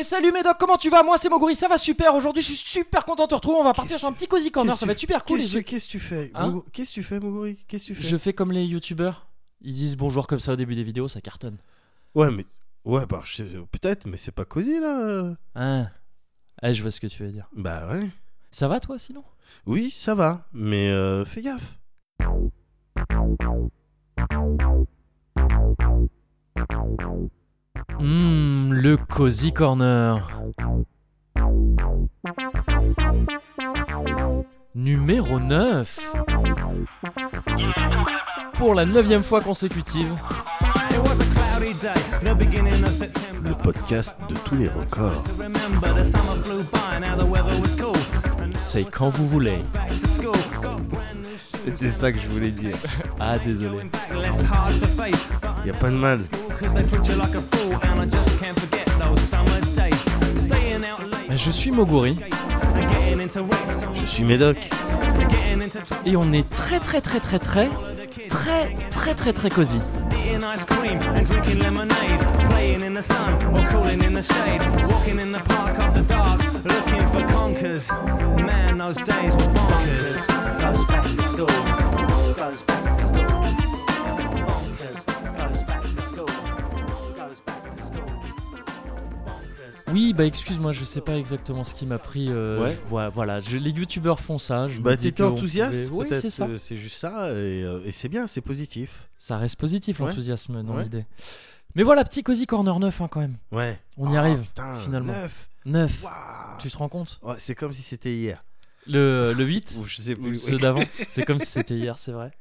Et 0.00 0.02
salut 0.02 0.32
Médoc, 0.32 0.56
comment 0.58 0.78
tu 0.78 0.88
vas? 0.88 1.02
Moi 1.02 1.18
c'est 1.18 1.28
Moguri, 1.28 1.54
ça 1.54 1.68
va 1.68 1.76
super. 1.76 2.14
Aujourd'hui 2.14 2.42
je 2.42 2.52
suis 2.52 2.56
super 2.56 3.04
content 3.04 3.24
de 3.24 3.28
te 3.28 3.34
retrouver. 3.34 3.58
On 3.60 3.64
va 3.64 3.74
partir 3.74 3.98
sur 3.98 4.08
un 4.08 4.14
petit 4.14 4.26
cozy 4.26 4.50
corner, 4.50 4.74
ça 4.74 4.86
va 4.86 4.92
être 4.92 4.98
super 4.98 5.22
cool. 5.26 5.40
Qu'est-ce 5.40 5.86
que 5.86 5.90
tu 5.90 6.00
fais 6.00 6.30
Hein 6.34 6.62
Qu'est-ce 6.72 6.88
que 6.88 6.94
tu 6.94 7.02
fais, 7.02 7.20
Moguri? 7.20 7.58
Qu'est-ce 7.68 7.84
tu 7.84 7.94
fais? 7.94 8.02
Je 8.02 8.16
fais 8.16 8.32
comme 8.32 8.50
les 8.50 8.64
youtubeurs. 8.64 9.26
Ils 9.60 9.74
disent 9.74 9.98
bonjour 9.98 10.26
comme 10.26 10.40
ça 10.40 10.54
au 10.54 10.56
début 10.56 10.74
des 10.74 10.84
vidéos, 10.84 11.06
ça 11.06 11.20
cartonne. 11.20 11.58
Ouais, 12.14 12.30
mais. 12.30 12.46
Ouais, 12.86 13.04
bah, 13.04 13.22
peut-être, 13.72 14.06
mais 14.06 14.16
c'est 14.16 14.32
pas 14.32 14.46
cosy 14.46 14.80
là. 14.80 15.34
Ah. 15.54 15.88
Ah, 16.62 16.72
je 16.72 16.80
vois 16.80 16.92
ce 16.92 17.00
que 17.00 17.06
tu 17.06 17.22
veux 17.22 17.30
dire. 17.30 17.50
Bah 17.54 17.86
ouais. 17.92 18.08
Ça 18.50 18.68
va 18.68 18.80
toi 18.80 18.98
sinon? 18.98 19.22
Oui, 19.66 19.90
ça 19.90 20.14
va, 20.14 20.46
mais 20.54 20.88
euh, 20.88 21.26
fais 21.26 21.42
gaffe. 21.42 21.76
Mmh, 27.98 28.72
le 28.72 28.96
Cozy 28.96 29.52
Corner. 29.52 30.26
Numéro 34.74 35.40
9. 35.40 35.98
Pour 38.54 38.74
la 38.74 38.86
neuvième 38.86 39.22
fois 39.22 39.40
consécutive. 39.40 40.12
Le 43.42 43.62
podcast 43.62 44.16
de 44.28 44.34
tous 44.44 44.56
les 44.56 44.68
records. 44.68 45.24
C'est 48.56 48.84
quand 48.84 49.08
vous 49.10 49.26
voulez. 49.26 49.58
C'était 51.64 51.88
ça 51.88 52.12
que 52.12 52.18
je 52.18 52.28
voulais 52.28 52.50
dire. 52.50 52.76
Ah 53.18 53.38
désolé. 53.38 53.78
Y 55.66 55.70
a 55.70 55.74
pas 55.74 55.90
de 55.90 55.96
mal. 55.96 56.20
Bah, 61.28 61.36
Je 61.36 61.50
suis 61.50 61.70
Moguri 61.70 62.16
Je 63.94 64.06
suis 64.06 64.24
Médoc. 64.24 64.56
et 66.06 66.16
on 66.16 66.32
est 66.32 66.48
très 66.48 66.80
très 66.80 67.00
très 67.00 67.20
très 67.20 67.38
très 67.38 67.68
très 68.28 68.74
très 68.90 69.14
très 69.14 69.32
très 69.32 69.50
cosy. 69.50 69.78
Eating 72.62 72.76
ice 72.76 72.76
cream 72.76 72.80
and 72.80 72.80
drinking 72.80 72.80
lemonade, 72.80 72.80
playing 72.80 72.82
in 72.82 72.94
the 72.94 73.02
sun 73.02 73.34
or 73.54 73.68
cooling 73.70 74.02
in 74.02 74.14
the 74.14 74.22
shade, 74.22 74.62
walking 74.90 75.20
in 75.20 75.32
the 75.32 75.40
park 75.40 75.78
after 75.78 76.02
dark, 76.02 76.40
looking 76.64 77.06
for 77.08 77.26
conkers. 77.32 77.90
Man, 78.46 78.78
those 78.78 78.96
days 78.96 79.34
were 79.34 79.52
bonkers. 79.54 80.26
Goes 80.60 80.84
back 80.86 81.04
to 81.04 81.22
school. 81.22 81.46
Goes 82.36 82.62
back 82.62 82.96
to 82.96 83.04
school. 83.04 83.26
Bonkers. 84.46 85.06
Goes 85.36 85.62
back 85.64 85.82
to 85.82 86.02
school. 86.02 86.26
Goes 87.16 87.40
back 87.40 87.70
to 87.70 87.82
school. 87.82 88.06
Bonkers. 89.26 89.92
Oui, 89.92 90.12
bah 90.14 90.24
excuse-moi, 90.26 90.72
je 90.72 90.84
sais 90.84 91.00
pas 91.00 91.16
exactement 91.16 91.64
ce 91.64 91.74
qui 91.74 91.86
m'a 91.86 91.98
pris. 91.98 92.28
euh, 92.30 92.60
Ouais. 92.62 92.78
voilà, 92.88 93.08
voilà, 93.10 93.40
je- 93.40 93.56
les 93.56 93.70
youtubeurs 93.70 94.20
font 94.20 94.38
ça. 94.38 94.68
Je 94.68 94.80
Bah 94.80 94.96
t'étais 94.96 95.22
enthousiaste, 95.22 95.84
pouvait- 95.88 96.02
Oui, 96.02 96.08
peut-être. 96.08 96.22
c'est 96.22 96.30
ça. 96.30 96.44
euh, 96.46 96.58
C'est 96.58 96.76
juste 96.76 96.96
ça, 96.96 97.30
et, 97.30 97.62
euh, 97.64 97.80
et 97.84 97.92
c'est 97.92 98.08
bien, 98.08 98.26
c'est 98.26 98.40
positif. 98.42 99.08
Ça 99.18 99.36
reste 99.38 99.56
positif 99.56 99.98
Ouais. 100.00 100.08
l'enthousiasme 100.08 100.62
dans 100.62 100.76
Ouais. 100.76 100.84
l'idée. 100.84 101.04
Mais 101.74 101.82
voilà, 101.82 102.04
petit 102.04 102.22
cozy 102.22 102.46
corner 102.46 102.78
9 102.78 103.00
hein, 103.00 103.08
quand 103.10 103.20
même. 103.20 103.36
Ouais. 103.52 103.78
On 103.96 104.10
y 104.12 104.16
Ah, 104.16 104.20
arrive, 104.20 104.40
putain, 104.40 104.74
finalement. 104.76 105.12
neuf. 105.12 105.48
9. 105.66 106.02
Waouh. 106.02 106.12
Tu 106.58 106.70
te 106.70 106.76
rends 106.78 106.88
compte 106.88 107.18
Ouais, 107.22 107.34
c'est 107.38 107.54
comme 107.54 107.72
si 107.72 107.82
c'était 107.82 108.12
hier. 108.14 108.42
le, 108.86 109.32
le 109.36 109.44
8 109.44 109.76
Ou 109.80 109.86
je 109.86 109.96
sais 110.02 110.14
plus. 110.16 110.36
ceux 110.38 110.58
d'avant, 110.58 110.80
c'est 111.08 111.24
comme 111.24 111.38
si 111.38 111.46
c'était 111.46 111.76
hier, 111.76 111.98
c'est 111.98 112.12
vrai. 112.12 112.32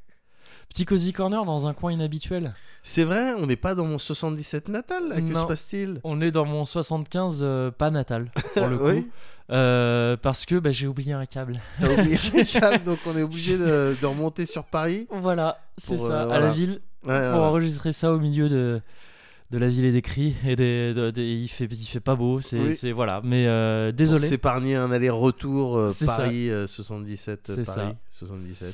Petit 0.69 0.85
cozy 0.85 1.13
corner 1.13 1.45
dans 1.45 1.67
un 1.67 1.73
coin 1.73 1.91
inhabituel. 1.91 2.50
C'est 2.83 3.03
vrai, 3.03 3.33
on 3.33 3.45
n'est 3.47 3.55
pas 3.55 3.73
dans 3.75 3.85
mon 3.85 3.97
77 3.97 4.67
natal, 4.69 5.07
là, 5.09 5.16
que 5.17 5.22
Non. 5.22 5.41
se 5.41 5.47
passe-t-il? 5.47 6.00
On 6.03 6.22
est 6.22 6.31
dans 6.31 6.45
mon 6.45 6.63
75 6.63 7.39
euh, 7.41 7.72
pas 7.72 7.89
natal 7.89 8.31
pour 8.53 8.67
le 8.67 8.77
coup. 8.77 8.85
Oui. 8.85 9.07
Euh, 9.52 10.16
parce 10.16 10.45
que 10.45 10.55
bah, 10.55 10.69
j'ai 10.72 10.85
oublié 10.88 11.13
un 11.13 11.25
câble. 11.25 11.59
T'as 11.80 11.91
oublié 11.91 12.17
les 12.33 12.45
chaps, 12.45 12.84
donc 12.84 13.00
on 13.07 13.17
est 13.17 13.23
obligé 13.23 13.57
de, 13.57 13.96
de 14.00 14.06
remonter 14.06 14.46
sur 14.46 14.63
Paris. 14.63 15.07
Voilà, 15.11 15.59
c'est 15.78 15.97
ça, 15.97 16.23
euh, 16.23 16.29
à 16.29 16.40
la 16.40 16.51
ville. 16.51 16.81
Ouais, 17.03 17.31
pour 17.31 17.40
ouais. 17.41 17.47
enregistrer 17.47 17.91
ça 17.91 18.11
au 18.13 18.19
milieu 18.19 18.47
de, 18.47 18.79
de 19.51 19.57
la 19.57 19.67
ville 19.67 19.85
et 19.85 19.91
des 19.91 20.01
cris. 20.01 20.35
Et 20.45 20.55
des, 20.55 20.93
de- 20.93 21.11
des- 21.11 21.25
il, 21.33 21.47
fait, 21.47 21.65
il 21.71 21.85
fait 21.85 21.99
pas 21.99 22.15
beau, 22.15 22.39
c'est 22.41 22.59
Oui. 22.59 22.91
voilà. 22.91 23.21
Mais 23.23 23.47
euh, 23.47 23.91
désolé. 23.91 24.27
s'épargner 24.27 24.75
un 24.75 24.91
aller-retour 24.91 25.77
euh, 25.77 25.87
ça. 25.89 26.05
Paris 26.05 26.49
euh, 26.49 26.67
77 26.67 27.49
euh, 27.49 27.55
C'est 27.55 27.65
Paris 27.65 27.91
ça. 27.91 27.95
77. 28.11 28.73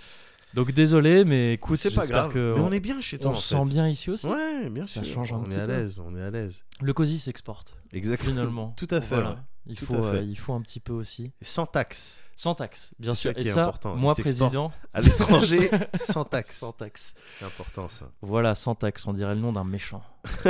Donc 0.53 0.71
désolé, 0.71 1.25
mais 1.25 1.53
écoute, 1.53 1.77
C'est 1.77 1.93
pas 1.93 2.07
grave. 2.07 2.31
que 2.31 2.53
Mais 2.55 2.61
on, 2.61 2.67
on 2.67 2.71
est 2.71 2.79
bien 2.79 3.01
chez 3.01 3.17
toi 3.17 3.31
on 3.31 3.33
en 3.33 3.37
se 3.37 3.49
sent 3.49 3.57
fait. 3.65 3.69
bien 3.71 3.89
ici 3.89 4.09
aussi. 4.09 4.25
Ouais, 4.27 4.69
bien 4.69 4.85
Ça 4.85 5.03
sûr. 5.03 5.13
change 5.15 5.33
un 5.33 5.37
on 5.37 5.43
petit 5.43 5.55
est 5.57 5.61
à 5.61 5.67
l'aise, 5.67 6.01
on 6.05 6.15
est 6.17 6.21
à 6.21 6.31
l'aise. 6.31 6.63
Le 6.81 6.93
cosy 6.93 7.19
s'exporte. 7.19 7.75
Exactement. 7.91 8.31
Finalement. 8.31 8.73
Tout 8.77 8.87
à 8.91 9.01
fait. 9.01 9.15
Voilà. 9.15 9.31
ouais. 9.31 9.35
Il, 9.67 9.75
Tout 9.77 9.85
faut, 9.85 9.95
euh, 10.05 10.21
il 10.21 10.37
faut 10.37 10.53
un 10.53 10.61
petit 10.61 10.79
peu 10.79 10.93
aussi. 10.93 11.31
Et 11.41 11.45
Sans 11.45 11.65
taxe. 11.65 12.21
Sans 12.35 12.53
taxe, 12.53 12.93
bien 12.99 13.15
C'est 13.15 13.21
sûr. 13.21 13.33
ça 13.33 13.39
Et 13.39 13.45
ça, 13.45 13.63
important. 13.63 13.95
moi, 13.95 14.13
président. 14.13 14.71
À 14.93 15.01
l'étranger, 15.01 15.71
sans 15.95 16.23
taxe. 16.25 16.57
Sans 16.59 16.71
taxe. 16.73 17.15
C'est 17.39 17.45
important 17.45 17.87
ça. 17.89 18.05
Voilà, 18.21 18.53
sans 18.55 18.75
taxe, 18.75 19.07
on 19.07 19.13
dirait 19.13 19.33
le 19.33 19.39
nom 19.39 19.53
d'un 19.53 19.63
méchant. 19.63 20.03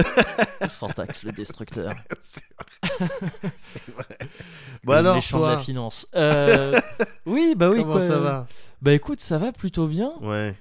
sans 0.68 0.88
taxe, 0.90 1.24
le 1.24 1.32
destructeur. 1.32 1.94
C'est 3.56 3.86
vrai. 3.94 4.18
Bon 4.84 4.94
le 4.94 4.98
alors, 4.98 5.16
méchant 5.16 5.40
de 5.40 5.46
la 5.46 5.54
toi, 5.54 5.64
finance. 5.64 6.08
Euh, 6.16 6.80
oui, 7.26 7.54
bah 7.56 7.70
oui. 7.70 7.78
comment 7.82 7.94
quoi. 7.94 8.02
ça 8.08 8.20
va 8.20 8.48
Bah 8.82 8.94
écoute, 8.94 9.22
ça 9.22 9.38
va 9.38 9.52
plutôt 9.52 9.88
bien. 9.88 10.12
Ouais. 10.22 10.56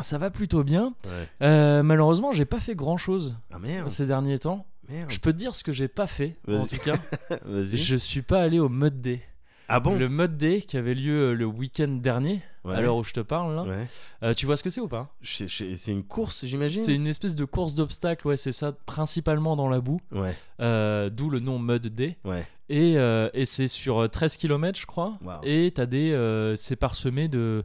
Ça 0.00 0.18
va 0.18 0.30
plutôt 0.30 0.62
bien. 0.62 0.94
Ouais. 1.04 1.28
Euh, 1.42 1.82
malheureusement, 1.82 2.32
j'ai 2.32 2.44
pas 2.44 2.60
fait 2.60 2.74
grand 2.74 2.98
chose 2.98 3.34
Ah 3.52 3.58
merde. 3.58 3.88
ces 3.88 4.04
derniers 4.06 4.38
temps. 4.38 4.66
Merde. 4.88 5.10
Je 5.10 5.18
peux 5.18 5.32
te 5.32 5.38
dire 5.38 5.54
ce 5.54 5.62
que 5.64 5.72
j'ai 5.72 5.88
pas 5.88 6.06
fait. 6.06 6.36
En 6.48 6.66
tout 6.66 6.76
cas, 6.78 6.94
Vas-y. 7.44 7.78
je 7.78 7.96
suis 7.96 8.22
pas 8.22 8.42
allé 8.42 8.58
au 8.58 8.68
Mud 8.68 9.00
Day. 9.00 9.22
Ah 9.68 9.80
bon? 9.80 9.96
Le 9.96 10.08
Mud 10.08 10.36
Day 10.36 10.60
qui 10.60 10.76
avait 10.76 10.94
lieu 10.94 11.30
euh, 11.30 11.34
le 11.34 11.44
week-end 11.44 11.88
dernier, 11.88 12.40
Ouais. 12.64 12.74
à 12.76 12.80
l'heure 12.80 12.96
où 12.96 13.02
je 13.04 13.12
te 13.12 13.18
parle 13.20 13.54
là. 13.56 13.62
Ouais. 13.64 13.86
Euh, 14.22 14.32
tu 14.34 14.46
vois 14.46 14.56
ce 14.56 14.62
que 14.62 14.70
c'est 14.70 14.80
ou 14.80 14.86
pas? 14.88 15.14
C'est 15.22 15.86
une 15.88 16.04
course, 16.04 16.44
j'imagine? 16.46 16.82
C'est 16.82 16.94
une 16.94 17.06
espèce 17.08 17.34
de 17.36 17.44
course 17.44 17.74
d'obstacles, 17.74 18.26
ouais, 18.28 18.36
c'est 18.36 18.52
ça, 18.52 18.72
principalement 18.86 19.54
dans 19.56 19.68
la 19.68 19.80
boue, 19.80 19.98
Ouais. 20.12 20.32
euh, 20.60 21.10
d'où 21.10 21.30
le 21.30 21.40
nom 21.40 21.58
Mud 21.58 21.86
Day. 21.88 22.16
Ouais. 22.24 22.46
Et, 22.68 22.96
euh, 22.96 23.28
et 23.34 23.44
c'est 23.44 23.68
sur 23.68 24.02
euh, 24.02 24.08
13 24.08 24.36
km, 24.36 24.78
je 24.80 24.86
crois. 24.86 25.18
Waouh. 25.24 25.40
Et 25.44 25.72
t'as 25.74 25.86
des. 25.86 26.54
c'est 26.56 26.76
parsemé 26.76 27.26
de. 27.28 27.64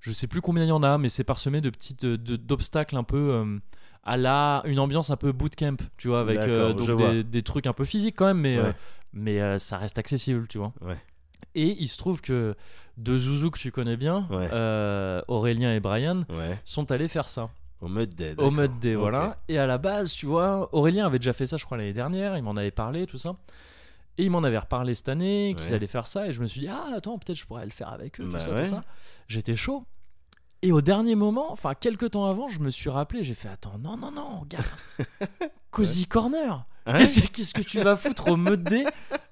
Je 0.00 0.10
sais 0.12 0.26
plus 0.26 0.40
combien 0.40 0.64
il 0.64 0.68
y 0.68 0.72
en 0.72 0.82
a, 0.82 0.96
mais 0.98 1.08
c'est 1.10 1.22
parsemé 1.24 1.60
de 1.60 1.68
petites. 1.70 2.04
d'obstacles 2.06 2.96
un 2.96 3.04
peu. 3.04 3.60
À 4.04 4.16
la. 4.16 4.62
Une 4.64 4.78
ambiance 4.78 5.10
un 5.10 5.16
peu 5.16 5.32
bootcamp, 5.32 5.76
tu 5.96 6.08
vois, 6.08 6.20
avec 6.20 6.38
euh, 6.38 6.72
donc 6.72 6.96
des, 6.96 7.24
des 7.24 7.42
trucs 7.42 7.66
un 7.66 7.72
peu 7.72 7.84
physiques 7.84 8.16
quand 8.16 8.26
même, 8.26 8.40
mais, 8.40 8.58
Ouais. 8.58 8.64
euh, 8.66 8.72
mais 9.12 9.40
euh, 9.40 9.58
ça 9.58 9.78
reste 9.78 9.98
accessible, 9.98 10.46
tu 10.48 10.58
vois. 10.58 10.72
Ouais. 10.80 10.96
Et 11.54 11.76
il 11.80 11.88
se 11.88 11.98
trouve 11.98 12.20
que 12.20 12.54
deux 12.96 13.18
zouzous 13.18 13.50
que 13.50 13.58
tu 13.58 13.70
connais 13.72 13.96
bien, 13.96 14.26
Ouais. 14.30 14.48
Aurélien 15.28 15.74
et 15.74 15.80
Brian, 15.80 16.24
sont 16.64 16.90
allés 16.92 17.08
faire 17.08 17.28
ça 17.28 17.50
Au 17.80 17.88
mode 17.88 18.10
dead. 18.14 18.40
au 18.40 18.50
mode 18.50 18.78
D, 18.80 18.94
voilà. 18.94 19.36
Et 19.48 19.58
à 19.58 19.66
la 19.66 19.78
base, 19.78 20.12
tu 20.12 20.26
vois, 20.26 20.68
Aurélien 20.74 21.06
avait 21.06 21.18
déjà 21.18 21.32
fait 21.32 21.46
ça, 21.46 21.56
je 21.56 21.64
crois, 21.64 21.76
l'année 21.76 21.92
dernière, 21.92 22.36
il 22.36 22.42
m'en 22.42 22.56
avait 22.56 22.70
parlé, 22.70 23.06
tout 23.06 23.18
ça. 23.18 23.34
Et 24.18 24.24
il 24.24 24.30
m'en 24.30 24.42
avait 24.42 24.58
reparlé 24.58 24.94
cette 24.94 25.08
année, 25.08 25.54
qu'ils 25.58 25.72
allaient 25.74 25.86
faire 25.86 26.06
ça, 26.06 26.26
et 26.28 26.32
je 26.32 26.40
me 26.42 26.46
suis 26.46 26.60
dit, 26.60 26.68
ah, 26.68 26.84
attends, 26.96 27.18
peut-être 27.18 27.38
je 27.38 27.46
pourrais 27.46 27.64
le 27.64 27.70
faire 27.70 27.88
avec 27.92 28.20
eux, 28.20 28.24
tout 28.24 28.30
Bah 28.32 28.40
ça, 28.40 28.50
tout 28.62 28.66
ça. 28.66 28.84
J'étais 29.28 29.56
chaud. 29.56 29.84
Et 30.62 30.70
au 30.70 30.80
dernier 30.80 31.16
moment, 31.16 31.50
enfin, 31.52 31.74
quelques 31.74 32.12
temps 32.12 32.26
avant, 32.26 32.48
je 32.48 32.60
me 32.60 32.70
suis 32.70 32.88
rappelé, 32.88 33.24
j'ai 33.24 33.34
fait, 33.34 33.48
attends, 33.48 33.78
non, 33.82 33.96
non, 33.96 34.12
non, 34.12 34.42
gars, 34.48 34.58
Cozy 35.72 36.06
Corner, 36.06 36.64
Hein 36.86 36.98
qu'est-ce 36.98 37.20
qu'est-ce 37.20 37.54
que 37.54 37.62
tu 37.62 37.80
vas 37.80 37.96
foutre 37.96 38.30
au 38.30 38.36
D? 38.56 38.84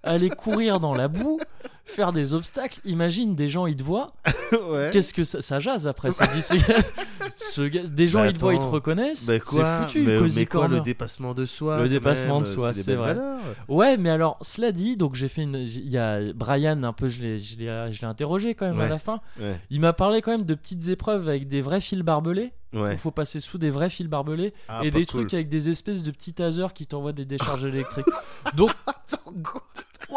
Aller 0.02 0.30
courir 0.30 0.78
dans 0.78 0.94
la 0.94 1.08
boue, 1.08 1.40
faire 1.90 2.12
des 2.12 2.34
obstacles, 2.34 2.80
imagine, 2.84 3.34
des 3.34 3.48
gens, 3.48 3.66
ils 3.66 3.76
te 3.76 3.82
voient, 3.82 4.12
ouais. 4.70 4.90
Qu'est-ce 4.92 5.12
que 5.14 5.24
ça, 5.24 5.42
ça 5.42 5.58
jase 5.60 5.86
après 5.86 6.12
ça 6.12 6.26
dit, 6.28 6.42
ce 7.36 7.62
gars- 7.62 7.82
Des 7.86 8.06
gens 8.08 8.20
Bah 8.20 8.28
ils 8.28 8.32
te 8.34 8.38
voient, 8.38 8.54
ils 8.54 8.60
te 8.60 8.64
reconnaissent. 8.64 9.26
Bah 9.26 9.34
c'est 9.44 9.62
foutu, 9.84 10.02
mais, 10.02 10.18
mais 10.34 10.46
quoi, 10.46 10.68
le 10.68 10.80
dépassement 10.80 11.34
de 11.34 11.46
soi 11.46 11.82
Le 11.82 11.88
dépassement 11.88 12.40
même, 12.40 12.42
de 12.48 12.54
soi, 12.54 12.74
c'est 12.74 12.94
vrai. 12.94 13.14
valeurs. 13.14 13.40
Ouais, 13.68 13.96
mais 13.96 14.10
alors 14.10 14.38
cela 14.42 14.72
dit, 14.72 14.96
donc 14.96 15.14
j'ai 15.14 15.28
fait 15.28 15.42
une. 15.42 15.56
Il 15.56 15.90
y 15.90 15.98
a 15.98 16.32
Brian 16.34 16.82
un 16.82 16.92
peu, 16.92 17.08
je 17.08 17.20
l'ai, 17.20 17.38
je 17.38 17.58
l'ai, 17.58 17.92
je 17.92 18.00
l'ai 18.00 18.06
interrogé 18.06 18.54
quand 18.54 18.66
même 18.66 18.80
à 18.80 18.88
la 18.88 18.98
fin. 18.98 19.20
Ouais. 19.40 19.58
Il 19.70 19.80
m'a 19.80 19.92
parlé 19.92 20.20
quand 20.22 20.30
même 20.32 20.44
de 20.44 20.54
petites 20.54 20.88
épreuves 20.88 21.28
avec 21.28 21.48
des 21.48 21.60
vrais 21.60 21.80
fils 21.80 22.00
barbelés. 22.00 22.52
Ouais. 22.72 22.92
Il 22.92 22.98
faut 22.98 23.10
passer 23.10 23.40
sous 23.40 23.58
des 23.58 23.70
vrais 23.70 23.90
fils 23.90 24.06
barbelés 24.06 24.54
Ah, 24.68 24.82
et 24.84 24.92
des 24.92 24.98
cool. 25.04 25.06
trucs 25.26 25.34
avec 25.34 25.48
des 25.48 25.70
espèces 25.70 26.04
de 26.04 26.12
petits 26.12 26.34
tasers 26.34 26.72
qui 26.72 26.86
t'envoient 26.86 27.12
des 27.12 27.24
décharges 27.24 27.64
électriques. 27.64 28.06
Donc 28.54 28.70
Attends, 28.86 29.32
quoi? 29.42 29.62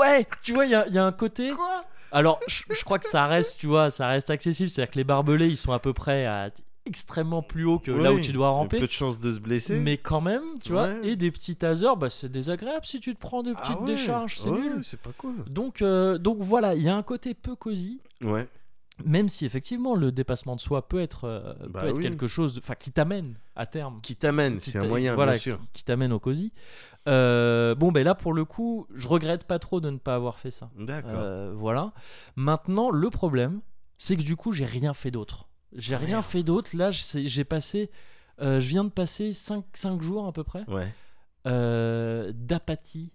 Ouais, 0.03 0.27
tu 0.44 0.53
vois, 0.53 0.65
il 0.65 0.71
y 0.71 0.75
a, 0.75 0.88
il 0.88 0.94
y 0.94 0.97
a 0.97 1.05
un 1.05 1.11
côté. 1.11 1.50
Quoi? 1.51 1.83
Alors, 2.11 2.39
je, 2.47 2.63
je 2.69 2.83
crois 2.83 3.00
que 3.00 3.07
ça 3.09 3.25
reste, 3.25 3.59
tu 3.59 3.67
vois, 3.67 3.89
ça 3.89 4.07
reste 4.07 4.29
accessible. 4.29 4.69
C'est-à-dire 4.69 4.91
que 4.91 4.97
les 5.00 5.03
barbelés, 5.03 5.47
ils 5.47 5.57
sont 5.57 5.71
à 5.71 5.79
peu 5.79 5.94
près 5.94 6.25
à 6.25 6.51
extrêmement 6.85 7.41
plus 7.41 7.65
haut 7.65 7.79
que 7.79 7.91
là 7.91 8.11
où 8.11 8.19
tu 8.19 8.33
dois 8.33 8.47
il 8.47 8.50
y 8.50 8.53
a 8.53 8.55
ramper. 8.55 8.79
Peu 8.79 8.88
de 8.88 8.91
chances 8.91 9.19
de 9.19 9.31
se 9.31 9.39
blesser. 9.39 9.79
Mais 9.79 9.97
quand 9.97 10.21
même, 10.21 10.44
tu 10.63 10.73
vois, 10.73 10.89
et 11.01 11.15
des 11.15 11.31
petits 11.31 11.55
tasers, 11.55 11.95
bah, 11.95 12.09
c'est 12.09 12.31
désagréable 12.31 12.85
si 12.85 13.00
tu 13.00 13.13
te 13.15 13.19
prends 13.19 13.41
de 13.41 13.53
Ah 13.55 13.61
petites 13.61 13.79
ouais, 13.79 13.85
décharges, 13.88 14.38
c'est 14.38 14.50
ouais, 14.50 14.59
nul. 14.59 14.81
C'est 14.83 15.00
pas 15.00 15.11
cool. 15.17 15.35
Donc, 15.47 15.81
euh, 15.81 16.17
donc 16.17 16.38
voilà, 16.39 16.75
il 16.75 16.83
y 16.83 16.89
a 16.89 16.95
un 16.95 17.03
côté 17.03 17.33
peu 17.33 17.56
cosy, 17.56 17.99
Ouais. 18.21 18.47
Même 19.04 19.28
si 19.30 19.45
effectivement 19.45 19.95
le 19.95 20.12
dépassement 20.12 20.56
de 20.56 20.62
soi 20.62 20.88
peut 20.88 21.01
être, 21.01 21.24
euh, 21.25 21.54
Bah 21.69 21.81
peut 21.81 21.88
être 21.90 21.98
oui. 21.98 22.04
quelque 22.04 22.28
chose, 22.28 22.60
enfin 22.62 22.75
qui 22.75 22.92
t'amène 22.92 23.36
à 23.56 23.66
terme, 23.66 24.00
Qui 24.01 24.16
t'amène, 24.16 24.60
c'est 24.60 24.78
un 24.78 24.86
moyen, 24.86 25.16
voilà, 25.16 25.31
bien 25.34 25.40
sûr. 25.42 25.57
qui, 25.60 25.80
qui 25.80 25.84
t'amène 25.86 26.13
au 26.13 26.19
cosy. 26.19 26.54
Euh, 27.07 27.74
bon 27.75 27.92
ben 27.92 28.04
là 28.04 28.13
pour 28.16 28.34
le 28.34 28.45
coup, 28.45 28.86
je 28.94 29.07
regrette 29.07 29.45
pas 29.45 29.57
trop 29.60 29.81
de 29.81 29.90
ne 29.90 29.98
pas 29.98 30.13
avoir 30.16 30.38
fait 30.38 30.51
ça. 30.51 30.69
D'accord. 30.78 31.12
Euh, 31.16 31.54
voilà. 31.56 31.92
Maintenant, 32.36 32.92
le 32.92 33.10
problème, 33.10 33.62
c'est 33.98 34.16
que 34.16 34.22
du 34.24 34.36
coup, 34.36 34.51
j'ai 34.51 34.66
rien 34.66 34.94
fait 34.94 35.12
d'autre. 35.12 35.48
J'ai 35.75 35.95
rien 35.95 36.07
Merde. 36.18 36.25
fait 36.25 36.44
d'autre. 36.44 36.72
Là, 36.75 36.92
j'ai 36.92 37.44
passé. 37.44 37.90
je 38.40 38.57
viens 38.60 38.84
de 38.84 38.90
passer 38.92 39.34
5, 39.34 39.63
jours 40.01 40.28
à 40.28 40.31
peu 40.34 40.44
près 40.44 40.63
Ouais. 40.69 40.88
d'apathie, 42.34 43.12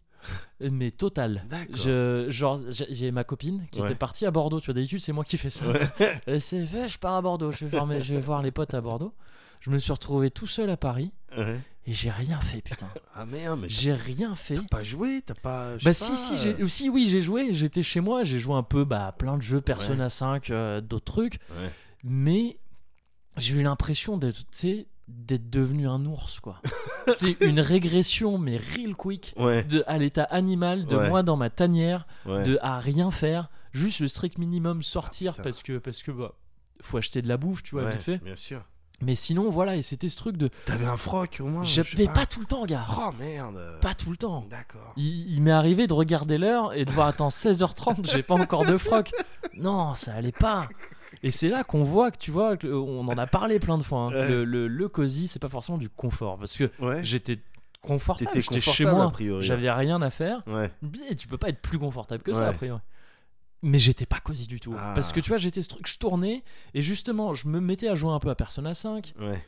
mais 0.60 0.90
totale. 0.90 1.44
D'accord. 1.48 1.76
Je, 1.76 2.26
genre, 2.30 2.60
j'ai 2.70 3.10
ma 3.10 3.24
copine 3.24 3.66
qui 3.70 3.80
Ouais. 3.80 3.86
était 3.88 3.94
partie 3.98 4.26
à 4.26 4.30
Bordeaux. 4.30 4.60
Tu 4.60 4.66
vois, 4.66 4.74
d'habitude, 4.74 5.00
c'est 5.00 5.12
moi 5.12 5.24
qui 5.24 5.38
fais 5.38 5.50
ça. 5.50 5.66
Ouais. 5.68 5.80
Elle 6.26 6.40
s'est 6.40 6.64
fait, 6.66 6.88
je 6.88 6.98
pars 6.98 7.14
à 7.16 7.22
Bordeaux, 7.22 7.50
je 7.52 7.64
vais, 7.64 7.68
voir 7.70 7.86
mes- 7.86 8.02
je 8.02 8.14
vais 8.14 8.20
voir 8.20 8.42
les 8.42 8.50
potes 8.50 8.74
à 8.74 8.80
Bordeaux. 8.80 9.12
Je 9.60 9.70
me 9.70 9.78
suis 9.78 9.92
retrouvé 9.92 10.30
tout 10.30 10.46
seul 10.46 10.70
à 10.70 10.76
Paris 10.76 11.10
Ouais. 11.36 11.58
et 11.86 11.92
j'ai 11.92 12.10
rien 12.10 12.40
fait, 12.40 12.60
putain. 12.62 12.86
Ah 13.14 13.26
merde, 13.26 13.58
mais 13.60 13.68
J'ai 13.68 13.92
rien 13.92 14.34
fait. 14.36 14.54
t'as 14.54 14.62
pas 14.62 14.82
joué, 14.84 15.20
t'as 15.26 15.34
pas. 15.34 15.76
Bah 15.82 15.92
si, 15.92 16.16
si, 16.16 16.48
euh, 16.48 16.66
si, 16.68 16.88
oui, 16.88 17.06
j'ai 17.10 17.20
joué, 17.20 17.52
j'étais 17.52 17.82
chez 17.82 18.00
moi, 18.00 18.22
j'ai 18.22 18.38
joué 18.38 18.54
un 18.54 18.62
peu 18.62 18.84
bah, 18.84 19.08
à 19.08 19.12
plein 19.12 19.36
de 19.36 19.42
jeux, 19.42 19.60
Persona 19.60 20.08
5, 20.08 20.50
euh, 20.50 20.80
d'autres 20.80 21.12
trucs, 21.12 21.40
mais 22.04 22.58
j'ai 23.36 23.56
eu 23.56 23.62
l'impression 23.62 24.16
d'être, 24.16 24.38
tu 24.38 24.44
sais, 24.52 24.86
d'être 25.08 25.50
devenu 25.50 25.88
un 25.88 26.04
ours, 26.06 26.40
quoi. 26.40 26.60
C'est 27.16 27.40
une 27.40 27.60
régression, 27.60 28.38
mais 28.38 28.56
real 28.58 28.94
quick, 28.94 29.34
Ouais. 29.38 29.64
de, 29.64 29.82
à 29.86 29.98
l'état 29.98 30.24
animal, 30.24 30.86
de 30.86 30.96
Ouais. 30.96 31.08
moi 31.08 31.22
dans 31.22 31.36
ma 31.36 31.50
tanière, 31.50 32.06
Ouais. 32.26 32.42
de 32.44 32.58
à 32.62 32.78
rien 32.78 33.10
faire, 33.10 33.48
juste 33.72 34.00
le 34.00 34.08
strict 34.08 34.38
minimum 34.38 34.82
sortir 34.82 35.34
Ah, 35.38 35.42
parce 35.42 35.62
que, 35.62 35.78
parce 35.78 36.02
que 36.02 36.10
bah, 36.10 36.32
faut 36.82 36.98
acheter 36.98 37.22
de 37.22 37.28
la 37.28 37.36
bouffe, 37.36 37.62
tu 37.62 37.74
vois, 37.74 37.88
vite 37.90 38.02
fait. 38.02 38.18
Bien 38.18 38.36
sûr. 38.36 38.62
Mais 39.00 39.14
sinon, 39.14 39.48
voilà, 39.50 39.76
et 39.76 39.82
c'était 39.82 40.08
ce 40.08 40.16
truc 40.16 40.36
de. 40.36 40.50
T'avais 40.64 40.84
un 40.86 40.96
froc 40.96 41.38
au 41.40 41.46
moins. 41.46 41.64
Je 41.64 41.82
mais 41.96 42.08
pas 42.08 42.26
tout 42.26 42.40
le 42.40 42.46
temps, 42.46 42.66
gars. 42.66 42.84
Oh 42.98 43.10
merde. 43.16 43.78
Pas 43.80 43.94
tout 43.94 44.10
le 44.10 44.16
temps. 44.16 44.44
D'accord. 44.50 44.92
Il, 44.96 45.32
il 45.32 45.40
m'est 45.40 45.52
arrivé 45.52 45.86
de 45.86 45.92
regarder 45.92 46.36
l'heure 46.36 46.74
et 46.74 46.84
de 46.84 46.90
voir, 46.90 47.06
attends, 47.06 47.28
16h30, 47.28 48.10
j'ai 48.10 48.24
pas 48.24 48.34
encore 48.34 48.64
de 48.66 48.76
froc. 48.76 49.12
Non, 49.54 49.94
ça 49.94 50.14
allait 50.14 50.30
pas. 50.30 50.68
Et 51.22 51.30
c'est 51.30 51.48
là 51.48 51.64
qu'on 51.64 51.84
voit 51.84 52.10
que 52.10 52.18
tu 52.18 52.30
vois, 52.30 52.56
que, 52.56 52.66
euh, 52.66 52.76
on 52.78 53.06
en 53.08 53.18
a 53.18 53.26
parlé 53.26 53.58
plein 53.58 53.78
de 53.78 53.82
fois. 53.82 54.00
hein, 54.00 54.08
Ouais. 54.12 54.28
le, 54.28 54.44
le, 54.44 54.68
le 54.68 54.88
cosy, 54.88 55.28
c'est 55.28 55.38
pas 55.40 55.48
forcément 55.48 55.78
du 55.78 55.88
confort. 55.88 56.38
Parce 56.38 56.56
que 56.56 56.70
Ouais. 56.78 57.04
j'étais 57.04 57.38
confortable, 57.80 58.30
j'étais 58.34 58.60
chez 58.60 58.84
moi, 58.84 59.12
j'avais 59.40 59.70
rien 59.70 60.00
à 60.02 60.10
faire. 60.10 60.42
Ouais. 60.46 60.70
Et 61.10 61.16
tu 61.16 61.28
peux 61.28 61.38
pas 61.38 61.48
être 61.48 61.60
plus 61.60 61.78
confortable 61.78 62.22
que 62.22 62.32
ça, 62.32 62.48
a 62.48 62.52
priori. 62.52 62.80
Mais 63.62 63.78
j'étais 63.78 64.06
pas 64.06 64.20
cosy 64.20 64.46
du 64.46 64.60
tout. 64.60 64.72
Ah. 64.78 64.92
Parce 64.94 65.12
que 65.12 65.18
tu 65.18 65.30
vois, 65.30 65.38
j'étais 65.38 65.62
ce 65.62 65.68
truc, 65.68 65.88
je 65.88 65.98
tournais 65.98 66.44
et 66.74 66.82
justement, 66.82 67.34
je 67.34 67.48
me 67.48 67.58
mettais 67.60 67.88
à 67.88 67.96
jouer 67.96 68.12
un 68.12 68.20
peu 68.20 68.30
à 68.30 68.36
Persona 68.36 68.72
5 68.72 69.14
Ouais. 69.20 69.44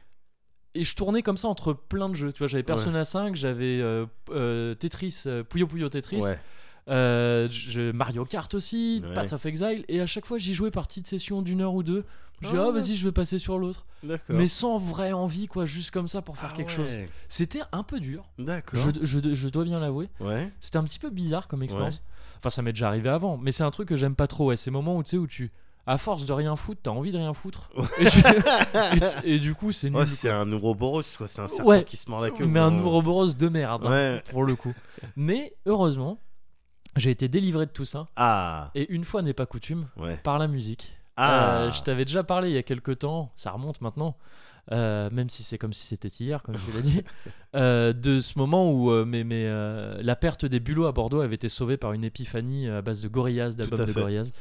et 0.74 0.82
je 0.82 0.96
tournais 0.96 1.22
comme 1.22 1.36
ça 1.36 1.46
entre 1.46 1.72
plein 1.72 2.08
de 2.08 2.14
jeux. 2.16 2.32
Tu 2.32 2.38
vois, 2.40 2.48
j'avais 2.48 2.64
Persona 2.64 3.04
5, 3.04 3.36
j'avais 3.36 3.80
euh, 3.80 4.06
euh, 4.30 4.74
Tetris, 4.74 5.22
euh, 5.26 5.44
Puyo 5.44 5.68
Puyo 5.68 5.88
Tetris. 5.88 6.22
Ouais. 6.22 6.40
Euh, 6.88 7.48
je- 7.50 7.92
Mario 7.92 8.24
Kart 8.24 8.52
aussi, 8.54 9.02
Ouais. 9.06 9.14
Pass 9.14 9.32
of 9.32 9.44
Exile, 9.46 9.84
et 9.88 10.00
à 10.00 10.06
chaque 10.06 10.26
fois 10.26 10.38
j'y 10.38 10.54
jouais 10.54 10.70
par 10.70 10.86
petite 10.86 11.06
session 11.06 11.42
d'une 11.42 11.60
heure 11.60 11.74
ou 11.74 11.82
deux. 11.82 12.04
Je 12.40 12.48
dis, 12.48 12.54
Ah. 12.56 12.66
ah 12.68 12.70
vas-y, 12.70 12.94
je 12.96 13.04
vais 13.04 13.12
passer 13.12 13.38
sur 13.38 13.58
l'autre. 13.58 13.84
Mais 14.30 14.46
sans 14.46 14.78
vraie 14.78 15.12
envie, 15.12 15.46
quoi, 15.46 15.66
juste 15.66 15.90
comme 15.90 16.08
ça 16.08 16.22
pour 16.22 16.38
faire 16.38 16.50
Ah 16.54 16.56
quelque 16.56 16.70
ouais. 16.70 16.74
chose. 16.76 17.08
C'était 17.28 17.60
un 17.72 17.82
peu 17.82 18.00
dur, 18.00 18.24
D'accord. 18.38 18.80
je, 18.80 19.04
je- 19.04 19.34
je 19.34 19.48
dois 19.50 19.64
bien 19.64 19.78
l'avouer. 19.78 20.08
Ouais. 20.20 20.50
C'était 20.58 20.78
un 20.78 20.84
petit 20.84 20.98
peu 20.98 21.10
bizarre 21.10 21.48
comme 21.48 21.62
expérience. 21.62 22.02
Enfin, 22.38 22.48
ça 22.48 22.62
m'est 22.62 22.72
déjà 22.72 22.88
arrivé 22.88 23.10
avant, 23.10 23.36
mais 23.36 23.52
c'est 23.52 23.62
un 23.62 23.70
truc 23.70 23.88
que 23.88 23.96
j'aime 23.96 24.14
pas 24.14 24.26
trop. 24.26 24.56
Ces 24.56 24.70
moments 24.70 24.96
où 24.96 25.02
tu 25.02 25.10
sais, 25.10 25.16
où 25.18 25.26
tu. 25.26 25.50
À 25.86 25.98
force 25.98 26.24
de 26.24 26.32
rien 26.32 26.56
foutre, 26.56 26.80
t'as 26.82 26.90
envie 26.90 27.10
de 27.12 27.18
rien 27.18 27.34
foutre. 27.34 27.68
Et, 27.98 28.04
tu- 28.06 28.20
et- 29.24 29.34
et 29.34 29.38
du 29.38 29.54
coup, 29.54 29.72
c'est 29.72 29.90
nul. 29.90 29.98
Ouais, 29.98 30.06
c'est 30.06 30.30
un 30.30 30.50
Ouroboros, 30.52 31.02
quoi. 31.18 31.26
C'est 31.26 31.42
un 31.42 31.48
serpent 31.48 31.68
Ouais. 31.68 31.84
qui 31.84 31.96
se 31.98 32.08
mord 32.08 32.20
la 32.20 32.30
queue. 32.30 32.46
mais 32.46 32.60
un. 32.60 32.72
Ouroboros 32.82 33.34
de 33.34 33.48
merde, 33.48 33.84
hein, 33.86 34.20
pour 34.30 34.44
le 34.44 34.56
coup. 34.56 34.72
Mais 35.16 35.54
heureusement, 35.66 36.18
j'ai 36.96 37.10
été 37.10 37.28
délivré 37.28 37.66
de 37.66 37.70
tout 37.70 37.84
ça. 37.84 38.08
Ah. 38.16 38.70
Et 38.74 38.90
une 38.92 39.04
fois 39.04 39.22
n'est 39.22 39.32
pas 39.34 39.46
coutume, 39.46 39.88
Ouais. 39.96 40.16
par 40.22 40.38
la 40.38 40.48
musique. 40.48 40.96
Ah. 41.16 41.62
Euh, 41.64 41.72
je 41.72 41.82
t'avais 41.82 42.04
déjà 42.04 42.24
parlé 42.24 42.48
il 42.50 42.54
y 42.54 42.58
a 42.58 42.62
quelques 42.62 42.98
temps, 43.00 43.30
ça 43.36 43.50
remonte 43.50 43.80
maintenant, 43.82 44.16
euh, 44.72 45.10
même 45.10 45.28
si 45.28 45.42
c'est 45.42 45.58
comme 45.58 45.72
si 45.72 45.86
c'était 45.86 46.08
hier, 46.08 46.42
comme 46.42 46.54
tu 46.56 46.72
l'as 46.74 46.80
dit, 46.80 47.02
euh, 47.56 47.92
de 47.92 48.20
ce 48.20 48.38
moment 48.38 48.70
où 48.72 48.90
mais, 49.04 49.24
mais, 49.24 49.44
la 50.02 50.16
perte 50.16 50.44
des 50.46 50.60
bulots 50.60 50.86
à 50.86 50.92
Bordeaux 50.92 51.20
avait 51.20 51.34
été 51.34 51.48
sauvée 51.48 51.76
par 51.76 51.92
une 51.92 52.04
épiphanie 52.04 52.68
à 52.68 52.80
base 52.80 53.00
de 53.02 53.08
Gorillaz, 53.08 53.54
d'albums 53.56 53.84
de. 53.86 53.92
Gorillaz. 53.92 54.32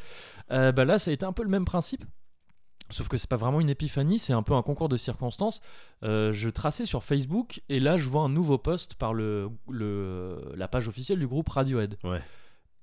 Bah 0.50 0.86
là, 0.86 1.00
ça 1.00 1.12
a 1.12 1.13
été 1.13 1.25
un 1.25 1.34
peu 1.34 1.44
le 1.44 1.50
même 1.50 1.66
principe. 1.66 2.06
Sauf 2.92 3.07
que 3.07 3.18
c'est 3.18 3.30
pas 3.30 3.38
vraiment 3.38 3.62
une 3.62 3.69
épiphanie, 3.69 4.18
c'est 4.18 4.34
un 4.34 4.42
peu 4.42 4.54
un 4.54 4.63
concours 4.63 4.90
de 4.90 4.98
circonstances. 4.98 5.62
Euh, 6.04 6.34
je 6.34 6.50
traçais 6.50 6.86
sur 6.86 7.04
Facebook 7.04 7.62
et 7.69 7.80
là 7.80 8.00
je 8.00 8.10
vois 8.10 8.24
un 8.24 8.30
nouveau 8.30 8.57
post 8.57 8.95
par 8.95 9.13
le, 9.13 9.50
le- 9.69 10.54
la 10.56 10.68
page 10.68 10.88
officielle 10.88 11.19
du 11.19 11.28
groupe 11.28 11.48
Radiohead 11.50 11.98
Ouais. 12.04 12.19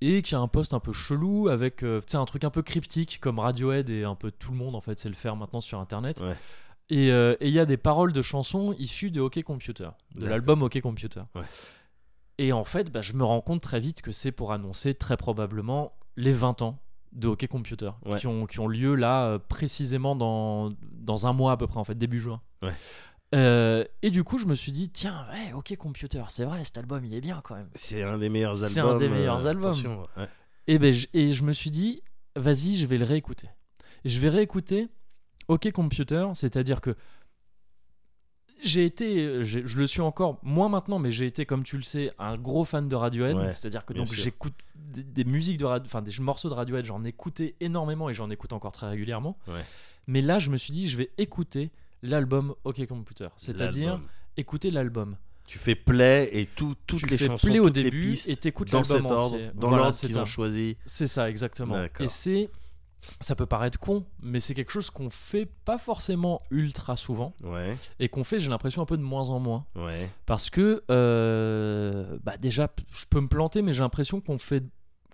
Et 0.01 0.23
qui 0.23 0.35
a 0.35 0.39
un 0.41 0.49
post 0.49 0.75
un 0.75 0.81
peu 0.81 0.93
chelou 0.93 1.49
avec 1.49 1.83
euh, 1.83 2.01
un 2.15 2.25
truc 2.27 2.45
un 2.45 2.51
peu 2.51 2.63
cryptique 2.63 3.19
comme 3.21 3.39
Radiohead 3.39 3.89
et 3.89 4.05
un 4.05 4.15
peu 4.15 4.31
tout 4.31 4.53
le 4.53 4.59
monde 4.59 4.75
en 4.75 4.81
fait 4.81 4.99
c'est 4.99 5.09
le 5.09 5.15
faire 5.15 5.37
maintenant 5.37 5.61
sur 5.61 5.79
internet 5.81 6.21
Ouais. 6.21 6.37
et 6.91 7.11
euh, 7.13 7.35
et 7.41 7.49
il 7.49 7.55
y 7.55 7.59
a 7.59 7.65
des 7.67 7.77
paroles 7.79 8.13
de 8.13 8.23
chansons 8.23 8.75
issues 8.79 9.11
de 9.11 9.21
OK 9.21 9.43
Computer 9.43 9.89
de 10.15 10.27
l'album 10.27 10.63
OK 10.63 10.81
Computer 10.81 11.23
Ouais. 11.35 11.43
et 12.39 12.53
en 12.53 12.65
fait 12.65 12.91
bah, 12.93 13.01
je 13.03 13.15
me 13.15 13.25
rends 13.25 13.41
compte 13.41 13.63
très 13.63 13.81
vite 13.81 14.03
que 14.03 14.13
c'est 14.13 14.33
pour 14.33 14.53
annoncer 14.53 14.95
très 14.95 15.17
probablement 15.17 15.93
les 16.17 16.33
20 16.33 16.61
ans 16.63 16.79
de 17.13 17.29
OK 17.29 17.47
Computer 17.47 17.91
Ouais. 18.05 18.19
qui, 18.19 18.27
ont, 18.27 18.45
qui 18.47 18.61
ont 18.61 18.69
lieu 18.69 18.95
là 18.95 19.25
euh, 19.27 19.39
précisément 19.39 20.15
dans, 20.17 20.73
dans 20.93 21.27
un 21.27 21.33
mois 21.33 21.53
à 21.53 21.57
peu 21.57 21.67
près 21.67 21.81
en 21.81 21.85
fait 21.85 21.97
début 21.97 22.19
juin. 22.19 22.43
Euh, 23.37 23.85
et 24.03 24.11
du 24.11 24.25
coup 24.25 24.39
je 24.39 24.47
me 24.47 24.55
suis 24.55 24.73
dit 24.73 24.89
tiens 24.89 25.27
ouais 25.33 25.53
OK 25.53 25.77
Computer 25.77 26.23
c'est 26.29 26.45
vrai 26.45 26.65
cet 26.65 26.79
album 26.79 27.05
il 27.05 27.13
est 27.13 27.21
bien 27.21 27.41
quand 27.45 27.55
même 27.55 27.69
C'est 27.75 28.03
un 28.03 28.19
des 28.19 28.29
meilleurs 28.29 28.57
albums. 28.65 28.69
C'est 28.71 28.81
un 28.81 28.99
des 28.99 29.07
euh, 29.07 29.11
meilleurs 29.11 29.47
albums. 29.47 29.65
attention, 29.65 30.07
ouais. 30.17 30.29
et, 30.67 30.79
ben, 30.79 30.93
je, 30.93 31.07
et 31.13 31.31
je 31.31 31.43
me 31.45 31.53
suis 31.53 31.71
dit, 31.71 32.03
vas-y, 32.35 32.77
je 32.77 32.87
vais 32.87 32.99
le 32.99 33.05
réécouter. 33.05 33.49
Je 34.05 34.19
vais 34.21 34.29
réécouter 34.29 34.89
OK 35.49 35.71
Computer, 35.73 36.29
c'est-à-dire 36.35 36.81
que 36.81 36.97
j'ai 38.65 38.87
été, 38.87 39.45
je 39.45 39.79
le 39.79 39.87
suis 39.87 40.01
encore, 40.01 40.39
moins 40.43 40.69
maintenant, 40.71 40.99
mais 40.99 41.11
j'ai 41.11 41.27
été, 41.27 41.45
comme 41.45 41.63
tu 41.63 41.77
le 41.77 41.83
sais, 41.83 42.11
un 42.19 42.39
gros 42.39 42.65
fan 42.65 42.89
de 42.89 42.97
Radiohead. 42.97 43.37
Ouais, 43.37 43.53
c'est-à-dire 43.53 43.85
que 43.85 43.93
donc 43.93 44.13
j'écoute 44.15 44.55
des, 44.75 45.03
des 45.03 45.25
musiques 45.25 45.59
de 45.59 45.67
Radiohead, 45.67 45.87
enfin 45.87 46.01
des 46.03 46.13
morceaux 46.21 46.49
de 46.49 46.55
Radiohead, 46.55 46.87
j'en 46.87 47.05
écoutais 47.05 47.55
énormément 47.61 48.09
et 48.09 48.15
j'en 48.15 48.31
écoute 48.31 48.53
encore 48.53 48.73
très 48.73 48.89
régulièrement. 48.89 49.37
Ouais. 49.47 49.65
Mais 50.07 50.23
là, 50.23 50.39
je 50.39 50.51
me 50.51 50.57
suis 50.57 50.73
dit, 50.73 50.89
je 50.89 50.97
vais 50.97 51.11
écouter 51.19 51.71
l'album 52.07 52.55
OK 52.65 52.85
Computer, 52.87 53.29
c'est-à-dire 53.37 54.01
écouter 54.37 54.71
l'album. 54.71 55.17
Tu 55.47 55.59
fais 55.59 55.77
play 55.77 56.29
et 56.33 56.47
tout, 56.47 56.75
toutes 56.89 57.01
tu 57.03 57.07
les 57.07 57.19
fais 57.19 57.27
chansons, 57.27 57.47
play 57.47 57.61
au 57.61 57.67
toutes 57.69 57.77
les 57.77 57.85
début 57.85 58.11
pistes, 58.11 58.29
et 58.29 58.37
t'écoutes 58.37 58.71
dans 58.73 58.83
cet 58.83 59.03
ordre, 59.03 59.35
entier. 59.37 59.51
dans 59.55 59.69
Voilà, 59.69 59.85
l'ordre 59.85 59.95
c'est 59.97 60.09
qu'ils 60.09 60.19
ont 60.19 60.25
choisi. 60.25 60.77
C'est 60.87 61.07
ça, 61.07 61.31
exactement. 61.31 61.77
Et 62.01 62.09
c'est. 62.09 62.51
Ça 63.21 63.37
peut 63.37 63.47
paraître 63.47 63.79
con, 63.79 64.05
mais 64.21 64.41
c'est 64.41 64.53
quelque 64.55 64.73
chose 64.73 64.91
qu'on 64.91 65.11
fait 65.11 65.47
pas 65.65 65.79
forcément 65.79 66.43
ultra 66.51 66.97
souvent 66.97 67.35
Ouais, 67.45 67.77
et 68.01 68.09
qu'on 68.09 68.25
fait, 68.25 68.41
j'ai 68.41 68.49
l'impression, 68.49 68.83
un 68.83 68.87
peu 68.87 68.97
de 68.97 69.03
moins 69.03 69.31
en 69.31 69.39
moins. 69.39 69.65
ouais, 69.77 70.11
Parce 70.25 70.51
que, 70.51 70.83
euh, 70.91 72.19
bah 72.25 72.37
déjà, 72.37 72.69
je 72.91 73.05
peux 73.09 73.21
me 73.21 73.29
planter, 73.29 73.63
mais 73.63 73.73
j'ai 73.73 73.83
l'impression 73.83 74.21
qu'on 74.21 74.39
fait. 74.39 74.65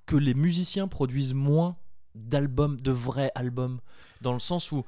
que 0.07 0.17
les 0.17 0.33
musiciens 0.33 0.89
produisent 0.89 1.35
moins 1.35 1.77
d'albums, 2.15 2.81
de 2.81 2.91
vrais 2.91 3.31
albums. 3.35 3.81
Dans 4.23 4.33
le 4.33 4.39
sens 4.41 4.73
où, 4.73 4.85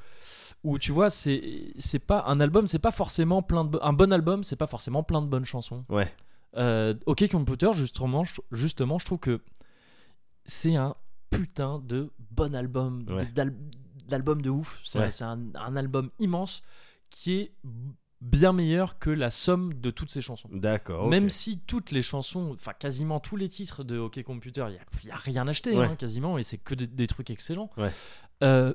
où 0.64 0.78
tu 0.78 0.90
vois, 0.92 1.10
c'est 1.10 1.72
c'est 1.78 1.98
pas. 2.00 2.24
Un 2.26 2.40
album, 2.40 2.66
c'est 2.66 2.78
pas 2.80 2.90
forcément 2.90 3.42
plein 3.42 3.64
de. 3.64 3.78
Un 3.82 3.92
bon 3.92 4.12
album, 4.12 4.42
c'est 4.42 4.56
pas 4.56 4.66
forcément 4.66 5.02
plein 5.04 5.22
de 5.22 5.28
bonnes 5.28 5.44
chansons. 5.44 5.84
ouais. 5.88 6.12
Euh, 6.56 6.94
OK 7.06 7.28
Computer, 7.30 7.72
justement, 7.74 8.22
je, 8.24 8.40
justement, 8.52 8.98
je 8.98 9.04
trouve 9.04 9.18
que 9.18 9.40
c'est 10.44 10.76
un 10.76 10.94
putain 11.30 11.80
de 11.80 12.12
bon 12.30 12.54
album, 12.54 13.04
Ouais. 13.08 13.26
d'album 14.06 14.40
de 14.40 14.50
ouf. 14.50 14.80
C'est 14.84 15.00
Ouais. 15.00 15.22
un, 15.22 15.40
un 15.56 15.76
album 15.76 16.10
immense 16.20 16.62
qui 17.10 17.34
est 17.40 17.52
bien 18.20 18.52
meilleur 18.52 18.98
que 19.00 19.10
la 19.10 19.30
somme 19.32 19.74
de 19.74 19.90
toutes 19.90 20.10
ces 20.10 20.22
chansons. 20.22 20.48
D'accord. 20.52 21.08
Même 21.08 21.28
si 21.28 21.58
toutes 21.58 21.90
les 21.90 22.02
chansons, 22.02 22.52
enfin 22.54 22.72
quasiment 22.72 23.18
tous 23.20 23.36
les 23.36 23.48
titres 23.48 23.82
de 23.84 23.98
OK 23.98 24.22
Computer, 24.22 24.64
il 24.68 24.78
n'y 25.06 25.10
a, 25.10 25.16
rien 25.16 25.46
acheté 25.48 25.76
Ouais. 25.76 25.86
hein, 25.86 25.96
quasiment, 25.96 26.38
et 26.38 26.42
c'est 26.44 26.58
que 26.58 26.74
des, 26.76 26.86
des 26.86 27.06
trucs 27.08 27.30
excellents. 27.30 27.70
Ouais. 27.76 27.90
Euh, 28.44 28.72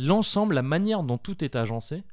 L'ensemble, 0.00 0.54
la 0.54 0.62
manière 0.62 1.02
dont 1.02 1.18
tout 1.18 1.42
est 1.42 1.56
agencé, 1.56 2.04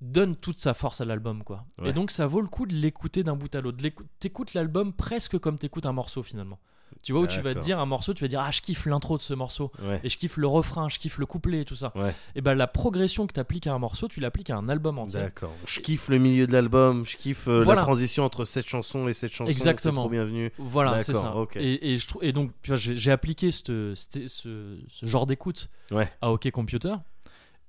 donne 0.00 0.36
toute 0.36 0.58
sa 0.58 0.72
force 0.72 1.00
à 1.00 1.04
l'album. 1.04 1.42
quoi. 1.42 1.64
Ouais. 1.78 1.90
Et 1.90 1.92
donc 1.92 2.10
ça 2.10 2.26
vaut 2.26 2.40
le 2.40 2.48
coup 2.48 2.66
de 2.66 2.74
l'écouter 2.74 3.24
d'un 3.24 3.34
bout 3.34 3.52
à 3.54 3.60
l'autre. 3.60 3.78
T'écoutes 4.20 4.54
l'album 4.54 4.92
presque 4.92 5.38
comme 5.38 5.58
t'écoutes 5.58 5.86
un 5.86 5.92
morceau 5.92 6.22
finalement. 6.22 6.60
Tu 7.02 7.12
vois, 7.12 7.22
où 7.22 7.26
tu 7.26 7.40
vas 7.40 7.54
te 7.54 7.60
dire 7.60 7.78
un 7.78 7.86
morceau, 7.86 8.14
tu 8.14 8.22
vas 8.24 8.28
dire 8.28 8.40
Ah, 8.40 8.50
je 8.50 8.60
kiffe 8.60 8.86
l'intro 8.86 9.16
de 9.16 9.22
ce 9.22 9.34
morceau, 9.34 9.70
Ouais. 9.82 10.00
et 10.04 10.08
je 10.08 10.16
kiffe 10.16 10.36
le 10.36 10.46
refrain, 10.46 10.88
je 10.88 10.98
kiffe 10.98 11.18
le 11.18 11.26
couplet 11.26 11.60
et 11.60 11.64
tout 11.64 11.74
ça. 11.76 11.92
Ouais. 11.94 12.14
Et 12.34 12.40
ben 12.40 12.54
la 12.54 12.66
progression 12.66 13.26
que 13.26 13.32
tu 13.32 13.40
appliques 13.40 13.66
à 13.66 13.72
un 13.74 13.78
morceau, 13.78 14.08
tu 14.08 14.20
l'appliques 14.20 14.50
à 14.50 14.56
un 14.56 14.68
album 14.68 14.98
entier. 14.98 15.20
D'accord. 15.20 15.52
Je 15.66 15.80
kiffe 15.80 16.08
le 16.08 16.18
milieu 16.18 16.46
de 16.46 16.52
l'album, 16.52 17.04
je 17.06 17.16
kiffe 17.16 17.48
euh, 17.48 17.62
Voilà. 17.64 17.80
la 17.80 17.84
transition 17.84 18.24
entre 18.24 18.44
cette 18.44 18.66
chanson 18.68 19.08
et 19.08 19.12
cette 19.12 19.32
chanson. 19.32 19.50
Exactement. 19.50 20.02
C'est 20.02 20.04
trop 20.04 20.10
bienvenu. 20.10 20.50
Voilà, 20.58 21.00
c'est 21.00 21.12
ça. 21.14 21.34
Et, 21.56 21.92
et 21.92 21.98
je 21.98 22.06
trouve, 22.06 22.22
et 22.24 22.32
donc, 22.32 22.50
tu 22.62 22.70
vois, 22.70 22.76
j'ai 22.78 23.10
appliqué 23.10 23.50
ce, 23.52 23.94
ce 23.96 25.06
genre 25.06 25.26
d'écoute 25.26 25.68
Ouais. 25.90 26.10
à 26.20 26.30
OK 26.32 26.50
Computer. 26.50 26.94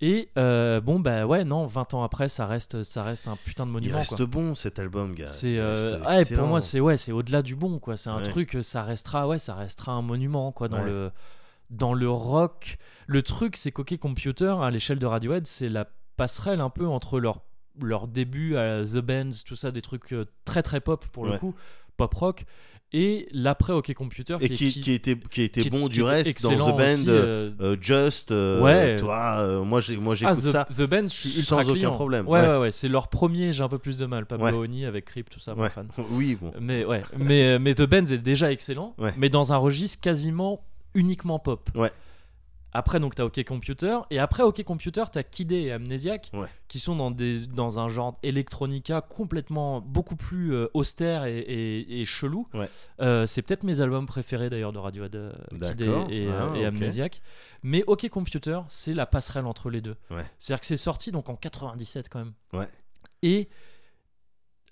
Et 0.02 0.30
euh, 0.38 0.82
bon, 0.82 1.00
bah 1.00 1.26
ouais, 1.26 1.46
non, 1.46 1.66
20 1.66 1.94
ans 1.94 2.04
après, 2.04 2.28
ça 2.28 2.46
reste, 2.46 2.84
ça 2.84 3.04
reste 3.04 3.28
un 3.28 3.38
putain 3.38 3.66
de 3.66 3.70
Il 3.70 3.74
monument. 3.74 3.98
reste 3.98 4.16
quoi. 4.18 4.26
bon 4.26 4.56
cet 4.56 4.78
album, 4.80 5.14
gars. 5.14 5.28
C'est 5.28 5.54
Il 5.54 5.60
euh, 5.60 5.98
reste 6.04 6.32
ouais, 6.32 6.38
pour 6.38 6.48
moi 6.48 6.60
c'est 6.62 6.80
ouais 6.82 6.98
c'est 6.98 7.12
au-delà 7.14 7.42
du 7.42 7.56
bon 7.56 7.80
quoi 7.80 7.96
c'est 7.96 8.10
un 8.10 8.18
Ouais. 8.18 8.24
truc 8.24 8.56
euh, 8.56 8.64
ça 8.64 8.84
restera 8.84 9.28
ouais 9.28 9.40
ça 9.40 9.54
restera 9.56 9.94
un 9.94 10.02
monument 10.02 10.52
quoi 10.52 10.68
dans 10.68 10.80
Ouais. 10.80 10.86
le 10.86 11.12
dans 11.70 11.94
le 11.94 12.10
rock 12.10 12.78
le 13.08 13.22
truc 13.22 13.56
c'est 13.56 13.72
qu'OK 13.72 13.98
Computer 13.98 14.56
à 14.62 14.70
l'échelle 14.72 15.00
de 15.00 15.06
Radiohead 15.06 15.48
c'est 15.48 15.70
la 15.70 15.88
passerelle 16.18 16.60
un 16.62 16.70
peu 16.70 16.86
entre 16.86 17.20
leur 17.20 17.42
leur 17.82 18.08
début 18.08 18.56
à 18.58 18.84
The 18.84 18.98
Bands 18.98 19.30
tout 19.46 19.56
ça 19.56 19.72
des 19.72 19.82
trucs 19.82 20.14
très 20.46 20.62
très 20.64 20.82
pop 20.82 21.06
pour 21.08 21.26
le 21.26 21.38
coup 21.38 21.56
pop 21.98 22.14
rock 22.14 22.46
et 22.94 23.28
l'après 23.32 23.74
OK 23.74 23.92
Computer 23.94 24.38
Et 24.40 24.46
est- 24.46 24.50
qui, 24.50 24.70
qui 24.82 24.92
était, 24.92 25.18
qui 25.32 25.42
était 25.42 25.62
qui- 25.62 25.70
bon 25.70 25.84
qui 25.88 25.94
du 25.94 26.04
reste 26.04 26.44
dans 26.44 26.52
The 26.56 26.78
Band, 26.78 26.78
aussi, 26.78 27.06
euh, 27.10 27.52
euh, 27.62 27.76
Just, 27.82 28.32
euh, 28.32 28.62
Ouais. 28.62 28.98
toi, 28.98 29.38
euh, 29.40 29.64
moi 29.64 29.80
j'ai- 29.80 29.98
moi 29.98 30.14
ah, 30.14 30.34
j'écoute 30.34 30.44
The, 30.44 30.48
ça. 30.48 30.68
The 30.78 30.82
Bands, 30.84 31.02
je 31.04 31.08
suis 31.08 31.40
ultra 31.40 31.56
sans 31.58 31.70
aucun 31.70 31.74
client. 31.74 31.94
problème, 31.96 32.28
Ouais, 32.28 32.42
ouais. 32.42 32.48
ouais, 32.48 32.58
ouais, 32.60 32.72
c'est 32.72 32.88
leur 32.88 33.08
premier, 33.08 33.52
j'ai 33.54 33.64
un 33.64 33.70
peu 33.70 33.80
plus 33.80 33.98
de 33.98 34.06
mal. 34.06 34.26
Pablo 34.26 34.46
Ouais. 34.46 34.54
Honey 34.54 34.86
avec 34.86 35.06
Creep, 35.06 35.30
tout 35.30 35.40
ça, 35.40 35.54
Ouais. 35.56 35.70
fan. 35.70 35.88
Oui, 36.12 36.38
bon. 36.40 36.52
Mais 36.62 36.86
ouais, 36.86 37.02
mais, 37.18 37.58
mais 37.60 37.74
The 37.76 37.82
Benz 37.84 38.14
est 38.14 38.18
déjà 38.20 38.52
excellent, 38.52 38.96
mais 39.18 39.30
dans 39.30 39.54
un 39.54 39.58
registre 39.58 40.00
quasiment 40.02 40.64
uniquement 40.94 41.40
pop. 41.40 41.70
Ouais. 41.76 41.92
Après, 42.74 43.00
donc, 43.00 43.16
t'as 43.16 43.24
OK 43.24 43.44
Computer, 43.44 44.00
et 44.10 44.20
après 44.20 44.44
OK 44.44 44.64
Computer, 44.64 45.04
t'as 45.12 45.24
Kid 45.24 45.52
A 45.54 45.56
et 45.56 45.72
Amnesiac, 45.72 46.32
Ouais. 46.34 46.48
qui 46.68 46.80
sont 46.80 46.96
dans, 46.96 47.12
des, 47.12 47.46
dans 47.48 47.80
un 47.80 47.88
genre 47.88 48.18
electronica 48.24 49.02
complètement 49.02 49.80
beaucoup 49.82 50.16
plus 50.16 50.54
euh, 50.56 50.68
austère 50.74 51.26
et, 51.26 51.38
et- 51.38 52.02
et 52.02 52.06
chelou. 52.06 52.48
Ouais. 52.54 52.70
Euh, 53.00 53.26
c'est 53.28 53.42
peut-être 53.44 53.64
mes 53.64 53.80
albums 53.82 54.08
préférés 54.08 54.50
d'ailleurs 54.50 54.74
de 54.74 54.80
Radiohead, 54.80 55.16
euh, 55.16 55.32
Kid 55.52 55.64
A 55.64 55.74
D'accord. 55.74 56.08
et, 56.10 56.28
Ah, 56.30 56.52
et 56.56 56.60
ok. 56.62 56.66
Amnesiac. 56.66 57.22
Mais 57.62 57.84
OK 57.88 58.10
Computer, 58.10 58.60
c'est 58.70 58.94
la 58.94 59.06
passerelle 59.06 59.46
entre 59.46 59.70
les 59.70 59.82
deux. 59.82 59.96
Ouais. 60.10 60.26
C'est-à-dire 60.40 60.62
que 60.62 60.66
c'est 60.66 60.78
sorti 60.78 61.12
donc 61.12 61.30
en 61.30 61.36
97 61.36 62.10
quand 62.10 62.20
même. 62.20 62.66
Et 63.22 63.48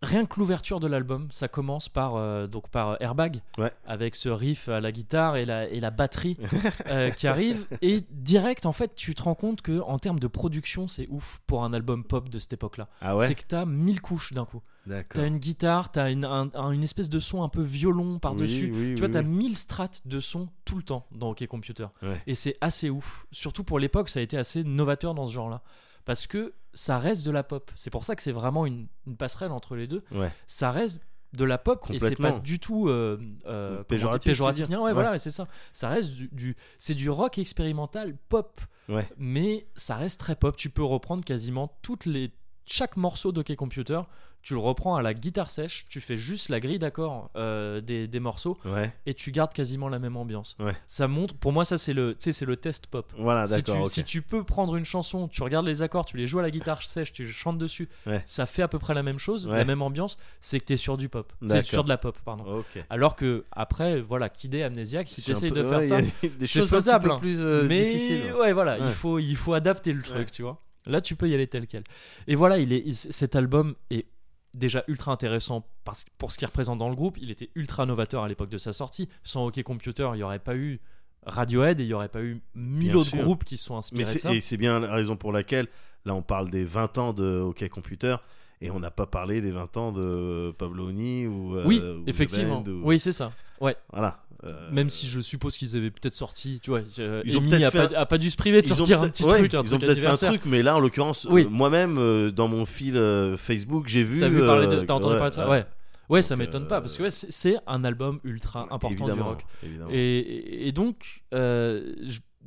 rien 0.01 0.25
que 0.25 0.39
l'ouverture 0.39 0.79
de 0.79 0.87
l'album, 0.87 1.27
ça 1.31 1.47
commence 1.47 1.87
par, 1.89 2.15
euh, 2.15 2.47
donc 2.47 2.69
par 2.69 2.97
Airbag, 3.01 3.41
Ouais. 3.57 3.71
avec 3.85 4.15
ce 4.15 4.29
riff 4.29 4.67
à 4.69 4.79
la 4.81 4.91
guitare 4.91 5.35
et 5.37 5.45
la, 5.45 5.67
et 5.69 5.79
la 5.79 5.91
batterie 5.91 6.37
euh, 6.87 7.09
qui 7.11 7.27
arrive. 7.27 7.65
Et 7.81 8.03
direct, 8.11 8.65
en 8.65 8.71
fait, 8.73 8.95
tu 8.95 9.13
te 9.15 9.23
rends 9.23 9.35
compte 9.35 9.61
que 9.61 9.79
en 9.81 9.99
termes 9.99 10.19
de 10.19 10.27
production, 10.27 10.87
c'est 10.87 11.07
ouf 11.09 11.39
pour 11.47 11.63
un 11.63 11.73
album 11.73 12.03
pop 12.03 12.29
de 12.29 12.39
cette 12.39 12.53
époque-là. 12.53 12.87
Ah 13.01 13.15
ouais 13.15 13.27
C'est 13.27 13.35
que 13.35 13.43
t'as 13.47 13.65
mille 13.65 14.01
couches 14.01 14.33
d'un 14.33 14.45
coup. 14.45 14.61
T'as 15.09 15.27
une 15.27 15.37
guitare, 15.37 15.91
t'as 15.91 16.09
une, 16.09 16.25
un- 16.25 16.49
un- 16.55 16.71
une 16.71 16.81
espèce 16.83 17.07
de 17.07 17.19
son 17.19 17.43
un 17.43 17.49
peu 17.49 17.61
violon 17.61 18.17
par-dessus. 18.17 18.71
Oui, 18.73 18.79
oui, 18.89 18.95
tu 18.95 18.99
vois, 18.99 19.07
oui, 19.07 19.13
t'as 19.13 19.21
mille 19.21 19.55
strates 19.55 20.01
de 20.05 20.19
son 20.19 20.49
tout 20.65 20.75
le 20.77 20.81
temps 20.83 21.05
dans 21.11 21.29
OK 21.29 21.45
Computer. 21.45 21.85
Ouais. 22.01 22.19
Et 22.25 22.33
c'est 22.33 22.57
assez 22.61 22.89
ouf. 22.89 23.27
Surtout 23.31 23.63
pour 23.63 23.77
l'époque, 23.77 24.09
ça 24.09 24.19
a 24.19 24.23
été 24.23 24.37
assez 24.39 24.63
novateur 24.63 25.13
dans 25.13 25.27
ce 25.27 25.33
genre-là. 25.33 25.61
Parce 26.05 26.27
que 26.27 26.53
ça 26.73 26.97
reste 26.97 27.25
de 27.25 27.31
la 27.31 27.43
pop. 27.43 27.69
C'est 27.75 27.89
pour 27.89 28.05
ça 28.05 28.15
que 28.15 28.21
c'est 28.23 28.31
vraiment 28.31 28.65
une, 28.65 28.87
une 29.07 29.17
passerelle 29.17 29.51
entre 29.51 29.75
les 29.75 29.87
deux. 29.87 30.03
Ouais. 30.11 30.31
Ça 30.47 30.71
reste 30.71 31.01
de 31.33 31.45
la 31.45 31.57
pop 31.57 31.85
et 31.93 31.97
c'est 31.99 32.15
pas 32.17 32.39
du 32.39 32.59
tout 32.59 32.89
euh, 32.89 33.17
euh, 33.45 33.79
dit, 33.79 33.85
Péjoratif, 34.25 34.67
Non, 34.69 34.79
ouais, 34.79 34.83
Ouais. 34.87 34.93
voilà, 34.93 35.17
c'est 35.17 35.31
ça. 35.31 35.47
Ça 35.71 35.87
reste 35.89 36.13
du, 36.13 36.27
du- 36.33 36.57
c'est 36.77 36.93
du 36.93 37.09
rock 37.09 37.37
expérimental 37.37 38.17
pop, 38.29 38.59
Ouais. 38.89 39.07
mais 39.17 39.65
ça 39.75 39.95
reste 39.95 40.19
très 40.19 40.35
pop. 40.35 40.57
Tu 40.57 40.69
peux 40.69 40.83
reprendre 40.83 41.23
quasiment 41.23 41.77
toutes 41.81 42.05
les 42.05 42.31
chaque 42.65 42.97
morceau 42.97 43.31
d'OK 43.31 43.55
Computer, 43.55 44.01
tu 44.43 44.55
le 44.55 44.59
reprends 44.59 44.95
à 44.95 45.03
la 45.03 45.13
guitare 45.13 45.51
sèche, 45.51 45.85
tu 45.87 46.01
fais 46.01 46.17
juste 46.17 46.49
la 46.49 46.59
grille 46.59 46.79
d'accords 46.79 47.29
euh, 47.35 47.79
des, 47.79 48.07
des 48.07 48.19
morceaux 48.19 48.57
Ouais. 48.65 48.91
et 49.05 49.13
tu 49.13 49.31
gardes 49.31 49.53
quasiment 49.53 49.87
la 49.87 49.99
même 49.99 50.17
ambiance. 50.17 50.55
Ouais. 50.59 50.75
Ça 50.87 51.07
montre, 51.07 51.35
pour 51.35 51.51
moi, 51.51 51.63
ça 51.63 51.77
c'est 51.77 51.93
le, 51.93 52.15
tu 52.15 52.33
c'est 52.33 52.45
le 52.47 52.57
test 52.57 52.87
pop. 52.87 53.13
Voilà, 53.19 53.45
si, 53.45 53.61
tu, 53.61 53.71
si 53.85 54.03
tu 54.03 54.23
peux 54.23 54.43
prendre 54.43 54.75
une 54.77 54.85
chanson, 54.85 55.27
tu 55.27 55.43
regardes 55.43 55.67
les 55.67 55.83
accords, 55.83 56.05
tu 56.05 56.17
les 56.17 56.25
joues 56.25 56.39
à 56.39 56.41
la 56.41 56.49
guitare 56.49 56.81
sèche, 56.81 57.13
tu 57.13 57.31
chantes 57.31 57.59
dessus, 57.59 57.87
Ouais. 58.07 58.23
ça 58.25 58.47
fait 58.47 58.63
à 58.63 58.67
peu 58.67 58.79
près 58.79 58.95
la 58.95 59.03
même 59.03 59.19
chose, 59.19 59.47
la 59.47 59.63
même 59.63 59.83
ambiance, 59.83 60.17
c'est 60.39 60.59
que 60.59 60.65
t'es 60.65 60.77
sur 60.77 60.97
du 60.97 61.07
pop. 61.07 61.31
C'est 61.45 61.63
sur 61.63 61.83
de 61.83 61.89
la 61.89 61.99
pop, 61.99 62.17
pardon. 62.25 62.63
Alors 62.89 63.15
que 63.15 63.45
après, 63.51 64.01
voilà, 64.01 64.27
Kid 64.29 64.55
A, 64.55 64.65
Amnesiac, 64.65 65.07
si 65.07 65.21
tu 65.21 65.29
essayes 65.31 65.51
peu- 65.51 65.61
de 65.61 65.69
faire 65.69 65.83
ça, 65.83 65.99
c'est 66.39 66.65
faisable, 66.65 67.11
hein. 67.11 67.19
plus 67.19 67.39
euh, 67.39 67.65
mais 67.67 67.83
difficiles. 67.93 68.33
ouais, 68.39 68.53
voilà, 68.53 68.79
il 68.79 68.89
faut, 68.89 69.19
il 69.19 69.35
faut 69.35 69.53
adapter 69.53 69.93
le 69.93 70.01
truc, 70.01 70.31
tu 70.31 70.41
vois. 70.41 70.59
Là, 70.85 71.01
tu 71.01 71.15
peux 71.15 71.29
y 71.29 71.33
aller 71.33 71.47
tel 71.47 71.67
quel. 71.67 71.83
Et 72.27 72.35
voilà, 72.35 72.57
il 72.57 72.73
est, 72.73 72.81
il- 72.85 72.95
cet 72.95 73.35
album 73.35 73.75
est 73.89 74.05
déjà 74.53 74.83
ultra 74.87 75.11
intéressant 75.11 75.65
parce, 75.83 76.05
pour 76.17 76.31
ce 76.31 76.37
qu'il 76.37 76.45
représente 76.47 76.77
dans 76.79 76.89
le 76.89 76.95
groupe. 76.95 77.17
Il 77.21 77.31
était 77.31 77.49
ultra 77.55 77.85
novateur 77.85 78.23
à 78.23 78.27
l'époque 78.27 78.49
de 78.49 78.57
sa 78.57 78.73
sortie. 78.73 79.07
Sans 79.23 79.45
OK 79.47 79.61
Computer, 79.63 80.09
il 80.13 80.17
n'y 80.17 80.23
aurait 80.23 80.39
pas 80.39 80.55
eu 80.55 80.79
Radiohead 81.25 81.79
et 81.79 81.83
il 81.83 81.87
n'y 81.87 81.93
aurait 81.93 82.09
pas 82.09 82.21
eu 82.23 82.41
mille 82.55 82.89
Bien 82.89 82.95
autres 82.97 83.09
sûr. 83.11 83.19
groupes 83.21 83.43
qui 83.43 83.57
se 83.57 83.65
sont 83.65 83.75
Mais 83.75 83.77
inspirés 83.79 84.03
de 84.05 84.09
c'est- 84.09 84.19
ça. 84.19 84.33
et 84.33 84.41
c'est 84.41 84.57
bien 84.57 84.79
la 84.79 84.91
raison 84.93 85.15
pour 85.15 85.31
laquelle, 85.31 85.67
là, 86.05 86.15
on 86.15 86.21
parle 86.23 86.49
des 86.49 86.65
20 86.65 86.97
ans 86.97 87.13
de 87.13 87.39
OK 87.41 87.67
Computer 87.69 88.15
et 88.59 88.71
on 88.71 88.79
n'a 88.79 88.91
pas 88.91 89.05
parlé 89.05 89.39
des 89.41 89.51
20 89.51 89.77
ans 89.77 89.91
de 89.91 90.51
Pablo 90.57 90.87
Honey 90.89 91.27
ou. 91.27 91.55
euh, 91.55 91.63
oui, 91.65 91.79
ou 91.79 92.03
effectivement. 92.07 92.61
Band 92.61 92.71
ou- 92.71 92.81
Oui, 92.83 92.99
c'est 92.99 93.11
ça. 93.11 93.31
Ouais. 93.61 93.75
Voilà. 93.93 94.23
Euh, 94.43 94.71
Même 94.71 94.89
si 94.89 95.07
je 95.07 95.21
suppose 95.21 95.55
qu'ils 95.55 95.77
avaient 95.77 95.91
peut-être 95.91 96.15
sorti, 96.15 96.59
tu 96.63 96.71
vois, 96.71 96.81
euh, 96.97 97.21
Ils 97.25 97.37
ont 97.37 97.41
Amy 97.41 97.49
peut-être 97.51 97.63
a, 97.63 97.71
fait 97.71 97.87
pas, 97.93 97.99
a 97.99 98.05
pas 98.07 98.17
dû 98.17 98.31
se 98.31 98.35
priver 98.37 98.61
de 98.63 98.67
ils 98.67 98.73
ont 98.73 98.75
sortir 98.77 99.01
un 99.01 99.07
petit 99.09 99.23
ouais, 99.23 99.37
truc, 99.37 99.53
un 99.53 99.61
ils 99.63 99.75
ont 99.75 99.79
peut-être 99.79 99.99
fait 99.99 100.07
un 100.25 100.29
truc, 100.29 100.41
mais 100.45 100.63
là, 100.63 100.75
en 100.75 100.79
l'occurrence, 100.79 101.27
Oui. 101.29 101.45
euh, 101.45 101.49
moi-même, 101.49 101.99
euh, 101.99 102.31
dans 102.31 102.47
mon 102.47 102.65
fil 102.65 102.97
euh, 102.97 103.37
Facebook, 103.37 103.87
j'ai 103.87 104.03
vu. 104.03 104.19
T'as 104.19 104.29
vu 104.29 104.39
parler 104.39 104.65
de, 104.65 104.77
euh, 104.77 104.83
t'as 104.85 104.95
entendu 104.95 105.13
ouais, 105.13 105.19
parler 105.19 105.29
de 105.29 105.35
ça 105.35 105.45
ouais. 105.47 105.57
Ouais. 105.59 105.65
Ouais, 106.09 106.21
ça 106.23 106.33
Donc, 106.35 106.39
m'étonne 106.45 106.63
euh, 106.63 106.67
pas 106.67 106.81
parce 106.81 106.97
que 106.97 107.07
c'est 107.09 107.55
un 107.67 107.83
album 107.85 108.19
ultra 108.23 108.67
important 108.71 109.05
du 109.05 109.21
rock. 109.21 109.45
évidemment. 109.63 109.91
Et, 109.93 110.67
et- 110.67 110.71
donc, 110.71 111.21
euh, 111.35 111.93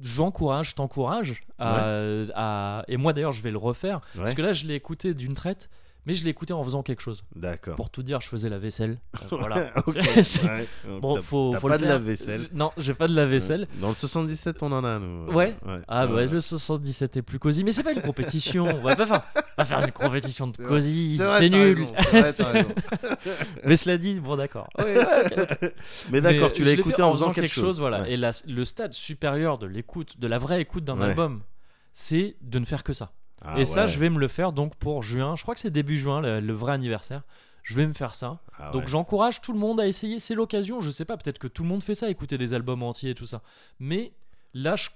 j'encourage, 0.03 0.71
je 0.71 0.75
t'encourage 0.75 1.43
à, 1.59 1.87
à- 2.35 2.85
Et 2.89 2.97
moi 2.97 3.13
d'ailleurs, 3.13 3.33
je 3.33 3.41
vais 3.43 3.51
le 3.53 3.59
refaire. 3.59 4.01
Parce 4.17 4.35
que 4.35 4.43
là, 4.43 4.53
je 4.53 4.67
l'ai 4.67 4.75
écouté 4.75 5.15
d'une 5.15 5.35
traite, 5.35 5.71
mais 6.07 6.15
je 6.15 6.25
l'ai 6.25 6.31
écouté 6.31 6.53
en 6.53 6.63
faisant 6.65 6.83
quelque 6.83 7.01
chose. 7.03 7.25
D'accord. 7.35 7.77
Pour 7.77 7.91
tout 7.91 8.03
dire, 8.03 8.21
je 8.21 8.29
faisais 8.29 8.49
la 8.49 8.59
vaisselle. 8.59 8.99
Euh, 9.33 9.37
voilà. 9.39 9.71
Ok, 9.87 9.99
C'est- 10.23 10.45
ouais. 10.45 10.69
Donc, 10.87 11.01
Bon, 11.01 11.23
faut, 11.23 11.51
t'as 11.53 11.61
faut 11.61 11.69
pas 11.69 11.75
le 11.75 11.81
de 11.81 11.85
faire. 11.87 11.95
lave-vaisselle. 11.95 12.41
J- 12.41 12.49
Non, 12.53 12.71
j'ai 12.77 12.95
pas 12.95 13.09
de 13.09 13.15
lave-vaisselle. 13.15 13.63
Ouais. 13.63 13.81
Dans 13.81 13.89
le 13.89 13.95
77, 13.95 14.63
on 14.63 14.73
en 14.73 14.85
a, 14.85 14.99
nous. 14.99 15.33
Ouais. 15.33 15.55
Ah, 15.89 16.07
bah, 16.07 16.15
Ouais. 16.15 16.27
le 16.27 16.41
77 16.41 17.17
est 17.17 17.23
plus 17.23 17.39
cosy, 17.39 17.65
mais 17.65 17.73
c'est 17.73 17.83
pas 17.83 17.93
une 17.93 18.03
compétition. 18.03 18.65
on 18.67 18.81
va 18.83 18.95
pas 18.97 19.07
faire, 19.07 19.23
va 19.57 19.65
faire 19.65 19.81
une 19.81 19.93
compétition 19.93 20.47
de 20.49 20.57
cosy. 20.57 21.19
C'est 21.39 21.49
nul. 21.49 21.87
vrai, 22.13 22.33
mais 23.65 23.77
cela 23.77 23.97
dit, 23.99 24.21
bon, 24.21 24.37
d'accord. 24.37 24.69
Ouais, 24.79 24.97
ouais. 24.99 25.75
Mais 26.11 26.21
d'accord, 26.21 26.53
tu 26.53 26.63
l'as 26.63 26.73
écouté 26.73 27.03
en 27.03 27.13
faisant 27.13 27.33
quelque 27.33 27.49
chose. 27.49 27.81
voilà. 27.81 28.03
Ouais. 28.03 28.13
Et 28.13 28.17
la- 28.17 28.33
le 28.47 28.65
stade 28.65 28.93
supérieur 28.93 29.59
de 29.59 29.67
l'écoute, 29.67 30.19
de 30.21 30.27
la 30.27 30.39
vraie 30.39 30.61
écoute 30.61 30.85
d'un 30.85 30.99
Ouais. 30.99 31.09
album, 31.11 31.43
c'est 31.93 32.37
de 32.43 32.59
ne 32.59 32.65
faire 32.65 32.85
que 32.85 32.93
ça. 32.93 33.13
Ah, 33.45 33.61
et 33.61 33.65
ça, 33.65 33.87
je 33.87 33.99
vais 33.99 34.11
me 34.11 34.19
le 34.19 34.29
faire 34.29 34.53
donc 34.53 34.75
pour 34.77 35.03
juin. 35.03 35.37
Je 35.37 35.43
crois 35.43 35.55
que 35.55 35.61
c'est 35.61 35.71
début 35.71 35.99
juin, 35.99 36.21
le, 36.21 36.41
le 36.41 36.53
vrai 36.53 36.73
anniversaire. 36.73 37.23
Je 37.63 37.75
vais 37.75 37.87
me 37.87 37.93
faire 37.93 38.15
ça. 38.15 38.41
Ah, 38.59 38.71
donc 38.73 38.83
ouais. 38.83 38.87
j'encourage 38.89 39.41
tout 39.41 39.53
le 39.53 39.59
monde 39.59 39.81
à 39.81 39.87
essayer. 39.87 40.19
C'est 40.21 40.35
l'occasion. 40.35 40.81
Je 40.81 40.91
sais 40.91 41.05
pas, 41.05 41.17
peut-être 41.17 41.39
que 41.39 41.49
tout 41.49 41.63
le 41.63 41.69
monde 41.69 41.83
fait 41.83 41.95
ça, 41.95 42.09
écouter 42.11 42.37
des 42.39 42.53
albums 42.55 42.83
entiers 42.83 43.11
et 43.11 43.15
tout 43.15 43.27
ça. 43.27 43.43
Mais 43.79 44.13
là, 44.53 44.77
je- 44.77 44.91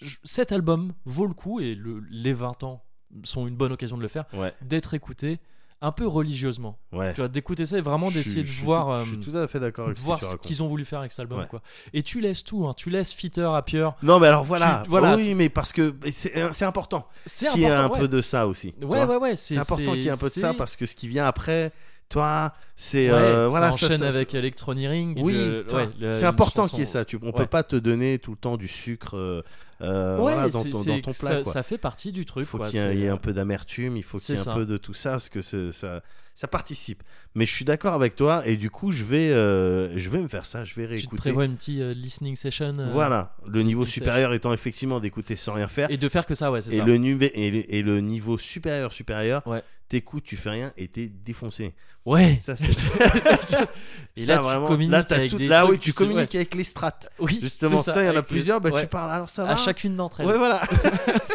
je- 0.00 0.16
cet 0.24 0.52
album 0.52 0.92
vaut 1.06 1.26
le 1.26 1.34
coup 1.34 1.60
et 1.60 1.74
le- 1.74 2.02
les 2.10 2.32
20 2.34 2.62
ans 2.64 2.82
sont 3.24 3.46
une 3.46 3.56
bonne 3.56 3.72
occasion 3.72 3.96
de 3.96 4.02
le 4.02 4.08
faire, 4.08 4.24
Ouais, 4.34 4.52
d'être 4.62 4.94
écouté 4.94 5.38
un 5.84 5.92
peu 5.92 6.06
religieusement. 6.06 6.78
ouais. 6.92 7.12
Tu 7.12 7.20
vois, 7.20 7.28
d'écouter 7.28 7.66
ça 7.66 7.76
et 7.76 7.80
vraiment 7.80 8.08
Je 8.08 8.14
d'essayer 8.18 8.42
de 8.42 8.46
je 8.46 8.52
suis 8.52 8.64
voir. 8.64 8.86
tout- 8.86 8.92
euh, 8.92 9.00
Je 9.04 9.08
suis 9.08 9.18
tout 9.32 9.36
à 9.36 9.46
fait 9.48 9.58
d'accord 9.60 9.86
avec 9.86 9.98
ce 9.98 10.02
voir 10.04 10.22
ce 10.22 10.36
qu'ils 10.36 10.62
ont 10.62 10.68
voulu 10.68 10.84
faire 10.84 11.00
avec 11.00 11.10
cet 11.12 11.20
album 11.20 11.40
Ouais. 11.40 11.46
quoi 11.48 11.60
et 11.92 12.02
tu 12.02 12.20
laisses 12.20 12.44
tout 12.44 12.66
hein. 12.66 12.72
tu 12.76 12.88
laisses 12.88 13.12
Fitter 13.12 13.42
Happier 13.52 13.88
Non, 14.02 14.18
mais 14.20 14.28
alors 14.28 14.44
voilà. 14.44 14.82
Tu- 14.84 14.90
voilà, 14.90 15.16
oui, 15.16 15.34
mais 15.34 15.48
parce 15.48 15.72
que 15.72 15.94
c'est 16.12 16.32
c'est 16.52 16.64
important 16.64 17.06
c'est 17.26 17.48
qu'il 17.48 17.60
y 17.62 17.64
ait 17.64 17.68
un 17.70 17.84
important 17.84 17.94
ouais. 17.94 18.00
peu 18.00 18.08
de 18.16 18.22
ça 18.22 18.46
aussi. 18.46 18.74
ouais 18.82 19.04
ouais 19.04 19.16
ouais 19.16 19.36
C'est 19.36 19.58
important 19.58 19.92
qu'il 19.92 20.02
y 20.02 20.06
ait 20.06 20.10
un 20.10 20.16
peu 20.16 20.26
de 20.28 20.30
ça 20.30 20.54
parce 20.54 20.76
que 20.76 20.86
ce 20.86 20.94
qui 20.94 21.08
vient 21.08 21.26
après, 21.26 21.72
toi, 22.08 22.52
c'est 22.76 23.10
ouais, 23.10 23.16
euh, 23.16 23.48
voilà, 23.48 23.72
ça- 23.72 23.86
enchaîne 23.86 23.98
ça- 23.98 24.06
avec 24.06 24.34
Electronic 24.34 24.86
Ring 24.88 25.18
Oui, 25.22 25.34
ouais, 25.72 26.12
c'est 26.12 26.26
important 26.26 26.68
qu'il 26.68 26.78
y 26.80 26.82
ait 26.82 26.84
ça. 26.84 27.04
Tu, 27.04 27.18
on 27.22 27.26
Ouais. 27.26 27.32
peut 27.32 27.46
pas 27.46 27.62
te 27.62 27.74
donner 27.76 28.18
tout 28.18 28.32
le 28.32 28.36
temps 28.36 28.56
du 28.58 28.68
sucre 28.68 29.16
euh, 29.16 29.42
euh, 29.82 30.16
ouais 30.18 30.32
voilà, 30.34 30.48
dans, 30.48 30.62
ton, 30.62 30.98
dans 30.98 31.12
ça, 31.12 31.28
plat. 31.28 31.42
quoi. 31.42 31.52
ça 31.52 31.62
fait 31.62 31.78
partie 31.78 32.12
du 32.12 32.20
Il 32.20 32.26
truc 32.26 32.46
faut 32.46 32.58
quoi, 32.58 32.68
qu'il 32.70 32.78
y 32.78 32.82
ait, 32.82 32.86
c'est- 32.86 32.94
il 32.94 33.00
y 33.00 33.04
ait 33.04 33.08
un 33.08 33.16
peu 33.16 33.32
d'amertume, 33.32 33.96
il 33.96 34.02
faut 34.02 34.18
qu'il 34.18 34.34
y 34.36 34.38
ait 34.38 34.48
un 34.48 34.54
peu 34.54 34.66
de 34.66 34.76
tout 34.76 34.94
ça, 34.94 35.10
parce 35.12 35.28
que 35.28 35.42
c'est- 35.42 35.72
ça, 35.72 36.02
ça 36.42 36.48
participe. 36.48 37.04
Mais 37.36 37.46
je 37.46 37.52
suis 37.52 37.64
d'accord 37.64 37.92
avec 37.94 38.16
toi, 38.16 38.42
et 38.44 38.56
du 38.56 38.68
coup, 38.68 38.90
je 38.90 39.04
vais, 39.04 39.30
euh, 39.30 39.96
je 39.96 40.08
vais 40.10 40.18
me 40.18 40.26
faire 40.26 40.44
ça, 40.44 40.64
je 40.64 40.74
vais 40.74 40.82
tu 40.82 40.88
te 40.88 40.92
réécouter. 40.94 41.16
prévois 41.18 41.44
une 41.44 41.54
petite 41.54 41.78
euh, 41.80 41.94
listening 41.94 42.34
session 42.34 42.74
euh, 42.80 42.90
Voilà, 42.92 43.36
le 43.46 43.62
niveau 43.62 43.86
supérieur 43.86 44.32
étant 44.34 44.52
effectivement 44.52 44.98
d'écouter 44.98 45.36
sans 45.36 45.52
rien 45.52 45.68
faire. 45.68 45.88
et 45.88 45.96
de 45.98 46.08
faire 46.08 46.26
que 46.26 46.34
ça 46.34 46.50
ouais 46.50 46.60
c'est 46.60 46.74
ça 46.74 46.84
le, 46.84 46.94
et, 46.96 47.50
le, 47.50 47.72
et 47.74 47.82
le 47.82 48.00
niveau 48.00 48.38
supérieur, 48.38 48.92
supérieur, 48.92 49.46
Ouais. 49.46 49.62
t'écoutes, 49.88 50.24
tu 50.24 50.36
fais 50.36 50.50
rien 50.50 50.72
et 50.76 50.88
t'es 50.88 51.06
défoncé. 51.06 51.74
Ouais. 52.04 52.36
Ça, 52.40 52.56
c'est- 52.56 52.72
Et 54.16 54.20
ça, 54.22 54.42
là, 54.42 54.58
tu 54.60 54.66
communiques 54.66 54.90
là, 54.92 55.04
avec 55.10 55.30
tout- 55.30 55.38
des 55.38 55.46
là, 55.46 55.60
trucs, 55.62 55.70
oui, 55.74 55.78
tu 55.78 55.90
ouais. 55.90 55.94
communiques 55.94 56.34
avec 56.34 56.54
les 56.56 56.64
strates. 56.64 57.08
Oui, 57.20 57.38
Justement, 57.40 57.80
il 57.80 58.02
y 58.02 58.06
en 58.08 58.10
a 58.10 58.12
les- 58.14 58.22
plusieurs, 58.22 58.60
bah, 58.60 58.70
ouais. 58.70 58.80
tu 58.82 58.86
parles, 58.88 59.10
alors 59.12 59.30
ça 59.30 59.44
va 59.46 59.52
À 59.52 59.56
chacune 59.56 59.94
d'entre 59.96 60.20
elles. 60.20 60.26
Ouais, 60.26 60.36
voilà. 60.36 60.60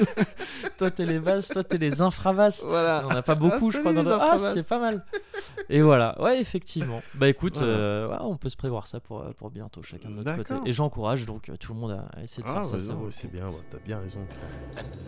toi, 0.78 0.92
t'es 0.92 1.06
les 1.06 1.20
basses, 1.20 1.48
toi, 1.50 1.64
t'es 1.64 1.78
les 1.78 2.02
infravasses. 2.02 2.64
voilà. 2.68 3.04
On 3.06 3.14
en 3.14 3.16
a 3.16 3.22
pas 3.22 3.36
beaucoup, 3.36 3.72
Ah, 3.74 3.78
je 3.78 3.80
crois. 3.80 3.94
Dans. 3.94 4.20
Ah, 4.22 4.38
c'est 4.54 4.68
pas 4.68 4.78
mal. 4.80 4.97
Et 5.70 5.82
voilà, 5.82 6.20
ouais, 6.22 6.39
effectivement. 6.39 7.01
Bah 7.16 7.27
écoute, 7.27 7.58
Voilà. 7.58 7.72
euh, 7.74 8.08
ouais, 8.10 8.18
on 8.22 8.38
peut 8.38 8.50
se 8.50 8.56
prévoir 8.56 8.88
ça 8.88 9.00
pour, 9.00 9.20
euh, 9.22 9.32
pour 9.38 9.50
bientôt, 9.50 9.84
chacun 9.84 10.10
de 10.10 10.16
notre 10.16 10.36
côté. 10.38 10.54
Et 10.66 10.72
j'encourage 10.74 11.25
donc 11.25 11.50
euh, 11.50 11.58
tout 11.58 11.74
le 11.74 11.80
monde 11.80 11.92
à 12.16 12.22
essayer 12.24 12.44
de 12.44 12.48
Ah, 12.50 12.63
faire 12.63 12.80
ça. 12.80 12.94
ouais, 12.94 13.08
c'est 13.12 13.32
bien, 13.32 13.48
ouais, 13.48 13.54
t'as 13.70 13.80
bien 13.80 14.00
raison. 14.00 14.20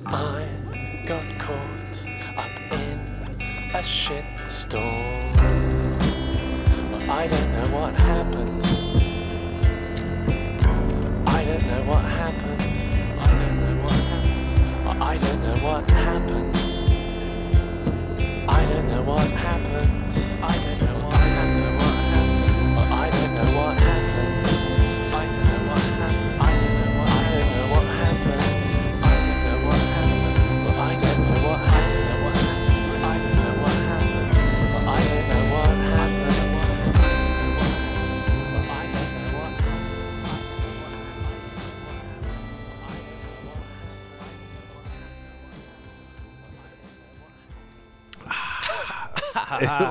I 0.06 0.46
got 1.06 1.22
caught 1.40 2.08
up 2.38 2.74
in 2.74 3.76
a 3.76 3.84
shitstorm. 3.84 4.84
I 7.12 7.28
don't 7.28 7.52
know 7.54 7.78
what 7.78 8.00
happened. 8.00 8.64
I 11.28 11.46
don't 11.46 11.66
know 11.68 11.84
what 11.88 12.04
happened. 12.04 12.62
I 13.20 13.28
don't 13.28 13.60
know 13.62 13.84
what 13.84 13.94
happened. 13.94 15.02
I 15.02 15.18
don't 15.18 15.42
know 15.42 15.56
what 15.66 15.90
happened. 15.92 16.59
I 18.48 18.66
don't 18.66 18.88
know 18.88 19.02
what 19.02 19.28
happened. 19.32 20.26
I 20.42 20.58
don't 20.64 20.82
know 20.82 20.99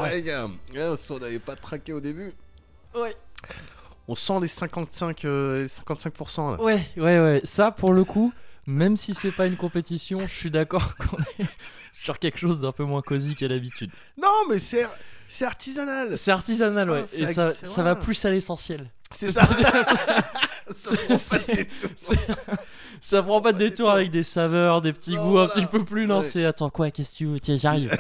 ouais, 0.03 0.23
gars, 0.23 0.47
ouais, 0.75 0.97
si 0.97 1.13
on 1.13 1.19
n'avait 1.19 1.39
pas 1.39 1.57
traqué 1.57 1.93
au 1.93 2.01
début, 2.01 2.33
Ouais. 2.95 3.17
on 4.07 4.15
sent 4.15 4.41
les 4.41 4.49
55, 4.49 5.25
euh, 5.25 5.63
les 5.63 5.69
55% 5.69 6.53
là. 6.57 6.63
Ouais, 6.63 6.87
ouais, 6.97 7.19
ouais. 7.21 7.41
Ça, 7.45 7.71
pour 7.71 7.93
le 7.93 8.05
coup, 8.05 8.33
même 8.67 8.97
si 8.97 9.15
c'est 9.15 9.33
pas 9.33 9.47
une 9.47 9.57
compétition, 9.57 10.21
je 10.27 10.35
suis 10.35 10.51
d'accord 10.51 10.97
qu'on 10.97 11.19
est 11.39 11.47
sur 11.93 12.19
quelque 12.19 12.39
chose 12.39 12.61
d'un 12.61 12.73
peu 12.73 12.85
moins 12.85 13.03
cosy 13.03 13.35
qu'à 13.35 13.49
l'habitude. 13.49 13.91
Non, 14.21 14.29
mais 14.49 14.59
c'est 14.59 14.87
c'est 15.29 15.45
artisanal. 15.45 16.17
C'est 16.17 16.31
artisanal, 16.33 16.91
ouais. 16.91 17.01
Ah, 17.05 17.09
c'est 17.11 17.23
Et 17.23 17.27
ça, 17.27 17.53
c'est- 17.53 17.67
ça 17.67 17.83
va 17.83 17.95
plus 17.97 18.25
à 18.25 18.31
l'essentiel. 18.31 18.91
C'est 19.15 19.31
ça. 19.33 19.43
Ça 20.71 20.83
prend 20.93 21.01
pas 21.31 21.39
de 21.39 21.53
détour. 21.55 21.91
Ça 23.01 23.23
prend 23.23 23.41
pas 23.41 23.53
de 23.53 23.59
détour 23.59 23.91
avec 23.91 24.11
des 24.11 24.23
saveurs, 24.23 24.83
des 24.83 24.93
petits 24.93 25.15
Non, 25.15 25.23
goûts 25.25 25.31
voilà. 25.31 25.47
un 25.47 25.49
petit 25.55 25.65
peu 25.67 25.83
plus. 25.85 26.07
Non, 26.07 26.19
Ouais. 26.19 26.25
c'est 26.25 26.45
attends 26.45 26.69
quoi, 26.69 26.91
qu'est-ce 26.91 27.13
que 27.13 27.17
tu 27.17 27.27
veux? 27.27 27.41
Tiens, 27.41 27.57
j'arrive. 27.57 27.97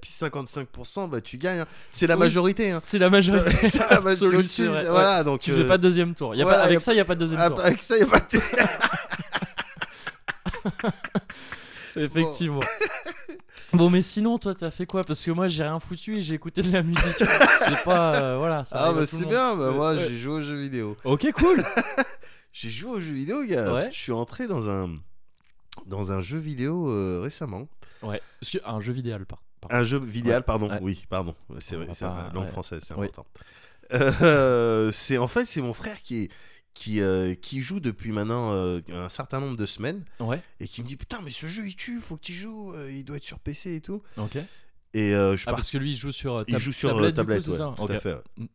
Puis 0.00 0.10
55%, 0.12 1.08
bah 1.08 1.20
tu 1.20 1.38
gagnes. 1.38 1.60
hein. 1.60 1.66
C'est 1.90 2.06
la 2.06 2.14
Oui. 2.14 2.20
majorité. 2.20 2.70
Hein. 2.70 2.80
C'est 2.84 2.98
la 2.98 3.10
majorité. 3.10 3.68
C'est 3.70 3.78
la 3.90 4.00
majorité. 4.00 4.26
absolue, 4.36 4.46
c'est 4.46 4.66
vrai. 4.66 4.84
Voilà, 4.88 5.24
donc. 5.24 5.40
Tu 5.40 5.50
euh, 5.50 5.56
fais 5.62 5.66
pas 5.66 5.76
de 5.78 5.82
deuxième 5.82 6.14
tour. 6.14 6.36
Y 6.36 6.42
a 6.42 6.44
voilà, 6.44 6.58
pas, 6.58 6.64
avec 6.66 6.74
y 6.74 6.76
a- 6.76 6.80
ça, 6.80 6.92
il 6.92 6.98
y 6.98 7.00
a 7.00 7.04
pas 7.04 7.14
de 7.16 7.20
deuxième 7.20 7.40
ah, 7.40 7.50
tour. 7.50 7.60
Avec 7.60 7.82
ça, 7.82 7.96
il 7.96 8.02
a 8.04 8.06
pas 8.06 8.20
de. 8.20 8.40
Effectivement. 11.96 12.60
Bon, 13.72 13.90
mais 13.90 14.02
sinon, 14.02 14.38
toi, 14.38 14.54
t'as 14.54 14.70
fait 14.70 14.86
quoi? 14.86 15.02
Parce 15.02 15.24
que 15.24 15.30
moi, 15.32 15.48
j'ai 15.48 15.62
rien 15.64 15.80
foutu 15.80 16.18
et 16.18 16.22
j'ai 16.22 16.34
écouté 16.34 16.62
de 16.62 16.70
la 16.70 16.82
musique. 16.82 17.02
c'est 17.18 17.82
pas. 17.84 18.14
euh, 18.22 18.38
voilà. 18.38 18.62
Ça 18.64 18.76
Ah, 18.84 18.92
bah 18.92 19.04
c'est 19.06 19.26
bien. 19.26 19.56
Bah, 19.56 19.70
Ouais, 19.70 19.74
moi, 19.74 19.94
ouais. 19.94 20.06
j'ai 20.08 20.16
joué 20.16 20.34
aux 20.34 20.40
jeux 20.40 20.58
vidéo. 20.60 20.96
Ok, 21.04 21.26
cool. 21.32 21.64
J'ai 22.52 22.70
joué 22.70 22.90
aux 22.92 23.00
jeux 23.00 23.14
vidéo, 23.14 23.42
gars. 23.44 23.72
Ouais. 23.74 23.88
Je 23.90 23.98
suis 23.98 24.12
entré 24.12 24.46
dans 24.46 24.68
un 24.68 24.90
dans 25.86 26.12
un 26.12 26.20
jeu 26.20 26.38
vidéo 26.38 26.88
euh, 26.88 27.18
récemment. 27.20 27.66
ouais. 28.04 28.22
Parce 28.38 28.52
que 28.52 28.58
un 28.64 28.80
jeu 28.80 28.92
vidéo, 28.92 29.16
par. 29.28 29.42
par- 29.60 29.72
Un 29.76 29.82
jeu 29.82 29.98
vidéo, 29.98 30.34
Ouais. 30.34 30.40
pardon. 30.40 30.70
Oui, 30.80 31.04
pardon. 31.08 31.34
C'est 31.58 31.74
vrai, 31.74 31.88
c'est 31.92 32.04
langue 32.32 32.46
française, 32.46 32.80
c'est 32.86 32.94
important. 32.94 33.26
Euh, 33.92 34.90
c'est 34.92 35.18
en 35.18 35.26
fait 35.26 35.46
c'est 35.46 35.60
mon 35.62 35.72
frère 35.74 36.00
qui 36.00 36.22
est 36.24 36.30
qui 36.74 37.00
euh, 37.00 37.34
qui 37.34 37.62
joue 37.62 37.78
depuis 37.80 38.10
maintenant 38.12 38.52
euh, 38.52 38.80
un 38.92 39.08
certain 39.08 39.40
nombre 39.40 39.56
de 39.56 39.64
semaines 39.66 40.04
Ouais. 40.20 40.42
et 40.60 40.66
qui 40.68 40.82
me 40.82 40.88
dit 40.88 40.96
putain 40.96 41.20
mais 41.22 41.30
ce 41.30 41.46
jeu 41.46 41.66
il 41.66 41.76
tue, 41.76 42.00
faut 42.00 42.16
que 42.16 42.22
tu 42.24 42.32
joues, 42.34 42.72
euh, 42.74 42.90
il 42.92 43.04
doit 43.04 43.16
être 43.16 43.24
sur 43.24 43.38
PC 43.38 43.76
et 43.76 43.80
tout. 43.80 44.02
Ok. 44.16 44.36
Et 44.92 45.10
je 45.10 45.32
Ah, 45.42 45.44
pars 45.46 45.54
parce 45.56 45.70
que 45.72 45.78
lui, 45.78 45.90
il 45.92 45.96
joue 45.96 46.12
sur. 46.12 46.36
euh, 46.36 46.44
il 46.46 46.52
tab- 46.54 46.60
joue 46.60 46.72
sur 46.72 46.90
tablette, 46.90 47.14
tablette, 47.16 47.42
du 47.42 47.50
coup, 47.50 47.56
c'est 47.56 47.62
ouais, 47.62 47.70
ça 47.76 47.86
tout 47.86 47.92
à 47.92 47.98
fait. 48.00 48.14
ouais. 48.14 48.20
Mm. 48.38 48.46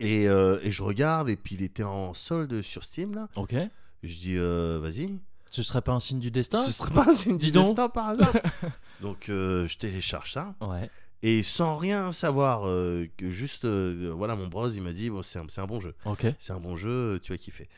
Et, 0.00 0.22
et 0.24 0.70
je 0.70 0.82
regarde 0.82 1.28
et 1.30 1.36
puis 1.36 1.54
il 1.54 1.62
était 1.62 1.84
en 1.84 2.14
solde 2.14 2.62
sur 2.62 2.82
Steam 2.84 3.14
là. 3.14 3.28
Ok. 3.36 3.54
Je 4.02 4.14
dis 4.16 4.36
vas-y. 4.36 5.18
Ce 5.50 5.62
serait 5.62 5.82
pas 5.82 5.92
un 5.92 6.00
signe 6.00 6.18
du 6.18 6.30
destin? 6.32 6.60
Ce 6.62 6.72
serait 6.72 6.92
pas 6.92 7.08
un 7.08 7.14
signe 7.14 7.36
du 7.38 7.52
donc. 7.52 7.66
destin 7.66 7.88
par 7.88 8.08
hasard. 8.08 8.32
Donc 9.00 9.24
je 9.28 9.76
télécharge 9.76 10.32
ça 10.32 10.54
Ouais. 10.60 10.90
Et 11.26 11.42
sans 11.42 11.76
rien 11.78 12.12
savoir 12.12 12.66
euh, 12.68 13.06
que 13.16 13.30
juste 13.30 13.64
euh, 13.64 14.12
voilà 14.14 14.36
mon 14.36 14.46
bros 14.48 14.68
il 14.68 14.82
m'a 14.82 14.92
dit 14.92 15.08
bon 15.08 15.22
c'est 15.22 15.38
un, 15.38 15.46
un 15.56 15.66
bon 15.66 15.80
jeu. 15.80 15.94
Ok. 16.04 16.26
C'est 16.38 16.52
un 16.52 16.60
bon 16.60 16.76
jeu, 16.76 17.18
tu 17.22 17.32
vas 17.32 17.38
kiffer. 17.38 17.68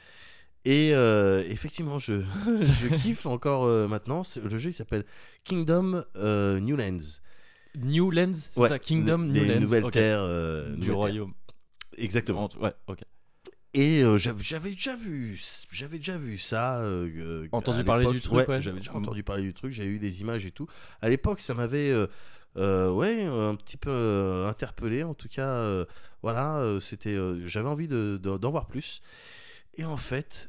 Et 0.64 0.94
euh, 0.94 1.44
effectivement, 1.48 1.98
je, 2.00 2.22
je 2.60 2.94
kiffe 2.96 3.24
encore 3.26 3.88
maintenant. 3.88 4.22
Le 4.42 4.58
jeu 4.58 4.70
il 4.70 4.72
s'appelle 4.72 5.04
Kingdom 5.44 6.02
euh, 6.16 6.58
New 6.60 6.76
Lands. 6.76 7.20
New 7.76 8.10
Lens, 8.10 8.50
c'est 8.52 8.60
Ouais, 8.60 8.68
ça 8.68 8.78
Kingdom 8.78 9.30
les 9.32 9.40
New 9.42 9.44
Lens. 9.48 9.60
nouvelles 9.60 9.84
ok. 9.84 9.92
terres 9.92 10.26
Du 10.26 10.70
nouvelles 10.70 10.80
terres. 10.86 10.94
royaume. 10.96 11.34
Exactement. 11.98 12.48
Ouais, 12.60 12.72
ok. 12.88 12.98
Et 13.74 14.02
euh, 14.02 14.16
j'avais 14.16 14.70
déjà 14.70 14.96
vu, 14.96 15.38
j'avais 15.70 15.98
déjà 15.98 16.16
vu 16.16 16.38
ça. 16.38 16.80
euh, 16.80 17.06
euh, 17.16 17.48
Entendu 17.52 17.84
parler 17.84 18.06
du 18.10 18.20
truc, 18.22 18.48
ouais. 18.48 18.60
J'avais 18.62 18.78
déjà 18.80 18.92
Mm. 18.92 18.96
entendu 18.96 19.22
parler 19.22 19.42
du 19.42 19.52
truc. 19.52 19.72
J'avais 19.72 19.90
eu 19.90 19.98
des 19.98 20.22
images 20.22 20.46
et 20.46 20.50
tout. 20.50 20.66
À 21.02 21.10
l'époque, 21.10 21.40
ça 21.40 21.52
m'avait, 21.52 21.90
euh, 21.90 22.06
euh, 22.56 22.90
ouais, 22.90 23.24
un 23.24 23.54
petit 23.54 23.76
peu 23.76 23.90
euh, 23.90 24.48
interpellé. 24.48 25.02
En 25.02 25.14
tout 25.14 25.28
cas, 25.28 25.48
euh, 25.48 25.84
voilà, 26.22 26.62
c'était, 26.80 27.16
j'avais 27.46 27.68
envie 27.68 27.88
de- 27.88 28.18
de- 28.22 28.36
d'en 28.36 28.50
voir 28.50 28.66
plus. 28.66 29.02
Et 29.74 29.84
en 29.84 29.96
fait, 29.96 30.48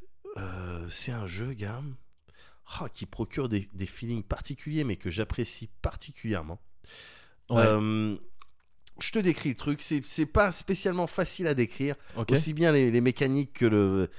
c'est 0.90 1.12
un 1.12 1.28
jeu, 1.28 1.54
gars, 1.54 1.82
ah, 2.80 2.88
qui 2.94 3.06
procure 3.06 3.50
des, 3.50 3.70
des 3.74 3.86
feelings 3.88 4.24
particuliers, 4.24 4.84
mais 4.84 4.96
que 4.96 5.10
j'apprécie 5.10 5.70
particulièrement. 5.82 6.60
Ouais. 7.50 7.64
Je 9.00 9.12
te 9.12 9.20
décris 9.20 9.50
le 9.50 9.56
truc. 9.56 9.82
C'est 9.82 10.02
c'est 10.06 10.26
pas 10.26 10.52
spécialement 10.52 11.06
facile 11.08 11.46
à 11.48 11.54
décrire 11.54 11.96
aussi 12.34 12.54
bien 12.54 12.72
les, 12.72 12.90
les 12.90 13.02
mécaniques 13.02 13.54
que 13.54 13.66
le, 13.66 14.10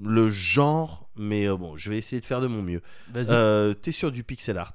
le 0.00 0.30
genre, 0.30 1.08
mais 1.16 1.48
euh, 1.48 1.56
bon, 1.56 1.76
je 1.76 1.90
vais 1.90 1.98
essayer 1.98 2.20
de 2.20 2.26
faire 2.26 2.40
de 2.40 2.46
mon 2.46 2.62
mieux. 2.62 2.82
Vas-y. 3.12 3.28
Euh, 3.32 3.74
T'es 3.74 3.90
sur 3.92 4.12
du 4.12 4.22
pixel 4.22 4.58
art. 4.58 4.74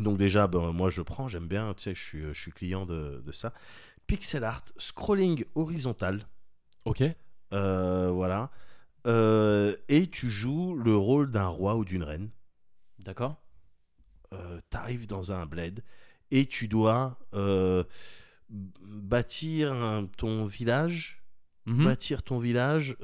Donc 0.00 0.18
déjà, 0.18 0.46
ben, 0.46 0.72
moi 0.72 0.90
je 0.90 1.02
prends, 1.02 1.28
j'aime 1.28 1.48
bien, 1.48 1.72
tu 1.74 1.84
sais, 1.84 1.94
je 1.94 2.02
suis, 2.02 2.22
je 2.22 2.32
suis 2.40 2.52
client 2.52 2.86
de, 2.86 3.22
de 3.24 3.32
ça. 3.32 3.52
Pixel 4.06 4.44
art, 4.44 4.64
scrolling 4.76 5.44
horizontal, 5.54 6.26
Ok. 6.84 7.02
euh, 7.52 8.10
voilà. 8.12 8.50
Euh, 9.06 9.74
et 9.88 10.06
tu 10.08 10.28
joues 10.30 10.74
le 10.76 10.96
rôle 10.96 11.30
d'un 11.30 11.46
roi 11.48 11.76
ou 11.76 11.84
d'une 11.84 12.02
reine. 12.02 12.30
D'accord. 12.98 13.40
Euh, 14.32 14.58
T'arrives 14.70 15.06
dans 15.06 15.32
un 15.32 15.46
bled 15.46 15.82
et 16.30 16.46
tu 16.46 16.66
dois 16.68 17.18
b- 17.32 17.84
bâtir 18.50 19.72
un- 19.72 20.06
ton 20.16 20.44
village 20.44 21.22
Mhm. 21.66 21.84
bâtir 21.84 22.22
ton 22.22 22.38
village, 22.38 22.96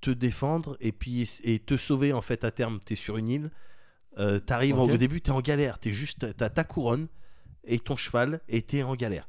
te 0.00 0.10
défendre 0.10 0.76
et 0.80 0.92
puis 0.92 1.28
et 1.42 1.58
te 1.58 1.76
sauver 1.76 2.12
en 2.12 2.22
fait 2.22 2.44
à 2.44 2.50
terme. 2.52 2.78
T'es 2.84 2.94
sur 2.94 3.16
une 3.16 3.28
île, 3.28 3.50
euh, 4.18 4.38
t'arrives 4.38 4.78
au 4.78 4.96
début, 4.96 5.20
t'es 5.20 5.30
en 5.30 5.40
galère, 5.40 5.78
t'es 5.78 5.92
juste, 5.92 6.36
t'as 6.36 6.48
ta 6.48 6.64
couronne 6.64 7.08
et 7.64 7.78
ton 7.78 7.96
cheval 7.96 8.40
et 8.48 8.62
t'es 8.62 8.82
en 8.82 8.94
galère. 8.94 9.28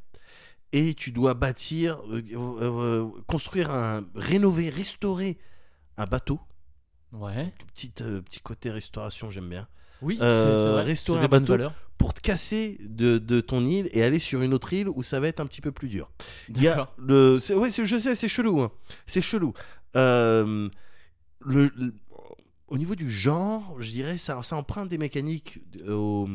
Et 0.74 0.94
tu 0.94 1.12
dois 1.12 1.34
bâtir, 1.34 2.00
euh, 2.10 2.22
euh, 2.34 2.62
euh, 2.62 3.08
construire 3.26 3.72
un, 3.72 4.04
rénover, 4.16 4.70
restaurer 4.70 5.38
un 5.98 6.06
bateau. 6.06 6.40
Ouais. 7.14 7.54
Petit, 7.74 7.90
petit 7.92 8.42
côté 8.42 8.70
restauration, 8.70 9.30
j'aime 9.30 9.50
bien. 9.50 9.68
Oui, 10.02 10.18
c'est 10.20 10.30
c'est 10.30 10.46
vrai. 10.72 10.84
restaurer 10.84 11.22
C'est 11.22 11.26
un 11.26 11.40
bateau. 11.40 11.58
Pour 11.98 12.14
te 12.14 12.20
casser 12.20 12.78
de, 12.82 13.18
de 13.18 13.42
ton 13.42 13.66
île 13.66 13.90
et 13.92 14.04
aller 14.04 14.20
sur 14.20 14.42
une 14.44 14.54
autre 14.54 14.72
île 14.74 14.88
où 14.90 15.02
ça 15.02 15.20
va 15.20 15.28
être 15.30 15.40
un 15.40 15.48
petit 15.48 15.62
peu 15.62 15.72
plus 15.72 15.88
dur. 15.88 16.12
Il 16.50 16.62
y 16.62 16.68
a 16.68 16.72
D'accord. 16.76 16.94
le, 17.00 17.40
c'est- 17.40 17.56
ouais, 17.56 17.70
je 17.72 17.98
sais, 17.98 18.14
c'est 18.14 18.28
chelou, 18.28 18.62
hein. 18.62 18.72
c'est 19.08 19.22
chelou. 19.22 19.54
Le, 19.96 20.70
le- 21.76 21.94
au 22.68 22.78
niveau 22.78 22.96
du 22.96 23.10
genre, 23.12 23.76
je 23.80 23.92
dirais 23.92 24.18
ça, 24.18 24.42
ça 24.44 24.56
emprunte 24.56 24.90
des 24.90 24.98
mécaniques 24.98 25.62
au, 25.88 26.28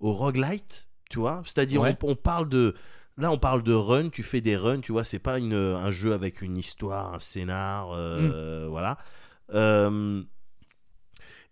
au 0.00 0.12
roguelite, 0.12 0.88
tu 1.10 1.18
vois. 1.18 1.42
C'est-à-dire, 1.44 1.80
Ouais. 1.82 1.96
on, 2.02 2.10
on 2.10 2.14
parle 2.16 2.48
de, 2.48 2.74
là, 3.16 3.30
on 3.32 3.38
parle 3.38 3.62
de 3.62 3.72
run. 3.72 4.08
Tu 4.10 4.22
fais 4.22 4.40
des 4.40 4.56
runs, 4.56 4.80
tu 4.80 4.92
vois. 4.92 5.04
C'est 5.04 5.18
pas 5.18 5.38
une, 5.38 5.54
un 5.54 5.90
jeu 5.90 6.12
avec 6.12 6.42
une 6.42 6.56
histoire, 6.56 7.14
un 7.14 7.20
scénar, 7.20 7.90
euh, 7.92 8.66
Mm. 8.66 8.68
voilà. 8.70 8.98
Euh, 9.52 10.22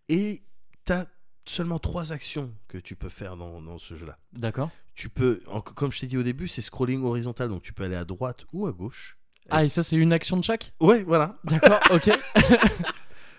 et 0.09 0.43
t'as 0.85 1.07
seulement 1.45 1.79
trois 1.79 2.13
actions 2.13 2.53
que 2.69 2.79
tu 2.79 2.95
peux 2.97 3.09
faire 3.09 3.37
dans, 3.37 3.61
dans 3.63 3.79
ce 3.79 3.95
jeu-là 3.97 4.19
D'accord. 4.33 4.71
tu 4.95 5.09
peux, 5.09 5.41
en- 5.49 5.61
comme 5.61 5.91
je 5.93 6.01
t'ai 6.01 6.07
dit 6.07 6.17
au 6.19 6.23
début, 6.23 6.47
c'est 6.49 6.63
scrolling 6.63 7.03
horizontal, 7.05 7.49
donc 7.49 7.63
tu 7.63 7.73
peux 7.73 7.85
aller 7.85 7.97
à 7.97 8.05
droite 8.05 8.45
ou 8.53 8.67
à 8.67 8.73
gauche. 8.73 9.19
Ah, 9.51 9.65
et 9.65 9.69
ça, 9.69 9.83
c'est 9.83 9.97
une 9.97 10.13
action 10.13 10.37
de 10.37 10.45
chaque? 10.45 10.73
Ouais, 10.81 11.03
voilà, 11.05 11.39
D'accord, 11.45 11.81
ok. 11.91 12.11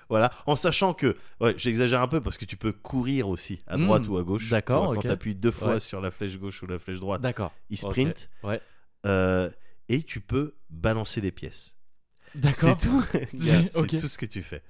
voilà. 0.10 0.32
En 0.48 0.56
sachant 0.56 0.93
que, 0.93 1.15
ouais, 1.39 1.54
j'exagère 1.58 2.02
un 2.02 2.08
peu 2.08 2.19
parce 2.22 2.38
que 2.38 2.45
tu 2.45 2.58
peux 2.58 2.72
courir 2.72 3.30
aussi 3.30 3.62
à 3.67 3.78
Mm, 3.78 3.86
droite 3.86 4.08
ou 4.08 4.17
à 4.17 4.24
gauche. 4.24 4.50
d'accord, 4.50 4.86
vois, 4.88 4.95
Quand 4.95 5.02
tu 5.02 5.10
appuies 5.10 5.36
deux 5.36 5.52
fois 5.52 5.74
Ouais. 5.76 5.80
sur 5.80 6.02
la 6.02 6.12
flèche 6.12 6.38
gauche 6.38 6.62
ou 6.63 6.67
la 6.67 6.80
flèche 6.80 7.00
droite, 7.00 7.22
D'accord. 7.22 7.54
il 7.69 7.78
sprint. 7.78 8.30
ouais. 8.43 8.60
Euh, 9.06 9.50
et 9.88 10.04
tu 10.04 10.19
peux 10.19 10.56
balancer 10.69 11.22
des 11.22 11.32
pièces. 11.32 11.76
D'accord. 12.36 12.76
C'est 12.80 12.88
tout. 12.88 13.04
C'est 13.39 13.98
tout 13.98 14.08
ce 14.08 14.17
que 14.17 14.26
tu 14.26 14.43
fais. 14.43 14.62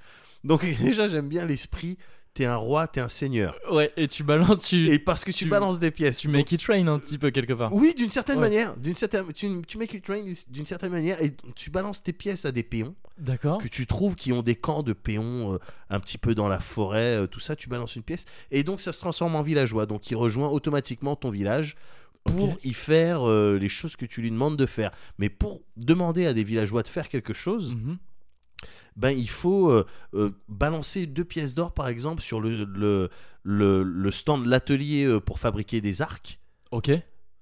Donc 0.44 0.64
déjà, 0.82 1.08
j'aime 1.08 1.28
bien 1.28 1.46
l'esprit. 1.46 1.98
T'es 2.40 2.46
un 2.46 2.56
roi, 2.56 2.88
t'es 2.88 3.02
un 3.02 3.10
seigneur. 3.10 3.54
Ouais, 3.70 3.92
et 3.98 4.08
tu 4.08 4.24
balances, 4.24 4.64
tu, 4.64 4.88
Et 4.88 4.98
parce 4.98 5.26
que 5.26 5.32
tu, 5.32 5.44
tu- 5.44 5.50
balances 5.50 5.78
des 5.78 5.92
pièces. 5.92 6.20
tu 6.20 6.28
donc- 6.28 6.38
make 6.38 6.52
it 6.54 6.64
rain 6.64 6.88
un 6.88 6.98
petit 6.98 7.18
peu 7.18 7.32
quelque 7.32 7.52
part. 7.52 7.74
Oui, 7.74 7.94
d'une 7.94 8.10
certaine 8.10 8.38
Ouais. 8.38 8.44
manière. 8.50 8.78
D'une 8.78 8.96
certaine, 8.96 9.26
tu, 9.34 9.62
tu 9.68 9.78
make 9.78 9.94
it 9.94 10.08
rain 10.08 10.24
d'une 10.50 10.66
certaine 10.66 10.94
manière 10.94 11.22
et 11.22 11.36
tu 11.54 11.70
balances 11.70 12.02
tes 12.02 12.14
pièces 12.14 12.46
à 12.46 12.54
des 12.54 12.64
péons 12.64 12.96
D'accord. 13.18 13.58
que 13.58 13.68
tu 13.68 13.86
trouves 13.86 14.16
qui 14.16 14.32
ont 14.32 14.42
des 14.42 14.56
camps 14.56 14.84
de 14.84 14.94
péons 14.94 15.56
euh, 15.56 15.58
un 15.90 16.00
petit 16.00 16.18
peu 16.18 16.34
dans 16.34 16.48
la 16.48 16.62
forêt, 16.62 17.18
euh, 17.24 17.28
tout 17.28 17.42
ça. 17.42 17.58
Tu 17.58 17.68
balances 17.68 17.98
une 17.98 18.04
pièce 18.04 18.24
et 18.52 18.64
donc 18.64 18.80
ça 18.80 18.94
se 18.94 19.02
transforme 19.02 19.36
en 19.36 19.42
villageois. 19.42 19.86
Donc 19.86 20.10
il 20.10 20.16
rejoint 20.16 20.48
automatiquement 20.48 21.18
ton 21.18 21.32
village 21.32 21.76
pour 22.24 22.58
y 22.64 22.72
faire 22.74 23.28
euh, 23.30 23.58
les 23.60 23.68
choses 23.68 23.98
que 23.98 24.06
tu 24.06 24.22
lui 24.22 24.32
demandes 24.32 24.56
de 24.56 24.66
faire. 24.66 24.92
Mais 25.18 25.28
pour 25.28 25.60
demander 25.76 26.26
à 26.26 26.32
des 26.32 26.46
villageois 26.46 26.84
de 26.84 26.88
faire 26.88 27.10
quelque 27.10 27.34
chose, 27.34 27.74
Mhm. 27.76 27.98
Ben 28.96 29.12
il 29.12 29.30
faut 29.30 29.70
euh, 29.72 29.86
euh, 30.14 30.32
balancer 30.48 31.06
deux 31.06 31.24
pièces 31.26 31.56
d'or 31.56 31.74
par 31.74 31.88
exemple 31.88 32.22
sur 32.22 32.42
le, 32.42 32.66
le, 32.66 33.10
le, 33.44 33.84
le 33.84 34.12
stand 34.12 34.44
de 34.46 34.50
l'atelier 34.50 35.06
euh, 35.06 35.20
pour 35.20 35.40
fabriquer 35.40 35.82
des 35.82 36.02
arcs. 36.02 36.40
Ok. 36.72 36.92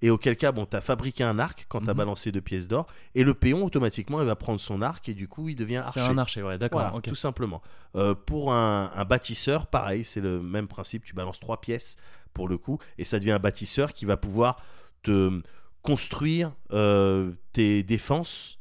Et 0.03 0.11
auquel 0.11 0.37
cas, 0.37 0.51
bon, 0.51 0.67
t'as 0.67 0.79
fabriqué 0.81 1.23
un 1.23 1.39
arc 1.39 1.65
quand 1.69 1.79
t'as 1.81 1.93
Mhm. 1.93 1.97
balancé 1.97 2.31
deux 2.31 2.41
pièces 2.41 2.67
d'or, 2.67 2.85
et 3.15 3.23
le 3.23 3.33
péon 3.33 3.65
automatiquement 3.65 4.21
il 4.21 4.27
va 4.27 4.35
prendre 4.35 4.59
son 4.59 4.83
arc 4.83 5.09
et 5.09 5.15
du 5.15 5.27
coup 5.27 5.49
il 5.49 5.55
devient 5.55 5.81
C'est 5.91 5.99
archer. 6.01 6.11
un 6.13 6.17
archer, 6.19 6.43
ouais, 6.43 6.59
d'accord. 6.59 6.81
Voilà, 6.81 7.01
tout 7.01 7.15
simplement. 7.15 7.63
Euh, 7.95 8.13
pour 8.13 8.53
un, 8.53 8.91
un 8.95 9.05
bâtisseur, 9.05 9.65
pareil, 9.65 10.05
c'est 10.05 10.21
le 10.21 10.39
même 10.39 10.67
principe. 10.67 11.03
Tu 11.03 11.15
balances 11.15 11.39
trois 11.39 11.59
pièces 11.61 11.97
pour 12.35 12.47
le 12.47 12.59
coup, 12.59 12.77
et 12.99 13.05
ça 13.05 13.17
devient 13.17 13.31
un 13.31 13.39
bâtisseur 13.39 13.91
qui 13.93 14.05
va 14.05 14.17
pouvoir 14.17 14.61
te 15.01 15.41
construire 15.81 16.51
tes 17.53 17.81
défenses 17.81 18.56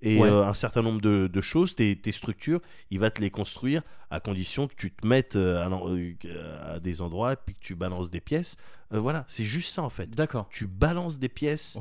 et 0.00 0.18
Ouais. 0.20 0.28
euh, 0.28 0.46
un 0.46 0.54
certain 0.54 0.82
nombre 0.82 1.00
de, 1.00 1.26
de 1.26 1.40
choses, 1.40 1.74
tes, 1.74 1.96
tes 1.96 2.12
structures. 2.12 2.60
Il 2.90 2.98
va 3.00 3.10
te 3.10 3.20
les 3.20 3.30
construire 3.30 3.82
à 4.10 4.20
condition 4.20 4.68
que 4.68 4.74
tu 4.74 4.90
te 4.92 5.06
mettes 5.06 5.36
euh, 5.36 5.62
à, 5.64 5.68
euh, 5.68 6.74
à 6.76 6.80
des 6.80 7.02
endroits 7.02 7.32
et 7.32 7.36
puis 7.36 7.54
que 7.54 7.60
tu 7.60 7.74
balances 7.74 8.10
des 8.10 8.20
pièces. 8.20 8.56
Euh, 8.92 9.00
voilà, 9.00 9.24
c'est 9.28 9.44
juste 9.44 9.74
ça 9.74 9.82
en 9.82 9.90
fait. 9.90 10.08
D'accord. 10.10 10.48
Tu 10.50 10.66
balances 10.66 11.18
des 11.18 11.28
pièces 11.28 11.76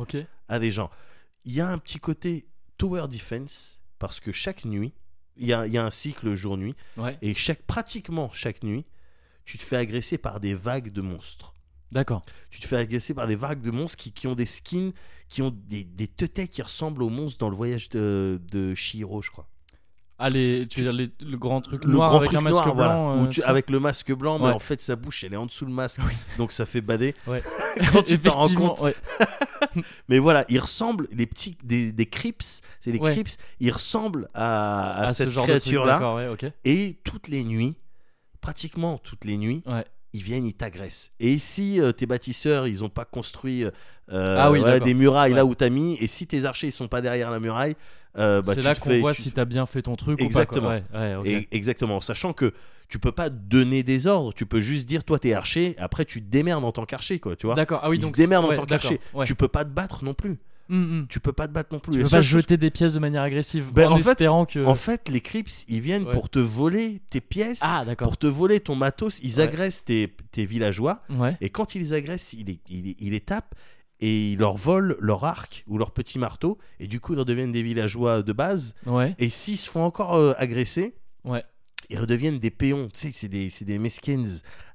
à 0.50 0.60
des 0.60 0.72
gens. 0.72 0.90
Il 1.46 1.54
y 1.54 1.62
a 1.62 1.70
un 1.70 1.78
petit 1.78 2.00
côté 2.00 2.48
tower 2.78 3.08
defense 3.10 3.82
parce 4.00 4.20
que 4.20 4.32
chaque 4.32 4.66
nuit, 4.66 4.94
il 5.38 5.46
y 5.48 5.54
a, 5.54 5.68
il 5.68 5.74
y 5.74 5.78
a 5.78 5.86
un 5.86 5.92
cycle 5.92 6.34
jour-nuit 6.34 6.76
Ouais. 6.98 7.18
et 7.22 7.34
chaque, 7.36 7.62
pratiquement 7.64 8.30
chaque 8.32 8.64
nuit, 8.64 8.86
tu 9.46 9.58
te 9.58 9.64
fais 9.64 9.78
agresser 9.78 10.18
par 10.18 10.40
des 10.40 10.56
vagues 10.56 10.92
de 10.92 11.02
monstres. 11.02 11.54
D'accord. 11.92 12.22
Tu 12.50 12.60
te 12.60 12.68
fais 12.68 12.78
agresser 12.78 13.14
par 13.14 13.28
des 13.28 13.36
vagues 13.36 13.62
de 13.62 13.72
monstres 13.72 13.98
qui, 13.98 14.12
qui 14.12 14.28
ont 14.28 14.36
des 14.36 14.46
skins, 14.46 14.92
qui 15.30 15.42
ont 15.42 15.54
des, 15.68 15.84
des 15.84 16.08
teutés 16.08 16.48
qui 16.48 16.62
ressemblent 16.62 17.02
aux 17.04 17.10
monstres 17.10 17.38
dans 17.38 17.50
le 17.50 17.56
voyage 17.56 17.90
de, 17.90 18.42
de 18.52 18.76
Shihiro, 18.76 19.22
je 19.22 19.32
crois. 19.32 19.48
Allez, 20.20 20.66
tu 20.68 20.80
veux 20.80 20.86
dire 20.86 20.94
les- 20.94 21.12
le 21.26 21.38
grand 21.38 21.62
truc 21.62 21.86
Le 21.86 21.92
noir 21.94 22.10
grand 22.10 22.18
avec 22.18 22.30
truc 22.30 22.40
un 22.40 22.42
masque 22.42 22.56
noir, 22.56 22.76
blanc. 22.76 22.76
voilà, 23.16 23.22
euh, 23.24 23.28
tu- 23.28 23.44
avec 23.44 23.70
le 23.70 23.80
masque 23.80 24.12
blanc, 24.14 24.40
mais 24.40 24.48
en 24.48 24.58
fait 24.60 24.82
sa 24.82 24.96
bouche 24.96 25.24
elle 25.24 25.34
est 25.34 25.38
en 25.38 25.46
dessous 25.46 25.66
le 25.66 25.72
masque, 25.72 26.02
donc 26.40 26.52
ça 26.52 26.66
fait 26.66 26.82
bader. 26.82 27.14
Ouais. 27.28 27.42
Quand 27.94 28.02
tu 28.02 28.18
t'en 28.18 28.32
rends 28.40 28.50
compte. 28.56 28.80
ouais. 28.82 28.96
Mais 30.10 30.18
voilà, 30.18 30.44
ils 30.50 30.58
ressemblent, 30.60 31.08
les 31.12 31.28
petits, 31.28 31.56
des, 31.64 31.92
des 31.92 32.06
crips, 32.08 32.42
c'est 32.80 32.92
des 32.92 33.00
crips, 33.00 33.30
ils 33.60 33.72
ressemblent 33.72 34.28
à, 34.34 34.90
à 34.92 35.04
À 35.04 35.10
ce 35.10 35.26
cette 35.26 35.34
truc, 35.34 35.44
créature-là. 35.44 36.00
Et 36.66 37.00
toutes 37.04 37.28
les 37.28 37.44
nuits, 37.44 37.76
pratiquement 38.42 38.98
toutes 38.98 39.24
les 39.26 39.38
nuits, 39.38 39.62
Ouais. 39.68 39.86
Ils 40.18 40.24
viennent, 40.24 40.46
ils 40.46 40.54
t'agressent. 40.54 41.12
Et 41.20 41.40
si 41.40 41.80
euh, 41.80 41.92
tes 41.92 42.06
bâtisseurs, 42.06 42.68
ils 42.68 42.84
ont 42.84 42.90
pas 42.90 43.06
construit 43.06 43.64
euh, 43.64 43.72
Ah 44.10 44.52
oui, 44.52 44.60
voilà, 44.60 44.74
d'accord. 44.76 44.86
des 44.88 44.94
murailles 44.94 45.34
là 45.34 45.46
où 45.46 45.54
t'as 45.56 45.70
mis, 45.70 45.96
et 46.02 46.08
si 46.08 46.28
tes 46.28 46.46
archers 46.46 46.68
ils 46.68 46.72
sont 46.72 46.88
pas 46.88 47.02
derrière 47.02 47.32
la 47.32 47.40
muraille, 47.40 47.76
euh, 48.18 48.42
bah, 48.42 48.54
c'est 48.54 48.62
tu 48.62 48.66
là 48.66 48.74
qu'on 48.76 49.00
voit 49.00 49.14
tu 49.14 49.22
si 49.22 49.30
te- 49.32 49.36
t'as 49.36 49.46
bien 49.46 49.66
fait 49.66 49.82
ton 49.84 49.96
truc 49.96 50.22
Exactement. 50.22 50.68
ou 50.70 50.72
pas. 50.72 50.80
quoi. 50.82 51.00
Ouais, 51.00 51.08
ouais, 51.08 51.16
ok. 51.16 51.26
Et- 51.28 51.48
exactement, 51.52 52.02
sachant 52.02 52.34
que 52.34 52.54
tu 52.90 53.00
peux 53.00 53.12
pas 53.12 53.30
donner 53.30 53.84
des 53.84 54.08
ordres, 54.08 54.34
tu 54.34 54.46
peux 54.46 54.60
juste 54.62 54.88
dire 54.88 55.04
toi 55.04 55.20
t'es 55.20 55.34
archer, 55.34 55.76
après 55.78 56.06
tu 56.06 56.22
te 56.24 56.30
démerdes 56.32 56.64
en 56.64 56.72
tant 56.72 56.86
qu'archer 56.86 57.20
quoi, 57.20 57.36
tu 57.36 57.46
vois. 57.46 57.56
D'accord. 57.56 57.82
Ah 57.84 57.90
oui, 57.90 57.98
Ils 57.98 58.02
donc 58.02 58.16
se 58.16 58.22
démerdent 58.22 58.46
en 58.46 58.56
tant 58.56 58.66
qu'archer. 58.66 59.00
Tu 59.26 59.36
peux 59.36 59.50
pas 59.50 59.66
te 59.66 59.70
battre 59.70 60.04
non 60.04 60.14
plus. 60.14 60.38
Hum, 60.70 61.00
hum. 61.00 61.06
Tu 61.10 61.20
peux 61.20 61.32
pas 61.34 61.48
te 61.48 61.54
battre 61.54 61.70
non 61.74 61.80
plus. 61.80 61.94
Tu 61.94 62.04
peux 62.04 62.10
pas 62.10 62.22
jeter 62.22 62.58
des 62.58 62.72
pièces 62.72 62.94
de 62.96 63.00
manière 63.00 63.22
agressive 63.24 63.72
Ben, 63.74 63.88
en, 63.90 63.94
en 63.94 63.98
fait- 63.98 64.10
espérant 64.12 64.46
que. 64.46 64.64
En 64.66 64.76
fait, 64.76 65.08
les 65.10 65.22
Crips, 65.22 65.66
ils 65.68 65.82
viennent 65.82 66.04
Ouais. 66.06 66.12
pour 66.12 66.30
te 66.30 66.40
voler 66.40 67.02
tes 67.10 67.22
pièces, 67.22 67.60
ah, 67.64 67.86
d'accord. 67.86 68.08
pour 68.08 68.18
te 68.18 68.28
voler 68.28 68.60
ton 68.60 68.76
matos. 68.76 69.20
Ils 69.24 69.38
Ouais. 69.38 69.44
agressent 69.44 69.86
tes, 69.86 70.14
tes 70.32 70.46
villageois. 70.46 71.02
Ouais. 71.10 71.38
Et 71.42 71.50
quand 71.50 71.76
ils 71.76 71.80
les 71.80 71.94
agressent, 71.94 72.34
ils 72.34 72.46
les, 72.46 72.60
ils, 72.70 72.96
ils 73.00 73.12
les 73.12 73.22
tapent 73.22 73.56
et 74.00 74.32
ils 74.34 74.38
leur 74.38 74.58
volent 74.58 74.94
leur 75.00 75.24
arc 75.24 75.64
ou 75.68 75.78
leur 75.78 75.92
petit 75.92 76.20
marteau. 76.20 76.58
Et 76.80 76.88
du 76.88 77.00
coup, 77.00 77.14
ils 77.14 77.20
redeviennent 77.20 77.52
des 77.52 77.64
villageois 77.64 78.22
de 78.22 78.34
base. 78.34 78.76
Ouais. 78.86 79.16
Et 79.20 79.30
s'ils 79.30 79.58
se 79.58 79.70
font 79.70 79.84
encore 79.84 80.16
euh, 80.16 80.34
agresser, 80.38 80.96
Ouais. 81.24 81.44
Ils 81.90 82.00
redeviennent 82.00 82.40
des 82.40 82.52
péons. 82.52 82.90
Tu 82.94 83.00
sais, 83.00 83.10
c'est 83.14 83.28
des, 83.28 83.50
c'est 83.50 83.66
des 83.66 83.80
meskins 83.80 84.26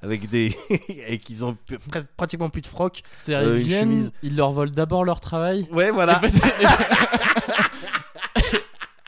avec 0.03 0.29
des. 0.31 0.57
et 1.09 1.19
qu'ils 1.19 1.45
ont 1.45 1.57
pratiquement 2.17 2.49
plus 2.51 2.63
de 2.63 2.67
froc. 2.67 3.03
C'est 3.13 3.35
Euh, 3.35 3.57
ils 3.57 3.63
une 3.63 3.67
viennent, 3.69 3.81
chemise. 3.91 4.13
ils 4.23 4.37
leur 4.37 4.53
volent 4.53 4.73
d'abord 4.73 5.05
leur 5.05 5.21
travail. 5.21 5.67
Ouais, 5.73 5.91
voilà. 5.91 6.21
Et 6.25 6.29
peut-être- 6.31 7.73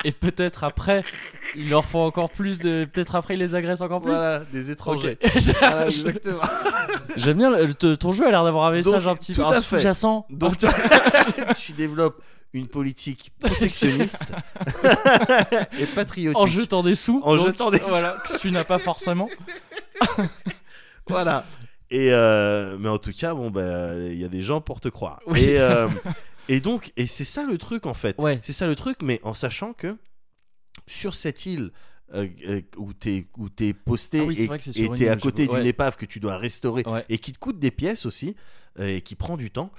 Et 0.06 0.12
peut-être 0.12 0.64
après, 0.64 1.02
ils 1.56 1.68
leur 1.70 1.84
font 1.84 2.00
encore 2.04 2.30
plus 2.30 2.58
de. 2.58 2.84
Peut-être 2.84 3.14
après, 3.14 3.34
ils 3.34 3.40
les 3.40 3.54
agressent 3.54 3.80
encore 3.82 4.00
plus. 4.00 4.10
Voilà, 4.10 4.40
des 4.52 4.70
étrangers. 4.70 5.18
Ok. 5.24 5.30
Voilà, 5.60 5.86
exactement. 5.88 6.42
J'aime 7.16 7.38
bien 7.38 7.50
le- 7.50 7.74
te- 7.74 7.94
ton 7.94 8.12
jeu 8.12 8.26
a 8.26 8.30
l'air 8.30 8.44
d'avoir 8.44 8.66
un 8.66 8.72
message 8.72 9.06
un 9.06 9.14
petit 9.14 9.32
tout 9.34 9.42
peu 9.42 9.48
à 9.48 9.60
fait. 9.60 9.76
sous-jacent. 9.76 10.26
Donc 10.30 10.58
tu, 10.58 10.66
tu 11.58 11.72
développes 11.72 12.22
une 12.52 12.68
politique 12.68 13.32
protectionniste 13.40 14.22
et 15.80 15.86
patriotique. 15.86 16.38
en 16.38 16.46
jetant 16.46 16.82
des 16.82 16.94
sous. 16.94 17.20
En 17.24 17.34
donc, 17.36 17.46
jetant 17.46 17.70
des 17.70 17.78
sous. 17.78 17.88
Voilà, 17.88 18.16
que 18.26 18.38
tu 18.38 18.50
n'as 18.50 18.64
pas 18.64 18.78
forcément. 18.78 19.28
Voilà. 21.08 21.44
Et 21.90 22.12
euh, 22.12 22.76
mais 22.78 22.88
en 22.88 22.98
tout 22.98 23.12
cas, 23.12 23.34
bon 23.34 23.50
bah 23.50 23.94
il 23.96 24.18
y 24.18 24.24
a 24.24 24.28
des 24.28 24.42
gens 24.42 24.60
pour 24.60 24.80
te 24.80 24.88
croire. 24.88 25.20
Oui. 25.26 25.42
Et, 25.44 25.60
euh, 25.60 25.88
et 26.48 26.60
donc 26.60 26.92
et 26.96 27.06
c'est 27.06 27.24
ça 27.24 27.44
le 27.44 27.58
truc 27.58 27.86
en 27.86 27.94
fait. 27.94 28.16
Ouais. 28.18 28.38
C'est 28.42 28.52
ça 28.52 28.66
le 28.66 28.74
truc, 28.74 28.98
mais 29.02 29.20
en 29.22 29.34
sachant 29.34 29.72
que 29.74 29.96
sur 30.86 31.14
cette 31.14 31.46
île 31.46 31.70
euh, 32.12 32.28
euh, 32.46 32.60
où 32.76 32.92
t'es 32.92 33.26
où 33.38 33.48
t'es 33.48 33.72
posté 33.72 34.20
Ah 34.20 34.24
oui, 34.24 34.48
et 34.76 34.88
t'es 34.90 35.08
à 35.08 35.16
côté 35.16 35.46
d'une 35.46 35.56
Ouais. 35.56 35.66
épave 35.68 35.96
que 35.96 36.04
tu 36.06 36.20
dois 36.20 36.36
restaurer 36.36 36.82
Ouais. 36.86 37.04
et 37.08 37.18
qui 37.18 37.32
te 37.32 37.38
coûte 37.38 37.58
des 37.58 37.70
pièces 37.70 38.04
aussi 38.06 38.36
euh, 38.78 38.96
et 38.96 39.00
qui 39.00 39.14
prend 39.16 39.36
du 39.36 39.50
temps, 39.50 39.72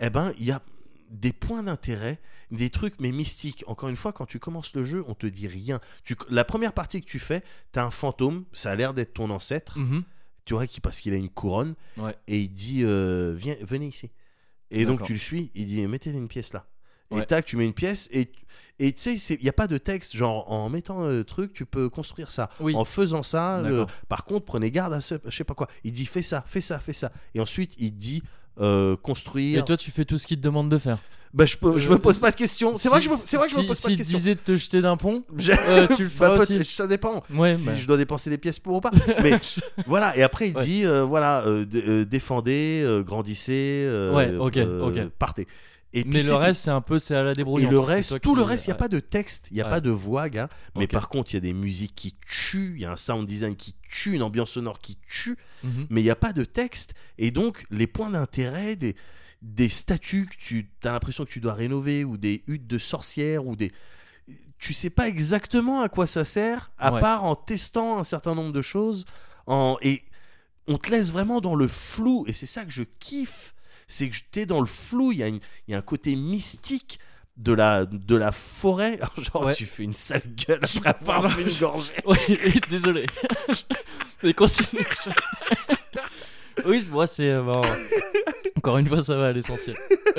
eh 0.00 0.10
ben 0.10 0.32
il 0.38 0.44
y 0.44 0.50
a 0.52 0.62
des 1.10 1.32
points 1.32 1.62
d'intérêt, 1.62 2.20
des 2.50 2.70
trucs 2.70 3.00
mais 3.00 3.10
mystiques. 3.12 3.64
Encore 3.66 3.88
une 3.88 3.96
fois, 3.96 4.12
quand 4.12 4.26
tu 4.26 4.38
commences 4.38 4.74
le 4.76 4.84
jeu, 4.84 5.04
on 5.08 5.14
te 5.14 5.26
dit 5.26 5.48
rien. 5.48 5.80
Tu, 6.04 6.14
la 6.28 6.44
première 6.44 6.72
partie 6.72 7.00
que 7.00 7.06
tu 7.06 7.18
fais, 7.18 7.42
t'as 7.72 7.84
un 7.84 7.90
fantôme, 7.90 8.44
ça 8.52 8.70
a 8.70 8.74
l'air 8.76 8.94
d'être 8.94 9.14
ton 9.14 9.30
ancêtre, 9.30 9.78
Mhm. 9.78 10.04
tu 10.44 10.54
vois, 10.54 10.66
qui 10.68 10.80
parce 10.80 11.00
qu'il 11.00 11.12
a 11.14 11.16
une 11.16 11.30
couronne 11.30 11.74
Ouais. 11.96 12.14
et 12.28 12.40
il 12.42 12.48
dit 12.52 12.84
viens, 12.84 13.56
venez 13.62 13.86
ici. 13.88 14.10
Et 14.70 14.84
donc 14.84 15.02
tu 15.02 15.14
le 15.14 15.18
suis, 15.18 15.50
il 15.56 15.66
dit 15.66 15.84
mettez 15.88 16.10
une 16.12 16.28
pièce 16.28 16.52
là. 16.52 16.66
Et 17.16 17.22
tac, 17.26 17.44
tu 17.46 17.56
mets 17.56 17.64
une 17.66 17.72
pièce 17.74 18.08
et 18.12 18.30
et 18.82 18.94
tu 18.94 19.18
sais, 19.18 19.34
il 19.34 19.42
n'y 19.42 19.48
a 19.50 19.52
pas 19.52 19.66
de 19.66 19.76
texte, 19.76 20.16
genre 20.16 20.50
en 20.50 20.70
mettant 20.70 21.06
le 21.06 21.22
truc, 21.22 21.52
tu 21.52 21.66
peux 21.66 21.90
construire 21.90 22.30
ça. 22.30 22.48
Oui. 22.60 22.74
En 22.74 22.86
faisant 22.86 23.22
ça, 23.22 23.58
euh, 23.58 23.84
par 24.08 24.24
contre, 24.24 24.46
prenez 24.46 24.70
garde 24.70 24.94
à 24.94 25.02
ce, 25.02 25.16
je 25.26 25.36
sais 25.36 25.44
pas 25.44 25.52
quoi. 25.52 25.68
Il 25.84 25.92
dit 25.92 26.06
fais 26.06 26.22
ça, 26.22 26.42
fais 26.46 26.62
ça, 26.62 26.78
fais 26.78 26.94
ça. 26.94 27.12
Et 27.34 27.40
ensuite, 27.40 27.74
il 27.78 27.94
dit 27.94 28.22
euh, 28.58 28.96
construire. 28.96 29.58
Et 29.58 29.64
toi, 29.66 29.76
tu 29.76 29.90
fais 29.90 30.06
tout 30.06 30.16
ce 30.16 30.26
qu'il 30.26 30.38
te 30.38 30.42
demande 30.42 30.70
de 30.70 30.78
faire. 30.78 30.96
bah, 31.34 31.44
je, 31.44 31.58
peux, 31.58 31.78
je 31.78 31.88
Euh, 31.88 31.92
me 31.92 31.98
pose 31.98 32.14
si- 32.14 32.20
pas 32.22 32.30
de 32.30 32.36
questions. 32.36 32.74
C'est 32.74 32.88
vrai 32.88 33.00
que 33.00 33.04
je 33.04 33.10
me, 33.10 33.16
Si- 33.16 33.26
c'est 33.26 33.36
vrai 33.36 33.48
que 33.48 33.52
je 33.52 33.56
me 33.58 33.62
si- 33.62 33.68
pose 33.68 33.80
pas 33.82 33.90
de 33.90 33.94
questions. 33.96 34.16
disait 34.18 34.34
de 34.34 34.40
te 34.40 34.56
jeter 34.56 34.80
d'un 34.80 34.96
pont, 34.96 35.24
euh, 35.50 35.86
tu 35.96 36.04
le 36.04 36.08
Bah, 36.18 36.38
feras 36.38 36.38
aussi. 36.38 36.64
ça 36.64 36.86
dépend. 36.86 37.22
Ouais, 37.34 37.52
si 37.54 37.66
bah. 37.66 37.76
je 37.76 37.86
dois 37.86 37.98
dépenser 37.98 38.30
des 38.30 38.38
pièces 38.38 38.58
pour 38.58 38.76
ou 38.76 38.80
pas. 38.80 38.90
Mais 39.22 39.32
voilà, 39.86 40.16
et 40.16 40.22
après 40.22 40.48
il 40.48 40.56
Ouais. 40.56 40.64
dit 40.64 40.86
euh, 40.86 41.04
voilà, 41.04 41.44
défendez, 42.10 43.02
grandissez, 43.04 43.86
Ouais, 44.14 44.34
ok, 44.36 44.56
euh, 44.56 44.80
ok. 45.06 45.10
partez. 45.18 45.46
Et 45.92 46.04
Mais 46.04 46.22
le 46.22 46.34
reste, 46.34 46.62
c'est 46.62 46.70
un 46.70 46.80
peu, 46.80 47.00
c'est 47.00 47.16
à 47.16 47.24
la 47.24 47.32
Et 47.32 47.34
débrouillante. 47.34 47.72
le 47.72 47.80
reste, 47.80 48.20
tout 48.20 48.36
le 48.36 48.42
reste, 48.42 48.66
il 48.66 48.68
n'y 48.70 48.74
a 48.74 48.76
pas 48.76 48.86
de 48.88 49.00
texte, 49.00 49.48
il 49.50 49.54
n'y 49.54 49.60
a 49.60 49.64
Ouais. 49.64 49.70
pas 49.70 49.80
de 49.80 49.90
voix, 49.90 50.28
gars. 50.28 50.48
Mais 50.76 50.86
par 50.86 51.08
contre, 51.08 51.32
il 51.32 51.34
y 51.34 51.38
a 51.38 51.40
des 51.40 51.52
musiques 51.52 51.94
qui 51.96 52.14
tuent, 52.24 52.74
il 52.76 52.82
y 52.82 52.84
a 52.84 52.92
un 52.92 52.96
sound 52.96 53.26
design 53.26 53.56
qui 53.56 53.74
tue, 53.90 54.12
une 54.14 54.22
ambiance 54.22 54.50
sonore 54.52 54.78
qui 54.78 54.98
tue, 55.08 55.36
Mhm. 55.64 55.86
mais 55.90 56.00
il 56.00 56.04
n'y 56.04 56.10
a 56.10 56.16
pas 56.16 56.32
de 56.32 56.44
texte. 56.44 56.94
Et 57.18 57.32
donc, 57.32 57.66
les 57.70 57.88
points 57.88 58.10
d'intérêt, 58.10 58.76
des, 58.76 58.94
des 59.42 59.68
statues 59.68 60.26
que 60.26 60.36
tu 60.36 60.70
as 60.84 60.92
l'impression 60.92 61.24
que 61.24 61.30
tu 61.30 61.40
dois 61.40 61.54
rénover, 61.54 62.04
ou 62.04 62.16
des 62.16 62.44
huttes 62.46 62.68
de 62.68 62.78
sorcières, 62.78 63.46
ou 63.46 63.56
des. 63.56 63.72
Tu 64.58 64.72
sais 64.74 64.90
pas 64.90 65.08
exactement 65.08 65.80
à 65.80 65.88
quoi 65.88 66.06
ça 66.06 66.22
sert, 66.24 66.70
à 66.78 66.92
Ouais. 66.92 67.00
part 67.00 67.24
en 67.24 67.34
testant 67.34 67.98
un 67.98 68.04
certain 68.04 68.34
nombre 68.36 68.52
de 68.52 68.62
choses. 68.62 69.06
En... 69.46 69.76
Et 69.82 70.04
on 70.68 70.76
te 70.78 70.90
laisse 70.90 71.10
vraiment 71.10 71.40
dans 71.40 71.54
le 71.56 71.66
flou, 71.66 72.24
et 72.28 72.32
c'est 72.32 72.46
ça 72.46 72.64
que 72.64 72.70
je 72.70 72.82
kiffe. 73.00 73.54
C'est 73.90 74.08
que 74.08 74.16
t'es 74.30 74.46
dans 74.46 74.60
le 74.60 74.66
flou. 74.66 75.12
Il 75.12 75.18
y, 75.18 75.22
a 75.22 75.26
une- 75.28 75.40
il 75.68 75.72
y 75.72 75.74
a 75.74 75.78
un 75.78 75.82
côté 75.82 76.16
mystique 76.16 76.98
de 77.36 77.52
la, 77.52 77.84
de 77.86 78.16
la 78.16 78.32
forêt. 78.32 78.98
Genre, 79.18 79.44
Ouais. 79.46 79.54
tu 79.54 79.66
fais 79.66 79.82
une 79.84 79.92
sale 79.94 80.22
gueule 80.46 80.60
après 80.62 80.88
avoir 80.90 81.36
bu 81.36 81.42
une 81.42 81.58
gorgée. 81.58 81.94
Ouais, 82.06 82.18
désolé. 82.70 83.06
Mais 84.22 84.34
continue. 84.34 84.84
oui, 86.66 86.86
moi 86.90 87.06
c'est 87.06 87.34
euh, 87.34 87.42
bon. 87.42 87.62
Encore 88.60 88.76
une 88.76 88.86
fois, 88.86 89.00
ça 89.02 89.16
va 89.16 89.28
à 89.28 89.32
l'essentiel. 89.32 89.74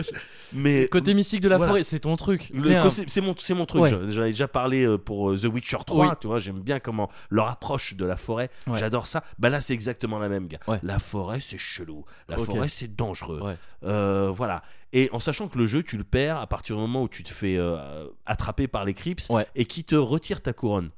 Mais 0.54 0.88
Côté 0.88 1.13
mystique 1.13 1.41
de 1.41 1.47
la 1.47 1.58
Voilà. 1.58 1.71
forêt, 1.73 1.84
c'est 1.84 1.99
ton 1.99 2.15
truc. 2.15 2.51
Un- 2.56 2.89
c'est 2.89 3.21
mon, 3.21 3.65
truc. 3.65 3.82
Ouais. 3.84 3.89
J'en- 4.10 4.23
ai 4.23 4.32
déjà 4.32 4.47
parlé 4.47 4.84
euh, 4.84 4.97
pour 4.97 5.30
euh, 5.30 5.38
The 5.38 5.45
Witcher 5.45 5.77
3. 5.86 6.08
Oui. 6.08 6.13
Tu 6.19 6.25
vois, 6.27 6.39
j'aime 6.39 6.60
bien 6.60 6.80
comment 6.80 7.10
leur 7.30 7.47
approche 7.47 7.95
de 7.95 8.04
la 8.04 8.17
forêt. 8.17 8.49
Ouais. 8.65 8.80
J'adore 8.80 9.06
ça. 9.06 9.23
Bah 9.38 9.49
là, 9.49 9.62
c'est 9.62 9.73
exactement 9.73 10.17
la 10.17 10.27
même, 10.27 10.47
gars. 10.47 10.60
Ouais. 10.67 10.80
La 10.82 10.97
forêt, 10.97 11.39
c'est 11.39 11.60
chelou. 11.60 12.04
La 12.27 12.38
forêt, 12.38 12.67
c'est 12.67 12.95
dangereux. 12.95 13.41
Euh, 13.84 14.32
voilà. 14.36 14.63
Et 14.93 15.10
en 15.13 15.19
sachant 15.19 15.47
que 15.47 15.58
le 15.58 15.67
jeu, 15.67 15.84
tu 15.84 15.97
le 15.97 16.04
perds 16.04 16.38
à 16.38 16.47
partir 16.47 16.75
du 16.75 16.82
moment 16.82 17.04
où 17.04 17.08
tu 17.08 17.23
te 17.23 17.30
fais 17.32 17.58
euh, 17.58 18.08
attraper 18.25 18.67
par 18.67 18.84
les 18.86 18.93
creeps 18.93 19.30
et 19.56 19.65
qui 19.65 19.84
te 19.84 19.95
retire 19.95 20.41
ta 20.41 20.51
couronne. 20.54 20.89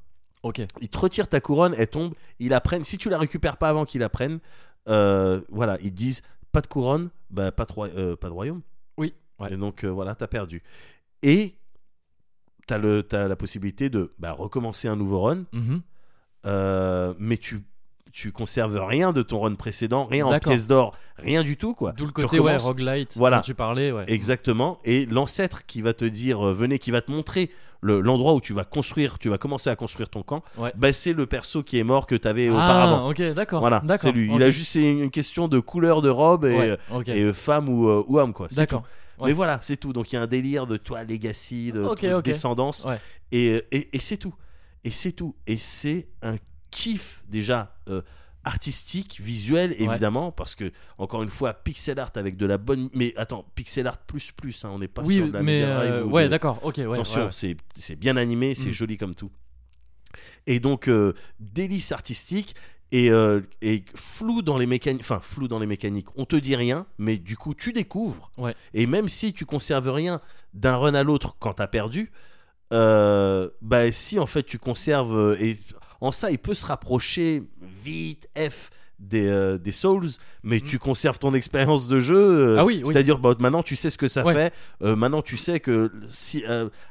Ok. 0.41 0.61
Ils 0.81 0.89
te 0.89 0.97
retirent 0.97 1.29
ta 1.29 1.39
couronne, 1.39 1.73
elle 1.77 1.87
tombe, 1.87 2.13
ils 2.39 2.49
la 2.49 2.59
prennent. 2.59 2.83
Si 2.83 2.97
tu 2.97 3.09
la 3.09 3.17
récupères 3.17 3.57
pas 3.57 3.69
avant 3.69 3.85
qu'ils 3.85 4.01
la 4.01 4.09
prennent, 4.09 4.39
euh, 4.89 5.39
voilà, 5.49 5.77
ils 5.81 5.93
disent 5.93 6.21
pas 6.53 6.61
de 6.61 6.67
couronne, 6.67 7.09
bah, 7.29 7.51
pas, 7.51 7.65
de 7.65 7.73
roi- 7.73 7.89
euh, 7.89 8.15
pas 8.15 8.29
de 8.29 8.33
royaume. 8.33 8.61
Oui. 8.97 9.13
Ouais. 9.39 9.51
Et 9.53 9.57
donc 9.57 9.83
euh, 9.83 9.89
voilà, 9.89 10.15
t'as 10.15 10.27
perdu. 10.27 10.63
Et 11.21 11.55
t'as 12.67 12.77
le, 12.77 13.03
t'as 13.03 13.27
la 13.27 13.35
possibilité 13.35 13.89
de 13.89 14.13
bah, 14.19 14.31
recommencer 14.31 14.87
un 14.87 14.95
nouveau 14.95 15.21
run, 15.21 15.43
Mhm. 15.51 15.81
euh, 16.45 17.13
mais 17.19 17.37
tu 17.37 17.65
tu 18.13 18.31
conserves 18.31 18.79
rien 18.85 19.11
de 19.11 19.23
ton 19.23 19.39
run 19.41 19.55
précédent, 19.55 20.05
rien 20.05 20.25
en 20.27 20.39
pièces 20.39 20.67
d'or, 20.67 20.95
rien 21.17 21.43
du 21.43 21.57
tout 21.57 21.73
quoi. 21.73 21.91
D'où 21.93 22.05
le 22.05 22.11
côté 22.11 22.39
ouais, 22.39 22.55
roguelite 22.57 23.17
Voilà. 23.17 23.37
dont 23.37 23.41
tu 23.43 23.55
parlais. 23.55 23.91
Ouais. 23.91 24.05
Exactement. 24.07 24.77
Et 24.85 25.05
l'ancêtre 25.07 25.65
qui 25.65 25.81
va 25.81 25.93
te 25.93 26.05
dire, 26.05 26.47
euh, 26.47 26.53
venez, 26.53 26.77
qui 26.79 26.91
va 26.91 27.01
te 27.01 27.09
montrer 27.11 27.49
le- 27.81 27.99
l'endroit 28.01 28.33
où 28.35 28.39
tu 28.39 28.53
vas 28.53 28.63
construire, 28.65 29.17
tu 29.19 29.27
vas 29.29 29.37
commencer 29.39 29.69
à 29.71 29.75
construire 29.75 30.09
ton 30.09 30.21
camp, 30.23 30.43
Ouais. 30.57 30.71
bah, 30.75 30.93
c'est 30.93 31.11
le 31.11 31.25
perso 31.25 31.63
qui 31.63 31.79
est 31.79 31.83
mort 31.83 32.05
que 32.07 32.13
tu 32.15 32.27
avais 32.27 32.47
Ah, 32.47 32.51
auparavant. 32.53 33.09
ok, 33.09 33.21
d'accord. 33.33 33.59
Voilà, 33.61 33.79
d'accord. 33.79 33.97
c'est 33.99 34.11
lui. 34.11 34.29
ok. 34.29 34.35
Il 34.37 34.43
a 34.43 34.51
juste 34.51 34.71
c'est 34.71 34.89
une 34.91 35.09
question 35.11 35.47
de 35.47 35.59
couleur 35.59 36.01
de 36.03 36.09
robe 36.09 36.45
et, 36.45 36.55
Ouais, 36.55 36.77
euh, 36.91 37.03
et, 37.07 37.23
euh, 37.23 37.33
femme 37.33 37.67
ou, 37.67 37.89
euh, 37.89 38.03
ou 38.07 38.19
homme 38.19 38.31
quoi. 38.31 38.47
D'accord. 38.55 38.83
Ouais. 39.19 39.29
Mais 39.29 39.33
voilà, 39.33 39.57
c'est 39.63 39.75
tout. 39.77 39.91
Donc 39.91 40.11
il 40.11 40.15
y 40.15 40.19
a 40.19 40.21
un 40.21 40.27
délire 40.27 40.67
de 40.67 40.77
toi 40.77 41.03
legacy, 41.03 41.71
de 41.71 42.21
descendance, 42.21 42.85
Ouais. 42.85 42.99
et, 43.31 43.63
et, 43.71 43.89
et 43.95 43.99
c'est 43.99 44.17
tout. 44.17 44.33
Et 44.85 44.91
c'est 44.91 45.11
tout. 45.13 45.35
Et 45.47 45.57
c'est 45.57 46.07
un 46.21 46.35
kiff 46.73 47.23
déjà 47.29 47.75
euh, 47.89 48.01
artistique, 48.43 49.19
visuel 49.21 49.73
évidemment, 49.79 50.31
parce 50.31 50.53
que 50.55 50.71
encore 50.97 51.23
une 51.23 51.29
fois 51.29 51.53
pixel 51.53 51.97
art 51.99 52.11
avec 52.15 52.35
de 52.35 52.45
la 52.45 52.57
bonne. 52.57 52.89
Mais 52.93 53.13
attends, 53.15 53.45
pixel 53.55 53.87
art 53.87 53.97
plus 53.99 54.31
plus, 54.31 54.65
hein, 54.65 54.71
on 54.73 54.79
n'est 54.79 54.87
pas 54.89 55.01
oui, 55.03 55.15
sur 55.17 55.27
de 55.27 55.31
la 55.31 55.41
mais 55.43 55.63
euh, 55.63 56.03
ou 56.03 56.09
ouais, 56.11 56.23
de- 56.25 56.29
d'accord. 56.29 56.59
Ok, 56.63 56.75
ouais. 56.77 56.91
Attention, 56.93 57.25
ouais, 57.25 57.31
c'est 57.31 57.55
c'est 57.77 57.95
bien 57.95 58.17
animé, 58.17 58.53
c'est 58.55 58.69
Mm. 58.69 58.73
joli 58.73 58.97
comme 58.97 59.15
tout. 59.15 59.31
Et 60.45 60.59
donc, 60.59 60.87
euh, 60.89 61.13
délice 61.39 61.91
artistique 61.91 62.53
et, 62.91 63.09
euh, 63.09 63.39
et 63.61 63.83
flou 63.95 64.41
dans 64.41 64.57
les 64.57 64.67
mécaniques. 64.67 65.01
Enfin, 65.01 65.19
flou 65.23 65.47
dans 65.47 65.57
les 65.59 65.65
mécaniques. 65.65 66.07
On 66.15 66.25
te 66.25 66.35
dit 66.35 66.55
rien, 66.55 66.85
mais 66.99 67.17
du 67.17 67.37
coup, 67.37 67.53
tu 67.55 67.71
découvres. 67.71 68.29
Ouais. 68.37 68.53
Et 68.73 68.85
même 68.85 69.09
si 69.09 69.33
tu 69.33 69.45
conserves 69.45 69.89
rien 69.89 70.21
d'un 70.53 70.75
run 70.77 70.93
à 70.93 71.01
l'autre 71.03 71.35
quand 71.39 71.53
t'as 71.53 71.67
perdu, 71.67 72.11
euh, 72.73 73.49
bah 73.61 73.91
si 73.91 74.19
en 74.19 74.25
fait 74.25 74.43
tu 74.43 74.59
conserves. 74.59 75.37
et 75.39 75.55
en 76.03 76.11
ça, 76.11 76.31
il 76.31 76.37
peut 76.37 76.53
se 76.53 76.65
rapprocher 76.65 77.43
vite, 77.83 78.27
F. 78.37 78.69
Des, 78.99 79.27
euh, 79.27 79.57
des 79.57 79.73
Souls, 79.73 80.07
mais 80.43 80.59
Mm. 80.59 80.61
tu 80.61 80.79
conserves 80.79 81.19
ton 81.19 81.33
expérience 81.33 81.89
de 81.89 81.99
jeu. 81.99 82.15
euh, 82.15 82.55
Ah 82.59 82.63
oui, 82.63 82.79
oui. 82.85 82.89
C'est-à-dire, 82.89 83.17
bah, 83.17 83.33
maintenant 83.37 83.61
tu 83.61 83.75
sais 83.75 83.89
ce 83.89 83.97
que 83.97 84.07
ça 84.07 84.23
Ouais. 84.23 84.33
fait. 84.33 84.53
Euh, 84.81 84.95
maintenant 84.95 85.21
tu 85.21 85.35
sais 85.35 85.59
que 85.59 85.91
si 86.07 86.45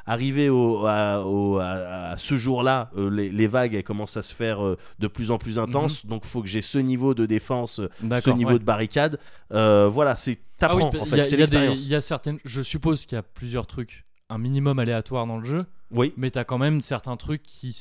arrivé 0.04 0.50
au, 0.50 0.84
à, 0.84 1.24
au- 1.24 1.56
à- 1.58 2.10
à 2.10 2.18
ce 2.18 2.36
jour-là, 2.36 2.90
les, 2.96 3.30
les 3.30 3.46
vagues 3.46 3.74
elles 3.74 3.82
commencent 3.84 4.18
à 4.18 4.22
se 4.22 4.34
faire 4.34 4.58
de 4.98 5.06
plus 5.06 5.30
en 5.30 5.38
plus 5.38 5.58
intenses. 5.58 6.04
Donc 6.04 6.26
faut 6.26 6.42
que 6.42 6.48
j'ai 6.48 6.60
ce 6.60 6.76
niveau 6.76 7.14
de 7.14 7.24
défense, 7.24 7.80
ce 7.80 8.30
Mhm. 8.30 8.36
Niveau 8.36 8.50
ouais. 8.50 8.58
de 8.58 8.64
barricade. 8.64 9.18
Voilà, 9.50 10.16
c'est 10.18 10.32
Ah 10.60 10.74
oui, 10.74 10.82
t'apprends 10.82 11.00
en 11.00 11.04
il 11.04 11.08
fait, 11.10 11.16
y 11.16 11.20
a- 11.20 11.24
c'est 11.24 11.36
l'expérience. 11.36 11.86
Il 11.86 11.92
y 11.92 11.94
a 11.94 12.00
certaines. 12.02 12.38
Je 12.44 12.60
suppose 12.60 13.06
qu'il 13.06 13.16
y 13.16 13.18
a 13.18 13.22
plusieurs 13.22 13.66
trucs, 13.66 14.04
un 14.28 14.38
minimum 14.38 14.78
aléatoire 14.78 15.26
dans 15.26 15.38
le 15.38 15.44
jeu, 15.46 15.64
Oui, 15.90 16.12
mais 16.18 16.30
t'as 16.30 16.44
quand 16.44 16.58
même 16.58 16.80
certains 16.82 17.16
trucs 17.16 17.42
qui, 17.42 17.72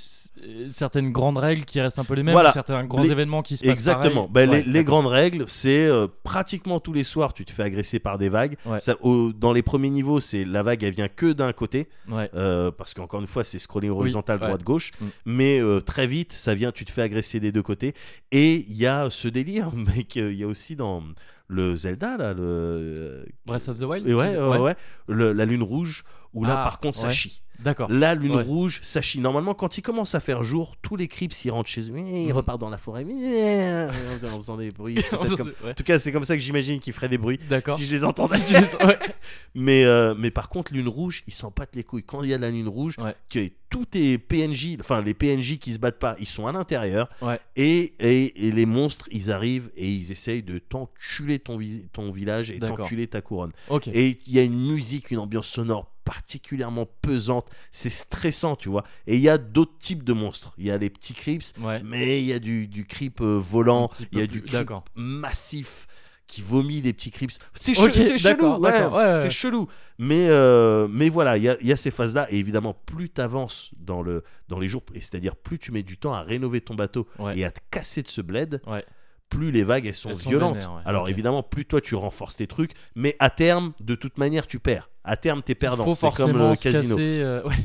certaines 0.70 1.12
grandes 1.12 1.38
règles 1.38 1.66
qui 1.66 1.80
restent 1.82 2.00
un 2.00 2.04
peu 2.04 2.14
les 2.14 2.24
mêmes, 2.24 2.34
Voilà. 2.34 2.50
ou 2.50 2.54
certains 2.54 2.84
grands 2.86 3.02
Les- 3.04 3.12
événements 3.12 3.42
qui 3.42 3.58
se 3.58 3.64
passent 3.64 3.72
exactement. 3.72 4.28
pareil. 4.28 4.48
Ben, 4.48 4.50
Ouais, 4.50 4.64
les, 4.66 4.84
grandes 4.84 5.06
règles, 5.08 5.44
c'est 5.48 5.86
euh, 5.88 6.08
pratiquement 6.24 6.80
tous 6.80 6.94
les 6.94 7.04
soirs, 7.04 7.34
tu 7.34 7.46
te 7.46 7.52
fais 7.52 7.64
agresser 7.64 8.00
par 8.00 8.18
des 8.18 8.30
vagues. 8.30 8.56
Ouais. 8.66 8.80
Ça, 8.80 8.96
au- 9.02 9.34
dans 9.34 9.52
les 9.54 9.62
premiers 9.62 9.90
niveaux, 9.90 10.20
c'est 10.20 10.46
la 10.46 10.64
vague, 10.64 10.84
elle 10.84 10.94
vient 10.94 11.10
que 11.10 11.32
d'un 11.34 11.54
côté. 11.54 11.90
Ouais. 12.10 12.30
Euh, 12.34 12.72
parce 12.72 12.94
qu'encore 12.94 13.20
une 13.22 13.28
fois 13.28 13.44
c'est 13.44 13.60
scrolling 13.60 13.92
horizontal 13.92 14.40
droite 14.40 14.64
gauche 14.64 14.92
Mm. 15.00 15.06
mais 15.26 15.60
euh, 15.60 15.80
très 15.82 16.08
vite 16.08 16.34
ça 16.34 16.56
vient 16.56 16.72
tu 16.72 16.86
te 16.86 16.92
fais 16.92 17.02
agresser 17.02 17.40
des 17.40 17.52
deux 17.52 17.62
côtés 17.64 17.94
et 18.32 18.66
il 18.68 18.76
y 18.78 18.86
a 18.88 19.10
ce 19.10 19.28
délire 19.28 19.70
mais 19.76 20.04
qu'il 20.04 20.34
y 20.34 20.44
a 20.44 20.48
aussi 20.48 20.76
dans 20.76 21.04
le 21.48 21.76
Zelda 21.76 22.18
là 22.18 22.34
le 22.34 23.26
Breath 23.46 23.68
of 23.70 23.78
the 23.80 23.84
Wild. 23.84 24.08
ouais, 24.08 24.38
ouais, 24.38 24.58
ouais, 24.60 24.76
le- 25.08 25.34
la 25.34 25.46
lune 25.46 25.64
rouge 25.64 26.04
où 26.34 26.44
là 26.46 26.58
Ah, 26.60 26.64
par 26.64 26.80
contre 26.80 26.98
ça 26.98 27.10
chie 27.10 27.42
D'accord. 27.64 27.92
la 27.92 28.16
lune 28.16 28.36
Ouais. 28.36 28.44
rouge 28.44 28.80
ça 28.82 29.02
chie 29.02 29.20
normalement 29.20 29.54
quand 29.54 29.78
il 29.78 29.82
commence 29.82 30.16
à 30.16 30.20
faire 30.20 30.44
jour 30.44 30.76
tous 30.82 30.96
les 30.96 31.08
creeps 31.08 31.46
ils 31.46 31.52
rentrent 31.52 31.70
chez 31.70 31.82
eux 31.82 31.98
ils 31.98 32.28
Mhm. 32.28 32.32
repartent 32.34 32.62
dans 32.62 32.70
la 32.70 32.78
forêt 32.78 33.04
en 33.06 34.40
faisant 34.40 34.58
des 34.58 34.72
bruits 34.72 34.98
en 35.14 35.26
tout 35.74 35.84
cas 35.84 36.00
c'est 36.00 36.12
comme 36.12 36.24
ça 36.24 36.36
que 36.36 36.42
j'imagine 36.42 36.80
qu'ils 36.80 36.94
feraient 36.94 37.10
des 37.10 37.18
bruits 37.18 37.40
D'accord. 37.50 37.78
si 37.78 37.86
je 37.86 37.94
les 37.94 38.04
entendais 38.04 38.38
Si 38.38 38.54
les- 38.54 38.60
ouais. 38.86 38.98
mais, 39.56 39.84
euh, 39.84 40.16
mais 40.18 40.32
par 40.32 40.50
contre, 40.50 40.74
lune 40.74 40.88
rouge, 40.88 41.24
ils 41.28 41.34
s'en 41.34 41.52
battent 41.56 41.76
les 41.76 41.84
couilles. 41.84 42.04
Quand 42.04 42.24
il 42.24 42.30
y 42.30 42.34
a 42.34 42.38
la 42.38 42.50
lune 42.50 42.68
rouge, 42.68 42.96
que 43.30 43.50
tout 43.70 43.86
est 43.94 44.18
PNJ, 44.18 44.78
enfin 44.80 45.02
les 45.02 45.14
PNJ 45.14 45.58
qui 45.60 45.74
se 45.74 45.80
battent 45.80 46.00
pas, 46.00 46.16
ils 46.20 46.28
sont 46.28 46.48
à 46.48 46.52
l'intérieur. 46.52 47.10
Ouais. 47.22 47.40
Et, 47.56 47.94
et, 48.00 48.48
et 48.48 48.52
les 48.52 48.66
monstres, 48.66 49.08
ils 49.12 49.32
arrivent 49.32 49.70
et 49.76 49.90
ils 49.90 50.12
essayent 50.12 50.44
de 50.44 50.60
t'enculer 50.60 51.40
ton, 51.40 51.58
vi- 51.58 51.88
ton 51.94 52.12
village 52.12 52.52
et 52.52 52.60
t'enculer 52.60 53.08
ta 53.08 53.22
couronne. 53.22 53.52
Et 53.94 54.20
il 54.26 54.34
y 54.34 54.40
a 54.40 54.44
une 54.44 54.72
musique, 54.72 55.12
une 55.12 55.20
ambiance 55.20 55.48
sonore 55.48 55.91
particulièrement 56.16 56.86
pesante. 57.02 57.48
C'est 57.72 57.90
stressant, 57.90 58.56
tu 58.58 58.68
vois. 58.70 58.84
Et 59.08 59.16
il 59.16 59.22
y 59.22 59.30
a 59.30 59.38
d'autres 59.38 59.78
types 59.80 60.04
de 60.04 60.12
monstres. 60.14 60.54
Il 60.58 60.66
y 60.66 60.72
a 60.72 60.78
les 60.78 60.90
petits 60.90 61.14
creeps, 61.14 61.54
Ouais. 61.62 61.82
mais 61.84 62.20
il 62.22 62.26
y 62.26 62.34
a 62.34 62.40
du, 62.40 62.68
du 62.68 62.86
creep 62.86 63.22
euh, 63.22 63.40
volant. 63.40 63.90
Il 64.12 64.20
y 64.20 64.22
a 64.22 64.28
du 64.28 64.42
creep 64.44 64.70
massif 64.96 65.88
qui 66.28 66.42
vomit 66.42 66.82
des 66.82 66.94
petits 66.94 67.12
creeps. 67.12 67.40
C'est 67.54 67.74
chelou, 67.74 68.58
ouais, 68.58 68.86
ouais, 68.86 69.22
c'est 69.22 69.30
chelou. 69.30 69.68
Mais, 69.98 70.28
euh, 70.30 70.88
mais 70.90 71.10
voilà, 71.10 71.38
il 71.38 71.44
y 71.44 71.50
a, 71.50 71.58
il 71.62 71.68
y 71.68 71.72
a 71.72 71.78
ces 71.78 71.92
phases-là. 71.92 72.28
Et 72.32 72.38
évidemment, 72.40 72.74
plus 72.86 73.10
tu 73.10 73.22
avances 73.22 73.72
dans, 73.78 74.02
le, 74.02 74.24
dans 74.50 74.60
les 74.60 74.68
jours, 74.70 74.84
et 74.94 75.02
c'est-à-dire 75.02 75.36
plus 75.36 75.60
tu 75.60 75.72
mets 75.72 75.84
du 75.84 75.98
temps 75.98 76.14
à 76.14 76.22
rénover 76.24 76.60
ton 76.62 76.76
bateau 76.76 77.08
et 77.36 77.46
à 77.46 77.52
te 77.52 77.60
casser 77.70 78.02
de 78.02 78.08
ce 78.08 78.22
bled, 78.22 78.62
Ouais. 78.68 78.84
Plus 79.32 79.50
les 79.52 79.64
vagues 79.64 79.88
elles 79.88 79.96
sont 79.96 80.10
Elles 80.10 80.18
sont 80.18 80.30
violentes. 80.30 80.54
vénères, 80.56 80.74
ouais, 80.76 80.82
Alors 80.86 81.10
évidemment, 81.10 81.42
plus 81.42 81.66
toi 81.66 81.82
tu 81.82 81.96
renforces 81.96 82.36
tes 82.36 82.46
trucs, 82.48 82.74
mais 82.96 83.16
à 83.20 83.30
terme, 83.32 83.74
de 83.80 83.96
toute 83.96 84.18
manière, 84.20 84.46
tu 84.46 84.60
perds. 84.60 84.90
À 85.04 85.18
terme, 85.18 85.42
t'es 85.42 85.56
perdant. 85.56 85.92
C'est 85.96 86.14
comme 86.14 86.38
le 86.38 86.50
casino. 86.62 86.96
casser. 86.96 87.22
euh, 87.24 87.42
ouais. 87.48 87.56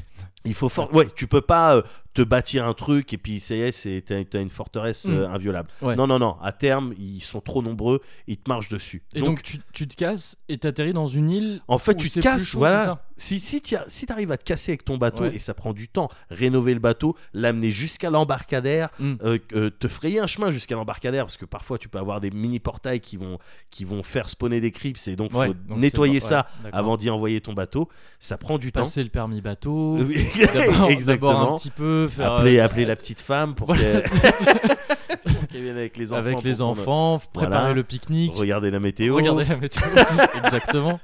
Il 0.47 0.55
faut 0.55 0.69
for- 0.71 0.95
ouais, 0.95 1.09
tu 1.15 1.27
peux 1.27 1.41
pas 1.43 1.77
euh, 1.77 1.83
te 2.17 2.23
bâtir 2.23 2.67
un 2.67 2.73
truc 2.73 3.13
et 3.13 3.19
puis 3.19 3.41
ça 3.41 3.55
y 3.55 3.61
est, 3.61 3.73
c'est 3.73 4.03
t'as, 4.31 4.41
une 4.41 4.51
forteresse 4.51 5.05
Mm. 5.05 5.11
euh, 5.13 5.29
inviolable. 5.29 5.69
Ouais. 5.83 5.95
Non, 5.97 6.07
non, 6.07 6.19
non. 6.19 6.37
À 6.43 6.51
terme, 6.53 6.95
ils 6.99 7.21
sont 7.21 7.41
trop 7.41 7.63
nombreux, 7.63 8.01
ils 8.27 8.39
te 8.39 8.49
marchent 8.51 8.71
dessus. 8.71 9.03
Et 9.15 9.21
donc, 9.21 9.43
tu, 9.43 9.59
tu 9.73 9.87
te 9.87 9.95
casses 9.95 10.37
et 10.49 10.57
t'atterris 10.59 10.93
dans 10.95 11.09
une 11.09 11.31
île. 11.31 11.61
En 11.69 11.79
fait, 11.79 11.93
où 11.93 11.97
tu 11.97 12.09
te 12.11 12.21
casses, 12.21 12.49
chaud, 12.49 12.59
voilà. 12.59 13.03
Si, 13.19 13.41
si 13.41 13.63
si 13.89 14.07
arrives 14.11 14.31
à 14.33 14.37
te 14.37 14.45
casser 14.45 14.73
avec 14.73 14.85
ton 14.85 14.97
bateau, 14.99 15.25
Ouais. 15.25 15.35
et 15.37 15.39
ça 15.39 15.55
prend 15.55 15.73
du 15.73 15.89
temps, 15.89 16.09
rénover 16.31 16.75
le 16.75 16.81
bateau, 16.81 17.17
l'amener 17.33 17.71
jusqu'à 17.71 18.11
l'embarcadère, 18.11 18.89
Mm. 18.99 19.15
euh, 19.23 19.39
euh, 19.55 19.71
te 19.71 19.89
frayer 19.89 20.21
un 20.21 20.27
chemin 20.27 20.51
jusqu'à 20.51 20.75
l'embarcadère, 20.75 21.25
parce 21.25 21.37
que 21.37 21.45
parfois 21.47 21.79
tu 21.79 21.89
peux 21.89 21.99
avoir 21.99 22.21
des 22.21 22.31
mini 22.31 22.61
portails 22.61 23.01
qui 23.01 23.17
vont, 23.17 23.39
qui 23.71 23.85
vont 23.85 24.03
faire 24.03 24.29
spawner 24.29 24.61
des 24.61 24.71
creeps, 24.71 25.09
et 25.09 25.17
donc 25.17 25.33
Ouais, 25.35 25.49
faut 25.49 25.55
donc 25.55 25.79
nettoyer 25.79 26.21
ça 26.21 26.47
avant 26.73 26.97
d'y 26.97 27.11
envoyer 27.11 27.41
ton 27.41 27.53
bateau. 27.53 27.89
Ça 28.19 28.39
prend 28.39 28.59
du 28.59 28.71
Passer 28.73 29.03
le 29.03 29.11
permis 29.11 29.41
bateau. 29.41 29.99
temps. 30.77 30.89
Exactement. 30.89 31.55
un 31.55 31.57
petit 31.59 31.71
peu. 31.71 32.06
Faire, 32.09 32.33
Appeler, 32.33 32.59
euh, 32.59 32.65
appeler 32.65 32.85
la 32.87 32.97
petite 32.97 33.21
femme 33.21 33.55
pour 33.55 33.67
voilà, 33.69 34.01
qu'elle 35.53 35.63
vienne 35.63 35.77
avec 35.77 35.97
les 35.97 36.13
enfants. 36.13 36.19
avec 36.21 36.43
les 36.43 36.63
enfants, 36.63 37.21
préparer 37.33 37.59
Voilà. 37.61 37.75
le 37.75 37.83
pique-nique, 37.83 38.35
Regarder 38.35 38.71
la 38.71 38.81
météo. 38.81 39.15
regarder 39.17 39.45
la 39.45 39.57
météo 39.57 39.83
aussi, 39.95 40.21
exactement, 40.45 41.01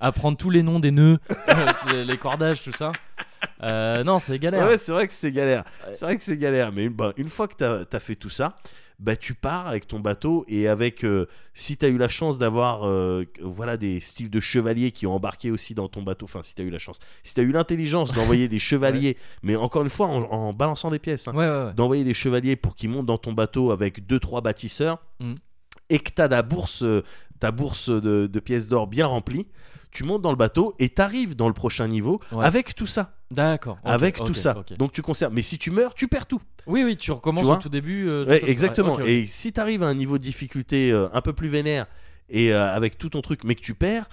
apprendre 0.00 0.36
tous 0.36 0.50
les 0.50 0.62
noms 0.62 0.78
des 0.78 0.90
nœuds, 0.90 1.18
les 1.92 2.18
cordages, 2.18 2.62
tout 2.62 2.72
ça. 2.72 2.92
Euh, 3.62 4.02
non, 4.04 4.18
c'est 4.18 4.38
galère. 4.38 4.66
Ouais, 4.66 4.76
c'est 4.78 4.92
vrai 4.92 5.06
que 5.06 5.12
c'est 5.12 5.32
galère. 5.32 5.64
C'est 5.92 6.04
vrai 6.04 6.16
que 6.16 6.22
c'est 6.22 6.36
galère. 6.36 6.72
Mais 6.72 6.88
bah, 6.88 7.12
une 7.16 7.28
fois 7.28 7.46
que 7.48 7.54
tu 7.54 7.64
as, 7.96 8.00
fait 8.00 8.14
tout 8.16 8.30
ça, 8.30 8.56
bah, 8.98 9.14
tu 9.16 9.34
pars 9.34 9.66
avec 9.66 9.86
ton 9.86 10.00
bateau 10.00 10.44
et 10.48 10.68
avec. 10.68 11.04
euh, 11.04 11.26
si 11.52 11.76
tu 11.76 11.84
as 11.84 11.88
eu 11.88 11.98
la 11.98 12.08
chance 12.08 12.38
d'avoir 12.38 12.84
euh, 12.86 13.24
voilà, 13.42 13.76
des 13.76 14.00
styles 14.00 14.30
de 14.30 14.40
chevaliers 14.40 14.90
qui 14.92 15.06
ont 15.06 15.14
embarqué 15.14 15.50
aussi 15.50 15.74
dans 15.74 15.88
ton 15.88 16.02
bateau, 16.02 16.24
enfin, 16.24 16.40
si 16.42 16.54
tu 16.54 16.62
as 16.62 16.64
eu 16.64 16.70
la 16.70 16.78
chance, 16.78 16.98
si 17.22 17.34
tu 17.34 17.40
as 17.40 17.42
eu 17.44 17.52
l'intelligence 17.52 18.12
d'envoyer 18.12 18.48
des 18.48 18.58
chevaliers, 18.58 19.16
mais 19.42 19.56
encore 19.56 19.82
une 19.82 19.90
fois, 19.90 20.06
en, 20.08 20.22
en 20.24 20.52
balançant 20.52 20.90
des 20.90 20.98
pièces, 20.98 21.28
hein, 21.28 21.34
Ouais, 21.34 21.48
ouais, 21.48 21.64
ouais. 21.66 21.74
d'envoyer 21.74 22.04
des 22.04 22.14
chevaliers 22.14 22.56
pour 22.56 22.74
qu'ils 22.76 22.90
montent 22.90 23.06
dans 23.06 23.18
ton 23.18 23.32
bateau 23.32 23.70
avec 23.70 24.06
2-3 24.06 24.42
bâtisseurs. 24.42 24.98
Mm. 25.20 25.34
Et 25.88 25.98
que 26.00 26.10
t'as 26.10 26.26
la 26.28 26.42
bourse 26.42 26.82
euh, 26.82 27.02
ta 27.38 27.52
bourse 27.52 27.90
de, 27.90 28.26
de 28.26 28.40
pièces 28.40 28.66
d'or 28.68 28.86
bien 28.86 29.06
remplie. 29.06 29.46
Tu 29.96 30.04
montes 30.04 30.22
dans 30.22 30.30
le 30.30 30.36
bateau 30.36 30.74
et 30.78 30.88
t'arrives 30.90 31.34
dans 31.36 31.48
le 31.48 31.54
prochain 31.54 31.88
niveau 31.88 32.20
Ouais. 32.32 32.44
avec 32.44 32.74
tout 32.74 32.86
ça. 32.86 33.14
D'accord. 33.30 33.78
avec 33.82 34.16
tout 34.16 34.34
ça. 34.34 34.54
Donc 34.78 34.92
tu 34.92 35.02
conserves. 35.02 35.32
Mais 35.32 35.42
si 35.42 35.58
tu 35.58 35.70
meurs, 35.70 35.94
tu 35.94 36.06
perds 36.06 36.26
tout. 36.26 36.40
Oui, 36.66 36.84
oui, 36.84 36.96
tu 36.96 37.10
recommences 37.12 37.44
Tu 37.46 37.50
au 37.52 37.56
tout 37.56 37.68
début. 37.68 38.08
euh, 38.08 38.24
Ouais, 38.26 38.40
exactement. 38.48 38.96
Ouais. 38.96 39.10
Et 39.10 39.26
si 39.26 39.52
tu 39.52 39.58
arrives 39.60 39.82
à 39.82 39.86
un 39.88 39.94
niveau 39.94 40.18
de 40.18 40.22
difficulté 40.22 40.92
euh, 40.92 41.08
un 41.12 41.20
peu 41.22 41.32
plus 41.32 41.48
vénère 41.48 41.86
et 42.28 42.52
euh, 42.52 42.72
avec 42.74 42.98
tout 42.98 43.08
ton 43.10 43.22
truc, 43.22 43.42
mais 43.44 43.54
que 43.54 43.60
tu 43.62 43.74
perds, 43.74 44.08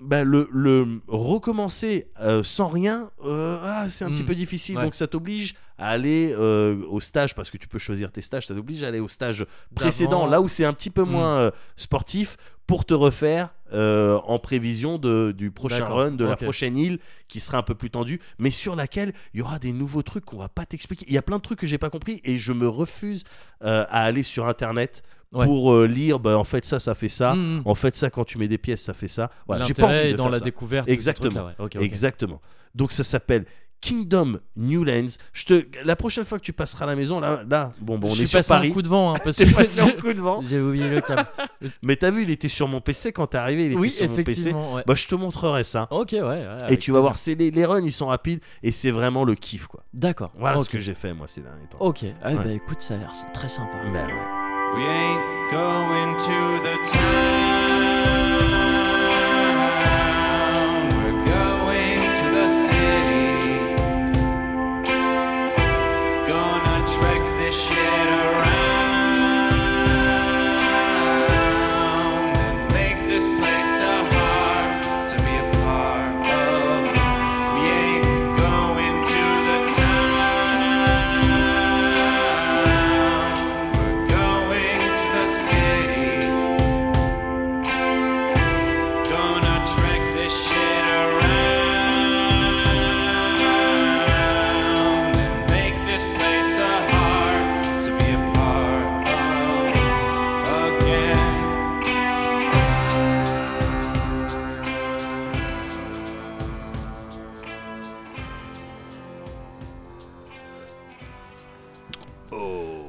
bah, 0.00 0.22
le, 0.24 0.48
le 0.52 1.00
recommencer 1.08 2.08
euh, 2.20 2.42
sans 2.44 2.68
rien, 2.68 3.10
euh, 3.24 3.58
ah, 3.64 3.88
c'est 3.88 4.04
un 4.04 4.10
petit 4.10 4.22
peu 4.24 4.34
difficile. 4.34 4.76
Ouais. 4.76 4.84
Donc 4.84 4.94
ça 4.94 5.06
t'oblige 5.06 5.54
à 5.78 5.88
aller 5.90 6.34
euh, 6.36 6.82
au 6.88 7.00
stage, 7.00 7.34
parce 7.34 7.50
que 7.50 7.56
tu 7.56 7.66
peux 7.68 7.78
choisir 7.78 8.12
tes 8.12 8.20
stages, 8.20 8.46
ça 8.46 8.54
t'oblige 8.54 8.82
à 8.82 8.88
aller 8.88 9.00
au 9.00 9.08
stage 9.08 9.46
précédent, 9.74 10.26
là 10.26 10.40
où 10.40 10.48
c'est 10.48 10.64
un 10.64 10.72
petit 10.74 10.90
peu 10.90 11.04
Mm. 11.04 11.10
moins 11.10 11.52
sportif, 11.76 12.36
pour 12.70 12.84
te 12.84 12.94
refaire 12.94 13.50
euh, 13.72 14.18
en 14.24 14.38
prévision 14.38 14.96
de, 14.98 15.32
du 15.36 15.50
prochain 15.50 15.84
run, 15.84 16.12
de 16.12 16.24
la 16.24 16.36
prochaine 16.36 16.76
île 16.78 16.98
qui 17.28 17.38
sera 17.40 17.58
un 17.58 17.62
peu 17.62 17.74
plus 17.74 17.90
tendue, 17.90 18.20
mais 18.38 18.50
sur 18.50 18.74
laquelle 18.76 19.12
il 19.34 19.40
y 19.40 19.42
aura 19.42 19.58
des 19.58 19.72
nouveaux 19.72 20.02
trucs 20.02 20.24
qu'on 20.24 20.38
va 20.38 20.48
pas 20.48 20.64
t'expliquer. 20.66 21.04
Il 21.08 21.14
y 21.14 21.18
a 21.18 21.22
plein 21.22 21.36
de 21.36 21.42
trucs 21.42 21.58
que 21.58 21.66
j'ai 21.66 21.78
pas 21.78 21.90
compris 21.90 22.20
et 22.24 22.38
je 22.38 22.52
me 22.52 22.68
refuse 22.68 23.24
euh, 23.62 23.84
à 23.88 24.04
aller 24.04 24.22
sur 24.22 24.46
internet 24.48 25.02
Ouais. 25.32 25.46
pour 25.46 25.72
euh, 25.72 25.86
lire 25.86 26.18
bah, 26.18 26.36
en 26.36 26.42
fait 26.42 26.64
ça 26.64 26.80
ça 26.80 26.96
fait 26.96 27.08
ça 27.08 27.34
Mm, 27.36 27.58
mm. 27.58 27.62
en 27.64 27.74
fait 27.76 27.94
ça 27.94 28.10
quand 28.10 28.24
tu 28.24 28.36
mets 28.36 28.48
des 28.48 28.58
pièces 28.58 28.82
ça 28.82 28.94
fait 28.94 29.06
ça 29.06 29.30
voilà 29.46 29.64
j'ai 29.64 29.74
pas 29.74 29.86
envie 29.86 30.10
de 30.10 30.16
dans 30.16 30.24
faire 30.24 30.32
la 30.32 30.38
ça. 30.38 30.44
découverte. 30.44 30.88
Exactement. 30.88 31.50
ouais. 31.60 31.68
Exactement 31.80 32.40
donc 32.74 32.90
ça 32.90 33.04
s'appelle 33.04 33.44
Kingdom 33.80 34.38
Newlands 34.56 35.16
je 35.32 35.44
te 35.44 35.64
la 35.84 35.96
prochaine 35.96 36.24
fois 36.24 36.38
que 36.38 36.44
tu 36.44 36.52
passeras 36.52 36.84
à 36.84 36.88
la 36.88 36.96
maison 36.96 37.18
là 37.20 37.42
là 37.48 37.72
bon 37.80 37.98
bon 37.98 38.08
on 38.08 38.10
je 38.10 38.22
est 38.22 38.26
suis 38.26 38.42
sur 38.42 38.54
Paris 38.54 38.68
un 38.68 38.72
coup 38.72 38.82
de 38.82 38.88
vent, 38.88 39.14
hein, 39.14 39.18
parce 39.24 39.36
que 39.38 39.54
passé 39.54 39.80
un 39.80 39.90
coup 39.90 40.12
de 40.12 40.20
vent 40.20 40.40
j'ai 40.48 40.60
oublié 40.60 40.88
le 40.88 41.00
câble. 41.00 41.24
mais 41.82 41.96
t'as 41.96 42.10
vu 42.10 42.22
il 42.24 42.30
était 42.30 42.48
sur 42.48 42.68
mon 42.68 42.80
PC 42.80 43.12
quand 43.12 43.26
t'es 43.28 43.38
arrivé 43.38 43.66
il 43.66 43.72
était 43.72 43.80
oui, 43.80 43.90
sur 43.90 44.08
mon 44.08 44.16
PC 44.16 44.30
effectivement. 44.32 44.74
Ouais. 44.74 44.82
bah 44.86 44.94
je 44.94 45.06
te 45.06 45.14
montrerai 45.14 45.64
ça 45.64 45.88
Ok, 45.90 46.10
ouais. 46.12 46.20
ouais, 46.20 46.46
et 46.68 46.76
tu 46.76 46.90
vas 46.92 46.98
plaisir. 46.98 47.00
voir 47.00 47.18
c'est 47.18 47.34
les, 47.34 47.50
les 47.50 47.64
runs 47.64 47.82
ils 47.84 47.92
sont 47.92 48.06
rapides 48.06 48.40
et 48.62 48.70
c'est 48.70 48.90
vraiment 48.90 49.24
le 49.24 49.34
kiff 49.34 49.66
quoi 49.66 49.82
D'accord. 49.94 50.32
voilà 50.38 50.60
ce 50.60 50.68
que 50.68 50.78
j'ai 50.78 50.94
fait 50.94 51.14
moi 51.14 51.26
ces 51.28 51.40
derniers 51.40 51.66
temps 51.68 51.78
Ok. 51.80 52.04
Ah, 52.22 52.30
Ouais. 52.32 52.36
bah 52.44 52.52
écoute, 52.52 52.80
ça 52.80 52.94
a 52.94 52.98
l'air 52.98 53.12
très 53.32 53.48
sympa. 53.48 53.76
Bah 53.92 54.06
ouais. 54.06 54.12
We 54.76 54.84
ain't 54.86 55.50
going 55.50 56.16
to 56.16 56.62
the 56.62 56.92
town. 56.92 57.69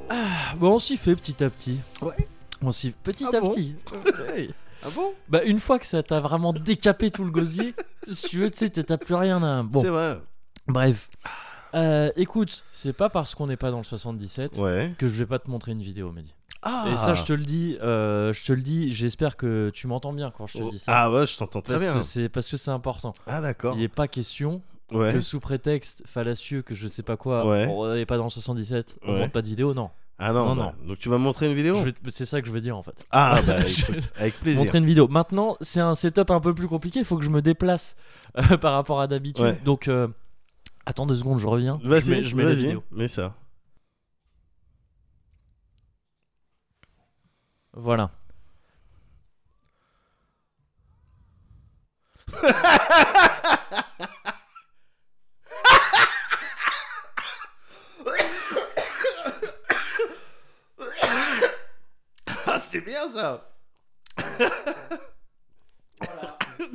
Ah, 0.10 0.54
bon, 0.58 0.76
on 0.76 0.80
s'y 0.80 0.98
fait 0.98 1.16
petit 1.16 1.44
à 1.44 1.50
petit. 1.50 1.80
Ouais. 2.02 2.28
On 2.62 2.72
s'y 2.72 2.92
petit 2.92 3.26
Ah 3.32 3.38
à 3.38 3.42
bon 3.42 3.50
petit. 3.52 3.76
Ouais. 4.36 4.50
ah 4.84 4.88
bon? 4.96 5.14
Bah 5.30 5.44
une 5.44 5.60
fois 5.60 5.80
que 5.80 5.86
ça 5.86 6.04
t'a 6.04 6.20
vraiment 6.20 6.54
décapé 6.54 7.12
tout 7.12 7.24
le 7.24 7.32
gosier, 7.32 7.74
si 8.12 8.28
tu 8.30 8.40
veux, 8.40 8.52
tu 8.52 8.58
sais, 8.58 8.70
t'as 8.70 8.98
plus 8.98 9.16
rien 9.16 9.42
à. 9.44 9.64
Bon, 9.64 9.82
c'est 9.82 9.90
vrai 9.90 10.20
bref. 10.68 11.10
Euh, 11.74 12.12
écoute, 12.18 12.66
c'est 12.72 12.94
pas 12.94 13.10
parce 13.10 13.34
qu'on 13.34 13.48
n'est 13.48 13.58
pas 13.58 13.72
dans 13.72 13.78
le 13.78 13.84
77 13.86 14.58
ouais 14.58 14.94
que 14.98 15.08
je 15.08 15.14
vais 15.16 15.26
pas 15.26 15.40
te 15.40 15.50
montrer 15.50 15.72
une 15.72 15.82
vidéo, 15.82 16.12
Mehdi. 16.12 16.34
ah 16.62 16.86
Et 16.92 16.98
ça, 16.98 17.16
je 17.16 17.24
te 17.24 17.32
le 17.34 17.44
dis, 17.44 17.78
euh, 17.82 18.34
je 18.34 18.44
te 18.46 18.52
le 18.54 18.62
dis. 18.62 18.94
J'espère 18.94 19.38
que 19.38 19.72
tu 19.74 19.88
m'entends 19.88 20.12
bien 20.14 20.32
quand 20.32 20.48
je 20.48 20.58
te 20.60 20.64
Oh, 20.64 20.70
dis 20.70 20.80
ça. 20.80 20.92
ah 21.04 21.12
ouais 21.12 21.26
je 21.26 21.38
t'entends 21.38 21.62
très 21.62 21.74
parce 21.76 21.84
bien 21.94 22.04
c'est 22.04 22.28
parce 22.30 22.50
que 22.50 22.58
c'est 22.58 22.72
important. 22.72 23.14
ah 23.26 23.40
d'accord 23.42 23.76
Il 23.76 23.82
n'est 23.82 23.88
pas 23.88 24.08
question 24.10 24.62
ouais 24.92 25.14
que 25.14 25.22
sous 25.22 25.40
prétexte 25.40 26.04
fallacieux 26.06 26.62
que 26.62 26.76
je 26.76 26.88
sais 26.88 27.04
pas 27.04 27.18
quoi, 27.18 27.46
Ouais. 27.48 27.68
on 27.70 27.94
n'est 27.94 28.06
pas 28.06 28.18
dans 28.18 28.26
le 28.26 28.30
77, 28.30 29.00
on 29.04 29.18
monte 29.18 29.32
pas 29.32 29.42
de 29.42 29.48
vidéo, 29.48 29.74
non. 29.74 29.90
Ah 30.24 30.32
non, 30.34 30.50
Non, 30.50 30.56
bah, 30.56 30.74
non. 30.84 30.88
donc 30.90 31.00
tu 31.00 31.10
vas 31.10 31.18
me 31.18 31.24
montrer 31.24 31.48
une 31.50 31.56
vidéo 31.56 31.76
Je 31.84 31.90
C'est 32.12 32.26
ça 32.26 32.42
que 32.42 32.48
je 32.48 32.52
veux 32.52 32.62
dire 32.62 32.78
en 32.78 32.84
fait. 32.84 33.04
Ah 33.10 33.42
bah 33.48 33.66
Je- 33.66 33.82
écoute, 33.82 34.10
avec 34.18 34.40
plaisir. 34.40 34.62
montrer 34.64 34.78
une 34.78 34.86
vidéo. 34.86 35.08
Maintenant, 35.08 35.58
c'est 35.62 35.80
un 35.80 35.96
setup 35.96 36.30
un 36.30 36.40
peu 36.40 36.54
plus 36.54 36.68
compliqué. 36.68 37.00
Il 37.00 37.06
faut 37.06 37.18
que 37.18 37.24
je 37.26 37.30
me 37.32 37.42
déplace 37.42 37.96
euh, 38.38 38.58
par 38.58 38.74
rapport 38.74 39.02
à 39.02 39.08
d'habitude. 39.08 39.44
Ouais. 39.44 39.60
Donc, 39.66 39.88
euh, 39.88 40.08
attends 40.86 41.08
deux 41.08 41.16
secondes, 41.16 41.40
je 41.40 41.48
reviens. 41.48 41.80
Je 41.84 41.90
Vas-y, 41.90 42.10
mets, 42.12 42.24
je 42.24 42.36
mets 42.36 42.44
la 42.44 42.54
vidéo. 42.54 42.84
mets 42.92 43.08
ça. 43.08 43.34
Voilà. 47.74 48.12
Ah 62.48 62.60
c'est 62.72 62.86
bien 62.86 63.08
ça. 63.10 63.50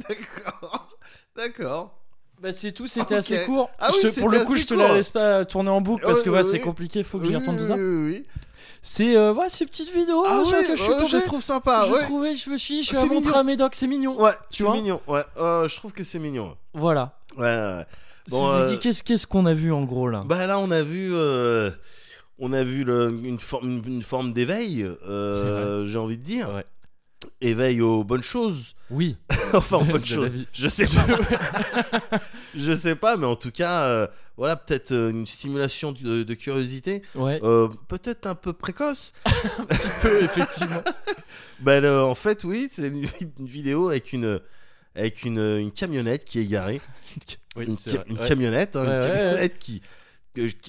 D'accord, 0.08 0.88
d'accord. 1.36 1.98
Bah, 2.40 2.52
c'est 2.52 2.72
tout. 2.72 2.86
C'était 2.86 3.14
Ok. 3.14 3.18
assez 3.18 3.44
court. 3.46 3.70
Ah 3.78 3.88
Je 3.90 3.96
oui, 3.96 4.00
te- 4.02 4.20
pour 4.20 4.30
c'était 4.30 4.38
le 4.40 4.44
coup, 4.44 4.52
assez 4.52 4.62
je 4.62 4.66
te 4.66 4.74
court. 4.74 4.82
la 4.82 4.94
laisse 4.94 5.10
pas 5.12 5.44
tourner 5.44 5.70
en 5.70 5.80
boucle 5.80 6.02
parce 6.04 6.18
Oui, 6.18 6.24
que 6.24 6.28
oui, 6.28 6.34
voilà, 6.34 6.44
c'est 6.44 6.58
oui. 6.58 6.60
compliqué. 6.60 7.02
Faut 7.02 7.18
que 7.18 7.26
j'y 7.26 7.34
retourne 7.36 7.56
tout 7.56 7.66
ça. 7.66 7.74
Oui, 7.74 7.80
oui, 7.80 8.12
oui. 8.12 8.26
C'est 8.82 9.16
euh, 9.16 9.32
ouais, 9.32 9.48
ces 9.48 9.64
petites 9.64 9.92
vidéos 9.92 10.22
Ah 10.26 10.42
sur 10.44 10.52
ouais, 10.52 10.60
lesquelles 10.60 10.76
je 10.76 10.82
suis 10.82 10.92
ouais, 10.92 10.98
tombé. 10.98 11.10
je 11.10 11.16
trouve 11.18 11.42
sympa. 11.42 11.84
je 11.88 11.92
ouais. 11.92 12.02
trouvais, 12.02 12.34
je 12.34 12.50
me 12.50 12.56
suis, 12.56 12.74
dit, 12.76 12.82
je 12.82 12.86
suis 12.88 12.94
C'est 12.96 13.02
à 13.02 13.06
montrer 13.06 13.20
mignon. 13.30 13.34
à 13.38 13.42
mes 13.42 13.56
docs, 13.56 13.74
c'est 13.74 13.86
mignon. 13.86 14.20
Ouais, 14.20 14.32
Tu 14.50 14.58
c'est 14.58 14.64
vois 14.64 14.74
mignon. 14.74 15.00
Ouais, 15.06 15.24
euh, 15.38 15.66
je 15.66 15.76
trouve 15.76 15.92
que 15.92 16.04
c'est 16.04 16.18
mignon. 16.18 16.56
Voilà. 16.74 17.18
Ouais, 17.36 17.44
ouais. 17.44 17.48
ouais. 17.78 17.86
Bon, 18.28 18.48
C'est- 18.50 18.74
euh, 18.74 18.76
Qu'est-ce 18.78 19.02
qu'est-ce 19.02 19.26
qu'on 19.26 19.46
a 19.46 19.54
vu 19.54 19.72
en 19.72 19.84
gros 19.84 20.08
là? 20.08 20.22
Bah 20.26 20.46
là, 20.46 20.58
on 20.58 20.70
a 20.70 20.82
vu, 20.82 21.10
euh, 21.14 21.70
on 22.38 22.52
a 22.52 22.64
vu 22.64 22.84
le- 22.84 23.10
une, 23.24 23.40
forme, 23.40 23.70
une, 23.70 23.86
une 23.96 24.02
forme 24.02 24.32
d'éveil. 24.32 24.82
euh, 25.06 25.86
J'ai 25.86 25.98
envie 25.98 26.18
de 26.18 26.22
dire, 26.22 26.50
Ouais. 26.54 26.64
éveil 27.40 27.80
aux 27.80 28.04
bonnes 28.04 28.22
choses. 28.22 28.74
Oui. 28.90 29.16
enfin, 29.54 29.78
aux 29.78 29.84
bonnes 29.84 30.04
choses. 30.04 30.38
Je 30.52 30.68
sais 30.68 30.86
pas. 30.86 31.06
je 32.56 32.72
sais 32.72 32.94
pas, 32.94 33.16
mais 33.16 33.26
en 33.26 33.36
tout 33.36 33.50
cas, 33.50 33.84
euh, 33.84 34.06
voilà, 34.36 34.56
peut-être 34.56 34.92
euh, 34.92 35.10
une 35.10 35.26
stimulation 35.26 35.92
de, 35.92 36.22
de 36.22 36.34
curiosité, 36.34 37.02
Ouais. 37.14 37.40
euh, 37.42 37.68
peut-être 37.88 38.26
un 38.26 38.34
peu 38.34 38.52
précoce. 38.52 39.12
un 39.58 39.64
petit 39.64 39.88
peu 40.02 40.22
effectivement. 40.22 40.82
Le- 41.64 42.00
en 42.02 42.14
fait, 42.14 42.44
oui, 42.44 42.68
c'est 42.70 42.88
une, 42.88 43.06
une 43.40 43.46
vidéo 43.46 43.88
avec 43.88 44.12
une 44.12 44.40
avec 44.94 45.24
une, 45.24 45.38
une 45.38 45.72
camionnette 45.72 46.24
qui 46.24 46.38
est 46.38 46.46
garée, 46.46 46.80
Oui, 47.54 47.66
une, 47.66 47.76
ca- 47.76 47.98
vrai. 47.98 48.04
une 48.08 48.18
camionnette, 48.18 48.76
hein, 48.76 48.86
Ouais, 48.86 48.96
une 48.96 49.02
camionnette 49.14 49.58
qui- 49.58 49.82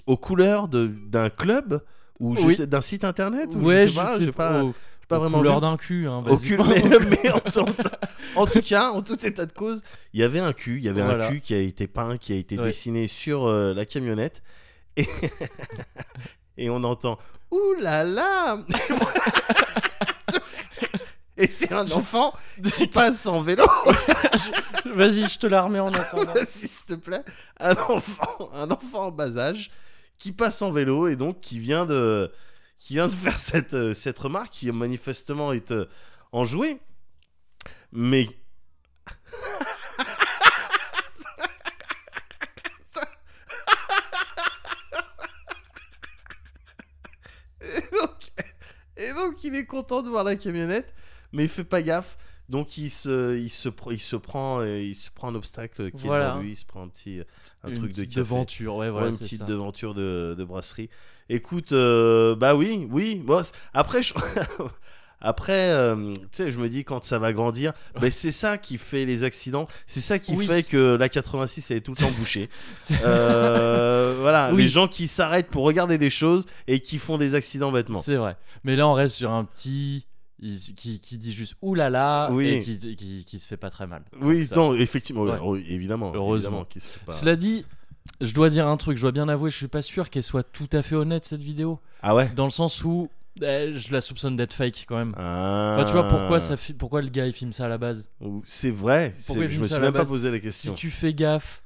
aux 0.06 0.18
couleurs 0.18 0.68
d'un 0.68 1.30
club 1.30 1.82
ou 2.20 2.36
je 2.36 2.42
Oui. 2.42 2.56
sais- 2.56 2.68
d'un 2.68 2.82
site 2.82 3.04
internet 3.04 3.50
ou 3.56 3.60
Ouais, 3.66 3.88
je 3.88 3.94
sais 3.94 4.00
pas, 4.00 4.20
j'ai 4.20 4.32
pas, 4.32 4.64
au- 4.64 4.68
j'ai 5.02 5.08
pas 5.08 5.18
aux 5.18 5.22
vraiment 5.22 5.38
couleurs 5.38 5.56
vu. 5.56 5.62
d'un 5.62 5.78
cul. 5.78 6.08
Hein, 6.08 6.24
Aucune, 6.28 6.58
basiquement. 6.58 6.66
mais, 7.00 7.20
mais 7.24 7.32
en, 7.32 7.62
en- 7.62 8.42
en 8.42 8.46
tout 8.48 8.62
cas, 8.62 8.90
en 8.92 9.02
tout 9.02 9.24
état 9.26 9.46
de 9.46 9.52
cause, 9.54 9.82
il 10.14 10.20
y 10.20 10.24
avait 10.24 10.40
un 10.40 10.54
cul, 10.54 10.78
il 10.78 10.84
y 10.84 10.90
avait 10.90 11.02
Voilà. 11.04 11.28
un 11.28 11.30
cul 11.30 11.42
qui 11.42 11.54
a 11.54 11.60
été 11.60 11.88
peint, 11.88 12.18
qui 12.18 12.34
a 12.34 12.36
été 12.36 12.58
Ouais. 12.58 12.66
dessiné 12.66 13.08
sur 13.08 13.46
euh, 13.46 13.74
la 13.74 13.86
camionnette, 13.86 14.42
et, 14.96 15.08
et 16.58 16.70
on 16.70 16.84
entend 16.84 17.18
Ouh 17.52 17.74
là 17.80 18.04
là 18.04 18.58
Et 21.40 21.48
c'est 21.48 21.72
un 21.72 21.90
enfant 21.92 22.34
qui 22.76 22.88
passe 22.88 23.28
en 23.28 23.42
vélo, 23.42 23.64
Vas-y, 24.86 25.28
je 25.28 25.38
te 25.38 25.46
la 25.46 25.62
remets 25.62 25.80
en 25.80 25.94
attendant. 25.94 26.34
s'il 26.48 26.70
te 26.88 26.96
plaît, 26.96 27.24
un 27.60 27.76
enfant, 27.76 28.50
un 28.54 28.72
enfant 28.72 29.08
en 29.08 29.12
bas 29.12 29.38
âge 29.38 29.70
qui 30.18 30.32
passe 30.32 30.64
en 30.64 30.72
vélo 30.72 31.08
et 31.08 31.16
donc 31.16 31.40
qui 31.40 31.60
vient 31.60 31.86
de, 31.86 32.32
qui 32.80 32.96
vient 32.96 33.08
de 33.08 33.14
faire 33.14 33.40
cette, 33.40 33.76
euh, 33.76 33.94
cette 33.94 34.18
remarque 34.18 34.50
qui 34.50 34.72
manifestement 34.72 35.54
est 35.54 35.72
euh, 35.72 35.88
enjouée. 36.32 36.80
Mais 37.92 38.28
et, 47.62 47.82
donc, 47.92 48.32
et 48.98 49.14
donc, 49.14 49.44
il 49.44 49.56
est 49.56 49.66
content 49.66 50.02
de 50.02 50.10
voir 50.10 50.24
la 50.24 50.36
camionnette. 50.36 50.92
Mais 51.34 51.44
il 51.44 51.50
fait 51.50 51.64
pas 51.64 51.82
gaffe. 51.82 52.18
Donc 52.50 52.78
il 52.78 52.90
se, 52.90 53.38
il 53.38 53.50
se, 53.50 53.68
il 53.92 54.00
se 54.00 54.16
prend, 54.16 54.62
euh, 54.62 54.80
il 54.80 54.96
se 54.96 55.10
prend 55.12 55.28
un 55.28 55.36
obstacle 55.36 55.92
qui 55.92 56.08
est 56.08 56.10
devant 56.10 56.40
lui. 56.40 56.52
Il 56.52 56.56
se 56.56 56.64
prend 56.66 56.84
un 56.84 56.88
petit, 56.88 57.20
un 57.64 57.70
une 57.70 57.78
truc 57.78 57.94
de 57.94 58.04
café. 58.06 58.16
devanture, 58.16 58.76
ouais, 58.78 58.90
voilà, 58.90 59.08
Ouais, 59.08 59.12
une 59.12 59.18
petite 59.20 59.40
ça. 59.40 59.46
devanture 59.46 59.94
de, 59.94 60.34
de 60.38 60.44
brasserie. 60.46 60.90
Écoute, 61.28 61.74
euh, 61.74 62.38
bah 62.38 62.56
oui, 62.56 62.88
oui. 62.90 63.22
Bon, 63.26 63.42
après, 63.74 64.02
je... 64.02 64.14
après, 65.20 65.72
euh, 65.72 66.14
tu 66.14 66.22
sais, 66.32 66.52
je 66.52 66.60
me 66.60 66.70
dis 66.70 66.86
quand 66.86 67.04
ça 67.04 67.20
va 67.20 67.34
grandir, 67.34 67.74
bah, 68.00 68.12
c'est 68.12 68.32
ça 68.32 68.58
qui 68.58 68.78
fait 68.78 69.04
les 69.04 69.26
accidents. 69.26 69.68
C'est 69.86 70.00
ça 70.00 70.18
qui 70.20 70.34
Oui. 70.34 70.46
fait 70.48 70.64
que 70.64 70.96
la 70.96 71.10
86 71.10 71.72
elle 71.72 71.78
est 71.78 71.82
tout 71.82 71.92
le 71.92 71.98
temps 71.98 72.12
bouchée. 72.18 72.50
Euh, 73.04 74.16
voilà, 74.22 74.52
Oui. 74.54 74.62
les 74.62 74.68
gens 74.70 74.88
qui 74.88 75.10
s'arrêtent 75.10 75.50
pour 75.50 75.66
regarder 75.66 75.98
des 75.98 76.10
choses 76.10 76.46
et 76.68 76.80
qui 76.80 76.98
font 76.98 77.18
des 77.18 77.36
accidents 77.36 77.72
bêtement. 77.74 78.02
C'est 78.02 78.16
vrai. 78.16 78.38
Mais 78.64 78.76
là, 78.78 78.88
on 78.88 78.94
reste 78.94 79.16
sur 79.16 79.32
un 79.32 79.44
petit 79.44 80.06
il- 80.40 80.58
qui, 80.76 81.00
qui 81.00 81.18
dit 81.18 81.34
juste 81.34 81.56
oulala 81.62 82.30
Oui. 82.32 82.48
et 82.48 82.62
qui, 82.62 82.78
qui, 82.78 83.26
qui 83.26 83.40
se 83.40 83.48
fait 83.48 83.58
pas 83.58 83.70
très 83.70 83.88
mal. 83.88 84.04
Oui, 84.22 84.46
Ça. 84.46 84.56
non, 84.56 84.74
effectivement, 84.76 85.24
Ouais. 85.24 85.64
évidemment, 85.68 86.12
Heureusement. 86.14 86.36
évidemment 86.50 86.66
qu'il 86.66 86.82
se 86.82 86.88
fait 86.88 87.06
pas- 87.06 87.12
Cela 87.14 87.36
dit, 87.36 87.66
je 88.22 88.34
dois 88.34 88.50
dire 88.50 88.68
un 88.68 88.78
truc, 88.78 88.98
je 88.98 89.02
dois 89.02 89.12
bien 89.12 89.28
avouer, 89.30 89.52
je 89.52 89.58
suis 89.58 89.68
pas 89.68 89.82
sûr 89.82 90.10
qu'elle 90.10 90.24
soit 90.24 90.44
tout 90.44 90.70
à 90.74 90.82
fait 90.82 90.96
honnête 90.96 91.26
cette 91.26 91.42
vidéo. 91.42 91.80
Ah 92.02 92.16
ouais? 92.16 92.30
Dans 92.36 92.46
le 92.46 92.52
sens 92.52 92.84
où 92.84 93.10
eh, 93.42 93.72
je 93.74 93.92
la 93.94 94.02
soupçonne 94.02 94.36
d'être 94.36 94.54
fake 94.54 94.86
quand 94.88 94.98
même. 94.98 95.14
Ah. 95.18 95.76
Enfin, 95.78 95.86
tu 95.86 95.92
vois 95.92 96.08
pourquoi, 96.10 96.40
ça 96.40 96.58
fi- 96.58 96.74
pourquoi 96.74 97.02
le 97.04 97.10
gars 97.10 97.28
il 97.28 97.34
filme 97.34 97.54
ça 97.54 97.66
à 97.66 97.68
la 97.68 97.78
base? 97.78 98.10
C'est 98.46 98.72
vrai. 98.72 99.14
Pourquoi 99.28 99.48
Je 99.48 99.60
me 99.60 99.64
suis 99.66 99.78
même 99.80 99.94
pas 99.94 100.06
posé 100.06 100.30
la 100.32 100.38
Si 100.38 100.42
question. 100.42 100.74
tu 100.74 100.90
fais 100.90 101.14
gaffe, 101.14 101.62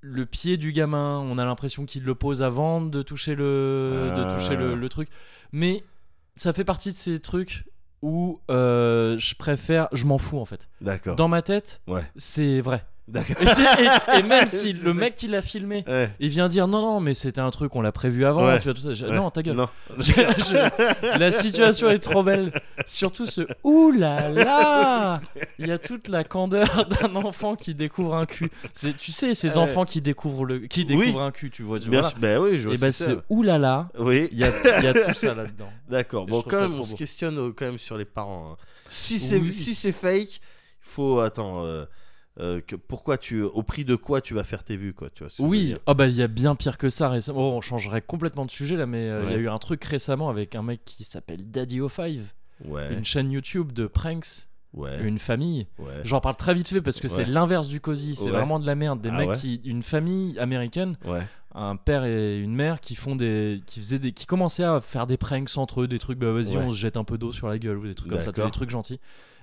le 0.00 0.26
pied 0.26 0.56
du 0.56 0.72
gamin, 0.72 1.18
on 1.20 1.38
a 1.38 1.44
l'impression 1.44 1.84
qu'il 1.86 2.02
le 2.04 2.14
pose 2.14 2.42
avant 2.42 2.80
de 2.80 3.02
toucher 3.02 3.34
le, 3.36 4.10
Ah. 4.12 4.16
de 4.34 4.38
toucher 4.40 4.56
le, 4.56 4.74
le 4.74 4.88
truc. 4.88 5.08
Mais 5.52 5.84
ça 6.36 6.52
fait 6.52 6.64
partie 6.64 6.90
de 6.90 6.96
ces 6.96 7.20
trucs 7.20 7.64
où 8.02 8.40
euh, 8.50 9.18
je 9.18 9.34
préfère, 9.34 9.88
je 9.92 10.04
m'en 10.04 10.18
fous 10.18 10.38
en 10.38 10.44
fait. 10.44 10.68
D'accord. 10.80 11.16
Dans 11.16 11.28
ma 11.28 11.42
tête, 11.42 11.80
Ouais. 11.86 12.02
c'est 12.16 12.60
vrai. 12.60 12.84
Et, 13.14 14.22
même 14.22 14.46
si 14.46 14.72
C'est 14.74 14.84
le 14.84 14.92
ça. 14.92 15.00
mec 15.00 15.14
qui 15.14 15.28
l'a 15.28 15.42
filmé, 15.42 15.84
Ouais. 15.88 16.10
il 16.20 16.28
vient 16.28 16.48
dire 16.48 16.68
non 16.68 16.80
non 16.82 17.00
mais 17.00 17.14
c'était 17.14 17.40
un 17.40 17.50
truc 17.50 17.74
on 17.74 17.80
l'a 17.80 17.92
prévu 17.92 18.24
avant, 18.26 18.46
Ouais. 18.46 18.58
tu 18.58 18.64
vois 18.64 18.74
tout 18.74 18.80
ça. 18.82 18.94
Je- 18.94 19.06
Ouais. 19.06 19.16
Non 19.16 19.30
ta 19.30 19.42
gueule. 19.42 19.56
Non. 19.56 19.68
Je- 19.98 20.04
je- 20.12 21.18
la 21.18 21.32
situation 21.32 21.88
est 21.88 21.98
trop 21.98 22.22
belle. 22.22 22.52
Surtout 22.86 23.26
ce 23.26 23.42
ouh 23.64 23.90
là 23.92 24.28
là. 24.28 25.20
Il 25.58 25.66
y 25.66 25.72
a 25.72 25.78
toute 25.78 26.08
la 26.08 26.24
candeur 26.24 26.86
d'un 27.00 27.16
enfant 27.16 27.56
qui 27.56 27.74
découvre 27.74 28.14
un 28.14 28.26
cul. 28.26 28.50
C'est, 28.74 28.96
tu 28.96 29.12
sais, 29.12 29.34
ces 29.34 29.52
Ouais. 29.52 29.56
enfants 29.56 29.84
qui 29.84 30.00
découvrent 30.00 30.44
le, 30.44 30.58
qui 30.66 30.80
Oui. 30.88 30.98
découvrent 30.98 31.22
un 31.22 31.30
cul, 31.30 31.50
tu 31.50 31.62
vois. 31.62 31.80
tu 31.80 31.88
Bien 31.88 32.00
vois. 32.00 32.10
sûr. 32.10 32.18
Ben 32.18 32.38
oui, 32.40 32.58
je 32.58 32.64
vois 32.64 32.74
Et 32.74 32.76
ce 32.76 32.80
bah 32.80 32.86
que 32.88 32.92
c'est. 32.92 33.04
c'est 33.06 33.18
ouh 33.30 33.42
là 33.42 33.58
là. 33.58 33.88
Oui. 33.98 34.28
Il 34.32 34.38
y 34.38 34.44
a, 34.44 34.50
il 34.78 34.84
y 34.84 34.86
a 34.88 34.92
tout 34.94 35.14
ça 35.14 35.34
là-dedans. 35.34 35.70
D'accord. 35.88 36.26
Bon, 36.26 36.40
trouve 36.40 36.50
quand 36.52 36.56
ça 36.58 36.62
même, 36.64 36.72
trop 36.72 36.80
on 36.80 36.84
se 36.84 36.90
beau. 36.92 36.96
questionne 36.96 37.38
euh, 37.38 37.52
quand 37.56 37.64
même 37.66 37.78
sur 37.78 37.96
les 37.96 38.04
parents. 38.04 38.50
hein. 38.52 38.56
Si 38.90 39.18
c'est 39.18 39.38
Oui. 39.38 39.52
si 39.52 39.74
c'est 39.74 39.92
fake, 39.92 40.36
il 40.36 40.40
faut 40.80 41.20
attends. 41.20 41.64
euh, 41.64 41.84
euh, 42.40 42.60
que, 42.60 42.76
pourquoi 42.76 43.18
tu 43.18 43.42
au 43.42 43.62
prix 43.62 43.84
de 43.84 43.96
quoi 43.96 44.20
tu 44.20 44.32
vas 44.34 44.44
faire 44.44 44.62
tes 44.62 44.76
vues 44.76 44.94
quoi 44.94 45.10
tu 45.10 45.24
vois 45.24 45.30
ce 45.30 45.36
que 45.38 45.42
je 45.42 45.42
veux 45.42 45.48
Oui, 45.50 45.66
dire. 45.66 45.78
oh 45.86 45.94
bah 45.94 46.06
il 46.06 46.14
y 46.14 46.22
a 46.22 46.28
bien 46.28 46.54
pire 46.54 46.78
que 46.78 46.88
ça 46.90 47.08
récemment. 47.08 47.54
Oh, 47.54 47.56
on 47.56 47.60
changerait 47.60 48.02
complètement 48.02 48.46
de 48.46 48.50
sujet 48.50 48.76
là, 48.76 48.86
mais 48.86 49.08
euh, 49.08 49.24
il 49.26 49.32
y 49.32 49.34
a 49.34 49.38
eu 49.38 49.48
un 49.48 49.58
truc 49.58 49.82
récemment 49.84 50.28
avec 50.28 50.54
un 50.54 50.62
mec 50.62 50.80
qui 50.84 51.04
s'appelle 51.04 51.50
Daddy 51.50 51.80
O5, 51.80 52.20
ouais. 52.66 52.92
Une 52.94 53.04
chaîne 53.04 53.30
YouTube 53.32 53.72
de 53.72 53.86
pranks, 53.86 54.48
ouais. 54.74 55.00
Une 55.02 55.18
famille. 55.18 55.66
J'en 56.04 56.20
parle 56.20 56.36
très 56.36 56.54
vite 56.54 56.68
fait 56.68 56.80
parce 56.82 57.00
que 57.00 57.08
c'est 57.08 57.24
l'inverse 57.24 57.68
du 57.68 57.80
cosy, 57.80 58.14
c'est 58.14 58.30
vraiment 58.30 58.60
de 58.60 58.66
la 58.66 58.74
merde. 58.76 59.00
Des 59.00 59.10
Ah 59.12 59.18
mecs 59.18 59.38
qui, 59.38 59.60
une 59.64 59.82
famille 59.82 60.38
américaine, 60.38 60.96
un 61.54 61.74
père 61.74 62.04
et 62.04 62.38
une 62.38 62.54
mère 62.54 62.78
qui 62.78 62.94
font 62.94 63.16
des, 63.16 63.60
qui 63.66 63.80
faisaient 63.80 63.98
des, 63.98 64.12
qui 64.12 64.26
commençaient 64.26 64.62
à 64.64 64.80
faire 64.80 65.08
des 65.08 65.16
pranks 65.16 65.56
entre 65.56 65.80
eux, 65.82 65.88
des 65.88 65.98
trucs, 65.98 66.18
bah 66.18 66.30
vas-y 66.30 66.56
on 66.56 66.70
se 66.70 66.76
jette 66.76 66.96
un 66.96 67.04
peu 67.04 67.18
d'eau 67.18 67.32
sur 67.32 67.48
la 67.48 67.58
gueule 67.58 67.78
ou 67.78 67.86
des 67.88 67.96
trucs 67.96 68.10
comme 68.12 68.20
ça, 68.20 68.30
des 68.30 68.50
trucs 68.52 68.70
gentils. 68.70 69.00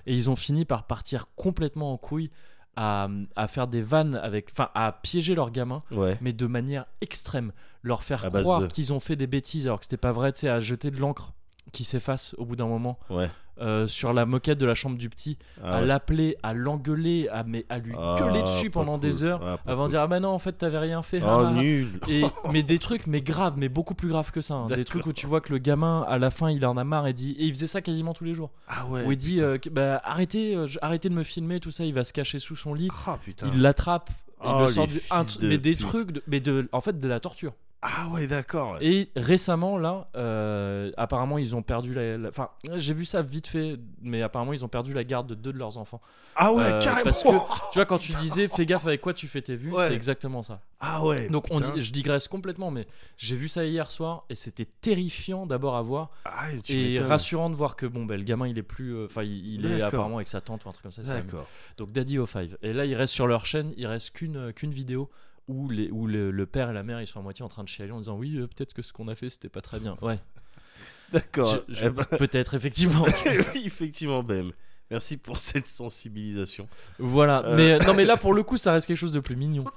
Et 0.07 0.13
ils 0.13 0.29
ont 0.29 0.35
fini 0.35 0.65
par 0.65 0.85
partir 0.85 1.25
complètement 1.35 1.91
en 1.91 1.97
couille 1.97 2.29
à, 2.75 3.07
à 3.35 3.47
faire 3.47 3.67
des 3.67 3.81
vannes 3.81 4.15
avec, 4.15 4.49
enfin 4.51 4.69
à 4.75 4.91
piéger 4.91 5.35
leurs 5.35 5.51
gamins 5.51 5.79
ouais. 5.91 6.17
mais 6.21 6.33
de 6.33 6.45
manière 6.47 6.85
extrême. 7.01 7.51
Leur 7.83 8.01
faire 8.03 8.25
À 8.25 8.29
croire 8.41 8.61
de- 8.61 8.65
qu'ils 8.67 8.91
ont 8.93 8.99
fait 8.99 9.15
des 9.15 9.27
bêtises 9.27 9.67
alors 9.67 9.79
que 9.79 9.85
c'était 9.85 9.97
pas 9.97 10.11
vrai, 10.11 10.33
tu 10.33 10.41
sais, 10.41 10.49
à 10.49 10.59
jeter 10.59 10.89
de 10.91 10.97
l'encre 10.99 11.33
qui 11.71 11.83
s'efface 11.83 12.33
au 12.37 12.45
bout 12.45 12.55
d'un 12.55 12.67
moment. 12.67 12.97
Ouais 13.09 13.29
euh, 13.61 13.87
sur 13.87 14.11
la 14.13 14.25
moquette 14.25 14.57
de 14.57 14.65
la 14.65 14.75
chambre 14.75 14.97
du 14.97 15.09
petit, 15.09 15.37
Ah 15.63 15.75
à 15.77 15.79
ouais. 15.81 15.85
l'appeler, 15.87 16.35
à 16.43 16.53
l'engueuler, 16.53 17.27
à, 17.31 17.43
mais, 17.43 17.65
à 17.69 17.77
lui 17.79 17.93
Ah, 17.97 18.15
gueuler 18.19 18.41
dessus 18.41 18.69
pendant 18.69 18.93
cool. 18.93 19.01
des 19.01 19.23
heures 19.23 19.41
Ah, 19.45 19.57
avant 19.65 19.85
de 19.85 19.91
dire 19.91 20.01
ah 20.01 20.07
bah 20.07 20.19
non 20.19 20.29
en 20.29 20.39
fait 20.39 20.53
t'avais 20.53 20.77
rien 20.79 21.01
fait. 21.01 21.21
oh 21.23 21.49
nul 21.51 21.87
Et, 22.09 22.23
mais 22.51 22.63
des 22.63 22.79
trucs 22.79 23.07
mais 23.07 23.21
graves, 23.21 23.55
mais 23.57 23.69
beaucoup 23.69 23.95
plus 23.95 24.09
graves 24.09 24.31
que 24.31 24.41
ça. 24.41 24.55
hein. 24.55 24.67
Des 24.67 24.83
trucs 24.85 25.05
où 25.05 25.13
tu 25.13 25.25
vois 25.27 25.41
que 25.41 25.51
le 25.53 25.59
gamin 25.59 26.05
à 26.07 26.17
la 26.17 26.29
fin 26.31 26.49
il 26.51 26.65
en 26.65 26.77
a 26.77 26.83
marre 26.83 27.07
et 27.07 27.13
dit 27.13 27.31
et 27.39 27.45
il 27.45 27.53
faisait 27.53 27.67
ça 27.67 27.81
quasiment 27.81 28.13
tous 28.13 28.25
les 28.25 28.33
jours. 28.33 28.51
ah 28.67 28.85
ouais 28.87 29.05
où 29.05 29.11
il 29.11 29.17
dit 29.17 29.41
euh, 29.41 29.57
bah, 29.71 30.01
arrêtez, 30.03 30.55
euh, 30.55 30.67
arrêtez 30.81 31.09
de 31.09 31.13
me 31.15 31.23
filmer 31.23 31.59
tout 31.59 31.71
ça, 31.71 31.85
il 31.85 31.93
va 31.93 32.03
se 32.03 32.13
cacher 32.13 32.39
sous 32.39 32.55
son 32.55 32.73
lit. 32.73 32.89
ah 33.07 33.17
Il 33.53 33.61
l'attrape. 33.61 34.09
Oh, 34.47 34.59
le 34.61 34.67
sort 34.67 34.85
de 34.87 35.47
mais 35.47 35.57
des 35.57 35.71
pute. 35.75 35.79
trucs, 35.87 36.11
de- 36.11 36.21
mais 36.27 36.39
de, 36.41 36.67
en 36.73 36.81
fait 36.81 36.99
de 36.99 37.07
la 37.07 37.19
torture. 37.21 37.53
Ah 37.87 38.07
ouais 38.13 38.25
d'accord 38.27 38.77
Et 38.81 39.09
récemment, 39.15 39.77
là, 39.77 40.07
euh, 40.15 40.91
apparemment, 40.97 41.37
ils 41.37 41.55
ont 41.55 41.61
perdu 41.61 41.93
la. 41.93 42.17
la- 42.17 42.29
Enfin, 42.29 42.49
j'ai 42.75 42.93
vu 42.93 43.05
ça 43.05 43.21
vite 43.21 43.47
fait, 43.47 43.77
mais 44.01 44.21
apparemment, 44.21 44.53
ils 44.53 44.65
ont 44.65 44.69
perdu 44.69 44.93
la 44.93 45.03
garde 45.03 45.27
de 45.27 45.35
deux 45.35 45.53
de 45.53 45.57
leurs 45.57 45.77
enfants. 45.77 46.01
ah 46.35 46.53
ouais 46.53 46.63
Euh, 46.63 46.81
carrément 46.81 47.03
parce 47.03 47.23
que- 47.23 47.29
Tu 47.71 47.77
vois, 47.79 47.85
quand 47.85 47.97
tu 47.99 48.13
disais 48.13 48.47
fais 48.47 48.65
gaffe 48.65 48.85
avec 48.87 49.01
quoi 49.01 49.13
tu 49.13 49.27
fais 49.27 49.41
tes 49.41 49.55
vues, 49.55 49.71
Ouais. 49.71 49.87
c'est 49.89 49.93
exactement 49.95 50.41
ça. 50.43 50.61
ah 50.79 51.05
ouais 51.05 51.29
Donc, 51.29 51.45
on 51.51 51.59
putain. 51.59 51.73
dit, 51.75 51.81
je 51.81 51.91
digresse 51.93 52.27
complètement, 52.27 52.71
mais 52.71 52.87
j'ai 53.17 53.35
vu 53.35 53.47
ça 53.49 53.63
hier 53.65 53.89
soir 53.91 54.23
et 54.29 54.35
c'était 54.35 54.65
terrifiant 54.81 55.45
d'abord 55.45 55.75
à 55.75 55.81
voir 55.81 56.09
Ah, 56.25 56.47
et 56.69 56.99
rassurant 56.99 57.49
de 57.49 57.55
voir 57.55 57.75
que 57.75 57.85
bon, 57.85 58.05
ben, 58.05 58.17
le 58.17 58.23
gamin 58.23 58.47
il 58.47 58.57
est 58.57 58.63
plus. 58.63 58.95
euh, 58.95 59.05
Enfin, 59.05 59.23
il, 59.23 59.55
il 59.55 59.65
est 59.65 59.81
apparemment 59.81 60.15
avec 60.17 60.27
sa 60.27 60.41
tante 60.41 60.65
ou 60.65 60.69
un 60.69 60.71
truc 60.71 60.83
comme 60.83 60.91
ça. 60.91 61.01
d'accord 61.13 61.47
Donc, 61.77 61.91
Daddy 61.91 62.17
O5. 62.17 62.49
Et 62.61 62.73
là, 62.73 62.85
il 62.85 62.95
reste 62.95 63.13
sur 63.13 63.27
leur 63.27 63.45
chaîne, 63.45 63.73
il 63.77 63.85
reste 63.87 64.11
qu'une 64.11 64.51
qu'une 64.53 64.71
vidéo. 64.71 65.09
Où, 65.47 65.69
les, 65.69 65.89
où 65.91 66.07
le, 66.07 66.31
le 66.31 66.45
père 66.47 66.71
et 66.71 66.73
la 66.73 66.81
mère 66.83 66.99
ils 67.01 67.07
sont 67.07 67.19
à 67.19 67.23
moitié 67.23 67.45
en 67.45 67.47
train 67.47 67.63
de 67.63 67.69
chialer 67.69 67.91
en 67.91 67.99
disant 67.99 68.17
oui 68.17 68.37
euh, 68.37 68.47
peut-être 68.47 68.73
que 68.73 68.81
ce 68.81 68.91
qu'on 68.91 69.07
a 69.07 69.13
fait 69.15 69.29
c'était 69.29 69.47
pas 69.49 69.61
très 69.61 69.79
bien 69.79 69.95
ouais 70.01 70.19
d'accord 71.13 71.57
Eh 71.81 71.89
ben, 71.91 72.03
Peut-être, 72.17 72.55
effectivement. 72.55 73.05
oui 73.53 73.61
effectivement 73.65 74.23
Ben 74.23 74.51
merci 74.89 75.17
pour 75.17 75.37
cette 75.37 75.67
sensibilisation 75.67 76.67
voilà. 76.97 77.45
Euh. 77.45 77.55
Mais 77.55 77.71
euh, 77.73 77.79
non, 77.85 77.93
mais 77.93 78.05
là, 78.05 78.17
pour 78.17 78.33
le 78.33 78.41
coup, 78.43 78.57
ça 78.57 78.71
reste 78.73 78.87
quelque 78.87 78.97
chose 78.97 79.13
de 79.13 79.19
plus 79.19 79.35
mignon. 79.35 79.65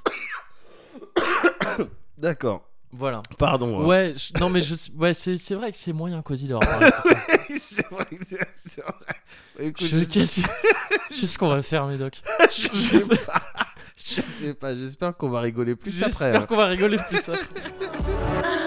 d'accord 2.19 2.69
Voilà. 2.93 3.23
pardon 3.39 3.81
hein. 3.83 3.87
Ouais, 3.87 4.14
je- 4.16 4.39
non, 4.39 4.49
mais 4.49 4.61
je, 4.62 4.75
ouais, 4.97 5.14
c'est, 5.14 5.37
c'est 5.37 5.55
vrai 5.55 5.71
que 5.71 5.77
c'est 5.77 5.93
moyen, 5.93 6.23
Quasi, 6.23 6.49
d'avoir 6.49 6.69
parlé 6.69 6.89
ça. 6.91 7.03
c'est 7.59 7.87
vrai, 7.89 8.07
c'est 8.55 8.83
vrai. 8.83 8.95
Écoute, 9.61 9.87
Je, 9.87 10.05
qu'est-ce 10.05 11.39
qu'on 11.39 11.49
va 11.49 11.62
faire, 11.62 11.87
Médoc? 11.87 12.21
Je 12.51 12.69
sais 12.77 13.16
pas. 13.27 13.43
Je 14.17 14.23
sais 14.23 14.55
pas, 14.55 14.75
j'espère 14.75 15.17
qu'on 15.17 15.29
va 15.29 15.41
rigoler 15.41 15.75
plus 15.77 15.91
J'espère 15.91 16.29
après. 16.29 16.39
hein. 16.43 16.47
qu'on 16.47 16.57
va 16.57 16.67
rigoler 16.67 16.99
plus 17.09 17.29
après. 17.29 17.43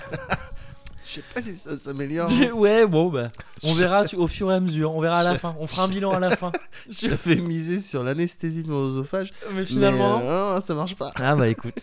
Je 1.08 1.12
sais 1.12 1.22
pas 1.34 1.40
si 1.40 1.54
ça 1.54 1.78
s'améliore. 1.78 2.28
ouais, 2.54 2.84
bon, 2.86 3.08
bah, 3.10 3.28
on 3.62 3.72
verra 3.74 4.04
tu- 4.04 4.16
au 4.16 4.26
fur 4.26 4.50
et 4.50 4.54
à 4.56 4.60
mesure. 4.60 4.92
On 4.94 5.00
verra 5.00 5.20
à 5.20 5.22
la 5.22 5.38
fin. 5.38 5.54
On 5.60 5.66
fera 5.68 5.84
un 5.84 5.88
bilan 5.88 6.10
à 6.10 6.18
la 6.18 6.36
fin. 6.36 6.50
J'avais 6.90 7.36
misé 7.36 7.78
sur 7.80 8.02
l'anesthésie 8.02 8.64
de 8.64 8.68
mon 8.68 8.86
oesophage. 8.88 9.32
Mais 9.52 9.64
finalement. 9.64 10.18
mais, 10.18 10.26
euh, 10.26 10.54
non, 10.54 10.60
ça 10.60 10.74
marche 10.74 10.96
pas. 10.96 11.12
Ah 11.14 11.36
bah 11.36 11.48
écoute. 11.48 11.78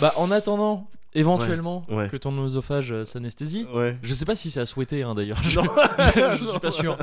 bah 0.00 0.12
en 0.16 0.30
attendant, 0.32 0.88
éventuellement, 1.14 1.84
Ouais, 1.88 1.94
ouais. 1.96 2.08
que 2.08 2.16
ton 2.16 2.36
oesophage 2.44 2.90
euh, 2.92 3.04
s'anesthésie. 3.04 3.66
Ouais. 3.72 3.96
Je 4.02 4.12
sais 4.14 4.24
pas 4.24 4.34
si 4.34 4.50
c'est 4.50 4.60
à 4.60 4.66
souhaiter 4.66 5.02
hein, 5.04 5.14
d'ailleurs. 5.14 5.40
Je, 5.44 5.60
Non. 5.60 5.64
je- 6.16 6.38
je 6.44 6.50
suis 6.50 6.58
pas 6.60 6.70
sûr. 6.72 6.98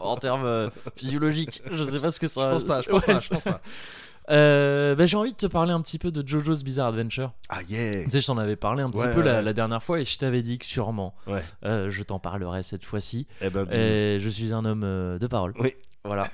en 0.00 0.16
termes 0.16 0.44
euh, 0.44 0.68
physiologiques, 0.96 1.62
je 1.70 1.84
sais 1.84 2.00
pas 2.00 2.10
ce 2.10 2.18
que 2.20 2.26
ça. 2.26 2.48
Je 2.50 2.54
pense 2.56 2.64
pas, 2.64 2.82
je 2.82 2.88
pense 2.90 3.04
pas, 3.04 3.20
je 3.20 3.28
pense 3.28 3.42
pas. 3.42 3.60
Euh, 4.30 4.94
bah, 4.94 5.06
j'ai 5.06 5.16
envie 5.16 5.32
de 5.32 5.36
te 5.36 5.46
parler 5.46 5.72
un 5.72 5.80
petit 5.80 5.98
peu 5.98 6.10
de 6.12 6.26
JoJo's 6.26 6.62
Bizarre 6.62 6.88
Adventure. 6.88 7.32
Ah 7.48 7.60
yeah. 7.68 8.04
Tu 8.04 8.10
sais, 8.10 8.20
je 8.20 8.26
t'en 8.26 8.38
avais 8.38 8.56
parlé 8.56 8.82
un 8.82 8.90
petit 8.90 9.00
Ouais, 9.00 9.12
peu 9.14 9.22
ouais, 9.22 9.42
la, 9.42 9.52
dernière 9.52 9.82
fois 9.82 10.00
et 10.00 10.04
je 10.04 10.16
t'avais 10.18 10.42
dit 10.42 10.58
que 10.58 10.64
sûrement 10.64 11.14
Ouais. 11.26 11.42
euh, 11.64 11.90
je 11.90 12.02
t'en 12.02 12.18
parlerai 12.18 12.62
cette 12.62 12.84
fois-ci. 12.84 13.26
Eh 13.40 13.50
ben. 13.50 13.66
Et 13.72 14.18
je 14.20 14.28
suis 14.28 14.52
un 14.54 14.64
homme 14.64 14.82
euh, 14.84 15.18
de 15.18 15.26
parole. 15.26 15.54
Oui. 15.58 15.74
Voilà. 16.04 16.28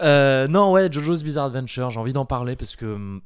Euh, 0.00 0.48
non, 0.48 0.72
ouais, 0.72 0.90
JoJo's 0.90 1.22
Bizarre 1.22 1.46
Adventure, 1.46 1.90
j'ai 1.90 2.00
envie 2.00 2.12
d'en 2.12 2.24
parler 2.24 2.56
parce 2.56 2.74
que 2.76 2.86
hum, 2.86 3.20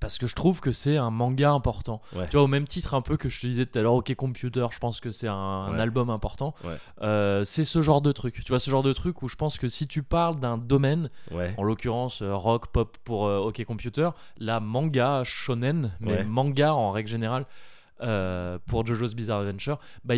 parce 0.00 0.18
que 0.18 0.26
je 0.26 0.34
trouve 0.34 0.60
que 0.60 0.72
c'est 0.72 0.96
un 0.96 1.10
manga 1.10 1.50
important. 1.50 2.00
Ouais. 2.14 2.26
Tu 2.28 2.36
vois, 2.36 2.42
au 2.44 2.48
même 2.48 2.66
titre 2.66 2.94
un 2.94 3.00
peu 3.00 3.16
que 3.16 3.28
je 3.28 3.40
te 3.40 3.46
disais 3.46 3.66
tout 3.66 3.78
à 3.78 3.82
l'heure, 3.82 3.94
OK 3.94 4.14
Computer, 4.14 4.66
je 4.70 4.78
pense 4.78 5.00
que 5.00 5.10
c'est 5.10 5.28
un, 5.28 5.72
Ouais. 5.72 5.80
album 5.80 6.10
important. 6.10 6.54
Ouais. 6.64 6.76
Euh, 7.02 7.44
c'est 7.44 7.64
ce 7.64 7.82
genre 7.82 8.00
de 8.00 8.12
truc. 8.12 8.42
Tu 8.44 8.48
vois, 8.48 8.58
ce 8.58 8.70
genre 8.70 8.82
de 8.82 8.92
truc 8.92 9.22
où 9.22 9.28
je 9.28 9.36
pense 9.36 9.58
que 9.58 9.68
si 9.68 9.86
tu 9.86 10.02
parles 10.02 10.38
d'un 10.38 10.58
domaine, 10.58 11.10
en 11.56 11.62
l'occurrence 11.62 12.22
euh, 12.22 12.34
rock, 12.34 12.68
pop 12.68 12.96
pour 13.04 13.26
euh, 13.26 13.38
OK 13.38 13.64
Computer, 13.64 14.10
la 14.38 14.60
manga, 14.60 15.22
shonen, 15.24 15.92
mais 16.00 16.24
manga 16.24 16.74
en 16.74 16.90
règle 16.90 17.08
générale, 17.08 17.46
pour 18.66 18.86
JoJo's 18.86 19.14
Bizarre 19.14 19.40
Adventure, 19.40 19.78
bah, 20.04 20.14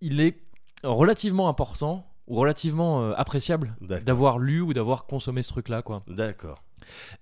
il, 0.00 0.20
est 0.20 0.38
relativement 0.82 1.48
important 1.48 2.06
ou 2.26 2.36
relativement 2.36 3.12
appréciable 3.12 3.76
d'avoir 3.80 4.38
lu 4.38 4.60
ou 4.60 4.72
d'avoir 4.72 5.06
consommé 5.06 5.42
ce 5.42 5.48
truc-là, 5.48 5.82
quoi. 5.82 6.02
D'accord. 6.06 6.62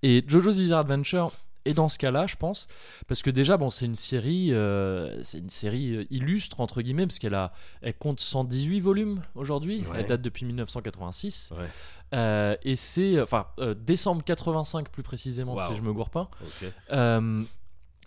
Et 0.03 0.25
JoJo's 0.27 0.59
Bizarre 0.59 0.81
Adventure 0.81 1.33
est 1.65 1.75
dans 1.75 1.89
ce 1.89 1.99
cas-là, 1.99 2.27
je 2.27 2.37
pense, 2.37 2.67
parce 3.07 3.23
que 3.23 3.31
déjà, 3.31 3.57
bon, 3.57 3.71
c'est 3.71 3.87
une 3.87 3.95
série, 3.95 4.53
euh, 4.53 5.23
c'est 5.25 5.39
une 5.39 5.51
série 5.51 5.95
euh, 5.95 6.05
illustre 6.11 6.61
entre 6.61 6.83
guillemets, 6.83 7.07
parce 7.07 7.19
qu'elle 7.19 7.35
a, 7.35 7.53
elle 7.83 7.95
compte 7.95 8.21
118 8.21 8.81
volumes 8.81 9.23
aujourd'hui. 9.35 9.85
Ouais. 9.91 10.01
Elle 10.01 10.07
date 10.07 10.23
depuis 10.23 10.47
1986. 10.47 11.53
Ouais. 11.57 11.67
Euh, 12.15 12.57
et 12.63 12.77
c'est, 12.77 13.21
enfin, 13.21 13.47
euh, 13.59 13.75
décembre 13.75 14.25
85 14.25 14.89
plus 14.89 15.03
précisément, 15.03 15.57
si 15.69 15.75
je 15.75 15.83
me 15.83 15.93
gourre 15.93 16.11
pas. 16.11 16.31
Euh, 16.93 17.43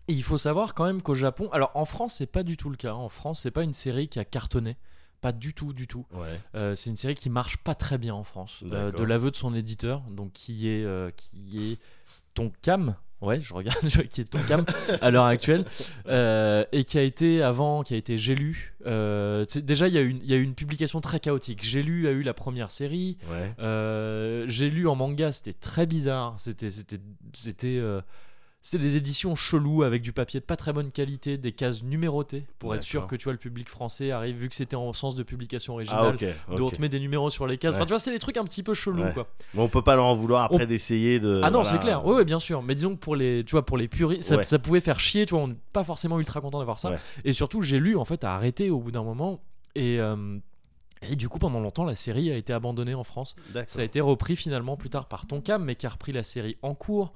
et 0.07 0.13
il 0.13 0.23
faut 0.23 0.37
savoir 0.37 0.73
quand 0.73 0.85
même 0.85 1.01
qu'au 1.01 1.15
Japon, 1.15 1.49
alors 1.51 1.71
en 1.75 1.85
France, 1.85 2.15
c'est 2.15 2.25
pas 2.25 2.43
du 2.43 2.57
tout 2.57 2.69
le 2.69 2.75
cas. 2.75 2.93
En 2.93 3.09
France, 3.09 3.41
c'est 3.41 3.51
pas 3.51 3.63
une 3.63 3.73
série 3.73 4.07
qui 4.07 4.19
a 4.19 4.25
cartonné. 4.25 4.77
Pas 5.21 5.31
du 5.31 5.53
tout, 5.53 5.71
du 5.71 5.87
tout. 5.87 6.07
Ouais. 6.11 6.27
Euh, 6.55 6.73
c'est 6.75 6.89
une 6.89 6.95
série 6.95 7.13
qui 7.13 7.29
marche 7.29 7.57
pas 7.57 7.75
très 7.75 7.99
bien 7.99 8.15
en 8.15 8.23
France, 8.23 8.63
euh, 8.63 8.91
de 8.91 9.03
l'aveu 9.03 9.29
de 9.29 9.35
son 9.35 9.53
éditeur, 9.53 10.01
donc 10.09 10.33
qui 10.33 10.67
est 10.67 10.83
euh, 10.83 11.11
qui 11.15 11.71
est 11.71 11.79
Tonkam. 12.33 12.95
Ouais, 13.21 13.39
je 13.39 13.53
regarde 13.53 13.77
je 13.87 14.01
qui 14.01 14.21
est 14.21 14.25
Tonkam 14.25 14.65
à 14.99 15.11
l'heure 15.11 15.25
actuelle 15.25 15.65
euh, 16.07 16.65
et 16.71 16.83
qui 16.83 16.97
a 16.97 17.03
été 17.03 17.43
avant, 17.43 17.83
qui 17.83 17.93
a 17.93 17.97
été 17.97 18.17
J'ai 18.17 18.35
lu. 18.35 18.73
Euh, 18.87 19.45
déjà, 19.55 19.87
il 19.87 19.93
y 19.93 19.97
a 19.97 20.01
eu 20.01 20.09
une, 20.09 20.19
il 20.23 20.29
y 20.29 20.33
a 20.33 20.37
eu 20.37 20.43
une 20.43 20.55
publication 20.55 21.01
très 21.01 21.19
chaotique. 21.19 21.63
J'ai 21.63 21.83
lu 21.83 22.07
a 22.07 22.11
eu 22.11 22.23
la 22.23 22.33
première 22.33 22.71
série. 22.71 23.17
Ouais. 23.29 23.53
Euh, 23.59 24.45
J'ai 24.47 24.69
lu 24.69 24.87
en 24.87 24.95
manga, 24.95 25.31
c'était 25.31 25.53
très 25.53 25.85
bizarre. 25.85 26.35
C'était 26.39 26.69
c'était 26.69 27.81
c'était 28.61 28.83
des 28.83 28.95
éditions 28.95 29.35
cheloues 29.35 29.83
avec 29.83 30.01
du 30.01 30.13
papier 30.13 30.39
de 30.39 30.45
pas 30.45 30.55
très 30.55 30.71
bonne 30.71 30.91
qualité, 30.91 31.37
des 31.37 31.51
cases 31.51 31.81
numérotées 31.83 32.45
pour 32.59 32.75
être 32.75 32.83
sûr 32.83 33.07
que 33.07 33.15
tu 33.15 33.23
vois 33.23 33.33
le 33.33 33.39
public 33.39 33.67
français 33.67 34.11
arrive 34.11 34.35
vu 34.35 34.49
que 34.49 34.55
c'était 34.55 34.75
en 34.75 34.93
sens 34.93 35.15
de 35.15 35.23
publication 35.23 35.73
Ah, 35.73 36.05
originale 36.05 36.17
de 36.17 36.61
on 36.61 36.69
te 36.69 36.79
met 36.79 36.89
des 36.89 36.99
numéros 36.99 37.29
sur 37.29 37.47
les 37.47 37.57
cases. 37.57 37.75
Enfin, 37.75 37.85
tu 37.85 37.89
vois, 37.89 37.99
c'était 37.99 38.11
des 38.15 38.19
trucs 38.19 38.37
un 38.37 38.43
petit 38.43 38.63
peu 38.63 38.73
chelous, 38.73 39.01
Ouais. 39.03 39.13
quoi. 39.13 39.27
Mais 39.53 39.61
on 39.61 39.67
peut 39.67 39.81
pas 39.81 39.95
leur 39.95 40.05
en 40.05 40.15
vouloir 40.15 40.43
après 40.43 40.67
d'essayer 40.67 41.19
de. 41.19 41.41
ah 41.43 41.49
non, 41.49 41.61
voilà. 41.61 41.77
c'est 41.77 41.79
clair. 41.79 42.05
Oui, 42.05 42.23
bien 42.23 42.39
sûr. 42.39 42.61
Mais 42.61 42.75
disons 42.75 42.95
que 42.95 42.99
pour 42.99 43.15
les, 43.15 43.43
tu 43.43 43.51
vois, 43.51 43.65
pour 43.65 43.77
les 43.77 43.87
puristes, 43.87 44.43
ça, 44.43 44.59
pouvait 44.59 44.81
faire 44.81 44.99
chier. 44.99 45.25
Tu 45.25 45.33
vois, 45.33 45.43
on 45.43 45.47
n'est 45.49 45.57
pas 45.73 45.83
forcément 45.83 46.19
ultra 46.19 46.41
content 46.41 46.59
d'avoir 46.59 46.79
ça. 46.79 46.93
Et 47.23 47.33
surtout, 47.33 47.61
j'ai 47.61 47.79
lu 47.79 47.97
en 47.97 48.05
fait 48.05 48.23
à 48.23 48.35
arrêter 48.35 48.69
au 48.69 48.79
bout 48.79 48.91
d'un 48.91 49.03
moment. 49.03 49.41
Et 49.73 49.99
euh, 49.99 50.37
et 51.09 51.15
du 51.15 51.29
coup, 51.29 51.39
pendant 51.39 51.59
longtemps, 51.59 51.83
la 51.83 51.95
série 51.95 52.31
a 52.31 52.35
été 52.37 52.53
abandonnée 52.53 52.93
en 52.93 53.03
France. 53.03 53.35
Ça 53.65 53.81
a 53.81 53.83
été 53.83 54.01
repris 54.01 54.35
finalement 54.35 54.77
plus 54.77 54.89
tard 54.89 55.07
par 55.07 55.25
Tonkam, 55.25 55.63
mais 55.63 55.75
qui 55.75 55.87
a 55.87 55.89
repris 55.89 56.11
la 56.11 56.23
série 56.23 56.57
en 56.61 56.75
cours, 56.75 57.13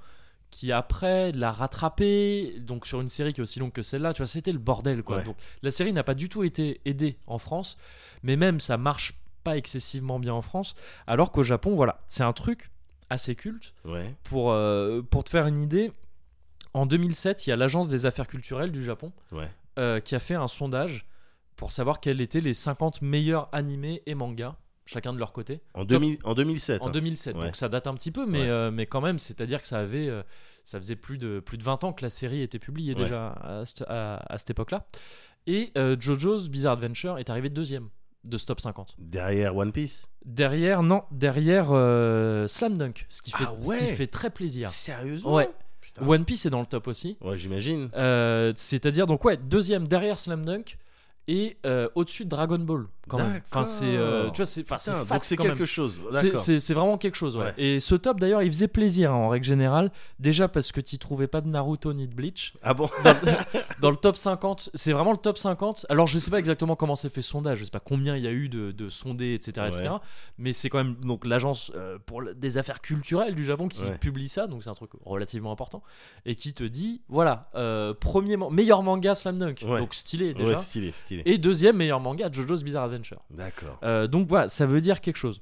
qui 0.56 0.72
après 0.72 1.34
l'a 1.34 1.52
rattrapé, 1.52 2.56
donc 2.62 2.86
sur 2.86 3.02
une 3.02 3.10
série 3.10 3.34
qui 3.34 3.42
est 3.42 3.44
aussi 3.44 3.60
longue 3.60 3.74
que 3.74 3.82
celle-là, 3.82 4.14
tu 4.14 4.20
vois, 4.22 4.28
c'était 4.28 4.54
le 4.54 4.58
bordel 4.58 5.04
quoi. 5.04 5.18
Ouais. 5.18 5.24
Donc 5.26 5.36
la 5.62 5.70
série 5.70 5.92
n'a 5.92 6.04
pas 6.06 6.14
du 6.14 6.30
tout 6.30 6.46
été 6.46 6.80
aidée 6.86 7.18
en 7.28 7.40
France, 7.40 7.76
mais 8.24 8.38
même 8.38 8.62
ça 8.62 8.78
marche 8.78 9.16
pas 9.44 9.58
excessivement 9.58 10.18
bien 10.18 10.34
en 10.34 10.42
France, 10.42 10.74
alors 11.08 11.34
qu'au 11.34 11.44
Japon, 11.44 11.76
voilà, 11.76 12.00
c'est 12.08 12.24
un 12.24 12.32
truc 12.32 12.72
assez 13.10 13.36
culte. 13.36 13.74
Ouais. 13.84 14.16
Pour, 14.24 14.54
euh, 14.54 15.02
pour 15.02 15.26
te 15.26 15.30
faire 15.30 15.46
une 15.46 15.60
idée, 15.60 15.92
en 16.74 16.86
2007, 16.86 17.46
il 17.46 17.50
y 17.50 17.54
a 17.54 17.58
l'Agence 17.58 17.90
des 17.90 18.06
affaires 18.06 18.28
culturelles 18.28 18.72
du 18.72 18.82
Japon 18.82 19.12
Ouais. 19.34 19.52
euh, 19.78 20.00
qui 20.00 20.16
a 20.16 20.20
fait 20.20 20.36
un 20.36 20.48
sondage 20.48 21.06
pour 21.58 21.74
savoir 21.74 22.00
quels 22.00 22.22
étaient 22.22 22.40
les 22.42 22.54
50 22.54 23.02
meilleurs 23.02 23.50
animés 23.52 24.04
et 24.06 24.16
mangas, 24.16 24.56
chacun 24.86 25.14
de 25.14 25.20
leur 25.20 25.34
côté. 25.34 25.62
En, 25.74 25.84
2000 25.86 26.20
en 26.24 26.34
2007. 26.34 26.82
En 26.82 26.88
hein. 26.88 26.92
2007, 26.92 27.36
Ouais. 27.36 27.46
donc 27.46 27.56
ça 27.56 27.70
date 27.70 27.88
un 27.88 27.94
petit 27.96 28.12
peu, 28.12 28.26
mais, 28.26 28.42
Ouais. 28.42 28.50
euh, 28.50 28.72
mais 28.72 28.86
quand 28.86 29.02
même, 29.02 29.20
c'est-à-dire 29.20 29.62
que 29.62 29.68
ça 29.68 29.80
avait, 29.80 30.08
euh, 30.10 30.22
ça 30.64 30.78
faisait 30.80 30.96
plus 30.96 31.18
de 31.18 31.40
plus 31.40 31.58
de 31.58 31.64
20 31.64 31.84
ans 31.84 31.94
que 31.94 32.04
la 32.04 32.10
série 32.10 32.42
était 32.42 32.60
publiée 32.60 32.94
Ouais. 32.94 33.02
déjà 33.04 33.30
à, 33.30 33.66
cette- 33.66 33.86
à- 33.88 34.18
à 34.32 34.38
cette 34.38 34.50
époque-là. 34.52 34.86
Et 35.48 35.72
euh, 35.78 35.96
JoJo's 36.00 36.50
Bizarre 36.50 36.74
Adventure 36.74 37.18
est 37.20 37.30
arrivé 37.30 37.50
deuxième 37.50 37.90
de 38.24 38.38
ce 38.38 38.46
top 38.48 38.60
50. 38.60 38.96
Derrière 38.98 39.56
One 39.56 39.72
Piece. 39.72 40.08
Derrière, 40.26 40.82
non, 40.82 41.04
derrière 41.12 41.68
Slam 42.50 42.78
Dunk, 42.78 43.06
ce 43.10 43.22
qui 43.22 43.32
fait, 43.32 43.44
Ah 43.48 43.56
ce 43.60 43.76
qui 43.76 43.86
fait 43.96 44.08
très 44.08 44.30
plaisir. 44.32 44.70
Sérieusement 44.70 45.36
Ouais. 45.36 45.50
Putain. 45.82 46.08
One 46.08 46.26
Piece 46.26 46.46
est 46.48 46.50
dans 46.50 46.62
le 46.62 46.66
top 46.66 46.88
aussi. 46.88 47.18
Ouais, 47.22 47.38
j'imagine. 47.38 47.90
C'est-à-dire 48.56 49.06
donc 49.08 49.24
ouais 49.26 49.38
deuxième 49.38 49.88
derrière 49.88 50.18
Slam 50.20 50.44
Dunk 50.46 50.78
et 51.28 51.58
euh, 51.66 51.90
au-dessus 51.96 52.26
de 52.26 52.30
Dragon 52.30 52.60
Ball 52.60 52.88
quand 53.08 53.18
même. 53.18 53.42
Enfin 53.50 53.66
c'est 53.66 53.98
euh, 53.98 54.30
tu 54.32 54.38
vois 54.38 54.46
c'est 54.46 54.64
enfin 54.64 54.78
c'est 54.80 55.24
c'est 55.24 55.38
quelque 55.38 55.60
même. 55.60 55.66
chose. 55.66 56.02
C'est-. 56.12 56.36
C'est 56.38 56.60
c'est 56.60 56.74
vraiment 56.74 56.98
quelque 56.98 57.16
chose, 57.16 57.38
ouais. 57.38 57.46
Ouais. 57.46 57.54
Et 57.58 57.80
ce 57.80 57.96
top 57.96 58.20
d'ailleurs, 58.20 58.42
il 58.42 58.52
faisait 58.52 58.68
plaisir 58.68 59.12
hein, 59.12 59.16
en 59.16 59.30
règle 59.30 59.46
générale. 59.46 59.92
Déjà 60.20 60.48
parce 60.48 60.72
que 60.72 60.82
tu 60.82 60.98
trouvais 60.98 61.28
pas 61.28 61.42
de 61.42 61.48
Naruto 61.48 61.94
ni 61.94 62.08
de 62.08 62.14
Bleach. 62.14 62.54
Ah 62.64 62.74
bon? 62.74 62.90
Dans 63.80 63.92
le 63.92 63.98
top 64.02 64.16
50, 64.16 64.72
c'est 64.74 64.94
vraiment 64.94 65.12
le 65.12 65.18
top 65.18 65.38
50. 65.38 65.86
Alors 65.90 66.08
je 66.08 66.20
sais 66.20 66.32
pas 66.32 66.40
exactement 66.40 66.76
comment 66.76 66.96
s'est 66.96 67.10
fait 67.10 67.22
sondage, 67.22 67.60
je 67.60 67.66
sais 67.66 67.72
pas 67.72 67.80
combien 67.80 68.16
il 68.16 68.24
y 68.24 68.28
a 68.28 68.32
eu 68.32 68.50
de, 68.50 68.72
de 68.72 68.90
sondés, 68.90 69.34
etc. 69.34 69.68
mais 70.38 70.54
c'est 70.54 70.70
quand 70.70 70.78
même 70.78 70.96
donc 70.96 71.26
l'agence 71.26 71.72
euh, 71.76 71.98
pour 72.06 72.24
des 72.36 72.58
affaires 72.58 72.82
culturelles 72.82 73.36
du 73.36 73.44
Japon 73.44 73.68
qui 73.68 73.84
publie 74.00 74.30
ça, 74.30 74.48
donc 74.48 74.64
c'est 74.64 74.70
un 74.70 74.76
truc 74.76 74.92
relativement 75.06 75.52
important, 75.52 75.84
et 76.26 76.36
qui 76.36 76.54
te 76.54 76.64
dit 76.64 77.02
voilà, 77.08 77.50
euh, 77.56 77.94
premier 77.94 78.38
meilleur 78.52 78.84
manga 78.84 79.16
Slam 79.16 79.38
Dunk, 79.38 79.66
donc 79.66 79.94
stylé 79.94 80.34
déjà. 80.34 80.50
Ouais, 80.50 80.58
stylé, 80.58 80.92
stylé. 81.22 81.34
Et 81.34 81.38
deuxième 81.38 81.78
meilleur 81.78 82.00
manga 82.00 82.30
JoJo's 82.32 82.64
Bizarre 82.64 82.84
Adventure. 82.86 83.22
D'accord. 83.30 83.80
Euh, 83.84 84.08
donc 84.08 84.28
voilà, 84.28 84.48
ça 84.48 84.66
veut 84.66 84.82
dire 84.82 85.02
quelque 85.02 85.18
chose. 85.18 85.42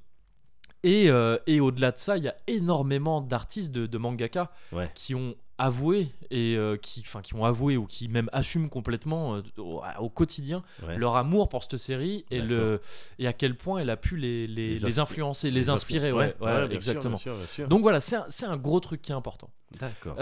Et, 0.86 1.10
euh, 1.10 1.38
et 1.48 1.62
au-delà 1.62 1.92
de 1.94 1.98
ça, 1.98 2.18
il 2.18 2.24
y 2.26 2.28
a 2.28 2.36
énormément 2.48 3.22
d'artistes, 3.22 3.72
de, 3.72 3.86
de 3.86 3.98
mangaka, 3.98 4.52
Ouais. 4.74 4.92
qui 4.96 5.16
ont 5.16 5.36
avoué 5.60 6.10
et 6.32 6.58
euh, 6.58 6.76
qui, 6.78 7.02
enfin, 7.06 7.22
qui 7.22 7.36
ont 7.36 7.46
avoué 7.46 7.78
ou 7.78 7.86
qui 7.86 8.10
même 8.10 8.28
assument 8.34 8.68
complètement 8.68 9.36
euh, 9.36 9.42
au, 9.60 9.82
au 10.00 10.10
quotidien 10.10 10.62
Ouais. 10.86 10.98
leur 10.98 11.16
amour 11.16 11.48
pour 11.48 11.64
cette 11.64 11.78
série 11.78 12.26
et, 12.32 12.42
le, 12.42 12.82
et 13.20 13.28
à 13.28 13.34
quel 13.34 13.56
point 13.56 13.80
elle 13.80 13.92
a 13.92 13.96
pu 13.96 14.18
les, 14.18 14.46
les, 14.48 14.72
Les 14.72 14.80
les 14.80 14.80
inspi- 14.98 15.00
influencer, 15.00 15.52
les, 15.52 15.70
inspirer. 15.70 16.12
Ouais, 16.12 16.36
ouais, 16.42 16.68
bien 16.68 16.68
sûr, 16.68 16.74
exactement. 16.74 17.16
bien 17.16 17.18
sûr, 17.18 17.36
bien 17.36 17.46
sûr. 17.46 17.68
Donc 17.70 17.82
voilà, 17.82 18.02
c'est 18.02 18.18
un, 18.18 18.52
un 18.52 18.58
gros 18.58 18.80
truc 18.82 19.02
qui 19.02 19.12
est 19.14 19.16
important. 19.16 19.52
D'accord. 19.80 20.16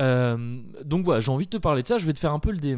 Donc 0.85 1.05
voilà, 1.05 1.21
j'ai 1.21 1.31
envie 1.31 1.45
de 1.45 1.51
te 1.51 1.57
parler 1.57 1.81
de 1.81 1.87
ça. 1.87 1.97
Je 1.97 2.05
vais 2.05 2.13
te 2.13 2.19
faire 2.19 2.33
un 2.33 2.39
peu 2.39 2.51
le, 2.51 2.57
dé- 2.59 2.77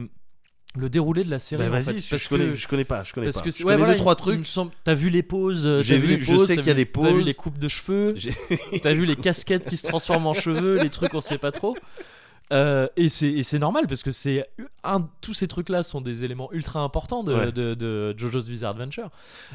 le 0.75 0.89
déroulé 0.89 1.23
de 1.23 1.29
la 1.29 1.39
série. 1.39 1.61
Bah, 1.63 1.67
en 1.69 1.71
vas-y, 1.79 2.01
fait, 2.01 2.17
je, 2.17 2.29
connais, 2.29 2.53
je 2.55 2.67
connais 2.67 2.83
pas, 2.85 3.03
je 3.03 3.13
connais 3.13 3.27
parce 3.27 3.37
pas. 3.37 3.43
que 3.43 3.51
je 3.51 3.55
c'est- 3.57 3.63
connais 3.63 3.75
ouais, 3.75 3.77
voilà, 3.77 3.93
deux 3.93 3.99
trois 3.99 4.15
trucs. 4.15 4.45
semble- 4.45 4.71
T'as 4.83 4.93
vu 4.95 5.09
les 5.09 5.21
euh, 5.65 5.81
J'ai 5.83 5.97
vu- 5.99 6.07
les 6.17 6.19
je 6.19 6.33
poses, 6.33 6.47
sais 6.47 6.55
qu'il 6.57 6.65
y 6.67 6.69
a 6.71 6.73
des 6.73 6.85
T'as 6.85 7.11
vu 7.11 7.21
les 7.21 7.33
coupes 7.33 7.59
de 7.59 7.67
cheveux. 7.67 8.15
T'as 8.81 8.93
vu 8.93 9.05
les 9.05 9.15
casquettes 9.15 9.67
qui 9.67 9.77
se 9.77 9.87
transforment 9.87 10.27
en 10.27 10.33
cheveux, 10.33 10.81
les 10.81 10.89
trucs 10.89 11.13
on 11.13 11.21
sait 11.21 11.37
pas 11.37 11.51
trop. 11.51 11.75
Euh, 12.51 12.87
et 12.97 13.07
c'est 13.09 13.57
normal 13.59 13.85
parce 13.87 14.03
que 14.03 14.11
c'est 14.11 14.47
tous 15.21 15.33
ces 15.33 15.47
trucs 15.47 15.69
là 15.69 15.81
sont 15.81 16.01
des 16.01 16.23
éléments 16.23 16.51
ultra 16.51 16.81
importants 16.81 17.23
de, 17.23 17.33
Ouais. 17.33 17.51
de, 17.51 17.73
de 17.73 18.13
JoJo's 18.17 18.49
Bizarre 18.49 18.71
Adventure. 18.71 19.09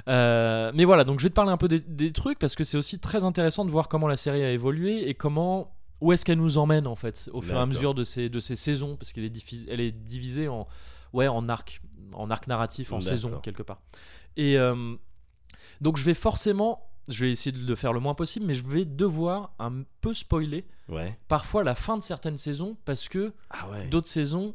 Euh, 0.09 0.73
mais 0.75 0.85
voilà, 0.85 1.05
donc 1.05 1.19
je 1.21 1.25
vais 1.25 1.29
te 1.31 1.35
parler 1.35 1.51
un 1.53 1.57
peu 1.59 1.69
des, 1.69 1.81
des 1.81 2.13
trucs 2.13 2.39
parce 2.39 2.55
que 2.55 2.65
c'est 2.65 2.79
aussi 2.79 2.99
très 2.99 3.25
intéressant 3.25 3.65
de 3.65 3.71
voir 3.71 3.89
comment 3.89 4.09
la 4.09 4.17
série 4.17 4.43
a 4.43 4.51
évolué 4.51 5.09
et 5.09 5.15
comment 5.15 5.75
où 6.01 6.13
est-ce 6.13 6.25
qu'elle 6.25 6.39
nous 6.39 6.59
emmène 6.59 6.87
en 6.87 6.97
fait 6.97 7.29
au 7.33 7.41
fur 7.41 7.57
et 7.57 7.59
à 7.59 7.67
mesure 7.67 7.93
de 7.95 8.05
ces 8.05 8.29
de 8.29 8.39
ces 8.41 8.55
saisons 8.57 8.97
parce 8.97 9.13
qu'elle 9.13 9.25
est 9.25 9.37
diffi- 9.37 9.67
elle 9.69 9.81
est 9.81 9.91
divisée 9.93 10.49
en 10.49 10.67
ouais 11.13 11.29
en 11.29 11.49
arc 11.49 11.81
en 12.13 12.31
arc 12.31 12.47
narratif 12.47 12.93
en 12.93 13.01
saison 13.01 13.39
quelque 13.41 13.63
part. 13.63 13.81
Et 14.37 14.57
euh, 14.59 14.95
donc 15.81 15.97
je 15.97 16.05
vais 16.05 16.15
forcément 16.15 16.85
je 17.09 17.25
vais 17.25 17.31
essayer 17.31 17.53
de 17.53 17.65
le 17.67 17.75
faire 17.75 17.93
le 17.93 18.01
moins 18.01 18.15
possible 18.15 18.45
mais 18.47 18.55
je 18.55 18.65
vais 18.67 18.85
devoir 18.85 19.53
un 19.59 19.83
peu 20.01 20.13
spoiler 20.15 20.67
Ouais. 20.89 21.19
parfois 21.29 21.65
la 21.65 21.75
fin 21.75 21.97
de 21.99 22.03
certaines 22.03 22.39
saisons 22.39 22.77
parce 22.85 23.09
que 23.09 23.35
Ah 23.51 23.69
ouais. 23.71 23.87
d'autres 23.89 24.09
saisons 24.09 24.55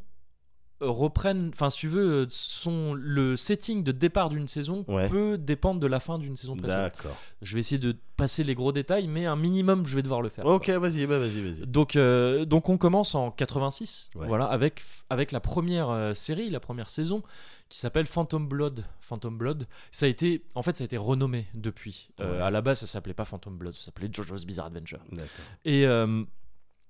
reprennent 0.83 1.49
enfin 1.53 1.69
si 1.69 1.79
tu 1.79 1.87
veux 1.87 2.23
euh, 2.23 2.25
son 2.29 2.93
le 2.93 3.35
setting 3.35 3.83
de 3.83 3.91
départ 3.91 4.29
d'une 4.29 4.47
saison 4.47 4.85
Ouais. 4.87 5.09
peut 5.09 5.37
dépendre 5.37 5.79
de 5.79 5.87
la 5.87 5.99
fin 5.99 6.19
d'une 6.19 6.35
saison 6.35 6.55
précédente. 6.55 6.91
D'accord. 6.93 7.17
Je 7.41 7.53
vais 7.53 7.59
essayer 7.61 7.79
de 7.79 7.95
passer 8.17 8.43
les 8.43 8.53
gros 8.55 8.71
détails 8.71 9.07
mais 9.07 9.25
un 9.25 9.35
minimum 9.35 9.85
je 9.85 9.95
vais 9.95 10.01
devoir 10.03 10.21
le 10.21 10.29
faire. 10.29 10.45
Ok, 10.45 10.69
vas-y, 10.69 11.05
bah, 11.07 11.19
vas-y, 11.19 11.41
vas-y. 11.41 11.65
Donc, 11.67 11.95
euh, 11.95 12.45
donc 12.45 12.69
on 12.69 12.77
commence 12.77 13.15
en 13.15 13.31
86, 13.31 14.11
Ouais. 14.15 14.27
voilà, 14.27 14.45
avec, 14.45 14.81
avec 15.09 15.31
la 15.31 15.39
première 15.39 15.89
euh, 15.89 16.13
série, 16.13 16.49
la 16.49 16.59
première 16.59 16.89
saison, 16.89 17.23
qui 17.69 17.79
s'appelle 17.79 18.05
Phantom 18.05 18.47
Blood. 18.47 18.85
Phantom 19.01 19.35
Blood, 19.37 19.67
ça 19.91 20.05
a 20.05 20.09
été, 20.09 20.43
en 20.55 20.61
fait, 20.61 20.77
ça 20.77 20.83
a 20.83 20.85
été 20.85 20.97
renommé 20.97 21.47
depuis. 21.53 22.09
Euh, 22.19 22.35
Ouais. 22.37 22.41
À 22.41 22.51
la 22.51 22.61
base, 22.61 22.79
ça 22.81 22.87
s'appelait 22.87 23.13
pas 23.13 23.25
Phantom 23.25 23.57
Blood, 23.57 23.73
ça 23.73 23.85
s'appelait 23.85 24.09
JoJo's 24.11 24.45
Bizarre 24.45 24.67
Adventure. 24.67 24.99
D'accord. 25.11 25.27
Et 25.65 25.85
euh, 25.87 26.23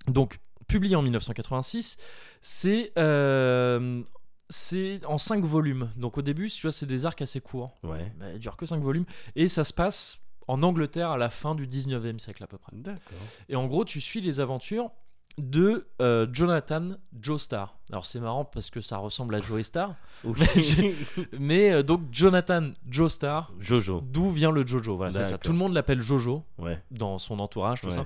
donc, 0.08 0.40
publié 0.68 0.96
en 0.96 1.02
1986, 1.02 1.98
c'est 2.42 2.92
euh, 2.98 4.02
c'est 4.50 5.06
en 5.06 5.18
5 5.18 5.44
volumes. 5.46 5.90
Donc 5.98 6.18
au 6.18 6.22
début, 6.22 6.50
tu 6.50 6.62
vois, 6.62 6.72
c'est 6.72 6.86
des 6.86 7.06
arcs 7.06 7.22
assez 7.22 7.42
courts. 7.42 7.78
Ouais. 7.84 8.12
Bah, 8.20 8.26
il 8.34 8.40
dure 8.40 8.56
que 8.58 8.66
5 8.66 8.82
volumes. 8.84 9.06
Et 9.36 9.48
ça 9.48 9.64
se 9.64 9.74
passe 9.74 10.20
en 10.48 10.62
Angleterre 10.62 11.10
à 11.12 11.18
la 11.18 11.30
fin 11.30 11.56
du 11.56 11.68
19e 11.68 12.20
siècle 12.20 12.44
à 12.44 12.48
peu 12.48 12.58
près. 12.58 12.72
D'accord. 12.76 13.18
Et 13.50 13.56
en 13.56 13.66
gros, 13.68 13.86
tu 13.86 14.02
suis 14.02 14.22
les 14.22 14.40
aventures 14.40 14.92
de 15.40 15.88
euh, 16.00 16.28
Jonathan 16.32 16.92
Joestar. 17.20 17.80
Alors 17.90 18.06
c'est 18.06 18.20
marrant 18.20 18.46
parce 18.46 18.70
que 18.70 18.82
ça 18.82 18.98
ressemble 18.98 19.34
à 19.34 19.42
Joey 19.42 19.64
Star, 19.64 19.96
Oui. 20.24 20.96
mais 21.40 21.72
euh, 21.72 21.82
donc 21.82 22.02
Jonathan 22.12 22.70
Joestar. 22.88 23.52
Jojo. 23.60 24.02
D'où 24.02 24.30
vient 24.30 24.52
le 24.52 24.64
Jojo? 24.64 24.96
Voilà, 24.96 25.12
c'est 25.12 25.24
ça. 25.24 25.38
Tout 25.40 25.52
le 25.52 25.58
monde 25.58 25.74
l'appelle 25.74 26.02
Jojo 26.02 26.44
ouais. 26.60 26.80
dans 26.92 27.18
son 27.18 27.40
entourage, 27.40 27.82
tout 27.82 27.88
Ouais. 27.88 27.94
ça, 27.94 28.06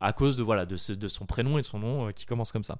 à 0.00 0.12
cause 0.12 0.36
de 0.36 0.42
voilà 0.42 0.64
de, 0.66 0.76
ce- 0.76 0.92
de 0.92 1.08
son 1.08 1.26
prénom 1.26 1.58
et 1.58 1.62
de 1.62 1.66
son 1.66 1.78
nom 1.78 2.08
euh, 2.08 2.12
qui 2.12 2.24
commence 2.26 2.52
comme 2.52 2.64
ça. 2.64 2.78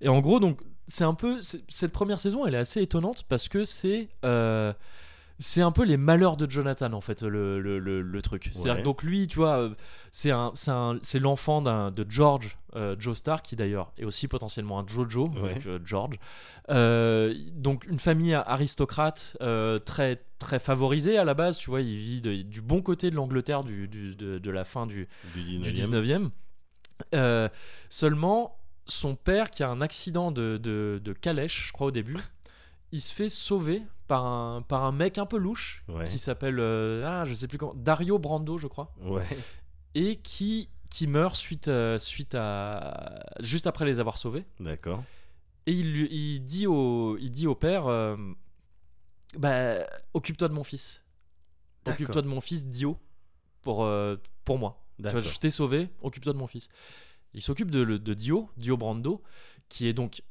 Et 0.00 0.08
en 0.08 0.20
gros, 0.20 0.38
donc 0.40 0.60
c'est 0.86 1.04
un 1.04 1.14
peu 1.14 1.38
cette 1.40 1.92
première 1.92 2.20
saison, 2.20 2.46
elle 2.46 2.54
est 2.54 2.58
assez 2.58 2.80
étonnante 2.82 3.24
parce 3.28 3.48
que 3.48 3.64
c'est 3.64 4.08
euh, 4.24 4.72
c'est 5.42 5.62
un 5.62 5.72
peu 5.72 5.84
les 5.84 5.96
malheurs 5.96 6.36
de 6.36 6.48
Jonathan 6.50 6.92
en 6.92 7.00
fait 7.00 7.22
le, 7.22 7.60
le, 7.60 7.78
le- 7.78 8.02
le 8.02 8.22
truc. 8.22 8.50
C'est-à-dire 8.52 8.74
Ouais. 8.76 8.82
donc 8.82 9.02
lui, 9.02 9.26
tu 9.26 9.36
vois, 9.38 9.56
euh, 9.58 9.70
c'est 10.12 10.30
un 10.30 10.52
c'est 11.02 11.18
l'enfant 11.18 11.62
d'un 11.62 11.90
de 11.90 12.04
George 12.08 12.58
euh, 12.76 12.94
Joestar 12.98 13.40
qui 13.42 13.56
d'ailleurs 13.56 13.90
est 13.98 14.04
aussi 14.04 14.28
potentiellement 14.28 14.78
un 14.78 14.86
Jojo, 14.86 15.28
Ouais. 15.30 15.58
euh, 15.66 15.78
George. 15.84 16.18
Donc 17.56 17.86
une 17.86 17.98
famille 17.98 18.34
aristocrate 18.34 19.36
très 19.84 20.22
très 20.38 20.58
favorisée 20.58 21.18
à 21.18 21.24
la 21.24 21.34
base, 21.34 21.58
tu 21.58 21.68
vois, 21.70 21.80
il 21.82 21.96
vit 21.96 22.20
de- 22.22 22.42
du 22.42 22.60
bon 22.62 22.80
côté 22.80 23.10
de 23.10 23.16
l'Angleterre 23.16 23.62
du, 23.62 23.88
du- 23.88 24.16
de, 24.16 24.38
de 24.38 24.50
la 24.50 24.64
fin 24.64 24.86
du, 24.86 25.06
Du 25.34 25.42
du 25.58 25.72
19e. 25.72 26.30
19e. 27.12 27.16
Euh, 27.18 27.48
seulement, 27.88 28.58
son 28.86 29.14
père, 29.16 29.50
qui 29.50 29.62
a 29.62 29.68
un 29.68 29.80
accident 29.80 30.30
de, 30.32 30.56
de, 30.58 31.00
de 31.02 31.12
calèche, 31.12 31.66
je 31.68 31.72
crois 31.72 31.88
au 31.88 31.90
début, 31.90 32.16
il 32.92 33.00
se 33.00 33.12
fait 33.14 33.28
sauver 33.28 33.82
par 34.08 34.26
un, 34.26 34.62
par 34.62 34.84
un 34.84 34.92
mec 34.92 35.18
un 35.18 35.26
peu 35.26 35.38
louche 35.38 35.84
Ouais. 35.88 36.04
qui 36.06 36.18
s'appelle, 36.18 36.58
euh, 36.58 37.04
ah, 37.06 37.24
je 37.24 37.34
sais 37.34 37.46
plus 37.46 37.58
comment, 37.58 37.74
Dario 37.74 38.18
Brando, 38.18 38.58
je 38.58 38.66
crois, 38.66 38.92
Ouais. 39.02 39.24
et 39.94 40.16
qui, 40.16 40.68
qui 40.90 41.06
meurt 41.06 41.36
suite, 41.36 41.68
euh, 41.68 41.98
suite 41.98 42.34
à, 42.34 43.20
juste 43.40 43.66
après 43.68 43.84
les 43.84 44.00
avoir 44.00 44.18
sauvés. 44.18 44.44
D'accord. 44.58 45.04
Et 45.66 45.72
il, 45.72 46.12
il, 46.12 46.40
dit, 46.44 46.66
au, 46.66 47.16
il 47.18 47.30
dit 47.30 47.46
au 47.46 47.54
père, 47.54 47.86
euh, 47.86 48.16
bah, 49.38 49.86
occupe-toi 50.14 50.48
de 50.48 50.54
mon 50.54 50.64
fils. 50.64 51.04
Occupe-toi 51.86 52.22
de 52.22 52.26
mon 52.28 52.40
fils, 52.40 52.66
Dio, 52.66 52.98
pour, 53.62 53.88
pour 54.44 54.58
moi. 54.58 54.82
Tu 55.00 55.10
vois, 55.10 55.20
D'accord. 55.20 55.30
je 55.32 55.38
t'ai 55.38 55.50
sauvé, 55.50 55.88
occupe-toi 56.02 56.32
de 56.32 56.38
mon 56.38 56.46
fils. 56.46 56.68
Il 57.34 57.42
s'occupe 57.42 57.70
de, 57.70 57.84
de 57.84 58.14
Dio, 58.14 58.48
Dio 58.56 58.76
Brando, 58.76 59.22
qui 59.68 59.86
est 59.86 59.92
donc 59.92 60.22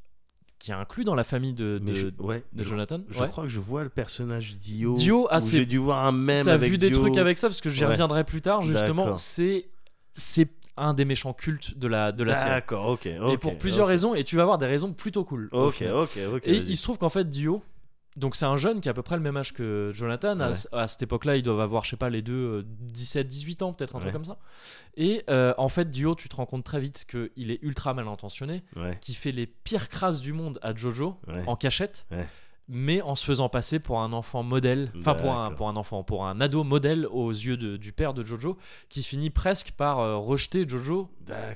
qui 0.57 0.71
est 0.71 0.73
inclus 0.73 1.05
dans 1.05 1.15
la 1.15 1.23
famille 1.23 1.53
de, 1.53 1.79
Mais 1.81 1.91
de, 1.91 1.95
je, 1.95 2.07
ouais, 2.19 2.43
de 2.51 2.63
je, 2.63 2.67
Jonathan. 2.67 2.99
je 3.09 3.19
Ouais. 3.21 3.29
crois 3.29 3.43
que 3.45 3.49
je 3.49 3.61
vois 3.61 3.83
le 3.83 3.89
personnage 3.89 4.57
Dio. 4.57 4.93
Dio, 4.95 5.25
ah, 5.31 5.39
j'ai 5.39 5.65
dû 5.65 5.77
voir 5.77 6.05
un 6.05 6.11
même 6.11 6.45
T'as 6.45 6.57
vu 6.57 6.77
des 6.77 6.89
Dio. 6.89 6.99
trucs 6.99 7.15
avec 7.15 7.37
ça 7.37 7.47
parce 7.47 7.61
que 7.61 7.69
j'y 7.69 7.85
Ouais. 7.85 7.91
reviendrai 7.91 8.25
plus 8.25 8.41
tard. 8.41 8.63
Justement, 8.63 9.15
c'est 9.15 9.69
c'est 10.13 10.49
un 10.75 10.93
des 10.93 11.05
méchants 11.05 11.31
cultes 11.33 11.77
de 11.77 11.87
la 11.87 12.11
de 12.11 12.23
la 12.25 12.35
série. 12.35 12.49
D'accord, 12.51 12.87
ok. 12.89 13.05
Et 13.05 13.37
pour 13.37 13.57
plusieurs 13.57 13.87
raisons, 13.87 14.13
et 14.15 14.25
tu 14.25 14.35
vas 14.35 14.41
avoir 14.41 14.57
des 14.57 14.65
raisons 14.65 14.91
plutôt 14.91 15.23
cool. 15.23 15.47
Ok, 15.53 15.81
ok, 15.89 16.19
ok. 16.35 16.41
Et 16.47 16.57
il 16.57 16.75
se 16.75 16.83
trouve 16.83 16.97
qu'en 16.97 17.09
fait, 17.09 17.29
Dio, 17.29 17.63
donc 18.17 18.35
c'est 18.35 18.45
un 18.45 18.57
jeune 18.57 18.81
qui 18.81 18.89
a 18.89 18.91
à 18.91 18.93
peu 18.93 19.01
près 19.03 19.15
le 19.15 19.21
même 19.21 19.37
âge 19.37 19.53
que 19.53 19.91
Jonathan. 19.93 20.39
À, 20.39 20.49
Ouais. 20.49 20.55
à 20.73 20.87
cette 20.87 21.01
époque-là, 21.03 21.35
ils 21.37 21.43
doivent 21.43 21.59
avoir, 21.61 21.83
je 21.85 21.91
sais 21.91 21.97
pas, 21.97 22.09
les 22.09 22.21
deux 22.21 22.33
euh, 22.33 22.63
17, 22.65 23.27
18 23.27 23.61
ans, 23.61 23.73
peut-être 23.73 23.95
un 23.95 23.99
truc 23.99 24.11
comme 24.13 24.25
ça. 24.25 24.37
Et 24.97 25.23
euh, 25.29 25.53
en 25.57 25.69
fait, 25.69 25.89
Dio, 25.89 26.15
tu 26.15 26.27
te 26.29 26.35
rends 26.35 26.45
compte 26.45 26.63
très 26.63 26.79
vite 26.81 27.05
qu'il 27.09 27.51
est 27.51 27.59
ultra 27.61 27.93
mal 27.93 28.07
intentionné, 28.07 28.63
Ouais, 28.75 28.97
qui 28.99 29.13
fait 29.13 29.31
les 29.31 29.45
pires 29.47 29.87
crasses 29.89 30.21
du 30.21 30.33
monde 30.33 30.59
à 30.61 30.75
Jojo 30.75 31.17
en 31.47 31.55
cachette. 31.55 32.05
Mais 32.71 33.01
en 33.01 33.15
se 33.15 33.25
faisant 33.25 33.49
passer 33.49 33.79
pour 33.79 33.99
un 33.99 34.13
enfant 34.13 34.43
modèle, 34.43 34.91
enfin 34.99 35.15
pour 35.15 35.33
un, 35.33 35.49
pour 35.51 35.67
un 35.69 35.75
enfant, 35.75 36.03
pour 36.03 36.25
un 36.27 36.39
ado 36.39 36.63
modèle 36.63 37.07
aux 37.07 37.31
yeux 37.31 37.57
de- 37.57 37.77
du 37.77 37.91
père 37.91 38.13
de 38.13 38.23
Jojo, 38.23 38.57
qui 38.89 39.01
finit 39.01 39.31
presque 39.31 39.71
par 39.71 39.97
euh, 39.99 40.17
rejeter 40.17 40.67
Jojo 40.69 41.09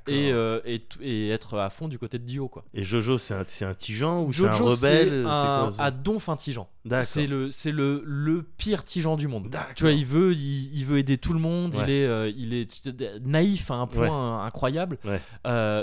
et, 0.07 0.31
euh, 0.31 0.59
et, 1.01 1.29
être 1.29 1.57
à 1.59 1.69
fond 1.69 1.87
du 1.87 1.99
côté 1.99 2.17
de 2.19 2.23
Dio. 2.25 2.47
Quoi. 2.47 2.63
Et 2.73 2.83
Jojo, 2.83 3.17
c'est 3.19 3.33
un, 3.35 3.41
un 3.69 3.73
tigeant 3.75 4.23
ou 4.23 4.33
c'est 4.33 4.47
un 4.47 4.51
rebelle? 4.53 5.25
Un, 5.27 5.71
quoi, 5.75 5.85
à 5.85 5.91
donf 5.91 6.29
intelligent. 6.29 6.67
D'accord. 6.85 7.05
C'est 7.05 7.27
le, 7.27 7.47
le, 7.71 8.01
le 8.05 8.43
pire 8.43 8.83
tigeant 8.83 9.15
du 9.15 9.27
monde. 9.27 9.55
Tu 9.75 9.83
vois, 9.83 9.93
il 9.93 10.05
veut, 10.05 10.33
il, 10.33 10.75
il 10.77 10.85
veut 10.85 10.97
aider 10.97 11.17
tout 11.17 11.33
le 11.33 11.39
monde. 11.39 11.75
Il 11.83 11.89
est, 11.89 12.05
euh, 12.05 12.31
il 12.35 12.53
est 12.53 12.83
naïf 13.23 13.69
à 13.71 13.75
un 13.75 13.87
point 13.87 14.45
incroyable. 14.45 14.97
Ouais. 15.05 15.21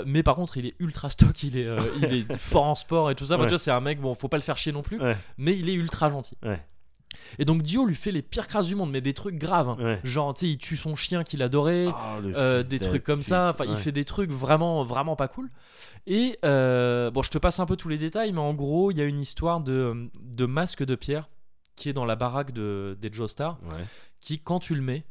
Mais 0.05 0.23
par 0.23 0.35
contre, 0.35 0.57
il 0.57 0.65
est 0.65 0.75
ultra 0.79 1.09
stock. 1.09 1.41
Il 1.43 1.57
est, 1.57 1.67
il 2.01 2.13
est 2.13 2.33
fort 2.37 2.65
en 2.65 2.75
sport 2.75 3.09
et 3.11 3.15
tout 3.15 3.25
ça. 3.25 3.35
Enfin, 3.35 3.43
Ouais. 3.43 3.47
tu 3.47 3.53
vois, 3.53 3.59
c'est 3.59 3.71
un 3.71 3.79
mec. 3.81 3.99
Bon, 4.01 4.13
faut 4.13 4.27
pas 4.27 4.37
le 4.37 4.43
faire 4.43 4.57
chier 4.57 4.71
non 4.71 4.81
plus. 4.83 4.99
Mais 5.37 5.57
il 5.57 5.69
est 5.69 5.73
ultra 5.73 6.09
gentil. 6.09 6.37
Ouais. 6.43 6.65
Et 7.39 7.45
donc 7.45 7.61
Dio 7.61 7.85
lui 7.85 7.95
fait 7.95 8.11
les 8.13 8.21
pires 8.21 8.47
crasses 8.47 8.67
du 8.67 8.75
monde, 8.75 8.89
mais 8.91 9.01
des 9.01 9.13
trucs 9.13 9.35
graves. 9.37 9.67
hein. 9.69 9.77
Ouais. 9.79 9.99
Genre, 10.05 10.33
tu 10.33 10.41
sais, 10.41 10.49
il 10.51 10.57
tue 10.57 10.77
son 10.77 10.95
chien 10.95 11.23
qu'il 11.25 11.41
adorait. 11.43 11.87
Le 12.21 12.35
Euh, 12.37 12.59
fils 12.59 12.69
des 12.69 12.79
de 12.79 12.85
trucs 12.85 13.03
comme 13.03 13.19
pute. 13.19 13.27
ça. 13.27 13.49
Enfin, 13.49 13.65
il 13.65 13.71
Ouais. 13.71 13.77
fait 13.77 13.91
des 13.91 14.05
trucs 14.05 14.31
vraiment, 14.31 14.83
vraiment 14.85 15.17
pas 15.17 15.27
cool. 15.27 15.49
Et 16.07 16.39
euh, 16.45 17.11
bon, 17.11 17.21
je 17.21 17.29
te 17.29 17.37
passe 17.37 17.59
un 17.59 17.65
peu 17.65 17.75
tous 17.75 17.89
les 17.89 17.97
détails, 17.97 18.31
mais 18.31 18.39
en 18.39 18.53
gros, 18.53 18.91
il 18.91 18.97
y 18.97 19.01
a 19.01 19.05
une 19.05 19.19
histoire 19.19 19.59
de, 19.59 20.09
de 20.21 20.45
masque 20.45 20.83
de 20.85 20.95
pierre 20.95 21.27
qui 21.75 21.89
est 21.89 21.93
dans 21.93 22.05
la 22.05 22.15
baraque 22.15 22.51
de, 22.53 22.97
des 23.01 23.11
Joestar, 23.11 23.59
Ouais. 23.63 23.83
qui, 24.21 24.39
quand 24.39 24.59
tu 24.59 24.73
le 24.75 24.81
mets, 24.81 25.03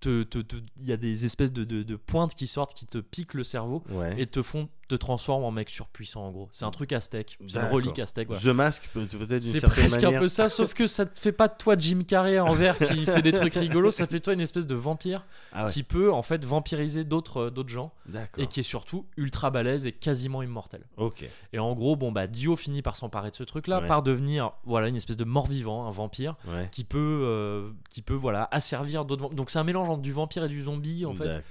te- 0.00 0.22
te- 0.24 0.38
te- 0.38 0.56
il 0.78 0.84
y 0.86 0.92
a 0.92 0.96
des 0.96 1.24
espèces 1.24 1.52
de, 1.52 1.64
de- 1.64 1.82
de 1.84 1.96
pointes 1.96 2.34
qui 2.34 2.46
sortent, 2.46 2.74
qui 2.74 2.86
te 2.86 2.98
piquent 2.98 3.34
le 3.34 3.44
cerveau 3.44 3.82
Ouais. 3.90 4.14
et 4.18 4.26
te 4.26 4.42
font, 4.42 4.68
te 4.92 4.96
transforment 4.96 5.44
en 5.44 5.50
mec 5.50 5.70
surpuissant 5.70 6.26
en 6.26 6.30
gros. 6.30 6.48
C'est 6.52 6.64
un 6.64 6.70
truc 6.70 6.92
aztèque, 6.92 7.38
c'est 7.46 7.58
une 7.58 7.64
relique 7.66 7.98
aztèque. 7.98 8.28
voilà. 8.28 8.42
The 8.42 8.46
Mask, 8.48 8.88
peut- 8.92 9.06
peut-être 9.06 9.28
d'une 9.28 9.40
C'est 9.40 9.60
presque 9.60 10.02
manière. 10.02 10.18
un 10.18 10.22
peu 10.22 10.28
ça, 10.28 10.48
sauf 10.48 10.74
que 10.74 10.86
ça 10.86 11.06
te 11.06 11.18
fait 11.18 11.32
pas 11.32 11.48
de 11.48 11.54
toi 11.58 11.76
Jim 11.78 12.02
Carrey 12.06 12.38
en 12.38 12.52
vert 12.52 12.78
qui 12.78 13.04
fait 13.06 13.22
des 13.22 13.32
trucs 13.32 13.54
rigolos, 13.54 13.90
ça 13.90 14.06
fait 14.06 14.20
toi 14.20 14.32
une 14.34 14.40
espèce 14.40 14.66
de 14.66 14.74
vampire 14.74 15.24
Ah 15.52 15.66
ouais. 15.66 15.72
qui 15.72 15.82
peut 15.82 16.12
en 16.12 16.22
fait 16.22 16.44
vampiriser 16.44 17.04
d'autres 17.04 17.44
euh, 17.44 17.50
d'autres 17.50 17.68
gens 17.70 17.92
et 18.38 18.46
qui 18.46 18.60
est 18.60 18.64
surtout 18.64 19.06
ultra 19.16 19.50
balèze 19.50 19.86
et 19.86 19.92
quasiment 19.92 20.42
immortel. 20.42 20.82
Ok. 20.96 21.24
Et 21.52 21.58
en 21.58 21.72
gros, 21.74 21.96
bon 21.96 22.12
bah 22.12 22.26
Dio 22.26 22.56
finit 22.56 22.82
par 22.82 22.96
s'emparer 22.96 23.30
de 23.30 23.36
ce 23.36 23.42
truc-là, 23.44 23.80
Ouais. 23.80 23.86
par 23.86 24.02
devenir 24.02 24.52
voilà 24.64 24.88
une 24.88 24.96
espèce 24.96 25.16
de 25.16 25.24
mort-vivant, 25.24 25.86
un 25.86 25.90
vampire 25.90 26.36
Ouais. 26.48 26.68
qui 26.72 26.84
peut 26.84 26.98
euh, 27.24 27.70
qui 27.90 28.02
peut 28.02 28.14
voilà 28.14 28.48
asservir 28.50 29.04
d'autres. 29.04 29.30
Donc 29.34 29.50
c'est 29.50 29.58
un 29.58 29.64
mélange 29.64 29.88
entre 29.88 30.02
du 30.02 30.12
vampire 30.12 30.44
et 30.44 30.48
du 30.48 30.62
zombie 30.62 31.06
en 31.06 31.14
fait. 31.14 31.42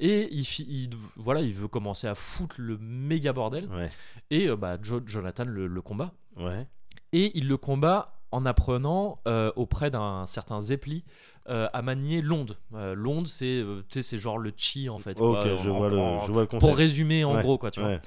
Et 0.00 0.28
il, 0.32 0.42
il- 0.68 0.90
voilà, 1.16 1.40
il 1.40 1.52
veut 1.52 1.68
commencer 1.68 2.06
à 2.06 2.14
foutre 2.14 2.56
le 2.58 2.76
méga 2.84 3.32
bordel. 3.32 3.68
Ouais. 3.72 3.88
Et 4.30 4.48
euh, 4.48 4.56
bah 4.56 4.76
Jo- 4.82 5.02
Jonathan 5.06 5.44
le, 5.46 5.66
le 5.66 5.82
combat. 5.82 6.12
Ouais. 6.36 6.66
Et 7.12 7.30
il 7.38 7.48
le 7.48 7.56
combat 7.56 8.06
en 8.32 8.46
apprenant 8.46 9.16
euh, 9.28 9.52
auprès 9.54 9.90
d'un 9.92 10.26
certain 10.26 10.58
Zepli 10.58 11.04
euh, 11.48 11.68
à 11.72 11.82
manier 11.82 12.20
l'onde. 12.22 12.56
Euh, 12.74 12.94
l'onde, 12.96 13.28
c'est 13.28 13.62
c'est 13.90 14.18
genre 14.18 14.38
le 14.38 14.52
chi 14.56 14.88
en 14.88 14.98
fait. 14.98 15.20
Ok, 15.20 15.42
quoi, 15.42 15.56
je 15.56 15.70
en- 15.70 15.76
vois 15.78 15.88
le, 15.90 15.98
en- 15.98 16.24
je 16.26 16.32
vois 16.32 16.40
le 16.42 16.46
concept. 16.48 16.68
pour 16.68 16.76
résumer 16.76 17.22
en 17.22 17.36
Ouais, 17.36 17.42
gros 17.42 17.58
quoi 17.58 17.70
tu 17.70 17.80
vois. 17.80 17.98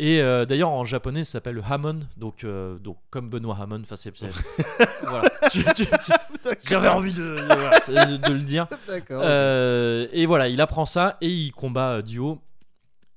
Et 0.00 0.18
d'ailleurs 0.46 0.70
en 0.70 0.84
japonais 0.84 1.22
ça 1.22 1.32
s'appelle 1.32 1.54
le 1.54 1.62
Hammond 1.68 2.00
donc 2.16 2.44
donc 2.82 2.96
comme 3.10 3.28
Benoît 3.30 3.56
Hammond 3.60 3.82
enfin 3.82 3.94
c'est 3.96 4.12
voilà 5.04 5.28
j'avais 6.68 6.88
envie 6.88 7.12
de, 7.12 7.20
de- 7.22 7.44
voilà, 7.44 8.06
de- 8.06 8.16
de 8.16 8.32
le 8.32 8.40
dire 8.40 8.66
et 10.12 10.26
voilà 10.26 10.48
il 10.48 10.60
apprend 10.60 10.86
ça 10.86 11.16
et 11.20 11.28
il 11.28 11.52
combat 11.52 12.02
Duo 12.02 12.40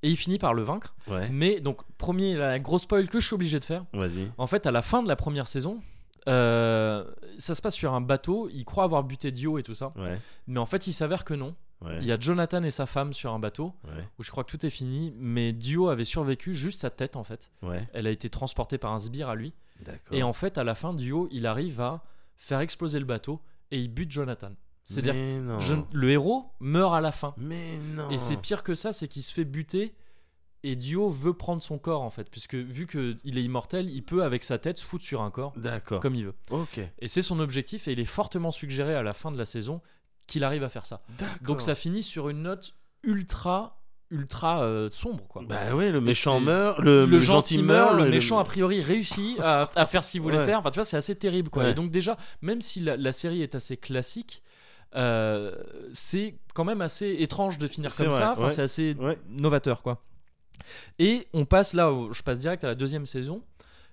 et 0.03 0.09
il 0.09 0.15
finit 0.17 0.37
par 0.39 0.53
le 0.53 0.61
vaincre 0.63 0.95
Ouais. 1.07 1.27
mais 1.29 1.59
donc 1.59 1.81
premier 1.97 2.35
la 2.35 2.57
grosse 2.59 2.83
spoil 2.83 3.07
que 3.09 3.19
je 3.19 3.25
suis 3.27 3.33
obligé 3.33 3.59
de 3.59 3.63
faire 3.63 3.85
Vas-y. 3.93 4.31
en 4.37 4.47
fait 4.47 4.65
à 4.65 4.71
la 4.71 4.81
fin 4.81 5.03
de 5.03 5.07
la 5.07 5.15
première 5.15 5.47
saison 5.47 5.81
euh, 6.27 7.03
ça 7.37 7.55
se 7.55 7.61
passe 7.61 7.75
sur 7.75 7.93
un 7.93 8.01
bateau 8.01 8.49
il 8.53 8.65
croit 8.65 8.83
avoir 8.83 9.03
buté 9.03 9.31
Dio 9.31 9.57
et 9.57 9.63
tout 9.63 9.73
ça 9.75 9.93
Ouais. 9.97 10.19
mais 10.47 10.59
en 10.59 10.65
fait 10.65 10.87
il 10.87 10.93
s'avère 10.93 11.23
que 11.25 11.33
non 11.33 11.55
Ouais. 11.81 11.95
il 12.01 12.05
y 12.05 12.11
a 12.11 12.19
Jonathan 12.19 12.61
et 12.63 12.71
sa 12.71 12.85
femme 12.85 13.13
sur 13.13 13.31
un 13.33 13.39
bateau 13.39 13.73
Ouais. 13.85 14.03
où 14.19 14.23
je 14.23 14.31
crois 14.31 14.43
que 14.43 14.51
tout 14.51 14.65
est 14.65 14.69
fini 14.69 15.13
mais 15.17 15.53
Dio 15.53 15.87
avait 15.87 16.03
survécu 16.03 16.53
juste 16.53 16.81
sa 16.81 16.89
tête 16.89 17.15
en 17.15 17.23
fait 17.23 17.51
Ouais. 17.61 17.87
elle 17.93 18.05
a 18.05 18.09
été 18.11 18.29
transportée 18.29 18.77
par 18.77 18.91
un 18.91 18.99
sbire 18.99 19.29
à 19.29 19.35
lui. 19.35 19.53
Et 20.11 20.23
en 20.23 20.33
fait, 20.33 20.57
à 20.57 20.65
la 20.65 20.75
fin, 20.75 20.93
Duo, 20.93 21.29
il 21.31 21.45
arrive 21.47 21.79
à 21.79 22.03
faire 22.35 22.59
exploser 22.59 22.99
le 22.99 23.05
bateau 23.05 23.39
et 23.71 23.79
il 23.79 23.87
bute 23.87 24.11
Jonathan. 24.11 24.51
C'est-à-dire 24.93 25.13
le 25.91 26.11
héros 26.11 26.51
meurt 26.59 26.93
à 26.93 27.01
la 27.01 27.11
fin. 27.11 27.33
Mais 27.37 27.77
non. 27.95 28.09
Et 28.09 28.17
c'est 28.17 28.37
pire 28.37 28.63
que 28.63 28.75
ça, 28.75 28.91
c'est 28.93 29.07
qu'il 29.07 29.23
se 29.23 29.31
fait 29.31 29.45
buter 29.45 29.93
et 30.63 30.75
Dio 30.75 31.09
veut 31.09 31.33
prendre 31.33 31.63
son 31.63 31.77
corps 31.77 32.01
en 32.01 32.09
fait. 32.09 32.29
Puisque 32.29 32.55
vu 32.55 32.85
qu'il 32.87 33.37
est 33.37 33.43
immortel, 33.43 33.89
il 33.89 34.03
peut 34.03 34.23
avec 34.23 34.43
sa 34.43 34.57
tête 34.57 34.77
se 34.77 34.83
foutre 34.85 35.05
sur 35.05 35.21
un 35.21 35.31
corps 35.31 35.53
D'accord. 35.55 35.99
comme 36.01 36.15
il 36.15 36.25
veut. 36.25 36.35
Ok. 36.51 36.79
Et 36.99 37.07
c'est 37.07 37.21
son 37.21 37.39
objectif 37.39 37.87
et 37.87 37.93
il 37.93 37.99
est 37.99 38.05
fortement 38.05 38.51
suggéré 38.51 38.93
à 38.95 39.03
la 39.03 39.13
fin 39.13 39.31
de 39.31 39.37
la 39.37 39.45
saison 39.45 39.81
qu'il 40.27 40.43
arrive 40.43 40.63
à 40.63 40.69
faire 40.69 40.85
ça. 40.85 41.01
Donc 41.43 41.61
ça 41.61 41.75
finit 41.75 42.03
sur 42.03 42.29
une 42.29 42.41
note 42.43 42.73
ultra, 43.03 43.81
ultra 44.11 44.61
euh, 44.63 44.89
sombre 44.91 45.27
quoi. 45.27 45.43
Bah 45.47 45.73
ouais, 45.75 45.91
le 45.91 46.01
méchant 46.01 46.39
meurt, 46.39 46.79
le, 46.79 47.05
le, 47.05 47.19
gentil 47.19 47.63
meurt, 47.63 47.95
le 47.97 48.09
méchant 48.09 48.37
a 48.39 48.43
priori 48.43 48.81
réussit 48.81 49.39
à, 49.39 49.69
à 49.75 49.85
faire 49.85 50.03
ce 50.03 50.11
qu'il 50.11 50.21
voulait 50.21 50.37
Ouais. 50.39 50.45
faire. 50.45 50.59
Enfin, 50.59 50.71
tu 50.71 50.75
vois, 50.79 50.85
c'est 50.85 50.97
assez 50.97 51.15
terrible, 51.15 51.49
quoi. 51.49 51.63
Ouais. 51.63 51.71
Et 51.71 51.73
donc 51.73 51.89
déjà, 51.89 52.17
même 52.41 52.61
si 52.61 52.81
la, 52.81 52.97
la 52.97 53.11
série 53.13 53.41
est 53.41 53.55
assez 53.55 53.77
classique, 53.77 54.43
euh, 54.95 55.55
c'est 55.93 56.35
quand 56.53 56.63
même 56.65 56.81
assez 56.81 57.15
étrange 57.19 57.57
de 57.57 57.67
finir 57.67 57.93
comme 57.95 58.07
vrai, 58.07 58.17
ça. 58.17 58.31
Enfin, 58.33 58.43
ouais. 58.43 58.49
c'est 58.49 58.61
assez 58.61 58.95
Ouais. 58.99 59.17
novateur, 59.29 59.81
quoi. 59.81 60.01
Et 60.99 61.27
on 61.33 61.45
passe 61.45 61.73
là, 61.73 61.91
au- 61.91 62.11
je 62.13 62.21
passe 62.21 62.39
direct 62.39 62.63
à 62.63 62.67
la 62.67 62.75
deuxième 62.75 63.05
saison 63.05 63.41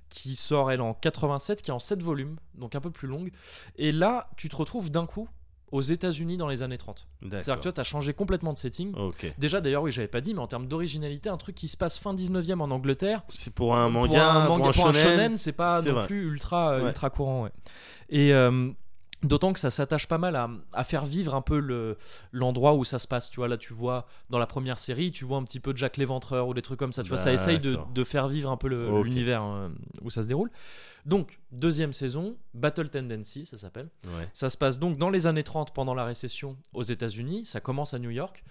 qui 0.09 0.37
sort 0.37 0.71
elle 0.71 0.81
en 0.81 0.95
87, 0.95 1.63
qui 1.63 1.71
est 1.71 1.75
en 1.75 1.79
7 1.79 2.03
volumes, 2.03 2.37
donc 2.55 2.75
un 2.75 2.81
peu 2.81 2.91
plus 2.91 3.09
longue. 3.09 3.31
Et 3.77 3.93
là, 3.93 4.29
tu 4.37 4.49
te 4.49 4.57
retrouves 4.57 4.91
d'un 4.91 5.07
coup 5.07 5.29
aux 5.73 5.81
États-Unis 5.81 6.37
dans 6.37 6.47
les 6.47 6.63
années 6.63 6.79
30. 6.79 7.09
C'est-à-dire 7.23 7.57
que 7.57 7.63
toi, 7.63 7.73
tu 7.73 7.81
as 7.81 7.85
changé 7.85 8.15
complètement 8.15 8.53
de 8.53 8.59
setting. 8.59 8.95
Déjà, 9.37 9.61
d'ailleurs, 9.61 9.83
oui, 9.83 9.91
j'avais 9.91 10.07
pas 10.09 10.21
dit, 10.21 10.33
mais 10.33 10.41
en 10.41 10.47
termes 10.47 10.69
d'originalité, 10.69 11.29
un 11.29 11.37
truc 11.37 11.57
qui 11.57 11.67
se 11.67 11.77
passe 11.77 11.99
fin 11.99 12.15
19e 12.15 12.61
en 12.61 12.71
Angleterre, 12.71 13.23
C'est 13.35 13.53
pour 13.53 13.75
un 13.77 13.91
pour 13.91 14.03
manga, 14.03 14.31
un, 14.31 14.49
manga- 14.49 14.73
pour 14.73 14.87
un 14.89 14.93
shonen. 14.93 15.37
c'est 15.37 15.53
pas 15.53 15.83
non 15.83 15.93
vrai. 15.95 16.07
plus 16.07 16.25
ultra, 16.29 16.77
Ouais. 16.79 16.85
ultra 16.89 17.11
courant. 17.11 17.43
ouais. 17.45 17.51
Et 18.11 18.33
euh, 18.33 18.71
d'autant 19.27 19.53
que 19.53 19.61
ça 19.61 19.71
s'attache 19.71 20.07
pas 20.07 20.19
mal 20.19 20.37
à, 20.37 20.49
à 20.73 20.85
faire 20.85 21.05
vivre 21.07 21.35
un 21.35 21.43
peu 21.43 21.59
le- 21.59 21.97
l'endroit 22.33 22.75
où 22.75 22.85
ça 22.85 22.99
se 22.99 23.07
passe. 23.09 23.31
Tu 23.31 23.37
vois, 23.37 23.49
là, 23.49 23.57
tu 23.57 23.73
vois 23.75 24.07
dans 24.31 24.39
la 24.39 24.47
première 24.47 24.79
série, 24.79 25.11
tu 25.11 25.25
vois 25.25 25.39
un 25.39 25.45
petit 25.45 25.61
peu 25.61 25.75
Jack 25.77 25.97
l'Éventreur 25.97 26.49
ou 26.49 26.55
des 26.55 26.63
trucs 26.63 26.79
comme 26.79 26.93
ça. 26.93 27.03
Tu 27.03 27.09
vois, 27.09 27.19
ça 27.19 27.33
essaye 27.35 27.59
de, 27.61 28.05
faire 28.05 28.29
vivre 28.29 28.51
un 28.51 28.57
peu 28.57 28.69
le- 28.69 28.89
l'univers 29.05 29.43
euh, 29.45 29.69
où 30.03 30.11
ça 30.11 30.23
se 30.23 30.29
déroule. 30.29 30.51
Donc, 31.05 31.39
deuxième 31.53 31.93
saison, 31.93 32.37
Battle 32.55 32.89
Tendency, 32.89 33.47
ça 33.47 33.59
s'appelle. 33.59 33.91
Ouais. 34.07 34.29
Ça 34.33 34.51
se 34.51 34.57
passe 34.57 34.79
donc 34.79 34.99
dans 34.99 35.11
les 35.11 35.27
années 35.27 35.45
30 35.45 35.73
pendant 35.73 35.95
la 35.95 36.05
récession 36.05 36.57
aux 36.73 36.83
États-Unis. 36.83 37.45
Ça 37.47 37.61
commence 37.61 37.95
à 37.95 37.99
New 37.99 38.11
York. 38.11 38.45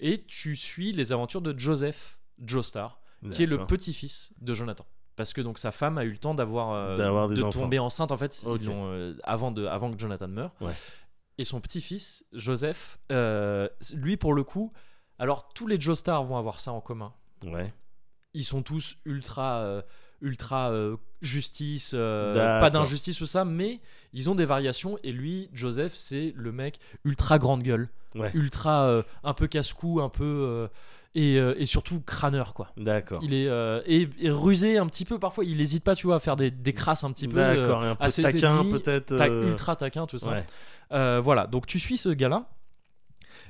Et 0.00 0.24
tu 0.26 0.56
suis 0.56 0.92
les 0.92 1.12
aventures 1.12 1.40
de 1.42 1.56
Joseph 1.58 2.18
Joestar, 2.44 3.00
qui 3.30 3.42
est 3.42 3.46
le 3.46 3.58
petit-fils 3.66 4.32
de 4.40 4.54
Jonathan. 4.54 4.86
Parce 5.20 5.34
que 5.34 5.42
donc 5.42 5.58
sa 5.58 5.70
femme 5.70 5.98
a 5.98 6.04
eu 6.04 6.12
le 6.12 6.16
temps 6.16 6.32
d'avoir 6.34 6.70
euh, 6.72 6.96
de 6.96 7.42
enfants. 7.42 7.60
tomber 7.60 7.78
enceinte 7.78 8.10
en 8.10 8.16
fait 8.16 8.42
ils 8.42 8.70
euh, 8.70 9.12
avant 9.22 9.50
de 9.50 9.66
avant 9.66 9.92
que 9.92 9.98
Jonathan 9.98 10.28
meure. 10.28 10.54
Ouais. 10.62 10.72
Et 11.36 11.44
son 11.44 11.60
petit-fils 11.60 12.24
Joseph, 12.32 12.98
euh, 13.12 13.68
lui 13.92 14.16
pour 14.16 14.32
le 14.32 14.44
coup, 14.44 14.72
alors 15.18 15.50
tous 15.52 15.66
les 15.66 15.78
Joestars 15.78 16.24
vont 16.24 16.38
avoir 16.38 16.58
ça 16.58 16.72
en 16.72 16.80
commun. 16.80 17.12
Ouais. 17.44 17.70
Ils 18.32 18.44
sont 18.44 18.62
tous 18.62 18.96
ultra 19.04 19.82
ultra 20.22 20.72
justice, 21.20 21.90
pas 21.90 22.70
d'injustice 22.70 23.20
ou 23.20 23.26
ça, 23.26 23.44
mais 23.44 23.82
ils 24.14 24.30
ont 24.30 24.34
des 24.34 24.46
variations. 24.46 24.98
Et 25.02 25.12
lui, 25.12 25.50
Joseph, 25.52 25.92
c'est 25.94 26.32
le 26.34 26.50
mec 26.50 26.78
ultra 27.04 27.38
grande 27.38 27.62
gueule, 27.62 27.90
Ouais. 28.14 28.30
ultra 28.32 29.02
un 29.22 29.34
peu 29.34 29.48
casse-cou, 29.48 30.00
un 30.00 30.08
peu 30.08 30.66
et, 31.14 31.38
euh, 31.38 31.54
et 31.58 31.66
surtout 31.66 32.00
crâneur 32.00 32.54
quoi. 32.54 32.70
D'accord. 32.76 33.20
Il 33.22 33.34
est 33.34 33.48
euh, 33.48 33.80
et, 33.86 34.08
et 34.20 34.30
rusé 34.30 34.78
un 34.78 34.86
petit 34.86 35.04
peu 35.04 35.18
parfois. 35.18 35.44
Il 35.44 35.60
hésite 35.60 35.82
pas, 35.84 35.94
tu 35.96 36.06
vois, 36.06 36.16
à 36.16 36.20
faire 36.20 36.36
des, 36.36 36.50
des 36.50 36.72
crasses 36.72 37.04
un 37.04 37.12
petit 37.12 37.28
peu. 37.28 37.38
euh, 37.38 37.56
D'accord. 37.62 37.82
un 37.82 37.96
peu 37.96 38.04
à 38.04 38.10
ses 38.10 38.22
taquin 38.22 38.64
peut-être. 38.64 39.12
ultra 39.46 39.76
taquin, 39.76 40.06
tout 40.06 40.18
ça. 40.18 40.30
Ouais. 40.90 41.20
Voilà, 41.20 41.46
donc 41.46 41.66
tu 41.66 41.78
suis 41.78 41.96
ce 41.98 42.08
gars-là. 42.10 42.48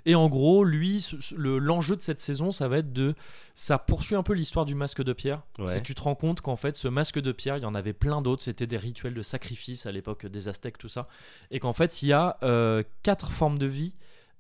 Et 0.07 0.15
en 0.15 0.31
gros, 0.31 0.65
lui, 0.65 1.07
le- 1.37 1.59
l'enjeu 1.59 1.95
de 1.95 2.01
cette 2.01 2.23
saison, 2.23 2.53
ça 2.53 2.69
va 2.69 2.79
être 2.79 2.91
de. 2.91 3.15
Ça 3.55 3.77
poursuit 3.77 4.15
un 4.15 4.23
peu 4.23 4.33
l'histoire 4.33 4.65
du 4.65 4.75
masque 4.75 5.03
de 5.03 5.13
pierre. 5.13 5.43
Ouais. 5.59 5.69
Si 5.69 5.83
tu 5.83 5.95
te 5.95 6.01
rends 6.01 6.15
compte 6.15 6.41
qu'en 6.41 6.57
fait, 6.57 6.75
ce 6.77 6.89
masque 6.89 7.19
de 7.21 7.33
pierre, 7.33 7.59
il 7.59 7.63
y 7.65 7.67
en 7.67 7.75
avait 7.75 7.93
plein 7.93 8.23
d'autres. 8.23 8.43
C'était 8.43 8.67
des 8.67 8.79
rituels 8.79 9.13
de 9.13 9.21
sacrifice 9.23 9.85
à 9.85 9.93
l'époque 9.93 10.25
des 10.25 10.49
Aztèques, 10.49 10.79
tout 10.79 10.89
ça. 10.89 11.07
Et 11.51 11.61
qu'en 11.61 11.75
fait, 11.75 12.03
il 12.03 12.09
y 12.09 12.13
a 12.15 12.39
euh, 12.43 12.83
quatre 13.03 13.31
formes 13.31 13.59
de 13.59 13.67
vie 13.67 13.95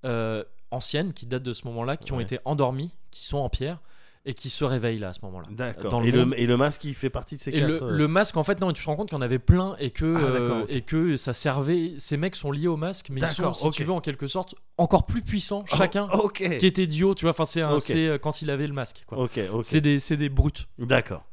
euh, 0.07 0.45
anciennes 0.71 1.13
qui 1.13 1.27
datent 1.27 1.43
de 1.43 1.53
ce 1.53 1.67
moment-là, 1.67 1.97
qui 1.97 2.13
ont 2.13 2.21
été 2.21 2.39
endormies, 2.45 2.95
qui 3.11 3.25
sont 3.27 3.39
en 3.39 3.49
pierre 3.49 3.79
et 4.27 4.35
qui 4.35 4.51
se 4.51 4.65
réveillent 4.65 4.99
là 4.99 5.09
à 5.09 5.13
ce 5.15 5.21
moment-là. 5.23 5.47
D'accord. 5.51 6.03
Et 6.05 6.11
le, 6.11 6.27
monde. 6.27 6.35
et 6.37 6.47
le 6.47 6.57
masque, 6.59 6.85
il 6.85 6.95
fait 6.95 7.09
partie 7.09 7.37
de 7.37 7.41
ces 7.41 7.51
Et 7.51 7.55
quatre. 7.55 7.69
le, 7.69 7.83
euh, 7.83 7.91
le 7.93 8.07
masque, 8.09 8.37
en 8.37 8.45
fait, 8.45 8.61
non, 8.61 8.71
tu 8.73 8.83
te 8.83 8.87
rends 8.87 8.95
compte 8.95 9.09
qu'il 9.09 9.17
y 9.17 9.19
en 9.19 9.23
avait 9.23 9.39
plein 9.39 9.77
et 9.79 9.91
que, 9.91 10.15
Ah, 10.15 10.21
euh, 10.21 10.65
et 10.69 10.83
que 10.83 11.17
ça 11.17 11.33
servait. 11.33 11.95
Ces 11.97 12.19
mecs 12.19 12.37
sont 12.37 12.53
liés 12.53 12.69
au 12.69 12.77
masque, 12.77 13.09
mais 13.11 13.23
ils 13.23 13.27
sont, 13.29 13.55
si 13.55 13.71
tu 13.71 13.85
veux, 13.85 13.93
en 13.93 14.03
quelque 14.03 14.27
sorte, 14.27 14.55
encore 14.77 15.07
plus 15.07 15.23
puissants, 15.23 15.65
chacun, 15.67 16.07
Oh, 16.13 16.29
qui 16.29 16.45
était 16.45 16.87
duo, 16.87 17.15
tu 17.15 17.25
vois. 17.25 17.31
Enfin, 17.31 17.47
c'est 17.47 17.63
euh, 17.63 18.19
quand 18.19 18.43
il 18.43 18.51
avait 18.51 18.67
le 18.67 18.75
masque, 18.75 19.05
quoi. 19.07 19.27
C'est 19.63 19.81
des, 19.81 19.99
des 19.99 20.29
brutes. 20.29 20.69
D'accord. 20.79 21.25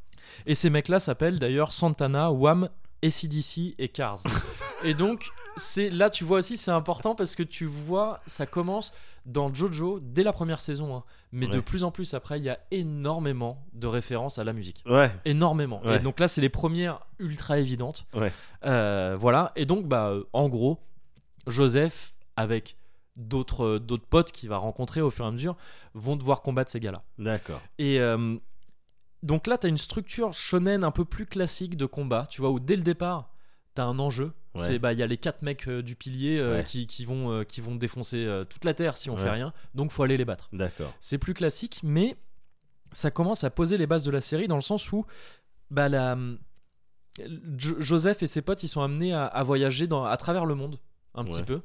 Et 0.45 0.55
ces 0.55 0.69
mecs-là 0.69 0.99
s'appellent 0.99 1.39
d'ailleurs 1.39 1.73
Santana, 1.73 2.31
Wham, 2.31 2.69
ACDC 3.03 3.75
et 3.77 3.89
Cars. 3.89 4.19
et 4.85 4.93
donc, 4.93 5.27
c'est 5.57 5.89
là, 5.89 6.09
tu 6.09 6.23
vois 6.23 6.39
aussi, 6.39 6.55
c'est 6.55 6.71
important 6.71 7.15
parce 7.15 7.35
que 7.35 7.43
tu 7.43 7.65
vois, 7.65 8.19
ça 8.27 8.45
commence 8.45 8.93
dans 9.27 9.53
Jojo 9.53 9.99
dès 10.01 10.23
la 10.23 10.33
première 10.33 10.59
saison, 10.61 10.95
hein. 10.95 11.03
mais 11.31 11.47
de 11.47 11.59
plus 11.59 11.83
en 11.83 11.91
plus 11.91 12.13
après, 12.15 12.39
il 12.39 12.45
y 12.45 12.49
a 12.49 12.57
énormément 12.71 13.63
de 13.73 13.85
références 13.85 14.39
à 14.39 14.43
la 14.43 14.53
musique 14.53 14.81
Ouais. 14.87 15.11
énormément. 15.25 15.81
Ouais. 15.85 15.97
Et 15.97 15.99
donc 15.99 16.19
là, 16.19 16.27
c'est 16.27 16.41
les 16.41 16.49
premières 16.49 17.01
ultra 17.19 17.59
évidentes. 17.59 18.07
Ouais. 18.15 18.31
Euh, 18.65 19.15
voilà. 19.19 19.51
Et 19.57 19.65
donc, 19.65 19.85
bah, 19.85 20.07
euh, 20.07 20.23
en 20.33 20.47
gros, 20.47 20.79
Joseph, 21.45 22.13
avec 22.35 22.77
d'autres 23.17 23.65
euh, 23.65 23.79
d'autres 23.79 24.05
potes 24.07 24.31
qu'il 24.31 24.47
va 24.49 24.57
rencontrer 24.57 25.01
au 25.01 25.09
fur 25.09 25.25
et 25.25 25.27
à 25.27 25.31
mesure, 25.31 25.55
vont 25.93 26.15
devoir 26.15 26.41
combattre 26.41 26.71
ces 26.71 26.79
gars-là. 26.79 27.03
D'accord. 27.17 27.61
Et 27.79 27.99
euh, 27.99 28.37
donc 29.23 29.47
là, 29.47 29.57
tu 29.57 29.67
as 29.67 29.69
une 29.69 29.77
structure 29.77 30.33
shonen 30.33 30.83
un 30.83 30.91
peu 30.91 31.03
plus 31.03 31.25
classique 31.25 31.75
de 31.75 31.85
combat, 31.85 32.25
tu 32.29 32.41
vois, 32.41 32.49
où 32.51 32.59
dès 32.59 32.75
le 32.75 32.83
départ, 32.83 33.29
tu 33.77 33.81
as 33.81 33.85
un 33.85 33.97
enjeu. 33.99 34.33
Ouais. 34.55 34.61
C'est 34.63 34.79
bah 34.79 34.93
il 34.93 34.99
y 34.99 35.03
a 35.03 35.07
les 35.07 35.17
quatre 35.17 35.41
mecs 35.41 35.67
euh, 35.67 35.81
du 35.81 35.95
pilier 35.95 36.37
euh, 36.39 36.57
Ouais. 36.57 36.63
qui, 36.63 36.85
qui 36.87 37.05
vont 37.05 37.31
euh, 37.31 37.43
qui 37.43 37.61
vont 37.61 37.75
défoncer 37.75 38.27
toute 38.49 38.65
la 38.65 38.73
terre 38.73 38.97
si 38.97 39.09
on 39.09 39.15
Ouais. 39.15 39.21
fait 39.23 39.29
rien. 39.31 39.53
Donc 39.73 39.91
faut 39.91 40.03
aller 40.03 40.17
les 40.17 40.25
battre. 40.25 40.49
D'accord. 40.53 40.93
C'est 40.99 41.17
plus 41.17 41.33
classique, 41.33 41.79
mais 41.83 42.15
ça 42.91 43.11
commence 43.11 43.43
à 43.43 43.49
poser 43.49 43.77
les 43.77 43.87
bases 43.87 44.03
de 44.03 44.11
la 44.11 44.21
série 44.21 44.47
dans 44.47 44.55
le 44.55 44.61
sens 44.61 44.91
où 44.91 45.05
bah, 45.71 45.89
la, 45.89 46.17
Jo- 47.57 47.75
Joseph 47.79 48.21
et 48.23 48.27
ses 48.27 48.41
potes 48.41 48.63
ils 48.63 48.67
sont 48.67 48.81
amenés 48.81 49.13
à, 49.13 49.25
à 49.25 49.43
voyager 49.43 49.87
dans, 49.87 50.05
à 50.05 50.17
travers 50.17 50.45
le 50.45 50.55
monde 50.55 50.79
un 51.15 51.23
petit 51.25 51.43
peu. 51.43 51.61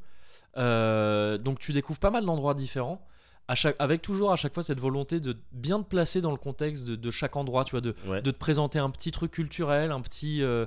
Donc 1.38 1.58
tu 1.58 1.72
découvres 1.72 1.98
pas 2.00 2.10
mal 2.10 2.24
d'endroits 2.24 2.54
différents. 2.54 3.04
À 3.49 3.55
chaque, 3.57 3.74
avec 3.80 4.03
toujours 4.03 4.32
à 4.32 4.36
chaque 4.36 4.55
fois 4.55 4.62
cette 4.62 4.78
volonté 4.80 5.18
de 5.20 5.36
bien 5.51 5.82
te 5.82 5.88
placer 5.88 6.20
dans 6.20 6.30
le 6.30 6.36
contexte 6.36 6.86
de, 6.86 6.95
de 6.97 7.11
chaque 7.11 7.34
endroit, 7.36 7.64
tu 7.64 7.72
vois, 7.72 7.80
de, 7.80 7.95
Ouais. 8.07 8.22
de 8.22 8.30
te 8.30 8.38
présenter 8.38 8.78
un 8.78 8.88
petit 8.88 9.11
truc 9.11 9.32
culturel, 9.32 9.90
un 9.90 10.01
petit 10.01 10.43
euh, 10.43 10.66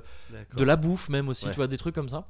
de 0.56 0.62
la 0.64 0.76
bouffe 0.76 1.08
même 1.08 1.28
aussi, 1.28 1.46
Ouais. 1.46 1.50
tu 1.52 1.56
vois, 1.56 1.66
des 1.68 1.78
trucs 1.78 1.94
comme 1.94 2.08
ça. 2.10 2.28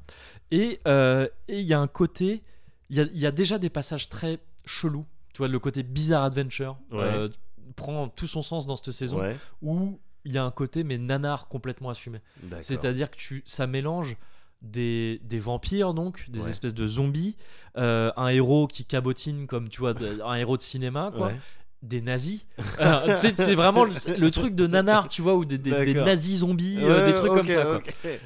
Et 0.53 0.81
euh, 0.87 1.29
et 1.49 1.59
il 1.61 1.67
y 1.67 1.75
a 1.75 1.81
un 1.81 1.89
côté, 1.89 2.43
il 2.91 2.97
y 2.97 3.01
a, 3.01 3.07
y 3.13 3.27
a 3.27 3.33
déjà 3.33 3.59
des 3.59 3.71
passages 3.71 4.09
très 4.09 4.39
chelous, 4.65 5.05
tu 5.35 5.39
vois, 5.39 5.49
le 5.49 5.59
côté 5.59 5.83
bizarre 5.83 6.23
adventure 6.23 6.79
Ouais. 6.93 6.99
euh, 7.03 7.29
prend 7.75 8.09
tout 8.09 8.29
son 8.29 8.43
sens 8.43 8.67
dans 8.67 8.77
cette 8.77 8.93
saison 8.93 9.21
où 9.63 9.99
il 10.25 10.33
y 10.33 10.39
a 10.39 10.45
un 10.45 10.51
côté 10.53 10.85
mais 10.85 10.97
nanar 10.97 11.49
complètement 11.49 11.91
assumé. 11.91 12.21
C'est-à-dire 12.63 13.11
que 13.11 13.17
tu, 13.17 13.43
ça 13.45 13.67
mélange 13.67 14.17
des, 14.63 15.21
des 15.25 15.39
vampires 15.39 15.95
donc, 15.95 16.25
des 16.31 16.43
Ouais. 16.45 16.51
espèces 16.51 16.75
de 16.75 16.87
zombies, 16.87 17.37
euh, 17.77 18.11
un 18.17 18.29
héros 18.29 18.67
qui 18.67 18.85
cabotine 18.85 19.47
comme 19.47 19.69
tu 19.69 19.81
vois, 19.81 19.95
un 20.25 20.35
héros 20.35 20.57
de 20.57 20.63
cinéma 20.63 21.13
quoi. 21.17 21.29
Ouais. 21.29 21.37
Des 21.83 22.01
nazis, 22.01 22.47
Euh, 22.81 23.15
c'est 23.17 23.55
vraiment 23.55 23.85
le, 23.85 23.93
le 24.19 24.31
truc 24.31 24.55
de 24.55 24.67
nanar, 24.67 25.09
tu 25.09 25.21
vois, 25.23 25.35
ou 25.37 25.45
des, 25.45 25.59
des- 25.59 25.71
des 25.71 25.93
D'accord. 25.93 26.07
nazis 26.07 26.39
zombies, 26.39 26.79
euh, 26.81 27.07
des 27.07 27.15
trucs 27.15 27.31
comme 27.31 27.47
ça. 27.47 27.63
quoi. 27.65 27.81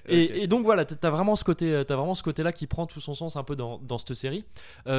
Et, 0.08 0.42
et 0.44 0.46
donc 0.46 0.64
voilà, 0.64 0.84
t'as 0.84 1.10
vraiment 1.10 1.34
ce 1.36 1.42
côté, 1.44 1.82
t'as 1.86 1.96
vraiment 1.96 2.14
ce 2.14 2.22
côté-là 2.22 2.52
qui 2.52 2.66
prend 2.68 2.86
tout 2.86 3.00
son 3.00 3.12
sens 3.12 3.36
un 3.36 3.42
peu 3.42 3.56
dans, 3.56 3.78
dans 3.78 3.98
cette 3.98 4.14
série. 4.14 4.44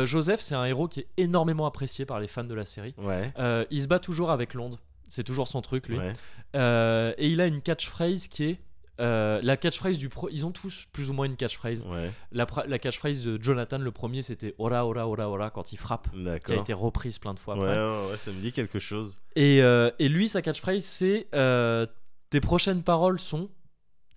Joseph, 0.04 0.42
c'est 0.42 0.54
un 0.54 0.66
héros 0.66 0.88
qui 0.90 1.00
est 1.00 1.08
énormément 1.18 1.66
apprécié 1.66 2.06
par 2.06 2.20
les 2.20 2.28
fans 2.28 2.44
de 2.44 2.54
la 2.54 2.66
série. 2.66 2.94
Il 3.72 3.82
se 3.82 3.88
bat 3.88 4.00
toujours 4.00 4.30
avec 4.32 4.54
l'onde, 4.54 4.78
c'est 5.08 5.24
toujours 5.24 5.48
son 5.48 5.62
truc 5.62 5.88
lui. 5.88 5.98
Et 6.54 7.28
il 7.28 7.42
a 7.42 7.46
une 7.48 7.62
catchphrase 7.62 8.28
qui 8.28 8.44
est 8.44 8.60
euh, 9.00 9.40
la 9.42 9.58
catchphrase 9.58 9.98
du 9.98 10.10
pro. 10.10 10.30
Ils 10.32 10.46
ont 10.46 10.52
tous 10.52 10.86
plus 10.92 11.10
ou 11.10 11.14
moins 11.14 11.26
une 11.26 11.36
catchphrase. 11.38 11.86
Ouais. 11.88 12.12
La, 12.32 12.46
la 12.68 12.78
catchphrase 12.80 13.24
de 13.24 13.42
Jonathan, 13.42 13.78
le 13.80 13.92
premier, 13.92 14.22
c'était 14.22 14.54
ora 14.60 14.86
ora 14.86 15.08
ora 15.08 15.30
ora 15.30 15.50
quand 15.50 15.72
il 15.74 15.78
frappe, 15.78 16.08
qui 16.46 16.54
a 16.54 16.56
été 16.58 16.74
reprise 16.74 17.18
plein 17.18 17.34
de 17.34 17.40
fois 17.40 17.56
Ouais, 17.58 17.68
après. 17.70 17.78
ouais, 17.80 18.12
ouais, 18.12 18.18
ça 18.18 18.32
me 18.32 18.40
dit 18.42 18.52
quelque 18.52 18.80
chose. 18.80 19.20
Et, 19.36 19.62
euh, 19.64 19.90
et 20.00 20.10
lui, 20.10 20.28
sa 20.30 20.42
catchphrase, 20.42 20.84
c'est 20.84 21.28
euh, 21.34 21.88
tes 22.30 22.42
prochaines 22.42 22.84
paroles 22.84 23.20
sont. 23.20 23.50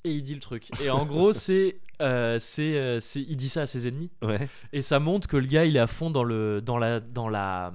Et 0.06 0.10
il 0.12 0.22
dit 0.22 0.34
le 0.34 0.40
truc. 0.40 0.68
Et 0.82 0.90
en 0.90 1.06
gros, 1.06 1.32
c'est. 1.32 1.78
euh, 2.02 2.38
c'est, 2.38 2.76
euh, 2.76 3.00
c'est- 3.00 3.22
il 3.22 3.36
dit 3.38 3.48
ça 3.48 3.62
à 3.62 3.66
ses 3.66 3.88
ennemis. 3.88 4.10
Ouais. 4.22 4.48
Et 4.74 4.82
ça 4.82 4.98
montre 4.98 5.26
que 5.28 5.38
le 5.38 5.46
gars, 5.46 5.64
il 5.64 5.76
est 5.76 5.80
à 5.80 5.86
fond 5.86 6.10
dans, 6.10 6.24
le, 6.24 6.60
dans 6.60 6.76
la. 6.76 7.00
Dans 7.00 7.28
la 7.30 7.72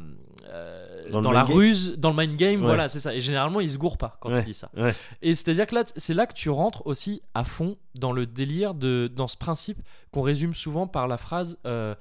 euh, 0.49 1.09
Dans 1.11 1.31
la 1.31 1.43
game 1.43 1.51
ruse, 1.55 1.95
dans 1.97 2.11
le 2.11 2.17
mind 2.17 2.37
game, 2.37 2.59
Ouais. 2.61 2.65
voilà, 2.67 2.87
c'est 2.87 2.99
ça. 2.99 3.13
Et 3.15 3.19
généralement, 3.21 3.59
il 3.59 3.69
se 3.69 3.77
gourre 3.77 3.97
pas 3.97 4.17
quand 4.19 4.29
Ouais. 4.31 4.39
il 4.39 4.45
dit 4.45 4.53
ça. 4.53 4.69
Ouais. 4.77 4.93
Et 5.21 5.35
c'est-à-dire 5.35 5.67
que 5.67 5.75
là, 5.75 5.83
c'est 5.95 6.13
là 6.13 6.25
que 6.27 6.33
tu 6.33 6.49
rentres 6.49 6.85
aussi 6.85 7.21
à 7.33 7.43
fond 7.43 7.77
dans 7.95 8.11
le 8.11 8.25
délire, 8.25 8.73
de, 8.73 9.09
dans 9.13 9.27
ce 9.27 9.37
principe 9.37 9.79
qu'on 10.11 10.21
résume 10.21 10.53
souvent 10.53 10.87
par 10.87 11.07
la 11.07 11.17
phrase 11.17 11.57
euh, 11.65 11.95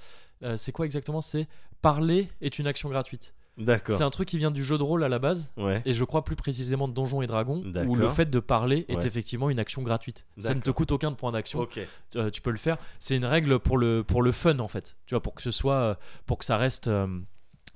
euh, 0.45 0.57
c'est 0.57 0.73
quoi 0.73 0.85
exactement? 0.85 1.21
C'est 1.21 1.49
parler 1.83 2.29
est 2.41 2.59
une 2.59 2.67
action 2.67 2.89
gratuite. 2.89 3.35
D'accord. 3.57 3.97
C'est 3.97 4.05
un 4.05 4.11
truc 4.11 4.29
qui 4.29 4.39
vient 4.39 4.53
du 4.53 4.63
jeu 4.63 4.79
de 4.79 4.85
rôle 4.85 5.03
à 5.03 5.09
la 5.09 5.19
base, 5.19 5.51
Ouais. 5.57 5.83
et 5.85 5.93
je 5.93 6.05
crois 6.05 6.25
plus 6.25 6.37
précisément 6.37 6.87
de 6.87 6.93
Donjons 6.93 7.23
et 7.23 7.27
Dragons, 7.27 7.65
où 7.89 7.97
le 7.97 8.09
fait 8.09 8.31
de 8.31 8.39
parler 8.39 8.85
est 8.89 9.05
effectivement 9.05 9.51
une 9.51 9.59
action 9.59 9.83
gratuite. 9.83 10.27
Ça 10.39 10.55
ne 10.55 10.61
te 10.61 10.71
coûte 10.71 10.93
aucun 10.93 11.13
point 11.13 11.33
d'action, 11.33 11.61
Ok. 11.61 11.81
euh, 12.15 12.31
tu 12.31 12.41
peux 12.41 12.53
le 12.53 12.57
faire. 12.57 12.77
C'est 13.01 13.17
une 13.17 13.25
règle 13.25 13.59
pour 13.59 13.77
le, 13.77 14.05
pour 14.05 14.23
le 14.23 14.31
fun 14.31 14.61
en 14.61 14.69
fait, 14.69 14.97
tu 15.07 15.15
vois, 15.17 15.23
pour 15.23 15.35
que 15.35 15.43
ce 15.43 15.51
soit, 15.51 15.99
pour 16.27 16.39
que 16.39 16.45
ça 16.45 16.57
reste, 16.57 16.89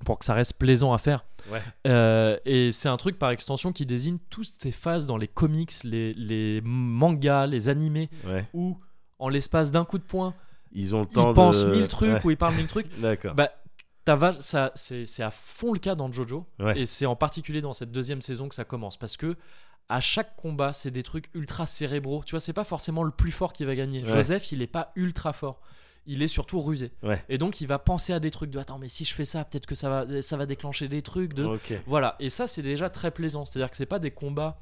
pour 0.05 0.19
que 0.19 0.25
ça 0.25 0.35
reste 0.35 0.55
plaisant 0.55 0.93
à 0.93 0.99
faire. 0.99 1.25
Ouais. 1.51 1.61
Euh, 1.87 2.37
et 2.45 2.71
c'est 2.73 2.89
un 2.89 2.97
truc 2.97 3.19
par 3.19 3.31
extension 3.31 3.73
qui 3.73 3.85
désigne 3.87 4.19
toutes 4.31 4.47
ces 4.47 4.71
phases 4.71 5.07
dans 5.07 5.17
les 5.17 5.29
comics, 5.29 5.73
les, 5.85 6.13
les 6.15 6.61
mangas, 6.65 7.47
les 7.47 7.69
animés, 7.69 8.09
Ouais. 8.27 8.47
où 8.55 8.79
en 9.19 9.29
l'espace 9.29 9.71
d'un 9.73 9.85
coup 9.85 9.99
de 9.99 10.05
poing, 10.05 10.35
Ils 10.73 10.95
ont 10.95 11.01
le 11.01 11.07
temps 11.07 11.31
ils 11.31 11.35
pensent 11.35 11.65
de. 11.65 11.71
mille 11.73 11.89
trucs 11.89 12.13
Ouais. 12.13 12.21
ou 12.25 12.31
ils 12.31 12.37
parlent 12.37 12.55
mille 12.55 12.67
trucs. 12.67 12.87
D'accord. 13.01 13.35
Bah, 13.35 13.51
ça, 14.41 14.73
c'est, 14.75 15.05
à 15.23 15.31
fond 15.31 15.73
le 15.73 15.79
cas 15.79 15.95
dans 15.95 16.11
Jojo. 16.11 16.47
Et 16.77 16.87
c'est 16.87 17.07
en 17.07 17.17
particulier 17.17 17.61
dans 17.61 17.73
cette 17.73 17.93
deuxième 17.93 18.21
saison 18.23 18.49
que 18.49 18.55
ça 18.55 18.65
commence. 18.65 18.97
Parce 18.97 19.17
que 19.17 19.37
à 19.89 20.01
chaque 20.01 20.35
combat, 20.37 20.73
c'est 20.73 20.91
des 20.91 21.03
trucs 21.03 21.29
ultra 21.35 21.67
cérébraux. 21.67 22.23
Tu 22.25 22.31
vois, 22.33 22.41
c'est 22.41 22.53
pas 22.53 22.65
forcément 22.65 23.03
le 23.05 23.11
plus 23.11 23.31
fort 23.33 23.53
qui 23.53 23.65
va 23.65 23.75
gagner. 23.77 24.05
Joseph, 24.07 24.51
il 24.53 24.63
est 24.63 24.67
pas 24.67 24.93
ultra 24.97 25.33
fort. 25.33 25.61
Il 26.07 26.23
est 26.23 26.29
surtout 26.29 26.61
rusé. 26.61 26.91
Ouais. 27.03 27.23
Et 27.29 27.39
donc 27.39 27.61
il 27.61 27.67
va 27.69 27.79
penser 27.79 28.13
à 28.13 28.19
des 28.21 28.31
trucs 28.31 28.51
de 28.51 28.59
attends 28.59 28.79
mais 28.79 28.89
si 28.89 29.05
je 29.05 29.15
fais 29.15 29.25
ça 29.25 29.45
peut-être 29.45 29.67
que 29.67 29.75
ça 29.77 29.89
va 29.89 30.21
ça 30.23 30.37
va 30.37 30.47
déclencher 30.47 30.89
des 30.89 31.03
trucs 31.03 31.33
de 31.35 31.49
voilà 31.87 32.17
et 32.21 32.29
ça 32.29 32.47
c'est 32.47 32.63
déjà 32.63 32.91
très 32.91 33.11
plaisant 33.13 33.45
c'est-à-dire 33.45 33.71
que 33.71 33.77
c'est 33.77 33.87
pas 33.87 33.99
des 34.01 34.11
combats 34.11 34.59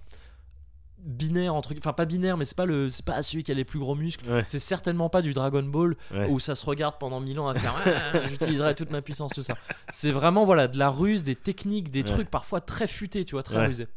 binaires 0.98 1.54
entre 1.54 1.72
enfin 1.78 1.94
pas 1.94 2.04
binaires 2.04 2.36
mais 2.36 2.44
c'est 2.44 2.56
pas 2.56 2.66
le 2.66 2.90
c'est 2.90 3.04
pas 3.06 3.22
celui 3.22 3.42
qui 3.42 3.50
a 3.50 3.54
les 3.54 3.64
plus 3.64 3.78
gros 3.78 3.94
muscles 3.94 4.28
Ouais. 4.30 4.44
c'est 4.46 4.58
certainement 4.58 5.08
pas 5.08 5.22
du 5.22 5.32
Dragon 5.32 5.62
Ball 5.62 5.96
Ouais. 6.10 6.26
où 6.28 6.38
ça 6.38 6.54
se 6.54 6.66
regarde 6.66 6.96
pendant 6.98 7.20
mille 7.20 7.40
ans 7.40 7.48
à 7.48 7.54
faire 7.54 7.74
Ah, 7.86 8.20
j'utiliserai 8.28 8.74
toute 8.74 8.90
ma 8.90 9.00
puissance 9.00 9.32
tout 9.32 9.42
ça 9.42 9.54
c'est 9.90 10.10
vraiment 10.10 10.44
voilà 10.44 10.68
de 10.68 10.76
la 10.76 10.90
ruse 10.90 11.24
des 11.24 11.36
techniques 11.36 11.90
des 11.90 12.04
trucs 12.04 12.28
parfois 12.28 12.60
très 12.60 12.86
futés 12.86 13.24
tu 13.24 13.34
vois 13.34 13.42
très 13.42 13.64
rusés 13.66 13.88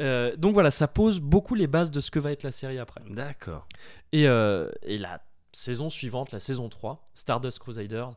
Euh, 0.00 0.36
donc 0.36 0.52
voilà 0.54 0.70
ça 0.70 0.88
pose 0.88 1.20
beaucoup 1.20 1.54
les 1.54 1.66
bases 1.66 1.90
de 1.90 2.00
ce 2.00 2.10
que 2.10 2.18
va 2.18 2.32
être 2.32 2.42
la 2.44 2.50
série 2.52 2.78
après 2.78 3.00
D'accord. 3.10 3.66
et, 4.12 4.26
euh, 4.26 4.70
et 4.82 4.96
la 4.98 5.22
saison 5.52 5.90
suivante, 5.90 6.32
la 6.32 6.40
saison 6.40 6.68
3, 6.68 7.04
Stardust 7.14 7.58
Crusaders, 7.58 8.10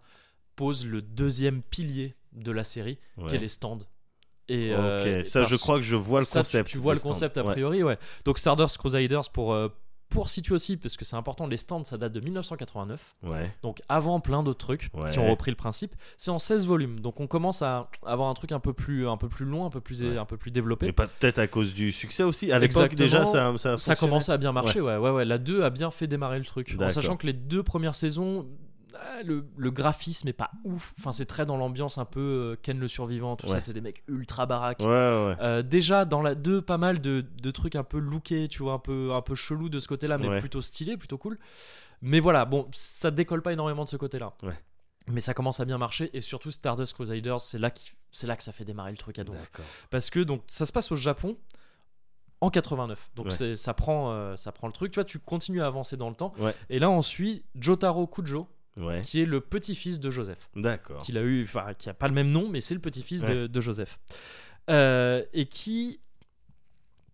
pose 0.55 0.85
le 0.85 1.01
deuxième 1.01 1.61
pilier 1.61 2.15
de 2.33 2.51
la 2.51 2.63
série, 2.63 2.97
Ouais. 3.17 3.29
qui 3.29 3.35
est 3.35 3.39
les 3.39 3.47
stands. 3.49 3.79
Et, 4.47 4.71
ok, 4.73 4.79
euh, 4.79 5.23
ça 5.23 5.43
je 5.43 5.55
crois 5.55 5.75
que 5.77 5.81
je 5.81 5.95
vois 5.95 6.19
le 6.19 6.25
ça, 6.25 6.39
concept. 6.41 6.69
Tu, 6.69 6.77
vois 6.77 6.93
le 6.93 6.99
stands. 6.99 7.09
concept 7.09 7.37
a 7.37 7.43
priori, 7.43 7.81
ouais. 7.83 7.97
Donc 8.25 8.37
Stardust 8.37 8.77
Crusaders, 8.77 9.29
pour, 9.33 9.53
euh, 9.53 9.69
pour 10.09 10.29
situer 10.29 10.53
aussi, 10.55 10.77
parce 10.77 10.95
que 10.97 11.03
c'est 11.03 11.15
important, 11.15 11.47
les 11.47 11.57
stands, 11.57 11.83
ça 11.83 11.97
date 11.97 12.13
de 12.13 12.19
1989. 12.19 13.15
Ouais. 13.23 13.51
Donc 13.63 13.81
avant 13.89 14.19
plein 14.19 14.43
d'autres 14.43 14.59
trucs 14.65 14.89
Ouais. 14.93 15.11
qui 15.11 15.19
ont 15.19 15.29
repris 15.29 15.51
le 15.51 15.57
principe. 15.57 15.95
C'est 16.17 16.31
en 16.31 16.39
16 16.39 16.65
volumes. 16.65 16.99
Donc 16.99 17.19
on 17.19 17.27
commence 17.27 17.61
à 17.61 17.89
avoir 18.05 18.29
un 18.29 18.33
truc 18.33 18.51
un 18.51 18.59
peu 18.59 18.71
plus, 18.73 19.07
un 19.07 19.17
peu 19.17 19.27
plus 19.29 19.45
long, 19.45 19.65
un 19.65 19.69
peu 19.69 19.81
plus, 19.81 20.03
Ouais. 20.03 20.17
un 20.17 20.25
peu 20.25 20.37
plus 20.37 20.51
développé. 20.51 20.91
Pas 20.91 21.07
peut-être 21.07 21.39
à 21.39 21.47
cause 21.47 21.73
du 21.73 21.91
succès 21.91 22.23
aussi. 22.23 22.51
À 22.51 22.59
l'époque 22.59 22.95
déjà, 22.95 23.25
ça, 23.25 23.57
ça, 23.57 23.73
a 23.73 23.77
ça 23.77 23.95
commençait 23.95 24.31
à 24.31 24.37
bien 24.37 24.51
marcher, 24.51 24.79
ouais. 24.81 24.97
ouais, 24.97 25.09
ouais, 25.11 25.25
La 25.25 25.37
2 25.37 25.63
a 25.63 25.69
bien 25.69 25.91
fait 25.91 26.07
démarrer 26.07 26.39
le 26.39 26.45
truc. 26.45 26.75
En 26.79 26.89
sachant 26.89 27.17
que 27.17 27.25
les 27.25 27.33
deux 27.33 27.63
premières 27.63 27.95
saisons, 27.95 28.45
le, 29.23 29.47
le 29.57 29.71
graphisme 29.71 30.27
est 30.27 30.33
pas 30.33 30.51
ouf. 30.63 30.93
Enfin, 30.99 31.11
c'est 31.11 31.25
très 31.25 31.45
dans 31.45 31.57
l'ambiance 31.57 31.97
un 31.97 32.05
peu 32.05 32.19
euh, 32.19 32.55
Ken 32.61 32.79
le 32.79 32.87
survivant, 32.87 33.35
tout 33.35 33.47
ça. 33.47 33.59
C'est 33.63 33.73
des 33.73 33.81
mecs 33.81 34.03
ultra 34.07 34.45
baraques. 34.45 34.79
Ouais, 34.79 34.85
ouais. 34.87 35.35
Euh, 35.41 35.61
déjà 35.61 36.05
dans 36.05 36.21
la 36.21 36.35
2 36.35 36.61
pas 36.61 36.77
mal 36.77 36.99
de, 37.01 37.21
de 37.41 37.51
trucs 37.51 37.75
un 37.75 37.83
peu 37.83 37.97
lookés 37.99 38.47
tu 38.47 38.63
vois 38.63 38.73
un 38.73 38.79
peu 38.79 39.13
un 39.13 39.21
peu 39.21 39.35
chelou 39.35 39.69
de 39.69 39.79
ce 39.79 39.87
côté 39.87 40.07
là 40.07 40.17
mais 40.17 40.39
plutôt 40.39 40.61
stylé 40.61 40.97
plutôt 40.97 41.17
cool 41.17 41.37
mais 42.01 42.19
voilà 42.19 42.45
bon 42.45 42.67
ça 42.73 43.11
décolle 43.11 43.41
pas 43.41 43.53
énormément 43.53 43.83
de 43.83 43.89
ce 43.89 43.97
côté 43.97 44.19
là 44.19 44.33
Ouais. 44.43 44.53
mais 45.07 45.21
ça 45.21 45.33
commence 45.33 45.59
à 45.59 45.65
bien 45.65 45.77
marcher 45.77 46.09
et 46.15 46.21
surtout 46.21 46.51
Stardust 46.51 46.93
Crusaders 46.93 47.39
c'est 47.39 47.57
là 47.59 47.69
qui 47.71 47.91
c'est 48.11 48.27
là 48.27 48.35
que 48.35 48.43
ça 48.43 48.51
fait 48.51 48.65
démarrer 48.65 48.91
le 48.91 48.97
truc 48.97 49.17
à 49.19 49.23
D'accord. 49.23 49.65
parce 49.89 50.09
que 50.09 50.19
donc 50.19 50.41
ça 50.47 50.65
se 50.65 50.71
passe 50.73 50.91
au 50.91 50.95
Japon 50.95 51.37
en 52.41 52.49
89 52.49 53.11
donc 53.15 53.25
Ouais. 53.27 53.31
c'est 53.31 53.55
ça 53.55 53.73
prend 53.73 54.11
euh, 54.11 54.35
ça 54.35 54.51
prend 54.51 54.67
le 54.67 54.73
truc 54.73 54.91
tu 54.91 54.97
vois 54.97 55.05
tu 55.05 55.19
continues 55.19 55.61
à 55.61 55.67
avancer 55.67 55.95
dans 55.97 56.09
le 56.09 56.15
temps 56.15 56.33
Ouais. 56.39 56.53
et 56.69 56.79
là 56.79 56.89
on 56.89 57.01
suit 57.01 57.43
Jotaro 57.55 58.07
Kujo 58.07 58.47
Ouais. 58.77 59.01
qui 59.01 59.21
est 59.21 59.25
le 59.25 59.39
petit-fils 59.39 59.99
de 60.01 60.09
Joseph 60.11 60.49
D'accord. 60.55 61.01
qu'il 61.01 61.17
a 61.17 61.21
eu, 61.21 61.43
enfin, 61.43 61.73
qui 61.75 61.89
a 61.89 61.93
pas 61.93 62.07
le 62.09 62.13
même 62.13 62.29
nom, 62.31 62.49
mais 62.49 62.59
c'est 62.59 62.73
le 62.73 62.81
petit-fils 62.81 63.23
de, 63.23 63.43
Ouais. 63.43 63.47
de 63.47 63.61
Joseph, 63.61 63.99
Euh, 64.69 65.23
et 65.33 65.45
qui 65.45 65.99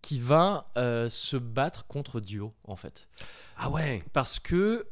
qui 0.02 0.20
va 0.20 0.66
euh, 0.78 1.10
se 1.10 1.38
battre 1.38 1.86
contre 1.86 2.20
Dio 2.20 2.54
en 2.64 2.76
fait, 2.76 3.08
Ah 3.58 3.70
ouais. 3.70 4.04
parce 4.14 4.40
que 4.40 4.88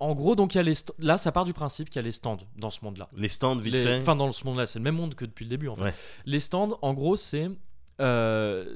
en 0.00 0.14
gros 0.14 0.34
donc 0.34 0.54
il 0.54 0.56
y 0.56 0.60
a 0.60 0.62
les 0.62 0.72
là 0.98 1.18
ça 1.18 1.30
part 1.32 1.44
du 1.44 1.52
principe 1.52 1.90
qu'il 1.90 1.96
y 1.96 1.98
a 1.98 2.02
les 2.02 2.12
stands 2.12 2.38
dans 2.56 2.70
ce 2.70 2.82
monde-là. 2.84 3.08
Les 3.14 3.28
stands 3.28 3.56
vite 3.56 3.74
Les- 3.74 3.82
fait. 3.84 4.00
Enfin 4.00 4.16
dans 4.16 4.32
ce 4.32 4.44
monde-là, 4.44 4.66
c'est 4.66 4.78
le 4.78 4.82
même 4.84 4.94
monde 4.96 5.14
que 5.14 5.26
depuis 5.26 5.44
le 5.44 5.50
début 5.50 5.68
en 5.68 5.76
fait. 5.76 5.82
Ouais. 5.82 5.94
Les 6.24 6.40
stands, 6.40 6.78
en 6.80 6.94
gros, 6.94 7.16
c'est 7.16 7.48
euh, 8.00 8.74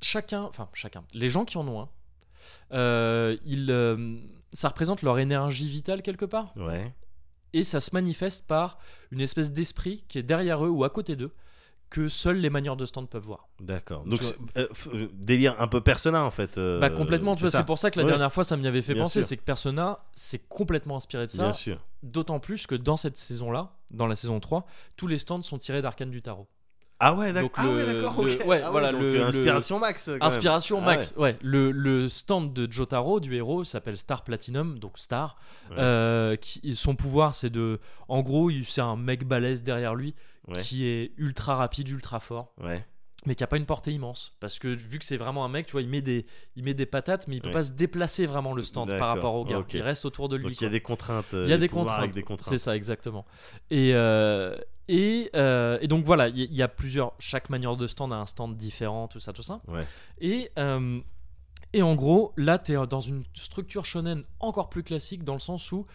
chacun, 0.00 0.42
enfin 0.42 0.68
chacun, 0.74 1.02
les 1.12 1.28
gens 1.28 1.44
qui 1.44 1.58
en 1.58 1.66
ont 1.66 1.80
un, 2.70 3.36
ils, 3.44 3.70
ça 4.52 4.68
représente 4.68 5.02
leur 5.02 5.18
énergie 5.18 5.68
vitale 5.68 6.02
quelque 6.02 6.24
part 6.24 6.52
Ouais. 6.56 6.94
et 7.52 7.64
ça 7.64 7.80
se 7.80 7.90
manifeste 7.92 8.46
par 8.46 8.78
une 9.10 9.20
espèce 9.20 9.52
d'esprit 9.52 10.04
qui 10.08 10.18
est 10.18 10.22
derrière 10.22 10.64
eux 10.64 10.68
ou 10.70 10.84
à 10.84 10.90
côté 10.90 11.16
d'eux 11.16 11.32
que 11.90 12.08
seuls 12.08 12.36
les 12.36 12.50
manieurs 12.50 12.76
de 12.76 12.84
stand 12.84 13.08
peuvent 13.08 13.22
voir. 13.24 13.48
D'accord. 13.60 14.04
Donc 14.04 14.22
c'est- 14.22 14.36
euh, 14.58 14.68
euh, 14.92 15.08
délire 15.14 15.56
un 15.58 15.68
peu 15.68 15.80
persona 15.80 16.22
en 16.22 16.30
fait. 16.30 16.58
euh, 16.58 16.78
bah 16.80 16.90
complètement, 16.90 17.34
c'est 17.34 17.64
pour 17.64 17.78
ça 17.78 17.90
que 17.90 17.98
la 17.98 18.04
Ouais. 18.04 18.10
dernière 18.10 18.30
fois 18.30 18.44
ça 18.44 18.58
m'y 18.58 18.66
avait 18.66 18.82
fait 18.82 18.92
Bien 18.92 19.04
penser, 19.04 19.22
c'est 19.22 19.38
que 19.38 19.42
Persona 19.42 19.96
s'est 20.12 20.38
complètement 20.50 20.96
inspiré 20.96 21.26
de 21.26 21.32
Bien 21.32 21.54
ça, 21.54 21.58
sûr. 21.58 21.80
d'autant 22.02 22.40
plus 22.40 22.66
que 22.66 22.74
dans 22.74 22.98
cette 22.98 23.16
saison-là, 23.16 23.72
dans 23.90 24.06
la 24.06 24.16
saison 24.16 24.38
3, 24.38 24.66
tous 24.96 25.06
les 25.06 25.18
stands 25.18 25.40
sont 25.42 25.56
tirés 25.56 25.80
d'Arcane 25.80 26.10
du 26.10 26.20
Tarot. 26.20 26.46
Ah 27.00 27.14
ouais, 27.14 27.32
d'accord. 27.32 27.50
Ah 27.54 27.68
ouais, 27.68 27.86
d'accord. 27.86 28.24
le- 28.24 28.34
ok. 28.34 28.46
ouais, 28.46 28.60
Ah 28.64 28.70
voilà, 28.70 28.90
le- 28.90 28.98
euh, 28.98 29.12
le- 29.12 29.22
inspiration 29.24 29.78
max. 29.78 30.06
quand 30.06 30.12
même. 30.12 30.22
Inspiration 30.22 30.78
Ah 30.82 30.86
max, 30.86 31.14
ouais. 31.16 31.36
Le, 31.42 31.70
le 31.70 32.08
stand 32.08 32.52
de 32.52 32.70
Jotaro, 32.70 33.20
du 33.20 33.34
héros, 33.36 33.62
s'appelle 33.64 33.96
Star 33.96 34.24
Platinum, 34.24 34.78
donc 34.80 34.98
Star. 34.98 35.36
Ouais. 35.70 35.76
Euh, 35.78 36.36
qui, 36.36 36.74
son 36.74 36.96
pouvoir, 36.96 37.34
c'est 37.34 37.50
de. 37.50 37.78
En 38.08 38.22
gros, 38.22 38.50
il- 38.50 38.64
c'est 38.66 38.80
un 38.80 38.96
mec 38.96 39.24
balèze 39.26 39.62
derrière 39.62 39.94
lui 39.94 40.14
qui 40.62 40.86
est 40.86 41.12
ultra 41.18 41.54
rapide, 41.56 41.88
ultra 41.88 42.18
fort, 42.20 42.52
Ouais. 42.60 42.84
Mais 43.26 43.34
qui 43.34 43.42
a 43.44 43.46
pas 43.46 43.56
une 43.56 43.66
portée 43.66 43.92
immense. 43.92 44.32
Parce 44.40 44.58
que 44.58 44.68
vu 44.68 44.98
que 44.98 45.04
c'est 45.04 45.16
vraiment 45.16 45.44
un 45.44 45.48
mec, 45.48 45.66
tu 45.66 45.72
vois, 45.72 45.82
il 45.82 45.88
met 45.88 46.00
des, 46.00 46.24
il 46.56 46.62
met 46.64 46.74
des 46.74 46.86
patates, 46.86 47.26
mais 47.28 47.36
il 47.36 47.42
peut 47.42 47.48
Ouais. 47.48 47.52
pas 47.52 47.62
se 47.64 47.72
déplacer 47.72 48.26
vraiment 48.26 48.52
le 48.54 48.62
stand 48.62 48.96
par 48.96 49.08
rapport 49.08 49.34
au 49.34 49.44
gars. 49.44 49.58
ok. 49.58 49.74
Il 49.74 49.82
reste 49.82 50.04
autour 50.04 50.28
de 50.28 50.36
lui. 50.36 50.44
Donc 50.44 50.60
il 50.60 50.64
y 50.64 50.66
a 50.66 50.70
des 50.70 50.80
contraintes. 50.80 51.34
euh, 51.34 51.44
Il 51.44 51.50
y 51.50 51.52
a 51.52 51.58
des 51.58 51.68
contraintes. 51.68 52.14
C'est 52.40 52.58
ça, 52.58 52.76
exactement. 52.76 53.26
Et, 53.70 53.90
euh, 53.94 54.56
et, 54.86 55.30
euh, 55.34 55.78
et 55.82 55.88
donc 55.88 56.04
voilà, 56.04 56.28
il 56.28 56.54
y, 56.54 56.62
a 56.62 56.68
plusieurs. 56.68 57.12
Chaque 57.18 57.50
manière 57.50 57.76
de 57.76 57.86
stand 57.86 58.12
a 58.12 58.16
un 58.16 58.26
stand 58.26 58.56
différent, 58.56 59.08
tout 59.08 59.20
ça, 59.20 59.32
tout 59.32 59.42
ça. 59.42 59.60
Ouais. 59.66 59.84
Et, 60.20 60.50
euh, 60.58 61.00
et 61.74 61.82
en 61.82 61.94
gros, 61.96 62.32
là, 62.36 62.58
tu 62.58 62.72
es 62.72 62.86
dans 62.86 63.00
une 63.02 63.24
structure 63.34 63.84
shonen 63.84 64.22
encore 64.40 64.70
plus 64.70 64.82
classique 64.84 65.24
dans 65.24 65.34
le 65.34 65.40
sens 65.40 65.70
où, 65.72 65.86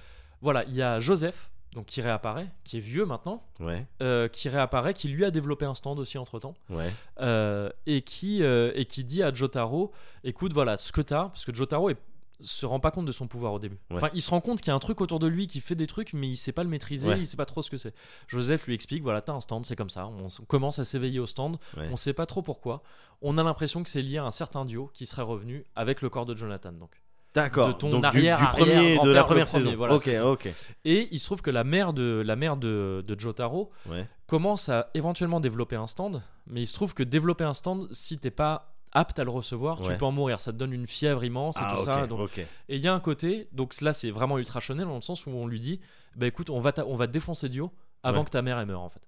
voilà, 0.42 0.64
il 0.66 0.76
y 0.76 0.82
a 0.84 1.00
Joseph, 1.00 1.50
donc 1.74 1.86
qui 1.88 2.02
réapparaît, 2.02 2.50
qui 2.64 2.78
est 2.78 2.82
vieux 2.82 3.06
maintenant, 3.06 3.44
Ouais. 3.60 3.86
euh, 4.02 4.28
qui 4.28 4.48
réapparaît, 4.50 4.94
qui 4.94 5.08
lui 5.08 5.26
a 5.26 5.32
développé 5.32 5.66
un 5.66 5.76
stand 5.76 6.00
aussi 6.00 6.18
entre 6.18 6.40
temps, 6.40 6.54
Ouais. 6.70 6.90
et, 7.86 8.02
qui, 8.02 8.44
euh, 8.44 8.72
et 8.76 8.86
qui 8.86 9.04
dit 9.04 9.24
à 9.24 9.34
Jotaro 9.34 9.92
écoute, 10.24 10.54
voilà, 10.54 10.78
ce 10.78 10.92
que 10.92 11.02
tu 11.02 11.14
as, 11.14 11.26
parce 11.30 11.46
que 11.46 11.54
Jotaro 11.54 11.90
est 11.90 11.98
se 12.40 12.66
rend 12.66 12.82
pas 12.82 12.92
compte 12.92 13.06
de 13.06 13.12
son 13.14 13.26
pouvoir 13.28 13.54
au 13.54 13.60
début. 13.60 13.78
Ouais. 13.90 13.96
Enfin, 13.98 14.10
il 14.14 14.22
se 14.22 14.30
rend 14.30 14.42
compte 14.42 14.60
qu'il 14.60 14.68
y 14.68 14.72
a 14.72 14.76
un 14.76 14.80
truc 14.80 15.00
autour 15.00 15.20
de 15.20 15.28
lui 15.28 15.48
qui 15.48 15.62
fait 15.62 15.76
des 15.76 15.88
trucs, 15.88 16.12
mais 16.12 16.28
il 16.28 16.36
sait 16.36 16.52
pas 16.52 16.64
le 16.64 16.70
maîtriser, 16.70 17.10
il 17.18 17.26
sait 17.26 17.38
pas 17.38 17.46
trop 17.46 17.62
ce 17.62 17.70
que 17.70 17.78
c'est. 17.78 17.94
Joseph 18.28 18.68
lui 18.68 18.74
explique 18.74 19.02
voilà, 19.02 19.22
t'as 19.22 19.32
un 19.34 19.40
stand, 19.40 19.66
c'est 19.66 19.78
comme 19.78 19.92
ça. 19.92 20.08
On, 20.08 20.28
on 20.28 20.46
commence 20.46 20.78
à 20.78 20.84
s'éveiller 20.84 21.20
au 21.20 21.28
stand, 21.28 21.58
on 21.78 21.96
sait 21.96 22.12
pas 22.12 22.26
trop 22.26 22.42
pourquoi. 22.42 22.84
On 23.22 23.38
a 23.38 23.44
l'impression 23.44 23.82
que 23.82 23.90
c'est 23.90 24.02
lié 24.02 24.18
à 24.18 24.26
un 24.26 24.32
certain 24.32 24.66
duo 24.66 24.90
qui 24.94 25.06
serait 25.06 25.22
revenu 25.22 25.64
avec 25.76 26.02
le 26.02 26.10
corps 26.10 26.26
de 26.26 26.36
Jonathan. 26.36 26.74
Donc. 26.74 27.02
D'accord. 27.34 27.68
de 27.70 27.74
ton 27.74 27.90
Donc, 27.90 28.04
arrière- 28.04 28.38
du, 28.38 28.46
premier, 28.46 29.00
de 29.00 29.10
la 29.10 29.24
première 29.24 29.46
premier, 29.48 29.64
saison. 29.64 29.76
voilà, 29.76 29.96
ok, 29.96 30.10
ok. 30.24 30.50
Et 30.86 31.08
il 31.12 31.20
se 31.20 31.26
trouve 31.26 31.42
que 31.42 31.50
la 31.52 31.64
mère 31.64 31.94
de, 31.94 32.22
la 32.26 32.36
mère 32.36 32.58
de, 32.58 33.04
de 33.08 33.20
Jotaro 33.20 33.72
Ouais. 33.90 34.08
commence 34.28 34.70
à 34.70 34.90
éventuellement 34.94 35.40
développer 35.40 35.76
un 35.76 35.88
stand, 35.88 36.22
mais 36.48 36.62
il 36.62 36.68
se 36.68 36.74
trouve 36.74 36.94
que 36.94 37.04
développer 37.04 37.44
un 37.44 37.54
stand, 37.54 37.88
si 37.92 38.18
t'es 38.20 38.32
pas 38.32 38.70
apte 38.92 39.18
à 39.18 39.24
le 39.24 39.32
recevoir, 39.32 39.82
tu 39.82 39.92
peux 39.98 40.06
en 40.06 40.12
mourir. 40.12 40.40
Ça 40.40 40.52
te 40.54 40.58
donne 40.58 40.72
une 40.74 40.86
fièvre 40.86 41.24
immense 41.24 41.58
et 41.58 41.62
Ah, 41.64 41.74
tout 41.76 41.84
ça. 41.84 42.06
Donc, 42.06 42.38
et 42.38 42.46
il 42.70 42.80
y 42.82 42.88
a 42.88 42.94
un 42.94 43.00
côté, 43.00 43.48
donc 43.52 43.80
là 43.82 43.92
c'est 43.94 44.12
vraiment 44.12 44.38
ultra 44.38 44.60
shonen 44.60 44.86
dans 44.88 44.94
le 44.96 45.02
sens 45.02 45.26
où 45.26 45.32
on 45.32 45.48
lui 45.48 45.60
dit, 45.60 45.80
bah 46.16 46.28
écoute, 46.28 46.52
on 46.52 46.60
va, 46.60 46.72
ta- 46.74 46.86
on 46.86 46.96
va 46.96 47.08
défoncer 47.08 47.50
Dio 47.50 47.72
avant 48.04 48.20
Ouais. 48.20 48.26
que 48.26 48.30
ta 48.30 48.44
mère 48.44 48.60
elle 48.60 48.68
meure 48.68 48.82
en 48.82 48.90
fait. 48.90 49.02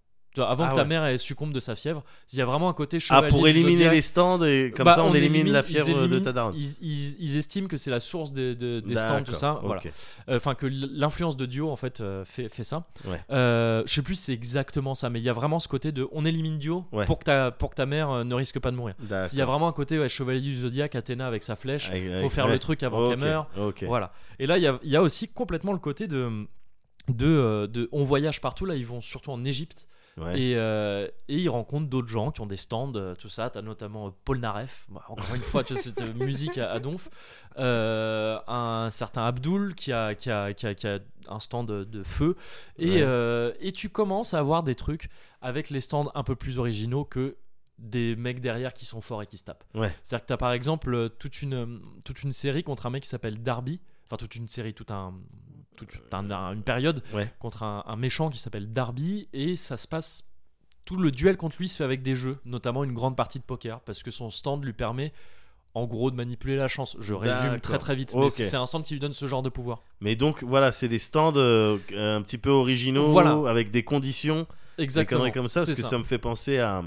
Avant 0.43 0.65
Ah 0.65 0.69
que 0.71 0.75
ta 0.75 0.81
ouais. 0.81 0.87
mère 0.87 1.03
elle 1.05 1.19
succombe 1.19 1.53
de 1.53 1.59
sa 1.59 1.75
fièvre, 1.75 2.03
il 2.33 2.39
y 2.39 2.41
a 2.41 2.45
vraiment 2.45 2.69
un 2.69 2.73
côté 2.73 2.97
Ah, 2.97 2.99
chevalier 2.99 3.27
pour 3.29 3.43
du 3.43 3.49
éliminer 3.49 3.89
les 3.89 4.01
stands 4.01 4.43
et 4.43 4.71
comme 4.75 4.85
Bah, 4.85 4.93
ça 4.93 5.03
on, 5.03 5.13
élimine, 5.13 5.51
la 5.51 5.63
fièvre 5.63 6.07
de 6.07 6.19
ta 6.19 6.31
daronne. 6.33 6.55
Ils, 6.57 6.75
ils- 6.81 7.15
ils 7.19 7.37
estiment 7.37 7.67
que 7.67 7.77
c'est 7.77 7.91
la 7.91 7.99
source 7.99 8.31
des, 8.33 8.55
stands, 8.95 9.23
tout 9.23 9.33
ça. 9.33 9.59
Voilà. 9.63 9.81
Euh, 10.29 10.37
Enfin, 10.37 10.53
que 10.55 10.65
l'influence 10.67 11.37
de 11.37 11.45
Dio, 11.45 11.69
en 11.69 11.75
fait, 11.75 12.01
euh, 12.01 12.25
fait, 12.25 12.49
fait 12.49 12.63
ça. 12.63 12.85
Ouais. 13.05 13.21
Euh, 13.31 13.83
je 13.85 13.93
sais 13.93 14.01
plus 14.01 14.15
si 14.15 14.23
c'est 14.23 14.33
exactement 14.33 14.95
ça, 14.95 15.09
mais 15.09 15.19
il 15.19 15.23
y 15.23 15.29
a 15.29 15.33
vraiment 15.33 15.59
ce 15.59 15.67
côté 15.67 15.91
de 15.91 16.07
on 16.11 16.25
élimine 16.25 16.57
Dio 16.59 16.85
Ouais. 16.91 17.05
pour, 17.05 17.19
que 17.19 17.23
ta, 17.25 17.51
pour 17.51 17.69
que 17.71 17.75
ta 17.75 17.85
mère 17.85 18.09
euh, 18.11 18.23
ne 18.23 18.35
risque 18.35 18.59
pas 18.59 18.71
de 18.71 18.75
mourir. 18.75 18.95
S'il 19.25 19.39
y 19.39 19.41
a 19.41 19.45
vraiment 19.45 19.67
un 19.67 19.73
côté 19.73 20.07
chevalier 20.09 20.41
du 20.41 20.59
zodiaque, 20.59 20.95
Athéna 20.95 21.25
avec 21.27 21.43
sa 21.43 21.55
flèche, 21.55 21.89
Avec- 21.89 22.03
faut 22.05 22.13
avec- 22.17 22.31
faire 22.31 22.47
le 22.47 22.59
truc 22.59 22.83
avant 22.83 23.09
qu'elle 23.09 23.19
meure. 23.19 23.47
Voilà. 23.83 24.11
Et 24.39 24.47
là, 24.47 24.57
il 24.57 24.63
y 24.63 24.67
a, 24.67 24.79
il 24.83 24.89
y 24.89 24.95
a 24.95 25.01
aussi 25.01 25.27
complètement 25.29 25.71
le 25.73 25.79
côté 25.79 26.07
de. 26.07 26.45
De, 27.07 27.69
de- 27.71 27.87
on 27.91 28.03
voyage 28.03 28.41
partout 28.41 28.65
là 28.65 28.75
ils 28.75 28.85
vont 28.85 28.99
surtout 28.99 29.29
en 29.29 29.45
Égypte 29.45 29.87
Ouais. 30.17 30.39
et, 30.39 30.55
euh, 30.55 31.09
et 31.27 31.35
ils 31.39 31.49
rencontrent 31.49 31.89
d'autres 31.89 32.07
gens 32.07 32.31
qui 32.31 32.39
ont 32.39 32.45
des 32.45 32.55
stands 32.55 32.93
euh, 32.95 33.15
tout 33.15 33.27
ça 33.27 33.49
t'as 33.49 33.61
notamment 33.61 34.07
euh, 34.07 34.11
Paul 34.23 34.39
Naref 34.39 34.85
Bah, 34.89 35.03
encore 35.09 35.35
une 35.35 35.41
fois 35.41 35.61
tu 35.65 35.75
cette 35.75 35.99
euh, 36.01 36.13
musique 36.25 36.57
à, 36.57 36.71
à 36.71 36.79
donf 36.79 37.09
Euh, 37.57 38.37
un 38.47 38.89
certain 38.91 39.25
Abdul 39.25 39.75
qui 39.75 39.91
a, 39.91 40.15
qui 40.15 40.29
a, 40.31 40.53
qui 40.53 40.67
a, 40.67 40.73
qui 40.75 40.87
a 40.87 40.99
un 41.27 41.39
stand 41.39 41.67
de, 41.67 41.83
de 41.83 42.03
feu 42.03 42.35
et, 42.77 42.89
Ouais. 42.91 43.01
euh, 43.01 43.51
et 43.59 43.71
tu 43.71 43.89
commences 43.89 44.33
à 44.33 44.39
avoir 44.39 44.63
des 44.63 44.75
trucs 44.75 45.09
avec 45.41 45.69
les 45.69 45.81
stands 45.81 46.11
un 46.15 46.23
peu 46.23 46.35
plus 46.35 46.59
originaux 46.59 47.03
que 47.05 47.35
des 47.77 48.15
mecs 48.15 48.39
derrière 48.39 48.73
qui 48.73 48.85
sont 48.85 49.01
forts 49.01 49.21
et 49.23 49.27
qui 49.27 49.37
se 49.37 49.43
tapent 49.43 49.63
Ouais. 49.73 49.93
c'est 50.03 50.15
à 50.15 50.19
dire 50.19 50.23
que 50.25 50.27
t'as 50.29 50.37
par 50.37 50.53
exemple 50.53 51.09
toute 51.19 51.41
une, 51.41 51.81
toute 52.05 52.23
une 52.23 52.31
série 52.31 52.63
contre 52.63 52.85
un 52.85 52.89
mec 52.89 53.03
qui 53.03 53.09
s'appelle 53.09 53.41
Darby 53.41 53.81
enfin 54.05 54.15
toute 54.17 54.35
une 54.35 54.47
série 54.47 54.73
tout 54.73 54.85
un 54.93 55.13
toute 55.75 55.89
un- 56.11 56.29
un- 56.31 56.53
une 56.53 56.63
période 56.63 57.03
Ouais. 57.13 57.29
contre 57.39 57.63
un, 57.63 57.83
un 57.85 57.95
méchant 57.95 58.29
qui 58.29 58.39
s'appelle 58.39 58.71
Darby 58.73 59.27
et 59.33 59.55
ça 59.55 59.77
se 59.77 59.87
passe 59.87 60.23
tout 60.85 60.97
le 60.97 61.09
duel 61.11 61.35
contre 61.37 61.55
lui 61.59 61.67
se 61.67 61.77
fait 61.77 61.83
avec 61.83 62.01
des 62.03 62.13
jeux 62.15 62.37
notamment 62.45 62.83
une 62.83 62.93
grande 62.93 63.15
partie 63.15 63.39
de 63.39 63.43
poker 63.43 63.79
parce 63.81 64.03
que 64.03 64.11
son 64.11 64.29
stand 64.29 64.63
lui 64.63 64.73
permet 64.73 65.13
en 65.73 65.85
gros 65.87 66.09
de 66.09 66.15
manipuler 66.15 66.55
la 66.55 66.67
chance. 66.69 66.95
Je 67.01 67.13
résume 67.13 67.59
très 67.59 67.77
très 67.77 67.95
vite, 67.95 68.15
mais 68.15 68.29
c'est 68.29 68.55
un 68.55 68.65
stand 68.65 68.85
qui 68.85 68.93
lui 68.93 68.99
donne 69.01 69.11
ce 69.13 69.25
genre 69.27 69.41
de 69.41 69.49
pouvoir. 69.49 69.81
Mais 69.99 70.15
donc 70.15 70.41
voilà, 70.43 70.71
c'est 70.71 70.87
des 70.87 70.99
stands 70.99 71.33
euh, 71.35 71.77
un 71.91 72.21
petit 72.21 72.37
peu 72.37 72.49
originaux, 72.49 73.11
Voilà. 73.11 73.49
avec 73.49 73.71
des 73.71 73.83
conditions, 73.83 74.47
des 74.77 74.83
Exactement. 74.85 75.19
conneries 75.19 75.33
comme 75.33 75.47
ça, 75.49 75.65
parce 75.65 75.73
que 75.77 75.85
ça. 75.85 75.97
me 75.97 76.05
fait 76.05 76.17
penser 76.17 76.59
à 76.59 76.81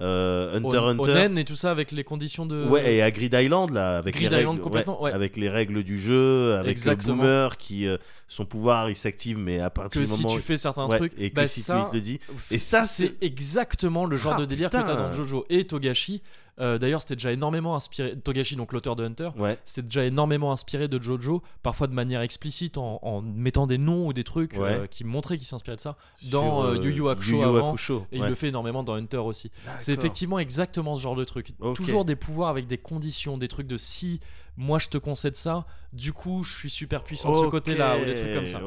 euh, 0.00 0.56
Hunter 0.56 0.78
Au- 0.78 0.84
Hunter. 0.84 1.02
Onen 1.12 1.38
et 1.38 1.44
tout 1.44 1.56
ça 1.56 1.70
avec 1.70 1.92
les 1.92 2.04
conditions 2.04 2.46
de. 2.46 2.64
Ouais, 2.64 2.94
et 2.94 3.02
à 3.02 3.10
Grid 3.10 3.34
Island, 3.34 3.70
là, 3.70 3.96
avec 3.98 4.14
Grid 4.14 4.30
les 4.30 4.36
règles, 4.44 4.58
complètement, 4.60 5.02
ouais. 5.02 5.12
avec 5.12 5.36
les 5.36 5.48
règles 5.48 5.82
du 5.82 5.98
jeu, 6.00 6.54
avec 6.56 6.70
Exactement. 6.72 7.16
le 7.16 7.20
boomer 7.22 7.56
qui, 7.58 7.86
euh, 7.86 7.96
son 8.26 8.44
pouvoir, 8.44 8.88
il 8.90 8.96
s'active, 8.96 9.36
mais 9.38 9.60
à 9.60 9.70
partir 9.70 10.00
que 10.00 10.06
du 10.06 10.10
si 10.12 10.22
moment 10.22 10.34
tu 10.34 10.40
fais 10.42 10.56
certains 10.56 10.86
ouais, 10.86 10.96
trucs, 10.98 11.12
et 11.18 11.30
que 11.30 11.34
bah 11.34 11.46
si 11.46 11.60
ça, 11.60 11.86
tu 11.90 11.96
le 11.96 12.00
dis. 12.00 12.18
Et 12.50 12.56
ça, 12.58 12.82
c'est 12.82 13.14
exactement 13.20 14.06
le 14.06 14.16
genre 14.16 14.34
Ah, 14.36 14.40
de 14.40 14.44
délire 14.46 14.70
que 14.70 14.76
putain. 14.76 14.88
t'as 14.88 14.96
dans 14.96 15.12
Jojo 15.12 15.44
et 15.50 15.66
Togashi. 15.66 16.22
Euh, 16.60 16.78
D'ailleurs, 16.78 17.00
c'était 17.00 17.16
déjà 17.16 17.32
énormément 17.32 17.74
inspiré. 17.74 18.16
Togashi, 18.18 18.56
donc 18.56 18.72
l'auteur 18.72 18.96
de 18.96 19.04
Hunter, 19.04 19.30
Ouais, 19.38 19.58
c'était 19.64 19.82
déjà 19.86 20.04
énormément 20.04 20.52
inspiré 20.52 20.88
de 20.88 21.00
Jojo, 21.02 21.42
parfois 21.62 21.86
de 21.86 21.94
manière 21.94 22.20
explicite 22.20 22.76
en, 22.78 22.98
en 23.02 23.22
mettant 23.22 23.66
des 23.66 23.78
noms 23.78 24.06
ou 24.06 24.12
des 24.12 24.24
trucs 24.24 24.52
Ouais. 24.52 24.80
euh, 24.80 24.86
qui 24.86 25.04
montraient 25.04 25.38
qu'il 25.38 25.46
s'inspirait 25.46 25.76
de 25.76 25.80
ça. 25.80 25.96
Dans 26.30 26.64
euh, 26.64 26.76
Yu 26.76 26.92
Yu 26.94 27.08
Hakusho 27.08 27.32
Yu 27.32 27.38
Yu 27.38 27.44
avant, 27.44 27.68
Hakusho, 27.70 28.06
Et 28.12 28.18
il 28.18 28.24
le 28.24 28.34
fait 28.34 28.48
énormément 28.48 28.82
dans 28.82 28.94
Hunter 28.94 29.16
aussi. 29.18 29.50
C'est 29.78 29.92
effectivement 29.94 30.38
exactement 30.38 30.96
ce 30.96 31.02
genre 31.02 31.16
de 31.16 31.24
truc. 31.24 31.52
Toujours 31.74 32.04
des 32.04 32.16
pouvoirs 32.16 32.48
avec 32.50 32.66
des 32.66 32.78
conditions, 32.78 33.38
des 33.38 33.48
trucs 33.48 33.66
de 33.66 33.76
si 33.76 34.20
moi 34.56 34.78
je 34.78 34.88
te 34.88 34.98
concède 34.98 35.36
ça, 35.36 35.64
du 35.94 36.12
coup 36.12 36.42
je 36.42 36.52
suis 36.52 36.68
super 36.70 37.02
puissant 37.02 37.32
de 37.32 37.36
ce 37.36 37.46
côté-là 37.46 37.96
ou 37.98 38.04
des 38.04 38.14
trucs 38.14 38.34
comme 38.34 38.46
ça. 38.46 38.60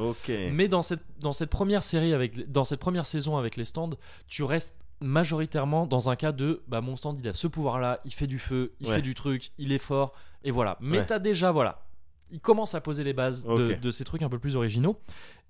Mais 0.51 0.67
dans 0.67 0.81
cette, 0.81 1.01
dans 1.19 1.33
cette 1.33 1.49
première 1.51 1.83
série, 1.83 2.13
avec, 2.13 2.51
dans 2.51 2.65
cette 2.65 2.79
première 2.79 3.05
saison 3.05 3.37
avec 3.37 3.57
les 3.57 3.65
stands, 3.65 3.91
tu 4.27 4.43
restes 4.43 4.73
majoritairement 5.03 5.85
dans 5.85 6.09
un 6.09 6.15
cas 6.15 6.31
de 6.31 6.63
bah, 6.67 6.81
mon 6.81 6.95
stand 6.95 7.19
il 7.21 7.27
a 7.27 7.33
ce 7.33 7.47
pouvoir 7.47 7.79
là, 7.79 7.99
il 8.05 8.13
fait 8.13 8.27
du 8.27 8.39
feu, 8.39 8.73
il 8.79 8.87
Ouais. 8.87 8.95
fait 8.95 9.01
du 9.01 9.13
truc, 9.13 9.51
il 9.57 9.71
est 9.71 9.77
fort, 9.77 10.13
et 10.43 10.51
voilà. 10.51 10.77
Mais 10.79 10.99
Ouais. 10.99 11.05
t'as 11.05 11.19
déjà, 11.19 11.51
voilà, 11.51 11.83
il 12.31 12.39
commence 12.39 12.73
à 12.75 12.81
poser 12.81 13.03
les 13.03 13.13
bases 13.13 13.45
de, 13.45 13.91
ces 13.91 14.03
trucs 14.03 14.21
un 14.23 14.29
peu 14.29 14.39
plus 14.39 14.55
originaux. 14.55 14.97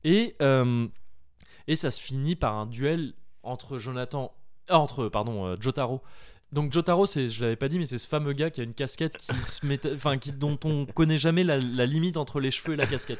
Et, 0.03 0.35
euh, 0.41 0.87
et 1.67 1.75
ça 1.75 1.91
se 1.91 2.01
finit 2.01 2.35
par 2.35 2.55
un 2.55 2.65
duel 2.65 3.13
entre 3.43 3.77
Jonathan. 3.77 4.33
ah, 4.69 4.79
entre, 4.79 5.09
pardon, 5.09 5.45
euh, 5.45 5.55
Jotaro. 5.59 6.01
Donc 6.53 6.71
Jotaro, 6.71 7.05
c'est, 7.05 7.29
je 7.29 7.41
l'avais 7.41 7.55
pas 7.55 7.67
dit, 7.67 7.79
mais 7.79 7.85
c'est 7.85 7.97
ce 7.97 8.07
fameux 8.07 8.33
gars 8.33 8.49
qui 8.51 8.61
a 8.61 8.63
une 8.63 8.73
casquette 8.75 9.17
qui 9.17 9.33
se 9.41 9.65
met, 9.65 9.79
enfin, 9.93 10.17
qui, 10.17 10.31
dont 10.31 10.57
on 10.63 10.85
connaît 10.85 11.17
jamais 11.17 11.43
la, 11.43 11.57
la 11.57 11.85
limite 11.85 12.15
entre 12.15 12.39
les 12.39 12.51
cheveux 12.51 12.73
et 12.73 12.77
la 12.77 12.85
casquette. 12.85 13.19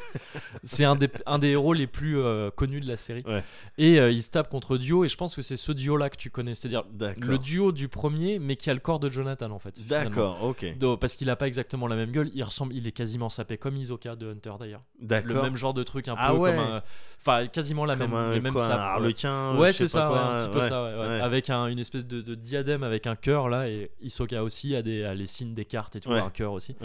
C'est 0.63 0.85
un 0.85 0.95
des, 0.95 1.09
un 1.25 1.39
des 1.39 1.49
héros 1.49 1.73
les 1.73 1.87
plus 1.87 2.19
euh, 2.19 2.51
connus 2.51 2.79
de 2.79 2.87
la 2.87 2.95
série. 2.95 3.23
Ouais. 3.25 3.43
Et 3.77 3.99
euh, 3.99 4.11
il 4.11 4.21
se 4.21 4.29
tape 4.29 4.49
contre 4.49 4.77
Dio, 4.77 5.03
et 5.03 5.09
je 5.09 5.17
pense 5.17 5.35
que 5.35 5.41
c'est 5.41 5.57
ce 5.57 5.71
duo-là 5.71 6.09
que 6.11 6.17
tu 6.17 6.29
connais, 6.29 6.53
c'est-à-dire 6.53 6.83
le 7.17 7.37
duo 7.39 7.71
du 7.71 7.87
premier, 7.87 8.37
mais 8.37 8.55
qui 8.55 8.69
a 8.69 8.73
le 8.73 8.79
corps 8.79 8.99
de 8.99 9.09
Jonathan 9.09 9.49
en 9.51 9.59
fait. 9.59 9.85
D'accord, 9.87 10.43
ok. 10.43 10.65
Parce 10.99 11.15
qu'il 11.15 11.29
a 11.31 11.35
pas 11.35 11.47
exactement 11.47 11.87
la 11.87 11.95
même 11.95 12.11
gueule, 12.11 12.29
il 12.35 12.43
ressemble, 12.43 12.75
il 12.75 12.85
est 12.87 12.91
quasiment 12.91 13.29
sapé 13.29 13.57
comme 13.57 13.75
Isoka 13.77 14.15
de 14.15 14.31
Hunter 14.31 14.53
d'ailleurs. 14.59 14.83
Le 15.01 15.07
D'accord. 15.07 15.43
même 15.43 15.57
genre 15.57 15.73
de 15.73 15.81
truc 15.83 16.07
un 16.07 16.15
Ah 16.17 16.31
peu 16.31 16.37
ouais. 16.37 16.55
comme 16.55 16.59
un, 16.65 16.81
enfin 17.25 17.47
quasiment 17.47 17.85
la 17.85 17.95
Comme 17.95 18.11
même, 18.11 18.19
un, 18.19 18.33
les 18.33 18.41
mêmes 18.41 18.53
quoi, 18.53 18.63
un 18.65 18.67
sapes, 18.67 18.77
harlequin. 18.79 19.55
Ouais, 19.57 19.71
c'est 19.71 19.87
ça, 19.87 20.07
quoi, 20.09 20.19
un 20.33 20.37
petit 20.37 20.49
peu 20.49 20.61
ça, 20.61 20.85
avec 21.23 21.49
un- 21.49 21.67
une 21.67 21.79
espèce 21.79 22.05
de, 22.05 22.21
de 22.21 22.35
diadème 22.35 22.83
avec 22.83 23.07
un 23.07 23.15
cœur 23.15 23.47
là, 23.49 23.67
et 23.69 23.91
Isoka 24.01 24.43
aussi 24.43 24.75
a, 24.75 24.81
des, 24.81 25.03
a 25.03 25.13
les 25.15 25.25
signes 25.25 25.53
des 25.53 25.65
cartes 25.65 25.95
et 25.95 26.01
tout, 26.01 26.11
un 26.11 26.29
cœur 26.29 26.51
aussi. 26.53 26.75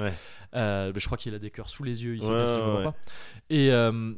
Euh, 0.55 0.93
mais 0.95 1.01
je 1.01 1.07
crois 1.07 1.19
qu'il 1.19 1.35
a 1.35 1.39
des 1.39 1.51
cœurs 1.51 1.69
sous 1.69 1.83
les 1.85 2.05
yeux, 2.05 2.17
si 2.19 2.27
je 2.27 2.83
pas. 2.85 2.95
Et, 3.51 3.71
euh, 3.73 4.13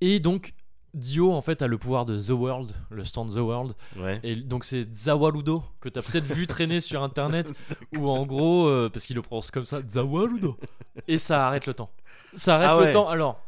et 0.00 0.20
donc, 0.20 0.54
Dio 0.94 1.32
en 1.32 1.40
fait 1.40 1.62
a 1.62 1.66
le 1.66 1.78
pouvoir 1.78 2.04
de 2.04 2.20
The 2.20 2.30
World, 2.30 2.72
le 2.90 3.02
stand 3.04 3.32
The 3.32 3.38
World, 3.38 3.72
Ouais. 3.96 4.20
et 4.22 4.36
donc 4.36 4.64
c'est 4.66 4.92
Zawarudo 4.94 5.62
que 5.80 5.88
t'as 5.88 6.02
peut-être 6.02 6.26
vu 6.30 6.46
traîner 6.46 6.80
sur 6.80 7.02
internet 7.02 7.50
où 7.96 8.10
en 8.10 8.26
gros 8.26 8.66
euh, 8.68 8.90
parce 8.92 9.06
qu'il 9.06 9.16
le 9.16 9.22
prononce 9.22 9.50
comme 9.50 9.64
ça 9.64 9.80
Zawarudo 9.88 10.58
et 11.08 11.16
ça 11.16 11.46
arrête 11.46 11.64
le 11.64 11.72
temps. 11.72 11.90
Ça 12.34 12.56
arrête 12.56 12.68
Ah 12.70 12.84
le 12.86 12.92
temps. 12.92 13.08
Alors 13.08 13.40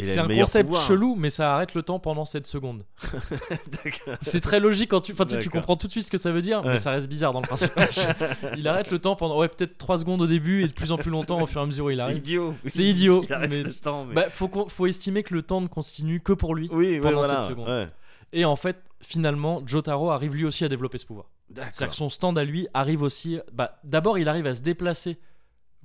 c'est 0.00 0.18
un 0.18 0.28
concept 0.28 0.68
pouvoir. 0.70 0.86
chelou 0.86 1.14
mais 1.16 1.28
ça 1.30 1.54
arrête 1.54 1.74
le 1.74 1.82
temps 1.82 1.98
pendant 1.98 2.24
7 2.24 2.46
secondes. 2.46 2.84
C'est 4.20 4.40
très 4.40 4.60
logique 4.60 4.90
quand 4.90 5.00
tu 5.00 5.12
enfin 5.12 5.26
tu, 5.26 5.48
comprends 5.50 5.76
tout 5.76 5.86
de 5.86 5.92
suite 5.92 6.04
ce 6.04 6.10
que 6.10 6.18
ça 6.18 6.32
veut 6.32 6.40
dire 6.40 6.62
mais 6.64 6.78
ça 6.78 6.90
reste 6.92 7.08
bizarre 7.08 7.32
dans 7.32 7.40
le 7.40 7.46
principe. 7.46 7.72
il 8.56 8.66
arrête 8.68 8.90
le 8.90 8.98
temps 8.98 9.16
pendant 9.16 9.38
ouais 9.38 9.48
peut-être 9.48 9.76
3 9.78 9.98
secondes 9.98 10.22
au 10.22 10.26
début 10.26 10.62
et 10.62 10.68
de 10.68 10.72
plus 10.72 10.92
en 10.92 10.96
plus 10.96 11.10
longtemps 11.10 11.40
au 11.40 11.46
fur 11.46 11.60
et 11.60 11.64
à 11.64 11.66
mesure 11.66 11.86
où 11.86 11.90
il 11.90 11.96
C'est 11.96 12.02
arrive. 12.02 12.16
idiot. 12.18 12.54
C'est 12.66 12.84
idiot, 12.84 13.22
Il 13.28 13.32
arrête 13.32 13.50
mais- 13.50 13.62
le 13.62 13.72
temps, 13.72 14.04
mais- 14.04 14.14
Bah 14.14 14.30
faut 14.30 14.50
faut 14.68 14.86
estimer 14.86 15.22
que 15.22 15.34
le 15.34 15.42
temps 15.42 15.60
ne 15.60 15.66
continue 15.68 16.20
que 16.20 16.32
pour 16.32 16.54
lui. 16.54 16.68
oui, 16.72 16.98
pendant 17.00 17.18
voilà. 17.22 17.40
cette 17.40 17.50
seconde. 17.50 17.68
ouais. 17.68 17.88
Et 18.32 18.44
en 18.46 18.56
fait, 18.56 18.82
finalement, 19.00 19.62
Jotaro 19.66 20.10
arrive 20.10 20.34
lui 20.34 20.46
aussi 20.46 20.64
à 20.64 20.68
développer 20.70 20.96
ce 20.96 21.04
pouvoir. 21.04 21.26
C'est-à-dire 21.54 21.90
que 21.90 21.94
son 21.96 22.08
stand 22.08 22.38
à 22.38 22.44
lui 22.44 22.66
arrive 22.72 23.02
aussi. 23.02 23.38
Bah, 23.52 23.78
D'abord, 23.84 24.18
il 24.18 24.26
arrive 24.26 24.46
à 24.46 24.54
se 24.54 24.62
déplacer 24.62 25.18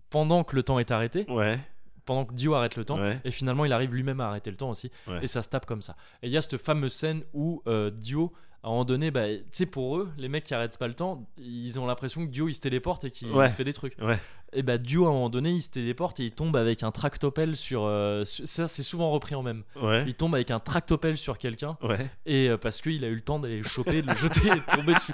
pendant 0.09 0.45
que 0.45 0.55
le 0.55 0.63
temps 0.63 0.79
est 0.79 0.91
arrêté, 0.91 1.25
Ouais. 1.29 1.59
Pendant 2.07 2.25
que 2.25 2.33
Dio 2.33 2.55
arrête 2.55 2.75
le 2.75 2.85
temps. 2.85 2.99
Ouais. 2.99 3.19
Et 3.23 3.29
finalement, 3.31 3.65
il 3.65 3.73
arrive 3.73 3.93
lui-même 3.93 4.19
à 4.19 4.29
arrêter 4.29 4.49
le 4.49 4.57
temps 4.57 4.71
aussi. 4.71 4.89
Ouais. 5.07 5.19
Et 5.21 5.27
ça 5.27 5.43
se 5.43 5.49
tape 5.49 5.67
comme 5.67 5.83
ça. 5.83 5.95
Et 6.23 6.27
il 6.27 6.33
y 6.33 6.37
a 6.37 6.41
cette 6.41 6.57
fameuse 6.57 6.93
scène 6.93 7.21
où 7.33 7.61
euh, 7.67 7.91
Dio, 7.91 8.33
à 8.63 8.67
un 8.67 8.71
moment 8.71 8.85
donné, 8.85 9.11
bah, 9.11 9.27
tu 9.29 9.43
sais, 9.51 9.65
pour 9.65 9.97
eux, 9.97 10.09
les 10.17 10.27
mecs 10.29 10.43
qui 10.43 10.53
arrêtent 10.53 10.77
pas 10.77 10.87
le 10.87 10.93
temps, 10.93 11.25
ils 11.37 11.79
ont 11.79 11.85
l'impression 11.85 12.25
que 12.25 12.31
Dio 12.31 12.47
il 12.49 12.53
se 12.55 12.59
téléporte 12.61 13.03
et 13.05 13.11
qu'il 13.11 13.31
Ouais. 13.31 13.49
fait 13.49 13.63
des 13.63 13.73
trucs. 13.73 13.95
Ouais. 14.01 14.19
Et 14.53 14.63
bah, 14.63 14.77
Dio, 14.77 15.05
à 15.05 15.09
un 15.09 15.11
moment 15.11 15.29
donné, 15.29 15.51
il 15.51 15.61
se 15.61 15.69
téléporte 15.69 16.19
et 16.21 16.25
il 16.25 16.31
tombe 16.31 16.55
avec 16.55 16.81
un 16.81 16.91
tractopelle 16.91 17.55
sur. 17.55 17.83
euh, 17.83 18.23
sur- 18.23 18.47
ça, 18.47 18.67
c'est 18.67 18.81
souvent 18.83 19.09
repris 19.11 19.35
en 19.35 19.43
même. 19.43 19.63
Ouais. 19.81 20.03
Il 20.07 20.15
tombe 20.15 20.33
avec 20.35 20.51
un 20.51 20.59
tractopelle 20.59 21.17
sur 21.17 21.37
quelqu'un 21.37 21.77
et 22.25 22.47
euh, 22.49 22.57
parce 22.57 22.81
qu'il 22.81 23.03
a 23.03 23.07
eu 23.09 23.15
le 23.15 23.21
temps 23.21 23.39
d'aller 23.39 23.57
le 23.57 23.63
choper, 23.67 24.01
de 24.01 24.07
le 24.11 24.17
jeter 24.17 24.47
et 24.47 24.55
de 24.55 24.75
tomber 24.75 24.93
dessus. 24.93 25.11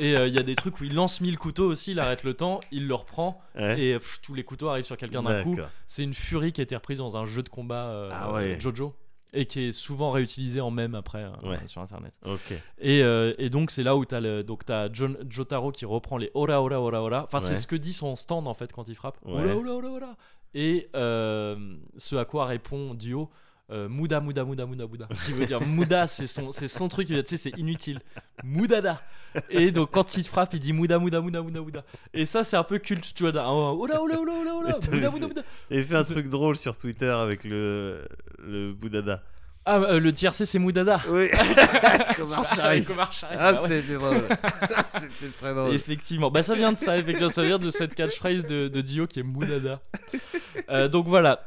Et 0.00 0.16
euh, 0.16 0.26
il 0.28 0.34
y 0.34 0.38
a 0.38 0.42
des 0.44 0.54
trucs 0.54 0.80
où 0.80 0.84
il 0.84 0.94
lance 0.94 1.20
mille 1.20 1.36
couteaux 1.38 1.66
aussi, 1.66 1.92
il 1.92 2.00
arrête 2.00 2.22
le 2.22 2.34
temps, 2.34 2.60
il 2.70 2.86
le 2.86 2.94
reprend 2.94 3.40
et 3.56 3.94
pff, 3.94 4.20
tous 4.22 4.34
les 4.34 4.44
couteaux 4.44 4.68
arrivent 4.68 4.84
sur 4.84 4.96
quelqu'un 4.96 5.22
d'un 5.22 5.42
coup. 5.42 5.56
C'est 5.86 6.02
une 6.04 6.14
furie 6.14 6.52
qui 6.52 6.60
a 6.60 6.64
été 6.64 6.74
reprise 6.76 6.98
dans 6.98 7.16
un 7.16 7.24
jeu 7.26 7.42
de 7.42 7.48
combat 7.48 7.86
euh, 7.88 8.10
Ah. 8.12 8.58
Jojo 8.58 8.94
et 9.32 9.44
qui 9.46 9.60
est 9.64 9.72
souvent 9.72 10.10
réutilisé 10.12 10.60
en 10.60 10.70
même 10.70 10.94
après 10.94 11.24
euh, 11.24 11.48
Ouais. 11.48 11.58
sur 11.66 11.80
internet. 11.82 12.12
Ok. 12.24 12.52
Et, 12.78 13.02
euh, 13.02 13.34
et 13.38 13.50
donc 13.50 13.70
c'est 13.70 13.82
là 13.82 13.96
où 13.96 14.04
t'as 14.04 14.20
le 14.20 14.42
donc 14.44 14.64
t'as 14.64 14.88
John 14.92 15.16
Jotaro 15.28 15.72
qui 15.72 15.84
reprend 15.84 16.16
les 16.16 16.30
ora 16.34 16.62
ora 16.62 16.80
ora 16.80 17.02
ora. 17.02 17.24
Enfin 17.24 17.40
c'est 17.40 17.56
ce 17.56 17.66
que 17.66 17.76
dit 17.76 17.92
son 17.92 18.16
stand 18.16 18.46
en 18.46 18.54
fait 18.54 18.72
quand 18.72 18.88
il 18.88 18.94
frappe. 18.94 19.18
Ouais. 19.24 19.42
Ora 19.42 19.56
ora 19.56 19.74
ora 19.76 19.88
ora. 19.90 20.16
Et 20.54 20.88
euh, 20.96 21.76
ce 21.96 22.16
à 22.16 22.24
quoi 22.24 22.46
répond 22.46 22.94
Dio. 22.94 23.28
Euh, 23.70 23.88
Muda 23.88 24.20
Muda 24.20 24.44
Muda 24.44 24.64
Muda 24.66 24.86
Muda 24.86 25.08
qui 25.24 25.32
veut 25.32 25.44
dire 25.46 25.60
Muda 25.60 26.06
c'est 26.06 26.26
son 26.28 26.52
c'est 26.52 26.68
son 26.68 26.86
truc 26.88 27.08
tu 27.08 27.14
sais 27.26 27.36
c'est 27.36 27.58
inutile 27.58 27.98
Mudada 28.44 29.02
et 29.50 29.72
donc 29.72 29.90
quand 29.90 30.16
il 30.16 30.22
te 30.22 30.28
frappe 30.28 30.54
il 30.54 30.60
dit 30.60 30.72
Muda 30.72 30.98
Muda 31.00 31.20
Muda 31.20 31.42
Muda 31.42 31.60
Muda 31.60 31.84
et 32.14 32.26
ça 32.26 32.44
c'est 32.44 32.56
un 32.56 32.62
peu 32.62 32.78
culte 32.78 33.12
tu 33.14 33.24
vois 33.24 33.32
d'un- 33.32 33.42
un- 33.44 33.72
Ola 33.72 34.00
ola 34.00 34.20
ola 34.20 34.32
ola 34.32 34.54
ola 34.54 34.78
Muda 34.92 35.10
Muda 35.10 35.26
Muda 35.28 35.42
Et 35.70 35.82
fait 35.82 35.96
un 35.96 36.04
truc 36.04 36.28
drôle 36.28 36.56
sur 36.56 36.76
Twitter 36.76 37.10
avec 37.10 37.42
le 37.42 38.06
le 38.38 38.72
Boudada. 38.72 39.22
ah 39.64 39.78
euh, 39.78 39.98
le 39.98 40.12
tiercé 40.12 40.46
c'est 40.46 40.60
Mudada 40.60 41.00
Oui. 41.08 41.28
Comment 42.16 42.42
Avec 42.60 42.88
Omar 42.88 43.12
Sharif, 43.12 43.36
Ah, 43.40 43.52
bah 43.52 43.62
ouais. 43.62 43.68
c'était 43.80 43.94
drôle. 43.94 44.22
c'était 44.92 45.32
très 45.40 45.54
drôle. 45.54 45.74
Effectivement, 45.74 46.30
bah 46.30 46.42
ça 46.44 46.54
vient 46.54 46.70
de 46.72 46.78
ça, 46.78 46.96
effectivement, 46.96 47.28
ça 47.28 47.42
vient 47.42 47.58
de 47.58 47.70
cette 47.70 47.94
catchphrase 47.96 48.46
de, 48.46 48.68
de 48.68 48.80
Dio 48.80 49.06
qui 49.08 49.20
est 49.20 49.22
Moudada. 49.24 49.80
Euh, 50.70 50.86
donc 50.88 51.06
voilà, 51.08 51.46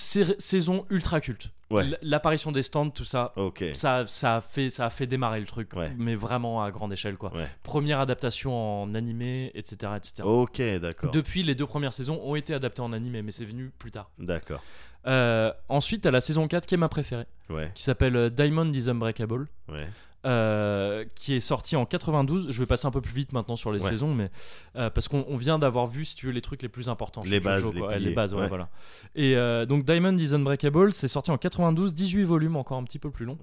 saison 0.00 0.86
ultra 0.90 1.20
culte. 1.20 1.50
Ouais. 1.70 1.84
L'apparition 2.02 2.50
des 2.50 2.64
stands, 2.64 2.90
tout 2.90 3.04
ça, 3.04 3.32
ça, 3.74 4.04
ça, 4.08 4.36
a 4.36 4.40
fait, 4.40 4.70
ça 4.70 4.86
a 4.86 4.90
fait 4.90 5.06
démarrer 5.06 5.38
le 5.38 5.46
truc, 5.46 5.72
Ouais. 5.74 5.92
mais 5.96 6.16
vraiment 6.16 6.64
à 6.64 6.70
grande 6.72 6.92
échelle 6.92 7.16
quoi. 7.16 7.32
Ouais. 7.32 7.46
Première 7.62 8.00
adaptation 8.00 8.82
en 8.82 8.92
animé, 8.94 9.52
etc. 9.54 9.92
etc. 9.96 10.22
Ok, 10.24 10.60
d'accord. 10.80 11.12
Depuis, 11.12 11.44
les 11.44 11.54
deux 11.54 11.66
premières 11.66 11.92
saisons 11.92 12.20
ont 12.24 12.34
été 12.34 12.54
adaptées 12.54 12.82
en 12.82 12.92
animé, 12.92 13.22
mais 13.22 13.30
c'est 13.30 13.44
venu 13.44 13.70
plus 13.78 13.92
tard. 13.92 14.10
D'accord. 14.18 14.62
Euh, 15.06 15.52
ensuite, 15.68 16.04
à 16.06 16.10
la 16.10 16.20
saison 16.20 16.48
4 16.48 16.66
qui 16.66 16.74
est 16.74 16.78
ma 16.78 16.88
préférée, 16.88 17.26
qui 17.74 17.82
s'appelle 17.82 18.16
euh, 18.16 18.30
Diamond 18.30 18.70
is 18.72 18.88
Unbreakable. 18.90 19.46
Ouais. 19.68 19.86
Euh, 20.26 21.04
qui 21.14 21.34
est 21.34 21.40
sorti 21.40 21.76
en 21.76 21.86
92. 21.86 22.50
Je 22.50 22.58
vais 22.60 22.66
passer 22.66 22.86
un 22.86 22.90
peu 22.90 23.00
plus 23.00 23.14
vite 23.14 23.32
maintenant 23.32 23.56
sur 23.56 23.72
les 23.72 23.82
Ouais. 23.82 23.88
saisons, 23.90 24.14
mais 24.14 24.30
euh, 24.76 24.90
parce 24.90 25.08
qu'on 25.08 25.24
on 25.28 25.36
vient 25.36 25.58
d'avoir 25.58 25.86
vu, 25.86 26.04
si 26.04 26.16
tu 26.16 26.26
veux, 26.26 26.32
les 26.32 26.42
trucs 26.42 26.62
les 26.62 26.68
plus 26.68 26.88
importants. 26.88 27.22
Les 27.24 27.40
bases, 27.40 27.62
Jojo, 27.62 27.88
les. 27.90 28.08
Ouais, 28.08 28.14
bases, 28.14 28.34
ouais, 28.34 28.48
voilà. 28.48 28.68
Et 29.14 29.36
euh, 29.36 29.64
donc 29.66 29.84
Diamond 29.84 30.16
is 30.18 30.34
Unbreakable, 30.34 30.92
c'est 30.92 31.08
sorti 31.08 31.30
en 31.30 31.38
92, 31.38 31.94
18 31.94 32.24
volumes, 32.24 32.56
encore 32.56 32.76
un 32.78 32.84
petit 32.84 32.98
peu 32.98 33.10
plus 33.10 33.24
long. 33.24 33.38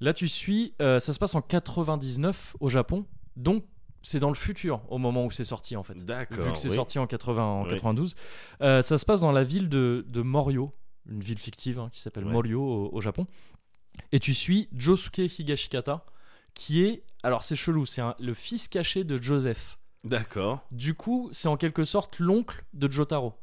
Là, 0.00 0.12
tu 0.12 0.28
suis, 0.28 0.74
ça 0.78 1.00
se 1.00 1.18
passe 1.18 1.34
en 1.34 1.40
99 1.40 2.56
au 2.60 2.68
Japon, 2.68 3.04
donc 3.36 3.64
c'est 4.02 4.20
dans 4.20 4.28
le 4.28 4.36
futur 4.36 4.80
au 4.90 4.98
moment 4.98 5.24
où 5.24 5.30
c'est 5.30 5.44
sorti 5.44 5.76
en 5.76 5.82
fait. 5.82 6.04
D'accord. 6.04 6.44
Vu 6.44 6.52
que 6.52 6.58
c'est 6.58 6.68
oui. 6.68 6.74
sorti 6.76 6.98
en, 6.98 7.06
80, 7.06 7.42
en 7.44 7.62
Oui. 7.64 7.70
92. 7.70 8.14
Euh, 8.62 8.80
ça 8.80 8.96
se 8.96 9.04
passe 9.04 9.20
dans 9.22 9.32
la 9.32 9.42
ville 9.42 9.68
de, 9.68 10.04
de 10.08 10.22
Morio, 10.22 10.72
une 11.10 11.20
ville 11.20 11.38
fictive 11.38 11.78
hein, 11.80 11.88
qui 11.92 12.00
s'appelle. 12.00 12.24
Morio 12.24 12.62
au, 12.62 12.90
au 12.92 13.00
Japon. 13.00 13.26
Et 14.12 14.20
tu 14.20 14.34
suis 14.34 14.68
Josuke 14.76 15.18
Higashikata, 15.18 16.04
qui 16.58 16.82
est. 16.82 17.04
Alors 17.22 17.44
c'est 17.44 17.56
chelou, 17.56 17.86
c'est 17.86 18.02
le 18.18 18.34
fils 18.34 18.68
caché 18.68 19.04
de 19.04 19.16
Joseph. 19.16 19.78
D'accord. 20.04 20.66
Du 20.70 20.94
coup, 20.94 21.28
c'est 21.32 21.48
en 21.48 21.56
quelque 21.56 21.84
sorte 21.84 22.18
l'oncle 22.18 22.64
de 22.74 22.90
Jotaro. 22.90 23.34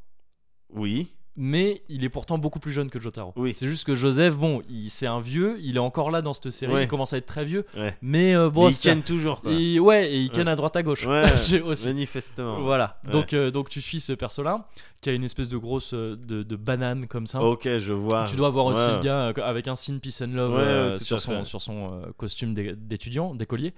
Oui. 0.69 1.07
Mais 1.37 1.81
il 1.89 2.03
est 2.05 2.09
pourtant 2.09 2.37
beaucoup 2.37 2.59
plus 2.59 2.71
jeune 2.71 2.89
que 2.89 2.99
Jotaro. 2.99 3.33
Oui. 3.35 3.53
C'est 3.55 3.67
juste 3.67 3.85
que 3.85 3.93
Joseph, 3.95 4.37
bon, 4.37 4.61
il- 4.69 4.89
c'est 4.89 5.07
un 5.07 5.19
vieux, 5.19 5.57
il 5.61 5.75
est 5.75 5.79
encore 5.79 6.09
là 6.11 6.21
dans 6.21 6.33
cette 6.33 6.49
série, 6.51 6.73
Ouais. 6.73 6.83
il 6.83 6.87
commence 6.87 7.13
à 7.13 7.17
être 7.17 7.25
très 7.25 7.43
vieux, 7.45 7.65
Ouais. 7.77 7.95
mais 8.01 8.35
euh, 8.35 8.49
bon, 8.49 8.65
Mais 8.65 8.71
ils 8.71 8.75
ça- 8.75 8.81
tiennent 8.83 9.01
toujours, 9.03 9.41
quoi. 9.41 9.51
il- 9.51 9.79
ouais, 9.79 10.11
et 10.11 10.17
il 10.19 10.29
ken 10.29 10.45
Ouais. 10.45 10.51
à 10.51 10.55
droite 10.55 10.75
à 10.75 10.83
gauche. 10.83 11.05
Aussi. 11.65 11.87
manifestement. 11.87 12.61
Voilà. 12.61 12.99
Donc, 13.11 13.33
euh, 13.33 13.51
donc 13.51 13.69
tu 13.69 13.81
suis 13.81 13.99
ce 13.99 14.13
perso-là 14.13 14.67
qui 15.01 15.09
a 15.09 15.13
une 15.13 15.23
espèce 15.23 15.49
de 15.49 15.57
grosse 15.57 15.93
euh, 15.93 16.15
de, 16.15 16.41
de 16.43 16.55
banane 16.55 17.07
comme 17.07 17.27
ça. 17.27 17.41
Ok, 17.41 17.67
je 17.77 17.93
vois. 17.93 18.25
Tu 18.25 18.35
dois 18.37 18.49
voir 18.49 18.65
aussi 18.67 18.89
le 18.89 19.01
gars 19.01 19.27
avec 19.43 19.67
un 19.67 19.75
signe 19.75 19.99
peace 19.99 20.21
and 20.23 20.33
love 20.33 20.55
euh, 20.57 20.97
sur, 20.97 21.19
son, 21.19 21.43
sur 21.43 21.61
son 21.61 22.01
costume 22.17 22.53
d'é- 22.53 22.75
d'étudiant, 22.75 23.35
d'écolier. 23.35 23.73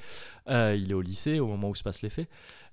Il 0.50 0.88
est 0.90 0.94
au 0.94 1.02
lycée 1.02 1.40
au 1.40 1.48
moment 1.48 1.70
où 1.70 1.76
se 1.76 1.84
passe 1.84 2.02
les 2.02 2.10
faits. 2.10 2.28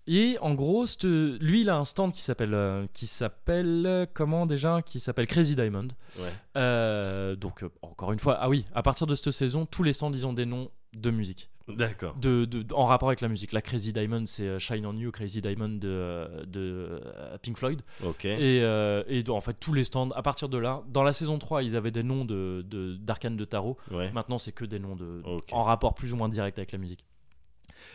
Et 0.07 0.37
en 0.43 0.53
gros, 0.55 0.85
lui, 1.03 1.63
il 1.63 1.71
a 1.71 1.77
un 1.77 1.85
stand 1.87 2.13
qui 2.13 2.21
s'appelle, 2.21 2.53
euh, 2.55 2.87
qui 2.93 3.07
s'appelle 3.07 3.85
euh, 3.87 4.07
comment 4.13 4.45
déjà, 4.45 4.83
qui 4.83 5.01
s'appelle 5.01 5.27
Crazy 5.27 5.57
Diamond. 5.57 5.89
Ouais. 6.19 6.33
Euh, 6.57 7.37
donc 7.37 7.63
euh, 7.63 7.71
encore 7.83 8.13
une 8.13 8.19
fois, 8.19 8.37
ah 8.41 8.49
oui, 8.49 8.65
à 8.75 8.83
partir 8.83 9.07
de 9.07 9.15
cette 9.15 9.31
saison, 9.33 9.65
tous 9.67 9.83
les 9.83 9.93
stands 9.95 10.13
ils 10.13 10.27
ont 10.27 10.33
des 10.35 10.45
noms 10.47 10.71
de 10.95 11.11
musique, 11.11 11.49
D'accord. 11.67 12.15
de, 12.21 12.45
de- 12.45 12.73
en 12.75 12.85
rapport 12.85 13.09
avec 13.09 13.21
la 13.23 13.29
musique. 13.29 13.51
La 13.53 13.63
Crazy 13.63 13.93
Diamond, 13.93 14.27
c'est 14.27 14.61
Shine 14.61 14.85
on 14.87 14.93
You, 14.93 15.11
Crazy 15.11 15.41
Diamond 15.41 15.71
de, 15.71 16.45
de 16.47 17.01
Pink 17.43 17.57
Floyd. 17.57 17.81
Ok. 18.05 18.27
Et, 18.27 18.59
et 18.59 19.25
en 19.31 19.41
fait, 19.41 19.55
tous 19.59 19.73
les 19.73 19.85
stands, 19.85 20.11
à 20.11 20.23
partir 20.23 20.49
de 20.51 20.59
là, 20.59 20.83
dans 20.89 21.03
la 21.03 21.13
saison 21.15 21.39
3, 21.39 21.63
ils 21.65 21.75
avaient 21.77 21.91
des 21.91 22.03
noms 22.05 22.25
de, 22.27 22.63
de- 22.69 22.95
d'arcanes 22.97 23.37
de 23.37 23.45
tarot. 23.45 23.77
Ouais. 23.91 24.13
Maintenant, 24.13 24.39
c'est 24.39 24.53
que 24.53 24.65
des 24.67 24.79
noms 24.79 24.95
de, 24.97 25.23
en 25.51 25.63
rapport 25.65 25.95
plus 25.95 26.13
ou 26.13 26.17
moins 26.17 26.29
direct 26.29 26.59
avec 26.59 26.71
la 26.73 26.79
musique. 26.79 27.05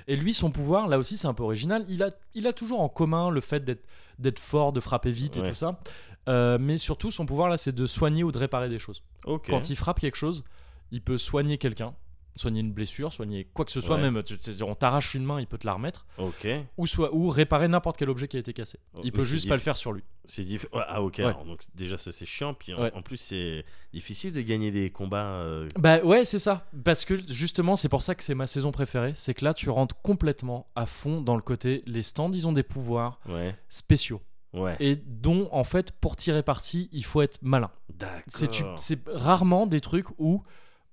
Et 0.07 0.15
lui, 0.15 0.33
son 0.33 0.51
pouvoir, 0.51 0.87
là 0.87 0.97
aussi, 0.97 1.17
c'est 1.17 1.27
un 1.27 1.33
peu 1.33 1.43
original. 1.43 1.85
Il 1.89 2.03
a, 2.03 2.09
il 2.33 2.47
a 2.47 2.53
toujours 2.53 2.81
en 2.81 2.89
commun 2.89 3.29
le 3.29 3.41
fait 3.41 3.63
d'être, 3.63 4.39
fort, 4.39 4.73
de 4.73 4.79
frapper 4.79 5.11
vite 5.11 5.37
et 5.37 5.41
tout 5.49 5.55
ça. 5.55 5.79
Euh, 6.27 6.57
mais 6.59 6.77
surtout, 6.77 7.11
son 7.11 7.25
pouvoir, 7.25 7.49
là, 7.49 7.57
c'est 7.57 7.73
de 7.73 7.87
soigner 7.87 8.23
ou 8.23 8.31
de 8.31 8.37
réparer 8.37 8.69
des 8.69 8.79
choses. 8.79 9.03
Quand 9.51 9.69
il 9.69 9.75
frappe 9.75 9.99
quelque 9.99 10.17
chose, 10.17 10.43
il 10.91 11.01
peut 11.01 11.17
soigner 11.17 11.57
quelqu'un, 11.57 11.93
soigner 12.39 12.61
une 12.61 12.71
blessure, 12.71 13.11
soigner 13.13 13.45
quoi 13.53 13.65
que 13.65 13.71
ce 13.71 13.81
soit, 13.81 13.95
Ouais. 13.97 14.09
même 14.09 14.23
tu- 14.23 14.37
on 14.63 14.75
t'arrache 14.75 15.13
une 15.15 15.23
main, 15.23 15.39
il 15.39 15.47
peut 15.47 15.57
te 15.57 15.65
la 15.67 15.73
remettre, 15.73 16.05
Ok. 16.17 16.47
ou, 16.77 16.87
soit, 16.87 17.13
ou 17.13 17.29
réparer 17.29 17.67
n'importe 17.67 17.97
quel 17.97 18.09
objet 18.09 18.27
qui 18.27 18.37
a 18.37 18.39
été 18.39 18.53
cassé. 18.53 18.79
Oh, 18.95 19.01
Il 19.03 19.11
peut 19.11 19.23
juste 19.23 19.47
pas 19.47 19.55
le 19.55 19.61
faire 19.61 19.77
sur 19.77 19.91
lui. 19.91 20.03
C'est 20.25 20.43
diff... 20.43 20.65
ah 20.73 21.01
ok. 21.01 21.15
Ouais. 21.19 21.25
alors, 21.25 21.43
donc 21.45 21.61
déjà 21.75 21.97
ça 21.97 22.11
c'est 22.11 22.25
chiant. 22.25 22.53
Puis 22.53 22.73
en, 22.73 22.81
Ouais. 22.81 22.91
en 22.93 23.01
plus 23.01 23.17
c'est 23.17 23.65
difficile 23.93 24.31
de 24.31 24.41
gagner 24.41 24.71
des 24.71 24.89
combats. 24.89 25.31
euh, 25.33 25.67
Bah 25.77 25.99
ouais, 26.03 26.23
c'est 26.25 26.39
ça. 26.39 26.67
Parce 26.83 27.03
que 27.05 27.17
justement, 27.31 27.75
c'est 27.75 27.89
pour 27.89 28.01
ça 28.03 28.15
que 28.15 28.23
c'est 28.23 28.35
ma 28.35 28.47
saison 28.47 28.71
préférée. 28.71 29.11
C'est 29.15 29.33
que 29.33 29.43
là, 29.43 29.53
tu 29.53 29.69
rentres 29.69 29.95
complètement 30.01 30.67
à 30.75 30.85
fond 30.85 31.21
dans 31.21 31.35
le 31.35 31.41
côté. 31.41 31.83
Les 31.87 32.01
stands, 32.03 32.31
ils 32.31 32.45
ont 32.47 32.51
des 32.53 32.63
pouvoirs 32.63 33.19
spéciaux. 33.69 34.21
Ouais. 34.53 34.75
Et 34.79 34.95
dont, 34.95 35.47
en 35.51 35.63
fait, 35.63 35.91
pour 35.91 36.15
tirer 36.15 36.41
parti, 36.41 36.89
il 36.91 37.05
faut 37.05 37.21
être 37.21 37.37
malin. 37.41 37.69
C'est 38.27 38.99
rarement 39.07 39.67
des 39.67 39.81
trucs 39.81 40.07
où, 40.17 40.43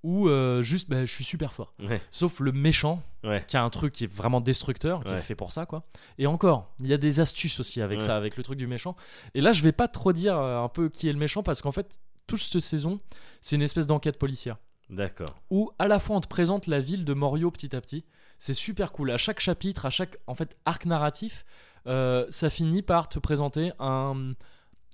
où 0.07 0.29
euh, 0.29 0.63
juste, 0.63 0.89
bah, 0.89 1.01
je 1.05 1.11
suis 1.11 1.25
super 1.25 1.51
fort. 1.51 1.73
Ouais. 1.83 2.01
Sauf 2.11 2.39
le 2.39 2.53
méchant, 2.53 3.03
Ouais. 3.25 3.43
qui 3.45 3.57
a 3.57 3.63
un 3.63 3.69
truc 3.69 3.91
qui 3.91 4.05
est 4.05 4.11
vraiment 4.13 4.39
destructeur, 4.39 5.03
qui 5.03 5.11
est 5.11 5.17
fait 5.17 5.35
pour 5.35 5.51
ça, 5.51 5.65
quoi. 5.65 5.83
Et 6.17 6.27
encore, 6.27 6.71
il 6.79 6.87
y 6.87 6.93
a 6.93 6.97
des 6.97 7.19
astuces 7.19 7.59
aussi 7.59 7.81
avec 7.81 8.01
ça, 8.01 8.15
avec 8.15 8.37
le 8.37 8.43
truc 8.43 8.57
du 8.57 8.67
méchant. 8.67 8.95
Et 9.33 9.41
là, 9.41 9.51
je 9.51 9.61
vais 9.63 9.73
pas 9.73 9.89
trop 9.89 10.13
dire 10.13 10.37
euh, 10.37 10.63
un 10.63 10.69
peu 10.69 10.87
qui 10.87 11.09
est 11.09 11.11
le 11.11 11.19
méchant, 11.19 11.43
parce 11.43 11.61
qu'en 11.61 11.73
fait, 11.73 11.99
toute 12.25 12.39
cette 12.39 12.61
saison, 12.61 13.01
c'est 13.41 13.57
une 13.57 13.61
espèce 13.61 13.85
d'enquête 13.85 14.17
policière 14.17 14.55
D'accord. 14.89 15.35
où 15.49 15.71
à 15.77 15.89
la 15.89 15.99
fois 15.99 16.15
on 16.15 16.21
te 16.21 16.27
présente 16.29 16.67
la 16.67 16.79
ville 16.79 17.03
de 17.03 17.13
Morio 17.13 17.51
petit 17.51 17.75
à 17.75 17.81
petit. 17.81 18.05
C'est 18.39 18.53
super 18.53 18.93
cool. 18.93 19.11
À 19.11 19.17
chaque 19.17 19.41
chapitre, 19.41 19.85
à 19.85 19.89
chaque 19.89 20.15
en 20.27 20.35
fait 20.35 20.55
arc 20.65 20.85
narratif, 20.85 21.43
euh, 21.87 22.25
ça 22.29 22.49
finit 22.49 22.81
par 22.81 23.09
te 23.09 23.19
présenter 23.19 23.71
un, 23.79 24.33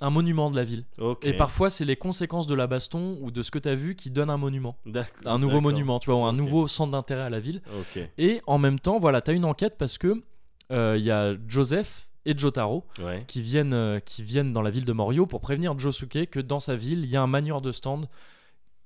un 0.04 0.10
monument 0.10 0.52
de 0.52 0.56
la 0.56 0.64
ville. 0.64 0.86
Et 1.24 1.34
parfois, 1.38 1.70
c'est 1.70 1.86
les 1.86 1.96
conséquences 1.96 2.46
de 2.46 2.56
la 2.56 2.68
baston 2.68 3.18
ou 3.22 3.32
de 3.32 3.42
ce 3.42 3.50
que 3.52 3.58
tu 3.60 3.70
as 3.70 3.76
vu 3.76 3.96
qui 3.96 4.10
donnent 4.12 4.30
un 4.30 4.38
monument. 4.38 4.76
Un 5.26 5.40
nouveau 5.40 5.62
monument, 5.62 6.00
tu 6.00 6.12
vois, 6.12 6.20
ou 6.20 6.24
un 6.26 6.34
nouveau 6.34 6.68
centre 6.68 6.92
d'intérêt 6.92 7.22
à 7.24 7.30
la 7.30 7.40
ville. 7.40 7.62
Et 8.18 8.42
en 8.46 8.58
même 8.58 8.80
temps, 8.80 9.00
voilà, 9.00 9.22
tu 9.22 9.32
as 9.32 9.34
une 9.34 9.46
enquête 9.46 9.78
parce 9.78 9.98
que 9.98 10.22
euh, 10.72 10.96
il 10.98 11.06
y 11.06 11.12
a 11.12 11.34
Joseph 11.48 12.10
et 12.26 12.38
Jotaro 12.38 12.86
Ouais. 13.02 13.24
qui 13.28 13.42
viennent, 13.42 13.74
euh, 13.74 14.00
qui 14.00 14.24
viennent 14.24 14.54
dans 14.54 14.62
la 14.62 14.70
ville 14.70 14.86
de 14.86 14.94
Morio 14.94 15.26
pour 15.26 15.42
prévenir 15.42 15.78
Josuke 15.78 16.30
que 16.30 16.40
dans 16.40 16.60
sa 16.60 16.76
ville, 16.76 17.00
il 17.04 17.10
y 17.10 17.16
a 17.18 17.22
un 17.22 17.28
manieur 17.28 17.62
de 17.62 17.72
stand 17.72 18.08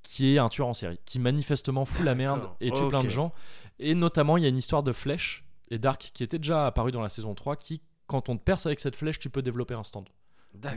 qui 0.04 0.34
est 0.36 0.38
un 0.40 0.50
tueur 0.50 0.68
en 0.68 0.74
série, 0.74 1.00
qui 1.06 1.20
manifestement 1.20 1.86
fout 1.86 2.06
la 2.06 2.16
merde 2.16 2.42
et 2.62 2.72
tue 2.72 2.88
plein 2.88 3.04
de 3.04 3.10
gens. 3.10 3.34
Et 3.80 3.94
notamment, 3.94 4.38
il 4.38 4.44
y 4.44 4.46
a 4.46 4.50
une 4.50 4.58
histoire 4.58 4.82
de 4.84 4.92
flèche 4.94 5.44
et 5.70 5.78
d'arc 5.80 6.12
qui 6.14 6.24
était 6.24 6.38
déjà 6.40 6.66
apparue 6.68 6.92
dans 6.92 7.02
la 7.02 7.10
saison 7.10 7.36
3 7.36 7.56
qui, 7.58 7.82
quand 8.08 8.30
on 8.30 8.38
te 8.38 8.44
perce 8.44 8.66
avec 8.66 8.80
cette 8.80 8.96
flèche, 8.96 9.20
tu 9.20 9.30
peux 9.30 9.42
développer 9.42 9.74
un 9.74 9.84
stand. 9.84 10.08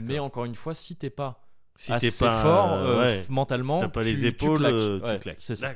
Mais 0.01 0.19
encore 0.19 0.45
une 0.45 0.55
fois, 0.55 0.73
si 0.73 0.95
t'es 0.95 1.09
pas 1.09 1.45
si 1.73 1.93
assez 1.93 2.25
pas 2.25 2.41
fort 2.41 2.73
euh, 2.73 2.85
euh, 2.85 2.99
ouais. 3.05 3.25
mentalement, 3.29 3.75
si 3.75 3.85
t'as 3.85 3.87
pas 3.89 4.01
tu- 4.03 4.09
les 4.09 4.19
tu 4.19 4.27
épaules, 4.27 4.57
claques. 4.59 4.73
euh, 4.73 4.99
tu 4.99 5.05
Ouais, 5.05 5.19
claques. 5.19 5.35
c'est 5.39 5.55
ça. 5.55 5.73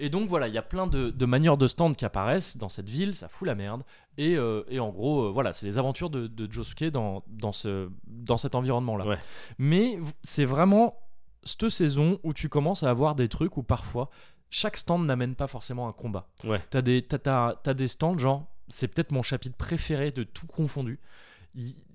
Et 0.00 0.10
donc 0.10 0.28
voilà, 0.28 0.48
il 0.48 0.54
y 0.54 0.58
a 0.58 0.62
plein 0.62 0.86
de, 0.86 1.10
de 1.10 1.26
manières 1.26 1.56
de 1.56 1.68
stand 1.68 1.96
qui 1.96 2.04
apparaissent 2.04 2.56
dans 2.56 2.68
cette 2.68 2.88
ville, 2.88 3.14
ça 3.14 3.28
fout 3.28 3.46
la 3.46 3.54
merde. 3.54 3.82
Et, 4.16 4.36
euh, 4.36 4.64
et 4.68 4.80
en 4.80 4.88
gros, 4.90 5.26
euh, 5.26 5.30
voilà, 5.30 5.52
c'est 5.52 5.64
les 5.66 5.78
aventures 5.78 6.10
de, 6.10 6.26
de 6.26 6.50
Josuke 6.52 6.84
dans, 6.90 7.22
dans, 7.28 7.52
ce, 7.52 7.88
dans 8.06 8.36
cet 8.36 8.54
environnement-là. 8.56 9.06
Ouais. 9.06 9.18
Mais 9.58 9.98
c'est 10.24 10.44
vraiment 10.44 10.98
cette 11.44 11.68
saison 11.68 12.18
où 12.24 12.32
tu 12.34 12.48
commences 12.48 12.82
à 12.82 12.90
avoir 12.90 13.14
des 13.14 13.28
trucs 13.28 13.56
où 13.56 13.62
parfois 13.62 14.10
chaque 14.50 14.76
stand 14.76 15.06
n'amène 15.06 15.34
pas 15.36 15.46
forcément 15.46 15.88
un 15.88 15.92
combat. 15.92 16.28
T'as 16.70 16.82
des, 16.82 17.02
t'as- 17.02 17.18
t'as- 17.18 17.54
t'as 17.62 17.74
des 17.74 17.86
stands, 17.86 18.18
genre, 18.18 18.44
c'est 18.66 18.88
peut-être 18.88 19.12
mon 19.12 19.22
chapitre 19.22 19.56
préféré 19.56 20.10
de 20.10 20.24
tout 20.24 20.46
confondu. 20.48 20.98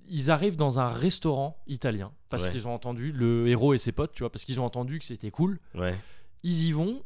Ils 0.08 0.32
arrivent 0.32 0.56
dans 0.58 0.80
un 0.80 0.90
restaurant 0.90 1.62
italien 1.68 2.12
parce 2.30 2.46
Ouais. 2.46 2.52
qu'ils 2.52 2.68
ont 2.68 2.74
entendu 2.74 3.12
le 3.12 3.48
héros 3.48 3.74
et 3.74 3.78
ses 3.78 3.92
potes, 3.92 4.14
tu 4.14 4.24
vois, 4.24 4.32
parce 4.32 4.44
qu'ils 4.46 4.60
ont 4.60 4.66
entendu 4.66 5.00
que 5.00 5.06
c'était 5.06 5.32
cool 5.32 5.60
Ouais. 5.76 5.98
ils 6.44 6.66
y 6.66 6.72
vont 6.72 7.04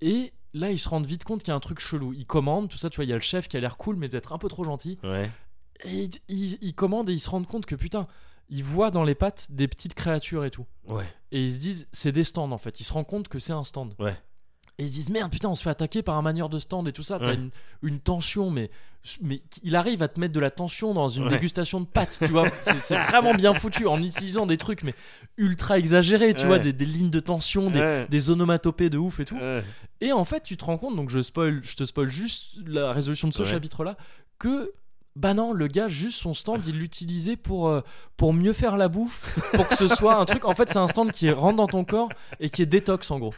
et 0.00 0.32
là 0.52 0.70
ils 0.70 0.78
se 0.78 0.88
rendent 0.88 1.06
vite 1.06 1.24
compte 1.24 1.40
qu'il 1.42 1.48
y 1.48 1.52
a 1.52 1.56
un 1.56 1.60
truc 1.60 1.80
chelou. 1.80 2.12
Ils 2.12 2.26
commandent, 2.26 2.68
tout 2.68 2.78
ça, 2.78 2.90
tu 2.90 2.96
vois, 2.96 3.04
il 3.04 3.08
y 3.08 3.12
a 3.12 3.16
le 3.16 3.20
chef 3.22 3.48
qui 3.48 3.56
a 3.56 3.60
l'air 3.60 3.76
cool 3.76 3.96
mais 3.96 4.08
d'être 4.08 4.32
un 4.32 4.38
peu 4.38 4.48
trop 4.48 4.64
gentil. 4.64 4.98
Ouais. 5.02 5.30
Et 5.84 6.04
ils, 6.04 6.10
ils- 6.28 6.58
ils 6.60 6.74
commandent 6.74 7.10
et 7.10 7.12
ils 7.12 7.20
se 7.20 7.30
rendent 7.30 7.46
compte 7.46 7.66
que 7.66 7.74
putain, 7.74 8.06
ils 8.48 8.62
voient 8.64 8.90
dans 8.90 9.04
les 9.04 9.14
pattes 9.14 9.46
des 9.50 9.68
petites 9.68 9.94
créatures 9.94 10.44
et 10.44 10.50
tout. 10.50 10.66
Ouais. 10.88 11.06
Et 11.32 11.44
ils 11.44 11.52
se 11.52 11.58
disent, 11.60 11.88
c'est 11.92 12.12
des 12.12 12.24
stands 12.24 12.50
en 12.52 12.58
fait. 12.58 12.78
Ils 12.80 12.84
se 12.84 12.92
rendent 12.92 13.06
compte 13.06 13.28
que 13.28 13.38
c'est 13.38 13.52
un 13.52 13.64
stand. 13.64 13.94
Ouais. 13.98 14.16
Et 14.78 14.82
ils 14.84 14.88
se 14.88 14.94
disent, 14.94 15.10
merde, 15.10 15.30
putain, 15.30 15.48
on 15.48 15.54
se 15.54 15.62
fait 15.62 15.70
attaquer 15.70 16.02
par 16.02 16.16
un 16.16 16.22
manieur 16.22 16.48
de 16.48 16.58
stand 16.58 16.88
et 16.88 16.92
tout 16.92 17.04
ça. 17.04 17.18
T'as 17.20 17.26
Ouais. 17.28 17.34
une, 17.34 17.50
une 17.82 18.00
tension, 18.00 18.50
mais, 18.50 18.70
mais 19.22 19.40
il 19.62 19.76
arrive 19.76 20.02
à 20.02 20.08
te 20.08 20.18
mettre 20.18 20.32
de 20.32 20.40
la 20.40 20.50
tension 20.50 20.94
dans 20.94 21.06
une 21.06 21.24
Ouais. 21.24 21.30
dégustation 21.30 21.80
de 21.80 21.86
pâtes, 21.86 22.18
tu 22.18 22.32
vois. 22.32 22.48
C'est 22.58 22.96
vraiment 22.96 23.34
bien 23.34 23.54
foutu 23.54 23.86
en 23.86 24.02
utilisant 24.02 24.46
des 24.46 24.56
trucs, 24.56 24.82
mais 24.82 24.94
ultra 25.36 25.78
exagérés, 25.78 26.34
tu 26.34 26.42
Ouais. 26.42 26.46
vois, 26.48 26.58
des, 26.58 26.72
des 26.72 26.86
lignes 26.86 27.10
de 27.10 27.20
tension, 27.20 27.70
des, 27.70 28.06
des 28.08 28.30
onomatopées 28.30 28.90
de 28.90 28.98
ouf 28.98 29.20
et 29.20 29.24
tout. 29.24 29.38
Et 30.00 30.12
en 30.12 30.24
fait, 30.24 30.42
tu 30.42 30.56
te 30.56 30.64
rends 30.64 30.76
compte, 30.78 30.96
donc 30.96 31.08
je, 31.08 31.20
spoil, 31.20 31.60
je 31.62 31.76
te 31.76 31.84
spoil 31.84 32.08
juste 32.08 32.56
la 32.66 32.92
résolution 32.92 33.28
de 33.28 33.32
ce 33.34 33.44
chapitre-là, 33.44 33.96
que 34.40 34.72
bah 35.16 35.32
non, 35.32 35.52
le 35.52 35.68
gars, 35.68 35.88
juste 35.88 36.20
son 36.20 36.34
stand, 36.34 36.66
il 36.66 36.78
l'utilisait 36.78 37.36
pour, 37.36 37.68
euh, 37.68 37.82
pour 38.16 38.32
mieux 38.32 38.52
faire 38.52 38.76
la 38.76 38.88
bouffe, 38.88 39.38
pour 39.54 39.68
que 39.68 39.76
ce 39.76 39.86
soit 39.86 40.16
un 40.16 40.24
truc. 40.24 40.44
En 40.44 40.54
fait, 40.54 40.70
c'est 40.70 40.78
un 40.78 40.88
stand 40.88 41.12
qui 41.12 41.30
rentre 41.30 41.56
dans 41.56 41.68
ton 41.68 41.84
corps 41.84 42.08
et 42.40 42.50
qui 42.50 42.62
est 42.62 42.66
détox 42.66 43.10
en 43.12 43.20
gros. 43.20 43.34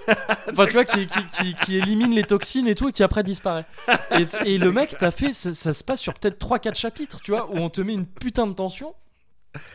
Enfin, 0.51 0.67
tu 0.67 0.73
vois, 0.73 0.87
qui, 0.87 1.07
qui, 1.07 1.27
qui, 1.33 1.55
qui 1.55 1.77
élimine 1.77 2.13
les 2.13 2.25
toxines 2.25 2.67
et 2.67 2.75
tout 2.75 2.89
et 2.89 2.93
qui 2.93 3.03
après 3.03 3.23
disparaît. 3.23 3.67
Et, 4.13 4.27
et 4.47 4.59
le 4.59 4.73
mec, 4.73 4.97
t'as 4.99 5.11
fait, 5.11 5.35
ça, 5.35 5.53
ça 5.53 5.75
se 5.75 5.85
passe 5.85 6.01
sur 6.01 6.15
peut-être 6.15 6.39
3-4 6.39 6.77
chapitres, 6.77 7.21
tu 7.23 7.33
vois, 7.33 7.51
où 7.51 7.59
on 7.59 7.69
te 7.69 7.81
met 7.83 7.93
une 7.93 8.07
putain 8.07 8.47
de 8.47 8.53
tension 8.55 8.95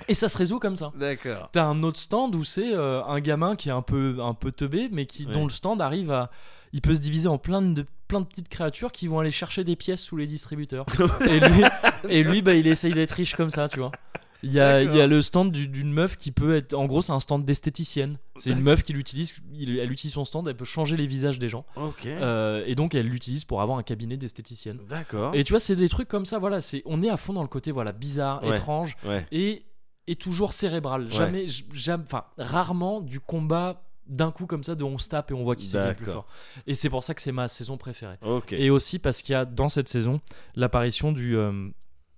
et 0.08 0.14
ça 0.14 0.30
se 0.30 0.38
résout 0.38 0.60
comme 0.60 0.76
ça. 0.76 0.92
D'accord. 0.96 1.50
T'as 1.52 1.66
un 1.66 1.84
autre 1.84 2.00
stand 2.00 2.36
où 2.36 2.44
c'est 2.44 2.74
euh, 2.74 3.04
un 3.04 3.20
gamin 3.20 3.56
qui 3.56 3.70
est 3.70 3.74
un 3.74 3.82
peu, 3.82 4.18
un 4.22 4.34
peu 4.34 4.52
teubé, 4.52 4.90
mais 4.92 5.06
qui, 5.06 5.26
dont 5.26 5.44
le 5.44 5.50
stand 5.50 5.82
arrive 5.82 6.12
à. 6.12 6.30
Il 6.74 6.82
peut 6.82 6.96
se 6.96 7.02
diviser 7.02 7.28
en 7.28 7.38
plein 7.38 7.62
de, 7.62 7.86
plein 8.08 8.22
de 8.22 8.26
petites 8.26 8.50
créatures 8.50 8.92
qui 8.92 9.08
vont 9.08 9.20
aller 9.20 9.32
chercher 9.32 9.64
des 9.64 9.76
pièces 9.76 10.02
sous 10.02 10.16
les 10.18 10.26
distributeurs. 10.28 10.86
et 11.30 11.40
lui, 11.40 11.64
et 12.10 12.24
lui 12.24 12.42
bah, 12.42 12.54
il 12.54 12.66
essaye 12.68 12.94
d'être 12.94 13.12
riche 13.12 13.36
comme 13.36 13.52
ça, 13.52 13.68
tu 13.68 13.80
vois. 13.80 13.92
Il 14.44 14.52
y, 14.52 14.60
a, 14.60 14.82
il 14.82 14.92
y 14.96 15.00
a 15.00 15.06
le 15.06 15.22
stand 15.22 15.52
du- 15.52 15.68
d'une 15.68 15.94
meuf 15.94 16.18
qui 16.18 16.32
peut 16.32 16.56
être. 16.56 16.74
En 16.74 16.86
gros, 16.88 17.02
c'est 17.04 17.12
un 17.12 17.20
stand 17.20 17.46
d'esthéticienne. 17.46 18.18
C'est 18.38 18.50
une 18.50 18.62
meuf 18.62 18.82
qui 18.82 18.92
l'utilise. 18.92 19.36
il- 19.54 19.78
Elle 19.78 19.92
utilise 19.92 20.14
son 20.16 20.26
stand, 20.26 20.48
elle 20.48 20.56
peut 20.58 20.66
changer 20.66 20.98
les 20.98 21.06
visages 21.06 21.38
des 21.38 21.48
gens. 21.48 21.64
Euh, 22.08 22.64
et 22.66 22.74
donc, 22.74 22.96
elle 22.96 23.06
l'utilise 23.06 23.46
pour 23.46 23.62
avoir 23.62 23.78
un 23.78 23.84
cabinet 23.84 24.18
d'esthéticienne. 24.18 24.80
D'accord. 24.90 25.36
Et 25.36 25.44
tu 25.44 25.54
vois, 25.54 25.60
c'est 25.60 25.76
des 25.76 25.90
trucs 25.90 26.08
comme 26.08 26.26
ça, 26.26 26.40
voilà. 26.40 26.60
c'est 26.60 26.82
On 26.86 27.04
est 27.04 27.10
à 27.10 27.18
fond 27.18 27.34
dans 27.34 27.44
le 27.44 27.48
côté 27.48 27.72
voilà 27.72 27.92
bizarre, 27.92 28.42
Ouais. 28.44 28.56
étrange 28.56 28.96
Ouais. 29.06 29.28
et, 29.32 29.64
et 30.08 30.16
toujours 30.16 30.54
cérébral. 30.54 31.12
Jamais, 31.12 31.46
enfin, 32.04 32.24
rarement 32.40 33.00
du 33.02 33.20
combat 33.20 33.84
d'un 34.12 34.32
coup 34.32 34.46
comme 34.46 34.64
ça 34.64 34.76
de 34.76 34.84
on 34.84 34.98
se 35.00 35.10
tape 35.10 35.32
et 35.32 35.34
on 35.34 35.44
voit 35.44 35.56
qui 35.56 35.66
c'est 35.66 35.78
qui 35.80 35.84
est 35.84 35.88
le 35.90 35.96
plus 35.96 36.06
fort. 36.06 36.28
Et 36.68 36.76
c'est 36.76 36.90
pour 36.90 37.04
ça 37.04 37.14
que 37.16 37.22
c'est 37.22 37.32
ma 37.32 37.48
saison 37.48 37.78
préférée. 37.78 38.18
Et 38.52 38.70
aussi 38.70 39.00
parce 39.00 39.22
qu'il 39.24 39.34
y 39.34 39.36
a 39.36 39.46
dans 39.46 39.70
cette 39.70 39.88
saison 39.88 40.22
l'apparition 40.56 41.12
du, 41.12 41.36
euh, 41.38 41.70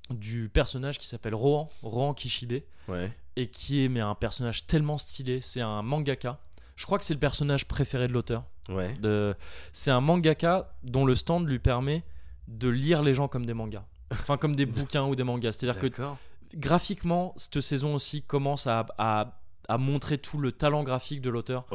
du 0.10 0.50
personnage 0.50 0.98
qui 0.98 1.08
s'appelle 1.08 1.36
Rohan, 1.36 1.70
Rohan 1.84 2.14
Kishibe, 2.14 2.64
Ouais. 2.90 3.12
et 3.38 3.48
qui 3.48 3.86
est 3.86 3.88
mais 3.90 4.02
un 4.02 4.16
personnage 4.16 4.66
tellement 4.68 4.98
stylé. 4.98 5.40
C'est 5.40 5.62
un 5.62 5.82
mangaka. 5.84 6.40
Je 6.76 6.86
crois 6.86 6.98
que 6.98 7.06
c'est 7.06 7.14
le 7.14 7.20
personnage 7.20 7.66
préféré 7.68 8.08
de 8.08 8.14
l'auteur. 8.14 8.44
Ouais. 8.68 8.94
De... 8.96 9.36
C'est 9.72 9.92
un 9.92 10.02
mangaka 10.02 10.74
dont 10.84 11.06
le 11.06 11.16
stand 11.16 11.48
lui 11.48 11.60
permet 11.60 12.04
de 12.48 12.68
lire 12.70 13.04
les 13.04 13.14
gens 13.14 13.28
comme 13.28 13.46
des 13.46 13.54
mangas. 13.54 13.86
Enfin, 14.12 14.38
comme 14.38 14.56
des 14.56 14.66
bouquins 14.78 15.04
ou 15.06 15.16
des 15.16 15.24
mangas. 15.24 15.54
C'est-à-dire 15.54 15.80
que 15.80 15.88
graphiquement, 16.56 17.34
cette 17.38 17.62
saison 17.62 17.96
aussi 17.96 18.22
commence 18.24 18.68
à, 18.68 18.86
à 18.98 19.40
à 19.70 19.78
montrer 19.78 20.18
tout 20.18 20.38
le 20.38 20.52
talent 20.52 20.84
graphique 20.84 21.22
de 21.22 21.30
l'auteur. 21.30 21.66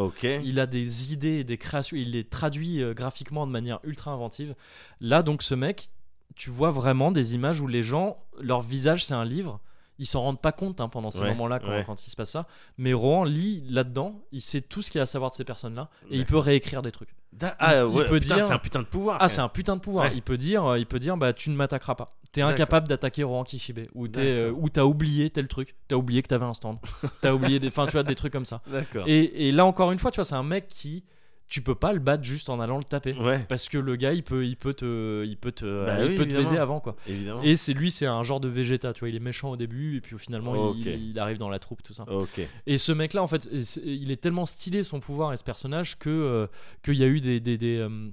Il 0.44 0.60
a 0.60 0.66
des 0.66 1.12
idées 1.12 1.38
et 1.40 1.44
des 1.44 1.58
créations, 1.58 1.96
il 1.96 2.10
les 2.12 2.24
traduit 2.24 2.82
euh, 2.82 2.94
graphiquement 2.94 3.46
de 3.46 3.52
manière 3.52 3.78
ultra 3.84 4.10
inventive. 4.12 4.54
Là, 5.00 5.22
donc, 5.22 5.42
ce 5.42 5.54
mec, 5.54 5.90
tu 6.36 6.50
vois 6.50 6.70
vraiment 6.70 7.10
des 7.10 7.34
images 7.34 7.60
où 7.60 7.66
les 7.66 7.82
gens, 7.82 8.18
leur 8.40 8.60
visage, 8.60 9.04
c'est 9.04 9.14
un 9.14 9.24
livre. 9.24 9.60
Ils 10.00 10.06
s'en 10.06 10.22
rendent 10.22 10.40
pas 10.40 10.52
compte 10.52 10.80
hein, 10.80 10.88
pendant 10.88 11.10
ces 11.10 11.22
Ouais, 11.22 11.28
moments-là 11.30 11.58
quand, 11.58 11.70
ouais. 11.70 11.82
quand 11.84 12.06
il 12.06 12.10
se 12.10 12.14
passe 12.14 12.30
ça. 12.30 12.46
Mais 12.76 12.92
Rohan 12.92 13.24
lit 13.24 13.64
là-dedans, 13.68 14.22
il 14.30 14.40
sait 14.40 14.60
tout 14.60 14.80
ce 14.80 14.92
qu'il 14.92 14.98
y 14.98 15.00
a 15.00 15.02
à 15.02 15.06
savoir 15.06 15.32
de 15.32 15.34
ces 15.36 15.42
personnes-là 15.42 15.88
et 16.08 16.16
il 16.18 16.24
peut 16.24 16.38
réécrire 16.38 16.82
des 16.82 16.92
trucs. 16.92 17.16
Ah, 17.58 17.80
il 17.80 17.84
ouais, 17.86 18.08
peut 18.08 18.20
putain, 18.20 18.36
dire- 18.36 18.44
c'est 18.44 18.52
un 18.52 18.58
putain 18.60 18.78
de 18.80 18.86
pouvoir. 18.86 19.18
Ah, 19.20 19.28
c'est 19.28 19.40
un 19.40 19.48
putain 19.48 19.74
de 19.74 19.80
pouvoir. 19.80 20.04
Ouais. 20.06 20.12
Il 20.14 20.22
peut 20.22 20.36
dire, 20.36 20.64
euh, 20.64 20.78
il 20.78 20.86
peut 20.86 21.00
dire, 21.00 21.16
bah 21.16 21.32
tu 21.32 21.50
ne 21.50 21.56
m'attaqueras 21.56 21.96
pas. 21.96 22.06
T'es 22.38 22.52
incapable 22.52 22.88
d'attaquer 22.88 23.22
Rohan 23.22 23.44
Kishibe 23.44 23.80
ou 23.94 24.06
euh, 24.16 24.50
ou 24.52 24.68
t'as 24.68 24.84
oublié 24.84 25.30
tel 25.30 25.48
truc. 25.48 25.74
T'as 25.88 25.96
oublié 25.96 26.22
que 26.22 26.28
t'avais 26.28 26.44
un 26.46 26.54
stand. 26.54 26.78
t'as 27.20 27.32
oublié 27.34 27.58
des, 27.58 27.68
enfin 27.68 27.86
tu 27.86 27.92
vois 27.92 28.02
des 28.02 28.14
trucs 28.14 28.32
comme 28.32 28.44
ça. 28.44 28.62
Et, 29.06 29.48
et 29.48 29.52
là 29.52 29.64
encore 29.64 29.92
une 29.92 29.98
fois, 29.98 30.10
tu 30.10 30.16
vois, 30.16 30.24
c'est 30.24 30.34
un 30.34 30.42
mec 30.42 30.68
qui, 30.68 31.04
tu 31.48 31.62
peux 31.62 31.74
pas 31.74 31.92
le 31.94 31.98
battre 31.98 32.24
juste 32.24 32.50
en 32.50 32.60
allant 32.60 32.76
le 32.76 32.84
taper. 32.84 33.14
Ouais, 33.14 33.38
Parce 33.48 33.70
que 33.70 33.78
le 33.78 33.96
gars, 33.96 34.12
il 34.12 34.22
peut, 34.22 34.44
il 34.44 34.56
peut 34.56 34.74
te, 34.74 35.24
il 35.24 35.36
peut 35.38 35.52
te, 35.52 35.86
Bah 35.86 36.04
il 36.04 36.10
oui, 36.10 36.14
peut 36.16 36.26
te 36.26 36.32
baiser 36.34 36.58
avant 36.58 36.78
quoi. 36.80 36.94
évidemment. 37.06 37.40
Et 37.42 37.56
c'est 37.56 37.72
lui, 37.72 37.90
c'est 37.90 38.04
un 38.06 38.22
genre 38.22 38.38
de 38.40 38.48
Vegeta, 38.48 38.92
tu 38.92 39.00
vois, 39.00 39.08
il 39.08 39.16
est 39.16 39.20
méchant 39.20 39.50
au 39.50 39.56
début 39.56 39.96
et 39.96 40.00
puis 40.02 40.18
finalement 40.18 40.54
il- 40.54 40.80
Ok. 40.80 40.86
il, 40.86 41.10
il 41.10 41.18
arrive 41.18 41.38
dans 41.38 41.48
la 41.48 41.58
troupe 41.58 41.82
tout 41.82 41.94
ça. 41.94 42.04
Ok. 42.10 42.40
Et 42.66 42.76
ce 42.78 42.92
mec-là, 42.92 43.22
en 43.22 43.26
fait, 43.28 43.48
il 43.84 44.10
est 44.10 44.20
tellement 44.20 44.44
stylé 44.46 44.82
son 44.82 45.00
pouvoir 45.00 45.32
et 45.32 45.36
ce 45.38 45.44
personnage 45.44 45.98
que 45.98 46.10
euh, 46.10 46.46
qu'il 46.84 46.94
y 46.96 47.02
a 47.02 47.06
eu 47.06 47.20
des 47.22 47.40
des, 47.40 47.56
des, 47.56 47.78
euh, 47.78 48.10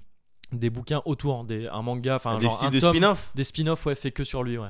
des 0.51 0.69
bouquins 0.69 1.01
autour, 1.05 1.43
des, 1.43 1.67
un 1.67 1.81
manga, 1.81 2.15
enfin 2.15 2.38
Des 2.38 2.43
genre 2.47 2.55
styles 2.57 2.67
un 2.67 2.72
de 2.72 2.80
tome, 2.80 2.93
spin-off 2.95 3.31
des 3.35 3.43
spin-offs 3.43 3.85
ouais, 3.85 3.95
fait 3.95 4.11
que 4.11 4.23
sur 4.23 4.43
lui, 4.43 4.57
ouais, 4.57 4.69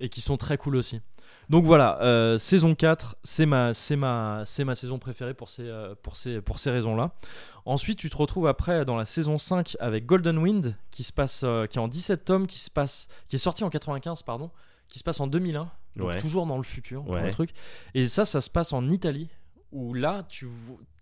et 0.00 0.08
qui 0.08 0.20
sont 0.20 0.36
très 0.36 0.56
cool 0.58 0.76
aussi. 0.76 1.00
Donc 1.48 1.64
voilà, 1.64 2.00
euh, 2.02 2.38
saison 2.38 2.74
4, 2.74 3.16
c'est 3.24 3.46
ma, 3.46 3.74
c'est 3.74 3.96
ma, 3.96 4.42
c'est 4.44 4.64
ma 4.64 4.74
saison 4.74 4.98
préférée 4.98 5.34
pour 5.34 5.48
ces, 5.48 5.64
euh, 5.66 5.94
pour 6.02 6.16
ces, 6.16 6.40
pour 6.40 6.58
ces 6.58 6.70
raisons-là. 6.70 7.12
Ensuite, 7.64 7.98
tu 7.98 8.08
te 8.10 8.16
retrouves 8.16 8.46
après 8.46 8.84
dans 8.84 8.96
la 8.96 9.04
saison 9.04 9.38
5 9.38 9.76
avec 9.80 10.06
Golden 10.06 10.38
Wind, 10.38 10.76
qui 10.90 11.02
se 11.02 11.12
passe, 11.12 11.42
euh, 11.44 11.66
qui 11.66 11.78
est 11.78 11.80
en 11.80 11.88
17 11.88 12.24
tomes, 12.24 12.46
qui 12.46 12.58
se 12.58 12.70
passe, 12.70 13.08
qui 13.28 13.36
est 13.36 13.40
sorti 13.40 13.64
en 13.64 13.70
95, 13.70 14.22
pardon, 14.22 14.50
qui 14.88 14.98
se 14.98 15.04
passe 15.04 15.20
en 15.20 15.26
2001, 15.26 15.70
donc 15.96 16.08
Ouais. 16.08 16.20
toujours 16.20 16.46
dans 16.46 16.56
le 16.58 16.62
futur, 16.64 17.02
dans 17.02 17.14
Ouais. 17.14 17.26
le 17.26 17.32
truc. 17.32 17.50
Et 17.94 18.06
ça, 18.06 18.24
ça 18.24 18.40
se 18.40 18.48
passe 18.50 18.72
en 18.72 18.88
Italie, 18.88 19.28
où 19.72 19.94
là, 19.94 20.24
tu 20.28 20.48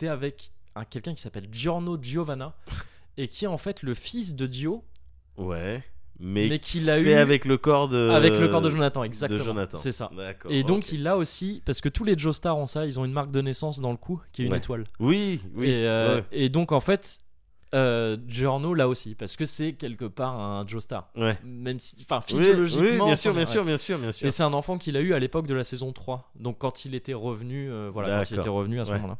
es 0.00 0.08
avec 0.08 0.52
un, 0.74 0.84
quelqu'un 0.84 1.14
qui 1.14 1.20
s'appelle 1.20 1.48
Giorno 1.52 1.98
Giovanna, 2.00 2.54
et 3.22 3.28
qui 3.28 3.44
est 3.44 3.48
en 3.48 3.58
fait 3.58 3.82
le 3.82 3.94
fils 3.94 4.34
de 4.34 4.46
Dio, 4.46 4.84
Ouais. 5.36 5.82
Mais, 6.22 6.48
mais 6.48 6.58
qui 6.58 6.80
l'a 6.80 7.00
fait 7.02 7.12
eu 7.12 7.14
avec 7.14 7.46
le 7.46 7.56
corps 7.56 7.88
de. 7.88 8.10
avec 8.10 8.36
le 8.38 8.46
corps 8.48 8.60
de 8.60 8.68
Jonathan, 8.68 9.04
exactement. 9.04 9.38
de 9.38 9.42
Jonathan. 9.44 9.76
C'est 9.78 9.92
ça. 9.92 10.10
D'accord. 10.14 10.52
Et 10.52 10.64
donc 10.64 10.92
il 10.92 11.06
a 11.06 11.16
aussi, 11.16 11.62
parce 11.64 11.80
que 11.80 11.88
tous 11.88 12.04
les 12.04 12.18
Joestars 12.18 12.58
ont 12.58 12.66
ça, 12.66 12.84
ils 12.84 13.00
ont 13.00 13.06
une 13.06 13.12
marque 13.12 13.30
de 13.30 13.40
naissance 13.40 13.80
dans 13.80 13.90
le 13.90 13.96
cou 13.96 14.20
qui 14.32 14.42
est 14.42 14.44
une 14.44 14.52
Ouais. 14.52 14.58
étoile. 14.58 14.84
Oui, 14.98 15.40
oui. 15.54 15.70
et, 15.70 15.86
euh, 15.86 16.16
ouais. 16.18 16.24
et 16.30 16.48
donc 16.50 16.72
en 16.72 16.80
fait, 16.80 17.16
euh, 17.74 18.16
Giorno 18.26 18.74
l'a 18.74 18.88
aussi, 18.88 19.14
parce 19.14 19.36
que 19.36 19.44
c'est 19.44 19.74
quelque 19.74 20.04
part 20.04 20.38
un 20.38 20.66
Joestar. 20.66 21.10
Ouais. 21.16 21.38
Même 21.44 21.78
si, 21.78 21.94
enfin 22.02 22.20
physiologiquement. 22.20 23.04
oui, 23.04 23.06
bien 23.06 23.16
sûr, 23.16 23.32
bien 23.34 23.46
sûr, 23.46 23.64
bien 23.64 23.78
sûr, 23.78 23.98
bien 23.98 24.12
sûr. 24.12 24.26
Et 24.26 24.30
c'est 24.30 24.42
un 24.42 24.52
enfant 24.52 24.76
qu'il 24.78 24.96
a 24.96 25.00
eu 25.00 25.14
à 25.14 25.18
l'époque 25.18 25.46
de 25.46 25.54
la 25.54 25.64
saison 25.64 25.92
3. 25.92 26.30
Donc 26.34 26.58
quand 26.58 26.84
il 26.84 26.94
était 26.94 27.14
revenu, 27.14 27.70
euh, 27.70 27.90
voilà, 27.92 28.18
quand 28.18 28.30
il 28.30 28.38
était 28.38 28.48
revenu 28.48 28.80
à 28.80 28.84
ce 28.84 28.90
Ouais. 28.90 28.96
moment-là. 28.98 29.18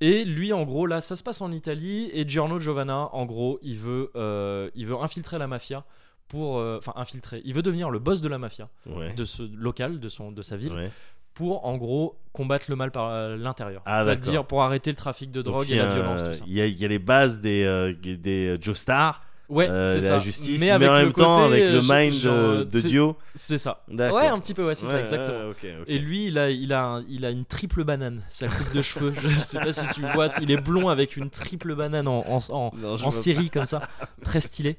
Et 0.00 0.24
lui, 0.24 0.52
en 0.52 0.62
gros, 0.64 0.86
là, 0.86 1.00
ça 1.00 1.16
se 1.16 1.22
passe 1.24 1.40
en 1.40 1.50
Italie. 1.50 2.08
Et 2.12 2.28
Giorno 2.28 2.60
Giovanna, 2.60 3.08
en 3.12 3.24
gros, 3.26 3.58
il 3.62 3.76
veut, 3.76 4.10
euh, 4.16 4.70
il 4.76 4.86
veut 4.86 4.96
infiltrer 4.96 5.38
la 5.38 5.46
mafia 5.48 5.84
pour, 6.28 6.58
euh, 6.58 6.76
enfin, 6.78 6.92
infiltrer. 6.94 7.40
Il 7.44 7.54
veut 7.54 7.62
devenir 7.62 7.90
le 7.90 7.98
boss 7.98 8.20
de 8.20 8.28
la 8.28 8.38
mafia, 8.38 8.68
Ouais. 8.86 9.12
de 9.14 9.24
ce 9.24 9.42
local, 9.42 9.98
de 9.98 10.08
son, 10.08 10.30
de 10.30 10.42
sa 10.42 10.56
ville. 10.56 10.90
Pour, 11.38 11.64
en 11.64 11.76
gros, 11.76 12.16
combattre 12.32 12.66
le 12.68 12.74
mal 12.74 12.90
par 12.90 13.10
euh, 13.10 13.36
l'intérieur. 13.36 13.80
Ah. 13.86 14.02
C'est-à-dire 14.04 14.44
pour 14.44 14.62
arrêter 14.62 14.90
le 14.90 14.96
trafic 14.96 15.30
de 15.30 15.40
drogue 15.40 15.70
et 15.70 15.76
la 15.76 15.94
violence, 15.94 16.24
tout 16.24 16.32
ça. 16.32 16.44
Il 16.48 16.52
y, 16.52 16.60
a, 16.60 16.66
il 16.66 16.76
y 16.76 16.84
a 16.84 16.88
les 16.88 16.98
bases 16.98 17.40
des, 17.40 17.62
euh, 17.64 17.94
des 17.94 18.48
euh, 18.48 18.58
Joestar, 18.60 19.22
Ouais, 19.48 19.66
euh, 19.70 19.94
c'est 19.94 20.02
ça. 20.02 20.14
la 20.14 20.18
justice, 20.18 20.60
mais, 20.60 20.66
mais, 20.66 20.70
avec 20.72 20.88
en 20.90 20.94
même 20.94 21.12
temps 21.12 21.44
avec 21.44 21.62
le 21.64 21.80
mind 21.80 22.68
de, 22.68 22.80
Dio. 22.80 23.16
C'est 23.36 23.56
ça. 23.56 23.82
Ouais, 23.88 24.26
un 24.26 24.38
petit 24.40 24.52
peu, 24.52 24.66
ouais, 24.66 24.74
c'est 24.74 24.86
ça, 24.86 25.00
exactement. 25.00 25.52
Et 25.86 25.98
lui, 25.98 26.26
il 26.26 26.38
a, 26.38 26.50
il, 26.50 26.72
a 26.72 26.84
un- 26.84 27.04
il 27.08 27.24
a 27.24 27.30
une 27.30 27.44
triple 27.44 27.84
banane. 27.84 28.24
Sa 28.28 28.48
coupe 28.48 28.74
de 28.74 28.82
cheveux, 28.82 29.14
je 29.16 29.28
sais 29.38 29.58
pas 29.60 29.72
si 29.72 29.88
tu 29.94 30.02
vois, 30.12 30.28
il 30.42 30.50
est 30.50 30.60
blond 30.60 30.88
avec 30.88 31.16
une 31.16 31.30
triple 31.30 31.76
banane 31.76 32.08
en, 32.08 32.24
en, 32.28 32.40
en- 32.50 32.72
Non, 32.76 33.10
série 33.12 33.48
comme 33.48 33.66
ça, 33.66 33.80
très 34.24 34.40
stylé. 34.40 34.76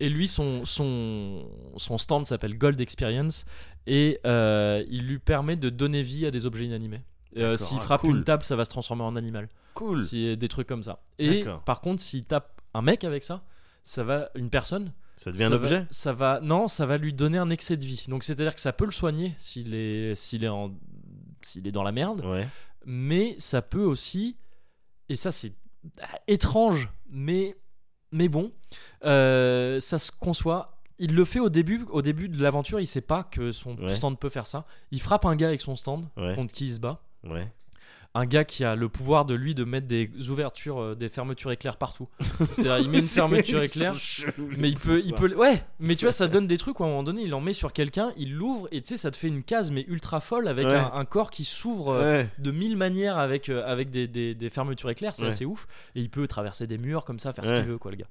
Et 0.00 0.08
lui, 0.08 0.26
son, 0.26 0.64
son, 0.64 1.48
son 1.76 1.98
stand 1.98 2.26
s'appelle 2.26 2.58
Gold 2.58 2.80
Experience 2.80 3.44
et 3.86 4.18
euh, 4.26 4.84
il 4.88 5.06
lui 5.06 5.18
permet 5.18 5.56
de 5.56 5.70
donner 5.70 6.02
vie 6.02 6.26
à 6.26 6.30
des 6.30 6.46
objets 6.46 6.64
inanimés. 6.64 7.02
Euh, 7.36 7.56
S'il 7.56 7.78
ah, 7.78 7.82
frappe 7.82 8.00
cool. 8.02 8.16
une 8.16 8.24
table, 8.24 8.44
ça 8.44 8.56
va 8.56 8.64
se 8.64 8.70
transformer 8.70 9.04
en 9.04 9.16
animal. 9.16 9.48
Cool. 9.74 9.98
C'est 10.02 10.36
des 10.36 10.48
trucs 10.48 10.66
comme 10.66 10.82
ça. 10.82 11.00
Et 11.18 11.44
par 11.64 11.80
contre, 11.80 12.02
s'il 12.02 12.24
tape 12.24 12.60
un 12.74 12.82
mec 12.82 13.04
avec 13.04 13.22
ça, 13.22 13.44
ça 13.84 14.04
va 14.04 14.30
une 14.34 14.50
personne. 14.50 14.92
Ça 15.16 15.30
devient 15.30 15.44
un 15.44 15.52
objet 15.52 15.80
va, 15.80 15.86
ça 15.90 16.12
va 16.12 16.40
non, 16.42 16.68
ça 16.68 16.84
va 16.84 16.98
lui 16.98 17.12
donner 17.12 17.38
un 17.38 17.50
excès 17.50 17.76
de 17.76 17.84
vie. 17.84 18.04
Donc 18.08 18.24
c'est-à-dire 18.24 18.54
que 18.54 18.60
ça 18.60 18.72
peut 18.72 18.86
le 18.86 18.92
soigner 18.92 19.34
s'il 19.38 19.74
est 19.74 20.14
s'il 20.16 20.42
est 20.42 20.48
en 20.48 20.74
s'il 21.42 21.66
est 21.66 21.72
dans 21.72 21.82
la 21.82 21.92
merde, 21.92 22.24
Ouais. 22.24 22.48
mais 22.86 23.36
ça 23.38 23.62
peut 23.62 23.84
aussi 23.84 24.36
et 25.08 25.16
ça 25.16 25.30
c'est 25.30 25.54
ah, 26.00 26.18
étrange 26.28 26.88
mais 27.08 27.56
mais 28.12 28.28
bon 28.28 28.52
euh, 29.04 29.80
ça 29.80 29.98
se 29.98 30.10
conçoit 30.12 30.78
il 30.98 31.14
le 31.14 31.24
fait 31.24 31.40
au 31.40 31.48
début 31.48 31.84
au 31.90 32.02
début 32.02 32.28
de 32.28 32.40
l'aventure 32.42 32.78
il 32.78 32.86
sait 32.86 33.00
pas 33.00 33.24
que 33.24 33.50
son 33.52 33.76
Ouais. 33.76 33.92
stand 33.94 34.18
peut 34.18 34.28
faire 34.28 34.46
ça 34.46 34.64
il 34.90 35.00
frappe 35.00 35.24
un 35.24 35.34
gars 35.34 35.48
avec 35.48 35.60
son 35.60 35.74
stand 35.76 36.06
Ouais. 36.16 36.34
contre 36.34 36.52
qui 36.52 36.66
il 36.66 36.72
se 36.74 36.80
bat 36.80 37.00
Ouais. 37.24 37.50
Un 38.14 38.26
gars 38.26 38.44
qui 38.44 38.62
a 38.62 38.74
le 38.76 38.90
pouvoir 38.90 39.24
de 39.24 39.32
lui 39.34 39.54
de 39.54 39.64
mettre 39.64 39.86
des 39.86 40.10
ouvertures 40.28 40.78
euh, 40.80 40.94
des 40.94 41.08
fermetures 41.08 41.50
éclairs 41.50 41.78
partout 41.78 42.08
c'est-à-dire 42.52 42.78
il 42.78 42.90
met 42.90 42.98
une 42.98 43.06
fermeture 43.06 43.62
éclair 43.62 43.94
mais 44.58 44.68
il 44.68 44.76
peut, 44.78 45.00
il 45.04 45.14
peut, 45.14 45.34
ouais. 45.34 45.64
Mais 45.80 45.96
tu 45.96 46.04
vois, 46.04 46.12
ça 46.12 46.28
donne 46.28 46.46
des 46.46 46.58
trucs 46.58 46.78
où 46.80 46.84
à 46.84 46.86
un 46.86 46.90
moment 46.90 47.02
donné, 47.02 47.22
il 47.22 47.32
en 47.34 47.40
met 47.40 47.54
sur 47.54 47.72
quelqu'un, 47.72 48.12
il 48.18 48.34
l'ouvre 48.34 48.68
et 48.70 48.82
tu 48.82 48.88
sais, 48.88 48.96
ça 48.98 49.10
te 49.10 49.16
fait 49.16 49.28
une 49.28 49.42
case 49.42 49.70
mais 49.70 49.84
ultra 49.88 50.20
folle 50.20 50.46
avec 50.48 50.66
Ouais. 50.66 50.74
un, 50.74 50.92
un 50.92 51.04
corps 51.06 51.30
qui 51.30 51.44
s'ouvre 51.44 51.88
euh, 51.94 52.22
Ouais. 52.22 52.28
de 52.38 52.50
mille 52.50 52.76
manières 52.76 53.16
avec 53.18 53.48
euh, 53.48 53.64
avec 53.66 53.90
des, 53.90 54.06
des, 54.08 54.34
des 54.34 54.50
fermetures 54.50 54.90
éclairs, 54.90 55.14
c'est 55.14 55.22
Ouais. 55.22 55.28
assez 55.28 55.44
ouf. 55.46 55.66
Et 55.94 56.00
il 56.00 56.10
peut 56.10 56.26
traverser 56.28 56.66
des 56.66 56.78
murs 56.78 57.04
comme 57.06 57.18
ça, 57.18 57.32
faire 57.32 57.46
ce 57.46 57.54
qu'il 57.54 57.64
veut, 57.64 57.78
quoi, 57.78 57.90
le 57.92 57.96
gars. 57.96 58.06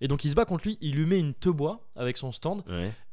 Et 0.00 0.06
donc 0.08 0.24
il 0.24 0.30
se 0.30 0.34
bat 0.36 0.44
contre 0.44 0.64
lui, 0.68 0.78
il 0.80 0.94
lui 0.94 1.06
met 1.06 1.18
une 1.18 1.34
te 1.34 1.48
bois 1.48 1.88
avec 1.96 2.16
son 2.18 2.30
stand. 2.32 2.62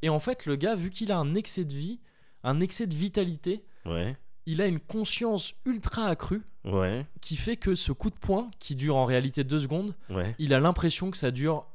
Et 0.03 0.09
en 0.09 0.19
fait, 0.19 0.45
le 0.45 0.55
gars, 0.55 0.76
vu 0.76 0.91
qu'il 0.91 1.11
a 1.11 1.18
un 1.18 1.34
excès 1.34 1.65
de 1.65 1.73
vie, 1.73 1.99
un 2.43 2.59
excès 2.59 2.85
de 2.85 2.95
vitalité, 2.95 3.64
Ouais. 3.85 4.15
Il 4.48 4.61
a 4.61 4.65
une 4.65 4.80
conscience 4.80 5.53
ultra 5.65 6.06
accrue 6.07 6.41
Ouais. 6.65 7.06
qui 7.22 7.36
fait 7.36 7.56
que 7.57 7.76
ce 7.76 7.91
coup 7.91 8.10
de 8.10 8.15
poing, 8.15 8.49
qui 8.60 8.76
dure 8.76 8.95
en 8.95 9.06
réalité 9.06 9.44
deux 9.44 9.60
secondes, 9.60 9.94
Ouais. 10.10 10.36
il 10.40 10.53
a 10.56 10.60
l'impression 10.60 11.11
que 11.11 11.18
ça 11.18 11.30
dure 11.32 11.65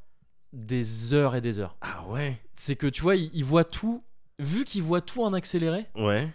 des 0.52 1.14
heures 1.14 1.34
et 1.36 1.40
des 1.40 1.58
heures 1.60 1.76
Ah 1.80 2.04
ouais. 2.08 2.38
c'est 2.56 2.76
que 2.76 2.86
tu 2.88 3.02
vois, 3.02 3.16
il, 3.16 3.30
il 3.32 3.44
voit 3.44 3.64
tout. 3.64 4.02
Vu 4.38 4.64
qu'il 4.64 4.82
voit 4.82 5.00
tout 5.00 5.22
en 5.22 5.32
accéléré, 5.34 5.86
Ouais. 5.94 6.28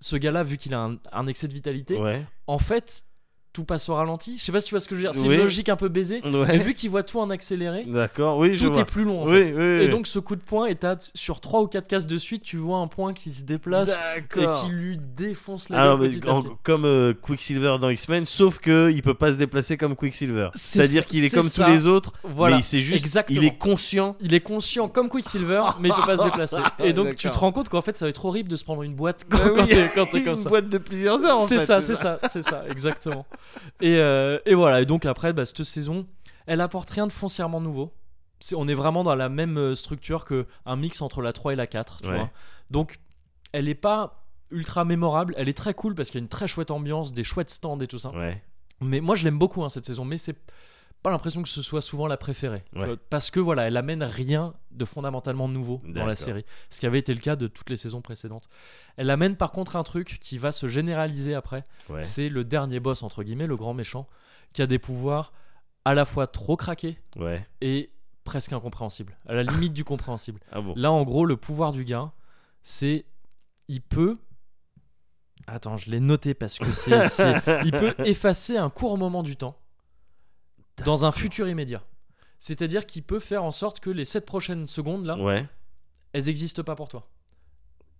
ce 0.00 0.16
gars-là, 0.16 0.42
vu 0.42 0.56
qu'il 0.56 0.74
a 0.74 0.80
un, 0.80 0.98
un 1.12 1.26
excès 1.26 1.46
de 1.48 1.54
vitalité, 1.54 1.96
Ouais. 1.98 2.26
en 2.46 2.58
fait, 2.58 3.04
tout 3.54 3.64
passe 3.64 3.88
au 3.88 3.94
ralenti. 3.94 4.36
Je 4.36 4.42
sais 4.44 4.52
pas 4.52 4.60
si 4.60 4.66
tu 4.68 4.74
vois 4.74 4.80
ce 4.80 4.88
que 4.88 4.94
je 4.96 5.00
veux 5.00 5.06
dire. 5.06 5.14
C'est 5.14 5.26
Oui. 5.26 5.36
une 5.36 5.42
logique 5.42 5.68
un 5.70 5.76
peu 5.76 5.88
baisée. 5.88 6.20
Mais 6.24 6.36
Ouais. 6.36 6.58
vu 6.58 6.74
qu'il 6.74 6.90
voit 6.90 7.02
tout 7.04 7.20
en 7.20 7.30
accéléré, 7.30 7.84
D'accord. 7.86 8.36
Oui, 8.36 8.56
je 8.56 8.66
tout 8.66 8.72
vois. 8.72 8.82
est 8.82 8.84
plus 8.84 9.04
long. 9.04 9.22
En 9.22 9.28
oui, 9.28 9.44
fait. 9.52 9.84
Et 9.84 9.88
donc 9.88 10.06
ce 10.06 10.18
coup 10.18 10.34
de 10.36 10.42
poing, 10.42 10.66
et 10.66 10.76
sur 11.14 11.40
3 11.40 11.62
ou 11.62 11.66
4 11.68 11.86
cases 11.88 12.06
de 12.06 12.18
suite, 12.18 12.42
tu 12.42 12.56
vois 12.58 12.78
un 12.78 12.88
point 12.88 13.14
qui 13.14 13.32
se 13.32 13.42
déplace 13.42 13.90
et 14.16 14.22
qui 14.66 14.70
lui 14.72 14.98
défonce 15.16 15.68
la 15.70 15.80
Alors, 15.82 15.98
mais 15.98 16.10
en- 16.28 16.40
comme 16.64 16.84
euh, 16.84 17.14
Quicksilver 17.14 17.76
dans 17.80 17.88
X-Men, 17.90 18.26
sauf 18.26 18.58
que 18.58 18.90
il 18.92 19.02
peut 19.02 19.14
pas 19.14 19.32
se 19.32 19.38
déplacer 19.38 19.76
comme 19.76 19.94
Quicksilver. 19.96 20.50
C'est 20.54 20.80
C'est-à-dire 20.80 21.06
qu'il 21.06 21.24
est 21.24 21.30
comme 21.32 21.48
ça. 21.48 21.64
tous 21.64 21.70
les 21.70 21.86
autres, 21.86 22.12
Voilà. 22.24 22.56
mais 22.56 22.62
c'est 22.62 22.80
juste, 22.80 23.04
exactement. 23.04 23.40
il 23.40 23.46
est 23.46 23.56
conscient. 23.56 24.16
Il 24.20 24.34
est 24.34 24.40
conscient 24.40 24.88
comme 24.88 25.08
Quicksilver, 25.08 25.62
mais 25.80 25.90
il 25.90 25.94
peut 25.94 26.02
pas 26.04 26.16
se 26.16 26.24
déplacer. 26.24 26.56
Et 26.80 26.92
donc 26.92 27.10
tu 27.10 27.16
te 27.16 27.22
D'accord. 27.28 27.40
rend 27.42 27.52
compte 27.52 27.68
qu'en 27.68 27.82
fait 27.82 27.96
ça 27.96 28.04
va 28.06 28.10
être 28.10 28.24
horrible 28.24 28.48
de 28.48 28.56
se 28.56 28.64
prendre 28.64 28.82
une 28.82 28.94
boîte 28.94 29.24
quand, 29.30 29.38
Ah 29.44 29.50
quand 29.54 29.64
t'es 29.66 29.90
quand 29.94 30.06
t'es 30.06 30.20
comme 30.24 30.32
une 30.34 30.38
ça. 30.40 30.48
boîte 30.48 30.68
de 30.68 30.78
plusieurs 30.78 31.24
heures. 31.24 31.46
C'est 31.46 31.60
ça, 31.60 31.80
c'est 31.80 31.94
ça, 31.94 32.18
c'est 32.28 32.42
ça, 32.42 32.64
exactement. 32.68 33.24
Et, 33.80 33.96
euh, 33.96 34.38
et 34.46 34.54
voilà, 34.54 34.80
et 34.82 34.86
donc 34.86 35.04
après, 35.06 35.32
bah, 35.32 35.44
cette 35.44 35.62
saison, 35.64 36.06
elle 36.46 36.60
apporte 36.60 36.90
rien 36.90 37.06
de 37.06 37.12
foncièrement 37.12 37.60
nouveau. 37.60 37.92
C'est- 38.40 38.54
on 38.56 38.68
est 38.68 38.74
vraiment 38.74 39.02
dans 39.02 39.14
la 39.14 39.28
même 39.28 39.56
euh, 39.58 39.74
structure 39.74 40.24
que 40.24 40.46
un 40.66 40.76
mix 40.76 41.00
entre 41.02 41.22
la 41.22 41.32
3 41.32 41.52
et 41.52 41.56
la 41.56 41.66
4. 41.66 42.02
Tu 42.02 42.08
Ouais. 42.08 42.16
vois. 42.16 42.30
Donc, 42.70 43.00
elle 43.52 43.68
est 43.68 43.74
pas 43.74 44.24
ultra 44.50 44.84
mémorable, 44.84 45.34
elle 45.38 45.48
est 45.48 45.56
très 45.56 45.74
cool 45.74 45.94
parce 45.94 46.10
qu'il 46.10 46.18
y 46.20 46.22
a 46.22 46.24
une 46.24 46.28
très 46.28 46.46
chouette 46.48 46.70
ambiance, 46.70 47.12
des 47.12 47.24
chouettes 47.24 47.50
stands 47.50 47.80
et 47.80 47.86
tout 47.86 47.98
ça. 47.98 48.10
Ouais. 48.10 48.42
Mais 48.80 49.00
moi, 49.00 49.14
je 49.16 49.24
l'aime 49.24 49.38
beaucoup 49.38 49.64
hein, 49.64 49.68
cette 49.68 49.86
saison, 49.86 50.04
mais 50.04 50.18
c'est 50.18 50.36
pas 51.04 51.10
l'impression 51.12 51.42
que 51.42 51.48
ce 51.48 51.62
soit 51.62 51.82
souvent 51.82 52.06
la 52.08 52.16
préférée. 52.16 52.64
tu 52.72 52.78
Ouais. 52.80 52.86
vois, 52.86 52.96
parce 53.10 53.30
que 53.30 53.38
voilà, 53.38 53.68
elle 53.68 53.76
amène 53.76 54.02
rien 54.02 54.54
de 54.72 54.84
fondamentalement 54.84 55.46
nouveau 55.48 55.80
dans 55.86 56.06
la 56.06 56.16
série. 56.16 56.44
Ce 56.70 56.80
qui 56.80 56.86
avait 56.86 56.98
été 56.98 57.14
le 57.14 57.20
cas 57.20 57.36
de 57.36 57.46
toutes 57.46 57.70
les 57.70 57.76
saisons 57.76 58.00
précédentes. 58.00 58.48
Elle 58.96 59.10
amène 59.10 59.36
par 59.36 59.52
contre 59.52 59.76
un 59.76 59.82
truc 59.84 60.18
qui 60.20 60.38
va 60.38 60.50
se 60.50 60.66
généraliser 60.66 61.34
après 61.34 61.64
Ouais. 61.88 62.02
c'est 62.02 62.28
le 62.28 62.42
dernier 62.42 62.80
boss 62.80 63.02
entre 63.04 63.22
guillemets, 63.22 63.46
le 63.46 63.54
grand 63.56 63.74
méchant, 63.74 64.08
qui 64.52 64.62
a 64.62 64.66
des 64.66 64.78
pouvoirs 64.80 65.32
à 65.84 65.94
la 65.94 66.04
fois 66.06 66.26
trop 66.26 66.56
craqués 66.56 66.98
Ouais. 67.16 67.46
et 67.60 67.90
presque 68.24 68.52
incompréhensibles, 68.54 69.16
à 69.28 69.34
la 69.34 69.42
limite 69.42 69.74
du 69.74 69.84
compréhensible. 69.84 70.40
Ah 70.50 70.62
bon. 70.62 70.72
Là, 70.76 70.90
en 70.90 71.02
gros, 71.04 71.26
le 71.26 71.36
pouvoir 71.36 71.72
du 71.74 71.84
gars, 71.84 72.10
c'est 72.62 73.04
il 73.68 73.82
peut 73.82 74.16
Attends, 75.46 75.76
je 75.76 75.90
l'ai 75.90 76.00
noté 76.00 76.32
parce 76.32 76.58
que 76.58 76.72
c'est, 76.72 77.06
c'est- 77.08 77.42
il 77.66 77.70
peut 77.72 77.94
effacer 78.06 78.56
un 78.56 78.70
court 78.70 78.96
moment 78.96 79.22
du 79.22 79.36
temps 79.36 79.58
dans 80.84 81.04
un 81.04 81.12
futur 81.12 81.48
immédiat. 81.48 81.82
C'est-à-dire 82.38 82.84
qu'il 82.86 83.02
peut 83.02 83.20
faire 83.20 83.42
en 83.44 83.52
sorte 83.52 83.80
que 83.80 83.90
les 83.90 84.04
7 84.04 84.26
prochaines 84.26 84.66
secondes 84.66 85.04
là, 85.06 85.16
Ouais. 85.16 85.46
elles 86.12 86.24
n'existent 86.24 86.62
pas 86.64 86.76
pour 86.76 86.88
toi. 86.88 87.08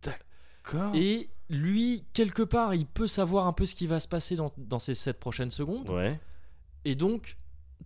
D'accord. 0.02 0.90
Et 0.94 1.30
lui, 1.48 2.04
quelque 2.12 2.42
part, 2.42 2.74
il 2.74 2.86
peut 2.86 3.06
savoir 3.06 3.46
un 3.46 3.52
peu 3.52 3.66
ce 3.66 3.74
qui 3.74 3.86
va 3.86 4.00
se 4.00 4.08
passer 4.08 4.36
dans, 4.36 4.52
dans 4.56 4.78
ces 4.78 4.94
7 4.94 5.18
prochaines 5.20 5.50
secondes. 5.50 5.88
Ouais. 5.90 6.18
Et 6.84 6.94
donc, 6.94 7.36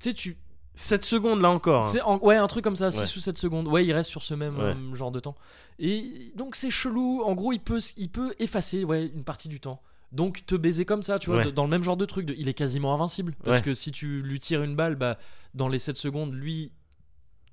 tu 0.01 0.09
sais, 0.11 0.15
tu. 0.15 0.37
7 0.75 1.03
secondes 1.03 1.41
là 1.41 1.51
encore. 1.51 1.85
hein. 1.87 1.89
c'est 1.89 2.01
en- 2.03 2.19
ouais, 2.21 2.37
un 2.37 2.47
truc 2.47 2.63
comme 2.63 2.77
ça, 2.77 2.93
6 2.93 3.01
Ouais. 3.01 3.17
ou 3.17 3.21
7 3.21 3.37
secondes. 3.37 3.67
Ouais, 3.67 3.85
il 3.85 3.93
reste 3.93 4.11
sur 4.11 4.23
ce 4.23 4.35
même 4.35 4.57
Ouais. 4.59 4.75
euh, 4.77 4.95
genre 4.95 5.11
de 5.11 5.19
temps. 5.19 5.35
Et 5.81 6.33
donc, 6.37 6.55
c'est 6.55 6.71
chelou. 6.71 7.23
En 7.25 7.35
gros, 7.35 7.53
il 7.53 7.59
peut, 7.59 7.81
il 7.97 8.09
peut 8.11 8.33
effacer 8.39 8.85
ouais, 8.85 9.07
une 9.07 9.25
partie 9.25 9.49
du 9.49 9.59
temps. 9.59 9.83
Donc, 10.13 10.47
te 10.47 10.55
baiser 10.55 10.85
comme 10.85 11.03
ça, 11.03 11.19
tu 11.19 11.29
vois, 11.31 11.41
Ouais. 11.41 11.45
de- 11.47 11.51
dans 11.51 11.65
le 11.65 11.71
même 11.71 11.85
genre 11.85 11.97
de 11.97 12.07
truc. 12.07 12.25
de- 12.27 12.35
il 12.39 12.49
est 12.49 12.55
quasiment 12.55 12.95
invincible. 12.95 13.35
Parce 13.45 13.59
Ouais. 13.59 13.63
que 13.63 13.75
si 13.75 13.93
tu 13.93 14.23
lui 14.23 14.39
tires 14.39 14.63
une 14.63 14.75
balle, 14.75 14.95
bah, 14.97 15.19
dans 15.55 15.69
les 15.69 15.79
7 15.79 15.97
secondes, 15.99 16.33
lui, 16.35 16.73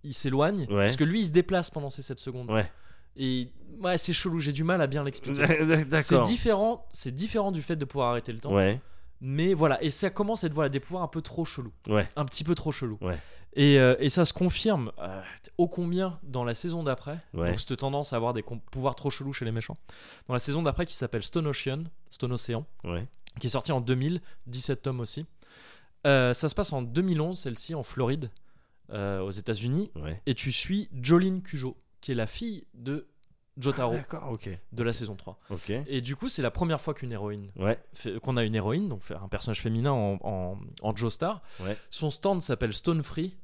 il 0.03 0.13
s'éloigne. 0.13 0.61
Ouais. 0.69 0.85
Parce 0.85 0.95
que 0.95 1.03
lui, 1.03 1.21
il 1.21 1.25
se 1.25 1.31
déplace 1.31 1.69
pendant 1.69 1.89
ces 1.89 2.01
7 2.01 2.19
secondes. 2.19 2.49
Ouais. 2.49 2.71
Et 3.17 3.49
ouais, 3.81 3.97
c'est 3.97 4.13
chelou. 4.13 4.39
J'ai 4.39 4.51
du 4.53 4.63
mal 4.63 4.81
à 4.81 4.87
bien 4.87 5.03
l'expliquer. 5.03 5.35
C'est 5.85 5.85
D'accord. 5.89 6.27
différent, 6.27 6.85
c'est 6.91 7.13
différent 7.13 7.51
du 7.51 7.61
fait 7.61 7.75
de 7.75 7.85
pouvoir 7.85 8.11
arrêter 8.11 8.31
le 8.33 8.39
temps. 8.39 8.53
Ouais. 8.53 8.79
Mais 9.21 9.53
voilà, 9.53 9.81
et 9.83 9.89
ça 9.89 10.09
commence 10.09 10.43
à 10.43 10.47
être 10.47 10.53
voilà, 10.53 10.69
des 10.69 10.79
pouvoirs 10.79 11.03
un 11.03 11.07
peu 11.07 11.21
trop 11.21 11.45
chelous. 11.45 11.73
Ouais. 11.87 12.07
Un 12.15 12.25
petit 12.25 12.43
peu 12.43 12.55
trop 12.55 12.71
chelous. 12.71 12.97
Ouais. 13.01 13.17
Et, 13.53 13.79
euh, 13.79 13.95
et 13.99 14.09
ça 14.09 14.25
se 14.25 14.33
confirme 14.33 14.91
euh, 14.99 15.21
ô 15.57 15.67
combien 15.67 16.19
dans 16.23 16.43
la 16.43 16.53
saison 16.53 16.83
d'après. 16.83 17.19
Ouais. 17.33 17.49
Donc 17.49 17.59
cette 17.59 17.77
tendance 17.77 18.11
à 18.11 18.17
avoir 18.17 18.33
des 18.33 18.43
pouvoirs 18.43 18.95
trop 18.95 19.09
chelous 19.09 19.31
chez 19.33 19.45
les 19.45 19.51
méchants. 19.51 19.77
Dans 20.27 20.33
la 20.33 20.39
saison 20.39 20.61
d'après 20.61 20.85
qui 20.85 20.93
s'appelle 20.93 21.23
Stone 21.23 21.47
Ocean, 21.47 21.85
Stone 22.09 22.33
Ocean, 22.33 22.65
qui 23.39 23.47
est 23.47 23.51
sorti 23.51 23.71
en 23.71 23.81
2000, 23.81 24.21
17 24.47 24.81
tomes 24.81 24.99
aussi. 24.99 25.25
Euh, 26.05 26.33
ça 26.33 26.49
se 26.49 26.55
passe 26.55 26.71
en 26.73 26.81
2011, 26.81 27.37
celle-ci, 27.37 27.73
en 27.75 27.83
Floride, 27.83 28.29
euh, 28.91 29.21
aux 29.21 29.31
États-Unis. 29.31 29.91
Et 30.25 30.35
tu 30.35 30.51
suis 30.51 30.89
Jolene 31.01 31.41
Cujo, 31.41 31.77
qui 32.01 32.11
est 32.11 32.15
la 32.15 32.27
fille 32.27 32.65
de 32.73 33.07
Jotaro 33.57 33.95
ok. 34.29 34.49
de 34.73 34.83
la 34.83 34.91
saison 34.93 35.15
3. 35.15 35.39
Ok. 35.49 35.71
Et 35.87 36.01
du 36.01 36.15
coup, 36.15 36.27
c'est 36.29 36.41
la 36.41 36.51
première 36.51 36.81
fois 36.81 36.93
qu'une 36.93 37.11
héroïne 37.11 37.51
Ouais. 37.55 37.77
qu'on 38.21 38.35
a 38.37 38.43
une 38.43 38.55
héroïne, 38.55 38.89
donc 38.89 39.01
un 39.11 39.27
personnage 39.27 39.61
féminin 39.61 39.91
en, 39.91 40.17
en, 40.23 40.57
en 40.81 40.95
Joestar. 40.95 41.41
Ouais. 41.61 41.77
Son 41.89 42.09
stand 42.11 42.41
s'appelle 42.41 42.73
Stone 42.73 43.01
Free, 43.01 43.35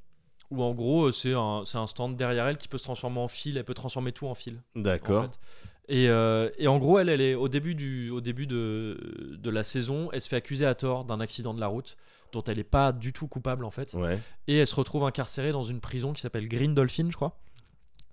où 0.49 0.61
en 0.63 0.73
gros 0.73 1.05
euh, 1.07 1.11
c'est 1.11 1.33
un, 1.33 1.88
stand 1.88 2.17
derrière 2.17 2.45
elle 2.47 2.57
qui 2.57 2.67
peut 2.67 2.77
se 2.77 2.83
transformer 2.83 3.19
en 3.19 3.27
fil, 3.29 3.57
elle 3.57 3.63
peut 3.63 3.73
transformer 3.73 4.11
tout 4.11 4.27
en 4.27 4.35
fil. 4.35 4.61
en 4.75 4.81
D'accord. 4.81 5.23
fait. 5.23 5.39
Et, 5.88 6.09
euh, 6.09 6.49
et 6.57 6.67
en 6.67 6.77
gros, 6.77 6.99
elle, 6.99 7.09
elle 7.09 7.21
est 7.21 7.35
au 7.35 7.47
début, 7.49 7.75
du, 7.75 8.09
au 8.11 8.21
début 8.21 8.47
de, 8.47 9.35
de 9.38 9.49
la 9.49 9.63
saison, 9.63 10.09
elle 10.13 10.21
se 10.21 10.27
fait 10.29 10.35
accuser 10.38 10.65
à 10.65 10.75
tort 10.75 11.05
d'un 11.05 11.19
accident 11.19 11.53
de 11.53 11.59
la 11.59 11.67
route 11.67 11.97
dont 12.31 12.41
elle 12.43 12.57
n'est 12.57 12.63
pas 12.63 12.93
du 12.93 13.11
tout 13.11 13.27
coupable 13.27 13.65
en 13.65 13.71
fait. 13.71 13.93
Ouais. 13.93 14.17
Et 14.47 14.57
elle 14.59 14.67
se 14.67 14.75
retrouve 14.75 15.03
incarcérée 15.03 15.51
dans 15.51 15.63
une 15.63 15.81
prison 15.81 16.13
qui 16.13 16.21
s'appelle 16.21 16.47
Green 16.47 16.73
Dolphin, 16.73 17.07
je 17.09 17.15
crois. 17.15 17.38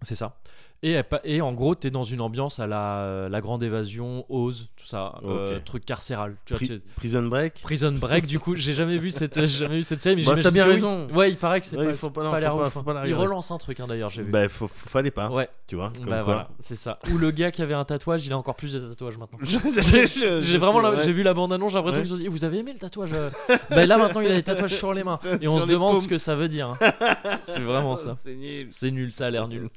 C'est 0.02 0.14
ça. 0.16 0.40
Et, 0.84 0.92
elle 0.92 1.02
pa- 1.02 1.20
et 1.24 1.40
en 1.40 1.52
gros, 1.54 1.74
t'es 1.74 1.90
dans 1.90 2.04
une 2.04 2.20
ambiance 2.20 2.60
à 2.60 2.68
la, 2.68 3.28
la 3.28 3.40
grande 3.40 3.64
évasion, 3.64 4.24
Oz, 4.28 4.68
tout 4.76 4.86
ça, 4.86 5.18
euh, 5.24 5.58
truc 5.64 5.84
carcéral. 5.84 6.36
Tu 6.44 6.54
vois, 6.54 6.60
Pri- 6.60 6.66
c'est- 6.68 6.94
Prison 6.94 7.22
Break. 7.24 7.60
Prison 7.62 7.92
Break, 7.92 8.26
du 8.26 8.38
coup, 8.38 8.54
j'ai 8.54 8.72
jamais 8.72 8.96
vu 8.98 9.10
cette, 9.10 9.40
j'ai 9.40 9.46
jamais 9.58 9.76
vu 9.78 9.82
cette 9.82 10.00
série. 10.00 10.14
Mais 10.14 10.22
Bah, 10.22 10.36
t'as 10.40 10.52
bien 10.52 10.66
oui. 10.66 10.74
raison. 10.74 11.08
Ouais, 11.12 11.30
il 11.30 11.36
paraît 11.36 11.60
que 11.60 11.66
c'est 11.66 11.76
Ouais, 11.76 11.86
pas, 11.86 11.94
faut 11.94 12.10
pas- 12.10 12.22
non, 12.22 12.30
pas 12.30 12.36
faut 12.36 12.40
l'air 12.40 12.56
pas- 12.56 12.66
ouf, 12.68 12.72
faut 12.72 12.78
hein. 12.78 12.84
pas 12.94 13.08
Il 13.08 13.14
relance 13.14 13.50
un 13.50 13.58
truc 13.58 13.80
hein, 13.80 13.86
d'ailleurs, 13.88 14.10
j'ai 14.10 14.22
vu. 14.22 14.30
Bah, 14.30 14.48
faut, 14.48 14.68
fallait 14.68 15.10
pas. 15.10 15.30
ouais, 15.30 15.48
Tu 15.66 15.74
vois. 15.74 15.90
Comme 15.96 16.04
bah 16.06 16.16
quoi. 16.18 16.22
voilà, 16.22 16.48
c'est 16.60 16.76
ça. 16.76 17.00
Ou 17.12 17.18
le 17.18 17.32
gars 17.32 17.50
qui 17.50 17.60
avait 17.62 17.74
un 17.74 17.84
tatouage, 17.84 18.24
il 18.26 18.32
a 18.32 18.38
encore 18.38 18.54
plus 18.54 18.72
de 18.74 18.78
tatouages 18.78 19.18
maintenant. 19.18 19.38
J'ai 19.42 20.58
vraiment, 20.58 20.80
vrai. 20.92 21.04
j'ai 21.04 21.12
vu 21.12 21.22
la 21.24 21.34
bande 21.34 21.52
annonce, 21.52 21.72
j'ai 21.72 21.78
l'impression 21.78 22.02
qu'ils 22.02 22.14
ont 22.14 22.18
dit, 22.18 22.28
vous 22.28 22.44
avez 22.44 22.58
aimé 22.58 22.72
le 22.72 22.78
tatouage 22.78 23.10
euh? 23.14 23.30
Bah 23.70 23.84
là 23.84 23.96
maintenant 23.98 24.20
il 24.20 24.30
a 24.30 24.34
des 24.34 24.42
tatouages 24.42 24.74
sur 24.74 24.92
les 24.94 25.02
mains 25.02 25.18
et 25.40 25.48
on 25.48 25.58
se 25.58 25.66
demande 25.66 25.96
ce 26.00 26.06
que 26.08 26.18
ça 26.18 26.36
veut 26.36 26.48
dire. 26.48 26.68
hein. 26.80 26.92
C'est 27.42 27.60
vraiment 27.62 27.96
ça. 27.96 28.16
C'est 28.22 28.36
nul. 28.36 28.66
C'est 28.70 28.90
nul, 28.90 29.12
ça 29.12 29.26
a 29.26 29.30
l'air 29.30 29.48
nul. 29.48 29.68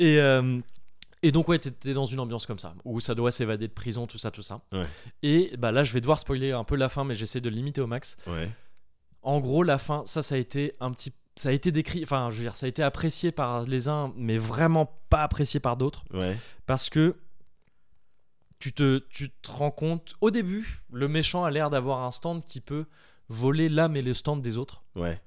Et, 0.00 0.18
euh, 0.18 0.58
et 1.22 1.30
donc, 1.30 1.48
ouais, 1.48 1.58
t'es 1.58 1.92
dans 1.92 2.06
une 2.06 2.18
ambiance 2.18 2.46
comme 2.46 2.58
ça, 2.58 2.74
où 2.84 2.98
ça 3.00 3.14
doit 3.14 3.30
s'évader 3.30 3.68
de 3.68 3.72
prison, 3.72 4.06
tout 4.06 4.18
ça, 4.18 4.30
tout 4.30 4.42
ça. 4.42 4.62
Ouais. 4.72 4.86
Et 5.22 5.54
bah 5.58 5.70
là, 5.70 5.84
je 5.84 5.92
vais 5.92 6.00
devoir 6.00 6.18
spoiler 6.18 6.52
un 6.52 6.64
peu 6.64 6.74
la 6.74 6.88
fin, 6.88 7.04
mais 7.04 7.14
j'essaie 7.14 7.40
de 7.40 7.50
le 7.50 7.56
limiter 7.56 7.82
au 7.82 7.86
max. 7.86 8.16
Ouais. 8.26 8.50
En 9.22 9.38
gros, 9.40 9.62
la 9.62 9.76
fin, 9.76 10.02
ça, 10.06 10.22
ça 10.22 10.34
a 10.34 10.38
été 10.38 10.74
un 10.80 10.90
petit. 10.90 11.12
Ça 11.36 11.50
a 11.50 11.52
été 11.52 11.70
décrit, 11.70 12.02
enfin, 12.02 12.28
je 12.30 12.36
veux 12.36 12.42
dire, 12.42 12.56
ça 12.56 12.66
a 12.66 12.68
été 12.68 12.82
apprécié 12.82 13.30
par 13.30 13.62
les 13.62 13.88
uns, 13.88 14.12
mais 14.16 14.36
vraiment 14.36 14.98
pas 15.08 15.22
apprécié 15.22 15.60
par 15.60 15.76
d'autres. 15.76 16.04
Ouais. 16.12 16.36
Parce 16.66 16.90
que 16.90 17.16
tu 18.58 18.72
te, 18.72 18.98
tu 19.10 19.30
te 19.30 19.50
rends 19.50 19.70
compte, 19.70 20.16
au 20.20 20.30
début, 20.30 20.82
le 20.92 21.08
méchant 21.08 21.44
a 21.44 21.50
l'air 21.50 21.70
d'avoir 21.70 22.02
un 22.02 22.10
stand 22.10 22.44
qui 22.44 22.60
peut 22.60 22.86
voler 23.28 23.68
l'âme 23.68 23.96
et 23.96 24.02
le 24.02 24.12
stand 24.12 24.42
des 24.42 24.56
autres. 24.56 24.82
Ouais. 24.96 25.20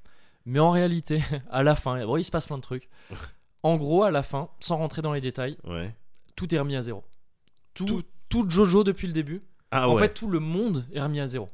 Mais 0.45 0.59
en 0.59 0.71
réalité, 0.71 1.21
à 1.51 1.63
la 1.63 1.75
fin, 1.75 2.05
bon, 2.05 2.17
il 2.17 2.23
se 2.23 2.31
passe 2.31 2.47
plein 2.47 2.57
de 2.57 2.63
trucs. 2.63 2.89
En 3.63 3.77
gros, 3.77 4.03
à 4.03 4.11
la 4.11 4.23
fin, 4.23 4.49
sans 4.59 4.77
rentrer 4.77 5.01
dans 5.01 5.13
les 5.13 5.21
détails, 5.21 5.57
Ouais. 5.63 5.95
tout 6.35 6.53
est 6.53 6.59
remis 6.59 6.75
à 6.75 6.81
zéro. 6.81 7.03
Tout, 7.73 7.85
Tout- 7.85 8.03
tout, 8.29 8.49
Jojo 8.49 8.83
depuis 8.83 9.07
le 9.07 9.13
début. 9.13 9.41
Ah 9.71 9.89
en 9.89 9.95
ouais. 9.95 10.01
fait, 10.03 10.13
tout 10.13 10.27
le 10.27 10.39
monde 10.39 10.85
est 10.93 11.01
remis 11.01 11.19
à 11.19 11.27
zéro. 11.27 11.49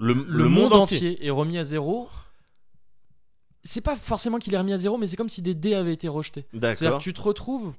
le, 0.00 0.12
Le, 0.14 0.48
monde, 0.48 0.72
entier. 0.74 1.24
est 1.26 1.30
remis 1.30 1.58
à 1.58 1.64
zéro. 1.64 2.08
C'est 3.64 3.80
pas 3.80 3.96
forcément 3.96 4.38
qu'il 4.38 4.54
est 4.54 4.58
remis 4.58 4.72
à 4.72 4.76
zéro, 4.78 4.96
mais 4.96 5.06
c'est 5.06 5.16
comme 5.16 5.28
si 5.28 5.42
des 5.42 5.54
dés 5.54 5.74
avaient 5.74 5.92
été 5.92 6.08
rejetés. 6.08 6.46
C'est-à-dire 6.52 6.98
que 6.98 7.02
tu 7.02 7.12
te 7.12 7.20
retrouves 7.20 7.74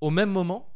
au 0.00 0.10
même 0.10 0.30
moment, 0.30 0.68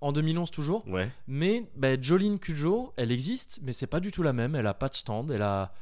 en 0.00 0.12
2011 0.12 0.50
toujours, 0.50 0.86
Ouais. 0.86 1.10
mais 1.26 1.64
bah, 1.76 2.00
Jolene 2.00 2.38
Cujo, 2.38 2.92
elle 2.96 3.10
existe, 3.10 3.58
mais 3.62 3.72
c'est 3.72 3.86
pas 3.88 3.98
du 4.00 4.12
tout 4.12 4.22
la 4.22 4.32
même. 4.32 4.54
Elle 4.54 4.66
a 4.68 4.74
pas 4.74 4.88
de 4.88 4.94
stand, 4.94 5.30
elle 5.32 5.42
a, 5.42 5.72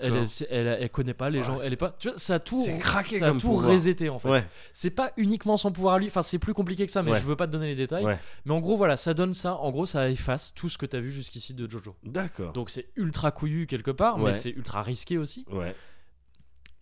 elle, 0.00 0.12
D'accord. 0.12 0.26
est- 0.26 0.46
elle, 0.50 0.66
elle 0.80 0.90
connaît 0.90 1.14
pas 1.14 1.30
les 1.30 1.38
Ouais, 1.40 1.44
gens, 1.44 1.58
elle 1.60 1.72
est 1.72 1.76
pas. 1.76 1.94
Tu 1.98 2.08
vois, 2.08 2.16
ça 2.16 2.34
a 2.34 2.38
tout, 2.40 2.66
craqué 2.80 3.18
ça 3.18 3.28
a 3.28 3.32
tout 3.32 3.52
reseté 3.52 4.08
en 4.08 4.18
fait. 4.18 4.28
Ouais. 4.28 4.46
C'est 4.72 4.90
pas 4.90 5.12
uniquement 5.16 5.56
son 5.56 5.70
pouvoir 5.72 5.94
à 5.94 5.98
lui, 5.98 6.06
enfin 6.08 6.22
c'est 6.22 6.38
plus 6.38 6.54
compliqué 6.54 6.84
que 6.86 6.92
ça, 6.92 7.02
mais 7.02 7.12
Ouais. 7.12 7.20
je 7.20 7.24
veux 7.26 7.36
pas 7.36 7.46
te 7.46 7.52
donner 7.52 7.68
les 7.68 7.74
détails. 7.76 8.04
Mais 8.44 8.52
en 8.52 8.60
gros, 8.60 8.76
voilà, 8.76 8.96
ça 8.96 9.14
donne 9.14 9.34
ça. 9.34 9.54
En 9.56 9.70
gros, 9.70 9.86
ça 9.86 10.08
efface 10.10 10.52
tout 10.54 10.68
ce 10.68 10.78
que 10.78 10.86
t'as 10.86 11.00
vu 11.00 11.10
jusqu'ici 11.10 11.54
de 11.54 11.70
Jojo. 11.70 11.94
D'accord. 12.04 12.52
Donc 12.52 12.70
c'est 12.70 12.88
ultra 12.96 13.30
couillu 13.30 13.66
quelque 13.66 13.90
part, 13.90 14.18
mais 14.18 14.32
c'est 14.32 14.50
ultra 14.50 14.82
risqué 14.82 15.18
aussi. 15.18 15.44
Ouais. 15.50 15.74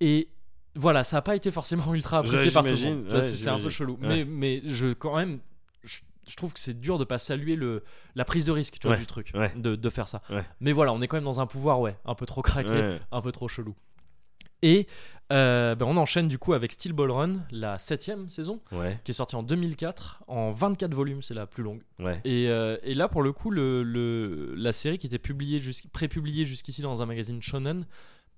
Et 0.00 0.28
voilà, 0.74 1.04
ça 1.04 1.18
a 1.18 1.22
pas 1.22 1.36
été 1.36 1.50
forcément 1.50 1.94
ultra 1.94 2.18
apprécié 2.18 2.50
par 2.50 2.64
tout 2.64 2.74
le 2.74 2.80
monde. 2.80 3.20
C'est 3.22 3.48
un 3.50 3.58
peu 3.58 3.70
chelou. 3.70 3.98
Mais, 4.00 4.24
mais 4.24 4.62
je, 4.66 4.92
quand 4.92 5.16
même, 5.16 5.38
je, 6.28 6.36
trouve 6.36 6.52
que 6.52 6.60
c'est 6.60 6.78
dur 6.80 6.98
de 6.98 7.04
pas 7.04 7.18
saluer 7.18 7.56
le, 7.56 7.82
la 8.14 8.24
prise 8.24 8.44
de 8.46 8.52
risque 8.52 8.78
tu 8.80 8.86
vois, 8.86 8.96
Ouais, 8.96 9.00
du 9.00 9.06
truc, 9.06 9.30
ouais. 9.34 9.52
de, 9.56 9.76
de 9.76 9.90
faire 9.90 10.08
ça. 10.08 10.22
Ouais. 10.30 10.44
Mais 10.60 10.72
voilà, 10.72 10.92
on 10.92 11.00
est 11.02 11.08
quand 11.08 11.16
même 11.16 11.24
dans 11.24 11.40
un 11.40 11.46
pouvoir, 11.46 11.80
ouais, 11.80 11.96
un 12.04 12.14
peu 12.14 12.26
trop 12.26 12.42
craqué, 12.42 12.98
un 13.12 13.20
peu 13.20 13.32
trop 13.32 13.48
chelou. 13.48 13.74
Et 14.62 14.86
euh, 15.32 15.74
ben, 15.74 15.84
on 15.86 15.96
enchaîne 15.96 16.28
du 16.28 16.38
coup 16.38 16.54
avec 16.54 16.72
Steel 16.72 16.92
Ball 16.92 17.10
Run, 17.10 17.34
la 17.50 17.78
septième 17.78 18.28
saison, 18.30 18.60
Ouais. 18.72 18.98
qui 19.04 19.10
est 19.10 19.14
sortie 19.14 19.36
en 19.36 19.42
2004, 19.42 20.24
en 20.28 20.50
24 20.50 20.94
volumes, 20.94 21.20
c'est 21.20 21.34
la 21.34 21.46
plus 21.46 21.62
longue. 21.62 21.82
Ouais. 21.98 22.20
Et, 22.24 22.48
euh, 22.48 22.78
et 22.82 22.94
là, 22.94 23.08
pour 23.08 23.22
le 23.22 23.32
coup, 23.32 23.50
le, 23.50 23.82
le- 23.82 24.54
la 24.56 24.72
série 24.72 24.98
qui 24.98 25.06
était 25.06 25.18
publiée 25.18 25.58
jusqu'- 25.58 25.88
pré-publiée 25.90 26.44
jusqu'ici 26.46 26.80
dans 26.80 27.02
un 27.02 27.06
magazine 27.06 27.42
shonen 27.42 27.84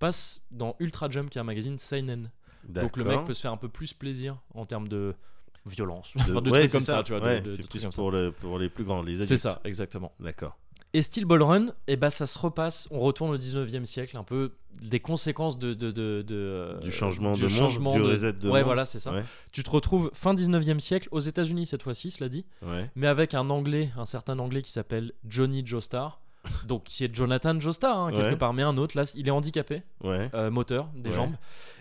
passe 0.01 0.43
dans 0.51 0.75
Ultra 0.81 1.09
Jump, 1.09 1.31
qui 1.31 1.39
est 1.39 1.41
un 1.41 1.45
magazine 1.45 1.79
seinen. 1.79 2.31
Donc 2.69 2.97
le 2.97 3.05
mec 3.05 3.25
peut 3.25 3.35
se 3.35 3.41
faire 3.41 3.53
un 3.53 3.57
peu 3.57 3.69
plus 3.69 3.95
plaisir 3.95 4.37
en 4.55 4.67
termes 4.67 4.89
de 4.89 5.15
violence, 5.69 6.13
De- 6.15 6.21
Enfin, 6.33 6.41
de 6.43 6.51
ouais, 6.51 6.61
trucs 6.61 6.73
comme 6.73 6.81
ça, 6.83 7.03
tu 7.05 7.13
vois, 7.13 7.23
Ouais, 7.23 7.41
de- 7.41 7.57
de 7.57 7.63
plus 7.67 7.87
pour, 7.95 8.11
le, 8.11 8.33
pour 8.33 8.59
les 8.59 8.69
plus 8.69 8.85
grands, 8.85 9.03
les 9.03 9.15
adultes. 9.15 9.29
C'est 9.29 9.37
ça, 9.37 9.61
exactement. 9.65 10.13
D'accord. 10.21 10.57
Et 10.95 11.03
Steel 11.03 11.27
Ball 11.27 11.43
Run, 11.43 11.67
et 11.87 11.97
bah 11.97 12.09
ça 12.09 12.25
se 12.25 12.39
repasse, 12.39 12.89
on 12.91 13.01
retourne 13.01 13.31
au 13.31 13.37
19e 13.37 13.85
siècle, 13.85 14.17
un 14.17 14.25
peu 14.25 14.53
des 14.81 15.01
conséquences 15.01 15.59
de, 15.59 15.77
euh, 16.31 16.79
Du 16.81 16.91
changement 16.91 17.35
du 17.35 17.43
de 17.43 17.47
monde, 17.49 17.55
changement 17.59 17.93
du 17.93 18.01
reset 18.01 18.33
de 18.33 18.49
Ouais, 18.49 18.61
monde. 18.61 18.65
voilà, 18.65 18.85
c'est 18.87 18.99
ça. 18.99 19.13
Ouais. 19.13 19.23
Tu 19.53 19.63
te 19.63 19.69
retrouves 19.69 20.11
fin 20.15 20.33
19e 20.33 20.81
siècle 20.81 21.09
aux 21.11 21.21
États-Unis 21.21 21.67
cette 21.67 21.83
fois-ci, 21.83 22.11
cela 22.11 22.31
dit, 22.31 22.47
mais 22.97 23.07
avec 23.07 23.35
un 23.35 23.51
anglais, 23.51 23.91
un 23.99 24.07
certain 24.07 24.39
anglais 24.39 24.63
qui 24.63 24.71
s'appelle 24.73 25.13
Johnny 25.29 25.63
Joestar. 25.67 26.21
Donc 26.67 26.85
qui 26.85 27.05
est 27.05 27.15
Jonathan 27.15 27.59
Joestar 27.61 27.99
hein, 27.99 28.13
quelque 28.13 28.37
part, 28.37 28.55
mais 28.55 28.63
un 28.63 28.79
autre 28.79 28.97
là, 28.97 29.03
il 29.15 29.29
est 29.29 29.31
handicapé, 29.31 29.83
euh, 30.05 30.51
moteur, 30.51 30.89
des 30.97 31.13
jambes, 31.13 31.35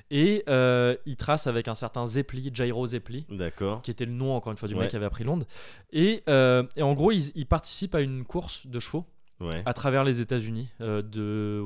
et 0.09 0.43
euh, 0.47 0.95
il 1.05 1.15
trace 1.15 1.47
avec 1.47 1.67
un 1.67 1.75
certain 1.75 2.05
Zeppli, 2.05 2.49
Jairo 2.53 2.85
D'accord. 3.29 3.81
qui 3.81 3.91
était 3.91 4.05
le 4.05 4.11
nom 4.13 4.33
encore 4.35 4.51
une 4.51 4.57
fois 4.57 4.67
du 4.67 4.73
Ouais. 4.75 4.81
mec 4.81 4.89
qui 4.89 4.95
avait 4.95 5.05
appris 5.05 5.23
Londres. 5.23 5.45
Et, 5.91 6.23
euh, 6.29 6.63
et 6.75 6.81
en 6.83 6.93
gros, 6.93 7.11
il, 7.11 7.31
il 7.35 7.45
participe 7.45 7.95
à 7.95 8.01
une 8.01 8.23
course 8.23 8.67
de 8.67 8.79
chevaux 8.79 9.05
Ouais. 9.39 9.61
à 9.67 9.73
travers 9.73 10.03
les 10.03 10.19
États-Unis, 10.19 10.67
euh, 10.81 11.03
de 11.03 11.61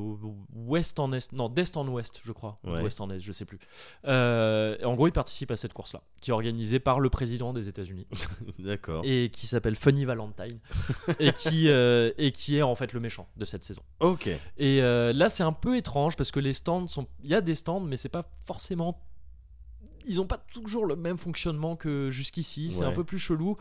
ouest 0.53 0.99
en 0.99 1.13
est, 1.13 1.31
non 1.31 1.47
d'est 1.47 1.77
en 1.77 1.87
ouest, 1.87 2.19
je 2.25 2.31
crois, 2.33 2.59
ou 2.65 2.71
Ouais. 2.71 2.81
d'ouest 2.81 2.99
en 2.99 3.09
est, 3.09 3.19
je 3.21 3.31
sais 3.31 3.45
plus. 3.45 3.59
Euh, 4.07 4.77
en 4.83 4.93
gros, 4.95 5.07
il 5.07 5.13
participe 5.13 5.51
à 5.51 5.55
cette 5.55 5.71
course-là, 5.71 6.01
qui 6.19 6.31
est 6.31 6.33
organisée 6.33 6.79
par 6.79 6.99
le 6.99 7.09
président 7.09 7.53
des 7.53 7.69
États-Unis 7.69 8.07
D'accord. 8.59 9.03
et 9.05 9.29
qui 9.31 9.47
s'appelle 9.47 9.75
Funny 9.77 10.03
Valentine 10.03 10.59
et 11.19 11.31
qui 11.31 11.69
euh, 11.69 12.11
et 12.17 12.31
qui 12.33 12.57
est 12.57 12.61
en 12.61 12.75
fait 12.75 12.91
le 12.91 12.99
méchant 12.99 13.29
de 13.37 13.45
cette 13.45 13.63
saison. 13.63 13.83
Ok. 14.01 14.29
Et 14.57 14.81
là, 14.81 15.29
c'est 15.29 15.43
un 15.43 15.53
peu 15.53 15.77
étrange 15.77 16.17
parce 16.17 16.31
que 16.31 16.39
les 16.41 16.53
stands 16.53 16.87
sont, 16.87 17.07
il 17.23 17.29
y 17.29 17.35
a 17.35 17.41
des 17.41 17.55
stands, 17.55 17.79
mais 17.79 17.95
c'est 17.95 18.09
pas 18.09 18.29
forcément 18.45 19.01
ils 20.05 20.19
ont 20.19 20.25
pas 20.25 20.39
toujours 20.51 20.85
le 20.87 20.95
même 20.95 21.17
fonctionnement 21.19 21.75
que 21.75 22.09
jusqu'ici. 22.09 22.69
C'est 22.71 22.81
Ouais. 22.83 22.89
un 22.89 22.91
peu 22.91 23.03
plus 23.03 23.19
chelou. 23.19 23.55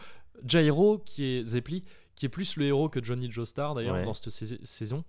Jairo, 0.47 0.97
qui 1.05 1.25
est 1.25 1.45
Zeppeli, 1.45 1.85
qui 2.21 2.27
est 2.27 2.29
plus 2.29 2.57
le 2.57 2.67
héros 2.67 2.91
que 2.91 3.03
Johnny 3.03 3.31
Joestar 3.31 3.75
d'ailleurs 3.75 3.95
Ouais. 3.95 4.05
dans 4.05 4.13
cette 4.13 4.29
sais- 4.29 4.59
saison, 4.63 5.05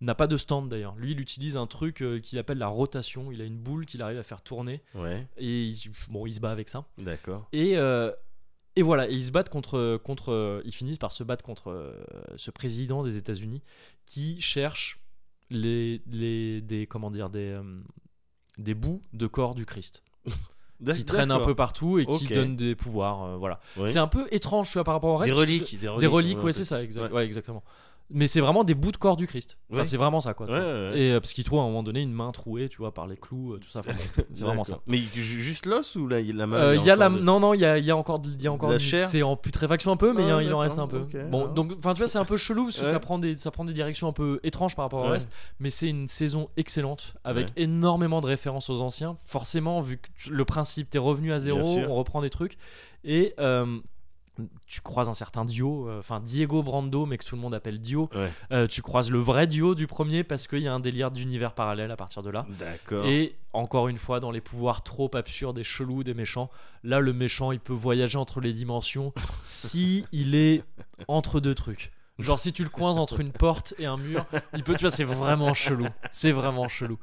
n'a 0.00 0.14
pas 0.14 0.26
de 0.26 0.38
stand 0.38 0.70
d'ailleurs. 0.70 0.94
Lui, 0.96 1.12
il 1.12 1.20
utilise 1.20 1.58
un 1.58 1.66
truc 1.66 2.00
euh, 2.02 2.20
qu'il 2.20 2.38
appelle 2.38 2.56
la 2.56 2.68
rotation. 2.68 3.30
Il 3.30 3.42
a 3.42 3.44
une 3.44 3.58
boule 3.58 3.84
qu'il 3.84 4.00
arrive 4.00 4.18
à 4.18 4.22
faire 4.22 4.40
tourner 4.40 4.82
Ouais, 4.94 5.26
et 5.36 5.66
il, 5.66 5.76
bon, 6.08 6.24
il 6.26 6.32
se 6.32 6.40
bat 6.40 6.50
avec 6.50 6.70
ça. 6.70 6.86
d'accord. 6.96 7.48
Et, 7.52 7.76
euh, 7.76 8.10
et 8.76 8.82
voilà, 8.82 9.08
et 9.10 9.12
ils 9.12 9.26
se 9.26 9.30
battent 9.30 9.50
contre, 9.50 9.98
contre, 10.02 10.32
euh, 10.32 10.62
ils 10.64 10.72
finissent 10.74 10.96
par 10.98 11.12
se 11.12 11.22
battre 11.22 11.44
contre 11.44 11.70
euh, 11.70 12.02
ce 12.36 12.50
président 12.50 13.02
des 13.04 13.18
États-Unis 13.18 13.62
qui 14.06 14.40
cherche 14.40 14.98
les, 15.50 16.00
les, 16.06 16.62
des, 16.62 16.86
comment 16.86 17.10
dire, 17.10 17.28
des, 17.28 17.60
des 18.56 18.72
bouts 18.74 19.02
de 19.12 19.26
corps 19.26 19.54
du 19.54 19.66
Christ 19.66 20.02
qui 20.92 21.04
traînent 21.04 21.30
un 21.30 21.38
peu 21.40 21.54
partout 21.54 21.98
et 21.98 22.06
qui 22.06 22.26
Ok. 22.26 22.32
donnent 22.32 22.56
des 22.56 22.74
pouvoirs. 22.74 23.24
euh, 23.24 23.36
voilà. 23.36 23.60
C'est 23.86 23.98
un 23.98 24.06
peu 24.08 24.26
étrange, 24.30 24.68
tu 24.68 24.74
vois, 24.74 24.84
par 24.84 24.94
rapport 24.94 25.10
au 25.10 25.16
reste. 25.16 25.32
Des 25.32 25.38
reliques, 25.40 25.80
des 25.80 25.88
reliques. 25.88 26.00
Des 26.00 26.06
reliques, 26.06 26.42
ouais, 26.44 26.52
c'est 26.52 26.64
ça, 26.64 26.76
ça. 26.76 26.82
exa- 26.82 27.02
Ouais. 27.02 27.10
ouais, 27.12 27.24
exactement. 27.24 27.62
Mais 28.10 28.26
c'est 28.26 28.40
vraiment 28.40 28.64
des 28.64 28.74
bouts 28.74 28.92
de 28.92 28.96
corps 28.98 29.16
du 29.16 29.26
Christ. 29.26 29.58
Enfin, 29.70 29.78
Ouais. 29.80 29.84
c'est 29.84 29.96
vraiment 29.96 30.20
ça, 30.20 30.34
quoi. 30.34 30.46
Ouais, 30.46 30.52
ouais. 30.52 30.92
Et 30.98 31.10
euh, 31.12 31.20
parce 31.20 31.32
qu'il 31.32 31.42
trouve 31.42 31.58
à 31.58 31.62
un 31.62 31.66
moment 31.66 31.82
donné 31.82 32.00
une 32.02 32.12
main 32.12 32.30
trouée, 32.32 32.68
tu 32.68 32.76
vois, 32.78 32.92
par 32.92 33.06
les 33.06 33.16
clous, 33.16 33.54
euh, 33.54 33.58
tout 33.58 33.68
ça. 33.70 33.80
Enfin, 33.80 33.92
c'est 34.32 34.44
vraiment 34.44 34.62
ça. 34.62 34.80
Mais 34.86 34.98
ju- 34.98 35.40
juste 35.40 35.64
l'os 35.66 35.96
ou 35.96 36.06
la, 36.06 36.20
la 36.20 36.46
main 36.46 36.56
Euh, 36.58 36.76
y 36.76 36.90
a 36.90 36.96
la 36.96 37.08
de- 37.08 37.18
non 37.18 37.40
non 37.40 37.54
il 37.54 37.60
y 37.60 37.64
a, 37.64 37.78
il 37.78 37.84
y 37.84 37.90
a 37.90 37.96
encore 37.96 38.20
y 38.38 38.46
a 38.46 38.52
encore 38.52 38.70
La 38.70 38.78
chair 38.78 39.08
c'est 39.08 39.22
en 39.22 39.36
putréfaction 39.36 39.90
un 39.92 39.96
peu 39.96 40.12
mais 40.12 40.22
il 40.24 40.30
Ah, 40.30 40.42
il 40.42 40.52
en 40.52 40.58
reste 40.58 40.78
un 40.78 40.86
peu 40.86 41.00
bon 41.30 41.42
alors. 41.44 41.54
donc 41.54 41.72
enfin 41.78 41.94
tu 41.94 41.98
vois 41.98 42.08
c'est 42.08 42.18
un 42.18 42.24
peu 42.24 42.36
chelou 42.36 42.64
parce 42.64 42.78
que 42.78 42.84
ça 42.84 43.00
prend 43.00 43.18
des 43.18 43.36
ça 43.38 43.50
prend 43.50 43.64
des 43.64 43.72
directions 43.72 44.06
un 44.08 44.12
peu 44.12 44.38
étranges 44.42 44.76
par 44.76 44.84
rapport 44.84 45.04
au 45.04 45.08
reste 45.08 45.30
mais 45.58 45.70
c'est 45.70 45.88
une 45.88 46.06
saison 46.08 46.48
excellente 46.56 47.14
avec 47.24 47.48
énormément 47.56 48.20
de 48.20 48.26
références 48.26 48.68
aux 48.70 48.80
anciens 48.82 49.16
forcément 49.24 49.80
vu 49.80 49.96
que 49.98 50.30
le 50.30 50.44
principe 50.44 50.90
t'es 50.90 50.98
revenu 50.98 51.32
à 51.32 51.38
zéro 51.38 51.60
on 51.88 51.94
reprend 51.94 52.20
des 52.20 52.30
trucs 52.30 52.58
et 53.04 53.34
euh, 53.38 53.78
tu 54.66 54.80
croises 54.80 55.08
un 55.08 55.14
certain 55.14 55.44
Dio, 55.44 55.88
euh, 55.88 56.00
enfin 56.00 56.20
Diego 56.20 56.62
Brando, 56.62 57.06
mais 57.06 57.18
que 57.18 57.24
tout 57.24 57.36
le 57.36 57.40
monde 57.40 57.54
appelle 57.54 57.80
Dio. 57.80 58.08
Ouais. 58.14 58.30
Euh, 58.52 58.66
tu 58.66 58.82
croises 58.82 59.10
le 59.10 59.18
vrai 59.18 59.46
Dio 59.46 59.74
du 59.74 59.86
premier 59.86 60.24
parce 60.24 60.46
qu'il 60.46 60.60
y 60.60 60.68
a 60.68 60.74
un 60.74 60.80
délire 60.80 61.10
d'univers 61.10 61.52
parallèle 61.52 61.90
à 61.90 61.96
partir 61.96 62.22
de 62.22 62.30
là. 62.30 62.46
D'accord. 62.58 63.06
Et 63.06 63.36
encore 63.52 63.88
une 63.88 63.98
fois, 63.98 64.20
dans 64.20 64.30
les 64.30 64.40
pouvoirs 64.40 64.82
trop 64.82 65.10
absurdes 65.14 65.58
et 65.58 65.64
chelous 65.64 66.02
des 66.02 66.14
méchants, 66.14 66.50
là, 66.82 67.00
le 67.00 67.12
méchant, 67.12 67.52
il 67.52 67.60
peut 67.60 67.72
voyager 67.72 68.18
entre 68.18 68.40
les 68.40 68.52
dimensions 68.52 69.12
si 69.44 70.04
il 70.12 70.34
est 70.34 70.64
entre 71.08 71.40
deux 71.40 71.54
trucs. 71.54 71.92
Genre, 72.20 72.38
si 72.38 72.52
tu 72.52 72.62
le 72.62 72.68
coinces 72.68 72.96
entre 72.96 73.18
une 73.18 73.32
porte 73.32 73.74
et 73.76 73.86
un 73.86 73.96
mur, 73.96 74.24
il 74.54 74.62
peut, 74.62 74.74
tu 74.74 74.82
vois, 74.82 74.90
c'est 74.90 75.02
vraiment 75.02 75.52
chelou. 75.52 75.86
C'est 76.12 76.30
vraiment 76.30 76.68
chelou. 76.68 76.96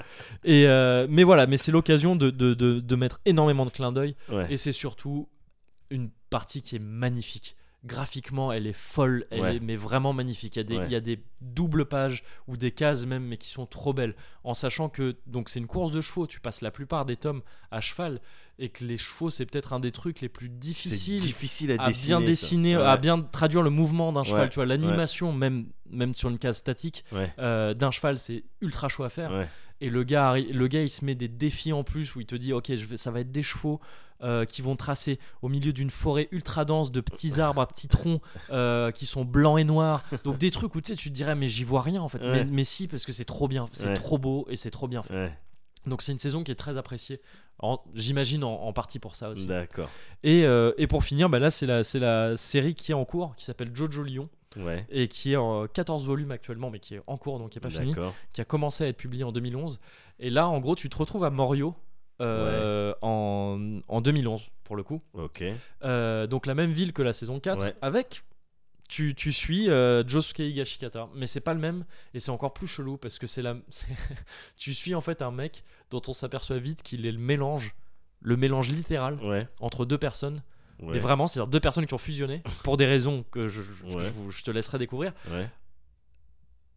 Et 0.45 0.67
euh, 0.67 1.05
mais 1.09 1.23
voilà, 1.23 1.47
mais 1.47 1.57
c'est 1.57 1.73
l'occasion 1.73 2.15
de, 2.15 2.29
de, 2.29 2.53
de, 2.53 2.79
de 2.79 2.95
mettre 2.95 3.19
énormément 3.25 3.65
de 3.65 3.71
clins 3.71 3.91
d'œil. 3.91 4.15
Ouais. 4.29 4.47
Et 4.49 4.55
c'est 4.55 4.71
surtout 4.71 5.27
une 5.89 6.09
partie 6.31 6.63
qui 6.63 6.75
est 6.77 6.79
magnifique. 6.79 7.55
Graphiquement, 7.83 8.51
elle 8.51 8.67
est 8.67 8.73
folle, 8.77 9.25
elle 9.31 9.41
Ouais. 9.41 9.55
est 9.55 9.59
mais 9.59 9.75
vraiment 9.75 10.13
magnifique. 10.13 10.55
Il 10.55 10.59
y, 10.59 10.61
a 10.61 10.63
des, 10.63 10.77
Ouais. 10.77 10.85
il 10.85 10.91
y 10.91 10.95
a 10.95 10.99
des 10.99 11.19
doubles 11.41 11.85
pages 11.85 12.23
ou 12.47 12.55
des 12.55 12.71
cases 12.71 13.07
même, 13.07 13.23
mais 13.25 13.37
qui 13.37 13.49
sont 13.49 13.65
trop 13.65 13.91
belles. 13.91 14.15
En 14.43 14.53
sachant 14.53 14.87
que 14.87 15.15
donc 15.25 15.49
c'est 15.49 15.59
une 15.59 15.65
course 15.65 15.91
de 15.91 15.99
chevaux, 15.99 16.27
tu 16.27 16.39
passes 16.39 16.61
la 16.61 16.69
plupart 16.69 17.05
des 17.05 17.15
tomes 17.17 17.41
à 17.71 17.81
cheval 17.81 18.19
et 18.59 18.69
que 18.69 18.85
les 18.85 18.97
chevaux 18.99 19.31
c'est 19.31 19.47
peut-être 19.47 19.73
un 19.73 19.79
des 19.79 19.91
trucs 19.91 20.21
les 20.21 20.29
plus 20.29 20.47
difficiles 20.47 21.21
difficile 21.21 21.71
à, 21.71 21.83
à 21.83 21.87
dessiner. 21.87 22.17
bien 22.17 22.27
dessiner, 22.27 22.77
Ouais. 22.77 22.83
à 22.83 22.97
bien 22.97 23.19
traduire 23.19 23.63
le 23.63 23.71
mouvement 23.71 24.11
d'un 24.13 24.23
cheval. 24.23 24.49
Tu 24.51 24.55
vois, 24.55 24.67
l'animation 24.67 25.33
même 25.33 25.65
même 25.89 26.13
sur 26.13 26.29
une 26.29 26.37
case 26.37 26.57
statique 26.57 27.03
euh, 27.39 27.73
d'un 27.73 27.89
cheval, 27.89 28.19
c'est 28.19 28.43
ultra 28.61 28.89
chaud 28.89 29.03
à 29.05 29.09
faire. 29.09 29.47
Et 29.81 29.89
le 29.89 30.03
gars, 30.03 30.35
le 30.37 30.67
gars, 30.67 30.81
il 30.83 30.89
se 30.89 31.03
met 31.03 31.15
des 31.15 31.27
défis 31.27 31.73
en 31.73 31.83
plus 31.83 32.15
où 32.15 32.21
il 32.21 32.25
te 32.25 32.35
dit, 32.35 32.53
ok, 32.53 32.73
je 32.75 32.85
vais, 32.85 32.97
ça 32.97 33.11
va 33.11 33.19
être 33.19 33.31
des 33.31 33.43
chevaux 33.43 33.81
euh, 34.21 34.45
qui 34.45 34.61
vont 34.61 34.75
tracer 34.75 35.17
au 35.41 35.49
milieu 35.49 35.73
d'une 35.73 35.89
forêt 35.89 36.27
ultra 36.31 36.63
dense 36.63 36.91
de 36.91 37.01
petits 37.01 37.41
arbres 37.41 37.61
à 37.61 37.67
petits 37.67 37.87
troncs 37.87 38.21
euh, 38.51 38.91
qui 38.91 39.07
sont 39.07 39.25
blancs 39.25 39.59
et 39.59 39.63
noirs. 39.63 40.03
Donc 40.23 40.37
des 40.37 40.51
trucs 40.51 40.75
où 40.75 40.81
tu 40.81 40.89
sais, 40.93 40.95
tu 40.95 41.09
te 41.09 41.13
dirais, 41.15 41.33
mais 41.35 41.47
j'y 41.47 41.63
vois 41.63 41.81
rien 41.81 42.01
en 42.01 42.07
fait. 42.07 42.19
Ouais. 42.19 42.31
Mais, 42.31 42.45
mais 42.45 42.63
si, 42.63 42.87
parce 42.87 43.05
que 43.05 43.11
c'est 43.11 43.25
trop 43.25 43.47
bien, 43.47 43.67
c'est 43.71 43.87
Ouais. 43.87 43.93
trop 43.95 44.19
beau 44.19 44.45
et 44.49 44.55
c'est 44.55 44.69
trop 44.71 44.87
bien 44.87 45.01
fait. 45.01 45.13
Ouais. 45.15 45.37
Donc 45.87 46.03
c'est 46.03 46.11
une 46.11 46.19
saison 46.19 46.43
qui 46.43 46.51
est 46.51 46.55
très 46.55 46.77
appréciée. 46.77 47.19
J'imagine 47.95 48.43
en, 48.43 48.53
en 48.53 48.73
partie 48.73 48.99
pour 48.99 49.15
ça 49.15 49.29
aussi. 49.29 49.47
D'accord. 49.47 49.89
Et, 50.23 50.45
euh, 50.45 50.73
et 50.77 50.87
pour 50.87 51.03
finir, 51.03 51.29
bah 51.29 51.39
là 51.39 51.49
c'est 51.49 51.65
la, 51.65 51.83
c'est 51.83 51.99
la 51.99 52.35
série 52.37 52.75
qui 52.75 52.91
est 52.91 52.95
en 52.95 53.05
cours, 53.05 53.35
qui 53.35 53.45
s'appelle 53.45 53.71
Jojo 53.73 54.03
Lion, 54.03 54.29
Ouais. 54.57 54.85
et 54.89 55.07
qui 55.07 55.31
est 55.33 55.37
en 55.37 55.65
14 55.67 56.05
volumes 56.05 56.31
actuellement, 56.31 56.69
mais 56.69 56.79
qui 56.79 56.95
est 56.95 57.01
en 57.07 57.17
cours, 57.17 57.39
donc 57.39 57.51
qui 57.51 57.57
est 57.57 57.61
pas 57.61 57.69
fini 57.69 57.93
qui 58.33 58.41
a 58.41 58.45
commencé 58.45 58.83
à 58.83 58.87
être 58.87 58.97
publié 58.97 59.23
en 59.23 59.31
2011. 59.31 59.79
Et 60.19 60.29
là, 60.29 60.47
en 60.47 60.59
gros, 60.59 60.75
tu 60.75 60.89
te 60.89 60.97
retrouves 60.97 61.23
à 61.23 61.29
Morio 61.29 61.73
euh, 62.21 62.93
en, 63.01 63.79
en 63.87 64.01
2011, 64.01 64.49
pour 64.63 64.75
le 64.75 64.83
coup. 64.83 65.01
Ok. 65.13 65.43
Euh, 65.83 66.27
donc 66.27 66.45
la 66.45 66.53
même 66.53 66.71
ville 66.71 66.93
que 66.93 67.01
la 67.01 67.13
saison 67.13 67.39
4, 67.39 67.61
Ouais. 67.63 67.75
avec... 67.81 68.23
Tu, 68.89 69.15
tu 69.15 69.31
suis 69.31 69.69
euh, 69.69 70.05
Josuke 70.05 70.39
Higashikata, 70.39 71.07
mais 71.15 71.25
c'est 71.25 71.39
pas 71.39 71.53
le 71.53 71.61
même 71.61 71.85
et 72.13 72.19
c'est 72.19 72.29
encore 72.29 72.53
plus 72.53 72.67
chelou 72.67 72.97
parce 72.97 73.19
que 73.19 73.25
c'est 73.25 73.41
la. 73.41 73.55
tu 74.57 74.73
suis 74.73 74.93
en 74.95 74.99
fait 74.99 75.21
un 75.21 75.31
mec 75.31 75.63
dont 75.91 76.01
on 76.09 76.13
s'aperçoit 76.13 76.57
vite 76.59 76.83
qu'il 76.83 77.05
est 77.05 77.11
le 77.13 77.17
mélange, 77.17 77.73
le 78.19 78.35
mélange 78.35 78.67
littéral 78.69 79.17
Ouais. 79.23 79.47
entre 79.61 79.85
deux 79.85 79.97
personnes, 79.97 80.43
Ouais. 80.81 80.93
mais 80.93 80.99
vraiment, 80.99 81.27
c'est-à-dire 81.27 81.47
deux 81.49 81.59
personnes 81.59 81.85
qui 81.85 81.93
ont 81.93 81.97
fusionné 81.99 82.41
pour 82.63 82.75
des 82.77 82.85
raisons 82.85 83.23
que 83.31 83.47
je, 83.47 83.61
Ouais. 83.83 84.11
je 84.29 84.43
te 84.43 84.49
laisserai 84.51 84.79
découvrir 84.79 85.13
Ouais. 85.31 85.47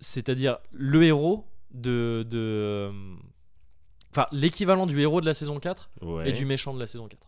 c'est-à-dire 0.00 0.58
le 0.72 1.02
héros 1.04 1.46
de. 1.70 2.24
de 2.28 2.90
Enfin, 4.10 4.26
l'équivalent 4.30 4.86
du 4.86 5.00
héros 5.00 5.20
de 5.20 5.26
la 5.26 5.34
saison 5.34 5.58
4 5.58 5.90
Ouais. 6.00 6.28
et 6.28 6.32
du 6.32 6.44
méchant 6.46 6.72
de 6.72 6.78
la 6.78 6.86
saison 6.86 7.08
4. 7.08 7.26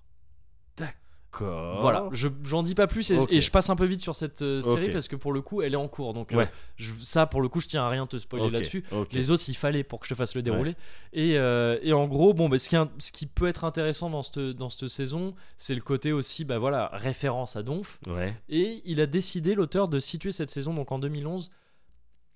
D'accord. 1.33 1.81
Voilà, 1.81 2.09
je 2.13 2.29
j'en 2.45 2.63
dis 2.63 2.75
pas 2.75 2.87
plus 2.87 3.11
et, 3.11 3.41
je 3.41 3.51
passe 3.51 3.69
un 3.69 3.77
peu 3.77 3.85
vite 3.85 4.01
sur 4.01 4.15
cette 4.15 4.41
euh, 4.43 4.63
série 4.63 4.87
parce 4.91 5.07
que 5.09 5.17
pour 5.17 5.33
le 5.33 5.43
coup, 5.43 5.61
elle 5.61 5.75
est 5.75 5.77
en 5.77 5.89
cours. 5.89 6.15
Donc, 6.15 6.33
euh, 6.33 6.47
je- 6.77 6.93
ça, 7.03 7.27
pour 7.27 7.43
le 7.43 7.49
coup, 7.49 7.61
je 7.61 7.67
tiens 7.67 7.83
à 7.83 7.89
rien 7.91 8.07
te 8.07 8.17
spoiler 8.17 8.45
là-dessus. 8.51 8.85
Les 9.13 9.31
autres, 9.31 9.45
il 9.49 9.55
fallait 9.57 9.85
pour 9.85 10.01
que 10.01 10.07
je 10.07 10.15
te 10.15 10.17
fasse 10.17 10.35
le 10.35 10.41
déroulé. 10.43 10.75
Et, 11.13 11.37
euh, 11.37 11.79
et 11.83 11.93
en 11.93 12.07
gros, 12.07 12.33
bon, 12.33 12.49
bah, 12.49 12.59
ce, 12.59 12.69
qui 12.71 12.77
ce 12.99 13.13
qui 13.13 13.27
peut 13.27 13.47
être 13.49 13.65
intéressant 13.65 14.09
dans 14.09 14.23
cette, 14.23 14.39
dans 14.39 14.71
cette 14.71 14.89
saison, 14.89 15.35
c'est 15.59 15.75
le 15.75 15.83
côté 15.83 16.13
aussi, 16.13 16.45
bah 16.45 16.59
voilà, 16.59 16.89
référence 16.95 17.57
à 17.57 17.63
Donf. 17.63 17.99
Ouais. 18.07 18.35
Et 18.49 18.81
il 18.87 19.01
a 19.01 19.07
décidé, 19.07 19.55
l'auteur, 19.55 19.89
de 19.89 19.99
situer 19.99 20.33
cette 20.33 20.51
saison 20.51 20.73
donc 20.73 20.91
en 20.93 20.99
2011. 20.99 21.51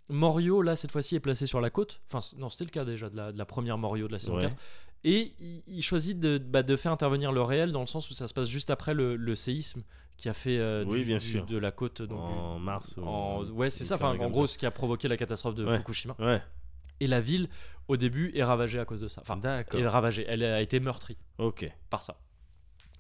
Morio, 0.09 0.61
là, 0.61 0.75
cette 0.77 0.91
fois-ci, 0.91 1.15
est 1.15 1.21
placé 1.21 1.47
sur 1.47 1.61
la 1.61 1.71
côte. 1.71 2.01
Enfin, 2.13 2.19
non, 2.39 2.49
c'était 2.49 2.65
le 2.65 2.71
cas 2.71 2.85
déjà 2.85 3.09
de 3.09 3.17
la, 3.17 3.31
de 3.33 3.39
la 3.39 3.45
première 3.47 3.79
Morio 3.79 4.09
de 4.09 4.13
la 4.13 4.19
saison 4.19 4.35
Ouais. 4.35 4.43
4. 4.43 4.57
Et 5.05 5.33
il, 5.67 5.83
choisit 5.83 6.21
de, 6.21 6.37
bah, 6.39 6.63
de 6.63 6.77
faire 6.77 6.93
intervenir 6.93 7.33
le 7.33 7.41
réel 7.43 7.73
dans 7.73 7.81
le 7.81 7.87
sens 7.87 8.11
où 8.11 8.15
ça 8.15 8.29
se 8.29 8.35
passe 8.35 8.49
juste 8.49 8.69
après 8.71 8.93
le, 8.93 9.17
le 9.17 9.35
séisme 9.35 9.83
qui 10.19 10.29
a 10.29 10.35
fait 10.35 10.59
euh, 10.59 10.85
Oui, 10.87 11.05
du- 11.19 11.41
de 11.41 11.57
la 11.59 11.71
côte. 11.73 12.03
Donc, 12.03 12.21
en 12.21 12.59
mars. 12.59 12.97
ou- 12.99 13.05
en- 13.05 13.45
ouais, 13.47 13.71
c'est 13.71 13.85
ça. 13.85 13.95
Enfin, 13.95 14.17
en 14.19 14.29
gros, 14.31 14.47
ce 14.47 14.59
qui 14.59 14.67
a 14.67 14.71
provoqué 14.71 15.09
la 15.09 15.17
catastrophe 15.17 15.55
de 15.55 15.65
Ouais. 15.65 15.79
Fukushima. 15.79 16.15
Ouais. 16.19 16.43
Et 17.01 17.07
la 17.07 17.23
ville, 17.23 17.49
au 17.89 17.97
début, 17.97 18.31
est 18.35 18.43
ravagée 18.45 18.79
à 18.79 18.85
cause 18.85 19.01
de 19.01 19.09
ça. 19.09 19.23
Enfin, 19.23 19.39
D'accord. 19.39 19.81
est 19.81 19.87
ravagée. 19.89 20.27
Elle 20.29 20.45
a 20.45 20.61
été 20.61 20.81
meurtrie 20.81 21.17
Ok. 21.39 21.71
par 21.89 22.03
ça. 22.03 22.19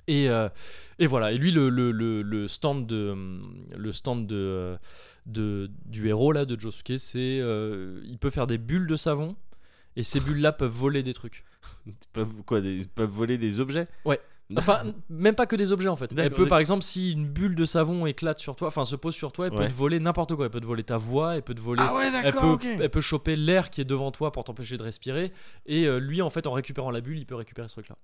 Et, 0.06 0.30
euh, 0.30 0.48
et 0.98 1.06
voilà. 1.06 1.32
Et 1.32 1.36
lui, 1.38 1.50
le, 1.52 1.68
le, 1.68 1.92
le, 1.92 2.22
le 2.22 2.48
stand 2.48 2.86
de 2.86 3.10
hum, 3.10 3.66
le 3.76 3.92
stand 3.92 4.26
de, 4.26 4.34
euh, 4.36 4.76
de 5.26 5.70
du 5.84 6.08
héros 6.08 6.32
là 6.32 6.46
de 6.46 6.58
Josuke, 6.58 6.94
c'est 6.98 7.38
euh, 7.42 8.00
il 8.06 8.16
peut 8.18 8.30
faire 8.30 8.46
des 8.46 8.56
bulles 8.56 8.86
de 8.86 8.96
savon 8.96 9.36
et 9.96 10.02
ces 10.02 10.18
bulles 10.20 10.40
là 10.40 10.52
peuvent 10.52 10.70
voler 10.72 11.02
des 11.02 11.12
trucs. 11.12 11.44
Ils 11.86 11.94
peuvent, 12.12 12.42
quoi, 12.46 12.60
des- 12.60 12.74
ils 12.76 12.88
peuvent 12.88 13.10
voler 13.10 13.38
des 13.38 13.60
objets 13.60 13.86
Enfin, 14.56 14.82
même 15.08 15.36
pas 15.36 15.46
que 15.46 15.54
des 15.54 15.70
objets 15.70 15.86
en 15.86 15.94
fait. 15.94 16.12
Elle 16.18 16.30
peut 16.32 16.46
par 16.48 16.58
exemple 16.58 16.82
si 16.82 17.12
une 17.12 17.28
bulle 17.28 17.54
de 17.54 17.64
savon 17.64 18.04
éclate 18.06 18.40
sur 18.40 18.56
toi, 18.56 18.66
enfin 18.66 18.84
se 18.84 18.96
pose 18.96 19.14
sur 19.14 19.30
toi, 19.30 19.46
elle 19.46 19.52
peut 19.52 19.58
Ouais. 19.58 19.68
te 19.68 19.72
voler 19.72 20.00
n'importe 20.00 20.34
quoi. 20.34 20.46
Elle 20.46 20.50
peut 20.50 20.60
te 20.60 20.66
voler 20.66 20.82
ta 20.82 20.96
voix, 20.96 21.36
elle 21.36 21.42
peut 21.42 21.54
te 21.54 21.60
voler 21.60 21.80
Ah 21.86 21.94
ouais, 21.94 22.10
elle 22.24 22.32
peut, 22.34 22.58
elle 22.80 22.90
peut 22.90 23.00
choper 23.00 23.36
l'air 23.36 23.70
qui 23.70 23.80
est 23.80 23.84
devant 23.84 24.10
toi 24.10 24.32
pour 24.32 24.42
t'empêcher 24.42 24.76
de 24.76 24.82
respirer. 24.82 25.32
Et 25.66 25.84
euh, 25.86 25.98
lui, 26.00 26.20
en 26.20 26.30
fait, 26.30 26.48
en 26.48 26.52
récupérant 26.52 26.90
la 26.90 27.00
bulle, 27.00 27.18
il 27.18 27.26
peut 27.26 27.36
récupérer 27.36 27.68
ce 27.68 27.74
truc-là. 27.74 27.96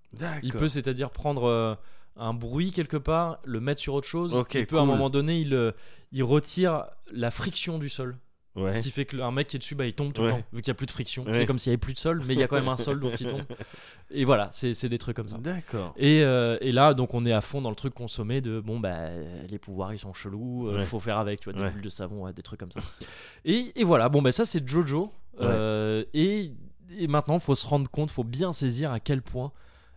Il 0.44 0.52
peut, 0.52 0.68
c'est-à-dire 0.68 1.10
prendre 1.10 1.44
euh, 1.48 1.74
un 2.16 2.32
bruit 2.32 2.70
quelque 2.70 2.96
part, 2.96 3.40
le 3.44 3.58
mettre 3.58 3.80
sur 3.80 3.94
autre 3.94 4.06
chose. 4.06 4.32
Ok, 4.32 4.54
il 4.54 4.68
peut, 4.68 4.78
à 4.78 4.82
un 4.82 4.86
moment 4.86 5.10
donné, 5.10 5.40
il, 5.40 5.52
euh, 5.52 5.72
il 6.12 6.22
retire 6.22 6.84
la 7.10 7.32
friction 7.32 7.80
du 7.80 7.88
sol. 7.88 8.16
Ouais. 8.56 8.72
Ce 8.72 8.80
qui 8.80 8.90
fait 8.90 9.04
qu'un 9.04 9.30
mec 9.30 9.48
qui 9.48 9.56
est 9.56 9.58
dessus, 9.58 9.74
bah, 9.74 9.86
il 9.86 9.92
tombe 9.92 10.12
tout 10.12 10.22
le 10.22 10.30
temps, 10.30 10.42
vu 10.52 10.62
qu'il 10.62 10.70
n'y 10.70 10.76
a 10.76 10.78
plus 10.78 10.86
de 10.86 10.90
friction. 10.90 11.24
C'est 11.32 11.46
comme 11.46 11.58
s'il 11.58 11.70
n'y 11.70 11.74
avait 11.74 11.80
plus 11.80 11.94
de 11.94 11.98
sol, 11.98 12.22
mais 12.26 12.34
il 12.34 12.40
y 12.40 12.42
a 12.42 12.48
quand 12.48 12.56
même 12.56 12.68
un 12.68 12.76
sol, 12.76 13.00
donc 13.00 13.20
il 13.20 13.26
tombe. 13.26 13.42
Et 14.10 14.24
voilà, 14.24 14.48
c'est 14.52 14.88
des 14.88 14.98
trucs 14.98 15.16
comme 15.16 15.28
ça. 15.28 15.38
D'accord. 15.38 15.94
Et, 15.96 16.22
euh, 16.22 16.58
et 16.60 16.72
là, 16.72 16.94
donc, 16.94 17.14
on 17.14 17.24
est 17.24 17.32
à 17.32 17.40
fond 17.40 17.60
dans 17.60 17.70
le 17.70 17.76
truc 17.76 17.94
consommé 17.94 18.40
de 18.40 18.60
bon, 18.60 18.80
bah, 18.80 19.10
les 19.50 19.58
pouvoirs 19.58 19.92
ils 19.92 19.98
sont 19.98 20.14
chelous, 20.14 20.68
euh, 20.68 20.80
faut 20.80 21.00
faire 21.00 21.18
avec, 21.18 21.40
tu 21.40 21.50
vois, 21.50 21.62
des 21.62 21.70
bulles 21.70 21.82
de 21.82 21.88
savon, 21.88 22.30
des 22.30 22.42
trucs 22.42 22.60
comme 22.60 22.72
ça. 22.72 22.80
et, 23.44 23.72
et 23.76 23.84
voilà, 23.84 24.08
bon, 24.08 24.22
bah, 24.22 24.32
ça 24.32 24.44
c'est 24.44 24.66
Jojo. 24.66 25.12
Euh, 25.40 26.04
et, 26.14 26.52
et 26.98 27.06
maintenant, 27.08 27.38
faut 27.38 27.54
se 27.54 27.66
rendre 27.66 27.90
compte, 27.90 28.10
faut 28.10 28.24
bien 28.24 28.52
saisir 28.52 28.92
à 28.92 29.00
quel 29.00 29.22
point 29.22 29.52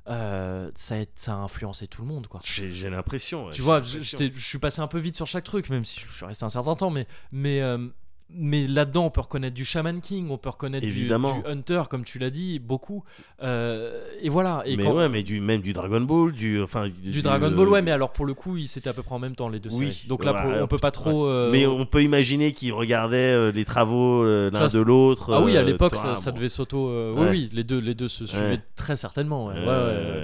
euh, 0.07 0.71
ça, 0.75 0.95
a, 0.95 1.05
ça 1.15 1.33
a 1.33 1.35
influencé 1.35 1.87
tout 1.87 2.01
le 2.01 2.07
monde, 2.07 2.27
quoi. 2.27 2.41
J'ai 2.43 2.89
l'impression. 2.89 3.47
ouais, 3.47 3.53
Tu 3.53 3.61
vois, 3.61 3.81
je, 3.81 3.99
suis 3.99 4.59
passé 4.59 4.81
un 4.81 4.87
peu 4.87 4.97
vite 4.97 5.15
sur 5.15 5.27
chaque 5.27 5.43
truc, 5.43 5.69
même 5.69 5.85
si 5.85 5.99
je 5.99 6.11
suis 6.11 6.25
resté 6.25 6.45
un 6.45 6.49
certain 6.49 6.75
temps, 6.75 6.89
mais, 6.89 7.07
mais 7.31 7.61
euh, 7.61 7.87
mais 8.31 8.67
là-dedans, 8.67 9.05
on 9.05 9.09
peut 9.09 9.21
reconnaître 9.21 9.55
du 9.55 9.65
Shaman 9.65 10.01
King, 10.01 10.27
on 10.29 10.37
peut 10.37 10.49
reconnaître 10.49 10.85
du, 10.85 11.11
Hunter, 11.45 11.83
comme 11.89 12.03
tu 12.03 12.19
l'as 12.19 12.29
dit, 12.29 12.59
beaucoup. 12.59 13.03
Euh, 13.41 14.05
et 14.21 14.29
voilà. 14.29 14.61
Et 14.65 14.77
mais 14.77 14.83
quand- 14.83 14.93
ouais, 14.95 15.09
mais 15.09 15.23
du, 15.23 15.39
même 15.41 15.61
du 15.61 15.73
Dragon 15.73 16.01
Ball, 16.01 16.31
du. 16.31 16.61
Enfin, 16.61 16.89
du 16.89 17.21
Dragon 17.21 17.51
Ball, 17.51 17.67
ouais, 17.69 17.81
mais 17.81 17.91
alors 17.91 18.11
pour 18.11 18.25
le 18.25 18.33
coup, 18.33 18.57
ils 18.57 18.67
c'était 18.67 18.89
à 18.89 18.93
peu 18.93 19.01
près 19.03 19.15
en 19.15 19.19
même 19.19 19.35
temps 19.35 19.49
les 19.49 19.59
deux 19.59 19.69
Oui, 19.71 19.87
séries. 19.91 20.05
Donc 20.07 20.23
là, 20.23 20.33
ouais, 20.33 20.53
pour- 20.53 20.63
on 20.63 20.67
peut 20.67 20.77
pas 20.77 20.91
trop. 20.91 21.25
euh, 21.25 21.49
Mais 21.51 21.65
on 21.65 21.85
peut 21.85 22.03
imaginer 22.03 22.51
qu'ils 22.53 22.73
regardaient 22.73 23.17
euh, 23.17 23.51
les 23.51 23.65
travaux 23.65 24.23
euh, 24.23 24.51
l'un 24.51 24.67
de 24.67 24.79
l'autre. 24.79 25.33
Ah 25.33 25.41
oui, 25.41 25.57
à 25.57 25.61
euh, 25.61 25.63
l'époque, 25.63 25.95
ça, 25.95 26.31
devait 26.31 26.49
s'auto. 26.49 26.89
euh, 26.89 27.13
Ouais. 27.13 27.21
Oui, 27.21 27.27
oui, 27.31 27.49
les 27.53 27.63
deux, 27.63 27.79
les 27.79 27.95
deux 27.95 28.07
se 28.07 28.25
suivaient 28.27 28.61
très 28.75 28.95
certainement. 28.95 29.47
ouais. 29.47 29.55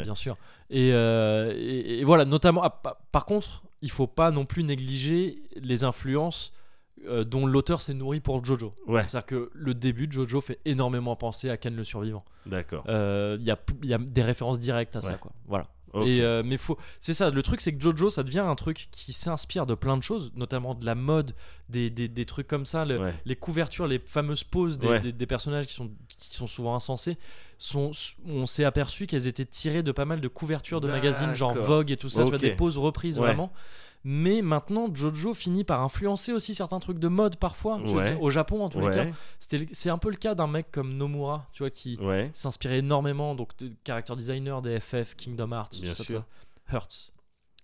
Bien 0.03 0.15
sûr. 0.15 0.37
Et, 0.69 0.91
euh, 0.93 1.53
et- 1.55 1.99
et 1.99 2.03
voilà, 2.03 2.25
notamment. 2.25 2.61
ah, 2.63 2.69
pa- 2.69 2.97
par 3.11 3.25
contre, 3.25 3.63
il 3.81 3.91
faut 3.91 4.07
pas 4.07 4.31
non 4.31 4.45
plus 4.45 4.63
négliger 4.63 5.43
les 5.61 5.83
influences 5.83 6.51
euh, 7.07 7.23
dont 7.23 7.45
l'auteur 7.45 7.81
s'est 7.81 7.93
nourri 7.93 8.19
pour 8.19 8.43
Jojo. 8.43 8.73
Ouais, 8.87 9.05
C'est-à-dire 9.05 9.25
que 9.25 9.49
le 9.53 9.73
début 9.73 10.07
de 10.07 10.13
Jojo 10.13 10.41
fait 10.41 10.59
énormément 10.65 11.15
penser 11.15 11.49
à 11.49 11.57
Ken 11.57 11.75
le 11.75 11.83
survivant. 11.83 12.23
d'accord. 12.45 12.83
Euh, 12.87 13.37
Il 13.39 13.45
y, 13.45 13.51
a, 13.51 13.59
il 13.83 13.89
y 13.89 13.93
a 13.93 13.97
des 13.97 14.23
références 14.23 14.59
directes 14.59 14.95
à 14.95 15.01
ça, 15.01 15.13
quoi. 15.15 15.31
Voilà. 15.47 15.67
Et 16.05 16.19
euh, 16.21 16.43
mais 16.45 16.57
faut, 16.57 16.77
c'est 16.99 17.13
ça. 17.13 17.29
Le 17.29 17.41
truc, 17.41 17.61
c'est 17.61 17.73
que 17.73 17.81
Jojo, 17.81 18.09
ça 18.09 18.23
devient 18.23 18.39
un 18.39 18.55
truc 18.55 18.89
qui 18.91 19.13
s'inspire 19.13 19.65
de 19.65 19.75
plein 19.75 19.95
de 19.95 20.03
choses, 20.03 20.33
notamment 20.35 20.75
de 20.75 20.85
la 20.85 20.93
mode, 20.93 21.33
des, 21.69 21.89
des, 21.89 22.09
des 22.09 22.25
trucs 22.25 22.47
comme 22.47 22.65
ça, 22.65 22.83
le- 22.83 22.99
Ouais. 22.99 23.13
les 23.23 23.37
couvertures, 23.37 23.87
les 23.87 23.99
fameuses 23.99 24.43
poses 24.43 24.77
des, 24.77 24.87
Ouais. 24.89 24.99
des- 24.99 25.13
des 25.13 25.25
personnages 25.25 25.67
qui 25.67 25.73
sont, 25.73 25.89
qui 26.17 26.33
sont 26.35 26.47
souvent 26.47 26.75
insensés. 26.75 27.17
Sont, 27.57 27.91
on 28.27 28.45
s'est 28.45 28.65
aperçu 28.65 29.07
qu'elles 29.07 29.27
étaient 29.27 29.45
tirées 29.45 29.83
de 29.83 29.93
pas 29.93 30.03
mal 30.03 30.19
de 30.19 30.27
couvertures 30.27 30.81
de 30.81 30.89
magazines, 30.89 31.33
genre. 31.33 31.53
Vogue 31.53 31.89
et 31.91 31.95
tout 31.95 32.09
ça, 32.09 32.23
tu 32.23 32.27
vois, 32.27 32.35
Ok. 32.35 32.41
des 32.41 32.51
poses 32.55 32.77
reprises 32.77 33.17
Ouais. 33.17 33.27
vraiment. 33.27 33.53
Mais 34.07 34.43
maintenant, 34.43 34.87
Jojo 34.93 35.33
finit 35.33 35.63
par 35.63 35.81
influencer 35.81 36.31
aussi 36.31 36.53
certains 36.53 36.79
trucs 36.79 36.99
de 36.99 37.07
mode 37.07 37.37
parfois. 37.37 37.77
Ouais. 37.77 38.15
Au 38.21 38.29
Japon, 38.29 38.63
en 38.63 38.69
tous 38.69 38.79
les 38.79 38.93
cas, 38.93 39.05
C'était 39.39 39.67
c'est 39.71 39.89
un 39.89 39.97
peu 39.97 40.09
le 40.11 40.15
cas 40.15 40.35
d'un 40.35 40.45
mec 40.45 40.67
comme 40.71 40.93
Nomura, 40.93 41.47
tu 41.53 41.63
vois, 41.63 41.71
qui, 41.71 41.97
ouais. 41.99 42.29
s'inspirait 42.31 42.77
énormément 42.77 43.33
donc 43.33 43.57
de 43.57 43.71
character 43.85 44.15
designer 44.15 44.61
des 44.61 44.79
FF, 44.79 45.15
Kingdom 45.15 45.51
Hearts, 45.51 45.81
Bien 45.81 45.93
tout 45.93 46.03
sûr. 46.03 46.23
ça. 46.69 46.75
Hearts. 46.77 47.11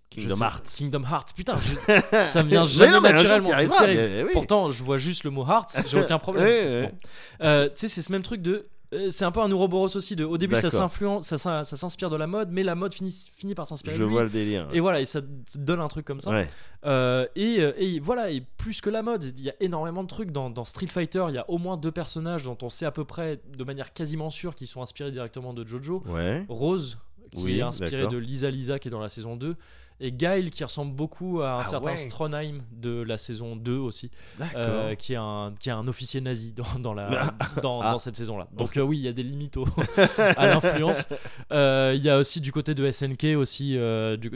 Kingdom 0.09 0.35
sais- 0.35 0.43
Hearts. 0.43 0.63
Kingdom 0.77 1.03
Hearts, 1.03 1.33
putain, 1.35 1.57
je- 1.59 2.25
ça 2.27 2.43
me 2.43 2.49
vient 2.49 2.63
Mais 2.63 2.67
jamais 2.67 2.91
non, 2.91 3.01
naturellement. 3.01 3.49
mais- 3.85 4.23
oui. 4.23 4.29
Pourtant, 4.33 4.71
je 4.71 4.83
vois 4.83 4.97
juste 4.97 5.23
le 5.23 5.29
mot 5.29 5.45
Hearts, 5.45 5.83
j'ai 5.87 6.01
aucun 6.01 6.17
problème. 6.19 6.91
Euh, 7.41 7.67
tu 7.67 7.73
sais, 7.75 7.87
c'est 7.87 8.01
ce 8.01 8.11
même 8.11 8.23
truc 8.23 8.41
de. 8.41 8.67
Euh, 8.93 9.09
C'est 9.09 9.25
un 9.25 9.31
peu 9.31 9.39
un 9.41 9.51
Ouroboros 9.51 9.95
aussi. 9.95 10.15
De, 10.15 10.23
au 10.23 10.37
début, 10.37 10.55
ça 10.55 10.69
s'influence, 10.69 11.25
ça, 11.27 11.37
s'in- 11.37 11.63
ça 11.63 11.75
s'inspire 11.77 12.09
de 12.09 12.15
la 12.15 12.27
mode, 12.27 12.49
mais 12.51 12.63
la 12.63 12.75
mode 12.75 12.93
finit, 12.93 13.29
finit 13.35 13.55
par 13.55 13.65
s'inspirer 13.67 13.95
Je 13.95 13.99
de 14.01 14.05
lui. 14.05 14.11
vois 14.13 14.23
le 14.23 14.29
délire. 14.29 14.67
Et 14.73 14.79
voilà, 14.79 15.01
et 15.01 15.05
ça 15.05 15.21
donne 15.55 15.79
un 15.79 15.87
truc 15.87 16.05
comme 16.05 16.19
ça. 16.19 16.31
Ouais. 16.31 16.47
Euh, 16.85 17.25
et, 17.35 17.57
euh, 17.59 17.73
et 17.77 17.99
voilà, 17.99 18.31
et 18.31 18.41
plus 18.57 18.81
que 18.81 18.89
la 18.89 19.01
mode, 19.03 19.33
il 19.37 19.43
y 19.43 19.49
a 19.49 19.55
énormément 19.59 20.03
de 20.03 20.07
trucs 20.07 20.31
dans, 20.31 20.49
dans 20.49 20.65
Street 20.65 20.87
Fighter. 20.87 21.25
Il 21.29 21.35
y 21.35 21.37
a 21.37 21.49
au 21.49 21.57
moins 21.57 21.77
deux 21.77 21.91
personnages 21.91 22.43
dont 22.43 22.57
on 22.61 22.69
sait 22.69 22.85
à 22.85 22.91
peu 22.91 23.05
près, 23.05 23.39
de 23.57 23.63
manière 23.63 23.93
quasiment 23.93 24.29
sûre, 24.29 24.55
qui 24.55 24.67
sont 24.67 24.81
inspirés 24.81 25.11
directement 25.11 25.53
de 25.53 25.65
Jojo. 25.67 26.03
Ouais. 26.07 26.45
Rose, 26.49 26.97
qui 27.31 27.43
Oui, 27.43 27.59
est 27.59 27.61
inspiré 27.61 27.91
d'accord. 27.97 28.11
de 28.11 28.17
Lisa 28.17 28.49
Lisa, 28.51 28.77
qui 28.79 28.87
est 28.87 28.91
dans 28.91 28.99
la 28.99 29.09
saison 29.09 29.35
2. 29.37 29.55
Et 30.03 30.11
Guile, 30.11 30.49
qui 30.49 30.63
ressemble 30.63 30.93
beaucoup 30.95 31.41
à 31.41 31.51
un 31.53 31.59
Ah 31.59 31.63
certain 31.63 31.91
ouais. 31.91 31.97
Stronheim 31.97 32.63
de 32.71 33.03
la 33.03 33.17
saison 33.19 33.55
2 33.55 33.77
aussi, 33.77 34.09
euh, 34.55 34.95
qui, 34.95 35.13
est 35.13 35.17
un, 35.17 35.53
qui 35.59 35.69
est 35.69 35.73
un 35.73 35.87
officier 35.87 36.21
nazi 36.21 36.53
dans, 36.53 36.79
dans, 36.79 36.93
la, 36.95 37.33
dans, 37.61 37.81
Ah. 37.81 37.91
dans 37.91 37.99
cette 37.99 38.17
saison-là. 38.17 38.47
Donc 38.51 38.77
euh, 38.77 38.81
oui, 38.81 38.97
il 38.97 39.03
y 39.03 39.07
a 39.07 39.13
des 39.13 39.21
limites 39.23 39.57
au- 39.57 39.67
à 40.17 40.47
l'influence. 40.47 41.07
Euh, 41.51 41.93
Il 41.95 42.01
y 42.01 42.09
a 42.09 42.17
aussi 42.17 42.41
du 42.41 42.51
côté 42.51 42.73
de 42.73 42.89
SNK, 42.89 43.35
aussi, 43.37 43.73
du- 43.73 43.77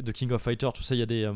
de 0.04 0.12
King 0.12 0.32
of 0.32 0.42
Fighter, 0.44 0.70
tout 0.74 0.84
ça, 0.84 0.94
il 0.94 1.00
y 1.00 1.02
a 1.02 1.08
des... 1.08 1.30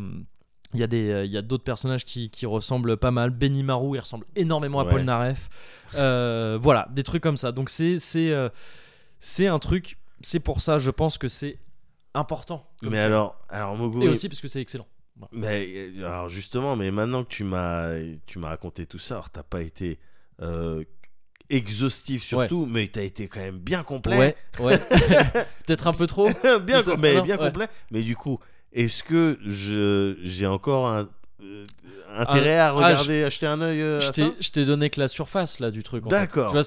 il 0.75 0.79
y 0.79 0.83
a 0.83 0.87
des, 0.87 1.23
il 1.25 1.31
y 1.31 1.37
a 1.37 1.41
d'autres 1.41 1.63
personnages 1.63 2.05
qui, 2.05 2.29
qui 2.29 2.45
ressemblent 2.45 2.97
pas 2.97 3.09
mal. 3.09 3.31
Benny 3.31 3.63
Maru, 3.63 3.97
il 3.97 3.99
ressemble 3.99 4.27
énormément 4.35 4.79
à 4.79 4.83
Ouais. 4.83 4.89
Paul 4.91 5.01
Naref. 5.01 5.49
Euh, 5.95 6.59
voilà, 6.61 6.87
des 6.91 7.01
trucs 7.01 7.23
comme 7.23 7.37
ça. 7.37 7.51
Donc 7.51 7.71
c'est 7.71 7.97
c'est 7.97 8.31
c'est 9.19 9.47
un 9.47 9.57
truc. 9.59 9.97
C'est 10.21 10.39
pour 10.39 10.61
ça, 10.61 10.77
je 10.77 10.91
pense 10.91 11.17
que 11.17 11.27
c'est 11.27 11.57
important. 12.13 12.69
comme 12.79 12.91
mais 12.91 12.99
alors, 12.99 13.39
alors 13.49 13.75
Moguri, 13.75 14.05
et 14.05 14.09
aussi 14.09 14.29
parce 14.29 14.41
que 14.41 14.47
c'est 14.47 14.61
excellent. 14.61 14.87
Mais 15.31 15.67
euh, 15.75 16.05
alors 16.05 16.29
justement, 16.29 16.75
mais 16.75 16.91
maintenant 16.91 17.23
que 17.23 17.29
tu 17.29 17.43
m'as 17.43 17.93
tu 18.25 18.39
m'as 18.39 18.49
raconté 18.49 18.85
tout 18.85 18.99
ça, 18.99 19.15
alors 19.15 19.29
t'as 19.29 19.43
pas 19.43 19.61
été 19.61 19.99
euh, 20.41 20.83
exhaustif 21.49 22.23
surtout, 22.23 22.65
mais 22.65 22.87
t'as 22.87 23.03
été 23.03 23.27
quand 23.27 23.41
même 23.41 23.59
bien 23.59 23.83
complet. 23.83 24.17
Ouais, 24.17 24.35
ouais. 24.59 24.77
Peut-être 25.65 25.87
un 25.87 25.93
peu 25.93 26.07
trop. 26.07 26.29
bien, 26.63 26.81
mais 26.97 27.21
bien 27.21 27.37
ouais. 27.37 27.47
complet. 27.47 27.67
Mais 27.91 28.01
du 28.01 28.15
coup, 28.15 28.39
est-ce 28.71 29.03
que 29.03 29.37
je 29.43 30.17
j'ai 30.21 30.47
encore 30.47 30.87
un 30.87 31.09
euh, 31.41 31.65
intérêt 32.15 32.57
à 32.57 32.67
ah, 32.67 32.71
regarder, 32.71 33.23
acheter 33.23 33.45
un 33.47 33.61
œil 33.61 33.81
euh, 33.81 33.99
Je 34.01 34.49
t'ai- 34.51 34.65
donné 34.65 34.89
que 34.89 34.99
la 34.99 35.07
surface 35.07 35.59
là 35.59 35.71
du 35.71 35.83
truc. 35.83 36.05
en 36.05 36.09
fait. 36.09 36.15
D'accord, 36.15 36.55
euh, 36.55 36.63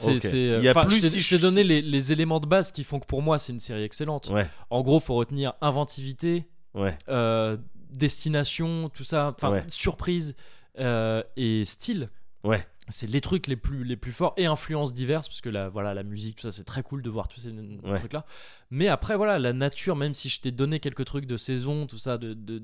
Il 0.58 0.64
y 0.64 0.68
a 0.68 0.74
plus 0.74 0.96
je 0.96 1.00
t'ai, 1.02 1.20
si 1.20 1.38
donné 1.38 1.62
les, 1.64 1.82
les 1.82 2.12
éléments 2.12 2.40
de 2.40 2.46
base 2.46 2.72
qui 2.72 2.84
font 2.84 3.00
que 3.00 3.06
pour 3.06 3.22
moi 3.22 3.38
c'est 3.38 3.52
une 3.52 3.60
série 3.60 3.82
excellente. 3.82 4.28
Ouais, 4.30 4.48
En 4.70 4.82
gros, 4.82 5.00
faut 5.00 5.14
retenir 5.14 5.52
inventivité, 5.60 6.46
ouais, 6.74 6.96
euh, 7.08 7.56
destination, 7.90 8.88
tout 8.88 9.04
ça, 9.04 9.34
enfin 9.36 9.50
Ouais. 9.50 9.64
surprise 9.68 10.34
et 10.78 11.62
style. 11.64 12.08
ouais. 12.44 12.66
C'est 12.88 13.06
les 13.08 13.20
trucs 13.20 13.46
les 13.46 13.54
plus, 13.56 13.84
les 13.84 13.96
plus 13.96 14.10
forts 14.10 14.34
et 14.36 14.46
influences 14.46 14.92
diverses 14.92 15.28
parce 15.28 15.40
que 15.40 15.48
la, 15.48 15.68
voilà, 15.68 15.94
la 15.94 16.02
musique, 16.02 16.36
tout 16.36 16.42
ça, 16.42 16.50
c'est 16.50 16.64
très 16.64 16.82
cool 16.82 17.00
de 17.00 17.08
voir 17.08 17.28
tous 17.28 17.38
ces 17.40 17.52
trucs 17.98 18.12
là. 18.12 18.26
Mais 18.70 18.88
après, 18.88 19.16
voilà, 19.16 19.38
la 19.38 19.52
nature, 19.52 19.94
même 19.94 20.14
si 20.14 20.28
je 20.28 20.40
t'ai 20.40 20.50
donné 20.50 20.80
quelques 20.80 21.04
trucs 21.04 21.26
de 21.26 21.36
saison, 21.36 21.86
tout 21.86 21.96
ça, 21.96 22.18
de, 22.18 22.34
de- 22.34 22.60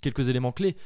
quelques 0.00 0.28
éléments 0.28 0.52
clés. 0.52 0.76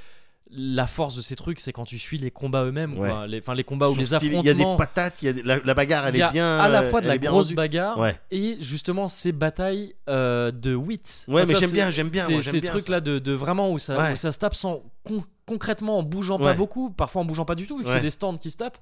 La 0.55 0.87
force 0.87 1.15
de 1.17 1.23
ces 1.23 1.35
trucs, 1.35 1.61
c'est 1.61 1.73
quand 1.73 1.85
tu 1.85 1.99
suis 1.99 2.19
les 2.19 2.31
combats 2.31 2.65
eux-mêmes, 2.65 2.99
Ouais. 2.99 3.09
quoi. 3.09 3.27
les, 3.27 3.39
enfin 3.39 3.55
les 3.55 3.65
combats 3.65 3.89
ou 3.89 3.95
Son 3.95 4.01
les 4.01 4.15
affrontements. 4.15 4.41
Il 4.43 4.47
y 4.47 4.51
a 4.51 4.55
des 4.55 4.67
patates, 4.77 5.23
il 5.23 5.25
y 5.25 5.29
a 5.29 5.33
des- 5.33 5.43
la, 5.43 5.59
la 5.65 5.75
bagarre, 5.75 6.07
elle 6.09 6.15
Il 6.15 6.19
y 6.19 6.23
a 6.23 6.29
est 6.29 6.33
bien. 6.33 6.59
à 6.59 6.69
la 6.69 6.83
fois 6.83 7.01
de 7.01 7.09
la 7.09 7.17
grosse 7.19 7.47
rendue. 7.47 7.55
bagarre 7.55 7.99
Ouais. 7.99 8.21
et 8.31 8.59
justement 8.61 9.09
ces 9.09 9.33
batailles 9.33 9.95
euh, 10.11 10.51
de 10.53 10.75
wits. 10.75 10.99
Ouais, 11.29 11.43
Enfin, 11.43 11.47
mais 11.47 11.55
j'aime 11.59 11.71
bien, 11.71 11.91
j'aime 11.91 12.11
bien, 12.11 12.29
moi, 12.29 12.43
Ces 12.43 12.61
bien 12.61 12.71
trucs 12.71 12.83
ça. 12.85 12.93
là 12.93 13.01
de, 13.01 13.19
de 13.19 13.33
vraiment 13.33 13.73
où 13.73 13.79
ça, 13.79 13.97
Ouais. 13.97 14.13
où 14.13 14.17
ça 14.17 14.31
se 14.31 14.39
tape 14.39 14.55
sans 14.55 14.83
con- 15.05 15.25
concrètement 15.47 15.99
en 15.99 16.03
bougeant 16.03 16.39
pas 16.39 16.55
beaucoup, 16.55 16.91
parfois 16.91 17.23
en 17.23 17.25
bougeant 17.25 17.45
pas 17.45 17.55
du 17.55 17.67
tout, 17.67 17.79
vu 17.79 17.85
que 17.85 17.91
c'est 17.91 18.01
des 18.01 18.11
stands 18.11 18.37
qui 18.37 18.51
se 18.51 18.57
tapent 18.59 18.79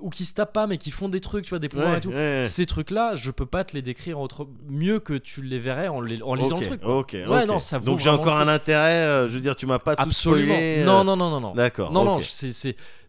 ou 0.00 0.10
qui 0.10 0.24
se 0.24 0.32
tapent 0.34 0.52
pas 0.52 0.66
mais 0.66 0.78
qui 0.78 0.90
font 0.90 1.08
des 1.08 1.20
trucs, 1.20 1.44
tu 1.44 1.50
vois, 1.50 1.58
des 1.58 1.68
pouvoirs 1.68 1.90
Ouais, 1.90 1.98
et 1.98 2.00
tout. 2.00 2.10
ouais. 2.10 2.44
Ces 2.46 2.66
trucs 2.66 2.90
là, 2.92 3.16
je 3.16 3.30
peux 3.32 3.46
pas 3.46 3.64
te 3.64 3.74
les 3.74 3.82
décrire 3.82 4.20
autre... 4.20 4.46
mieux 4.68 5.00
que 5.00 5.14
tu 5.14 5.42
les 5.42 5.58
verrais 5.58 5.88
en, 5.88 6.00
les- 6.00 6.22
en 6.22 6.34
lisant 6.34 6.58
le 6.60 6.66
truc. 6.66 6.80
quoi. 6.80 6.98
ok, 6.98 7.16
Ouais, 7.28 7.46
non, 7.46 7.58
ça 7.58 7.78
vaut 7.78 7.86
Donc 7.86 7.98
j'ai 7.98 8.10
encore 8.10 8.36
un 8.36 8.46
intérêt. 8.48 9.04
euh, 9.06 9.26
je 9.28 9.32
veux 9.32 9.40
dire, 9.40 9.56
tu 9.56 9.66
m'as 9.66 9.78
pas 9.80 9.96
tout 9.96 10.02
Absolument. 10.04 10.54
spoilé. 10.54 10.78
euh, 10.80 10.84
non, 10.84 11.02
non, 11.04 11.16
non, 11.16 11.30
non, 11.30 11.40
non. 11.40 11.54
D'accord. 11.54 11.90
Non, 11.92 12.04
non, 12.04 12.20
c'est, 12.20 12.52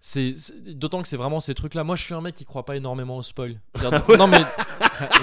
c'est, 0.02 0.36
d'autant 0.66 1.02
que 1.02 1.08
c'est 1.08 1.18
vraiment 1.18 1.40
ces 1.40 1.54
trucs-là. 1.54 1.84
Moi, 1.84 1.96
je 1.96 2.04
suis 2.04 2.14
un 2.14 2.22
mec 2.22 2.34
qui 2.36 2.46
croit 2.46 2.66
pas 2.66 2.76
énormément 2.76 3.18
au 3.18 3.24
spoil. 3.24 3.60
C'est-à-dire- 3.76 4.18
non, 4.18 4.28
mais 4.28 4.40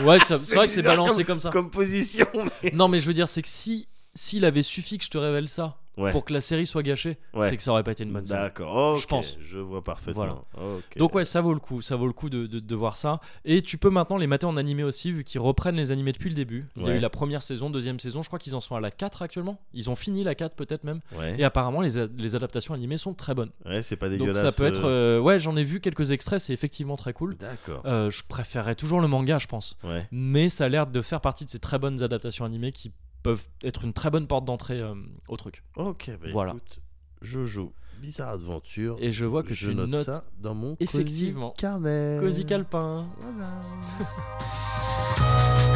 ouais, 0.05 0.19
c'est, 0.25 0.37
vrai 0.55 0.67
que 0.67 0.73
c'est 0.73 0.83
balancé 0.83 1.25
comme, 1.25 1.41
ça. 1.41 1.51
Comme 1.51 1.71
position. 1.71 2.27
mais- 2.63 2.71
Non, 2.73 2.87
mais 2.89 3.01
je 3.01 3.07
veux 3.07 3.15
dire, 3.15 3.29
c'est 3.29 3.43
que 3.43 3.49
si 3.49 3.89
s'il 4.15 4.45
avait 4.47 4.63
suffi 4.63 4.97
que 4.99 5.05
je 5.05 5.11
te 5.11 5.19
révèle 5.19 5.49
ça 5.49 5.77
Ouais. 5.97 6.13
pour 6.13 6.25
que 6.27 6.33
la 6.35 6.41
série 6.43 6.67
soit 6.67 6.83
gâchée, 6.83 7.17
Ouais. 7.33 7.49
c'est 7.49 7.57
que 7.57 7.63
ça 7.63 7.71
aurait 7.73 7.83
pas 7.83 7.93
été 7.93 8.05
une 8.05 8.13
bonne 8.13 8.25
série. 8.25 8.43
D'accord. 8.43 8.97
Je 8.99 9.07
pense. 9.07 9.39
Je 9.41 9.59
vois 9.59 9.83
parfaitement. 9.83 10.45
Ok. 10.57 10.99
Donc 10.99 11.15
ouais, 11.15 11.25
ça 11.25 11.41
vaut 11.41 11.55
le 11.55 11.61
coup, 11.61 11.81
ça 11.81 11.97
vaut 11.97 12.07
le 12.07 12.13
coup 12.13 12.29
de, 12.29 12.47
de- 12.47 12.61
de 12.61 12.75
voir 12.75 12.97
ça. 12.97 13.21
Et 13.47 13.63
tu 13.63 13.79
peux 13.79 13.89
maintenant 13.91 14.19
les 14.19 14.27
mater 14.27 14.45
en 14.47 14.57
animé 14.59 14.83
aussi, 14.83 15.11
vu 15.13 15.25
qu'ils 15.25 15.41
reprennent 15.41 15.77
les 15.77 15.93
animés 15.93 16.13
depuis 16.13 16.29
le 16.29 16.35
début. 16.37 16.67
Il 16.77 16.85
y 16.87 16.91
a 16.91 16.97
eu 16.97 17.01
la 17.01 17.09
première 17.11 17.41
saison, 17.43 17.71
deuxième 17.71 17.99
saison, 17.99 18.23
je 18.23 18.27
crois 18.29 18.39
qu'ils 18.39 18.55
en 18.55 18.61
sont 18.61 18.77
à 18.77 18.81
la 18.81 18.91
4 18.91 19.23
actuellement. 19.23 19.59
Ils 19.73 19.89
ont 19.91 19.97
fini 19.97 20.23
la 20.23 20.35
4 20.35 20.55
peut-être 20.55 20.85
même. 20.85 21.01
Et 21.39 21.45
apparemment, 21.45 21.81
les, 21.81 22.07
les 22.17 22.35
adaptations 22.35 22.75
animées 22.75 22.97
sont 22.99 23.15
très 23.15 23.35
bonnes. 23.35 23.51
Ouais, 23.65 23.81
c'est 23.83 23.97
pas 23.97 24.09
Donc 24.11 24.19
dégueulasse. 24.19 24.55
ça 24.55 24.63
peut 24.63 24.69
être... 24.69 24.85
euh, 24.85 25.19
euh, 25.19 25.21
ouais, 25.21 25.39
j'en 25.39 25.57
ai 25.57 25.63
vu 25.63 25.81
quelques 25.81 26.11
extraits, 26.11 26.41
c'est 26.41 26.53
effectivement 26.53 26.97
très 26.97 27.13
cool. 27.13 27.37
D'accord. 27.37 27.83
Euh, 27.87 28.11
je 28.11 28.23
préférerais 28.29 28.75
toujours 28.75 29.01
le 29.01 29.09
manga, 29.09 29.39
je 29.39 29.47
pense. 29.47 29.77
Ouais. 29.85 30.07
Mais 30.11 30.49
ça 30.49 30.65
a 30.65 30.69
l'air 30.69 30.87
de 30.87 31.01
faire 31.03 31.21
partie 31.21 31.45
de 31.45 31.51
ces 31.51 31.59
très 31.59 31.79
bonnes 31.79 32.03
adaptations 32.03 32.45
animées 32.45 32.73
qui 32.73 32.93
peuvent 33.27 33.47
être 33.63 33.85
une 33.85 33.93
très 33.93 34.11
bonne 34.11 34.27
porte 34.27 34.45
d'entrée 34.45 34.81
euh, 34.81 34.95
au 35.29 35.37
truc. 35.37 35.63
Ok. 35.77 36.11
Bah, 36.21 36.29
Voilà. 36.33 36.51
écoute, 36.53 36.81
Jojo, 37.23 37.73
bizarre 38.01 38.31
aventure. 38.31 38.97
Et 39.01 39.13
je 39.13 39.25
vois 39.25 39.43
que 39.43 39.55
je 39.55 39.69
tu 39.69 39.75
note 39.75 39.91
notes 39.91 40.05
ça 40.07 40.25
dans 40.39 40.55
mon 40.55 40.77
Effectivement. 40.81 41.55
Carnet. 41.59 42.19
Cozy 42.21 42.45
Calpin. 42.47 43.09
Voilà. 43.21 43.61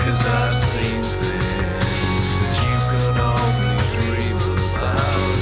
Cause 0.05 0.27
I've 0.27 0.55
seen 0.55 1.02
things 1.02 2.28
that 2.40 2.55
you 2.62 2.77
can 2.90 3.20
only 3.20 3.77
dream 3.93 4.39
about. 4.77 5.40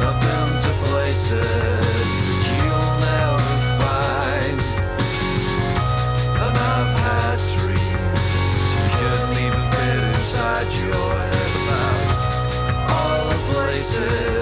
I've 0.00 0.18
been 0.20 0.56
to 0.62 0.70
places 0.90 1.97
about. 10.48 12.08
All 12.90 13.28
the 13.28 13.36
places 13.52 14.37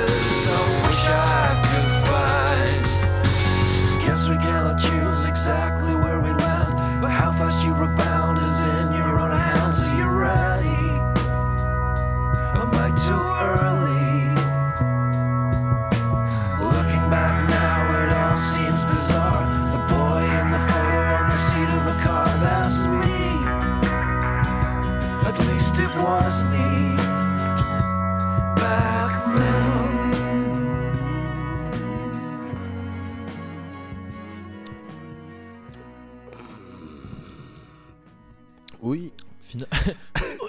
Oui. 38.87 39.13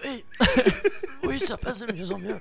Oui. 0.06 0.24
oui, 1.24 1.40
ça 1.40 1.58
passe 1.58 1.80
de 1.80 1.92
mieux 1.92 2.12
en 2.12 2.20
mieux. 2.20 2.40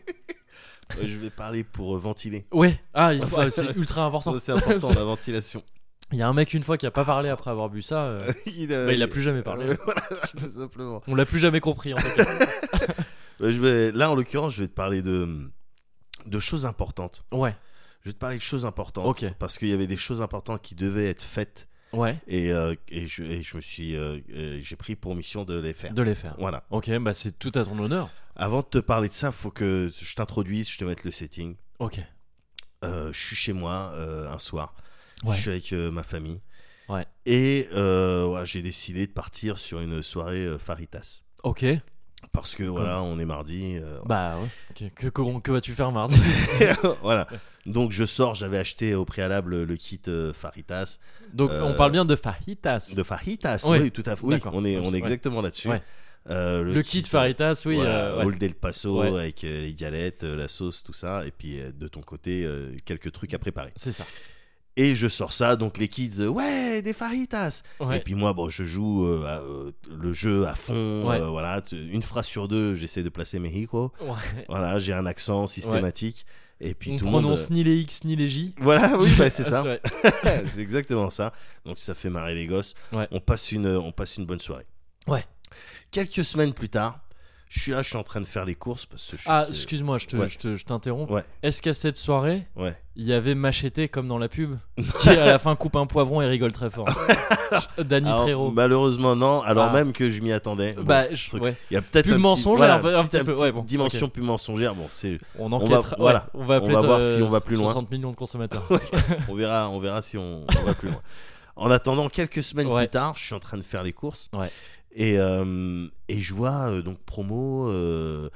Je 1.03 1.17
vais 1.17 1.31
parler 1.31 1.65
pour 1.65 1.97
euh, 1.97 1.99
ventiler. 1.99 2.45
Ouais. 2.53 2.79
Ah, 2.93 3.13
c'est 3.49 3.75
ultra 3.77 4.05
important. 4.05 4.39
C'est 4.39 4.53
important 4.53 4.91
la 4.91 5.05
ventilation. 5.05 5.63
Il 6.13 6.19
y 6.19 6.23
a 6.23 6.29
un 6.29 6.35
mec 6.35 6.53
une 6.55 6.63
fois 6.63 6.77
qui 6.77 6.87
a 6.87 6.91
pas 6.91 7.05
parlé 7.05 7.31
après 7.31 7.51
avoir 7.51 7.71
bu 7.71 7.83
ça. 7.83 8.05
Euh, 8.05 8.27
bah, 8.47 8.93
il, 8.93 9.03
a, 9.03 9.09
plus 9.09 9.23
jamais 9.23 9.43
parlé. 9.43 9.67
On 11.07 11.15
l'a 11.15 11.25
plus 11.25 11.39
jamais 11.39 11.61
compris 11.61 11.95
en 11.95 11.97
fait. 11.97 12.27
Je 13.41 13.47
vais, 13.61 13.93
là, 13.93 14.11
en 14.11 14.15
l'occurrence, 14.15 14.55
je 14.55 14.63
vais 14.63 14.69
te 14.69 14.75
parler 14.75 15.03
de, 15.03 15.51
de 16.27 16.39
choses 16.39 16.65
importantes. 16.67 17.25
Ouais, 17.33 17.55
Je 18.03 18.09
vais 18.11 18.13
te 18.15 18.19
parler 18.19 18.37
de 18.37 18.43
choses 18.43 18.65
importantes. 18.65 19.07
Ok. 19.07 19.25
Parce 19.39 19.59
qu'il 19.59 19.69
y 19.69 19.73
avait 19.73 19.87
des 19.87 19.97
choses 19.97 20.23
importantes 20.23 20.63
qui 20.63 20.75
devaient 20.75 21.09
être 21.09 21.23
faites. 21.23 21.69
ouais, 21.93 22.19
Et, 22.27 22.51
euh, 22.53 22.75
et, 22.89 23.07
je, 23.07 23.23
et 23.23 23.43
je 23.43 23.57
me 23.57 23.61
suis. 23.63 23.95
euh, 23.97 24.19
euh, 24.35 24.61
J'ai 24.63 24.77
pris 24.77 24.97
pour 24.97 25.15
mission 25.15 25.45
de 25.45 25.59
les 25.59 25.73
faire. 25.75 25.93
de 25.93 26.03
les 26.03 26.15
faire. 26.15 26.35
Voilà. 26.39 26.65
Ok, 26.71 26.91
bah 26.99 27.13
c'est 27.13 27.39
tout 27.39 27.53
à 27.55 27.65
ton 27.65 27.79
honneur. 27.79 28.09
Avant 28.37 28.61
de 28.61 28.67
te 28.67 28.79
parler 28.79 29.09
de 29.09 29.15
ça, 29.15 29.33
faut 29.33 29.51
que 29.51 29.91
je 29.99 30.15
t'introduise, 30.15 30.69
je 30.71 30.79
te 30.79 30.85
mette 30.85 31.05
le 31.05 31.11
setting. 31.11 31.57
Ok. 31.79 32.01
Euh, 32.85 33.11
je 33.13 33.19
suis 33.19 33.37
chez 33.37 33.53
moi 33.55 33.93
euh, 33.95 34.31
un 34.31 34.39
soir. 34.39 34.75
Ouais. 35.25 35.35
Je 35.35 35.41
suis 35.41 35.51
avec 35.51 35.73
euh, 35.73 35.91
ma 35.91 36.03
famille. 36.03 36.41
Ouais. 36.89 37.07
Et 37.25 37.69
euh, 37.73 38.27
ouais, 38.27 38.45
j'ai 38.47 38.63
décidé 38.63 39.07
de 39.07 39.13
partir 39.13 39.59
sur 39.59 39.81
une 39.81 40.03
soirée 40.03 40.45
euh, 40.45 40.59
Faritas. 40.59 41.23
Ok. 41.43 41.65
Parce 42.33 42.55
que 42.55 42.65
voilà, 42.65 43.03
on 43.03 43.19
est 43.19 43.25
mardi. 43.25 43.77
euh, 43.77 43.99
Bah 44.05 44.37
ouais. 44.39 44.49
Ok. 44.89 44.93
Que, 44.95 45.09
que, 45.09 45.39
que 45.41 45.51
vas-tu 45.51 45.73
faire 45.75 45.91
mardi 45.93 46.17
voilà. 47.03 47.27
Donc 47.65 47.91
je 47.93 48.05
sors, 48.05 48.35
j'avais 48.35 48.59
acheté 48.59 48.95
au 48.95 49.05
préalable 49.05 49.63
le 49.65 49.77
kit 49.77 50.01
euh, 50.09 50.33
Faritas. 50.33 50.99
Donc 51.33 51.51
Euh, 51.51 51.63
on 51.65 51.75
parle 51.75 51.93
bien 51.93 52.05
de 52.05 52.15
fajitas. 52.15 52.93
De 52.95 53.03
Faritas, 53.03 53.67
Ouais. 53.69 53.81
oui, 53.81 53.91
tout 53.91 54.03
à 54.07 54.17
fait. 54.17 54.25
Oui, 54.25 54.35
D'accord. 54.35 54.53
on 54.55 54.65
est, 54.65 54.77
on 54.77 54.85
est 54.85 54.91
Ouais. 54.93 54.99
exactement 54.99 55.41
là-dessus. 55.43 55.69
Ouais. 55.69 55.83
Euh, 56.29 56.63
le, 56.63 56.83
kit 56.83 57.03
faritas, 57.05 57.63
oui. 57.67 57.77
voilà, 57.77 58.07
euh, 58.07 58.19
ouais. 58.19 58.25
Old 58.25 58.55
Paso 58.55 59.01
Ouais. 59.01 59.17
avec 59.21 59.45
euh, 59.45 59.63
les 59.63 59.75
galettes, 59.75 60.25
euh, 60.25 60.37
la 60.37 60.49
sauce, 60.49 60.83
tout 60.83 60.93
ça. 60.93 61.25
Et 61.27 61.31
puis 61.31 61.61
euh, 61.61 61.71
de 61.73 61.87
ton 61.89 62.01
côté, 62.03 62.45
euh, 62.45 62.75
quelques 62.85 63.13
trucs 63.13 63.33
à 63.35 63.39
préparer. 63.39 63.71
C'est 63.77 63.93
ça. 63.93 64.05
Et 64.79 64.95
je 64.95 65.09
sors 65.09 65.33
ça, 65.33 65.57
donc 65.57 65.79
les 65.79 65.89
kids, 65.89 66.21
euh, 66.21 66.29
ouais, 66.29 66.83
des 66.83 66.93
Faritas. 66.93 67.63
Ouais. 67.81 67.97
Et 67.97 68.01
puis 68.01 68.15
moi, 68.15 68.35
bon, 68.35 68.51
je 68.51 68.63
joue 68.63 69.07
euh, 69.07 69.25
à, 69.25 69.41
euh, 69.41 69.73
le 69.91 70.13
jeu 70.13 70.47
à 70.47 70.55
fond. 70.55 71.09
Ouais. 71.09 71.19
voilà, 71.31 71.63
une 71.73 72.03
phrase 72.03 72.27
sur 72.27 72.47
deux, 72.47 72.75
j'essaie 72.75 73.03
de 73.03 73.09
placer 73.09 73.39
Mexico. 73.39 73.93
Ouais. 74.03 74.45
Voilà, 74.49 74.79
j'ai 74.79 74.93
un 74.93 75.07
accent 75.07 75.47
systématique. 75.47 76.27
Et 76.61 76.75
puis 76.75 76.93
On 76.93 76.97
tout 76.97 77.05
monde. 77.07 77.23
prononce 77.23 77.51
ni 77.51 77.65
les 77.65 77.79
X 77.81 78.05
ni 78.05 78.17
les 78.17 78.29
J. 78.29 78.55
Voilà, 78.59 78.97
oui, 78.99 79.11
bah, 79.19 79.29
c'est 79.31 79.45
ça. 79.45 79.63
Ouais. 79.63 79.81
c'est 80.47 80.61
exactement 80.61 81.11
ça. 81.11 81.33
Donc 81.65 81.79
ça 81.79 81.95
fait 81.95 82.11
marrer 82.11 82.35
les 82.35 82.47
gosses. 82.47 82.75
On 83.11 83.21
passe 83.21 83.53
une, 83.53 83.67
on 83.67 83.93
passe 83.93 84.17
une 84.19 84.27
bonne 84.27 84.41
soirée. 84.41 84.67
Ouais. 85.07 85.25
Quelques 85.91 86.25
semaines 86.25 86.53
plus 86.53 86.69
tard, 86.69 87.01
je 87.49 87.61
suis 87.61 87.73
là, 87.73 87.83
je 87.83 87.89
suis 87.89 87.97
en 87.97 88.03
train 88.03 88.21
de 88.21 88.27
faire 88.27 88.45
les 88.45 88.55
courses 88.55 88.87
parce 88.87 89.05
que 89.07 89.17
je 89.17 89.23
Ah, 89.27 89.47
excuse-moi, 89.49 89.99
je 89.99 90.07
te- 90.07 90.17
Ouais. 90.17 90.29
je 90.29 90.39
te- 90.39 90.57
je 90.57 90.65
t'interromps. 90.65 91.11
Ouais. 91.11 91.23
Est-ce 91.43 91.63
qu'à 91.63 91.75
cette 91.75 91.97
soirée, 91.97 92.47
Ouais. 92.57 92.77
il 92.97 93.05
y 93.07 93.13
avait 93.13 93.35
Machete 93.35 93.89
comme 93.91 94.09
dans 94.09 94.19
la 94.19 94.29
pub 94.29 94.57
qui 95.01 95.09
à 95.11 95.25
la 95.27 95.39
fin 95.39 95.55
coupe 95.57 95.77
un 95.77 95.87
poivron 95.87 96.21
et 96.23 96.27
rigole 96.27 96.53
très 96.53 96.71
fort 96.71 96.89
Danny 97.79 98.09
Alors, 98.11 98.53
malheureusement 98.53 99.15
non, 99.17 99.43
alors 99.43 99.69
Ah. 99.71 99.73
même 99.73 99.93
que 99.93 100.11
je 100.11 100.21
m'y 100.21 100.33
attendais. 100.33 100.73
Bon, 100.75 100.83
bah, 100.83 101.15
je- 101.15 101.29
truc. 101.29 101.43
ouais. 101.43 101.57
Il 101.71 101.75
y 101.75 101.77
a 101.77 101.83
peut-être 101.83 102.05
Plus 102.05 102.13
un 102.15 102.17
petit- 102.17 102.23
mensongère, 102.23 102.81
voilà, 102.81 102.99
un 103.01 103.05
petit- 103.05 103.19
petit 103.19 103.25
peu, 103.25 103.35
ouais, 103.37 103.53
bon, 103.53 103.63
dimension 103.63 104.09
plus 104.09 104.23
mensongère. 104.23 104.75
Bon, 104.75 104.87
c'est, 104.91 105.19
On 105.39 105.49
va- 105.49 105.57
enquêtera. 105.57 105.97
voilà. 105.99 106.19
ouais, 106.35 106.41
on 106.43 106.45
va, 106.45 106.55
On 106.55 106.59
appeler, 106.59 106.75
va 106.75 106.81
voir 106.83 106.99
euh, 106.99 107.17
si 107.17 107.23
on 107.23 107.29
va 107.29 107.41
plus 107.41 107.57
loin. 107.57 107.67
60 107.69 107.91
millions 107.91 108.11
de 108.11 108.17
consommateurs. 108.17 108.67
on 109.29 109.35
verra, 109.35 109.69
on 109.71 109.79
verra 109.79 110.03
si 110.03 110.19
on, 110.19 110.45
on 110.61 110.65
va 110.65 110.75
plus 110.75 110.89
loin. 110.89 111.01
En 111.59 111.71
attendant, 111.71 112.09
quelques 112.11 112.43
semaines 112.43 112.67
Ouais. 112.67 112.83
plus 112.87 112.91
tard, 112.91 113.15
je 113.17 113.25
suis 113.25 113.35
en 113.35 113.41
train 113.41 113.57
de 113.57 113.63
faire 113.63 113.83
les 113.83 113.93
courses. 113.95 114.29
Ouais. 114.35 114.51
Et, 114.97 115.19
euh, 115.19 115.87
et 116.09 116.21
je 116.21 116.33
vois 116.35 116.71
euh, 116.71 116.83
donc 116.83 116.99
promo 117.05 117.69
euh, 117.69 118.31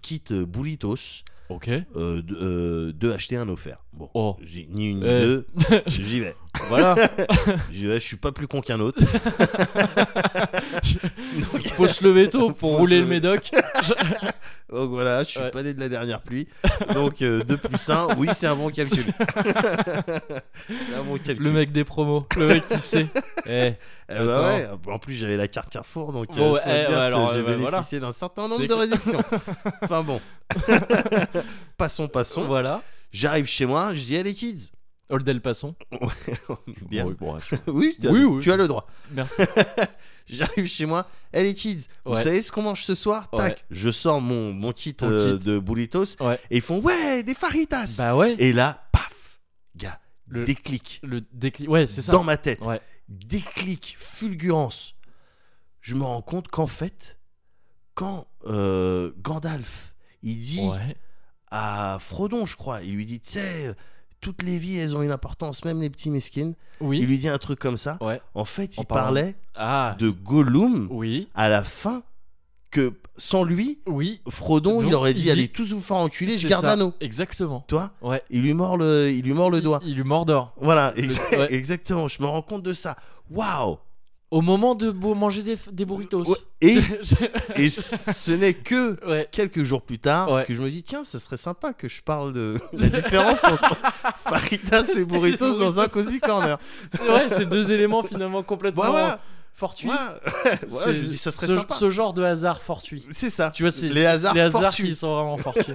kit 0.00 0.24
burritos. 0.30 1.22
ok. 1.50 1.68
euh, 1.96 2.22
de, 2.22 2.90
deux 2.92 3.12
achetés 3.12 3.36
un 3.36 3.48
offert. 3.50 3.84
Bon, 3.92 4.08
Oh. 4.14 4.36
j'ai 4.42 4.66
ni 4.70 4.90
une 4.90 5.00
ni 5.00 5.06
Eh. 5.06 5.20
deux, 5.24 5.46
j'y 5.86 6.20
vais. 6.20 6.34
Voilà. 6.68 6.94
J'y 7.72 7.86
vais, 7.86 7.94
je 7.94 8.06
suis 8.06 8.16
pas 8.16 8.30
plus 8.30 8.46
con 8.46 8.60
qu'un 8.60 8.78
autre. 8.80 9.00
donc, 11.52 11.62
Faut 11.74 11.86
se 11.86 12.04
lever 12.04 12.28
tôt 12.30 12.50
pour 12.52 12.76
rouler 12.76 13.00
le 13.00 13.06
médoc. 13.06 13.50
donc 14.70 14.90
voilà, 14.90 15.22
je 15.24 15.28
suis 15.30 15.40
Ouais. 15.40 15.50
pas 15.50 15.62
né 15.62 15.72
de 15.74 15.80
la 15.80 15.88
dernière 15.88 16.20
pluie. 16.20 16.46
Donc 16.92 17.18
2 17.20 17.42
plus 17.56 17.88
1, 17.90 18.08
oui, 18.18 18.28
c'est 18.34 18.46
un 18.46 18.54
bon 18.54 18.68
calcul. 18.70 19.04
c'est 20.66 20.94
un 20.94 21.02
bon 21.04 21.16
calcul. 21.18 21.42
Le 21.44 21.52
mec 21.52 21.72
des 21.72 21.84
promos. 21.84 22.26
Le 22.36 22.46
mec 22.48 22.68
qui 22.68 22.78
sait. 22.80 23.06
Eh, 23.46 23.72
Eh 24.10 24.14
bah 24.14 24.42
ouais, 24.42 24.68
en 24.92 24.98
plus 24.98 25.14
j'avais 25.14 25.36
la 25.38 25.48
carte 25.48 25.70
Carrefour, 25.70 26.12
donc 26.12 26.28
Bon, 26.36 26.54
euh, 26.54 26.58
ça 26.58 26.64
eh, 26.66 26.86
ouais, 26.86 26.94
alors, 26.94 27.32
j'ai 27.32 27.40
euh, 27.40 27.42
bah, 27.44 27.56
bénéficié 27.56 27.98
d'un 27.98 28.12
certain 28.12 28.46
nombre 28.48 28.66
de 28.66 28.74
réductions. 28.74 29.22
enfin 29.82 30.02
bon. 30.02 30.20
passons, 31.78 32.08
passons. 32.08 32.44
voilà. 32.44 32.82
J'arrive 33.12 33.46
chez 33.46 33.66
moi, 33.66 33.94
je 33.94 34.04
dis 34.04 34.22
les 34.22 34.34
kids. 34.34 34.70
Old 35.10 35.28
El 35.28 35.40
Passon. 35.42 35.74
Bien. 36.88 37.04
Bon, 37.04 37.10
oui, 37.10 37.16
bon, 37.18 37.34
ouais. 37.34 37.40
Oui, 37.66 37.96
tu 38.00 38.08
as- 38.08 38.10
Oui, 38.12 38.24
oui. 38.24 38.42
tu 38.42 38.50
as 38.50 38.56
le 38.56 38.66
droit. 38.66 38.86
Merci. 39.10 39.42
J'arrive 40.28 40.66
chez 40.66 40.86
moi, 40.86 41.06
hey 41.34 41.42
les 41.42 41.52
kids, 41.52 41.88
vous 42.06 42.14
savez 42.14 42.40
ce 42.40 42.50
qu'on 42.52 42.62
mange 42.62 42.84
ce 42.84 42.94
soir? 42.94 43.28
Ouais. 43.32 43.38
Tac, 43.50 43.64
je 43.70 43.90
sors 43.90 44.20
mon, 44.20 44.54
mon 44.54 44.72
kit, 44.72 44.96
euh, 45.02 45.36
de 45.36 45.58
burritos 45.58 46.16
Ouais. 46.20 46.38
et 46.50 46.56
ils 46.58 46.62
font 46.62 46.80
ouais, 46.80 47.22
des 47.24 47.34
faritas. 47.34 47.96
Bah 47.98 48.16
ouais. 48.16 48.36
Et 48.38 48.52
là, 48.52 48.88
paf, 48.92 49.40
gars, 49.76 50.00
Le- 50.28 50.44
déclic 50.44 51.00
Le 51.02 51.20
déclic. 51.32 51.68
Ouais, 51.68 51.86
c'est 51.88 52.02
ça. 52.02 52.12
dans 52.12 52.24
ma 52.24 52.36
tête. 52.38 52.60
Déclic, 53.08 53.96
fulgurance. 53.98 54.94
Je 55.80 55.96
me 55.96 56.04
rends 56.04 56.22
compte 56.22 56.48
qu'en 56.48 56.68
fait, 56.68 57.18
quand 57.94 58.26
euh, 58.46 59.10
Gandalf, 59.18 59.94
il 60.22 60.38
dit 60.38 60.60
Ouais. 60.70 60.96
À 61.52 61.98
Frodon, 62.00 62.46
je 62.46 62.56
crois, 62.56 62.82
il 62.82 62.94
lui 62.94 63.04
dit, 63.06 63.20
tu 63.20 63.32
sais, 63.32 63.74
toutes 64.20 64.42
les 64.42 64.58
vies, 64.58 64.78
elles 64.78 64.96
ont 64.96 65.02
une 65.02 65.12
importance, 65.12 65.64
même 65.64 65.80
les 65.82 65.90
petits 65.90 66.08
mesquines. 66.10 66.54
Il 66.80 66.86
Oui. 66.86 67.00
lui 67.00 67.18
dit 67.18 67.28
un 67.28 67.38
truc 67.38 67.58
comme 67.58 67.76
ça. 67.76 67.98
Ouais. 68.00 68.20
En 68.34 68.44
fait, 68.44 68.72
En 68.78 68.82
il 68.82 68.86
parlant- 68.86 69.04
parlait 69.04 69.34
Ah. 69.54 69.94
de 69.98 70.08
Gollum 70.10 70.88
Oui. 70.90 71.28
à 71.34 71.48
la 71.48 71.62
fin 71.62 72.02
que 72.70 72.94
sans 73.18 73.44
lui, 73.44 73.80
Oui. 73.86 74.22
Frodon, 74.30 74.78
Donc, 74.80 74.88
il 74.88 74.94
aurait 74.94 75.10
il 75.10 75.16
dit 75.16 75.22
dit- 75.24 75.30
allez 75.30 75.48
tous 75.48 75.72
vous 75.72 75.80
faire 75.82 75.98
enculer, 75.98 76.32
je 76.34 76.40
C'est 76.42 76.48
garde 76.48 76.62
ça. 76.62 76.68
l'anneau. 76.68 76.94
Exactement. 77.00 77.62
Toi, 77.68 77.90
Ouais. 78.00 78.22
il 78.30 78.40
lui 78.40 78.54
mord 78.54 78.78
le, 78.78 79.10
il 79.10 79.22
lui 79.22 79.34
mord 79.34 79.50
le 79.50 79.60
doigt. 79.60 79.80
Il, 79.82 79.90
il 79.90 79.96
lui 79.96 80.04
mordort. 80.04 80.54
Voilà, 80.58 80.94
Le- 80.96 81.04
ex- 81.04 81.18
ouais. 81.32 81.52
exactement. 81.52 82.08
Je 82.08 82.22
me 82.22 82.26
rends 82.26 82.40
compte 82.40 82.62
de 82.62 82.72
ça. 82.72 82.96
Waouh. 83.30 83.76
Au 84.32 84.40
moment 84.40 84.74
de 84.74 84.90
manger 84.90 85.42
des, 85.42 85.58
des 85.70 85.84
burritos. 85.84 86.24
Ouais, 86.24 86.36
Et, 86.62 86.78
et 87.56 87.68
ce 87.68 88.30
n'est 88.32 88.54
que 88.54 88.98
ouais. 89.06 89.28
quelques 89.30 89.62
jours 89.62 89.82
plus 89.82 89.98
tard 89.98 90.30
Ouais. 90.30 90.44
que 90.44 90.54
je 90.54 90.62
me 90.62 90.70
dis 90.70 90.82
tiens, 90.82 91.04
ce 91.04 91.18
serait 91.18 91.36
sympa 91.36 91.74
que 91.74 91.86
je 91.86 92.00
parle 92.02 92.32
de 92.32 92.56
la 92.72 92.88
différence 92.88 93.44
entre 93.44 93.76
faritas 94.24 94.84
et 94.96 95.04
burritos 95.04 95.58
dans 95.58 95.80
un 95.80 95.86
cozy 95.88 96.18
corner. 96.18 96.58
C'est 96.90 97.04
vrai, 97.04 97.28
c'est 97.28 97.44
deux 97.44 97.70
éléments 97.72 98.02
finalement 98.02 98.42
complètement 98.42 98.86
voilà. 98.90 99.20
fortuits. 99.54 99.88
Voilà. 99.88 100.18
C'est- 100.24 100.66
Voilà, 100.68 100.92
je 100.94 101.00
dis 101.00 101.18
ça 101.18 101.30
serait 101.30 101.48
ce, 101.48 101.54
sympa. 101.56 101.74
ce 101.74 101.90
genre 101.90 102.14
de 102.14 102.22
hasard 102.22 102.62
fortuit. 102.62 103.04
C'est 103.10 103.28
ça. 103.30 103.50
Tu 103.54 103.64
vois, 103.68 103.72
les 103.82 104.06
hasards, 104.06 104.32
les 104.34 104.40
hasards 104.40 104.62
fortuits. 104.62 104.88
qui 104.88 104.94
sont 104.94 105.14
vraiment 105.14 105.36
fortuits. 105.36 105.74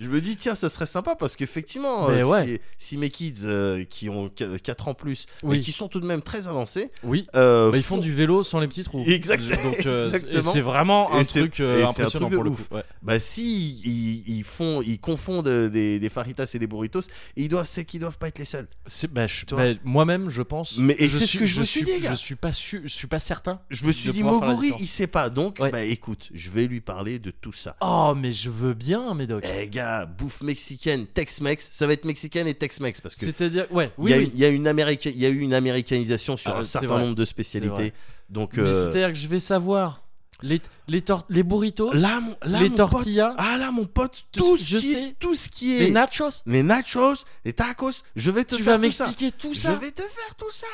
Je 0.00 0.08
me 0.08 0.20
dis, 0.20 0.36
tiens, 0.36 0.54
ça 0.56 0.68
serait 0.68 0.86
sympa 0.86 1.14
parce 1.14 1.36
qu'effectivement, 1.36 2.08
Mais 2.08 2.22
euh, 2.22 2.26
ouais. 2.26 2.60
si, 2.78 2.88
si 2.94 2.98
mes 2.98 3.10
kids 3.10 3.34
euh, 3.44 3.84
qui 3.84 4.08
ont 4.08 4.28
4 4.28 4.88
ans 4.88 4.94
plus 4.94 5.26
Oui. 5.44 5.58
et 5.58 5.60
qui 5.60 5.70
sont 5.70 5.86
tout 5.86 6.00
de 6.00 6.06
même 6.06 6.20
très 6.20 6.48
avancés, 6.48 6.90
Oui. 7.04 7.26
euh, 7.36 7.70
Bah, 7.70 7.76
ils 7.76 7.82
font 7.84 7.98
du 7.98 8.12
vélo 8.12 8.42
sans 8.42 8.58
les 8.58 8.66
petits 8.66 8.82
trous. 8.82 9.04
Exact- 9.06 9.40
Donc, 9.62 9.86
euh, 9.86 9.98
exactement. 10.06 10.38
et 10.38 10.42
c'est 10.42 10.60
vraiment 10.60 11.12
un 11.14 11.20
Et 11.20 11.24
truc 11.24 11.60
euh, 11.60 11.78
et 11.78 11.82
un 11.82 11.88
impressionnant 11.88 12.26
truc 12.26 12.30
de 12.30 12.34
pour 12.34 12.44
le 12.44 12.50
ouf. 12.50 12.68
coup. 12.68 12.74
Ouais. 12.74 12.82
Bah, 13.02 13.20
si 13.20 13.80
ils, 13.84 14.38
ils 14.38 14.42
font, 14.44 14.82
ils 14.82 14.98
confondent 14.98 15.48
des, 15.48 16.00
des 16.00 16.08
faritas 16.08 16.50
et 16.54 16.58
des 16.58 16.66
burritos, 16.66 17.00
et 17.36 17.42
ils 17.44 17.48
doivent, 17.48 17.66
c'est 17.68 17.84
qu'ils 17.84 18.00
doivent 18.00 18.18
pas 18.18 18.28
être 18.28 18.40
les 18.40 18.44
seuls. 18.44 18.66
C'est- 18.86 19.06
bah, 19.12 19.26
bah, 19.52 19.64
moi-même, 19.84 20.28
je 20.28 20.42
pense. 20.42 20.76
Mais- 20.76 20.96
et 20.98 21.08
c'est 21.08 21.26
ce 21.26 21.38
que 21.38 21.46
je 21.46 21.60
me 21.60 21.64
suis 21.64 21.84
dit, 21.84 22.00
gars. 22.00 22.10
Je 22.10 22.14
suis 22.16 22.34
pas 22.34 22.50
sûr, 22.52 22.80
je 22.82 22.88
suis 22.88 23.06
pas 23.06 23.20
certain. 23.20 23.60
Je 23.70 23.84
me 23.86 23.92
suis 23.92 24.10
dit, 24.10 24.24
Moguri, 24.24 24.72
il 24.80 24.88
sait 24.88 25.06
pas. 25.06 25.30
Donc, 25.30 25.58
Ouais. 25.60 25.70
bah 25.70 25.82
écoute, 25.84 26.30
je 26.34 26.50
vais 26.50 26.66
lui 26.66 26.80
parler 26.80 27.20
de 27.20 27.30
tout 27.30 27.52
ça. 27.52 27.76
Oh, 27.80 28.12
mais 28.16 28.32
je 28.32 28.50
veux 28.50 28.74
bien, 28.74 29.14
Médoc. 29.14 29.44
Eh 29.60 29.68
gars, 29.68 29.83
bouffe 30.06 30.40
mexicaine, 30.42 31.06
Tex-Mex, 31.06 31.68
ça 31.70 31.86
va 31.86 31.92
être 31.92 32.04
mexicaine 32.04 32.46
et 32.48 32.54
Tex-Mex 32.54 33.00
parce 33.00 33.14
que 33.14 33.24
C'est-à-dire, 33.24 33.66
ouais, 33.72 33.92
il 33.98 34.04
oui, 34.04 34.12
y, 34.12 34.30
il 34.34 34.38
y 34.38 34.44
a 34.44 34.48
une 34.48 34.66
américa- 34.66 35.10
y 35.10 35.26
a 35.26 35.28
eu 35.28 35.38
une 35.38 35.54
américanisation 35.54 36.36
sur 36.36 36.52
Ah, 36.54 36.58
un 36.60 36.64
certain 36.64 36.86
vrai. 36.88 37.00
nombre 37.02 37.14
de 37.14 37.24
spécialités. 37.24 37.92
Donc 38.30 38.58
euh, 38.58 38.72
c'est-à-dire 38.72 39.08
que 39.08 39.18
je 39.18 39.28
vais 39.28 39.38
savoir 39.40 40.02
les 40.42 40.60
les, 40.88 41.02
les 41.30 41.42
burritos, 41.42 41.92
là, 41.92 42.20
mon, 42.20 42.34
là, 42.42 42.60
les 42.60 42.68
mon 42.68 42.76
pote, 42.76 42.90
tortillas, 42.90 43.34
ah 43.38 43.56
là 43.56 43.70
mon 43.70 43.84
pote, 43.86 44.24
Tout 44.32 44.56
ce- 44.56 44.64
je 44.64 44.78
qui 44.78 44.92
sais. 44.92 45.02
est, 45.08 45.12
tout 45.18 45.34
ce 45.34 45.48
qui 45.48 45.76
est 45.76 45.80
les 45.80 45.90
nachos. 45.90 46.42
les 46.46 46.62
nachos, 46.62 47.24
les 47.44 47.52
tacos, 47.52 48.02
je 48.16 48.30
vais 48.30 48.44
te 48.44 48.54
Tu 48.56 48.62
faire 48.62 48.78
vas 48.78 48.86
tout 48.86 48.92
ça. 48.92 49.06
tout 49.38 49.52
Je 49.52 49.58
ça. 49.58 49.74
vais 49.76 49.90
te 49.90 50.02
faire 50.02 50.34
tout 50.36 50.50
ça. 50.50 50.66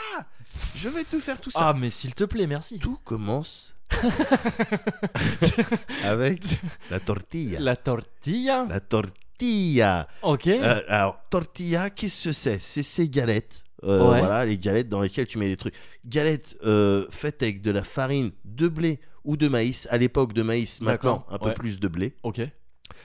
Je 0.76 0.88
vais 0.88 1.04
te 1.04 1.18
faire 1.20 1.40
tout 1.40 1.50
ça. 1.50 1.68
Ah, 1.68 1.74
mais 1.74 1.90
s'il 1.90 2.14
te 2.14 2.24
plaît, 2.24 2.46
merci. 2.46 2.78
Tout 2.78 2.98
commence 3.04 3.74
avec 6.04 6.42
la 6.90 7.00
tortilla. 7.00 7.60
La 7.60 7.76
tortilla. 7.76 8.66
La 8.68 8.80
tortilla. 8.80 10.08
Ok. 10.22 10.46
Euh, 10.46 10.80
alors, 10.88 11.18
tortilla, 11.30 11.90
qu'est-ce 11.90 12.24
que 12.24 12.32
c'est? 12.32 12.58
C'est 12.58 12.82
ces 12.82 13.08
galettes. 13.08 13.64
euh, 13.84 14.10
Ouais. 14.10 14.18
Voilà, 14.20 14.44
les 14.44 14.58
galettes 14.58 14.88
dans 14.88 15.00
lesquelles 15.00 15.26
tu 15.26 15.38
mets 15.38 15.48
des 15.48 15.56
trucs. 15.56 15.74
Galettes 16.04 16.56
euh, 16.64 17.06
faites 17.10 17.42
avec 17.42 17.62
de 17.62 17.70
la 17.70 17.84
farine 17.84 18.32
de 18.44 18.68
blé 18.68 19.00
ou 19.24 19.36
de 19.36 19.48
maïs. 19.48 19.86
À 19.90 19.98
l'époque 19.98 20.32
de 20.32 20.42
maïs, 20.42 20.80
maintenant 20.80 21.26
un 21.30 21.38
peu 21.38 21.48
ouais. 21.48 21.54
plus 21.54 21.80
de 21.80 21.88
blé. 21.88 22.14
Ok. 22.22 22.40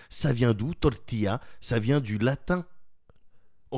Ça 0.10 0.34
vient 0.34 0.54
d'où 0.54 0.74
Tortilla, 0.74 1.42
ça 1.62 1.80
vient 1.80 2.00
du 2.00 2.18
latin 2.18 2.66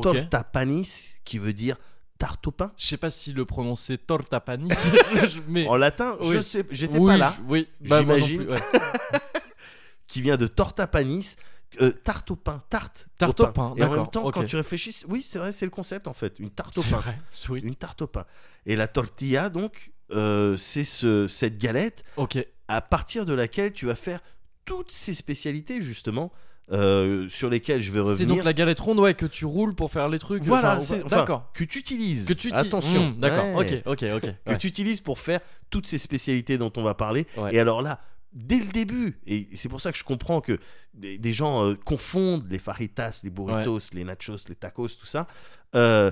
torta 0.02 0.44
panis, 0.44 1.16
qui 1.26 1.40
veut 1.40 1.54
dire 1.54 1.78
tarte 2.18 2.48
au 2.48 2.52
pain. 2.52 2.72
Je 2.78 2.86
sais 2.86 2.98
pas 2.98 3.10
si 3.10 3.34
le 3.34 3.46
prononcer 3.46 3.98
torta 3.98 4.40
panis, 4.40 4.70
mais 5.48 5.68
En 5.68 5.76
latin, 5.78 6.18
je 6.22 6.28
Oui. 6.38 6.44
sais, 6.44 6.66
j'étais 6.72 6.98
oui, 7.00 7.12
pas 7.12 7.18
là. 7.18 7.36
Oui, 7.48 7.68
bah, 7.82 8.00
J'imagine. 8.02 8.42
ouais. 8.50 8.60
Qui 10.08 10.22
vient 10.22 10.38
de 10.38 10.48
torta 10.48 10.88
panis, 10.88 11.36
euh, 11.82 11.92
tarte 11.92 12.32
au 12.32 12.36
pain, 12.38 12.64
tarte. 12.70 13.08
Tarte 13.18 13.40
au 13.42 13.48
pain, 13.52 13.74
Et 13.78 13.84
en 13.84 13.90
même 13.92 14.08
temps, 14.08 14.30
quand 14.32 14.42
ok. 14.42 14.46
tu 14.48 14.56
réfléchis, 14.56 15.04
oui, 15.10 15.22
c'est 15.28 15.38
vrai, 15.38 15.52
c'est 15.52 15.66
le 15.66 15.72
concept 15.72 16.08
en 16.08 16.14
fait, 16.14 16.40
une 16.40 16.50
tarte 16.50 16.78
au 16.78 16.82
C'est 16.82 16.92
pain. 16.92 16.98
vrai. 16.98 17.20
Oui. 17.50 17.60
Une 17.64 17.76
tarte 17.76 18.02
au 18.02 18.08
pain. 18.08 18.26
Et 18.66 18.76
la 18.76 18.88
tortilla, 18.88 19.50
donc, 19.50 19.92
euh, 20.12 20.56
c'est 20.56 20.86
ce, 20.86 21.28
cette 21.28 21.58
galette 21.58 22.04
Ok. 22.16 22.38
à 22.70 22.82
partir 22.82 23.26
de 23.26 23.34
laquelle 23.34 23.74
tu 23.74 23.86
vas 23.86 23.96
faire 23.96 24.22
toutes 24.66 24.92
ces 24.92 25.14
spécialités 25.14 25.82
justement 25.82 26.32
euh, 26.72 27.30
sur 27.30 27.50
lesquelles 27.50 27.82
je 27.82 27.92
vais 27.92 28.00
revenir. 28.00 28.18
C'est 28.18 28.26
donc 28.26 28.44
la 28.44 28.54
galette 28.54 28.80
ronde, 28.80 29.00
ouais, 29.00 29.14
que 29.14 29.26
tu 29.26 29.46
roules 29.46 29.74
pour 29.76 29.92
faire 29.92 30.10
les 30.10 30.20
trucs. 30.20 30.44
Voilà, 30.44 30.78
enfin, 30.78 30.98
enfin, 31.06 31.18
d'accord. 31.18 31.50
que 31.54 31.64
tu 31.64 31.80
utilises. 31.80 32.26
Que 32.26 32.34
tu 32.34 32.52
Attention. 32.52 33.12
Hmm, 33.12 33.20
d'accord. 33.20 33.56
Ouais. 33.56 33.84
Ok, 33.86 34.04
ok, 34.04 34.12
ok. 34.16 34.22
Que 34.46 34.52
ouais. 34.52 34.58
tu 34.58 34.68
utilises 34.68 35.02
pour 35.02 35.20
faire 35.20 35.40
toutes 35.70 35.88
ces 35.88 35.98
spécialités 35.98 36.58
dont 36.58 36.72
on 36.76 36.84
va 36.84 36.94
parler. 36.94 37.26
Et 37.52 37.60
alors 37.60 37.82
là, 37.82 38.02
dès 38.34 38.60
le 38.60 38.72
début, 38.72 39.20
et 39.26 39.48
c'est 39.56 39.70
pour 39.70 39.82
ça 39.82 39.92
que 39.92 39.98
je 39.98 40.04
comprends 40.04 40.42
que 40.42 40.60
des, 40.94 41.18
des 41.18 41.34
gens 41.34 41.66
euh, 41.66 41.76
confondent 41.76 42.46
les 42.50 42.60
fajitas, 42.60 43.22
les 43.24 43.30
burritos, 43.30 43.80
les 43.94 44.04
nachos, 44.04 44.48
les 44.50 44.56
tacos, 44.56 44.90
tout 44.90 45.06
ça. 45.06 45.28
Euh, 45.76 46.12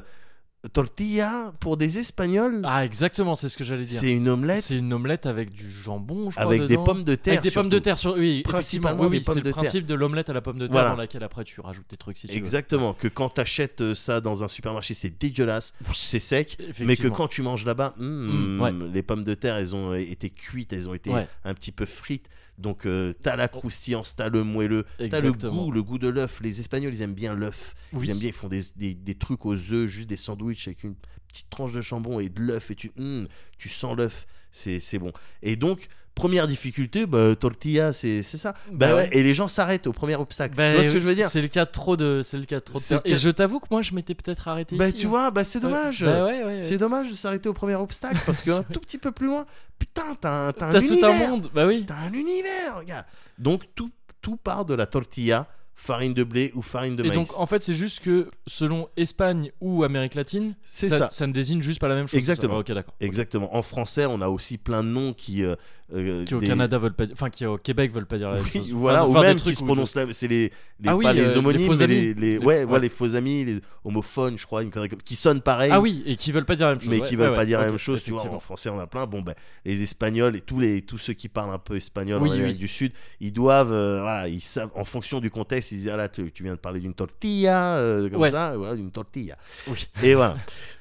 tortilla, 0.68 1.54
pour 1.60 1.78
des 1.78 2.00
Espagnols, 2.00 2.62
Ah, 2.64 2.86
exactement, 2.86 3.36
c'est 3.36 3.50
ce 3.50 3.58
que 3.58 3.64
j'allais 3.64 3.86
dire. 3.86 4.00
c'est 4.00 4.12
une 4.12 4.28
omelette 4.30 4.62
C'est 4.62 4.78
une 4.78 4.92
omelette 4.94 5.26
avec 5.26 5.52
du 5.52 5.70
jambon, 5.72 6.30
je 6.30 6.36
crois. 6.36 6.46
avec 6.46 6.66
des 6.66 6.78
pommes 6.78 7.04
de 7.04 7.16
terre. 7.16 7.34
Avec 7.34 7.44
des 7.44 7.52
pommes 7.52 7.70
de 7.70 7.80
terre 7.80 7.98
sur 7.98 8.14
oui 8.16 8.42
Principalement 8.44 9.04
oui, 9.06 9.22
c'est 9.24 9.36
le 9.36 9.42
terre. 9.42 9.54
principe 9.54 9.86
de 9.86 9.94
l'omelette 9.96 10.30
à 10.30 10.34
la 10.34 10.42
pomme 10.42 10.58
de 10.58 10.68
terre 10.68 10.72
Voilà. 10.74 10.90
dans 10.92 10.96
laquelle 10.98 11.24
après 11.24 11.44
tu 11.44 11.60
rajoutes 11.62 11.88
tes 11.88 11.98
trucs 11.98 12.18
si 12.18 12.28
tu 12.28 12.34
veux. 12.34 12.38
Exactement, 12.38 12.94
que 12.94 13.08
quand 13.08 13.30
t'achètes 13.30 13.82
euh, 13.82 13.94
ça 13.96 14.22
dans 14.22 14.44
un 14.44 14.48
supermarché, 14.48 14.94
c'est 14.94 15.18
dégueulasse, 15.20 15.74
c'est 15.94 16.20
sec, 16.20 16.58
mais 16.80 16.96
que 16.96 17.08
quand 17.08 17.28
tu 17.28 17.42
manges 17.42 17.66
là-bas, 17.66 17.94
hmm, 17.98 18.56
Mm, 18.58 18.62
ouais. 18.62 18.72
les 18.94 19.04
pommes 19.04 19.24
de 19.24 19.34
terre, 19.34 19.56
elles 19.58 19.76
ont 19.76 19.94
été 19.94 20.30
cuites, 20.30 20.74
elles 20.74 20.90
ont 20.90 20.94
été 20.94 21.10
Ouais. 21.10 21.28
un 21.44 21.54
petit 21.54 21.72
peu 21.72 21.86
frites. 21.86 22.28
Donc 22.58 22.86
euh, 22.86 23.14
t'as 23.22 23.36
la 23.36 23.48
croustillance, 23.48 24.16
t'as 24.16 24.30
le 24.30 24.44
moelleux, 24.44 24.86
t'as 24.98 25.22
le 25.22 25.34
goût, 25.34 25.72
le 25.72 25.84
goût 25.84 25.98
de 25.98 26.08
l'œuf. 26.08 26.40
Les 26.42 26.60
Espagnols, 26.60 26.94
ils 26.94 27.02
aiment 27.02 27.14
bien 27.14 27.34
l'œuf. 27.34 27.76
Oui. 27.94 28.08
Ils 28.08 28.12
aiment 28.12 28.20
bien, 28.20 28.30
ils 28.30 28.34
font 28.34 28.48
des, 28.48 28.62
des, 28.76 28.94
des 28.94 29.16
trucs 29.16 29.46
aux 29.46 29.74
œufs, 29.74 29.86
juste 29.90 30.08
des 30.08 30.16
sandwichs 30.16 30.68
avec 30.68 30.84
une 30.84 30.96
petite 31.28 31.50
tranche 31.50 31.74
de 31.74 31.82
jambon 31.82 32.20
et 32.20 32.30
de 32.30 32.42
l'œuf 32.42 32.72
et 32.72 32.76
tu, 32.76 32.92
hmm, 32.96 33.26
tu 33.58 33.70
sens 33.70 33.98
l'œuf. 33.98 34.26
C'est 34.52 34.80
c'est 34.80 35.00
bon. 35.00 35.12
Et 35.42 35.58
donc 35.58 35.90
première 36.16 36.48
difficulté, 36.48 37.06
bah, 37.06 37.36
tortilla, 37.36 37.94
c'est 37.94 38.22
ça. 38.24 38.54
Bah, 38.72 38.88
Bah 38.90 38.96
ouais. 38.96 39.10
Et 39.12 39.22
les 39.22 39.34
gens 39.34 39.48
s'arrêtent 39.48 39.86
au 39.86 39.94
premier 39.94 40.16
obstacle. 40.16 40.56
Bah, 40.56 40.70
tu 40.72 40.76
vois 40.76 40.84
ce 40.84 40.88
que 40.90 41.00
je 41.00 41.04
veux 41.04 41.10
c'est- 41.10 41.16
dire 41.16 41.30
C'est 41.30 41.42
le 41.42 41.48
cas 41.50 41.66
de 41.66 41.72
trop 41.72 41.96
de 41.98 42.22
c'est 42.24 42.38
le 42.38 42.46
cas 42.46 42.56
de 42.56 42.62
trop 42.66 42.80
de 42.80 43.02
Et 43.06 43.18
je 43.18 43.30
t'avoue 43.30 43.60
que 43.60 43.68
moi 43.70 43.82
je 43.82 43.94
m'étais 43.94 44.16
peut-être 44.16 44.48
arrêté 44.48 44.76
Bah 44.78 44.88
ici, 44.88 44.98
tu 45.02 45.06
hein. 45.06 45.10
vois, 45.10 45.32
bah 45.32 45.44
c'est 45.44 45.60
dommage. 45.60 46.02
Ouais, 46.04 46.44
ouais. 46.44 46.64
C'est 46.64 46.78
dommage 46.78 47.10
de 47.12 47.16
s'arrêter 47.16 47.50
au 47.50 47.54
premier 47.54 47.76
obstacle 47.76 48.18
parce 48.26 48.42
qu'un 48.42 48.64
tout 48.74 48.80
petit 48.80 48.98
peu 48.98 49.12
plus 49.12 49.28
loin, 49.28 49.46
putain, 49.78 50.16
t'as 50.20 50.48
un, 50.48 50.52
t'as 50.54 50.70
un 50.70 50.72
T'as 50.72 50.82
tout 50.82 51.06
un 51.06 51.28
monde. 51.30 51.50
Bah 51.54 51.66
oui. 51.68 51.84
T'as 51.88 51.96
un 51.96 52.14
univers, 52.14 52.78
regarde. 52.80 53.06
Donc 53.38 53.64
tout, 53.76 53.92
tout 54.22 54.38
part 54.38 54.66
de 54.66 54.74
la 54.74 54.86
tortilla, 54.86 55.48
farine 55.78 56.14
de 56.14 56.24
blé 56.24 56.52
ou 56.56 56.62
farine 56.62 56.96
de 56.96 57.04
Et 57.04 57.10
maïs. 57.10 57.18
donc 57.20 57.38
en 57.38 57.46
fait 57.46 57.62
c'est 57.62 57.74
juste 57.76 58.00
que 58.00 58.30
selon 58.48 58.88
Espagne 58.96 59.52
ou 59.60 59.84
Amérique 59.84 60.16
latine, 60.16 60.56
C'est 60.64 60.88
ça, 60.88 61.10
ça. 61.12 61.28
ne 61.28 61.34
désigne 61.34 61.62
juste 61.62 61.82
pas 61.82 61.90
la 61.90 61.96
même 61.96 62.08
chose. 62.08 62.18
Exactement. 62.18 62.64
ça 62.66 62.74
Ah. 62.78 62.92
Exactement. 63.02 63.54
En 63.54 63.62
français, 63.62 64.06
on 64.06 64.22
a 64.22 64.30
aussi 64.30 64.58
plein 64.58 64.84
de 64.84 64.88
noms 64.90 65.12
qui. 65.14 65.44
euh, 65.44 65.56
euh, 65.94 66.26
Qui 66.26 66.34
au 66.34 66.40
des- 66.40 66.48
Canada 66.48 66.78
veulent 66.80 66.94
pas, 66.94 67.06
dire- 67.06 67.14
enfin 67.14 67.30
qui 67.30 67.46
au 67.46 67.58
Québec 67.58 67.92
veulent 67.94 68.08
pas 68.08 68.18
dire 68.18 68.30
la 68.32 68.38
même 68.38 68.46
chose. 68.46 68.72
voilà, 68.72 69.06
Enfin, 69.06 69.20
ou 69.20 69.22
même 69.22 69.40
qui 69.40 69.54
se 69.54 69.64
prononcent 69.64 69.96
là, 69.96 70.06
c'est 70.14 70.28
les, 70.28 70.46
les 70.80 70.90
Ah 70.90 70.96
oui, 70.96 71.04
pas 71.04 71.12
euh, 71.12 71.14
les 71.14 71.22
les 71.26 71.38
homonymes, 71.38 71.62
mais 71.70 71.76
les, 71.76 71.82
amis. 71.84 72.14
les- 72.20 72.38
ouais, 72.40 72.46
ouais. 72.46 72.66
voilà, 72.66 72.82
les 72.84 72.90
faux 72.90 73.16
amis, 73.16 73.46
les 73.46 73.60
homophones, 73.84 74.38
je 74.38 74.46
crois, 74.46 74.64
une 74.64 74.72
qui 75.04 75.16
sonnent 75.16 75.42
pareil. 75.42 75.70
Ah 75.72 75.80
oui, 75.80 76.02
et 76.08 76.16
qui 76.16 76.32
veulent 76.32 76.46
pas 76.46 76.56
dire 76.56 76.68
la 76.68 76.74
même 76.74 76.82
chose. 76.82 76.90
mais 76.90 77.02
ouais, 77.02 77.08
qui 77.08 77.16
veulent 77.16 77.30
ouais, 77.30 77.36
pas 77.36 77.46
dire 77.46 77.60
la 77.60 77.68
même 77.68 77.78
chose, 77.78 78.04
tu 78.04 78.12
vois. 78.12 78.26
En 78.26 78.40
français, 78.40 78.70
on 78.70 78.80
a 78.80 78.88
plein. 78.88 79.06
Bon, 79.06 79.22
ben, 79.22 79.36
les 79.64 79.82
Espagnols 79.82 80.36
et 80.36 80.42
tous 80.42 80.60
les 80.60 80.82
tous 80.82 80.98
ceux 80.98 81.14
qui 81.14 81.30
parlent 81.30 81.54
un 81.54 81.60
peu 81.60 81.76
espagnol 81.76 82.22
Oui, 82.22 82.30
en 82.30 82.34
Amérique 82.34 82.56
oui. 82.56 82.60
du 82.62 82.68
Sud, 82.68 82.92
ils 83.20 83.32
doivent, 83.32 83.72
euh, 83.72 84.02
voilà, 84.02 84.28
ils 84.28 84.42
savent, 84.42 84.72
en 84.76 84.86
fonction 84.86 85.20
du 85.20 85.30
contexte, 85.30 85.72
ils 85.72 85.78
disent 85.82 85.90
ah 85.90 85.98
là, 85.98 86.10
tu, 86.10 86.32
tu 86.32 86.42
viens 86.44 86.54
de 86.54 86.60
parler 86.60 86.80
d'une 86.80 86.94
tortilla, 86.96 87.76
euh, 87.78 88.10
comme 88.10 88.28
ça, 88.30 88.58
voilà, 88.58 88.76
d'une 88.76 88.92
tortilla. 88.92 89.38
Oui. 89.68 89.88
Et 90.04 90.16
voilà. 90.16 90.36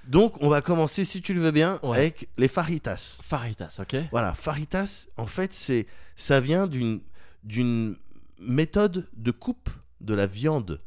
Donc, 0.07 0.35
on 0.43 0.49
va 0.49 0.61
commencer, 0.61 1.05
si 1.05 1.23
tu 1.23 1.33
le 1.35 1.41
veux 1.41 1.51
bien, 1.51 1.79
avec 1.83 2.29
les 2.37 2.49
faritas. 2.49 3.21
Faritas, 3.25 3.79
ok. 3.81 3.97
Voilà, 4.11 4.35
faritas, 4.35 4.94
en 5.17 5.27
fait, 5.27 5.53
c'est 5.53 5.87
ça 6.17 6.41
vient 6.41 6.67
d'une 6.67 7.01
d'une 7.43 7.97
méthode 8.39 9.09
de 9.17 9.31
coupe 9.31 9.71
de 10.01 10.15
la 10.15 10.27
viande. 10.27 10.81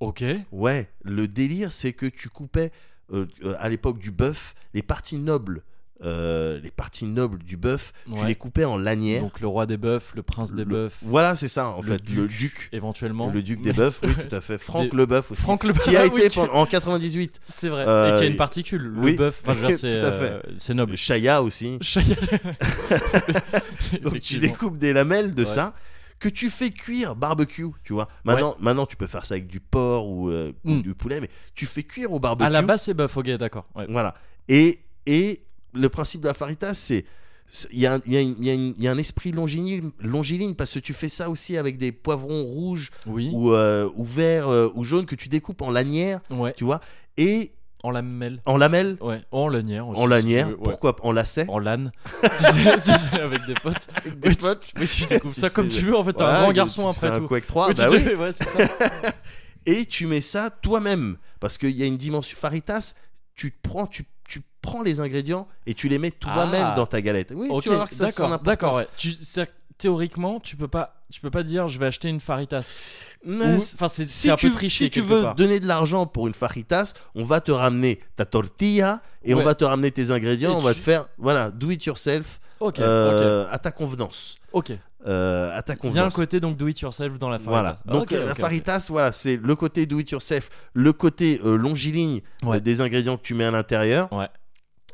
Ok. 0.00 0.24
Ouais, 0.52 0.90
le 1.02 1.28
délire, 1.28 1.72
c'est 1.72 1.92
que 1.92 2.06
tu 2.06 2.28
coupais 2.28 2.72
euh, 3.12 3.26
euh, 3.42 3.54
à 3.58 3.68
l'époque 3.68 3.98
du 3.98 4.10
bœuf 4.10 4.54
les 4.74 4.82
parties 4.82 5.18
nobles, 5.18 5.62
euh, 6.02 6.58
les 6.60 6.70
parties 6.72 7.06
nobles 7.06 7.38
du 7.44 7.56
bœuf, 7.56 7.92
tu 8.16 8.26
les 8.26 8.34
coupais 8.34 8.64
en 8.64 8.76
lanières. 8.76 9.22
Donc 9.22 9.40
le 9.40 9.46
roi 9.46 9.64
des 9.66 9.76
bœufs, 9.76 10.12
le 10.14 10.22
prince 10.22 10.52
des 10.52 10.64
bœufs, 10.64 10.90
Voilà, 11.02 11.36
c'est 11.36 11.48
ça 11.48 11.68
en 11.68 11.80
le 11.80 11.86
fait, 11.86 12.02
duc, 12.02 12.16
le 12.16 12.26
duc, 12.28 12.68
éventuellement. 12.72 13.30
le 13.30 13.42
duc 13.42 13.62
des 13.62 13.72
bœufs, 13.72 14.00
oui, 14.02 14.10
tout 14.28 14.34
à 14.34 14.40
fait. 14.40 14.58
Franck 14.58 14.90
Des- 14.90 14.96
le 14.96 15.06
bœuf 15.06 15.30
aussi, 15.30 15.40
Franck 15.42 15.64
le 15.64 15.72
qui 15.72 15.96
a 15.96 16.04
été 16.06 16.28
pendant- 16.30 16.52
en 16.54 16.66
98. 16.66 17.40
C'est 17.44 17.68
vrai. 17.68 17.84
Euh, 17.86 18.16
et 18.16 18.18
qui 18.18 18.24
a 18.24 18.26
une 18.26 18.36
particule. 18.36 18.82
Le 18.82 18.98
oui. 19.00 19.16
bœuf, 19.16 19.40
enfin, 19.46 19.68
c'est 19.76 19.92
euh, 20.02 20.40
noble. 20.74 20.96
Chaya 20.96 21.42
aussi. 21.42 21.78
Chaya- 21.80 22.16
Donc 24.02 24.20
tu 24.20 24.38
découpes 24.38 24.78
des 24.78 24.92
lamelles 24.92 25.34
de 25.34 25.42
Ouais. 25.44 25.46
ça 25.48 25.74
que 26.18 26.28
tu 26.28 26.48
fais 26.48 26.70
cuire 26.70 27.16
barbecue, 27.16 27.66
tu 27.82 27.92
vois. 27.92 28.08
Maintenant, 28.24 28.56
maintenant 28.58 28.86
tu 28.86 28.96
peux 28.96 29.06
faire 29.06 29.26
ça 29.26 29.34
avec 29.34 29.46
du 29.46 29.60
porc 29.60 30.08
ou, 30.08 30.30
euh, 30.30 30.52
ou 30.64 30.70
Mm. 30.76 30.82
du 30.82 30.94
poulet, 30.94 31.20
mais 31.20 31.28
tu 31.54 31.66
fais 31.66 31.82
cuire 31.82 32.12
au 32.12 32.18
barbecue. 32.20 32.46
À 32.46 32.50
la 32.50 32.62
base, 32.62 32.82
c'est 32.82 32.94
bœuf, 32.94 33.16
ok, 33.16 33.28
d'accord. 33.36 33.66
ouais. 33.74 33.86
Voilà. 33.88 34.14
Et, 34.48 34.80
et 35.06 35.42
le 35.74 35.88
principe 35.88 36.20
de 36.22 36.28
la 36.28 36.34
faritas, 36.34 36.74
c'est. 36.74 37.04
Il 37.72 37.78
y, 37.78 37.86
a 37.86 37.94
un- 37.94 38.00
il 38.06 38.12
y 38.14 38.16
a 38.16 38.20
une- 38.20 38.34
il 38.38 38.46
y 38.46 38.50
a 38.50 38.54
une- 38.54 38.74
il 38.78 38.82
y 38.82 38.88
a 38.88 38.90
un 38.90 38.96
esprit 38.98 39.30
longiligne, 39.30 39.90
longiligne 40.00 40.54
parce 40.54 40.72
que 40.72 40.78
tu 40.78 40.94
fais 40.94 41.10
ça 41.10 41.28
aussi 41.28 41.58
avec 41.58 41.76
des 41.76 41.92
poivrons 41.92 42.42
rouges 42.42 42.90
Oui. 43.06 43.28
ou, 43.34 43.52
euh, 43.52 43.88
ou 43.96 44.02
verts 44.04 44.48
euh, 44.48 44.70
ou 44.74 44.82
jaunes 44.82 45.04
que 45.04 45.14
tu 45.14 45.28
découpes 45.28 45.60
en 45.60 45.70
lanières, 45.70 46.20
Ouais. 46.30 46.54
tu 46.56 46.64
vois, 46.64 46.80
et 47.18 47.52
En 47.82 47.90
lamelle. 47.90 48.40
en 48.46 48.56
lamelles, 48.56 48.96
Ouais. 49.02 49.20
En 49.30 49.46
lanière. 49.48 49.86
aussi, 49.86 50.00
en 50.00 50.04
si 50.04 50.10
lanières, 50.10 50.46
tu 50.46 50.52
veux, 50.52 50.56
ouais. 50.58 50.62
pourquoi 50.64 50.96
en 51.02 51.12
lacets, 51.12 51.44
En 51.48 51.58
LAN. 51.58 51.90
Si 52.80 52.90
si 52.92 53.16
avec 53.20 53.44
des 53.46 53.54
potes. 53.54 53.88
avec 53.94 54.18
des 54.20 54.28
Oui, 54.30 54.34
potes. 54.36 54.72
Oui, 54.80 54.88
tu 54.88 55.04
découpes 55.04 55.34
Tu 55.34 55.40
ça 55.40 55.50
comme 55.50 55.68
tu 55.68 55.82
veux. 55.82 55.96
En 55.96 56.02
fait, 56.02 56.14
t'es 56.14 56.22
un 56.22 56.34
grand 56.40 56.48
tu 56.48 56.54
garçon 56.54 56.88
après 56.88 57.08
un 57.08 57.18
tout. 57.20 57.28
Quake 57.28 57.46
3, 57.46 57.68
Oui, 57.68 57.74
bah 57.74 57.88
tu- 57.90 57.96
oui. 58.08 58.14
ouais, 58.14 58.32
c'est 58.32 58.44
ça. 58.48 58.58
et 59.66 59.84
tu 59.84 60.06
mets 60.06 60.22
ça 60.22 60.48
toi-même 60.50 61.18
parce 61.40 61.58
qu'il 61.58 61.76
y 61.76 61.82
a 61.82 61.86
une 61.86 61.98
dimension 61.98 62.36
faritas 62.40 62.94
tu 63.34 63.50
te 63.52 63.58
prends 63.68 63.86
tu, 63.86 64.06
tu 64.28 64.42
prends 64.62 64.82
les 64.82 65.00
ingrédients 65.00 65.46
et 65.66 65.74
tu 65.74 65.88
les 65.88 65.98
mets 65.98 66.10
toi-même 66.10 66.68
Ah. 66.72 66.74
dans 66.76 66.86
ta 66.86 67.00
galette 67.02 67.32
oui 67.34 67.48
tu 67.62 67.68
vas 67.68 67.74
voir 67.76 67.88
que 67.88 67.94
ça 67.94 68.06
d'accord, 68.06 68.38
d'accord. 68.40 68.76
Ouais. 68.76 68.86
Tu, 68.96 69.14
théoriquement, 69.76 70.38
tu 70.40 70.56
peux 70.56 70.68
pas, 70.68 71.02
tu 71.10 71.20
peux 71.20 71.30
pas 71.30 71.42
dire, 71.42 71.66
je 71.66 71.78
vais 71.80 71.86
acheter 71.86 72.08
une 72.08 72.20
faritas. 72.20 72.64
Enfin, 73.26 73.88
c'est 73.88 74.06
si 74.08 74.30
un 74.30 74.36
tu, 74.36 74.48
peu 74.48 74.54
triché 74.54 74.84
si 74.84 74.90
tu 74.90 75.00
veux 75.00 75.22
part. 75.22 75.34
donner 75.34 75.58
de 75.60 75.66
l'argent 75.66 76.06
pour 76.06 76.26
une 76.28 76.34
faritas 76.34 76.92
on 77.14 77.24
va 77.24 77.40
te 77.40 77.50
ramener 77.50 78.00
ta 78.16 78.24
tortilla 78.24 79.00
et 79.24 79.34
on 79.34 79.42
va 79.42 79.54
te 79.54 79.64
ramener 79.64 79.90
tes 79.90 80.10
ingrédients 80.10 80.52
Et 80.52 80.54
on 80.56 80.60
va 80.60 80.74
te 80.74 80.78
faire 80.78 81.06
voilà 81.18 81.50
do 81.50 81.70
it 81.70 81.84
yourself 81.84 82.40
Ok, 82.60 82.78
euh, 82.78 83.46
à 83.50 83.58
ta 83.58 83.72
convenance 83.72 84.36
ok, 84.52 84.72
à 85.04 85.62
ta 85.62 85.74
Il 85.84 85.92
y 85.94 85.98
a 85.98 86.04
un 86.06 86.10
côté 86.10 86.40
donc 86.40 86.56
do 86.56 86.66
it 86.68 86.80
yourself 86.80 87.18
dans 87.18 87.28
la 87.28 87.38
faritas. 87.38 87.50
Voilà. 87.50 87.76
Donc 88.00 88.12
euh, 88.12 88.26
la 88.26 88.34
faritas, 88.34 88.86
voilà, 88.90 89.12
c'est 89.12 89.36
le 89.36 89.54
côté 89.56 89.86
do 89.86 89.98
it 89.98 90.10
yourself, 90.10 90.48
le 90.72 90.92
côté 90.92 91.40
euh, 91.44 91.56
longiligne 91.56 92.22
euh, 92.44 92.48
Ouais. 92.48 92.60
des 92.60 92.80
ingrédients 92.80 93.16
que 93.16 93.22
tu 93.22 93.34
mets 93.34 93.44
à 93.44 93.50
l'intérieur. 93.50 94.12
Ouais. 94.12 94.28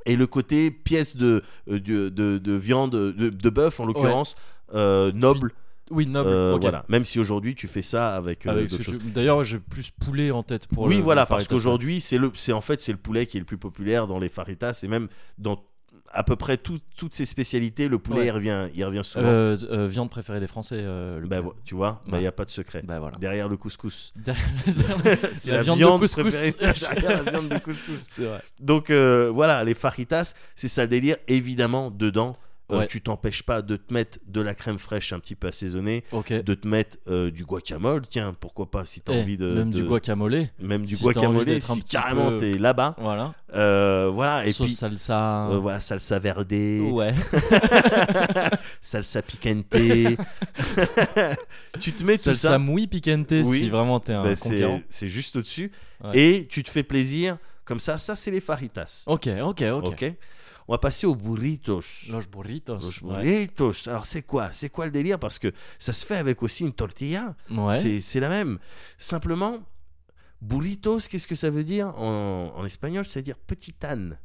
Et 0.06 0.16
le 0.16 0.26
côté 0.26 0.70
pièce 0.70 1.16
de, 1.16 1.42
de, 1.66 2.08
de, 2.08 2.38
de 2.38 2.52
viande, 2.54 2.90
de, 2.92 3.10
de 3.28 3.50
bœuf 3.50 3.80
en 3.80 3.86
l'occurrence, 3.86 4.34
euh, 4.74 5.12
noble. 5.12 5.52
Oui, 5.90 6.06
noble. 6.06 6.30
Euh. 6.30 6.56
Voilà. 6.60 6.84
Même 6.88 7.04
si 7.04 7.18
aujourd'hui 7.18 7.54
tu 7.56 7.66
fais 7.66 7.82
ça 7.82 8.14
avec, 8.14 8.46
euh, 8.46 8.50
Avec 8.50 8.70
ce 8.70 8.76
d'autres 8.76 8.86
que 8.86 8.92
choses. 8.96 9.02
tu- 9.04 9.10
D'ailleurs, 9.10 9.42
j'ai 9.44 9.58
plus 9.58 9.90
poulet 9.90 10.30
en 10.30 10.42
tête 10.44 10.68
pour. 10.68 10.84
oui, 10.84 10.96
le- 10.96 11.02
voilà, 11.02 11.22
le 11.22 11.26
parce 11.26 11.48
qu'aujourd'hui 11.48 12.00
c'est 12.00 12.16
le, 12.16 12.30
c'est 12.34 12.52
en 12.52 12.60
fait 12.60 12.80
c'est 12.80 12.92
le 12.92 12.98
poulet 12.98 13.26
qui 13.26 13.36
est 13.36 13.40
le 13.40 13.46
plus 13.46 13.58
populaire 13.58 14.06
dans 14.06 14.18
les 14.20 14.28
faritas 14.28 14.78
et 14.84 14.88
même 14.88 15.08
dans 15.38 15.60
à 16.12 16.24
peu 16.24 16.34
près 16.36 16.56
tout- 16.56 16.80
toutes 16.96 17.14
ces 17.14 17.24
spécialités, 17.26 17.86
le 17.88 17.98
poulet 17.98 18.20
Ouais. 18.20 18.26
il 18.26 18.30
revient, 18.32 18.68
il 18.74 18.84
revient 18.84 19.04
souvent. 19.04 19.26
Euh, 19.26 19.56
euh, 19.70 19.86
viande 19.86 20.10
préférée 20.10 20.40
des 20.40 20.46
Français. 20.48 20.76
euh, 20.78 21.20
le 21.20 21.28
Bah, 21.28 21.40
tu 21.64 21.74
vois, 21.76 22.02
il 22.06 22.12
Ouais. 22.14 22.20
n'y 22.20 22.26
a 22.26 22.32
pas 22.32 22.44
de 22.44 22.50
secret. 22.50 22.82
Bah 22.84 22.98
voilà. 22.98 23.16
Derrière 23.18 23.48
le 23.48 23.56
couscous. 23.56 24.12
c'est 25.34 25.50
la, 25.50 25.62
viande, 25.62 25.78
de 25.78 25.84
couscous. 25.98 26.22
préférée. 26.22 26.52
Derrière 27.00 27.24
la 27.24 27.30
viande 27.30 27.48
de 27.48 27.58
couscous. 27.58 28.08
vrai. 28.18 28.40
Donc 28.58 28.90
euh, 28.90 29.30
voilà, 29.32 29.62
les 29.64 29.74
fajitas, 29.74 30.34
c'est 30.56 30.68
ça 30.68 30.82
le 30.82 30.88
délire. 30.88 31.16
Évidemment, 31.28 31.90
dedans, 31.90 32.36
euh, 32.72 32.86
tu 32.86 33.00
t'empêches 33.00 33.42
pas 33.42 33.62
de 33.62 33.76
te 33.76 33.92
mettre 33.92 34.18
de 34.26 34.40
la 34.40 34.54
crème 34.54 34.78
fraîche 34.78 35.12
un 35.12 35.18
petit 35.20 35.34
peu 35.34 35.48
assaisonnée, 35.48 36.04
de 36.28 36.54
te 36.54 36.68
mettre 36.68 36.98
euh, 37.08 37.30
du 37.30 37.44
guacamole. 37.44 38.02
Tiens, 38.08 38.34
pourquoi 38.38 38.70
pas 38.70 38.84
si 38.84 39.00
tu 39.00 39.10
as 39.10 39.16
Eh, 39.16 39.22
envie 39.22 39.36
de. 39.36 39.52
même 39.52 39.70
de- 39.70 39.80
du 39.80 39.84
guacamole. 39.86 40.48
Même 40.60 40.84
du 40.84 40.94
si 40.94 41.02
guacamole, 41.02 41.60
si 41.60 41.82
carrément 41.82 42.30
peu- 42.30 42.38
t'es 42.38 42.58
là-bas. 42.58 42.94
Voilà. 42.98 43.34
Euh, 43.54 44.10
voilà, 44.12 44.46
et 44.46 44.52
Sauce 44.52 44.66
puis. 44.68 44.76
salsa. 44.76 45.48
voilà, 45.60 45.80
salsa 45.80 46.18
verde, 46.18 46.52
Ouais. 46.52 47.14
salsa 48.80 49.22
picante. 49.22 49.66
tu 51.80 51.92
te 51.92 52.04
mets 52.04 52.16
tout 52.16 52.24
Salsa 52.24 52.50
ça. 52.50 52.58
muy 52.58 52.86
picante 52.86 53.30
Oui. 53.44 53.60
si 53.60 53.70
vraiment 53.70 54.00
t'es 54.00 54.12
un 54.12 54.22
Ben, 54.22 54.36
conquérant. 54.36 54.80
c'est 54.88 55.06
c'est 55.06 55.08
juste 55.08 55.36
au-dessus. 55.36 55.70
Ouais. 56.04 56.18
Et 56.18 56.46
tu 56.48 56.62
te 56.62 56.70
fais 56.70 56.82
plaisir. 56.82 57.36
Comme 57.64 57.80
ça, 57.80 57.98
ça 57.98 58.16
c'est 58.16 58.30
les 58.30 58.40
faritas. 58.40 59.04
Ok, 59.06 59.28
ok, 59.42 59.62
ok. 59.72 59.86
Ok. 59.86 60.12
On 60.70 60.74
va 60.74 60.78
passer 60.78 61.04
aux 61.04 61.16
burritos. 61.16 61.82
Los 62.10 62.28
burritos. 62.30 62.78
Los 62.78 63.02
ouais. 63.02 63.24
burritos. 63.24 63.88
Alors 63.88 64.06
c'est 64.06 64.22
quoi? 64.22 64.52
C'est 64.52 64.68
quoi 64.68 64.84
le 64.84 64.92
délire? 64.92 65.18
Parce 65.18 65.40
que 65.40 65.52
ça 65.80 65.92
se 65.92 66.06
fait 66.06 66.14
avec 66.14 66.44
aussi 66.44 66.62
une 66.62 66.70
tortilla. 66.70 67.34
Ouais. 67.50 68.00
C'est- 68.00 68.20
la 68.20 68.28
même. 68.28 68.60
Simplement, 68.96 69.58
burritos, 70.40 70.98
qu'est-ce 71.10 71.26
que 71.26 71.34
ça 71.34 71.50
veut 71.50 71.64
dire 71.64 71.88
en, 71.98 72.52
en 72.54 72.64
espagnol? 72.64 73.04
Ça 73.04 73.18
veut 73.18 73.24
dire 73.24 73.36
petit 73.36 73.74
âne. 73.82 74.16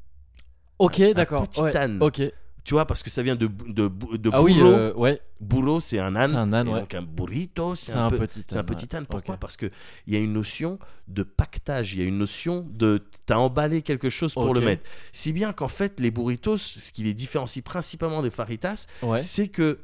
Ok, 0.78 1.02
d'accord. 1.16 1.48
petit 1.48 1.62
ouais. 1.62 1.76
âne. 1.76 1.98
Ok. 2.04 2.22
Tu 2.66 2.74
vois, 2.74 2.86
parce 2.86 3.04
que 3.04 3.12
ça 3.12 3.22
vient 3.22 3.36
de, 3.36 3.46
de, 3.48 3.88
de 4.18 4.30
Ah 4.34 4.42
oui, 4.42 4.58
euh, 4.60 4.92
ouais. 4.96 5.22
Burro, 5.40 5.80
c'est 5.80 6.00
un 6.00 6.16
âne. 6.16 6.32
C'est 6.32 6.36
un 6.36 6.52
âne, 6.52 6.68
Et 6.68 6.72
ouais. 6.74 6.80
donc 6.80 6.96
un 6.96 7.04
burrito, 7.04 7.76
c'est 7.76 7.94
un, 7.94 8.10
petit 8.10 8.44
C'est 8.48 8.56
un 8.56 8.60
âne, 8.62 8.66
petit 8.66 8.88
ouais. 8.92 8.96
âne. 8.96 9.06
Pourquoi 9.06 9.36
Ok. 9.36 9.40
Parce 9.40 9.56
qu'il 9.56 9.70
y 10.08 10.16
a 10.16 10.20
une 10.20 10.34
notion 10.34 10.80
de 11.08 11.22
pactage. 11.22 11.94
Il 11.94 12.00
y 12.00 12.04
a 12.04 12.06
une 12.08 12.18
notion 12.18 12.66
de. 12.74 13.04
T'as 13.28 13.38
emballé 13.38 13.84
quelque 13.84 14.10
chose 14.10 14.34
pour 14.34 14.54
le 14.54 14.62
mettre. 14.62 14.84
Si 15.14 15.32
bien 15.32 15.54
qu'en 15.54 15.68
fait, 15.68 16.00
les 16.00 16.10
burritos, 16.10 16.58
ce 16.58 16.92
qui 16.92 17.04
les 17.04 17.14
différencie 17.14 17.64
principalement 17.64 18.24
des 18.24 18.32
faritas, 18.32 18.88
Ouais. 19.04 19.22
c'est 19.22 19.48
que 19.48 19.80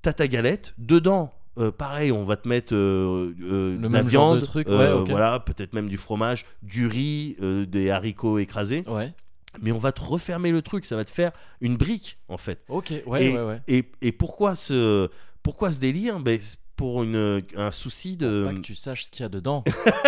t'as 0.00 0.14
ta 0.14 0.28
galette. 0.28 0.72
Dedans, 0.78 1.34
euh, 1.58 1.70
pareil, 1.70 2.10
on 2.10 2.24
va 2.24 2.36
te 2.36 2.48
mettre 2.48 2.74
euh, 2.74 3.34
euh, 3.42 3.76
de 3.76 3.82
la 3.82 3.90
genre 3.90 4.02
de 4.04 4.08
viande, 4.08 4.42
truc, 4.44 4.66
ouais, 4.68 4.94
voilà, 5.10 5.40
peut-être 5.40 5.74
même 5.74 5.88
du 5.90 5.98
fromage, 5.98 6.46
du 6.62 6.86
riz, 6.86 7.36
des 7.68 7.90
haricots 7.90 8.38
écrasés. 8.38 8.82
Ouais. 8.86 9.12
Mais 9.60 9.72
on 9.72 9.78
va 9.78 9.92
te 9.92 10.00
refermer 10.00 10.50
le 10.50 10.62
truc. 10.62 10.84
Ça 10.84 10.96
va 10.96 11.04
te 11.04 11.10
faire 11.10 11.32
une 11.60 11.76
brique, 11.76 12.18
en 12.28 12.36
fait. 12.36 12.64
Ok, 12.68 12.92
ouais, 13.06 13.24
et, 13.24 13.36
ouais, 13.36 13.42
ouais. 13.42 13.60
Et, 13.68 13.90
et 14.00 14.12
pourquoi 14.12 14.56
ce, 14.56 15.08
pourquoi 15.42 15.72
ce 15.72 15.80
délire? 15.80 16.20
Ben, 16.20 16.38
Pour 16.78 17.02
une, 17.02 17.42
un 17.56 17.72
souci 17.72 18.16
de. 18.16 18.44
Pas 18.46 18.54
que 18.54 18.60
tu 18.60 18.74
saches 18.76 19.04
ce 19.06 19.10
qu'il 19.10 19.22
y 19.24 19.26
a 19.26 19.28
dedans. 19.28 19.64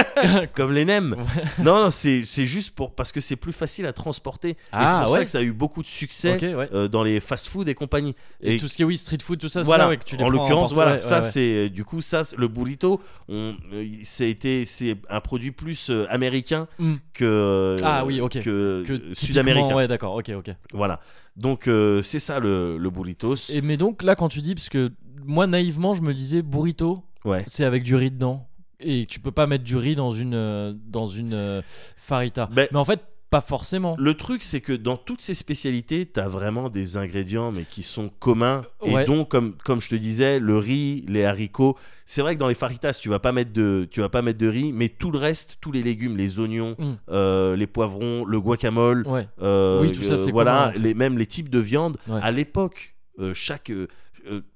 Comme 0.54 0.72
les 0.72 0.84
nems. 0.84 1.16
non, 1.58 1.82
non, 1.84 1.90
c'est 1.90 2.22
juste 2.24 2.70
pour, 2.76 2.94
parce 2.94 3.10
que 3.10 3.20
c'est 3.20 3.34
plus 3.36 3.52
facile 3.52 3.86
à 3.86 3.92
transporter. 3.92 4.50
et 4.50 4.54
c'est 4.54 4.66
Ah, 4.70 5.02
pour 5.04 5.14
ça 5.16 5.24
que 5.24 5.30
ça 5.30 5.38
a 5.38 5.42
eu 5.42 5.52
beaucoup 5.52 5.82
de 5.82 5.88
succès 5.88 6.38
ouais. 6.54 6.68
euh, 6.72 6.86
dans 6.86 7.02
les 7.02 7.18
fast-food 7.18 7.68
et 7.68 7.74
compagnie. 7.74 8.14
Et, 8.40 8.56
tout 8.58 8.68
ce 8.68 8.76
qui 8.76 8.82
est 8.82 8.84
oui, 8.84 8.96
street 8.96 9.18
food, 9.20 9.40
tout 9.40 9.48
ça, 9.48 9.60
c'est 9.60 9.66
voilà, 9.66 9.84
ça, 9.84 9.90
ouais, 9.90 9.96
que 9.96 10.04
tu 10.04 10.16
les 10.16 10.22
en 10.22 10.28
l'occurrence, 10.28 10.72
voilà, 10.72 11.00
ça 11.00 11.22
c'est 11.22 11.68
du 11.70 11.84
coup 11.84 12.00
ça, 12.00 12.22
le 12.36 12.46
burrito, 12.48 13.00
on, 13.28 13.54
euh, 13.72 13.84
été, 14.20 14.64
c'est 14.64 14.96
un 15.08 15.20
produit 15.20 15.50
plus 15.50 15.90
euh, 15.90 16.06
américain 16.08 16.68
Hmm. 16.78 16.94
que 17.12 17.76
Ah 17.82 18.04
oui, 18.04 18.20
ok. 18.20 18.40
que, 18.42 18.84
Que 18.86 19.14
sud-américain. 19.14 19.74
Ouais, 19.74 19.88
d'accord, 19.88 20.14
ok, 20.14 20.30
ok. 20.36 20.50
Voilà. 20.72 21.00
Donc 21.40 21.66
euh, 21.68 22.02
c'est 22.02 22.18
ça 22.18 22.38
le, 22.38 22.76
le 22.78 22.90
burritos. 22.90 23.34
Et 23.50 23.60
mais 23.62 23.76
donc 23.76 24.02
là, 24.02 24.14
quand 24.14 24.28
tu 24.28 24.40
dis, 24.40 24.54
parce 24.54 24.68
que 24.68 24.92
moi 25.24 25.46
naïvement, 25.46 25.94
je 25.94 26.02
me 26.02 26.12
disais 26.14 26.42
burrito, 26.42 27.02
Ouais. 27.24 27.44
c'est 27.46 27.64
avec 27.64 27.82
du 27.82 27.94
riz 27.96 28.10
dedans, 28.10 28.46
et 28.78 29.06
tu 29.06 29.20
peux 29.20 29.30
pas 29.30 29.46
mettre 29.46 29.64
du 29.64 29.76
riz 29.76 29.94
dans 29.94 30.12
une 30.12 30.34
euh, 30.34 30.72
dans 30.86 31.06
une 31.06 31.34
euh, 31.34 31.62
farita. 31.96 32.48
Ben, 32.52 32.66
mais 32.72 32.78
en 32.78 32.84
fait, 32.84 33.00
pas 33.30 33.40
forcément. 33.40 33.94
Le 33.98 34.14
truc, 34.14 34.42
c'est 34.42 34.60
que 34.60 34.72
dans 34.72 34.96
toutes 34.96 35.20
ces 35.20 35.34
spécialités, 35.34 36.04
tu 36.04 36.18
as 36.18 36.28
vraiment 36.28 36.68
des 36.68 36.96
ingrédients, 36.96 37.52
mais 37.52 37.62
qui 37.64 37.82
sont 37.84 38.08
communs. 38.18 38.62
Ouais. 38.82 39.02
Et 39.02 39.06
donc, 39.06 39.28
comme, 39.28 39.54
comme 39.64 39.80
je 39.80 39.88
te 39.88 39.94
disais, 39.94 40.40
le 40.40 40.58
riz, 40.58 41.04
les 41.08 41.24
haricots. 41.24 41.76
C'est 42.06 42.22
vrai 42.22 42.34
que 42.34 42.40
dans 42.40 42.48
les 42.48 42.56
faritas, 42.56 42.98
tu 43.00 43.08
vas 43.08 43.20
pas 43.20 43.30
mettre 43.30 43.52
de, 43.52 43.86
tu 43.90 44.00
vas 44.00 44.08
pas 44.08 44.20
mettre 44.20 44.38
de 44.38 44.48
riz, 44.48 44.72
mais 44.72 44.88
tout 44.88 45.12
le 45.12 45.18
reste, 45.18 45.58
tous 45.60 45.70
les 45.70 45.82
légumes, 45.82 46.16
les 46.16 46.40
oignons, 46.40 46.74
Mm. 46.78 46.92
euh, 47.10 47.54
les 47.54 47.68
poivrons, 47.68 48.24
le 48.24 48.40
guacamole, 48.40 49.06
Ouais. 49.06 49.28
euh, 49.42 49.80
Oui, 49.82 49.92
tout 49.92 50.02
ça, 50.02 50.14
euh, 50.14 50.16
c'est 50.16 50.32
voilà, 50.32 50.52
commun, 50.52 50.68
en 50.70 50.72
fait. 50.72 50.78
les, 50.80 50.94
même 50.94 51.16
les 51.16 51.26
types 51.26 51.48
de 51.50 51.60
viande. 51.60 51.98
Ouais. 52.08 52.18
À 52.20 52.32
l'époque, 52.32 52.96
euh, 53.20 53.32
chaque 53.32 53.70
euh, 53.70 53.86
euh, 53.86 53.86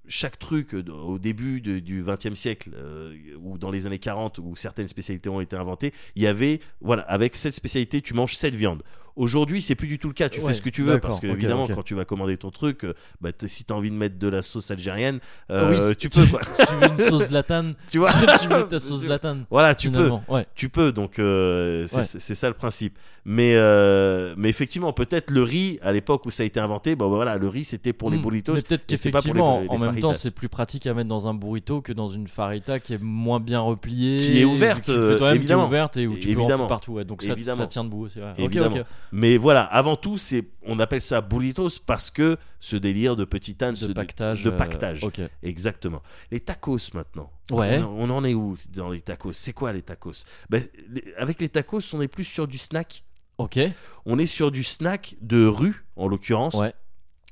chaque 0.08 0.38
truc 0.38 0.74
euh, 0.74 0.82
au 0.90 1.18
début 1.18 1.60
de- 1.60 1.78
du 1.78 2.04
XXe 2.06 2.34
siècle 2.34 2.70
euh, 2.74 3.14
ou 3.40 3.58
dans 3.58 3.70
les 3.70 3.86
années 3.86 3.98
40 3.98 4.38
où 4.38 4.54
certaines 4.56 4.88
spécialités 4.88 5.28
ont 5.28 5.40
été 5.40 5.56
inventées, 5.56 5.92
il 6.16 6.22
y 6.22 6.26
avait 6.26 6.60
voilà 6.80 7.02
avec 7.04 7.36
cette 7.36 7.54
spécialité 7.54 8.02
tu 8.02 8.14
manges 8.14 8.36
cette 8.36 8.54
viande. 8.54 8.82
Aujourd'hui, 9.16 9.62
c'est 9.62 9.76
plus 9.76 9.86
du 9.86 10.00
tout 10.00 10.08
le 10.08 10.12
cas. 10.14 10.28
Tu 10.28 10.40
Ouais, 10.40 10.48
fais 10.48 10.54
ce 10.54 10.60
que 10.60 10.68
tu 10.70 10.82
veux 10.82 10.98
parce 10.98 11.20
que 11.20 11.28
évidemment, 11.28 11.68
quand 11.68 11.84
tu 11.84 11.94
vas 11.94 12.04
commander 12.04 12.36
ton 12.36 12.50
truc, 12.50 12.82
euh, 12.84 12.94
bah, 13.20 13.30
si 13.46 13.62
t'as 13.64 13.74
envie 13.74 13.92
de 13.92 13.94
mettre 13.94 14.18
de 14.18 14.26
la 14.26 14.42
sauce 14.42 14.72
algérienne, 14.72 15.20
euh, 15.52 15.90
Oui. 15.90 15.96
tu 15.96 16.08
peux. 16.08 16.26
Quoi. 16.26 16.40
Si 16.52 16.66
tu 16.66 16.74
veux 16.74 16.88
une 16.90 16.98
sauce 16.98 17.30
latane, 17.30 17.76
tu 17.92 17.98
vois 17.98 18.10
tu 18.40 18.48
mets 18.48 18.66
ta 18.66 18.80
sauce 18.80 19.06
latane. 19.06 19.44
Voilà, 19.50 19.76
tu 19.76 19.88
peux. 19.92 20.10
Ouais. 20.26 20.46
Tu 20.56 20.68
peux, 20.68 20.90
donc 20.90 21.20
euh, 21.20 21.86
c'est 21.86 21.96
Ouais. 21.98 22.02
c'est- 22.02 22.18
c'est 22.18 22.34
ça 22.34 22.48
le 22.48 22.54
principe. 22.54 22.98
Mais, 23.26 23.54
euh, 23.56 24.34
mais 24.36 24.50
effectivement, 24.50 24.92
peut-être 24.92 25.30
le 25.30 25.42
riz, 25.42 25.78
à 25.80 25.92
l'époque 25.92 26.26
où 26.26 26.30
ça 26.30 26.42
a 26.42 26.46
été 26.46 26.60
inventé, 26.60 26.94
bon 26.94 27.08
voilà, 27.08 27.38
le 27.38 27.48
riz 27.48 27.64
c'était 27.64 27.94
pour 27.94 28.10
les 28.10 28.18
Hmm. 28.18 28.22
burritos. 28.22 28.52
Mais 28.52 28.60
peut-être 28.60 28.84
qu'effectivement, 28.84 29.62
en 29.66 29.78
même 29.78 29.98
temps, 29.98 30.12
c'est 30.12 30.34
plus 30.34 30.50
pratique 30.50 30.86
à 30.86 30.92
mettre 30.92 31.08
dans 31.08 31.26
un 31.26 31.32
burrito 31.32 31.80
que 31.80 31.94
dans 31.94 32.10
une 32.10 32.28
farita 32.28 32.78
qui 32.80 32.92
est 32.94 33.02
moins 33.02 33.40
bien 33.40 33.60
repliée, 33.60 34.18
Qui 34.18 34.40
est 34.40 34.44
ouverte, 34.44 34.84
qui 34.84 34.92
toi-même, 34.92 35.36
évidemment. 35.36 35.62
qui 35.62 35.66
est 35.66 35.68
ouverte 35.68 35.96
et 35.96 36.06
où 36.06 36.16
tu 36.18 36.28
peux 36.34 36.34
en 36.34 36.42
Évidemment. 36.42 36.66
partout. 36.66 36.92
ouais. 36.92 37.04
Donc 37.06 37.22
ça, 37.22 37.32
Évidemment. 37.32 37.56
ça 37.56 37.66
tient 37.66 37.84
debout. 37.84 38.08
c'est 38.08 38.20
vrai. 38.20 38.32
Ok, 38.32 38.38
Évidemment. 38.40 38.76
ok. 38.76 38.84
Mais 39.12 39.38
voilà, 39.38 39.62
avant 39.64 39.96
tout, 39.96 40.18
c'est 40.18 40.44
on 40.66 40.78
appelle 40.78 41.00
ça 41.02 41.22
burritos 41.22 41.68
parce 41.86 42.10
que 42.10 42.36
ce 42.60 42.76
délire 42.76 43.16
de 43.16 43.24
petit 43.24 43.56
âne, 43.62 43.74
De 43.74 43.92
pactage. 43.94 44.42
de 44.44 44.50
euh, 44.50 44.52
pactage. 44.56 45.00
Exactement. 45.42 46.02
Les 46.30 46.40
tacos 46.40 46.78
maintenant. 46.92 47.30
Ouais. 47.50 47.80
On, 47.82 48.04
on 48.04 48.10
en 48.10 48.24
est 48.24 48.34
où 48.34 48.56
dans 48.74 48.90
les 48.90 49.00
tacos? 49.00 49.32
C'est 49.32 49.52
quoi 49.54 49.72
les 49.72 49.82
tacos? 49.82 50.24
Ben, 50.50 50.62
les- 50.90 51.04
Avec 51.16 51.40
les 51.40 51.48
tacos, 51.48 51.80
on 51.94 52.02
est 52.02 52.08
plus 52.08 52.24
sur 52.24 52.46
du 52.46 52.58
snack. 52.58 53.02
Ok. 53.38 53.58
On 54.06 54.18
est 54.18 54.26
sur 54.26 54.50
du 54.50 54.62
snack 54.64 55.16
de 55.20 55.46
rue, 55.46 55.84
en 55.96 56.08
l'occurrence. 56.08 56.54
Ouais. 56.54 56.72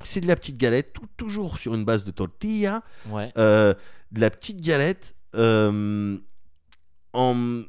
C'est 0.02 0.20
de 0.20 0.26
la 0.26 0.34
petite 0.36 0.56
galette, 0.58 0.92
tout- 0.94 1.06
toujours 1.16 1.58
sur 1.58 1.74
une 1.74 1.84
base 1.84 2.04
de 2.04 2.10
tortilla. 2.10 2.82
Ouais. 3.08 3.32
Euh, 3.38 3.74
de 4.10 4.20
la 4.20 4.30
petite 4.30 4.60
galette 4.60 5.14
euh, 5.36 6.18
en, 7.12 7.62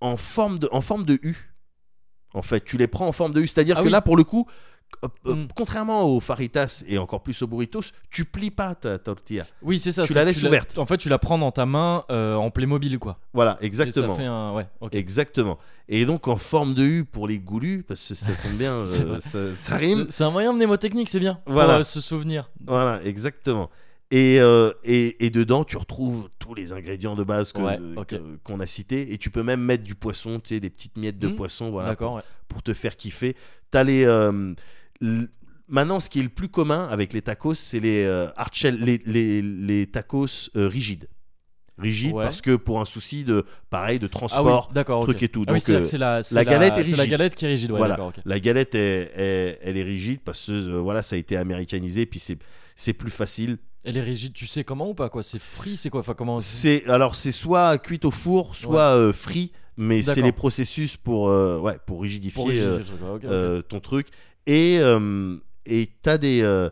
en, 0.00 0.16
forme 0.16 0.58
de, 0.58 0.68
en 0.70 0.80
forme 0.80 1.04
de 1.04 1.18
U. 1.22 1.36
En 2.34 2.42
fait, 2.42 2.64
tu 2.64 2.76
les 2.76 2.88
prends 2.88 3.06
en 3.08 3.12
forme 3.12 3.32
de 3.32 3.40
U. 3.40 3.46
C'est-à-dire 3.46 3.76
Ah 3.78 3.80
que 3.80 3.86
oui. 3.86 3.92
là, 3.92 4.02
pour 4.02 4.16
le 4.16 4.24
coup, 4.24 4.46
Mm. 5.24 5.46
contrairement 5.54 6.04
aux 6.04 6.20
faritas 6.20 6.84
et 6.88 6.98
encore 6.98 7.22
plus 7.22 7.40
aux 7.42 7.46
burritos, 7.46 7.82
tu 8.10 8.24
plies 8.24 8.50
pas 8.50 8.74
ta 8.74 8.98
tortilla. 8.98 9.46
Oui, 9.62 9.78
c'est 9.78 9.92
ça. 9.92 10.04
Tu 10.06 10.12
la 10.14 10.24
laisses 10.24 10.42
ouverte. 10.42 10.78
En 10.78 10.86
fait, 10.86 10.96
tu 10.98 11.08
la 11.08 11.18
prends 11.18 11.38
dans 11.38 11.52
ta 11.52 11.66
main 11.66 12.04
euh, 12.10 12.34
en 12.34 12.50
Playmobil, 12.50 12.98
quoi. 12.98 13.18
Voilà, 13.32 13.56
Et 13.60 13.66
exactement. 13.66 14.14
ça 14.14 14.20
fait 14.20 14.26
un. 14.26 14.52
Ouais. 14.54 14.66
Exactement. 14.92 15.58
Et 15.88 16.06
donc 16.06 16.28
en 16.28 16.36
forme 16.36 16.74
de 16.74 16.82
U 16.82 17.04
pour 17.04 17.28
les 17.28 17.38
goulus, 17.38 17.82
parce 17.86 18.06
que 18.08 18.14
ça 18.14 18.32
tombe 18.42 18.52
bien, 18.54 18.72
euh, 18.74 19.20
ça, 19.20 19.54
ça 19.54 19.76
rime. 19.76 20.06
C'est- 20.08 20.24
un 20.24 20.30
moyen 20.30 20.52
mnémotechnique, 20.52 21.08
c'est 21.10 21.20
bien. 21.20 21.40
Voilà. 21.46 21.74
Pour 21.74 21.80
euh, 21.80 21.82
se 21.84 22.00
souvenir. 22.00 22.50
Voilà, 22.66 23.02
exactement. 23.04 23.68
Et, 24.10 24.36
et, 24.84 25.26
et 25.26 25.30
dedans, 25.30 25.64
tu 25.64 25.76
retrouves 25.76 26.28
tous 26.38 26.54
les 26.54 26.72
ingrédients 26.72 27.16
de 27.16 27.24
base 27.24 27.52
Ouais, 27.56 27.78
qu'on 28.44 28.60
a 28.60 28.66
cités. 28.66 29.12
Et 29.12 29.18
tu 29.18 29.30
peux 29.30 29.42
même 29.42 29.60
mettre 29.60 29.82
du 29.82 29.96
poisson, 29.96 30.38
tu 30.38 30.50
sais, 30.54 30.60
des 30.60 30.70
petites 30.70 30.96
miettes 30.96 31.18
de 31.18 31.26
Mhm. 31.28 31.34
poisson, 31.36 31.70
voilà, 31.70 31.96
pour, 31.96 32.12
ouais. 32.12 32.22
pour 32.46 32.62
te 32.62 32.72
faire 32.74 32.96
kiffer. 32.96 33.34
T'as 33.72 33.82
les. 33.82 34.06
Maintenant, 35.66 35.98
ce 35.98 36.10
qui 36.10 36.20
est 36.20 36.22
le 36.22 36.28
plus 36.28 36.48
commun 36.48 36.86
avec 36.90 37.12
les 37.12 37.22
tacos, 37.22 37.54
c'est 37.54 37.80
les, 37.80 38.04
euh, 38.04 38.28
les, 38.64 38.98
les, 39.06 39.40
les 39.42 39.86
tacos 39.86 40.50
euh, 40.56 40.68
rigides. 40.68 41.08
Rigides 41.78 42.12
Ouais. 42.14 42.22
parce 42.22 42.40
que 42.40 42.54
pour 42.54 42.80
un 42.80 42.84
souci 42.84 43.24
de, 43.24 43.44
pareil, 43.70 43.98
de 43.98 44.04
Ah 44.04 44.06
oui, 44.06 44.10
transport, 44.28 44.70
ok. 44.76 45.04
truc 45.04 45.22
et 45.24 45.28
tout. 45.28 45.42
Ah 45.48 45.52
oui, 45.52 45.58
Donc, 45.58 45.60
c'est 45.66 45.74
euh, 45.74 45.84
c'est 45.84 45.98
la, 45.98 46.22
c'est 46.22 46.34
la 46.36 46.44
galette 46.44 46.74
est 46.78 46.84
C'est 46.84 46.90
la 46.96 47.02
rigide. 47.02 47.10
galette 47.10 47.34
qui 47.34 47.44
est 47.46 47.48
rigide. 47.48 47.72
Ouais, 47.72 47.78
Voilà. 47.78 47.98
La 48.24 48.38
galette, 48.38 48.74
est, 48.76 49.10
est- 49.16 49.58
elle 49.62 49.76
est 49.76 49.82
rigide 49.82 50.20
parce 50.24 50.46
que 50.46 50.70
voilà, 50.78 51.02
ça 51.02 51.16
a 51.16 51.18
été 51.18 51.36
américanisé, 51.36 52.06
puis 52.06 52.20
c'est 52.20 52.38
c'est 52.76 52.92
plus 52.92 53.10
facile. 53.10 53.58
Elle 53.84 53.96
est 53.96 54.02
rigide, 54.02 54.32
tu 54.34 54.46
sais 54.46 54.62
comment 54.64 54.88
ou 54.90 54.94
pas 54.94 55.08
quoi? 55.08 55.22
C'est 55.24 55.40
frit, 55.40 55.76
c'est 55.76 55.90
quoi? 55.90 56.00
Enfin 56.00 56.14
comment 56.14 56.38
C'est 56.38 56.86
alors 56.88 57.16
c'est 57.16 57.32
soit 57.32 57.76
cuite 57.78 58.04
au 58.04 58.10
four, 58.12 58.54
soit 58.54 59.12
frit, 59.12 59.50
mais 59.76 60.02
c'est 60.02 60.22
les 60.22 60.30
processus 60.32 60.96
pour 60.96 61.28
euh, 61.28 61.58
ouais 61.58 61.76
pour 61.86 62.02
rigidifier 62.02 62.34
Pour 62.40 62.50
euh, 62.50 62.78
truc, 62.82 63.24
euh, 63.24 63.62
ton 63.62 63.80
truc. 63.80 64.08
Et 64.46 64.78
euh, 64.78 65.36
et 65.66 65.88
t'as 66.02 66.18
des 66.18 66.42
euh, 66.42 66.68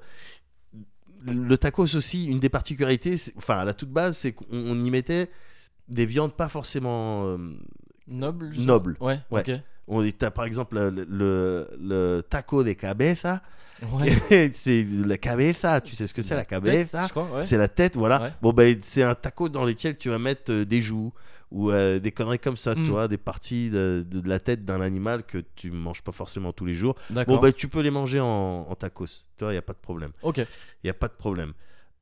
le 1.24 1.56
tacos 1.56 1.94
aussi 1.96 2.26
une 2.26 2.40
des 2.40 2.48
particularités, 2.48 3.14
enfin 3.36 3.58
à 3.58 3.64
la 3.64 3.74
toute 3.74 3.90
base, 3.90 4.16
c'est 4.18 4.32
qu'on 4.32 4.46
on 4.52 4.78
y 4.84 4.90
mettait 4.90 5.30
des 5.88 6.06
viandes 6.06 6.34
pas 6.34 6.48
forcément 6.48 7.26
euh, 7.26 7.38
nobles. 8.06 8.54
pas. 8.56 8.96
Ouais. 9.00 9.20
Ouais. 9.30 9.62
On 9.88 10.08
t'as 10.12 10.30
par 10.30 10.44
exemple 10.44 10.76
le, 10.76 10.90
le, 11.08 11.68
le 11.80 12.22
taco 12.28 12.62
de 12.62 12.72
cabeza, 12.72 13.42
Ouais. 13.92 14.50
c'est 14.52 14.86
la 15.04 15.18
cabeza, 15.18 15.80
tu 15.80 15.96
sais 15.96 16.06
ce 16.06 16.14
que 16.14 16.22
c'est 16.22 16.36
la 16.36 16.44
cabeza 16.44 17.08
ouais. 17.16 17.42
C'est 17.42 17.58
la 17.58 17.66
tête, 17.66 17.96
voilà. 17.96 18.22
Ouais. 18.22 18.32
Bon, 18.40 18.52
ben, 18.52 18.78
c'est 18.80 19.02
un 19.02 19.16
taco 19.16 19.48
dans 19.48 19.64
lequel 19.64 19.98
tu 19.98 20.08
vas 20.08 20.20
mettre 20.20 20.52
des 20.52 20.80
joues 20.80 21.12
ou 21.52 21.70
euh, 21.70 21.98
des 22.00 22.10
conneries 22.12 22.38
comme 22.38 22.56
ça, 22.56 22.74
Mm. 22.74 22.82
tu 22.84 22.90
vois, 22.90 23.08
des 23.08 23.18
parties 23.18 23.70
de, 23.70 24.04
de 24.08 24.26
la 24.28 24.40
tête 24.40 24.64
d'un 24.64 24.80
animal 24.80 25.22
que 25.24 25.38
tu 25.54 25.70
manges 25.70 26.02
pas 26.02 26.12
forcément 26.12 26.52
tous 26.52 26.64
les 26.64 26.74
jours. 26.74 26.94
Bon, 27.26 27.36
bah, 27.42 27.52
tu 27.52 27.68
peux 27.68 27.80
les 27.80 27.90
manger 27.90 28.20
en, 28.20 28.66
en 28.68 28.74
tacos, 28.74 29.06
tu 29.36 29.44
vois, 29.44 29.50
il 29.52 29.54
n'y 29.54 29.58
a 29.58 29.62
pas 29.62 29.74
de 29.74 29.78
problème. 29.78 30.12
ok. 30.22 30.38
Il 30.38 30.46
n'y 30.84 30.90
a 30.90 30.94
pas 30.94 31.08
de 31.08 31.12
problème. 31.12 31.52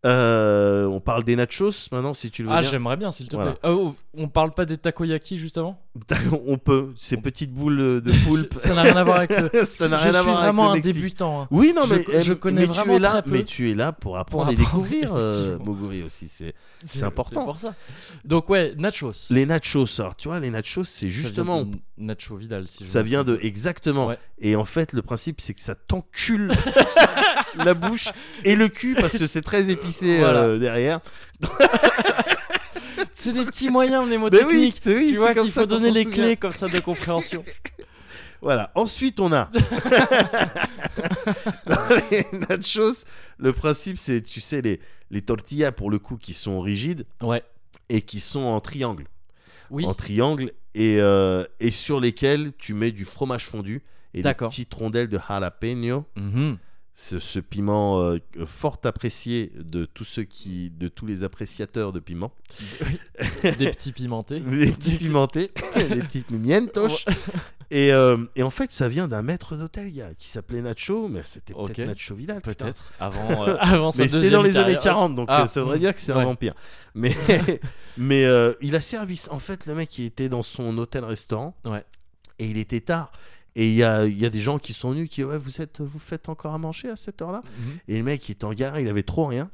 Euh, 0.07 0.87
on 0.87 0.99
parle 0.99 1.25
des 1.25 1.37
nachos 1.37 1.89
maintenant, 1.93 2.15
si 2.15 2.31
tu 2.31 2.43
le 2.43 2.49
veux 2.49 2.55
Ah, 2.55 2.61
bien. 2.63 2.71
j'aimerais 2.71 2.97
bien, 2.97 3.11
s'il 3.11 3.29
te 3.29 3.37
Voilà. 3.37 3.53
plaît. 3.53 3.71
Oh, 3.71 3.95
on 4.17 4.29
parle 4.29 4.53
pas 4.55 4.65
des 4.65 4.79
takoyaki 4.79 5.37
juste 5.37 5.59
avant 5.59 5.79
on 6.47 6.57
peut, 6.57 6.93
ces 6.97 7.17
petites 7.17 7.51
boules 7.53 8.01
de 8.01 8.13
poulpe. 8.25 8.55
Ça 8.59 8.75
n'a 8.75 8.83
rien 8.83 8.97
à 8.97 9.05
voir 9.05 9.19
avec 9.19 9.31
le. 9.39 9.51
Ça 9.67 9.89
n'a 9.89 9.97
je 9.99 10.03
rien 10.05 10.15
à 10.15 10.19
suis 10.19 10.25
voir 10.25 10.37
avec 10.39 10.45
vraiment 10.45 10.71
un 10.71 10.75
Mexique. 10.75 10.95
débutant. 10.95 11.43
hein. 11.43 11.49
Oui, 11.51 11.73
non, 11.77 11.85
Je 11.85 11.95
mais, 11.97 12.05
eh, 12.15 12.21
je 12.23 12.33
connais 12.33 12.61
mais 12.61 12.67
vraiment 12.67 12.93
tu 12.93 12.97
es 12.97 12.99
là, 13.01 13.11
très 13.11 13.23
peu. 13.23 13.31
mais 13.33 13.43
tu 13.43 13.71
es 13.71 13.75
là 13.75 13.93
pour 13.93 14.17
apprendre 14.17 14.51
et 14.51 14.55
apprendre, 14.55 14.85
découvrir, 14.85 15.13
euh. 15.15 15.59
Moguri 15.59 16.03
aussi. 16.05 16.29
C'est 16.29 16.55
c'est 16.85 17.03
important. 17.03 17.41
C'est 17.41 17.45
pour 17.45 17.59
ça. 17.59 17.75
Donc, 18.25 18.49
ouais, 18.49 18.73
nachos. 18.79 19.27
les 19.31 19.45
nachos. 19.47 20.01
Alors, 20.01 20.15
tu 20.17 20.29
vois, 20.29 20.39
les 20.41 20.51
nachos, 20.51 20.85
c'est 20.85 21.09
justement, 21.09 21.65
de 21.65 21.77
Nacho 21.99 22.37
Vidal, 22.37 22.67
si 22.69 22.85
je 22.85 22.89
ça 22.89 23.03
vient 23.03 23.25
de 23.25 23.39
exactement. 23.43 24.07
Ouais. 24.07 24.19
Et 24.41 24.55
en 24.57 24.65
fait, 24.65 24.93
le 24.95 25.03
principe, 25.03 25.41
c'est 25.41 25.53
que 25.55 25.61
ça 25.61 25.75
t'encule 25.75 26.53
la 27.57 27.75
bouche 27.75 28.09
et 28.45 28.55
le 28.55 28.69
cul 28.69 28.95
parce 28.95 29.19
que 29.19 29.27
c'est 29.27 29.43
très 29.43 29.69
épicé 29.71 29.90
Voilà. 30.19 30.43
euh, 30.43 30.59
derrière. 30.59 31.01
C'est 33.15 33.33
des 33.35 33.45
petits 33.45 33.69
moyens 33.69 34.03
oui, 34.05 34.09
mnémotechniques. 34.11 34.79
c'est 34.81 34.97
oui, 34.97 35.11
tu 35.13 35.17
vois 35.19 35.35
qu'il 35.35 35.51
faut 35.51 35.67
donner 35.67 35.91
les 35.91 36.07
clés 36.07 36.37
comme 36.39 36.53
ça 36.53 36.69
de 36.69 36.81
compréhension. 36.81 37.45
Voilà. 38.43 38.71
Ensuite, 38.75 39.21
on 39.21 39.31
a 39.35 39.51
dans 41.67 41.89
les 42.11 42.25
nachos. 42.49 43.05
Le 43.39 43.53
principe, 43.53 43.99
c'est, 43.99 44.23
tu 44.23 44.41
sais, 44.41 44.63
les, 44.63 44.81
les 45.11 45.21
tortillas 45.21 45.73
pour 45.73 45.91
le 45.91 45.99
coup 45.99 46.17
qui 46.17 46.33
sont 46.33 46.59
rigides 46.63 47.05
Ouais. 47.23 47.43
et 47.91 48.01
qui 48.01 48.19
sont 48.21 48.41
en 48.41 48.59
triangle. 48.61 49.05
Oui. 49.71 49.85
En 49.85 49.93
triangle 49.93 50.53
et, 50.75 50.97
euh, 51.01 51.45
et 51.61 51.71
sur 51.71 52.01
lesquels 52.01 52.53
tu 52.57 52.73
mets 52.73 52.93
du 52.93 53.05
fromage 53.05 53.45
fondu 53.45 53.83
et 54.15 54.23
des 54.23 54.33
petites 54.35 54.73
rondelles 54.73 55.09
de 55.09 55.21
jalapeno. 55.29 56.07
Mhm. 56.17 56.57
Ce, 57.03 57.19
ce 57.19 57.41
piment 57.41 57.99
euh, 58.03 58.19
fort 58.45 58.79
apprécié 58.85 59.53
de 59.59 59.87
tous 59.87 60.05
ceux 60.05 60.25
qui, 60.25 60.71
de 60.71 60.89
tous 60.89 61.07
les 61.07 61.25
appréciateurs 61.25 61.93
de 61.93 61.99
piment. 61.99 62.31
Des 63.43 63.71
petits 63.71 63.93
pimentés. 63.93 64.41
Des 64.41 64.71
petits 64.71 64.97
pimentés, 64.97 65.51
des 65.77 66.01
petites 66.03 66.31
mientos. 66.31 67.07
Et, 67.71 67.93
euh, 67.93 68.19
et 68.35 68.43
en 68.43 68.51
fait, 68.51 68.71
ça 68.71 68.89
vient 68.89 69.09
d'un 69.09 69.23
maître 69.23 69.57
d'hôtel 69.57 69.93
qui 70.19 70.29
s'appelait 70.29 70.61
Nacho, 70.61 71.09
mais 71.09 71.23
c'était 71.25 71.55
peut-être. 71.55 71.87
Nacho 71.87 72.15
Vidal. 72.17 72.43
Peut-être. 72.43 72.93
Avant, 72.99 73.47
euh, 73.49 73.57
avant 73.61 73.91
Mais 73.97 74.07
c'était 74.09 74.29
dans 74.31 74.43
les 74.43 74.57
années 74.57 74.75
carrière. 74.75 74.93
40, 74.93 75.15
donc 75.15 75.29
Ah, 75.31 75.43
euh, 75.43 75.47
ça 75.47 75.63
voudrait 75.63 75.79
dire 75.79 75.95
que 75.95 76.01
c'est 76.01 76.13
ouais. 76.13 76.21
un 76.21 76.25
vampire. 76.25 76.55
Mais, 76.95 77.17
mais 77.97 78.25
euh, 78.25 78.53
il 78.61 78.75
a 78.75 78.81
servi. 78.81 79.23
En 79.31 79.39
fait, 79.39 79.67
le 79.67 79.75
mec, 79.75 79.97
il 79.99 80.05
était 80.05 80.29
dans 80.29 80.43
son 80.43 80.77
hôtel-restaurant. 80.77 81.57
Ouais. 81.65 81.85
Et 82.41 82.47
il 82.47 82.59
était 82.59 82.81
tard. 82.81 83.13
Et 83.57 83.69
il 83.71 83.75
y 83.75 83.83
a, 83.83 84.07
y 84.07 84.25
a 84.25 84.31
des 84.31 84.39
gens 84.41 84.59
qui 84.59 84.73
sont 84.73 84.93
venus 84.93 85.09
qui 85.11 85.25
ouais, 85.25 85.39
vous, 85.39 85.61
êtes, 85.61 85.81
vous 85.81 85.99
faites 85.99 86.29
encore 86.29 86.55
à 86.55 86.59
manger 86.59 86.89
à 86.89 86.97
cette 86.97 87.21
heure-là 87.23 87.43
Mhm. 87.45 87.73
Et 87.89 87.99
le 87.99 88.05
mec, 88.05 88.29
il 88.29 88.33
était 88.33 88.45
en 88.45 88.53
galère, 88.53 88.79
il 88.81 88.89
avait 88.89 89.03
trop 89.03 89.27
rien. 89.27 89.51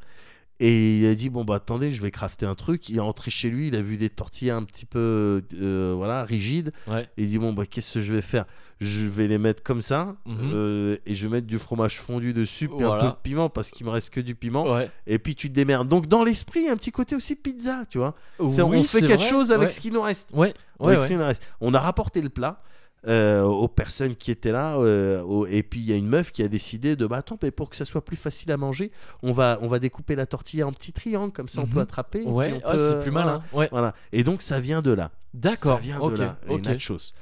Et 0.59 1.01
il 1.01 1.07
a 1.07 1.15
dit 1.15 1.29
bon 1.29 1.45
bah 1.45 1.57
attendez, 1.57 1.93
je 1.93 2.01
vais 2.01 2.11
crafter 2.11 2.47
un 2.47 2.55
truc. 2.55 2.89
Il 2.89 2.97
est 2.97 3.01
rentré 3.01 3.31
chez 3.31 3.51
lui, 3.51 3.69
il 3.69 3.77
a 3.77 3.83
vu 3.83 3.99
des 3.99 4.09
tortillas 4.09 4.57
un 4.57 4.63
petit 4.63 4.87
peu 4.87 5.43
euh, 5.61 5.93
voilà 5.95 6.25
rigides. 6.25 6.73
Ouais. 6.89 7.03
Et 7.19 7.25
il 7.25 7.29
dit 7.29 7.39
bon 7.39 7.53
bah 7.53 7.67
qu'est-ce 7.67 7.95
que 7.95 8.01
je 8.01 8.15
vais 8.15 8.23
faire? 8.23 8.47
Je 8.81 9.07
vais 9.07 9.29
les 9.29 9.37
mettre 9.37 9.63
comme 9.63 9.83
ça 9.83 10.17
Mhm. 10.25 10.37
euh, 10.55 10.97
et 11.05 11.13
je 11.15 11.27
vais 11.27 11.33
mettre 11.35 11.47
du 11.47 11.59
fromage 11.59 11.99
fondu 12.01 12.33
dessus 12.33 12.69
puis 12.69 12.85
un 12.85 12.99
peu 12.99 13.07
de 13.09 13.13
piment 13.23 13.51
parce 13.51 13.71
qu'il 13.71 13.85
me 13.85 13.91
reste 13.91 14.09
que 14.09 14.21
du 14.21 14.35
piment. 14.35 14.65
Ouais. 14.73 14.91
Et 15.07 15.19
puis 15.19 15.35
tu 15.35 15.51
te 15.51 15.55
démerdes. 15.55 15.89
Donc 15.89 16.07
dans 16.07 16.25
l'esprit, 16.25 16.61
il 16.61 16.67
y 16.67 16.69
a 16.71 16.73
un 16.73 16.77
petit 16.79 16.93
côté 16.93 17.15
aussi 17.15 17.37
pizza, 17.37 17.85
tu 17.91 17.99
vois. 17.99 18.15
C'est- 18.49 18.63
Oui, 18.63 18.79
on 18.79 18.85
fait 18.85 19.01
quelque 19.01 19.21
vrai. 19.21 19.29
chose 19.29 19.53
avec 19.53 19.65
Ouais. 19.69 19.71
ce 19.75 19.81
qui 19.83 19.91
nous 19.91 20.01
reste. 20.01 20.31
Ouais. 20.33 20.55
Ouais. 20.79 20.87
Avec 20.89 21.01
ouais. 21.01 21.05
ce 21.07 21.11
qui 21.13 21.19
nous 21.19 21.25
reste. 21.27 21.43
On 21.61 21.75
a 21.75 21.81
rapporté 21.81 22.23
le 22.23 22.31
plat. 22.31 22.63
Euh, 23.09 23.43
aux 23.43 23.69
personnes 23.69 24.17
qui 24.17 24.31
étaient 24.31 24.53
là 24.53 24.77
euh, 24.79 25.47
et 25.49 25.63
puis 25.63 25.81
il 25.81 25.87
y 25.87 25.93
a 25.93 25.97
une 25.97 26.09
meuf 26.09 26.33
qui 26.33 26.43
a 26.43 26.49
décidé 26.49 26.97
de 26.97 27.07
bah 27.07 27.19
attends 27.19 27.39
mais 27.43 27.51
pour 27.51 27.71
que 27.71 27.77
ça 27.77 27.85
soit 27.85 28.05
plus 28.05 28.17
facile 28.17 28.51
à 28.53 28.57
manger 28.57 28.91
on 29.23 29.33
va 29.33 29.59
on 29.63 29.69
va 29.69 29.79
découper 29.79 30.17
la 30.17 30.27
tortilla 30.27 30.67
en 30.67 30.73
petits 30.73 30.93
triangles 30.93 31.33
comme 31.33 31.49
ça 31.49 31.61
on 31.61 31.67
Mhm. 31.67 31.73
peut 31.73 31.81
attraper 31.81 32.19
et 32.21 32.25
puis 32.25 32.33
Ouais, 32.33 32.61
peut, 32.61 32.79
c'est 32.79 33.01
plus 33.03 33.11
voilà. 33.13 33.43
Ouais. 33.53 33.69
voilà 33.71 33.95
et 34.13 34.25
donc 34.25 34.43
ça 34.43 34.59
vient 34.61 34.83
de 34.83 34.91
là 34.93 35.11
D'accord. 35.35 35.77
ça 35.77 35.81
vient 35.83 35.99
de 36.01 36.17
là 36.17 36.39
les 36.49 36.55
ok. 36.57 36.65
nachos 36.65 37.13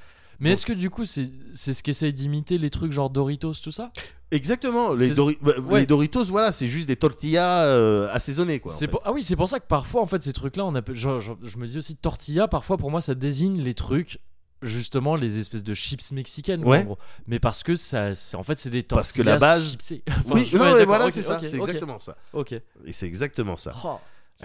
Mais 0.40 0.52
est-ce 0.52 0.66
que 0.66 0.72
du 0.72 0.90
coup, 0.90 1.04
c'est 1.04 1.30
ce 1.54 1.82
qu'essaye 1.82 2.12
d'imiter 2.12 2.58
les 2.58 2.68
trucs 2.70 2.90
genre 2.92 3.08
Doritos, 3.08 3.54
tout 3.62 3.70
ça? 3.70 3.92
Exactement 4.32 4.92
les, 4.94 5.08
C'est- 5.08 5.14
Dori- 5.14 5.38
bah, 5.40 5.52
ouais. 5.70 5.80
les 5.80 5.86
Doritos 5.86 6.24
voilà 6.24 6.50
c'est 6.50 6.66
juste 6.66 6.88
des 6.88 6.96
tortillas 6.96 7.64
euh, 7.66 8.08
assaisonnées 8.12 8.58
quoi 8.58 8.72
pour- 8.90 9.00
Ah 9.04 9.12
oui, 9.12 9.22
c'est 9.22 9.36
pour 9.36 9.48
ça 9.48 9.60
que 9.60 9.66
parfois, 9.66 10.02
en 10.02 10.06
fait, 10.06 10.22
ces 10.22 10.32
trucs-là, 10.32 10.64
on 10.64 10.74
appelle. 10.74 10.96
genre, 10.96 11.20
genre, 11.20 11.38
je 11.42 11.56
me 11.56 11.66
dis 11.66 11.78
aussi 11.78 11.94
tortilla. 11.96 12.48
Parfois, 12.48 12.76
pour 12.78 12.90
moi, 12.90 13.00
ça 13.00 13.14
désigne 13.14 13.60
les 13.62 13.74
trucs. 13.74 14.18
Justement, 14.64 15.14
les 15.16 15.38
espèces 15.38 15.62
de 15.62 15.74
chips 15.74 16.10
mexicaines, 16.12 16.64
Ouais. 16.64 16.84
gros. 16.84 16.98
Mais 17.26 17.38
parce 17.38 17.62
que 17.62 17.76
ça, 17.76 18.14
c'est 18.14 18.36
en 18.36 18.42
fait, 18.42 18.58
c'est 18.58 18.70
des 18.70 18.82
Parce 18.82 19.12
que 19.12 19.22
la 19.22 19.36
base- 19.36 19.70
chipsées. 19.72 20.02
oui 20.30 20.50
Enfin, 20.54 20.70
non 20.70 20.76
mais 20.76 20.84
voilà 20.84 21.10
c'est 21.10 21.22
ça 21.22 21.38
c'est 21.40 21.56
exactement 21.56 21.98
ça 21.98 22.16
Ok. 22.32 22.52
et 22.52 22.62
c'est 22.92 23.06
exactement 23.06 23.56
ça 23.56 23.72
Oh, 23.84 23.98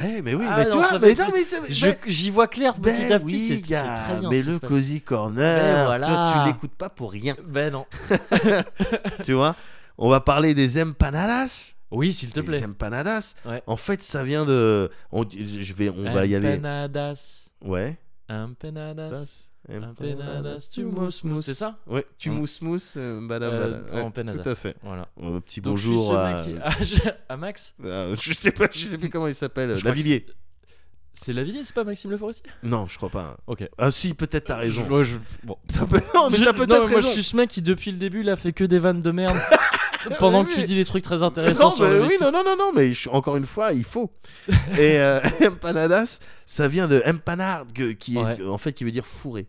eh 0.03 0.21
mais 0.21 0.35
oui 0.35 0.45
Ah 0.47 0.57
mais 0.57 0.63
non, 0.65 0.69
tu 0.71 0.75
vois 0.77 0.87
ça 0.87 0.99
mais 0.99 1.15
non 1.15 1.25
mais 1.33 1.93
J'y 2.07 2.29
vois 2.29 2.47
clair 2.47 2.75
petit 2.75 2.99
Ben 3.07 3.11
à 3.13 3.19
petit. 3.19 3.25
oui, 3.35 3.39
c'est- 3.39 3.55
c'est 3.55 3.61
gars, 3.71 3.95
très 4.05 4.19
bien. 4.19 4.29
mais 4.29 4.43
le 4.43 4.59
cozy 4.59 5.01
corner, 5.01 5.89
Ben 5.99 6.05
tu, 6.05 6.11
vois, 6.11 6.45
l'écoutes 6.47 6.75
pas 6.75 6.89
pour 6.89 7.11
rien, 7.11 7.35
Ben 7.47 7.71
non. 7.73 7.85
tu 9.23 9.33
vois. 9.33 9.55
On 9.97 10.09
va 10.09 10.19
parler 10.21 10.53
des 10.53 10.81
empanadas. 10.81 11.73
Oui, 11.91 12.13
s'il 12.13 12.31
te 12.31 12.39
Les 12.39 12.45
plaît. 12.45 12.65
empanadas. 12.65 13.33
Ouais. 13.45 13.63
En 13.67 13.75
fait, 13.75 14.01
ça 14.03 14.23
vient 14.23 14.45
de. 14.45 14.89
On, 15.11 15.23
je 15.29 15.73
vais, 15.73 15.89
on 15.89 16.13
va 16.13 16.25
y 16.25 16.35
aller. 16.35 16.53
Empanadas. 16.53 17.45
Ouais. 17.65 17.97
Empanadas. 18.29 19.49
Empanadas, 19.67 20.69
tu 20.71 20.83
mousse 20.83 21.23
mousse. 21.23 21.45
C'est 21.45 21.53
ça 21.53 21.77
Ouais, 21.87 22.05
tu 22.17 22.29
Hum. 22.29 22.45
mousse 22.61 22.95
euh, 22.97 23.19
Euh, 23.29 24.01
empanadas. 24.03 24.43
Tout 24.43 24.49
à 24.49 24.55
fait. 24.55 24.75
Voilà. 24.83 25.07
Un 25.21 25.39
petit 25.41 25.61
Donc, 25.61 25.73
bonjour 25.75 26.15
à, 26.15 26.43
à 27.29 27.37
Max 27.37 27.73
à- 27.83 28.13
Je 28.15 28.33
sais 28.33 28.51
pas, 28.51 28.67
je 28.71 28.85
sais 28.85 28.97
plus 28.97 29.09
comment 29.09 29.27
il 29.27 29.35
s'appelle. 29.35 29.75
Lavillier. 29.83 30.25
C'est 31.11 31.33
Lavillier, 31.33 31.63
c'est 31.63 31.73
pas 31.73 31.83
Maxime 31.83 32.11
Le 32.11 32.17
Forestier 32.17 32.45
Non, 32.61 32.85
je 32.87 32.95
crois 32.97 33.09
pas. 33.09 33.35
Ok. 33.47 33.67
Ah 33.79 33.89
si, 33.91 34.13
peut-être 34.13 34.45
t'as 34.45 34.57
raison. 34.57 34.87
Ouais, 34.87 35.03
je- 35.03 35.17
Bon. 35.43 35.57
Peut- 35.89 35.99
non, 36.13 36.29
mais 36.29 36.37
t'as 36.37 36.53
peut-être 36.53 36.69
mais 36.69 36.79
moi, 36.79 36.87
raison. 36.97 37.01
je 37.01 37.13
suis 37.13 37.23
ce 37.23 37.35
mec 37.35 37.49
qui, 37.49 37.61
depuis 37.63 37.91
le 37.91 37.97
début, 37.97 38.27
a 38.29 38.35
fait 38.35 38.53
que 38.53 38.63
des 38.63 38.77
vannes 38.79 39.01
de 39.01 39.11
merde. 39.11 39.37
pendant 40.19 40.45
qu'il 40.45 40.59
oui. 40.61 40.65
dit 40.65 40.75
des 40.75 40.85
trucs 40.85 41.03
très 41.03 41.23
intéressants 41.23 41.65
Non, 41.65 41.71
sur 41.71 41.85
mais 41.85 41.91
le 41.93 42.01
oui, 42.01 42.07
Mexique. 42.07 42.21
non, 42.21 42.31
non, 42.31 42.43
non, 42.43 42.55
non, 42.57 42.71
mais 42.73 42.93
je- 42.93 43.09
encore 43.09 43.37
une 43.37 43.45
fois, 43.45 43.73
il 43.73 43.83
faut. 43.83 44.11
Et 44.77 44.99
euh, 44.99 45.19
empanadas, 45.47 46.19
ça 46.45 46.67
vient 46.67 46.87
de 46.87 47.01
empanard, 47.05 47.65
que- 47.73 47.91
qui 47.93 48.15
est 48.17 48.23
Ouais. 48.23 48.45
en 48.45 48.57
fait 48.57 48.73
qui 48.73 48.83
veut 48.83 48.91
dire 48.91 49.05
fourré. 49.05 49.47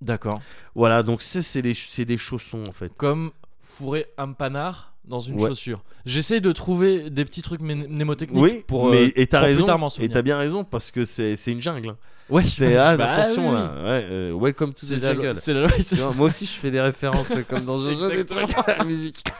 D'accord. 0.00 0.40
Voilà, 0.74 1.02
donc 1.02 1.22
ça, 1.22 1.42
c'est 1.42 1.62
des, 1.62 1.74
c'est 1.74 2.04
des 2.04 2.18
chaussons 2.18 2.64
en 2.68 2.72
fait. 2.72 2.92
Comme 2.96 3.30
fourrer 3.60 4.06
un 4.18 4.32
panard 4.32 4.91
dans 5.04 5.20
une 5.20 5.40
Ouais. 5.40 5.48
chaussure. 5.48 5.82
J'essaie 6.06 6.40
de 6.40 6.52
trouver 6.52 7.10
des 7.10 7.24
petits 7.24 7.42
trucs 7.42 7.60
mné- 7.60 7.88
mnémotechniques 7.88 8.40
Oui, 8.42 8.64
pour. 8.66 8.90
mais 8.90 9.06
euh, 9.06 9.12
et 9.16 9.26
t'as 9.26 9.40
raison, 9.40 9.66
et 10.00 10.08
t'as 10.08 10.22
bien 10.22 10.38
raison 10.38 10.64
parce 10.64 10.90
que 10.90 11.04
c'est 11.04 11.36
c'est 11.36 11.50
une 11.52 11.60
jungle. 11.60 11.90
hein. 11.90 11.96
Ouais, 12.30 12.44
C'est 12.46 12.76
ah, 12.78 12.96
bah, 12.96 13.12
attention 13.12 13.48
oui. 13.50 13.54
là, 13.54 13.74
ouais, 13.84 14.06
euh, 14.10 14.32
welcome 14.40 14.72
to 14.72 14.86
the 14.86 14.92
la, 15.02 15.12
jungle. 15.14 15.36
c'est 15.36 15.52
la 15.52 15.60
loi. 15.62 15.70
vois, 15.92 16.12
moi 16.14 16.26
aussi, 16.26 16.46
je 16.46 16.52
fais 16.52 16.70
des 16.70 16.80
références 16.80 17.32
comme 17.48 17.64
dans 17.66 17.80
Jojo, 17.80 18.08
des 18.10 18.24
trucs 18.24 18.56
à 18.66 18.78
la 18.78 18.84
musique. 18.84 19.22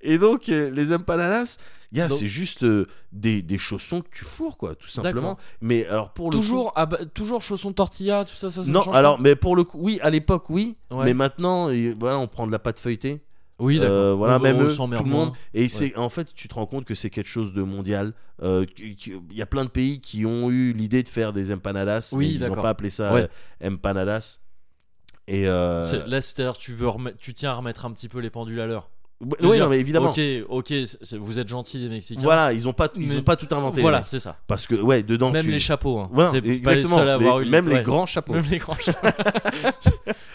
Et 0.00 0.16
donc, 0.18 0.48
euh, 0.48 0.70
les 0.70 0.92
empanadas, 0.92 1.58
gars, 1.92 2.08
c'est 2.08 2.26
juste 2.26 2.64
euh, 2.64 2.86
des, 3.12 3.42
des 3.42 3.58
chaussons 3.58 4.00
que 4.00 4.08
tu 4.10 4.24
fourres, 4.24 4.58
quoi, 4.58 4.74
tout 4.74 4.88
simplement. 4.88 5.38
Mais 5.60 5.86
alors, 5.86 6.12
pour 6.12 6.30
le 6.30 6.36
coup- 6.36 6.42
Toujours, 6.42 6.72
ah 6.76 6.86
bah, 6.86 6.98
toujours 7.14 7.42
chaussons 7.42 7.72
tortilla, 7.72 8.24
tout 8.24 8.36
ça, 8.36 8.50
ça, 8.50 8.62
ça 8.62 8.70
non, 8.70 8.82
change 8.82 8.94
alors, 8.94 9.20
mais 9.20 9.36
pour 9.36 9.56
le 9.56 9.64
coup, 9.64 9.78
oui, 9.80 9.98
à 10.02 10.10
l'époque, 10.10 10.50
oui. 10.50 10.76
Ouais. 10.90 11.04
Mais 11.06 11.14
maintenant, 11.14 11.70
et 11.70 11.92
voilà, 11.98 12.18
on 12.18 12.26
prend 12.28 12.46
de 12.46 12.52
la 12.52 12.58
pâte 12.58 12.78
feuilletée. 12.78 13.20
Oui, 13.60 13.78
d'accord. 13.80 13.92
Euh, 13.92 14.14
voilà, 14.14 14.38
même 14.38 14.62
eux, 14.62 14.72
tout 14.72 14.86
le 14.86 15.02
monde. 15.04 15.32
Et 15.52 15.68
c'est 15.68 15.96
en 15.96 16.10
fait, 16.10 16.32
tu 16.32 16.46
te 16.46 16.54
rends 16.54 16.66
compte 16.66 16.84
que 16.84 16.94
c'est 16.94 17.10
quelque 17.10 17.28
chose 17.28 17.52
de 17.52 17.62
mondial. 17.62 18.12
Euh, 18.40 18.64
Il 18.78 19.18
y 19.32 19.42
a 19.42 19.46
plein 19.46 19.64
de 19.64 19.70
pays 19.70 20.00
qui 20.00 20.24
ont 20.26 20.48
eu 20.48 20.72
l'idée 20.72 21.02
de 21.02 21.08
faire 21.08 21.32
des 21.32 21.50
empanadas, 21.52 22.10
Oui, 22.12 22.38
mais 22.38 22.46
ils 22.46 22.48
n'ont 22.48 22.62
pas 22.62 22.68
appelé 22.68 22.88
ça 22.90 23.12
Ouais. 23.12 23.28
euh, 23.64 23.70
empanadas. 23.70 24.38
Et 25.26 25.48
euh, 25.48 25.82
Là, 26.06 26.20
c'est-à-dire, 26.20 26.56
tu 26.56 26.72
veux 26.72 26.88
tu 27.18 27.34
tiens 27.34 27.50
à 27.50 27.54
remettre 27.54 27.84
un 27.84 27.90
petit 27.90 28.08
peu 28.08 28.20
les 28.20 28.30
pendules 28.30 28.60
à 28.60 28.66
l'heure. 28.66 28.90
Oui, 29.20 29.50
dire, 29.52 29.64
non, 29.64 29.70
mais 29.70 29.80
évidemment. 29.80 30.10
Ok, 30.10 30.20
ok, 30.48 30.72
vous 31.18 31.38
êtes 31.40 31.48
gentils 31.48 31.78
les 31.78 31.88
Mexicains. 31.88 32.22
Voilà, 32.22 32.52
ils 32.52 32.68
ont 32.68 32.72
pas, 32.72 32.88
ils 32.94 33.08
Mais- 33.08 33.16
ont 33.18 33.22
pas 33.22 33.34
tout 33.36 33.52
inventé. 33.52 33.76
les 33.76 33.82
Voilà, 33.82 34.04
c'est 34.06 34.20
ça. 34.20 34.36
Parce 34.46 34.66
que 34.66 34.76
ouais, 34.76 35.02
dedans 35.02 35.30
Même 35.30 35.44
tu- 35.44 35.50
les 35.50 35.58
chapeaux. 35.58 35.98
Hein. 35.98 36.08
Voilà, 36.12 36.30
c'est 36.30 36.40
pas 36.40 36.46
les 36.46 36.56
exactement. 36.56 36.98
avoir 36.98 37.38
Les- 37.40 37.46
eu 37.48 37.50
même 37.50 37.68
les 37.68 37.76
ouais. 37.76 37.82
grands 37.82 38.06
chapeaux. 38.06 38.32
Même 38.34 38.44
les 38.50 38.58
grands 38.58 38.74
chapeaux. 38.80 39.08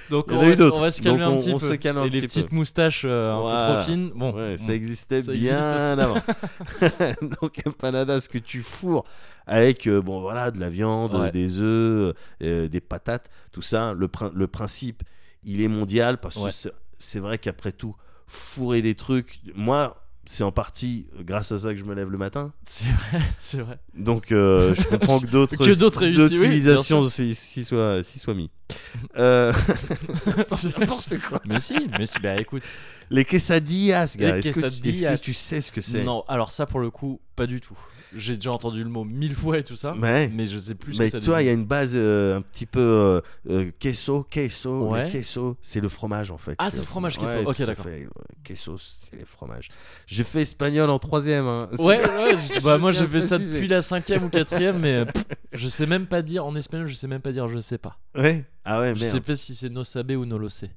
Donc 0.10 0.26
on 0.30 0.38
va, 0.38 0.52
se- 0.54 0.58
d'autres. 0.62 0.78
on 0.78 0.82
va 0.82 0.92
se 0.92 1.02
calmer 1.02 1.20
Donc, 1.20 1.28
un 1.28 1.32
on- 1.36 1.40
petit 1.40 1.54
on 1.54 1.60
peu. 1.60 1.68
se 1.68 1.74
calme 1.74 1.98
un 1.98 2.04
Et 2.06 2.10
les 2.10 2.20
petit 2.22 2.28
petites 2.28 2.50
peu. 2.50 2.56
moustaches 2.58 3.04
euh, 3.06 3.34
un 3.34 3.40
peu 3.40 3.74
trop 3.76 3.84
fines. 3.86 4.12
Bon, 4.16 4.34
Ouais, 4.34 4.58
ça 4.58 4.74
existait 4.74 5.22
Ça 5.22 5.32
bien 5.32 5.98
avant. 5.98 6.16
Donc 7.42 7.62
empanadas 7.66 8.28
que 8.30 8.38
tu 8.38 8.62
fourres 8.62 9.06
avec 9.48 9.88
euh, 9.88 10.02
bon 10.02 10.22
voilà 10.22 10.52
de 10.52 10.60
la 10.60 10.70
viande, 10.70 11.16
Ouais. 11.16 11.32
des 11.32 11.60
œufs, 11.60 12.14
euh, 12.44 12.68
des 12.68 12.82
patates, 12.82 13.30
tout 13.52 13.62
ça. 13.62 13.94
Le, 13.94 14.08
prin- 14.08 14.32
le 14.36 14.48
principe, 14.48 15.04
il 15.46 15.62
est 15.62 15.68
mondial 15.70 16.18
parce 16.20 16.36
que 16.38 16.70
c'est 16.98 17.20
vrai 17.20 17.38
qu'après 17.38 17.72
tout, 17.72 17.96
fourrer 18.28 18.82
des 18.82 18.96
trucs. 18.96 19.40
Moi, 19.56 20.04
c'est 20.26 20.44
en 20.44 20.52
partie 20.52 21.08
grâce 21.20 21.52
à 21.52 21.60
ça 21.60 21.70
que 21.74 21.76
je 21.76 21.84
me 21.84 21.94
lève 21.94 22.10
le 22.10 22.18
matin. 22.18 22.54
C'est 22.66 22.86
vrai, 22.86 23.22
c'est 23.40 23.60
vrai. 23.60 23.78
Donc, 23.94 24.32
euh, 24.32 24.74
je 24.74 24.84
comprends 24.84 25.20
que 25.20 25.26
d'autres 25.26 25.56
Que 25.58 25.78
d'autres 25.78 26.06
oui, 26.08 26.30
civilisations 26.30 27.08
s'y 27.10 27.36
soient, 27.66 28.02
s'y 28.04 28.20
soient 28.20 28.34
mis. 28.34 28.50
Euh, 29.18 29.52
N'importe 30.80 31.20
quoi. 31.20 31.42
mais 31.46 31.60
si, 31.60 31.76
mais 32.00 32.06
si, 32.06 32.20
bah 32.20 32.40
écoute. 32.40 32.64
Les 33.10 33.26
quesadillas, 33.26 34.16
gars. 34.18 34.36
Les 34.36 34.40
Est-ce 34.40 34.52
que, 34.52 34.66
est-ce 34.88 35.20
que 35.20 35.24
tu 35.24 35.34
sais 35.34 35.62
ce 35.62 35.72
que 35.72 35.82
c'est? 35.82 36.04
Non, 36.04 36.24
alors 36.28 36.52
ça 36.52 36.66
pour 36.66 36.80
le 36.80 36.90
coup, 36.90 37.20
pas 37.36 37.46
du 37.46 37.62
tout. 37.62 37.78
J'ai 38.16 38.36
déjà 38.36 38.52
entendu 38.52 38.84
le 38.84 38.90
mot 38.90 39.04
mille 39.04 39.34
fois 39.36 39.58
et 39.58 39.64
tout 39.64 39.76
ça, 39.76 39.96
mais 39.98 40.30
je 40.46 40.60
sais 40.60 40.76
plus 40.76 40.94
ce 40.94 41.00
Mais 41.00 41.06
que 41.06 41.12
ça 41.12 41.20
toi, 41.20 41.42
il 41.42 41.46
y 41.46 41.50
a 41.50 41.54
une 41.54 41.66
base 41.66 41.94
euh, 41.96 42.38
un 42.38 42.42
petit 42.42 42.66
peu 42.66 42.80
euh, 42.80 43.22
euh, 43.50 43.72
queso, 43.80 44.24
queso, 44.30 44.90
Ouais. 44.90 45.10
queso, 45.10 45.58
c'est 45.62 45.80
le 45.80 45.90
fromage 45.90 46.30
en 46.32 46.38
fait. 46.38 46.56
Ah, 46.60 46.70
c'est 46.70 46.80
le 46.80 46.86
fromage 46.86 47.18
queso. 47.18 47.36
Ok, 47.46 47.62
d'accord. 47.64 47.86
Queso, 48.44 48.76
c'est 48.78 49.16
les 49.18 49.26
fromages. 49.26 49.70
J'ai 50.06 50.24
fait 50.24 50.42
espagnol 50.42 50.90
en 50.90 51.00
troisième. 51.00 51.46
Hein. 51.46 51.70
Ouais, 51.80 52.00
ouais, 52.00 52.36
je- 52.56 52.62
bah, 52.62 52.76
Je 52.76 52.82
moi 52.82 52.92
j'ai 52.92 53.08
fait 53.08 53.22
ça 53.22 53.38
depuis 53.40 53.68
la 53.68 53.82
cinquième 53.82 54.24
ou 54.26 54.30
quatrième, 54.30 54.80
mais 54.80 55.06
pff, 55.06 55.24
je 55.54 55.68
sais 55.68 55.86
même 55.86 56.06
pas 56.06 56.22
dire 56.22 56.46
en 56.46 56.56
espagnol, 56.56 56.88
je 56.88 56.94
sais 56.94 57.08
même 57.08 57.22
pas 57.22 57.32
dire 57.32 57.48
je 57.48 57.60
sais 57.60 57.78
pas. 57.78 57.98
Ouais. 58.16 58.46
Ah 58.66 58.80
ouais, 58.82 58.94
Je 58.96 59.00
merde. 59.02 59.14
sais 59.16 59.22
pas 59.22 59.36
si 59.36 59.56
c'est 59.56 59.70
no 59.70 59.84
sabe 59.84 60.12
ou 60.12 60.26
no 60.26 60.38
lo 60.38 60.50
sé. 60.50 60.70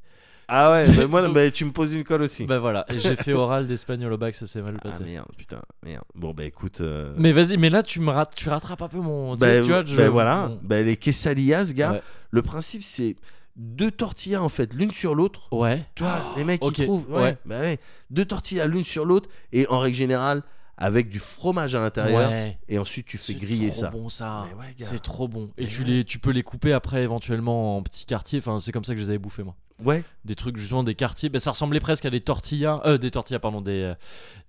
Ah 0.48 0.72
ouais, 0.72 0.86
mais 0.96 1.06
moi, 1.06 1.22
donc- 1.22 1.34
bah, 1.34 1.50
tu 1.50 1.64
me 1.64 1.72
poses 1.72 1.94
une 1.94 2.04
colle 2.04 2.22
aussi. 2.22 2.46
Bah 2.46 2.58
voilà, 2.58 2.84
et 2.88 2.98
j'ai 2.98 3.16
fait 3.16 3.32
oral 3.32 3.66
d'espagnol 3.66 4.12
au 4.12 4.18
bac, 4.18 4.34
ça 4.34 4.46
s'est 4.46 4.62
mal 4.62 4.74
ah 4.78 4.82
passé. 4.82 5.04
merde, 5.04 5.26
putain, 5.36 5.60
merde. 5.84 6.04
Bon 6.14 6.32
bah 6.32 6.44
écoute. 6.44 6.80
euh, 6.80 7.12
mais 7.18 7.32
vas-y, 7.32 7.56
mais 7.56 7.70
là 7.70 7.82
tu 7.82 8.00
me 8.00 8.10
rat- 8.10 8.30
tu 8.34 8.48
rattrapes 8.48 8.82
un 8.82 8.88
peu 8.88 8.98
mon. 8.98 9.34
tu 9.34 9.40
bah, 9.40 9.56
tu 9.56 9.62
vois, 9.62 9.84
je- 9.84 9.96
bah, 9.96 10.08
voilà, 10.08 10.50
bah, 10.62 10.82
les 10.82 10.96
quesadillas, 10.96 11.72
gars. 11.72 11.92
Ouais. 11.92 12.02
Le 12.30 12.42
principe 12.42 12.82
c'est 12.82 13.16
deux 13.56 13.90
tortillas 13.90 14.42
en 14.42 14.48
fait, 14.48 14.74
l'une 14.74 14.92
sur 14.92 15.14
l'autre. 15.14 15.52
Ouais. 15.52 15.84
Tu 15.94 16.02
vois, 16.02 16.34
les 16.36 16.44
mecs 16.44 16.62
ok, 16.62 16.78
ils 16.78 16.84
trouvent, 16.84 17.10
ouais, 17.10 17.22
ouais. 17.22 17.36
bah 17.46 17.60
ouais, 17.60 17.78
deux 18.10 18.24
tortillas 18.24 18.66
l'une 18.66 18.84
sur 18.84 19.04
l'autre 19.04 19.28
et 19.52 19.66
en 19.68 19.78
règle 19.80 19.96
générale 19.96 20.42
avec 20.78 21.08
du 21.08 21.18
fromage 21.18 21.74
à 21.74 21.80
l'intérieur 21.80 22.30
Ouais. 22.30 22.58
et 22.68 22.78
ensuite 22.78 23.06
tu 23.06 23.16
fais 23.18 23.32
C'est 23.32 23.38
griller 23.38 23.70
trop 23.70 23.80
ça. 23.80 23.90
bon 23.90 24.08
ça. 24.08 24.44
Mais 24.48 24.54
ouais, 24.60 24.74
gars. 24.78 24.86
c'est 24.86 24.98
trop 24.98 25.26
bon. 25.28 25.48
Et 25.56 25.62
Mais 25.64 25.66
tu 25.68 25.80
ouais. 25.82 25.88
les, 25.88 26.04
tu 26.04 26.18
peux 26.18 26.30
les 26.30 26.42
couper 26.42 26.72
après 26.72 27.02
éventuellement 27.02 27.76
en 27.78 27.82
petits 27.82 28.04
quartiers. 28.06 28.38
Enfin, 28.40 28.60
c'est 28.60 28.72
comme 28.72 28.84
ça 28.84 28.92
que 28.92 28.98
je 28.98 29.04
les 29.04 29.08
avais 29.10 29.18
bouffés 29.18 29.42
moi. 29.42 29.54
Ouais, 29.84 30.02
Des 30.24 30.34
trucs 30.34 30.56
justement 30.56 30.82
des 30.82 30.94
quartiers. 30.94 31.28
Bah, 31.28 31.38
ça 31.38 31.50
ressemblait 31.50 31.80
presque 31.80 32.06
à 32.06 32.10
des 32.10 32.20
tortillas. 32.20 32.80
Euh, 32.86 32.96
des 32.96 33.10
tortillas, 33.10 33.38
pardon, 33.40 33.60
des 33.60 33.82
euh, 33.82 33.94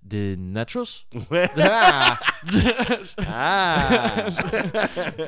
des 0.02 0.36
nachos. 0.38 1.04
ouais. 1.30 1.50
Ah 1.56 2.18
Ah 3.26 4.08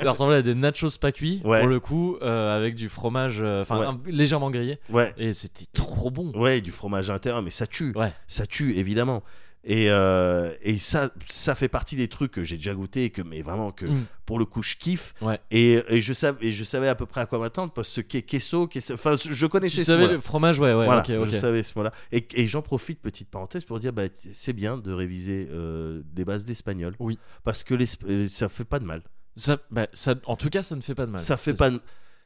ça 0.03 0.11
ressemblait 0.11 0.37
à 0.37 0.43
des 0.43 0.55
nachos 0.55 0.89
pas 1.01 1.13
cuits 1.13 1.41
pour 1.43 1.53
le 1.67 1.81
coup, 1.81 2.17
euh, 2.23 2.57
avec 2.57 2.75
du 2.75 2.89
fromage, 2.89 3.39
euh, 3.41 3.63
enfin 3.63 3.99
légèrement 4.07 4.51
grillé. 4.51 4.79
Ouais, 4.91 5.13
Et 5.19 5.33
c'était 5.35 5.67
trop 5.73 6.11
bon. 6.11 6.33
ouais, 6.39 6.61
du 6.61 6.71
fromage 6.71 7.11
à 7.11 7.15
l'intérieur, 7.15 7.43
mais 7.43 7.51
ça 7.51 7.67
tue. 7.67 7.93
Ouais. 7.97 8.13
Ça 8.27 8.47
tue 8.47 8.77
évidemment. 8.79 9.23
Et, 9.63 9.91
euh, 9.91 10.55
et 10.63 10.79
ça, 10.79 11.11
ça 11.29 11.55
fait 11.55 11.69
partie 11.69 11.95
des 11.95 12.09
trucs 12.09 12.33
que 12.33 12.43
j'ai 12.43 12.57
déjà 12.57 12.73
goûté 12.75 13.05
et 13.05 13.11
que, 13.11 13.21
mais 13.21 13.43
vraiment 13.43 13.73
que 13.73 13.85
Mm. 13.85 14.07
pour 14.25 14.39
le 14.39 14.47
coup 14.47 14.63
je 14.63 14.75
kiffe. 14.77 15.13
Ouais. 15.21 15.39
Et, 15.51 15.83
et 15.89 16.01
je 16.01 16.13
savais, 16.15 16.47
et 16.47 16.51
je 16.53 16.65
savais 16.65 16.89
à 16.89 16.95
peu 16.95 17.05
près 17.05 17.21
à 17.21 17.27
quoi 17.27 17.39
m'attendre 17.39 17.71
parce 17.73 17.97
que 17.97 18.01
que- 18.01 18.19
queso, 18.19 18.67
queso, 18.69 18.95
enfin 18.95 19.17
je 19.17 19.47
connaissais 19.47 19.75
Tu 19.77 19.81
ce 19.85 19.93
savais 19.93 20.07
le 20.07 20.21
fromage, 20.21 20.59
ouais, 20.59 20.73
ouais, 20.73 20.87
voilà, 20.87 21.03
ok, 21.03 21.11
ok. 21.11 21.29
je 21.31 21.37
savais 21.37 21.63
ce 21.63 21.73
mot-là. 21.79 21.93
Et, 22.11 22.27
et 22.35 22.49
j'en 22.49 22.63
profite, 22.63 23.01
petite 23.03 23.29
parenthèse, 23.29 23.67
pour 23.67 23.79
dire, 23.81 23.93
bah, 23.93 24.05
c'est 24.33 24.55
bien 24.55 24.79
de 24.79 24.93
réviser 24.93 25.49
euh, 25.53 26.01
des 26.07 26.25
bases 26.25 26.47
d'espagnol. 26.47 26.95
Oui. 26.99 27.19
Parce 27.45 27.63
que 27.63 27.75
euh, 28.09 28.29
ça 28.29 28.49
fait 28.49 28.65
pas 28.65 28.79
de 28.79 28.87
mal. 28.87 29.03
Ça, 29.37 29.59
bah, 29.71 29.89
ça, 29.93 30.15
en 30.25 30.37
tout 30.37 30.49
cas, 30.49 30.63
ça 30.63 30.75
ne 30.75 30.81
fait 30.81 30.95
pas 30.95 31.05
de 31.07 31.11
mal. 31.13 31.21
ça 31.21 31.37
fait 31.37 31.55
pas, 31.55 31.71
de- 31.71 31.81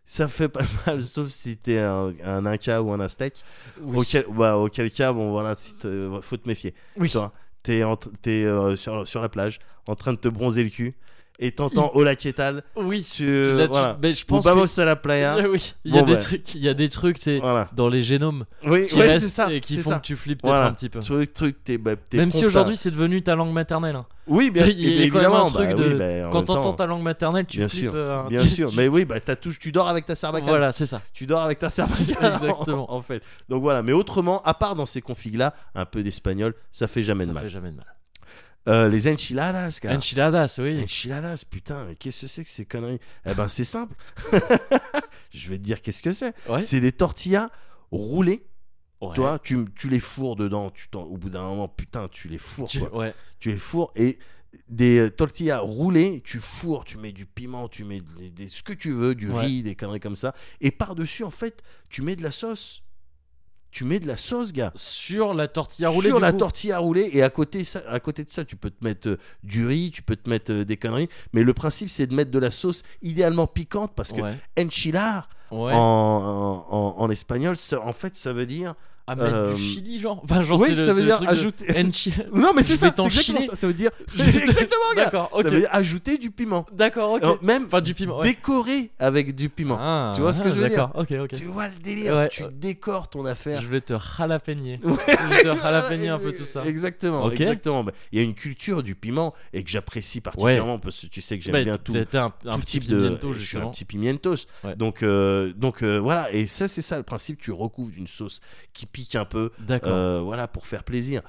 ça 0.07 0.29
fait 0.29 0.49
pas 0.49 0.65
mal, 0.87 1.03
sauf 1.05 1.29
si 1.29 1.57
t'es 1.57 1.79
un, 1.79 2.13
un 2.25 2.47
Inca 2.47 2.83
ou 2.83 2.93
un 2.93 3.01
Aztèque. 3.01 3.43
Oui. 3.81 3.99
Auquel, 3.99 4.27
bah, 4.31 4.57
auquel 4.59 4.91
cas, 4.91 5.13
bon 5.13 5.31
voilà, 5.31 5.55
si 5.55 5.73
faut 6.21 6.37
te 6.37 6.49
méfier. 6.49 6.75
Oui. 6.97 7.13
T'es 7.63 7.83
en 7.83 7.97
t'es, 7.97 8.45
euh, 8.45 8.77
sur, 8.77 9.07
sur 9.09 9.23
la 9.23 9.31
plage, 9.31 9.59
en 9.87 9.95
train 9.95 10.13
de 10.13 10.19
te 10.19 10.29
bronzer 10.29 10.65
le 10.65 10.71
cul, 10.71 10.95
et 11.39 11.53
t'entends 11.53 11.91
Hola 11.95 12.15
¿qué 12.17 12.33
tal? 12.33 12.63
Oui. 12.77 13.07
Tu, 13.13 13.43
Là, 13.43 13.65
tu- 13.65 13.71
voilà. 13.73 13.99
mais 14.03 14.13
je 14.13 14.23
Ou 14.23 14.27
pense 14.27 14.45
vamos 14.45 14.65
que... 14.67 14.81
a 14.81 14.85
la 14.85 14.97
playa. 14.97 15.37
oui, 15.51 15.75
il 15.85 15.95
y 15.95 15.99
a 15.99 16.03
Bon, 16.03 16.13
des 16.13 16.19
trucs, 16.19 16.55
il 16.55 16.63
y 16.63 16.69
a 16.69 16.75
des 16.75 16.89
trucs, 16.89 17.19
c'est 17.19 17.39
Voilà. 17.39 17.69
dans 17.75 17.89
les 17.89 18.03
génomes 18.03 18.45
Oui, 18.67 18.87
qui 18.87 18.95
ouais, 18.99 19.09
restent 19.09 19.25
c'est 19.27 19.31
ça. 19.31 19.53
et 19.53 19.61
qui 19.61 19.79
font 19.79 19.91
ça. 19.91 19.97
que 19.97 20.03
tu 20.07 20.17
flippes 20.17 20.41
Voilà. 20.45 20.67
un 20.67 20.73
petit 20.73 20.89
peu. 20.89 21.01
Truc, 21.01 21.65
t'es, 21.65 21.77
bah, 21.79 21.97
t'es 21.97 22.19
Même 22.19 22.31
si 22.31 22.45
aujourd'hui 22.47 22.77
c'est 22.77 22.91
devenu 22.91 23.23
ta 23.23 23.35
langue 23.35 23.53
maternelle. 23.53 23.97
hein. 23.97 24.07
Oui, 24.27 24.51
bien, 24.51 24.65
il 24.69 24.79
y 24.81 24.87
a- 25.03 25.09
quand 25.11 25.19
évidemment. 25.19 25.47
un 25.47 25.51
truc 25.51 25.69
bah, 25.69 25.75
de- 25.75 25.85
oui, 25.85 25.95
bah, 25.95 26.29
en 26.29 26.31
Quand 26.31 26.43
t'entends 26.45 26.73
ta 26.73 26.87
langue 26.87 27.03
maternelle, 27.03 27.47
tu 27.47 27.59
Bien 27.59 27.69
flippes. 27.69 27.81
sûr, 27.83 27.93
euh, 27.95 28.23
Bien 28.29 28.47
sûr, 28.47 28.71
mais 28.77 28.89
oui, 28.89 29.05
bah, 29.05 29.21
t'as 29.21 29.37
tout, 29.37 29.53
tu 29.59 29.73
dors 29.73 29.89
avec 29.89 30.07
ta 30.07 30.15
sarbacane. 30.15 30.49
Voilà, 30.49 30.73
c'est 30.73 30.87
ça. 30.87 31.03
Tu 31.13 31.27
dors 31.27 31.43
avec 31.43 31.59
ta 31.59 31.69
sarbacane. 31.69 32.33
Exactement. 32.33 32.91
En, 32.93 32.97
en 32.99 33.03
fait. 33.03 33.23
Donc 33.49 33.61
voilà, 33.63 33.83
mais 33.83 33.93
autrement, 33.93 34.41
à 34.45 34.55
part 34.55 34.77
dans 34.77 34.87
ces 34.87 35.03
configs-là, 35.03 35.53
un 35.75 35.85
peu 35.85 36.03
d'espagnol, 36.03 36.55
ça 36.71 36.87
fait 36.87 37.03
jamais 37.03 37.25
Ça 37.25 37.31
de 37.31 37.35
mal. 37.35 37.43
fait 37.43 37.49
jamais 37.51 37.71
de 37.71 37.77
mal. 37.77 37.87
Euh, 38.67 38.89
les 38.89 39.09
enchiladas, 39.13 39.79
gars. 39.83 39.95
Enchiladas, 39.97 40.57
oui. 40.59 40.83
Enchiladas, 40.83 41.45
putain, 41.49 41.89
qu'est-ce 41.99 42.23
que 42.23 42.27
c'est 42.27 42.45
que 42.45 42.51
ces 42.51 42.65
conneries? 42.65 42.99
Eh 43.27 43.35
ben, 43.35 43.47
c'est 43.49 43.65
simple. 43.65 43.95
Je 45.33 45.49
vais 45.49 45.59
te 45.59 45.63
dire 45.63 45.83
qu'est-ce 45.83 46.03
que 46.03 46.13
c'est. 46.13 46.35
Ouais. 46.49 46.63
C'est 46.63 46.81
des 46.81 46.93
tortillas 46.93 47.51
roulées. 47.91 48.47
Ouais. 49.01 49.15
Toi, 49.15 49.39
tu, 49.43 49.67
tu 49.77 49.89
les 49.89 50.01
fourres 50.01 50.37
dedans. 50.37 50.71
Tu 50.71 50.89
t'en- 50.89 51.03
au 51.03 51.17
bout 51.19 51.29
d'un 51.29 51.43
moment, 51.43 51.69
putain, 51.69 52.09
tu 52.09 52.29
les 52.29 52.39
fourres. 52.39 52.69
Tu- 52.69 52.79
quoi. 52.81 52.97
ouais. 52.97 53.15
Tu 53.41 53.51
les 53.51 53.59
fourres 53.59 53.93
et 53.97 54.19
des 54.69 54.99
euh, 54.99 55.11
tortillas 55.11 55.59
roulées, 55.59 56.23
tu 56.25 56.39
fourres, 56.39 56.85
tu 56.85 56.97
mets 56.97 57.11
du 57.13 57.27
piment, 57.27 57.69
tu 57.69 57.85
mets 57.85 58.01
des, 58.19 58.31
des- 58.31 58.49
ce 58.49 58.63
que 58.63 58.73
tu 58.73 58.93
veux, 58.93 59.15
du 59.15 59.31
riz, 59.31 59.63
des 59.65 59.75
conneries 59.75 60.01
comme 60.01 60.17
ça. 60.17 60.33
Et 60.61 60.71
par-dessus, 60.71 61.25
en 61.25 61.31
fait, 61.31 61.63
tu 61.89 62.03
mets 62.03 62.15
de 62.17 62.23
la 62.23 62.31
sauce. 62.31 62.84
Tu 63.75 63.83
mets 63.85 63.99
de 63.99 64.07
la 64.07 64.17
sauce, 64.17 64.53
gars. 64.53 64.71
Sur 64.77 65.35
la 65.35 65.49
tortilla 65.49 65.89
roulée. 65.89 66.07
Sur 66.07 66.17
du 66.19 66.23
la 66.23 66.31
coup. 66.31 66.39
tortilla 66.39 66.79
roulée 66.79 67.11
et 67.13 67.25
à 67.25 67.29
côté, 67.29 67.65
ça, 67.65 67.83
à 67.89 67.99
côté 67.99 68.23
de 68.23 68.31
ça, 68.31 68.45
tu 68.45 68.55
peux 68.55 68.71
te 68.71 68.85
mettre 68.85 69.09
euh, 69.09 69.19
du 69.43 69.67
riz, 69.67 69.91
tu 69.93 70.01
peux 70.01 70.15
te 70.15 70.31
mettre 70.31 70.53
euh, 70.53 70.65
des 70.65 70.77
conneries. 70.77 71.09
Mais 71.33 71.43
le 71.43 71.53
principe, 71.55 71.91
c'est 71.91 72.07
de 72.07 72.15
mettre 72.15 72.31
de 72.31 72.39
la 72.39 72.53
sauce 72.53 72.85
idéalement 73.03 73.49
piquante 73.49 73.91
parce 73.97 74.13
que 74.13 74.21
Ouais. 74.21 74.37
enchilar 74.57 75.29
Ouais. 75.51 75.73
en, 75.73 75.77
en, 75.77 76.67
en- 76.71 76.95
en 77.01 77.11
espagnol, 77.11 77.57
ça- 77.57 77.81
en 77.81 77.93
fait, 77.93 78.15
ça 78.15 78.33
veut 78.33 78.47
dire. 78.47 78.75
À 79.07 79.15
mettre 79.17 79.35
euh, 79.35 79.55
du 79.55 79.61
chili, 79.61 79.99
genre. 79.99 80.21
Enfin, 80.25 80.43
genre, 80.43 80.59
oui, 80.61 80.69
c'est 80.71 80.87
ça 80.87 80.93
veut 80.95 81.01
le 81.01 81.05
dire 81.07 81.21
de- 81.21 81.27
ajouter. 81.27 81.67
Enchi- 81.75 82.15
Non, 82.33 82.53
mais 82.57 82.63
c'est 82.63 82.77
ça, 82.77 82.93
c'est 82.97 83.05
exactement 83.05 83.41
ça. 83.43 83.55
Ça 83.55 83.67
veut 83.67 83.75
dire. 83.75 83.91
Exactement, 84.19 84.81
gars. 84.97 85.05
D'accord, 85.05 85.29
ok. 85.33 85.43
Ça 85.43 85.51
veut 85.51 85.59
dire 85.61 85.69
ajouter 85.73 86.17
du 86.17 86.31
piment. 86.31 86.65
D'accord, 86.73 87.13
ok. 87.13 87.23
Alors, 87.23 87.39
même 87.45 87.65
Enfin, 87.67 87.83
du 87.83 87.93
piment. 87.93 88.19
Ouais. 88.21 88.29
décorer 88.29 88.91
avec 88.99 89.35
du 89.35 89.51
piment. 89.51 89.77
Ah, 89.79 90.13
Tu 90.15 90.23
vois 90.23 90.33
ce 90.33 90.41
que 90.41 90.49
ah, 90.49 90.53
je 90.55 90.61
veux 90.61 90.69
dire 90.69 90.87
D'accord, 90.89 91.03
ok, 91.03 91.13
ok. 91.25 91.35
Tu 91.35 91.45
vois 91.45 91.69
le 91.69 91.75
délire 91.83 92.15
Ouais. 92.17 92.29
Tu 92.31 92.45
décores 92.53 93.09
ton 93.09 93.27
affaire. 93.27 93.61
Je 93.61 93.69
vais 93.69 93.81
te 93.83 93.95
jalapigner. 94.17 94.81
Ouais. 94.83 94.95
Je 95.09 95.29
vais 95.49 95.55
te 95.55 95.61
jalapigner 95.63 96.09
un 96.09 96.19
peu 96.19 96.33
tout 96.33 96.45
ça. 96.47 96.65
Exactement, 96.65 97.25
Ok. 97.25 97.41
exactement. 97.41 97.85
Bah, 97.85 97.93
Il 98.13 98.19
y 98.19 98.23
a 98.23 98.25
une 98.25 98.35
culture 98.35 98.83
du 98.83 98.95
piment 98.95 99.35
et 99.53 99.63
que 99.65 99.71
j'apprécie 99.71 100.21
particulièrement 100.23 100.79
parce 100.79 101.01
que 101.03 101.07
tu 101.09 101.21
sais 101.21 101.39
que 101.39 101.45
j'aime 101.45 101.53
Bah, 101.53 101.63
bien 101.63 101.77
tout. 101.77 101.93
T'es 101.93 102.17
un, 102.17 102.31
petit 102.59 102.81
pimiento, 102.81 103.33
je 103.35 103.41
suis 103.41 103.59
un 103.59 103.69
petit 103.69 103.85
pimientos 103.85 104.47
donc 104.77 105.03
euh, 105.03 105.53
donc 105.55 105.83
euh, 105.83 105.99
voilà 105.99 106.33
et 106.33 106.47
ça 106.47 106.69
c'est 106.69 106.83
ça 106.83 106.97
le 106.97 107.03
principe 107.03 107.41
tu 107.41 107.53
recouvres 107.53 107.91
d'une 107.91 108.07
sauce 108.07 108.41
qui 108.73 108.87
pique 108.95 109.15
un 109.17 109.25
peu 109.27 109.51
euh, 109.69 110.21
voilà 110.23 110.47
pour 110.49 110.67
faire 110.67 110.85
plaisir 110.85 111.21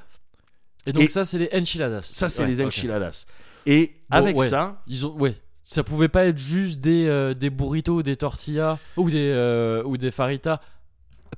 Et 0.85 0.93
donc, 0.93 1.03
et- 1.03 1.07
ça, 1.09 1.25
c'est 1.25 1.39
les 1.39 1.49
enchiladas. 1.53 2.03
ça 2.03 2.29
c'est 2.29 2.43
Ouais, 2.43 2.47
les 2.47 2.63
enchiladas 2.63 3.25
et 3.65 3.91
Bon, 4.11 4.17
avec 4.17 4.37
ouais. 4.37 4.47
ça 4.47 4.81
Ils 4.87 5.05
ont, 5.05 5.13
ouais. 5.17 5.35
Ça 5.63 5.83
pouvait 5.83 6.09
pas 6.09 6.25
être 6.27 6.37
juste 6.37 6.79
des, 6.79 7.07
euh, 7.07 7.33
des 7.33 7.49
burritos 7.49 7.95
ou 7.95 8.03
des 8.03 8.15
tortillas 8.15 8.77
ou 8.97 9.09
des, 9.09 9.31
euh, 9.33 9.81
ou 9.83 9.97
des 9.97 10.11
faritas 10.11 10.59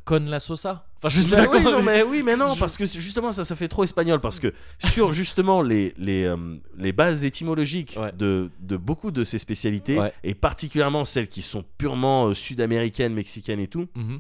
con 0.04 0.20
la 0.28 0.42
sosa? 0.42 0.86
Enfin, 1.02 1.08
je 1.10 1.22
sais 1.22 1.36
Bah 1.38 1.46
pas 1.48 1.58
oui, 1.58 1.64
non, 1.64 1.82
mais 1.82 2.04
oui, 2.04 2.24
mais 2.26 2.36
non, 2.36 2.54
Je- 2.56 2.60
parce 2.60 2.76
que 2.76 2.86
justement, 2.86 3.32
ça, 3.32 3.46
ça 3.46 3.56
fait 3.56 3.68
trop 3.70 3.84
espagnol. 3.86 4.20
Parce 4.20 4.40
que 4.40 4.52
sur 4.80 5.12
justement 5.14 5.62
les, 5.62 5.94
les, 5.98 6.26
euh, 6.26 6.36
les 6.78 6.92
bases 6.92 7.24
étymologiques 7.24 7.96
Ouais. 7.98 8.12
de, 8.14 8.50
de 8.60 8.76
beaucoup 8.78 9.12
de 9.12 9.24
ces 9.24 9.38
spécialités, 9.38 9.98
Ouais. 9.98 10.12
et 10.26 10.34
particulièrement 10.36 11.06
celles 11.06 11.30
qui 11.30 11.42
sont 11.42 11.64
purement 11.78 12.28
euh, 12.28 12.34
sud-américaines, 12.34 13.14
mexicaines 13.14 13.60
et 13.62 13.68
tout, 13.70 13.88
Mhm. 13.96 14.20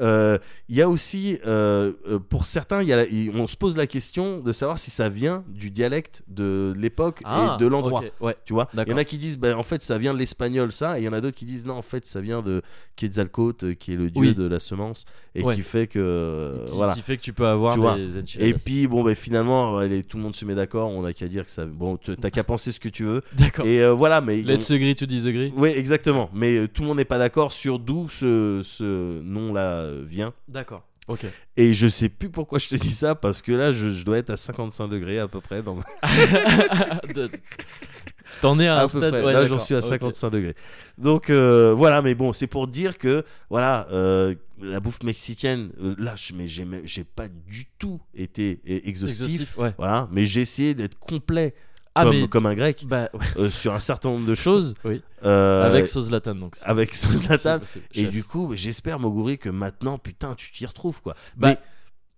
Il 0.00 0.76
y 0.76 0.82
a 0.82 0.88
aussi, 0.88 1.38
euh, 1.46 1.92
euh, 2.08 2.18
pour 2.18 2.44
certains, 2.44 2.82
il 2.82 2.88
y 2.88 2.92
a 2.92 2.96
la- 2.96 3.06
il- 3.06 3.30
on 3.36 3.46
se 3.46 3.56
pose 3.56 3.76
la 3.76 3.86
question 3.86 4.40
de 4.40 4.52
savoir 4.52 4.78
si 4.78 4.90
ça 4.90 5.08
vient 5.08 5.44
du 5.48 5.70
dialecte 5.70 6.22
de 6.28 6.72
l'époque 6.76 7.20
Ah, 7.24 7.56
et 7.58 7.62
de 7.62 7.66
l'endroit. 7.66 8.02
Ouais. 8.20 8.36
Tu 8.44 8.52
vois, 8.52 8.68
il 8.74 8.90
y 8.90 8.92
en 8.94 8.96
a 8.96 9.04
qui 9.04 9.18
disent, 9.18 9.38
bah, 9.38 9.56
en 9.56 9.62
fait, 9.62 9.82
ça 9.82 9.98
vient 9.98 10.12
de 10.14 10.18
l'espagnol, 10.18 10.72
ça, 10.72 10.98
et 10.98 11.02
il 11.02 11.04
y 11.04 11.08
en 11.08 11.12
a 11.12 11.20
d'autres 11.20 11.36
qui 11.36 11.44
disent, 11.44 11.64
non, 11.66 11.74
en 11.74 11.82
fait, 11.82 12.06
ça 12.06 12.20
vient 12.20 12.42
de 12.42 12.62
Quetzalcoatl, 12.96 13.64
euh, 13.66 13.74
qui 13.74 13.92
est 13.92 13.96
le 13.96 14.10
dieu 14.10 14.20
Oui. 14.20 14.34
de 14.34 14.44
la 14.46 14.58
semence, 14.60 15.04
et 15.34 15.42
Ouais. 15.42 15.54
qui 15.54 15.62
fait 15.62 15.86
que, 15.86 15.98
euh, 15.98 16.64
qui, 16.64 16.72
voilà. 16.74 16.94
qui 16.94 17.02
fait 17.02 17.16
que 17.16 17.22
tu 17.22 17.32
peux 17.32 17.46
avoir 17.46 17.76
des. 17.96 18.18
Et 18.38 18.54
puis, 18.54 18.86
bon, 18.86 19.02
bah, 19.04 19.14
finalement, 19.14 19.76
allez, 19.78 20.02
tout 20.02 20.16
le 20.16 20.22
monde 20.22 20.34
se 20.34 20.44
met 20.44 20.54
d'accord, 20.54 20.90
on 20.90 21.04
a 21.04 21.12
qu'à 21.12 21.28
dire 21.28 21.44
que 21.44 21.50
ça. 21.50 21.64
Bon, 21.66 21.96
t'as 21.96 22.30
qu'à 22.30 22.44
penser 22.44 22.72
ce 22.72 22.80
que 22.80 22.88
tu 22.88 23.04
veux. 23.04 23.22
D'accord. 23.36 23.66
Et 23.66 23.82
euh, 23.82 23.92
voilà, 23.92 24.20
mais. 24.20 24.42
Let's 24.42 24.70
agree 24.70 24.94
to 24.94 25.06
disagree. 25.06 25.52
Oui, 25.56 25.70
exactement. 25.70 26.28
Mais 26.32 26.56
euh, 26.58 26.68
tout 26.68 26.82
le 26.82 26.88
monde 26.88 26.96
n'est 26.98 27.04
pas 27.04 27.18
d'accord 27.18 27.52
sur 27.52 27.78
d'où 27.78 28.08
ce, 28.08 28.60
ce 28.64 29.20
nom-là 29.22 29.60
euh, 29.60 29.87
vient. 30.06 30.32
D'accord. 30.48 30.84
Ok. 31.08 31.24
Et 31.56 31.72
je 31.72 31.88
sais 31.88 32.10
plus 32.10 32.28
pourquoi 32.28 32.58
je 32.58 32.68
te 32.68 32.74
dis 32.76 32.90
ça, 32.90 33.14
parce 33.14 33.40
que 33.40 33.50
là, 33.52 33.72
je, 33.72 33.88
je 33.90 34.04
dois 34.04 34.18
être 34.18 34.28
à 34.30 34.36
55 34.36 34.88
degrés 34.88 35.18
à 35.18 35.26
peu 35.26 35.40
près. 35.40 35.62
Dans... 35.62 35.76
De- 37.14 37.30
T'en 38.42 38.58
es 38.60 38.66
à 38.68 38.74
un 38.80 38.84
à 38.84 38.88
stade. 38.88 39.14
ouais, 39.14 39.32
Là, 39.32 39.46
j'en 39.46 39.58
suis 39.58 39.74
à 39.74 39.78
ok. 39.78 39.84
55 39.84 40.30
degrés. 40.30 40.54
Donc 40.98 41.30
euh, 41.30 41.72
voilà, 41.74 42.02
mais 42.02 42.14
bon, 42.14 42.32
c'est 42.34 42.46
pour 42.46 42.68
dire 42.68 42.98
que 42.98 43.24
voilà, 43.48 43.88
euh, 43.90 44.34
la 44.60 44.80
bouffe 44.80 45.02
mexicaine, 45.02 45.70
euh, 45.80 45.94
là, 45.98 46.14
je, 46.14 46.34
mais 46.34 46.46
j'ai 46.46 47.04
pas 47.04 47.28
du 47.28 47.64
tout 47.78 48.00
été 48.14 48.60
euh, 48.68 48.80
exhaustif. 48.84 49.22
Exhaustif, 49.22 49.56
ouais. 49.58 49.74
Voilà, 49.78 50.08
mais 50.12 50.26
j'ai 50.26 50.42
essayé 50.42 50.74
d'être 50.74 50.98
complet 50.98 51.54
Ah, 51.98 52.04
comme, 52.04 52.16
mais. 52.20 52.28
comme 52.28 52.46
un 52.46 52.54
grec 52.54 52.84
Bah, 52.86 53.08
ouais, 53.14 53.20
euh, 53.38 53.50
sur 53.50 53.72
un 53.74 53.80
certain 53.80 54.10
nombre 54.10 54.26
de 54.26 54.34
choses. 54.34 54.74
Oui. 54.84 55.02
Euh, 55.24 55.64
avec 55.64 55.86
sauce 55.86 56.06
Zlatan, 56.06 56.34
donc. 56.36 56.56
avec 56.62 56.94
sauce 56.94 57.22
Zlatan. 57.22 57.58
c'est- 57.64 57.80
c'est- 57.92 58.00
Et 58.00 58.06
du 58.06 58.24
coup, 58.24 58.52
j'espère, 58.54 58.98
Moguri, 58.98 59.38
que 59.38 59.48
maintenant, 59.48 59.98
putain, 59.98 60.34
tu 60.34 60.52
t'y 60.52 60.64
retrouves, 60.66 61.00
quoi. 61.02 61.14
Bah, 61.36 61.54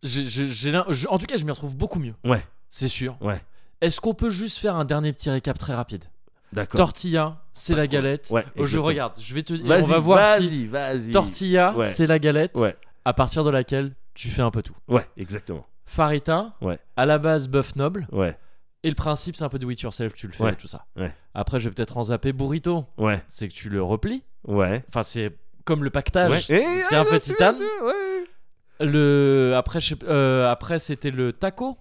l'im- 0.02 0.85
je- 0.90 1.07
en 1.09 1.19
tout 1.19 1.27
cas, 1.27 1.36
je 1.36 1.44
m'y 1.44 1.51
retrouve 1.51 1.77
beaucoup 1.77 1.98
mieux. 1.98 2.15
Ouais. 2.24 2.44
C'est 2.69 2.89
sûr. 2.89 3.16
Ouais. 3.20 3.40
Est-ce 3.81 4.01
qu'on 4.01 4.15
peut 4.15 4.31
juste 4.31 4.59
faire 4.59 4.77
un 4.77 4.85
dernier 4.85 5.12
petit 5.12 5.31
récap 5.31 5.59
très 5.59 5.74
rapide? 5.74 6.05
D'accord. 6.52 6.78
Tortilla, 6.78 7.39
c'est 7.52 7.74
la 7.74 7.86
galette. 7.86 8.28
Ouais, 8.31 8.44
Oh, 8.59 8.66
je 8.66 8.78
regarde, 8.78 9.12
je 9.20 9.35
vais 9.35 9.43
te 9.43 9.55
on 9.55 9.82
va 9.86 9.98
voir 10.01 10.36
si 10.39 10.66
vas-y. 10.66 11.12
tortilla, 11.12 11.74
Ouais. 11.77 11.89
c'est 11.89 12.07
la 12.09 12.19
galette 12.19 12.57
Ouais, 12.57 12.74
à 13.05 13.12
partir 13.12 13.44
de 13.44 13.51
laquelle 13.51 13.93
tu 14.15 14.28
fais 14.31 14.43
un 14.43 14.51
peu 14.51 14.61
tout. 14.62 14.74
ouais, 14.89 15.07
exactement. 15.16 15.65
Farita, 15.86 16.52
Ouais. 16.61 16.78
à 16.97 17.07
la 17.07 17.19
base 17.19 17.48
bœuf 17.48 17.77
noble 17.77 18.07
Ouais, 18.12 18.36
et 18.82 18.89
le 18.89 18.94
principe 18.94 19.36
c'est 19.36 19.44
un 19.44 19.48
peu 19.48 19.59
de 19.59 19.70
it 19.70 19.81
yourself, 19.81 20.15
tu 20.15 20.27
le 20.27 20.32
fais 20.32 20.44
Ouais. 20.44 20.55
tout 20.55 20.66
ça. 20.69 20.86
Ouais. 20.97 21.12
Après, 21.35 21.61
je 21.61 21.69
vais 21.69 21.74
peut-être 21.74 21.97
en 21.97 22.05
zapper 22.05 22.32
burrito, 22.32 22.86
ouais, 22.98 23.23
c'est 23.28 23.48
que 23.48 23.52
tu 23.55 23.69
le 23.69 23.82
replies. 23.82 24.23
ouais. 24.47 24.85
Enfin, 24.89 25.02
c'est 25.02 25.36
comme 25.65 25.85
le 25.85 25.90
pactage. 25.90 26.31
ouais. 26.31 26.43
Eh, 26.48 26.82
C'est 26.89 26.94
ah, 26.97 27.01
un 27.01 27.05
bah, 27.05 27.11
petit 27.19 27.35
bien 27.39 27.48
âne. 27.51 27.57
sûr, 27.57 27.86
ouais. 27.86 28.85
Le 28.86 29.52
après, 29.57 29.81
je 29.81 29.89
sais- 29.94 30.05
euh, 30.05 30.51
après 30.51 30.78
c'était 30.78 31.11
le 31.11 31.32
taco. 31.32 31.77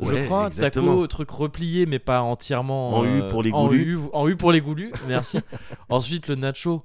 je 0.00 0.06
Ouais, 0.06 0.24
crois, 0.24 0.46
exactement. 0.46 0.92
taco, 0.92 1.06
truc 1.08 1.30
replié 1.30 1.84
mais 1.86 1.98
pas 1.98 2.20
entièrement 2.22 2.90
En 2.96 3.04
U 3.04 3.22
euh, 3.22 3.28
pour 3.28 3.42
les 3.42 3.52
en 3.52 3.66
goulus. 3.66 3.94
U, 3.96 3.98
en 4.12 4.28
U 4.28 4.36
pour 4.36 4.52
les 4.52 4.60
goulus, 4.60 4.92
merci. 5.08 5.40
Ensuite 5.88 6.28
le 6.28 6.36
nacho, 6.36 6.84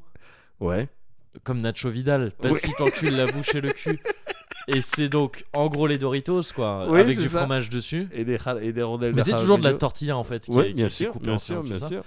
Ouais. 0.59 0.89
comme 1.43 1.61
Nacho 1.61 1.89
Vidal, 1.89 2.31
parce 2.41 2.55
Ouais. 2.55 2.61
qu'il 2.61 2.73
t'encule 2.73 3.15
la 3.15 3.27
bouche 3.27 3.53
et 3.55 3.61
le 3.61 3.69
cul. 3.71 3.99
Et 4.71 4.81
c'est 4.81 5.09
donc 5.09 5.43
en 5.53 5.67
gros 5.67 5.87
les 5.87 5.97
Doritos 5.97 6.43
quoi, 6.55 6.85
Oui, 6.89 6.99
avec 7.01 7.15
c'est 7.15 7.23
du 7.23 7.27
ça. 7.27 7.39
fromage 7.39 7.69
dessus. 7.69 8.07
Et 8.11 8.23
des, 8.25 8.37
ra- 8.37 8.61
et 8.61 8.71
des 8.71 8.83
rondelles 8.83 9.13
Mais 9.13 9.21
de 9.21 9.25
c'est 9.25 9.31
toujours 9.37 9.57
de 9.57 9.63
la 9.63 9.69
jalapeno. 9.69 9.79
tortilla 9.79 10.17
en 10.17 10.23
fait. 10.23 10.45
Qui 10.45 10.51
est, 10.51 10.73
bien 10.73 10.73
qui 10.73 10.81
est 10.81 10.89
sûr, 10.89 11.11
coupée 11.11 11.25
bien 11.25 11.33
en 11.35 11.37
sûr, 11.39 11.63
bien 11.63 11.77
ça. 11.77 11.87
sûr. 11.87 12.03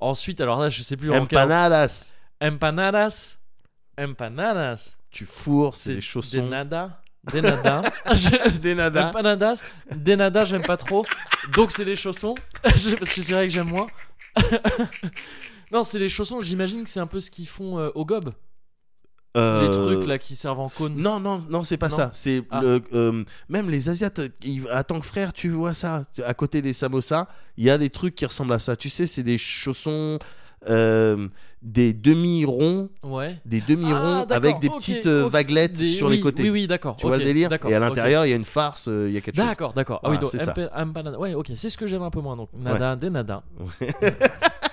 Ensuite, 0.00 0.40
alors 0.40 0.60
là, 0.60 0.68
je 0.68 0.82
sais 0.82 0.96
plus 0.96 1.10
en 1.10 1.26
quel. 1.26 1.38
Empanadas. 1.38 2.12
Empanadas. 2.42 3.38
Empanadas. 3.98 4.96
Tu 5.10 5.26
fourres, 5.26 5.76
c'est 5.76 5.96
des 5.96 6.00
chaussons. 6.00 6.42
Des 6.42 6.48
nada. 6.48 7.02
Des 7.30 7.40
nada. 7.42 7.82
Des 8.62 8.74
nadas. 8.74 9.10
Empanadas. 9.10 9.62
Des 9.94 10.16
nada, 10.16 10.44
j'aime 10.44 10.62
pas 10.64 10.76
trop. 10.76 11.04
Donc 11.54 11.70
c'est 11.70 11.84
les 11.84 11.94
chaussons. 11.94 12.34
Parce 12.62 12.88
que 12.88 13.04
c'est 13.22 13.32
vrai 13.34 13.46
que 13.46 13.52
j'aime 13.52 13.68
moins. 13.68 13.86
non, 15.72 15.82
c'est 15.82 15.98
les 15.98 16.08
chaussons. 16.08 16.40
J'imagine 16.40 16.84
que 16.84 16.90
c'est 16.90 17.00
un 17.00 17.06
peu 17.06 17.20
ce 17.20 17.30
qu'ils 17.30 17.46
font 17.48 17.78
euh, 17.78 17.90
au 17.94 18.04
gob. 18.04 18.32
Les 19.34 19.40
Euh, 19.40 19.94
trucs 19.94 20.06
là 20.06 20.18
qui 20.18 20.36
servent 20.36 20.60
en 20.60 20.68
cône. 20.68 20.94
Non, 20.96 21.18
non, 21.18 21.42
non, 21.48 21.64
c'est 21.64 21.78
pas 21.78 21.88
Non 21.88 21.96
ça. 21.96 22.10
C'est 22.12 22.42
Ah. 22.50 22.60
le, 22.60 22.82
euh, 22.92 23.24
même 23.48 23.70
les 23.70 23.88
Asiates. 23.88 24.20
ils- 24.44 24.68
à 24.70 24.84
tant 24.84 25.00
que 25.00 25.06
frère, 25.06 25.32
tu 25.32 25.48
vois 25.48 25.72
ça. 25.72 26.04
À 26.24 26.34
côté 26.34 26.60
des 26.60 26.74
samosas, 26.74 27.26
il 27.56 27.64
y 27.64 27.70
a 27.70 27.78
des 27.78 27.88
trucs 27.88 28.14
qui 28.14 28.26
ressemblent 28.26 28.52
à 28.52 28.58
ça. 28.58 28.76
Tu 28.76 28.90
sais, 28.90 29.06
c'est 29.06 29.22
des 29.22 29.38
chaussons, 29.38 30.18
euh, 30.68 31.28
des 31.62 31.94
demi-ronds, 31.94 32.90
Ouais. 33.04 33.40
des 33.46 33.62
demi-ronds 33.66 34.26
Ah, 34.28 34.34
avec 34.34 34.58
des 34.60 34.68
petites 34.68 35.06
vaguelettes 35.06 35.72
Des- 35.74 35.92
sur 35.92 36.08
oui, 36.08 36.16
les 36.16 36.20
côtés. 36.20 36.42
Oui, 36.42 36.50
oui, 36.50 36.66
d'accord. 36.66 36.96
Tu 36.96 37.06
vois 37.06 37.14
ok, 37.16 37.20
le 37.20 37.24
délire 37.24 37.48
Et 37.68 37.74
à 37.74 37.78
l'intérieur, 37.78 38.26
il 38.26 38.30
y 38.30 38.32
a 38.34 38.36
une 38.36 38.44
farce, 38.44 38.86
il 38.92 39.12
y 39.12 39.16
a 39.16 39.20
quelque 39.22 39.36
chose. 39.36 39.46
D'accord, 39.46 39.72
d'accord. 39.72 40.00
Ah 40.02 40.08
Voilà, 40.08 40.18
oui, 40.18 40.20
donc 40.20 40.30
c'est 40.30 40.44
ça. 40.44 41.18
Ouais, 41.18 41.32
ok, 41.34 41.52
c'est 41.54 41.70
ce 41.70 41.78
que 41.78 41.86
j'aime 41.86 42.02
un 42.02 42.10
peu 42.10 42.20
moins. 42.20 42.36
Donc, 42.36 42.50
nada, 42.52 42.96
des 42.96 43.08
nada. 43.08 43.42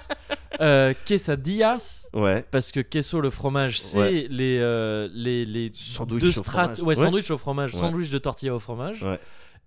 euh, 0.61 0.93
quesadillas, 1.05 2.07
Ouais. 2.13 2.43
parce 2.51 2.71
que 2.71 2.79
queso, 2.79 3.21
le 3.21 3.29
fromage, 3.29 3.79
c'est 3.81 3.97
Ouais. 3.99 4.27
les, 4.29 4.57
euh, 4.59 5.07
les, 5.13 5.45
les 5.45 5.71
Sandwich 5.73 6.21
deux 6.21 6.29
au 6.29 6.31
strates. 6.31 6.77
fromage. 6.77 6.81
Ouais, 6.81 6.95
sandwich 6.95 7.31
au 7.31 7.37
fromage, 7.37 7.73
Ouais. 7.73 7.79
sandwich 7.79 8.09
de 8.09 8.17
tortilla 8.17 8.55
au 8.55 8.59
fromage. 8.59 9.01
Ouais. 9.03 9.19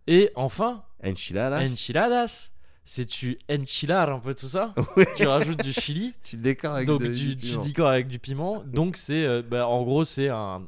Et 0.06 0.30
enfin, 0.34 0.82
Enchiladas. 1.04 1.62
enchiladas. 1.62 2.50
C'est 2.84 3.06
tu 3.06 3.38
enchilar 3.48 4.10
un 4.10 4.18
peu 4.18 4.34
tout 4.34 4.48
ça. 4.48 4.72
Ouais. 4.96 5.06
Tu 5.16 5.26
rajoutes 5.26 5.62
du 5.62 5.72
chili. 5.72 6.14
Tu 6.24 6.36
décores 6.36 6.74
avec 6.74 6.88
donc 6.88 7.00
de- 7.00 7.06
du, 7.06 7.12
du 7.12 7.34
du 7.36 7.46
piment. 7.52 7.62
décor 7.62 7.88
avec 7.88 8.08
du 8.08 8.18
piment. 8.18 8.62
Donc 8.66 8.96
c'est, 8.96 9.24
euh, 9.24 9.40
bah, 9.48 9.68
en 9.68 9.82
gros, 9.84 10.02
c'est 10.02 10.28
un, 10.30 10.62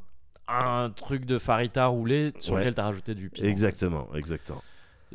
un 0.47 0.91
truc 0.95 1.25
de 1.25 1.39
farita 1.39 1.87
roulé 1.87 2.29
sur 2.39 2.55
Ouais. 2.55 2.61
lequel 2.61 2.75
t'as 2.77 2.85
rajouté 2.85 3.15
du 3.17 3.31
piment. 3.31 3.49
Exactement, 3.49 4.09
exactement. 4.15 4.63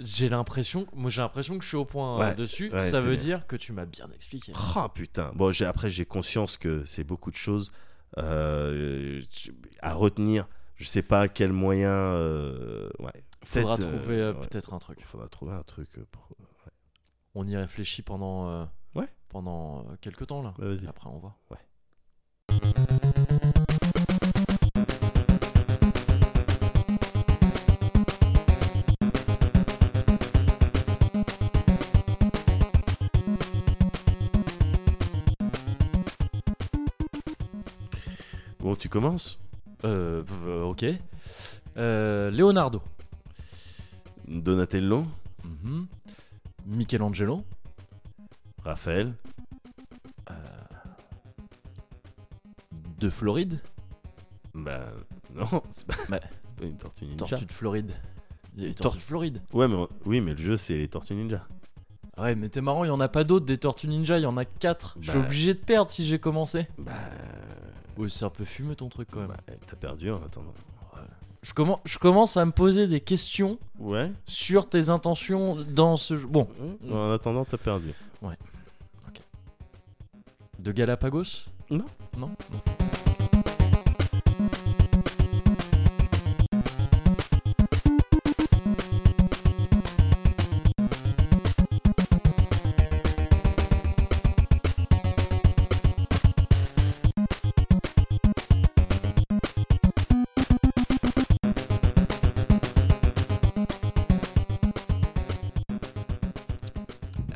J'ai 0.02 0.30
l'impression, 0.30 0.88
moi 0.94 1.10
j'ai 1.10 1.22
l'impression 1.22 1.58
que 1.58 1.64
je 1.64 1.68
suis 1.70 1.78
au 1.78 1.84
point 1.86 2.16
euh, 2.16 2.30
Ouais, 2.30 2.36
dessus. 2.36 2.72
ouais, 2.72 2.80
ça 2.80 3.02
veut 3.02 3.16
bien. 3.16 3.24
dire 3.24 3.48
que 3.48 3.56
tu 3.58 3.74
m'as 3.74 3.86
bien 3.86 4.08
expliqué. 4.16 4.54
Oh 4.78 4.88
putain. 4.88 5.32
Bon, 5.36 5.52
j'ai, 5.52 5.66
après, 5.66 5.90
j'ai 5.90 6.06
conscience 6.06 6.56
que 6.58 6.86
c'est 6.86 7.04
beaucoup 7.04 7.32
de 7.32 7.36
choses 7.36 7.74
euh, 8.18 9.22
à 9.82 9.94
retenir. 9.94 10.48
Je 10.76 10.86
sais 10.86 11.02
pas 11.04 11.28
quel 11.28 11.52
moyen. 11.52 11.90
euh, 11.90 12.90
ouais. 13.00 13.12
Faudra 13.44 13.78
trouver 13.78 14.16
euh, 14.22 14.34
peut-être 14.34 14.74
un 14.74 14.80
truc. 14.80 14.98
Il 15.02 15.06
faudra 15.06 15.28
trouver 15.28 15.52
un 15.54 15.64
truc. 15.64 15.90
pour- 16.12 16.30
On 17.36 17.46
y 17.48 17.56
réfléchit 17.58 18.02
pendant, 18.02 18.70
Ouais. 18.96 19.08
pendant 19.28 19.86
quelques 20.02 20.28
temps 20.28 20.42
là. 20.42 20.54
Vas-y. 20.58 20.88
Après 20.88 21.10
on 21.10 21.20
voit. 21.20 21.38
Ouais. 21.52 21.58
Tu 38.80 38.90
commences 38.90 39.40
Euh, 39.86 40.24
euh, 40.46 40.64
ok. 40.64 40.86
Euh, 41.78 42.32
Leonardo. 42.32 42.82
Donatello, 44.28 45.06
Mhm. 45.44 45.88
Michelangelo. 46.66 47.44
Raphaël, 48.66 49.14
De 53.00 53.10
Floride. 53.10 53.60
bah 54.54 54.88
non, 55.34 55.46
c'est 55.70 55.86
pas, 55.88 55.94
Bah, 56.10 56.20
c'est 56.22 56.56
pas 56.58 56.66
une 56.66 56.78
tortue 56.78 57.06
ninja. 57.06 57.18
Tortue 57.26 57.46
de 57.46 57.52
Floride. 57.52 57.92
Il 58.58 58.64
y 58.64 58.66
a 58.66 58.70
les 58.70 58.76
Tor- 58.76 58.84
tortues 58.84 58.98
de 59.00 59.04
Floride. 59.04 59.42
Ouais, 59.54 59.68
mais 59.70 59.78
oui, 60.06 60.20
mais 60.20 60.32
le 60.34 60.42
jeu 60.42 60.58
c'est 60.58 60.78
les 60.78 60.90
tortues 60.90 61.16
ninja. 61.16 61.48
Ouais, 62.18 62.36
mais 62.36 62.50
t'es 62.50 62.60
marrant, 62.60 62.84
il 62.84 62.90
y 62.90 62.92
en 62.92 63.00
a 63.00 63.08
pas 63.08 63.24
d'autres 63.24 63.46
des 63.46 63.58
tortues 63.58 63.88
ninja, 63.88 64.20
il 64.20 64.24
y 64.24 64.26
en 64.26 64.36
a 64.36 64.44
4. 64.44 64.98
Je 65.00 65.10
suis 65.12 65.20
Bah. 65.20 65.26
obligé 65.26 65.54
de 65.54 65.60
perdre 65.60 65.90
si 65.90 66.06
j'ai 66.06 66.20
commencé. 66.20 66.68
Bah, 66.78 66.92
Oui, 68.00 68.10
c'est 68.10 68.24
un 68.26 68.30
peu 68.30 68.46
fumeux 68.46 68.76
ton 68.76 68.88
truc 68.90 69.10
quand 69.12 69.20
même. 69.20 69.28
bah, 69.28 69.54
t'as 69.68 69.76
perdu 69.76 70.10
en 70.10 70.24
attendant. 70.24 70.54
Je, 71.42 71.54
commence, 71.54 71.80
je 71.86 71.98
commence 72.00 72.38
à 72.38 72.46
me 72.46 72.52
poser 72.52 72.88
des 72.88 73.02
questions 73.02 73.60
Ouais. 73.78 74.12
sur 74.26 74.68
tes 74.68 74.90
intentions 74.90 75.56
dans 75.70 75.96
ce 75.98 76.18
jeu. 76.18 76.28
Bon, 76.28 76.48
En 76.92 77.12
attendant, 77.12 77.46
t'as 77.46 77.58
perdu. 77.58 77.94
de 80.60 80.72
Galapagos? 80.72 81.46
Non. 81.70 81.86
Non 82.18 82.32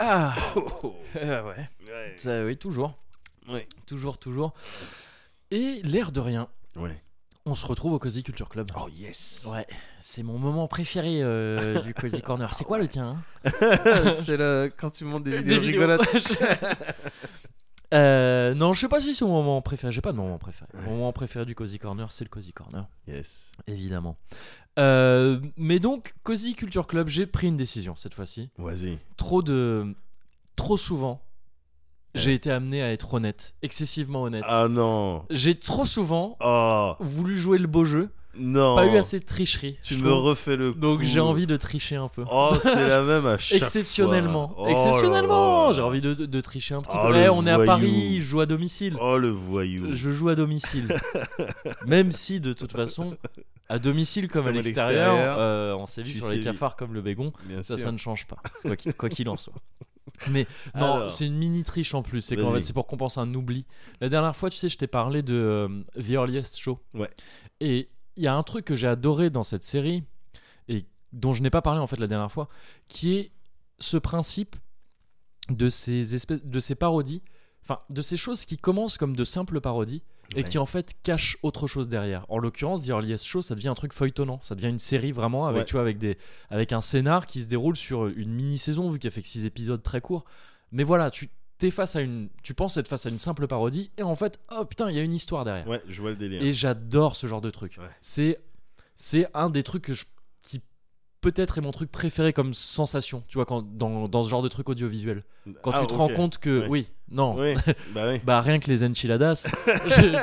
Ah 0.06 0.36
Euh, 1.16 1.42
Ouais, 1.44 1.70
Ouais. 1.86 2.14
ça, 2.18 2.44
oui, 2.44 2.58
toujours. 2.58 2.94
Ouais. 3.48 3.66
Toujours, 3.86 4.18
toujours. 4.18 4.54
Et 5.52 5.80
l'air 5.84 6.12
de 6.12 6.20
rien, 6.20 6.48
Ouais. 6.76 7.02
on 7.46 7.56
se 7.56 7.66
retrouve 7.66 7.94
au 7.94 8.00
Cozy 8.00 8.22
Culture 8.24 8.50
Club. 8.50 8.72
Oh 8.76 8.88
yes. 8.92 9.48
Ouais, 9.50 9.66
c'est 10.00 10.24
mon 10.24 10.38
moment 10.38 10.68
préféré 10.68 11.20
euh, 11.22 11.80
du 11.82 11.94
Cozy 11.94 12.22
Corner. 12.22 12.54
C'est 12.54 12.64
quoi 12.66 12.80
le 12.80 12.88
tien 12.88 13.22
hein? 13.46 13.52
C'est 14.14 14.36
le 14.38 14.72
quand 14.76 14.90
tu 14.90 15.06
montes 15.06 15.24
des 15.24 15.38
vidéos 15.38 15.60
Des 15.60 15.66
vidéos. 15.68 15.82
rigolotes. 15.88 16.28
Euh, 17.94 18.54
non, 18.56 18.74
je 18.74 18.80
sais 18.82 18.88
pas 18.88 19.00
si 19.00 19.14
c'est 19.14 19.24
mon 19.26 19.32
moment 19.44 19.62
préféré. 19.62 19.92
J'ai 19.92 20.02
pas 20.02 20.12
de 20.12 20.18
moment 20.18 20.38
préféré. 20.40 20.70
Mon 20.86 20.92
moment 20.98 21.14
préféré 21.14 21.46
du 21.46 21.54
Cozy 21.56 21.78
Corner, 21.80 22.12
c'est 22.12 22.24
le 22.24 22.30
Cozy 22.30 22.52
Corner, 22.54 22.86
yes. 23.08 23.52
évidemment. 23.68 24.18
Euh, 24.80 25.40
mais 25.58 25.80
donc, 25.80 26.16
Cozy 26.24 26.56
Culture 26.56 26.88
Club, 26.88 27.08
j'ai 27.08 27.28
pris 27.28 27.48
une 27.48 27.58
décision 27.58 27.96
cette 27.96 28.14
fois-ci. 28.16 28.50
Vas-y. 28.58 28.98
Trop 29.18 29.42
de. 29.44 29.96
Trop 30.56 30.78
souvent, 30.78 31.22
j'ai 32.16 32.34
été 32.34 32.52
amené 32.52 32.82
à 32.84 32.92
être 32.92 33.14
honnête, 33.16 33.56
excessivement 33.64 34.24
honnête. 34.24 34.44
Ah 34.48 34.68
non. 34.70 35.26
J'ai 35.32 35.58
trop 35.58 35.86
souvent 35.86 36.38
Oh. 36.44 36.94
voulu 37.00 37.38
jouer 37.38 37.58
le 37.58 37.68
beau 37.68 37.86
jeu 37.86 38.12
Non. 38.36 38.76
pas 38.76 38.88
eu 38.88 38.98
assez 38.98 39.20
de 39.20 39.26
tricherie. 39.26 39.78
Tu 39.84 39.96
me 39.98 40.12
refais 40.12 40.56
le 40.56 40.74
coup. 40.74 40.80
Donc 40.80 41.02
j'ai 41.04 41.20
envie 41.20 41.46
de 41.48 41.56
tricher 41.58 41.96
un 41.98 42.08
peu. 42.08 42.24
Oh, 42.32 42.52
c'est 42.62 42.88
la 42.88 43.04
même 43.04 43.26
à 43.28 43.38
chaque 43.38 43.60
Exceptionnellement. 43.62 44.50
fois. 44.50 44.66
Oh 44.66 44.68
Exceptionnellement. 44.70 45.72
J'ai 45.74 45.82
envie 45.82 46.02
de, 46.02 46.14
de- 46.14 46.26
de 46.26 46.42
tricher 46.42 46.74
un 46.76 46.82
petit 46.82 46.96
Oh, 47.00 47.08
peu. 47.08 47.14
le 47.14 47.20
Eh, 47.20 47.30
on 47.30 47.46
est 47.46 47.52
à. 47.52 47.60
Paris, 47.60 48.18
je 48.20 48.24
joue 48.24 48.40
à 48.42 48.46
domicile. 48.46 48.98
Oh, 49.00 49.18
le 49.18 49.30
voyou. 49.30 49.94
Je 49.94 50.12
joue 50.12 50.30
à 50.30 50.36
domicile. 50.36 50.94
Même 51.86 52.12
si, 52.12 52.40
de 52.40 52.54
toute 52.54 52.72
façon, 52.72 53.16
à 53.70 53.80
domicile 53.80 54.28
comme, 54.28 54.46
Comme 54.46 54.54
à 54.54 54.56
l'extérieur, 54.56 55.14
euh, 55.38 55.76
on 55.76 55.86
s'est 55.86 56.04
vu 56.04 56.14
sur 56.14 56.30
les 56.30 56.40
cafards 56.42 56.76
comme 56.76 56.94
le 56.94 57.02
bégon. 57.02 57.34
Bien 57.46 57.62
Ça, 57.64 57.76
sûr. 57.78 57.86
ça 57.86 57.92
ne 57.92 57.98
change 57.98 58.26
pas, 58.28 58.38
quoi 58.98 59.10
qu'il 59.10 59.30
en 59.30 59.38
soit. 59.38 59.54
Mais 60.30 60.46
non, 60.76 60.94
Alors. 60.96 61.12
c'est 61.12 61.26
une 61.26 61.38
mini 61.38 61.64
triche 61.64 61.94
en 61.94 62.02
plus. 62.04 62.22
C'est 62.22 62.36
qu'en 62.36 62.52
fait, 62.52 62.62
c'est 62.62 62.74
pour 62.74 62.88
compenser 62.88 63.20
un 63.20 63.34
oubli. 63.34 63.66
La 64.02 64.10
dernière 64.10 64.36
fois, 64.36 64.50
tu 64.50 64.58
sais, 64.58 64.70
je 64.70 64.78
t'ai 64.78 64.88
parlé 64.88 65.22
de 65.22 65.34
euh, 65.34 65.68
The 66.02 66.10
Earliest 66.12 66.58
Show. 66.58 66.80
Ouais. 66.94 67.10
Et 67.62 67.90
il 68.16 68.24
y 68.24 68.28
a 68.28 68.36
un 68.36 68.44
truc 68.44 68.66
que 68.66 68.76
j'ai 68.76 68.88
adoré 68.88 69.30
dans 69.30 69.44
cette 69.44 69.64
série 69.64 70.04
et 70.68 70.86
dont 71.12 71.34
je 71.34 71.42
n'ai 71.42 71.50
pas 71.50 71.62
parlé 71.62 71.80
en 71.80 71.88
fait 71.88 72.00
la 72.00 72.08
dernière 72.08 72.32
fois, 72.32 72.50
qui 72.88 73.16
est 73.18 73.32
ce 73.80 73.98
principe 73.98 74.56
de 75.50 75.70
ces 75.70 76.16
espèces, 76.16 76.44
de 76.44 76.60
ces 76.60 76.76
parodies, 76.76 77.22
enfin 77.64 77.80
de 77.90 78.02
ces 78.02 78.18
choses 78.18 78.46
qui 78.46 78.58
commencent 78.58 78.98
comme 78.98 79.16
de 79.16 79.24
simples 79.24 79.60
parodies 79.62 80.04
et 80.36 80.38
Ouais. 80.38 80.44
qui 80.46 80.58
en 80.58 80.66
fait 80.66 80.96
cachent 81.04 81.38
autre 81.44 81.68
chose 81.68 81.88
derrière. 81.90 82.26
En 82.30 82.38
l'occurrence, 82.40 82.84
The 82.86 82.90
Earliest 82.90 83.26
Show, 83.26 83.42
ça 83.42 83.56
devient 83.56 83.68
un 83.68 83.74
truc 83.76 83.94
feuilletonnant, 83.94 84.40
ça 84.42 84.56
devient 84.56 84.70
une 84.70 84.80
série 84.80 85.12
vraiment 85.12 85.46
avec 85.48 85.60
Ouais. 85.62 85.66
tu 85.66 85.74
vois 85.74 85.82
avec 85.82 85.98
des 85.98 86.18
avec 86.50 86.72
un 86.72 86.82
scénar 86.82 87.28
qui 87.28 87.42
se 87.42 87.48
déroule 87.50 87.76
sur 87.76 88.08
une 88.08 88.32
mini 88.34 88.58
saison 88.58 88.90
vu 88.90 89.00
qu'elle 89.00 89.12
fait 89.12 89.22
que 89.22 89.28
six 89.28 89.46
épisodes 89.46 89.84
très 89.84 90.00
courts. 90.02 90.24
Mais 90.72 90.84
voilà, 90.84 91.12
tu 91.12 91.30
t'es 91.64 91.72
face 91.72 91.96
à 91.96 92.02
une, 92.02 92.28
tu 92.44 92.54
penses 92.54 92.76
être 92.76 92.90
face 92.90 93.06
à 93.06 93.10
une 93.10 93.20
simple 93.20 93.48
parodie 93.48 93.90
et 93.98 94.04
en 94.04 94.16
fait, 94.18 94.38
oh 94.54 94.66
putain, 94.66 94.90
il 94.90 94.98
y 94.98 95.00
a 95.00 95.02
une 95.02 95.14
histoire 95.14 95.46
derrière. 95.46 95.66
Ouais, 95.66 95.80
je 95.88 96.02
vois 96.02 96.10
le 96.10 96.18
délire. 96.18 96.42
Et 96.44 96.52
j'adore 96.52 97.16
ce 97.16 97.26
genre 97.26 97.40
de 97.40 97.50
truc. 97.50 97.78
Ouais. 97.80 97.86
C'est 98.02 98.38
c'est 98.98 99.28
un 99.34 99.50
des 99.50 99.64
trucs 99.64 99.84
que 99.86 99.94
je, 99.94 100.04
qui 100.42 100.62
peut-être 101.22 101.58
est 101.58 101.62
mon 101.62 101.72
truc 101.72 101.90
préféré 101.90 102.34
comme 102.34 102.54
sensation, 102.54 103.24
tu 103.30 103.38
vois, 103.38 103.46
quand, 103.46 103.62
dans, 103.62 104.10
dans 104.10 104.24
ce 104.24 104.30
genre 104.30 104.42
de 104.42 104.50
truc 104.50 104.68
audiovisuel. 104.68 105.24
Quand 105.62 105.72
Ah, 105.74 105.80
tu 105.82 105.88
te 105.88 105.94
rends 105.94 106.10
compte 106.10 106.38
que, 106.38 106.60
Ouais. 106.64 106.68
oui, 106.68 106.88
non, 107.10 107.36
Oui, 107.40 107.54
bah 107.96 108.10
oui. 108.10 108.20
bah 108.26 108.42
rien 108.42 108.60
que 108.60 108.70
les 108.70 108.84
enchiladas, 108.84 109.48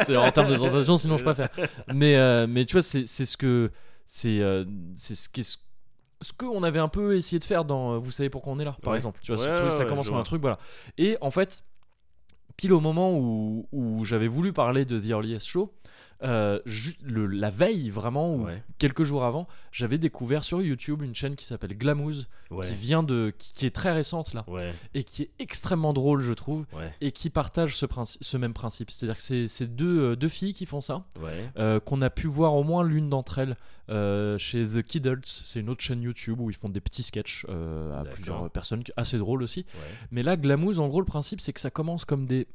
c'est 0.05 0.17
en 0.19 0.31
termes 0.31 0.51
de 0.53 0.59
sensation, 0.59 0.97
sinon 0.97 1.17
je 1.17 1.25
préfère. 1.31 1.49
Mais, 1.95 2.17
euh, 2.17 2.47
mais 2.47 2.67
tu 2.67 2.73
vois, 2.75 2.83
c'est 2.83 3.07
c'est 3.07 3.25
ce 3.25 3.37
que. 3.39 3.71
C'est 4.05 4.41
euh, 4.41 4.65
c'est 4.97 5.15
ce 5.15 5.29
qu'est- 5.31 5.43
ce 5.43 5.57
qu'on 6.37 6.63
avait 6.63 6.79
un 6.79 6.89
peu 6.89 7.17
essayé 7.17 7.39
de 7.39 7.45
faire 7.45 7.65
dans 7.65 7.95
euh, 7.95 7.99
Vous 7.99 8.11
savez 8.11 8.29
pourquoi 8.31 8.53
on 8.53 8.59
est 8.59 8.65
là, 8.65 8.77
par 8.83 8.93
Ouais. 8.93 8.97
exemple. 8.99 9.21
Tu 9.23 9.33
vois, 9.33 9.39
ce 9.43 9.49
Ouais, 9.49 9.55
truc, 9.57 9.65
ouais, 9.71 9.75
ça 9.77 9.85
commence 9.87 10.09
par 10.09 10.19
un 10.19 10.23
truc, 10.23 10.41
voilà. 10.41 10.59
Et 10.99 11.17
en 11.21 11.31
fait, 11.31 11.65
pile 12.57 12.73
au 12.73 12.81
moment 12.81 13.17
où, 13.17 13.67
où 13.73 14.05
j'avais 14.05 14.29
voulu 14.29 14.53
parler 14.53 14.85
de 14.85 14.99
The 15.01 15.09
Earliest 15.11 15.47
Show, 15.47 15.73
euh, 16.23 16.59
le- 17.03 17.27
la 17.27 17.51
veille 17.51 17.89
vraiment, 17.91 18.35
ou 18.35 18.45
Ouais. 18.45 18.63
quelques 18.79 19.03
jours 19.05 19.25
avant, 19.25 19.47
j'avais 19.73 19.99
découvert 19.99 20.45
sur 20.45 20.61
YouTube 20.63 21.03
une 21.03 21.15
chaîne 21.15 21.35
qui 21.37 21.45
s'appelle 21.45 21.77
Glamouze, 21.77 22.29
Ouais. 22.51 22.67
qui 22.67 22.75
vient 22.75 23.03
de. 23.03 23.33
Qui, 23.39 23.53
qui 23.55 23.67
est 23.67 23.71
très 23.75 23.93
récente 23.93 24.35
là, 24.35 24.45
Ouais. 24.49 24.73
et 24.95 25.05
qui 25.05 25.23
est 25.23 25.31
extrêmement 25.39 25.93
drôle, 25.93 26.21
je 26.21 26.33
trouve 26.33 26.67
et 27.01 27.13
qui 27.13 27.31
partagent 27.31 27.77
ce, 27.77 27.87
princi- 27.87 28.19
ce 28.21 28.37
même 28.37 28.53
principe. 28.55 28.91
C'est-à-dire 28.91 29.17
que 29.17 29.23
c'est 29.23 29.49
c'est 29.49 29.75
deux, 29.75 30.01
euh, 30.11 30.17
deux 30.17 30.29
filles 30.29 30.53
qui 30.53 30.67
font 30.67 30.81
ça, 30.81 31.05
euh, 31.59 31.81
qu'on 31.81 32.03
a 32.03 32.11
pu 32.11 32.27
voir 32.27 32.55
au 32.55 32.65
moins 32.65 32.85
l'une 32.85 33.09
d'entre 33.09 33.39
elles 33.39 33.57
chez 34.39 34.65
The 34.67 34.83
Kiddles. 34.83 35.21
C'est 35.25 35.61
une 35.61 35.69
autre 35.69 35.83
chaîne 35.83 36.03
YouTube 36.03 36.41
où 36.41 36.49
ils 36.51 36.57
font 36.57 36.69
des 36.69 36.81
petits 36.81 37.03
sketchs 37.03 37.45
à 37.49 37.53
D'accord. 38.03 38.13
plusieurs 38.13 38.51
personnes, 38.51 38.85
assez 38.97 39.19
drôles 39.19 39.43
aussi. 39.43 39.65
Mais 40.11 40.23
là, 40.23 40.37
Glamouze, 40.37 40.79
en 40.79 40.89
gros, 40.89 41.01
le 41.01 41.07
principe, 41.07 41.41
c'est 41.41 41.53
que 41.53 41.61
ça 41.61 41.71
commence 41.71 42.05
comme 42.05 42.27
des 42.27 42.47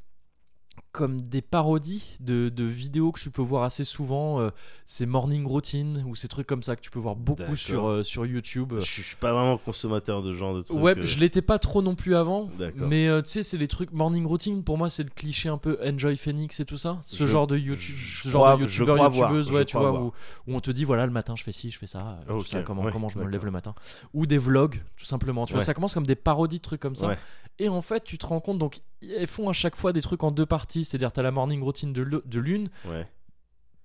comme 0.91 1.19
des 1.19 1.41
parodies 1.41 2.15
de, 2.21 2.47
de 2.47 2.63
vidéos 2.63 3.11
que 3.11 3.19
tu 3.19 3.29
peux 3.29 3.41
voir 3.41 3.63
assez 3.63 3.83
souvent, 3.83 4.39
euh, 4.39 4.49
ces 4.85 5.05
morning 5.05 5.45
routines 5.45 6.05
ou 6.07 6.15
ces 6.15 6.29
trucs 6.29 6.47
comme 6.47 6.63
ça 6.63 6.77
que 6.77 6.81
tu 6.81 6.89
peux 6.89 6.99
voir 6.99 7.15
beaucoup 7.17 7.55
sur, 7.57 7.87
euh, 7.89 8.03
sur 8.03 8.25
YouTube. 8.25 8.73
Je 8.79 8.85
suis 8.85 9.01
je 9.01 9.07
suis 9.07 9.15
pas 9.17 9.33
vraiment 9.33 9.57
consommateur 9.57 10.23
de 10.23 10.31
genre 10.31 10.55
de 10.55 10.61
trucs. 10.61 10.77
Ouais, 10.79 10.97
euh, 10.97 11.03
je 11.03 11.19
l'étais 11.19 11.41
pas 11.41 11.59
trop 11.59 11.81
non 11.81 11.95
plus 11.95 12.15
avant. 12.15 12.49
Mais 12.77 13.07
euh, 13.09 13.21
tu 13.21 13.29
sais, 13.29 13.43
c'est 13.43 13.57
les 13.57 13.67
trucs 13.67 13.91
morning 13.91 14.25
routine. 14.25 14.63
Pour 14.63 14.77
moi, 14.77 14.89
c'est 14.89 15.03
le 15.03 15.09
cliché 15.09 15.49
un 15.49 15.57
peu 15.57 15.77
Enjoy 15.85 16.15
Phoenix 16.15 16.59
et 16.61 16.65
tout 16.65 16.77
ça. 16.77 17.01
Ce 17.03 17.23
Je- 17.25 17.27
genre 17.27 17.47
de 17.47 17.57
YouTube, 17.57 17.95
je 17.97 18.23
ce 18.23 18.29
genre 18.29 18.43
crois- 18.43 18.55
de 18.55 18.61
youtubeur, 18.61 18.97
youtubeuse, 18.97 19.51
ouais, 19.51 19.65
tu 19.65 19.77
vois, 19.77 20.01
où, 20.01 20.05
où 20.47 20.55
on 20.55 20.61
te 20.61 20.71
dit 20.71 20.85
voilà, 20.85 21.05
le 21.05 21.11
matin, 21.11 21.35
je 21.35 21.43
fais 21.43 21.51
ci, 21.51 21.71
je 21.71 21.77
fais 21.77 21.87
ça, 21.87 22.19
tout 22.27 22.33
Ok, 22.35 22.47
ça, 22.47 22.61
comment, 22.63 22.83
ouais, 22.83 22.91
comment 22.93 23.09
je 23.09 23.19
me 23.19 23.25
lève 23.27 23.43
le 23.43 23.51
matin. 23.51 23.75
Ou 24.13 24.25
des 24.25 24.37
vlogs, 24.37 24.81
tout 24.95 25.05
simplement. 25.05 25.45
Tu 25.45 25.51
vois, 25.53 25.61
ça 25.61 25.73
commence 25.73 25.93
comme 25.93 26.07
des 26.07 26.15
parodies 26.15 26.57
de 26.57 26.61
trucs 26.61 26.79
comme 26.81 26.95
ça. 26.95 27.17
Et 27.57 27.69
en 27.69 27.81
fait, 27.81 28.03
tu 28.03 28.17
te 28.17 28.25
rends 28.25 28.41
compte, 28.41 28.59
donc, 28.59 28.81
elles 29.01 29.27
font 29.27 29.47
à 29.49 29.53
chaque 29.53 29.77
fois 29.77 29.93
des 29.93 30.01
trucs 30.01 30.23
en 30.23 30.31
deux 30.31 30.45
parties. 30.45 30.64
C'est-à-dire, 30.73 31.11
tu 31.11 31.19
as 31.19 31.23
la 31.23 31.31
morning 31.31 31.61
routine 31.61 31.93
de 31.93 32.39
l'une, 32.39 32.69
Ouais. 32.87 33.07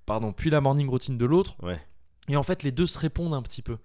pardon, 0.07 0.33
puis 0.33 0.51
la 0.51 0.61
morning 0.61 0.89
routine 0.89 1.19
de 1.19 1.25
l'autre. 1.25 1.55
Ouais. 1.63 1.81
Et 2.29 2.37
en 2.37 2.43
fait, 2.43 2.63
les 2.63 2.73
deux 2.73 2.87
se 2.87 2.99
répondent 2.99 3.35
un 3.35 3.43
petit 3.43 3.63
peu. 3.63 3.79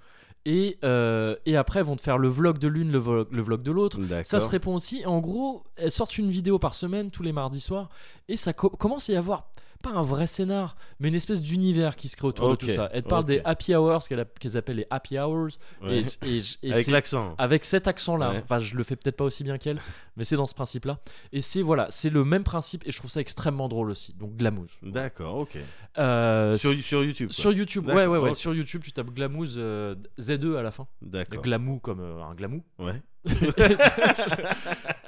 Et, 0.47 0.77
euh, 0.83 1.35
et 1.47 1.57
après, 1.57 1.81
vont 1.81 1.95
te 1.95 2.01
faire 2.03 2.19
le 2.19 2.27
vlog 2.27 2.59
de 2.59 2.67
l'une, 2.67 2.91
le 2.91 2.99
vlog, 2.99 3.27
le 3.31 3.41
vlog 3.41 3.63
de 3.63 3.71
l'autre. 3.71 3.99
Ça 4.23 4.39
se 4.39 4.47
répond 4.49 4.75
aussi. 4.75 5.03
En 5.05 5.19
gros, 5.19 5.63
elles 5.75 5.89
sortent 5.91 6.17
une 6.19 6.29
vidéo 6.29 6.59
par 6.59 6.75
semaine 6.75 7.09
tous 7.09 7.23
les 7.23 7.31
mardis 7.31 7.59
soirs. 7.61 7.89
Et 8.27 8.37
ça 8.37 8.53
co- 8.53 8.69
commence 8.69 9.09
à 9.09 9.13
y 9.13 9.15
avoir, 9.15 9.49
pas 9.89 9.97
un 9.99 10.03
vrai 10.03 10.25
scénar, 10.27 10.75
mais 10.99 11.07
une 11.09 11.15
espèce 11.15 11.41
d'univers 11.41 11.95
qui 11.95 12.07
se 12.09 12.17
crée 12.17 12.27
autour 12.27 12.49
de 12.49 12.55
tout 12.55 12.69
ça. 12.69 12.89
Elles 12.93 13.03
parlent 13.03 13.21
ok. 13.23 13.27
des 13.29 13.41
happy 13.45 13.75
hours, 13.75 14.07
qu'elles 14.07 14.25
qu'elles 14.39 14.57
appellent 14.57 14.77
les 14.77 14.87
happy 14.89 15.17
hours. 15.19 15.49
Ouais. 15.83 16.01
Et, 16.23 16.37
et- 16.37 16.41
et 16.63 16.73
Avec 16.73 16.87
l'accent. 16.87 17.35
avec 17.37 17.63
cet 17.65 17.87
accent-là, 17.87 18.31
Ouais. 18.31 18.41
enfin 18.43 18.59
je 18.59 18.75
le 18.75 18.83
fais 18.83 18.95
peut-être 18.95 19.17
pas 19.17 19.23
aussi 19.25 19.43
bien 19.43 19.57
qu'elle, 19.57 19.79
mais 20.17 20.23
c'est 20.23 20.35
dans 20.35 20.45
ce 20.47 20.55
principe-là. 20.55 20.99
Et 21.31 21.41
c'est 21.41 21.61
voilà, 21.61 21.87
c'est 21.91 22.09
le 22.09 22.25
même 22.25 22.43
principe 22.43 22.81
et 22.87 22.91
je 22.91 22.97
trouve 22.97 23.11
ça 23.11 23.21
extrêmement 23.21 23.67
drôle 23.69 23.89
aussi. 23.91 24.13
Donc 24.13 24.35
Glamouze. 24.35 24.71
D'accord, 24.81 25.35
ok. 25.37 25.57
Euh, 25.97 26.57
Sur, 26.57 26.71
sur 26.73 27.03
YouTube. 27.03 27.27
quoi. 27.29 27.35
sur 27.35 27.51
YouTube, 27.53 27.87
ouais 27.87 28.05
ouais 28.07 28.17
ouais, 28.17 28.33
sur 28.33 28.53
YouTube 28.53 28.81
tu 28.83 28.91
tapes 28.91 29.11
Glamouze 29.11 29.55
euh, 29.57 29.95
Z2 30.19 30.55
à 30.57 30.61
la 30.63 30.71
fin. 30.71 30.87
D'accord. 31.01 31.41
Glamou 31.41 31.79
comme 31.79 31.99
euh, 32.01 32.23
un 32.23 32.33
glamou. 32.35 32.63
Ouais. 32.79 33.01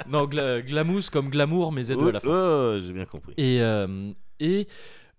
non, 0.08 0.26
gla- 0.26 1.10
comme 1.12 1.30
glamour 1.30 1.72
mais 1.72 1.82
Z2 1.82 1.94
à 1.94 1.98
Ouais, 2.06 2.12
la 2.12 2.20
fin. 2.20 2.30
ouais, 2.74 2.80
j'ai 2.86 2.94
bien 2.94 3.06
compris. 3.06 3.34
Et, 3.38 3.62
euh, 3.62 4.12
et 4.40 4.68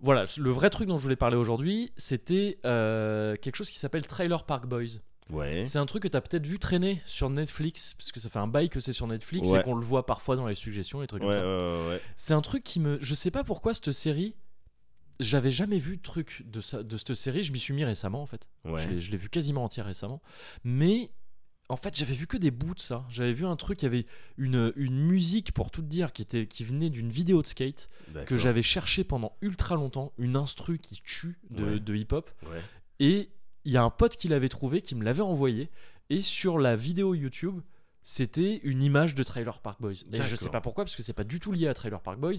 voilà, 0.00 0.24
le 0.38 0.50
vrai 0.50 0.70
truc 0.70 0.86
dont 0.88 0.96
je 0.98 1.02
voulais 1.02 1.16
parler 1.16 1.36
aujourd'hui, 1.36 1.92
c'était 1.96 2.58
euh, 2.64 3.34
quelque 3.36 3.56
chose 3.56 3.70
qui 3.70 3.78
s'appelle 3.78 4.06
Trailer 4.06 4.44
Park 4.44 4.66
Boys. 4.66 5.00
Ouais. 5.30 5.64
C'est 5.66 5.78
un 5.78 5.84
truc 5.86 6.04
que 6.04 6.08
tu 6.08 6.16
as 6.16 6.20
peut-être 6.22 6.46
vu 6.46 6.58
traîner 6.58 7.02
sur 7.04 7.28
Netflix, 7.28 7.92
parce 7.94 8.12
que 8.12 8.20
ça 8.20 8.30
fait 8.30 8.38
un 8.38 8.46
bail 8.46 8.70
que 8.70 8.80
c'est 8.80 8.94
sur 8.94 9.06
Netflix 9.06 9.50
Ouais. 9.50 9.60
et 9.60 9.62
qu'on 9.62 9.74
le 9.74 9.84
voit 9.84 10.06
parfois 10.06 10.36
dans 10.36 10.46
les 10.46 10.54
suggestions, 10.54 11.00
les 11.02 11.06
trucs 11.06 11.22
Ouais, 11.22 11.32
comme 11.34 11.34
ça. 11.34 11.46
ouais, 11.66 11.88
ouais. 11.90 12.00
C'est 12.16 12.32
un 12.32 12.40
truc 12.40 12.64
qui 12.64 12.80
me. 12.80 12.98
Je 13.02 13.14
sais 13.14 13.30
pas 13.30 13.44
pourquoi 13.44 13.74
cette 13.74 13.92
série. 13.92 14.34
J'avais 15.20 15.50
jamais 15.50 15.78
vu 15.78 15.96
de 15.96 16.02
truc 16.02 16.44
de, 16.46 16.60
ça, 16.60 16.82
de 16.84 16.96
cette 16.96 17.14
série. 17.14 17.42
Je 17.42 17.52
m'y 17.52 17.58
suis 17.58 17.74
mis 17.74 17.84
récemment 17.84 18.22
en 18.22 18.26
fait. 18.26 18.48
Ouais. 18.64 18.80
Je 18.80 18.88
l'ai- 18.88 19.00
Je 19.00 19.10
l'ai 19.10 19.16
vu 19.16 19.28
quasiment 19.28 19.64
entière 19.64 19.84
récemment. 19.86 20.22
Mais 20.62 21.10
en 21.68 21.76
fait, 21.76 21.94
j'avais 21.96 22.14
vu 22.14 22.26
que 22.26 22.36
des 22.36 22.50
bouts 22.50 22.74
de 22.74 22.80
ça. 22.80 23.04
J'avais 23.10 23.32
vu 23.32 23.44
un 23.44 23.56
truc, 23.56 23.82
il 23.82 23.84
y 23.84 23.88
avait 23.88 24.06
une, 24.38 24.72
une 24.76 24.98
musique, 25.06 25.52
pour 25.52 25.70
tout 25.70 25.82
dire, 25.82 26.12
qui, 26.12 26.22
était, 26.22 26.46
qui 26.46 26.64
venait 26.64 26.88
d'une 26.90 27.10
vidéo 27.10 27.42
de 27.42 27.46
skate 27.46 27.88
que 28.26 28.36
j'avais 28.38 28.62
cherché 28.62 29.04
pendant 29.04 29.36
ultra 29.42 29.74
longtemps. 29.74 30.12
Une 30.18 30.36
instru 30.36 30.78
qui 30.78 31.00
tue 31.02 31.38
de, 31.50 31.64
Ouais. 31.64 31.80
de 31.80 31.94
hip-hop. 31.94 32.30
Ouais. 32.44 32.60
Et 33.00 33.28
il 33.64 33.72
y 33.72 33.76
a 33.76 33.82
un 33.82 33.90
pote 33.90 34.16
qui 34.16 34.28
l'avait 34.28 34.48
trouvé, 34.48 34.80
qui 34.80 34.94
me 34.94 35.04
l'avait 35.04 35.20
envoyé. 35.22 35.70
Et 36.10 36.22
sur 36.22 36.58
la 36.58 36.74
vidéo 36.74 37.14
YouTube, 37.14 37.60
c'était 38.02 38.60
une 38.62 38.82
image 38.82 39.14
de 39.14 39.22
Trailer 39.22 39.60
Park 39.60 39.80
Boys. 39.80 40.04
Et 40.12 40.22
je 40.22 40.36
sais 40.36 40.48
pas 40.48 40.60
pourquoi, 40.60 40.84
parce 40.84 40.96
que 40.96 41.02
c'est 41.02 41.12
pas 41.12 41.24
du 41.24 41.40
tout 41.40 41.52
lié 41.52 41.68
à 41.68 41.74
Trailer 41.74 42.00
Park 42.00 42.18
Boys. 42.18 42.38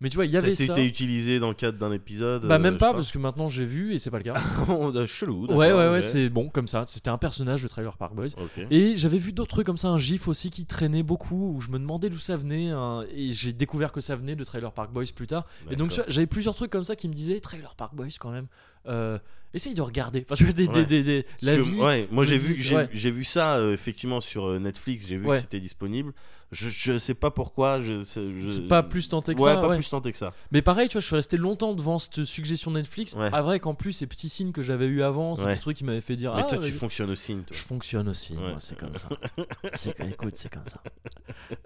Mais 0.00 0.08
tu 0.08 0.14
vois, 0.16 0.24
il 0.24 0.32
y 0.32 0.36
avait 0.36 0.54
ça. 0.54 0.64
été 0.72 0.86
utilisé 0.86 1.38
dans 1.38 1.48
le 1.48 1.54
cadre 1.54 1.76
d'un 1.78 1.92
épisode 1.92 2.46
Bah, 2.46 2.54
euh, 2.54 2.58
même 2.58 2.74
je 2.74 2.78
pas, 2.78 2.94
parce 2.94 3.12
que 3.12 3.18
maintenant 3.18 3.48
j'ai 3.48 3.66
vu 3.66 3.92
et 3.92 3.98
c'est 3.98 4.10
pas 4.10 4.16
le 4.18 4.24
cas. 4.24 4.32
Bah, 4.94 5.06
Chelou. 5.06 5.46
ouais, 5.46 5.72
ouais, 5.72 5.72
ouais, 5.72 5.96
ok. 5.98 6.02
c'est 6.02 6.30
bon 6.30 6.48
comme 6.48 6.68
ça. 6.68 6.84
C'était 6.86 7.10
un 7.10 7.18
personnage 7.18 7.62
de 7.62 7.68
Trailer 7.68 7.96
Park 7.98 8.14
Boys. 8.14 8.28
Et 8.70 8.96
j'avais 8.96 9.18
vu 9.18 9.32
d'autres 9.32 9.50
trucs 9.50 9.66
comme 9.66 9.76
ça, 9.76 9.88
un 9.88 9.98
gif 9.98 10.26
aussi 10.26 10.50
qui 10.50 10.64
traînait 10.64 11.02
beaucoup, 11.02 11.54
où 11.54 11.60
je 11.60 11.68
me 11.68 11.78
demandais 11.78 12.08
d'où 12.08 12.18
ça 12.18 12.36
venait, 12.36 12.70
hein, 12.70 13.04
et 13.14 13.30
j'ai 13.30 13.52
découvert 13.52 13.92
que 13.92 14.00
ça 14.00 14.16
venait 14.16 14.36
de 14.36 14.44
Trailer 14.44 14.72
Park 14.72 14.90
Boys 14.92 15.04
plus 15.14 15.26
tard. 15.26 15.46
Et 15.70 15.76
donc 15.76 15.92
j'avais 16.08 16.26
plusieurs 16.26 16.54
trucs 16.54 16.70
comme 16.70 16.84
ça 16.84 16.96
qui 16.96 17.08
me 17.08 17.14
disaient 17.14 17.40
Trailer 17.40 17.74
Park 17.74 17.94
Boys 17.94 18.08
quand 18.18 18.30
même. 18.30 18.46
Euh, 18.86 19.18
essaye 19.52 19.74
de 19.74 19.82
regarder. 19.82 20.24
Enfin, 20.26 20.36
tu 20.36 20.44
vois, 20.44 20.52
des, 20.52 20.66
des, 20.68 20.72
Ouais. 20.80 20.86
des- 20.86 21.02
des- 21.02 21.26
la 21.42 21.56
que, 21.56 21.60
vie. 21.62 21.80
ouais, 21.80 22.08
moi 22.10 22.24
j'ai 22.24 22.38
vu, 22.38 22.54
j'ai 22.54 22.76
ouais. 22.76 22.86
vu 22.92 23.24
ça 23.24 23.56
euh, 23.56 23.72
effectivement 23.74 24.20
sur 24.20 24.46
euh, 24.46 24.58
Netflix, 24.58 25.06
j'ai 25.08 25.16
vu 25.16 25.26
que 25.26 25.36
c'était 25.38 25.60
disponible. 25.60 26.12
Je, 26.52 26.68
je 26.68 26.98
sais 26.98 27.14
pas 27.14 27.30
pourquoi. 27.30 27.80
Je, 27.80 28.02
c'est 28.02 28.22
je- 28.40 28.48
C'est 28.48 28.66
pas 28.66 28.82
plus 28.82 29.08
tenté 29.08 29.36
que 29.36 29.40
ouais, 29.40 29.54
ça. 29.54 29.60
pas 29.60 29.72
plus 29.72 29.88
tenté 29.88 30.10
que 30.10 30.18
ça. 30.18 30.32
Mais 30.50 30.62
pareil, 30.62 30.88
tu 30.88 30.94
vois, 30.94 31.00
je 31.00 31.06
suis 31.06 31.14
resté 31.14 31.36
longtemps 31.36 31.74
devant 31.74 32.00
cette 32.00 32.24
suggestion 32.24 32.72
Netflix. 32.72 33.14
Ouais. 33.14 33.28
Ah, 33.32 33.40
vrai 33.42 33.60
qu'en 33.60 33.74
plus, 33.74 33.92
ces 33.92 34.08
petits 34.08 34.28
signes 34.28 34.50
que 34.50 34.60
j'avais 34.62 34.86
eu 34.86 35.02
avant, 35.04 35.36
ces 35.36 35.44
petits 35.46 35.60
trucs 35.60 35.76
qui 35.76 35.84
m'avaient 35.84 36.00
fait 36.00 36.16
dire. 36.16 36.34
Mais 36.34 36.42
ah, 36.44 36.48
toi, 36.48 36.58
tu 36.58 36.72
fonctionnes 36.72 37.10
aussi. 37.10 37.34
Toi. 37.36 37.44
Je 37.56 37.62
fonctionne 37.62 38.08
aussi, 38.08 38.32
Ouais. 38.32 38.40
moi, 38.50 38.56
c'est 38.58 38.76
comme 38.76 38.96
ça. 38.96 39.08
Écoute, 40.10 40.34
c'est 40.34 40.48
comme 40.52 40.66
ça. 40.66 40.82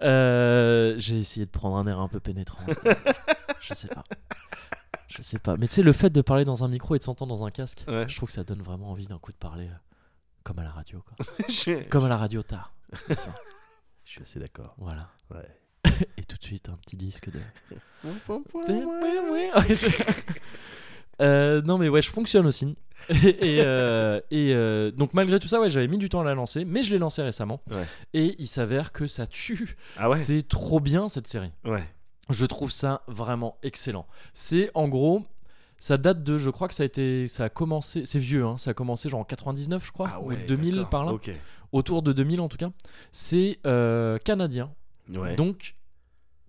Euh, 0.03 0.93
J'ai 0.99 1.17
essayé 1.17 1.47
de 1.47 1.51
prendre 1.51 1.77
un 1.77 1.87
air 1.87 1.99
un 1.99 2.07
peu 2.07 2.19
pénétrant. 2.19 2.63
Je 3.61 3.73
sais 3.73 3.87
pas. 3.87 4.03
Je 5.07 5.21
sais 5.21 5.39
pas. 5.39 5.55
Mais 5.57 5.67
tu 5.67 5.73
sais, 5.75 5.83
le 5.83 5.93
fait 5.93 6.09
de 6.09 6.21
parler 6.21 6.45
dans 6.45 6.63
un 6.63 6.67
micro 6.67 6.95
et 6.95 6.99
de 6.99 7.03
s'entendre 7.03 7.35
dans 7.35 7.45
un 7.45 7.51
casque, 7.51 7.83
Ouais. 7.87 8.05
je 8.07 8.15
trouve 8.15 8.29
que 8.29 8.33
ça 8.33 8.43
donne 8.43 8.61
vraiment 8.61 8.89
envie 8.91 9.07
d'un 9.07 9.19
coup 9.19 9.31
de 9.31 9.37
parler 9.37 9.67
euh, 9.67 9.75
comme 10.43 10.59
à 10.59 10.63
la 10.63 10.71
radio. 10.71 11.01
Quoi. 11.01 11.25
je, 11.49 11.83
Comme 11.89 12.05
à 12.05 12.09
la 12.09 12.17
radio 12.17 12.41
tard. 12.43 12.73
je 13.09 13.15
suis 14.11 14.21
assez 14.21 14.39
d'accord. 14.39 14.75
Voilà. 14.77 15.09
Ouais. 15.33 15.47
Et 16.17 16.23
tout 16.23 16.37
de 16.37 16.43
suite, 16.43 16.67
un 16.69 16.77
petit 16.77 16.97
disque 16.97 17.29
de. 17.31 17.39
Euh, 21.21 21.61
non 21.61 21.77
mais 21.77 21.87
ouais, 21.87 22.01
je 22.01 22.11
fonctionne 22.11 22.45
aussi. 22.45 22.75
et 23.09 23.29
et, 23.55 23.61
euh, 23.65 24.19
et, 24.31 24.53
euh, 24.53 24.91
donc 24.91 25.13
malgré 25.13 25.39
tout 25.39 25.47
ça, 25.47 25.61
ouais, 25.61 25.69
j'avais 25.69 25.87
mis 25.87 25.97
du 25.97 26.09
temps 26.09 26.19
à 26.19 26.23
la 26.25 26.33
lancer, 26.33 26.65
mais 26.65 26.81
je 26.83 26.91
l'ai 26.91 26.97
lancé 26.97 27.21
récemment. 27.21 27.61
Ouais. 27.71 27.85
Et 28.13 28.35
il 28.37 28.47
s'avère 28.47 28.91
que 28.91 29.07
ça 29.07 29.25
tue. 29.25 29.77
Ah 29.97 30.09
ouais? 30.09 30.17
C'est 30.17 30.45
trop 30.45 30.81
bien 30.81 31.07
cette 31.07 31.27
série. 31.27 31.51
Ouais. 31.63 31.83
Je 32.29 32.45
trouve 32.45 32.71
ça 32.71 33.01
vraiment 33.07 33.57
excellent. 33.63 34.07
C'est 34.33 34.71
en 34.73 34.87
gros, 34.87 35.23
ça 35.77 35.97
date 35.97 36.23
de, 36.23 36.37
je 36.37 36.49
crois 36.49 36.67
que 36.67 36.73
ça 36.73 36.83
a 36.83 36.85
été, 36.85 37.27
ça 37.27 37.45
a 37.45 37.49
commencé, 37.49 38.05
c'est 38.05 38.19
vieux, 38.19 38.45
hein, 38.45 38.57
ça 38.57 38.71
a 38.71 38.73
commencé 38.73 39.09
genre 39.09 39.19
en 39.19 39.23
99, 39.25 39.85
je 39.85 39.91
crois, 39.91 40.09
Ah 40.13 40.21
ou 40.21 40.29
ouais. 40.29 40.45
2000 40.47 40.75
d'accord. 40.75 40.89
par 40.89 41.05
là, 41.05 41.13
autour 41.71 42.01
de 42.01 42.13
2000 42.13 42.41
en 42.41 42.47
tout 42.47 42.57
cas. 42.57 42.71
C'est 43.11 43.59
euh, 43.67 44.17
canadien, 44.17 44.71
Ouais. 45.13 45.35
donc 45.35 45.75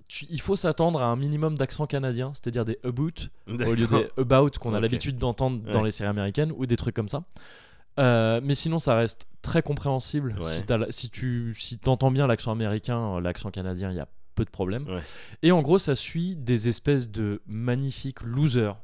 tu- 0.09 0.27
il 0.31 0.41
faut 0.41 0.57
s'attendre 0.57 1.03
à 1.03 1.07
un 1.07 1.17
minimum 1.17 1.59
d'accent 1.59 1.87
canadien, 1.87 2.33
c'est-à-dire 2.33 2.65
des 2.65 2.79
about 2.85 3.11
au 3.49 3.75
lieu 3.75 3.87
des 3.89 4.09
about 4.17 4.51
qu'on 4.61 4.73
a 4.73 4.81
l'habitude 4.81 5.19
d'entendre 5.19 5.61
dans 5.73 5.83
les 5.83 5.91
séries 5.91 6.09
américaines 6.11 6.53
ou 6.57 6.65
des 6.65 6.77
trucs 6.77 6.95
comme 6.95 7.09
ça. 7.09 7.25
Euh, 7.99 8.41
mais 8.43 8.55
sinon, 8.55 8.79
ça 8.79 8.95
reste 8.95 9.27
très 9.43 9.63
compréhensible. 9.63 10.37
Si, 10.91 11.09
tu 11.11 11.55
si 11.59 11.79
entends 11.87 12.11
bien 12.11 12.27
l'accent 12.27 12.53
américain, 12.53 13.17
euh, 13.17 13.21
l'accent 13.21 13.51
canadien, 13.51 13.91
il 13.91 13.97
y 13.97 14.01
a 14.01 14.07
peu 14.37 14.45
de 14.45 14.51
problèmes. 14.51 14.87
Ouais. 14.87 15.03
Et 15.43 15.51
en 15.51 15.61
gros, 15.63 15.81
ça 15.81 15.97
suit 15.97 16.37
des 16.37 16.69
espèces 16.69 17.11
de 17.11 17.43
magnifiques 17.49 18.23
losers 18.23 18.77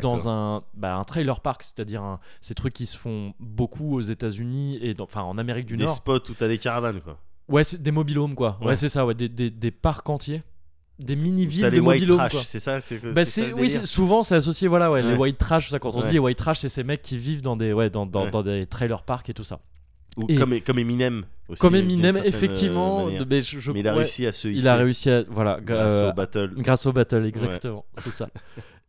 dans 0.00 0.28
un, 0.28 0.62
bah, 0.74 0.94
un 0.94 1.02
trailer 1.04 1.40
park, 1.40 1.64
c'est-à-dire 1.64 2.02
un- 2.02 2.20
ces 2.40 2.54
trucs 2.54 2.72
qui 2.72 2.86
se 2.86 2.96
font 2.96 3.34
beaucoup 3.40 3.96
aux 3.96 4.00
États-Unis 4.00 4.78
et 4.80 4.94
dans- 4.94 5.04
enfin 5.04 5.22
en 5.22 5.36
Amérique 5.38 5.66
du 5.66 5.76
Des 5.76 5.84
Nord. 5.84 5.94
spots 5.96 6.30
où 6.30 6.34
t'as 6.38 6.46
des 6.48 6.58
caravanes, 6.58 7.00
quoi. 7.00 7.18
Ouais, 7.48 7.64
c'est 7.64 7.82
des 7.82 7.90
mobilhomes 7.90 8.36
quoi. 8.36 8.58
Ouais, 8.60 8.68
Ouais. 8.68 8.76
c'est 8.76 8.88
ça, 8.88 9.04
ouais, 9.04 9.14
des, 9.14 9.28
des, 9.28 9.50
des 9.50 9.70
parcs 9.72 10.08
entiers, 10.08 10.42
des 11.00 11.16
mini-villes 11.16 11.62
T'as 11.62 11.70
de 11.70 11.74
les 11.74 11.80
white 11.80 12.00
mobilhomes. 12.02 12.18
trash, 12.18 12.30
quoi. 12.32 12.42
c'est 12.46 12.60
ça 12.60 12.78
c'est 12.78 12.98
Bah 13.12 13.24
c'est 13.24 13.46
c'est 13.46 13.52
oui, 13.54 13.68
c'est- 13.68 13.84
souvent 13.84 14.22
c'est 14.22 14.36
associé 14.36 14.68
voilà 14.68 14.88
ouais, 14.88 15.02
les 15.02 15.16
white 15.16 15.36
trash 15.38 15.68
ça 15.70 15.80
quand 15.80 15.90
on 15.96 16.00
Ouais. 16.02 16.06
dit 16.06 16.12
les 16.12 16.18
white 16.20 16.38
trash 16.38 16.60
c'est 16.60 16.68
ces 16.68 16.84
mecs 16.84 17.02
qui 17.02 17.18
vivent 17.18 17.42
dans 17.42 17.56
des 17.56 17.72
ouais 17.72 17.90
dans, 17.90 18.06
dans, 18.06 18.30
dans 18.30 18.44
des 18.44 18.66
trailer 18.66 19.02
parks 19.02 19.30
et 19.30 19.34
tout 19.34 19.42
ça. 19.42 19.58
Ou 20.16 20.26
et- 20.28 20.34
comme, 20.34 20.60
comme 20.60 20.78
Eminem 20.78 21.24
aussi. 21.48 21.60
Comme 21.60 21.74
Eminem 21.74 22.16
euh, 22.16 22.20
effectivement, 22.24 23.06
de- 23.08 23.24
mais, 23.24 23.40
je- 23.40 23.60
je- 23.60 23.72
Mais 23.72 23.80
il 23.80 23.88
a 23.88 23.92
ouais, 23.92 23.98
réussi 24.00 24.26
à 24.26 24.32
se 24.32 24.48
hisser 24.48 24.60
il 24.60 24.68
a 24.68 24.74
réussi 24.76 25.10
à 25.10 25.22
voilà 25.28 25.58
grâce 25.64 26.02
euh, 26.02 26.10
au 26.10 26.12
battle. 26.12 26.52
grâce 26.58 26.84
au 26.86 26.92
battle 26.92 27.24
exactement, 27.24 27.84
c'est 27.94 28.10
ça. 28.12 28.28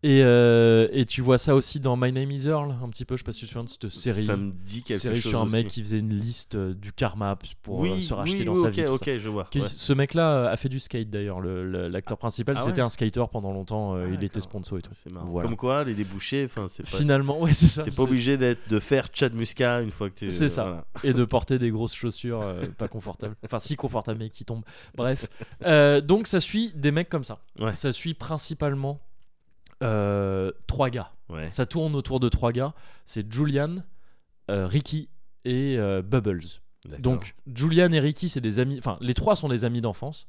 Et, 0.05 0.21
euh, 0.21 0.89
et 0.91 1.05
tu 1.05 1.21
vois 1.21 1.37
ça 1.37 1.55
aussi 1.55 1.79
dans 1.79 1.95
My 1.95 2.11
Name 2.11 2.29
Is 2.29 2.45
Earl 2.47 2.75
un 2.83 2.89
petit 2.89 3.05
peu, 3.05 3.15
je 3.15 3.21
sais 3.21 3.23
pas 3.23 3.31
si 3.31 3.39
tu 3.39 3.45
te 3.45 3.51
souviens 3.51 3.63
de 3.63 3.69
cette 3.69 3.89
série. 3.89 4.25
Ça 4.25 4.35
me 4.35 4.51
dit 4.51 4.83
quelque 4.83 4.99
série 4.99 5.15
chose 5.21 5.29
sur 5.31 5.39
un 5.39 5.45
aussi. 5.45 5.55
mec 5.55 5.67
qui 5.67 5.81
faisait 5.81 5.99
une 5.99 6.13
liste 6.13 6.55
euh, 6.55 6.73
du 6.73 6.91
karma 6.91 7.37
pour 7.61 7.79
euh, 7.79 7.83
oui, 7.83 8.03
se 8.03 8.13
racheter 8.13 8.39
oui, 8.39 8.45
dans 8.45 8.55
oui, 8.55 8.61
sa 8.61 8.69
vie. 8.69 8.85
ok, 8.85 9.05
ça. 9.05 9.17
je 9.19 9.29
vois. 9.29 9.47
Ouais. 9.55 9.61
Ce 9.65 9.93
mec-là 9.93 10.49
a 10.49 10.57
fait 10.57 10.67
du 10.67 10.81
skate 10.81 11.09
d'ailleurs, 11.09 11.39
le- 11.39 11.65
le- 11.65 11.87
l'acteur 11.87 12.17
principal. 12.17 12.55
Ah 12.59 12.61
C'était 12.61 12.81
ouais 12.81 12.85
un 12.85 12.89
skater 12.89 13.23
pendant 13.31 13.53
longtemps. 13.53 13.95
Ah, 13.95 14.01
il 14.13 14.21
était 14.25 14.41
sponsor 14.41 14.77
et 14.77 14.81
tout. 14.81 14.91
C'est 14.93 15.09
marrant. 15.11 15.27
Voilà. 15.27 15.47
Comme 15.47 15.55
quoi, 15.55 15.85
les 15.85 15.93
débouchés, 15.93 16.49
pas. 16.49 16.67
Finalement, 16.83 17.39
ouais, 17.41 17.53
c'est 17.53 17.67
ça. 17.67 17.83
T'es 17.83 17.91
pas 17.91 18.03
obligé 18.03 18.35
de 18.37 18.79
faire 18.81 19.07
Chad 19.13 19.33
Musca 19.33 19.81
une 19.81 19.91
fois 19.91 20.09
que 20.09 20.19
tu. 20.19 20.29
C'est 20.31 20.49
ça. 20.49 20.63
voilà. 20.63 20.85
et 21.05 21.13
de 21.13 21.23
porter 21.23 21.59
des 21.59 21.69
grosses 21.69 21.95
chaussures 21.95 22.41
euh, 22.41 22.61
pas 22.77 22.89
confortables. 22.89 23.35
Enfin, 23.45 23.59
si 23.59 23.77
confortables 23.77 24.19
mais 24.19 24.29
qui 24.29 24.43
tombent. 24.43 24.65
Bref. 24.95 25.27
Euh, 25.65 26.01
donc, 26.01 26.27
ça 26.27 26.41
suit 26.41 26.73
des 26.75 26.91
mecs 26.91 27.07
comme 27.09 27.23
ça. 27.23 27.39
Ouais. 27.57 27.73
Ça 27.75 27.93
suit 27.93 28.13
principalement 28.15 28.99
euh, 29.83 30.51
trois 30.65 30.89
gars. 30.89 31.11
Ouais. 31.29 31.51
Ça 31.51 31.65
tourne 31.65 31.95
autour 31.95 32.19
de 32.19 32.29
trois 32.29 32.51
gars. 32.51 32.73
C'est 33.05 33.31
Julian, 33.31 33.83
euh, 34.49 34.65
Ricky 34.65 35.09
et 35.45 35.77
euh, 35.77 36.01
Bubbles. 36.01 36.61
Donc, 36.99 37.35
Julian 37.53 37.91
et 37.91 37.99
Ricky, 37.99 38.27
c'est 38.27 38.41
des 38.41 38.59
amis. 38.59 38.77
Enfin, 38.79 38.97
les 38.99 39.13
trois 39.13 39.35
sont 39.35 39.47
des 39.47 39.63
amis 39.63 39.81
d'enfance. 39.81 40.27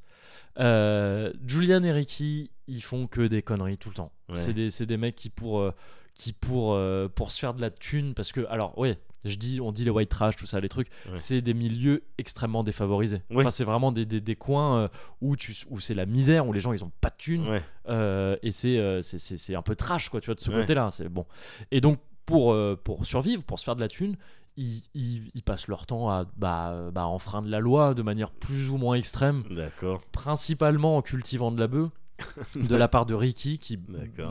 Julian 0.57 1.83
et 1.83 1.91
Ricky, 1.91 2.51
ils 2.67 2.81
font 2.81 3.07
que 3.07 3.21
des 3.27 3.41
conneries 3.41 3.77
tout 3.77 3.89
le 3.89 3.95
temps. 3.95 4.11
Ouais. 4.29 4.35
C'est 4.37 4.53
des, 4.53 4.69
des 4.69 4.97
mecs 4.97 5.15
qui, 5.15 5.29
pour, 5.29 5.69
qui 6.13 6.31
pour, 6.31 6.79
pour 7.13 7.31
se 7.31 7.39
faire 7.39 7.53
de 7.53 7.61
la 7.61 7.71
thune, 7.71 8.13
parce 8.13 8.31
que, 8.31 8.45
alors, 8.47 8.77
ouais, 8.77 8.97
je 9.25 9.37
dis, 9.37 9.59
on 9.61 9.71
dit 9.71 9.83
les 9.83 9.89
white 9.89 10.09
trash, 10.09 10.35
tout 10.35 10.45
ça, 10.45 10.59
les 10.59 10.69
trucs, 10.69 10.87
Ouais. 11.07 11.11
c'est 11.15 11.41
des 11.41 11.53
milieux 11.53 12.03
extrêmement 12.17 12.63
défavorisés. 12.63 13.21
Ouais. 13.29 13.37
Enfin, 13.41 13.49
c'est 13.49 13.63
vraiment 13.63 13.91
des, 13.91 14.05
des, 14.05 14.21
des 14.21 14.35
coins 14.35 14.77
euh, 14.79 14.87
où, 15.21 15.35
tu, 15.35 15.53
où 15.69 15.79
c'est 15.79 15.93
la 15.93 16.05
misère, 16.05 16.47
où 16.47 16.53
les 16.53 16.59
gens, 16.59 16.73
ils 16.73 16.83
ont 16.83 16.91
pas 17.01 17.09
de 17.09 17.15
thune. 17.17 17.47
Ouais. 17.47 17.61
Euh, 17.89 18.37
et 18.43 18.51
c'est, 18.51 18.77
euh, 18.77 19.01
c'est, 19.01 19.17
c'est, 19.19 19.37
c'est 19.37 19.55
un 19.55 19.61
peu 19.61 19.75
trash, 19.75 20.09
quoi, 20.09 20.21
tu 20.21 20.27
vois, 20.27 20.35
de 20.35 20.39
ce 20.41 20.49
côté-là. 20.51 20.89
C'est 20.91 21.09
bon. 21.09 21.25
Et 21.71 21.81
donc, 21.81 21.99
pour, 22.25 22.55
pour 22.83 23.05
survivre, 23.05 23.43
pour 23.43 23.59
se 23.59 23.63
faire 23.65 23.75
de 23.75 23.81
la 23.81 23.87
thune, 23.87 24.15
ils, 24.57 24.81
ils- 24.93 25.31
ils 25.35 25.43
passent 25.43 25.67
leur 25.67 25.85
temps 25.85 26.09
à 26.09 26.25
bah, 26.37 26.89
bah, 26.93 27.05
enfreindre 27.07 27.47
la 27.49 27.59
loi 27.59 27.93
de 27.93 28.01
manière 28.01 28.31
plus 28.31 28.69
ou 28.69 28.77
moins 28.77 28.95
extrême, 28.95 29.43
D'accord. 29.51 30.01
principalement 30.11 30.97
en 30.97 31.01
cultivant 31.01 31.51
de 31.51 31.59
la 31.59 31.67
bœuf. 31.67 31.89
de 32.55 32.75
la 32.75 32.87
part 32.87 33.05
de 33.05 33.13
Ricky 33.13 33.57
qui 33.57 33.79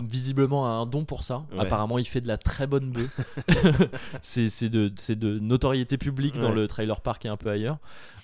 visiblement 0.08 0.66
a 0.66 0.70
un 0.70 0.86
don 0.86 1.04
pour 1.04 1.22
ça. 1.22 1.44
Ouais. 1.52 1.60
Apparemment, 1.60 1.98
il 1.98 2.06
fait 2.06 2.20
de 2.20 2.28
la 2.28 2.36
très 2.36 2.66
bonne 2.66 2.90
bœuf. 2.90 3.20
c'est 4.22 4.48
c'est 4.48 4.68
de, 4.68 4.90
c'est 4.96 5.18
de 5.18 5.38
notoriété 5.38 5.98
publique 5.98 6.38
dans 6.38 6.52
le 6.52 6.66
trailer 6.66 7.00
park 7.00 7.24
et 7.26 7.28
un 7.28 7.36
peu 7.36 7.50
ailleurs. 7.50 7.78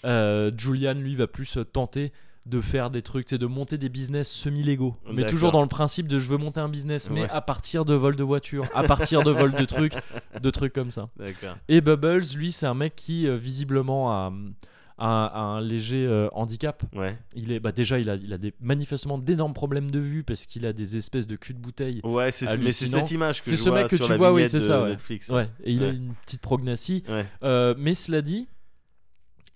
Euh, 0.05 0.51
Julian, 0.57 0.95
lui, 0.95 1.15
va 1.15 1.27
plus 1.27 1.59
tenter 1.73 2.13
de 2.47 2.61
faire 2.63 2.91
des 2.91 3.03
trucs, 3.03 3.29
c'est 3.29 3.39
de 3.39 3.47
monter 3.47 3.77
des 3.77 3.91
business 3.91 4.31
semi-légaux. 4.31 4.97
Mais 5.07 5.17
D'accord. 5.17 5.31
toujours 5.31 5.53
dans 5.53 5.61
le 5.63 5.69
principe 5.69 6.09
de 6.09 6.19
je 6.19 6.27
veux 6.29 6.39
monter 6.39 6.61
un 6.61 6.71
business, 6.71 7.11
mais 7.11 7.23
Ouais. 7.23 7.31
à 7.31 7.43
partir 7.43 7.85
de 7.85 7.95
vol 7.95 8.17
de 8.17 8.25
voiture, 8.25 8.65
à 8.75 8.83
partir 8.83 9.23
de 9.23 9.31
vol 9.31 9.53
de 9.53 9.65
trucs, 9.67 9.93
de 10.41 10.51
trucs 10.51 10.73
comme 10.73 10.91
ça. 10.91 11.11
Et 11.69 11.83
Bubbles, 11.83 12.23
lui, 12.35 12.51
c'est 12.51 12.67
un 12.67 12.75
mec 12.75 12.97
qui 12.97 13.29
euh, 13.29 13.37
visiblement 13.37 14.11
a, 14.11 14.33
a- 15.01 15.27
a 15.27 15.41
un 15.41 15.61
léger 15.61 16.07
euh, 16.07 16.29
handicap. 16.33 16.83
Ouais. 16.95 17.19
Il 17.35 17.51
est, 17.51 17.59
bah 17.59 17.73
déjà, 17.73 17.99
il 17.99 18.09
a, 18.11 18.15
il 18.15 18.33
a 18.33 18.39
des, 18.39 18.55
manifestement 18.61 19.19
d'énormes 19.19 19.55
problèmes 19.55 19.91
de 19.91 19.99
vue 19.99 20.23
parce 20.23 20.47
qu'il 20.47 20.65
a 20.67 20.73
des 20.73 20.97
espèces 20.97 21.27
de 21.27 21.37
cul 21.37 21.55
de 21.55 21.59
bouteille. 21.59 22.01
Ouais, 22.05 22.31
c'est 22.31 22.57
mais 22.59 22.71
c'est 22.71 22.87
cette 22.87 23.11
image 23.11 23.41
que 23.41 23.47
C'est 23.47 23.57
je 23.57 23.63
ce 23.63 23.69
vois 23.71 23.81
mec 23.83 23.89
que 23.89 23.97
sur 23.97 24.07
tu 24.07 24.13
la 24.13 24.19
vois, 24.19 24.33
oui, 24.33 24.49
c'est 24.49 24.61
ça, 24.61 24.83
ouais. 24.83 24.91
Netflix. 24.91 25.29
Ouais, 25.31 25.49
et 25.65 25.73
il 25.73 25.83
a 25.83 25.89
une 25.89 26.15
petite 26.25 26.41
prognathie. 26.43 27.03
Euh, 27.43 27.75
mais 27.79 27.95
cela 27.95 28.23
dit, 28.23 28.47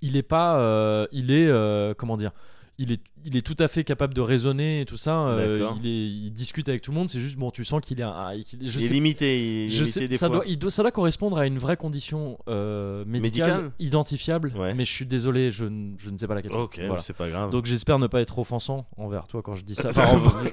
il 0.00 0.16
est 0.16 0.22
pas, 0.22 0.58
euh, 0.58 1.06
il 1.12 1.30
est, 1.30 1.48
comment 1.96 2.16
dire, 2.16 2.32
il 2.78 2.90
est, 2.90 3.00
il 3.24 3.36
est 3.36 3.42
tout 3.42 3.56
à 3.58 3.68
fait 3.68 3.84
capable 3.84 4.14
de 4.14 4.20
raisonner 4.20 4.80
et 4.82 4.84
tout 4.84 4.96
ça. 4.96 5.26
euh, 5.28 5.70
il, 5.80 5.86
est, 5.86 6.06
il 6.06 6.30
discute 6.30 6.68
avec 6.68 6.82
tout 6.82 6.90
le 6.90 6.96
monde. 6.98 7.08
C'est 7.08 7.20
juste 7.20 7.36
bon, 7.36 7.50
tu 7.50 7.64
sens 7.64 7.80
qu'il 7.80 8.00
est, 8.00 8.04
un- 8.04 8.40
qu'il- 8.44 8.68
je 8.68 8.78
il 8.78 8.84
est 8.84 8.88
limité, 8.90 9.38
il 9.40 9.66
est 9.66 9.70
je 9.70 9.74
limité 9.80 9.90
sais, 10.00 10.08
des 10.08 10.16
ça, 10.16 10.26
fois. 10.28 10.36
doit, 10.36 10.44
il 10.46 10.58
doit- 10.58 10.70
ça 10.70 10.82
doit 10.82 10.92
correspondre 10.92 11.38
à 11.38 11.46
une 11.46 11.58
vraie 11.58 11.76
condition 11.76 12.38
euh, 12.48 13.04
médicale, 13.06 13.48
Médicale 13.50 13.70
identifiable, 13.78 14.52
Ouais. 14.56 14.74
mais 14.74 14.84
je 14.84 14.90
suis 14.92 15.06
désolé, 15.06 15.50
je, 15.50 15.64
ne- 15.64 15.96
je 15.98 16.10
ne 16.10 16.18
sais 16.18 16.26
pas 16.26 16.34
laquelle. 16.34 16.52
Ok, 16.54 16.78
Voilà. 16.86 17.00
c'est 17.02 17.16
pas 17.16 17.28
grave. 17.28 17.50
Donc 17.50 17.66
j'espère 17.66 17.98
ne 17.98 18.06
pas 18.06 18.20
être 18.20 18.38
offensant 18.38 18.86
envers 18.96 19.26
toi 19.26 19.42
quand 19.42 19.54
je 19.54 19.64
dis 19.64 19.74
ça, 19.74 19.88
enfin, 19.90 20.04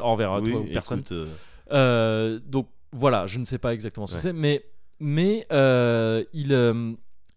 en- 0.02 0.04
envers 0.04 0.34
oui, 0.42 0.52
toi 0.52 0.60
ou 0.62 0.64
personne. 0.66 1.00
écoute, 1.00 1.12
euh, 1.12 1.26
Euh, 1.74 2.40
donc 2.46 2.68
voilà, 2.92 3.28
je 3.28 3.40
ne 3.40 3.46
sais 3.46 3.58
pas 3.58 3.74
exactement 3.74 4.06
ce 4.08 4.12
que 4.14 4.18
Ouais. 4.18 4.22
c'est, 4.22 4.34
mais, 4.34 4.64
mais 5.00 5.46
il, 6.34 6.52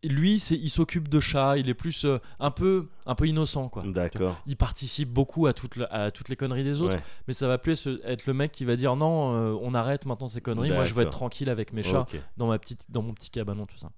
lui, 0.09 0.35
il 0.37 0.71
s'occupe 0.71 1.09
de 1.09 1.21
chats, 1.21 1.57
il 1.59 1.69
est 1.69 1.75
plus 1.75 2.05
euh, 2.05 2.19
un, 2.41 2.51
peu, 2.51 2.89
un 3.07 3.15
peu 3.15 3.27
innocent, 3.27 3.69
quoi. 3.69 3.83
D'accord. 3.87 4.37
Il 4.47 4.57
participe 4.57 5.09
beaucoup 5.11 5.47
à, 5.47 5.53
toutes 5.53 5.77
le- 5.77 5.93
à 5.95 6.11
toutes 6.11 6.29
les 6.29 6.37
conneries 6.37 6.65
des 6.65 6.81
autres, 6.83 6.97
Ouais. 6.97 7.03
mais 7.29 7.35
ça 7.35 7.47
va 7.49 7.59
plus 7.59 7.89
être 8.05 8.27
le 8.27 8.35
mec 8.35 8.53
qui 8.53 8.65
va 8.65 8.77
dire 8.77 8.97
non, 8.97 9.35
euh, 9.35 9.59
on 9.63 9.75
arrête 9.75 10.07
maintenant 10.07 10.29
ces 10.29 10.41
conneries, 10.41 10.71
moi 10.73 10.85
je 10.85 10.95
veux 10.95 11.03
être 11.03 11.11
tranquille 11.11 11.49
avec 11.51 11.73
mes 11.73 11.83
chats 11.83 12.07
dans, 12.37 12.47
ma 12.49 12.59
petite, 12.59 12.87
dans 12.91 13.03
mon 13.03 13.13
petit 13.15 13.31
cabanon, 13.31 13.67
tout 13.67 13.79
ça. 13.79 13.91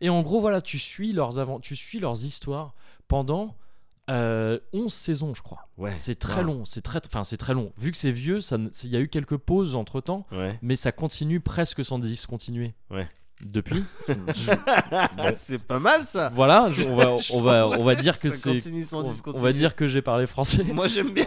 Et 0.00 0.08
en 0.08 0.22
gros, 0.22 0.40
voilà, 0.40 0.60
tu 0.60 0.78
suis 0.78 1.12
leurs, 1.12 1.38
avant, 1.38 1.60
tu 1.60 1.76
suis 1.76 1.98
leurs 1.98 2.24
histoires 2.24 2.74
pendant 3.08 3.56
euh, 4.08 4.58
11 4.72 4.92
saisons, 4.92 5.34
je 5.34 5.42
crois. 5.42 5.68
Ouais. 5.78 5.92
C'est 5.96 6.14
très 6.14 6.42
long, 6.44 6.64
c'est 6.64 6.80
très, 6.80 7.00
enfin 7.06 7.24
c'est 7.24 7.36
très 7.36 7.54
long. 7.54 7.72
Vu 7.76 7.90
que 7.90 7.98
c'est 7.98 8.12
vieux, 8.12 8.38
il 8.84 8.90
y 8.90 8.96
a 8.96 9.00
eu 9.00 9.08
quelques 9.08 9.36
pauses 9.36 9.74
entre 9.74 10.00
temps, 10.00 10.26
Ouais. 10.30 10.58
mais 10.62 10.76
ça 10.76 10.92
continue 10.92 11.40
presque 11.40 11.84
sans 11.84 11.98
discontinuer. 11.98 12.74
Ouais. 12.90 13.08
Depuis. 13.44 13.84
c'est 15.34 15.58
pas 15.62 15.78
mal 15.78 16.02
ça. 16.04 16.30
voilà, 16.34 16.70
je- 16.70 16.88
on 16.88 16.96
va, 16.96 17.14
on 17.32 17.42
va, 17.42 17.68
on 17.78 17.84
va 17.84 17.94
dire 17.94 18.18
que 18.18 18.30
c'est, 18.30 18.58
on, 18.94 19.38
va 19.38 19.52
dire 19.52 19.76
que 19.76 19.86
j'ai 19.86 20.00
parlé 20.00 20.26
français. 20.26 20.64
Moi 20.72 20.86
j'aime 20.86 21.10
bien. 21.12 21.24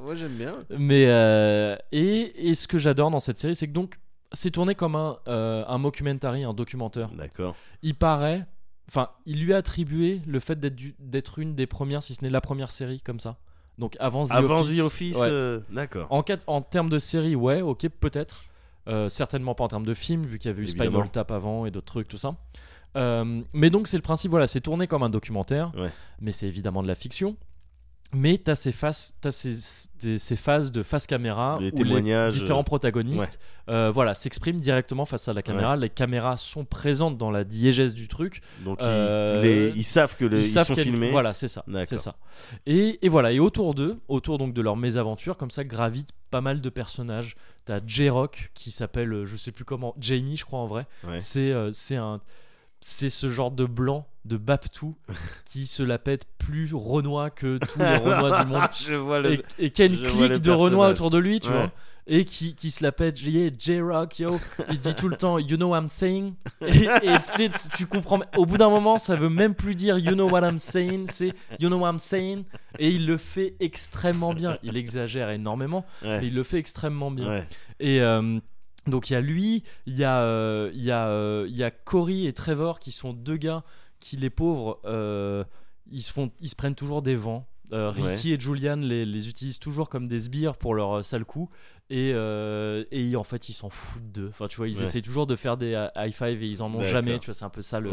Moi 0.00 0.14
j'aime 0.14 0.36
bien. 0.36 0.54
Mais 0.78 1.06
euh, 1.08 1.76
et, 1.90 2.50
et 2.50 2.54
ce 2.54 2.68
que 2.68 2.78
j'adore 2.78 3.10
dans 3.10 3.18
cette 3.20 3.38
série, 3.38 3.56
c'est 3.56 3.66
que 3.66 3.72
donc 3.72 3.98
c'est 4.32 4.52
tourné 4.52 4.74
comme 4.74 4.94
un, 4.94 5.18
euh, 5.28 5.64
un 5.66 5.78
mockumentary, 5.78 6.44
un 6.44 6.54
documentaire. 6.54 7.10
D'accord. 7.10 7.56
Il 7.82 7.94
paraît, 7.96 8.46
enfin, 8.88 9.10
il 9.26 9.44
lui 9.44 9.52
a 9.52 9.56
attribué 9.56 10.22
le 10.26 10.38
fait 10.38 10.58
d'être 10.60 11.38
une 11.38 11.54
des 11.54 11.66
premières, 11.66 12.02
si 12.02 12.14
ce 12.14 12.22
n'est 12.22 12.30
la 12.30 12.40
première 12.40 12.70
série 12.70 13.00
comme 13.00 13.20
ça. 13.20 13.38
Donc 13.76 13.96
avant 13.98 14.26
The 14.26 14.32
Avant 14.32 14.60
Office. 14.60 14.80
Office, 14.80 15.16
ouais. 15.16 15.26
euh, 15.28 15.60
d'accord. 15.70 16.06
En 16.10 16.62
termes 16.62 16.88
de 16.90 16.98
série, 16.98 17.34
ouais, 17.34 17.60
ok, 17.60 17.88
peut-être. 17.88 18.44
Euh, 18.88 19.08
certainement 19.08 19.54
pas 19.54 19.64
en 19.64 19.68
termes 19.68 19.86
de 19.86 19.94
film, 19.94 20.24
vu 20.26 20.38
qu'il 20.38 20.48
y 20.48 20.52
avait 20.52 20.62
eu 20.62 20.64
Évidemment. 20.64 20.90
Spinal 20.90 21.10
Tap 21.10 21.30
avant 21.30 21.66
et 21.66 21.70
d'autres 21.70 21.86
trucs, 21.86 22.08
tout 22.08 22.18
ça. 22.18 22.34
Euh, 22.96 23.40
mais 23.52 23.70
donc 23.70 23.86
c'est 23.88 23.96
le 23.96 24.02
principe, 24.02 24.30
voilà, 24.30 24.46
c'est 24.46 24.60
tourné 24.60 24.86
comme 24.86 25.02
un 25.02 25.08
documentaire, 25.10 25.72
Ouais. 25.76 25.90
mais 26.20 26.32
c'est 26.32 26.46
évidemment 26.46 26.82
de 26.82 26.88
la 26.88 26.94
fiction. 26.94 27.36
Mais 28.14 28.36
t'as 28.36 28.54
ces 28.54 28.72
phases, 28.72 29.14
t'as 29.22 29.30
ces, 29.30 29.54
ces, 29.54 30.18
ces 30.18 30.36
phases 30.36 30.70
de 30.70 30.82
face 30.82 31.06
caméra 31.06 31.56
Des 31.58 31.70
où 31.72 31.82
les 31.84 31.94
différents 32.30 32.62
protagonistes, 32.64 33.40
euh, 33.70 33.90
voilà, 33.90 34.14
s'expriment 34.14 34.60
directement 34.60 35.06
face 35.06 35.28
à 35.28 35.32
la 35.32 35.40
caméra. 35.42 35.76
Les 35.76 35.88
caméras 35.88 36.36
sont 36.36 36.66
présentes 36.66 37.16
dans 37.16 37.30
la 37.30 37.44
diégèse 37.44 37.94
du 37.94 38.08
truc. 38.08 38.42
Donc 38.64 38.78
ils- 38.80 38.84
Euh, 38.86 39.42
les- 39.42 39.72
ils, 39.76 39.84
savent 39.84 40.14
que 40.16 40.26
le- 40.26 40.40
ils, 40.40 40.46
savent 40.46 40.66
sont 40.66 40.74
filmés. 40.74 41.10
Voilà, 41.10 41.32
c'est 41.32 41.48
ça. 41.48 41.64
C'est 41.84 41.98
ça. 41.98 42.16
Et, 42.66 42.98
et 43.04 43.08
voilà. 43.08 43.32
Et 43.32 43.38
autour 43.40 43.74
d'eux, 43.74 43.98
autour 44.08 44.36
donc 44.36 44.52
de 44.52 44.60
leur 44.60 44.76
mésaventure, 44.76 45.38
comme 45.38 45.50
ça 45.50 45.64
gravitent 45.64 46.12
pas 46.30 46.40
mal 46.42 46.60
de 46.60 46.68
personnages. 46.68 47.34
T'as 47.64 47.80
J-Rock 47.86 48.50
qui 48.54 48.72
s'appelle, 48.72 49.12
euh, 49.12 49.24
je 49.24 49.36
sais 49.36 49.52
plus 49.52 49.64
comment, 49.64 49.94
Jamie, 50.00 50.36
je 50.36 50.44
crois 50.44 50.58
en 50.58 50.66
vrai. 50.66 50.86
Ouais. 51.06 51.20
C'est 51.20 51.52
euh, 51.52 51.70
c'est 51.72 51.96
un 51.96 52.20
c'est 52.82 53.10
ce 53.10 53.28
genre 53.28 53.50
de 53.50 53.64
blanc 53.64 54.06
de 54.24 54.36
Baptou 54.36 54.94
qui 55.50 55.66
se 55.66 55.82
la 55.82 55.98
pète 55.98 56.26
plus 56.38 56.70
Renoir 56.74 57.34
que 57.34 57.58
tous 57.58 57.78
les 57.78 57.96
Renois 57.96 58.44
du 58.44 58.50
monde 58.52 58.68
je 58.74 58.94
vois 58.94 59.20
le. 59.20 59.32
et, 59.32 59.42
le 59.58 59.68
clique 59.68 60.42
de 60.42 60.50
Renoir 60.50 60.90
autour 60.90 61.10
de 61.10 61.18
lui, 61.18 61.40
tu 61.40 61.48
Ouais. 61.48 61.54
vois. 61.54 61.70
Et 62.08 62.24
qui, 62.24 62.56
qui 62.56 62.72
se 62.72 62.82
la 62.82 62.90
pète, 62.90 63.22
yeah, 63.22 63.48
J-Rock, 63.56 64.18
yo. 64.18 64.40
Il 64.70 64.80
dit 64.80 64.92
tout 64.96 65.08
le 65.08 65.14
temps, 65.16 65.38
you 65.38 65.56
know 65.56 65.68
what 65.68 65.78
I'm 65.82 65.88
saying. 65.88 66.34
Et, 66.60 66.66
et 66.66 66.88
tu 66.88 67.22
sais, 67.22 67.48
tu- 67.48 67.68
tu 67.76 67.86
comprends. 67.86 68.18
Au 68.36 68.44
bout 68.44 68.56
d'un 68.58 68.70
moment, 68.70 68.98
ça 68.98 69.14
veut 69.14 69.28
même 69.28 69.54
plus 69.54 69.76
dire 69.76 69.96
you 69.98 70.12
know 70.14 70.28
what 70.28 70.40
I'm 70.40 70.58
saying, 70.58 71.06
c'est 71.08 71.32
you 71.60 71.68
know 71.68 71.78
what 71.78 71.90
I'm 71.92 72.00
saying. 72.00 72.42
Et 72.80 72.88
il 72.88 73.06
le 73.06 73.16
fait 73.18 73.54
extrêmement 73.60 74.34
bien. 74.34 74.58
Il 74.64 74.76
exagère 74.76 75.30
énormément, 75.30 75.86
Ouais. 76.02 76.20
mais 76.20 76.26
il 76.26 76.34
le 76.34 76.42
fait 76.42 76.58
extrêmement 76.58 77.12
bien. 77.12 77.28
Ouais. 77.28 77.46
Et 77.78 78.00
euh, 78.00 78.40
donc 78.86 79.10
il 79.10 79.12
y 79.12 79.16
a 79.16 79.20
lui, 79.20 79.62
il 79.86 79.96
y 79.96 80.04
a, 80.04 80.20
euh, 80.22 80.70
il 80.74 80.82
y, 80.82 80.90
a, 80.90 81.08
euh, 81.08 81.46
il 81.48 81.56
y 81.56 81.62
a 81.62 81.70
Cory 81.70 82.26
et 82.26 82.32
Trevor 82.32 82.78
qui 82.80 82.92
sont 82.92 83.12
deux 83.12 83.36
gars 83.36 83.62
qui, 84.00 84.16
les 84.16 84.30
pauvres, 84.30 84.80
euh, 84.84 85.44
ils, 85.90 86.02
se 86.02 86.12
font, 86.12 86.32
ils 86.40 86.48
se 86.48 86.56
prennent 86.56 86.74
toujours 86.74 87.02
des 87.02 87.14
vents. 87.16 87.46
Euh, 87.72 87.88
Ricky 87.90 88.32
et 88.34 88.38
Julian 88.40 88.76
les, 88.76 89.06
les 89.06 89.28
utilisent 89.28 89.58
toujours 89.60 89.88
comme 89.88 90.06
des 90.06 90.18
sbires 90.18 90.56
pour 90.56 90.74
leur 90.74 91.02
sale 91.04 91.24
coup. 91.24 91.48
Et, 91.88 92.08
et 92.90 93.16
en 93.16 93.22
fait, 93.24 93.48
ils 93.50 93.52
s'en 93.52 93.68
foutent 93.70 94.10
d'eux. 94.12 94.28
Enfin, 94.30 94.48
tu 94.48 94.56
vois, 94.56 94.66
ils 94.68 94.76
Ouais. 94.78 94.84
essayent 94.84 95.02
toujours 95.02 95.26
de 95.26 95.36
faire 95.36 95.56
des 95.58 95.72
high 95.96 96.12
five 96.12 96.42
et 96.42 96.48
ils 96.48 96.62
en 96.62 96.74
ont 96.74 96.80
jamais. 96.82 97.18
Tu 97.18 97.26
vois, 97.26 97.34
c'est 97.34 97.44
un 97.44 97.50
peu 97.50 97.60
ça 97.62 97.80
le, 97.80 97.90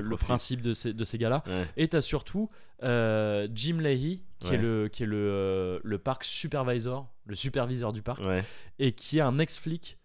le, 0.00 0.16
principe 0.16 0.60
de 0.60 0.72
ces, 0.74 0.92
de 0.92 1.04
ces 1.04 1.16
gars-là. 1.18 1.42
Ouais. 1.46 1.66
Et 1.78 1.88
t'as 1.88 2.00
surtout 2.02 2.50
Jim 2.82 3.78
Leahy, 3.80 4.22
qui 4.40 4.48
Ouais. 4.50 4.54
est, 4.56 4.58
le, 4.58 4.88
qui 4.88 5.02
est 5.04 5.06
le, 5.06 5.16
euh, 5.16 5.78
le 5.82 5.98
parc 5.98 6.22
supervisor, 6.24 7.08
le 7.26 7.34
superviseur 7.34 7.92
du 7.94 8.02
parc 8.02 8.20
Ouais. 8.22 8.44
et 8.78 8.92
qui 8.92 9.16
est 9.18 9.22
un 9.22 9.38
ex-flic 9.38 9.96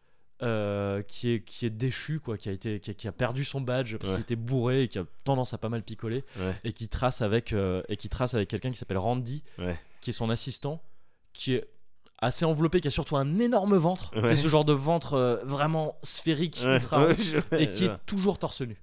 euh, 0.42 1.02
qui, 1.04 1.32
est, 1.32 1.42
qui 1.42 1.66
est 1.66 1.70
déchu, 1.70 2.20
quoi, 2.20 2.38
qui 2.38 2.50
a, 2.50 2.52
été, 2.52 2.80
qui 2.80 2.92
a, 2.92 2.94
qui 2.94 3.08
a 3.08 3.12
perdu 3.12 3.44
son 3.44 3.60
badge 3.62 3.96
parce 3.98 4.12
Ouais. 4.12 4.16
qu'il 4.18 4.24
était 4.24 4.36
bourré 4.36 4.84
et 4.84 4.88
qui 4.88 4.98
a 5.00 5.06
tendance 5.24 5.54
à 5.54 5.58
pas 5.58 5.70
mal 5.70 5.84
picoler 5.84 6.24
Ouais. 6.40 6.56
et 6.64 6.72
qui 6.74 6.88
trace 6.90 7.22
avec, 7.22 7.52
euh, 7.54 7.82
et 7.90 7.98
qui 7.98 8.08
trace 8.10 8.34
avec 8.34 8.48
quelqu'un 8.50 8.72
qui 8.72 8.78
s'appelle 8.78 8.98
Randy, 8.98 9.44
Ouais. 9.58 9.78
qui 10.02 10.12
est 10.12 10.14
son 10.14 10.30
assistant, 10.30 10.82
qui 11.34 11.54
est 11.56 11.66
assez 12.22 12.44
enveloppé, 12.46 12.82
qui 12.82 12.88
a 12.88 12.92
surtout 12.92 13.16
un 13.16 13.40
énorme 13.40 13.78
ventre, 13.78 14.12
qui 14.12 14.18
est 14.20 14.36
ce 14.36 14.48
genre 14.50 14.66
de 14.66 14.74
ventre 14.74 15.14
euh, 15.14 15.38
vraiment 15.46 15.98
sphérique, 16.04 16.62
ultra 16.66 17.08
et 17.58 17.72
qui 17.72 17.86
est 17.86 17.92
toujours 18.06 18.38
torse 18.40 18.62
nu. 18.62 18.82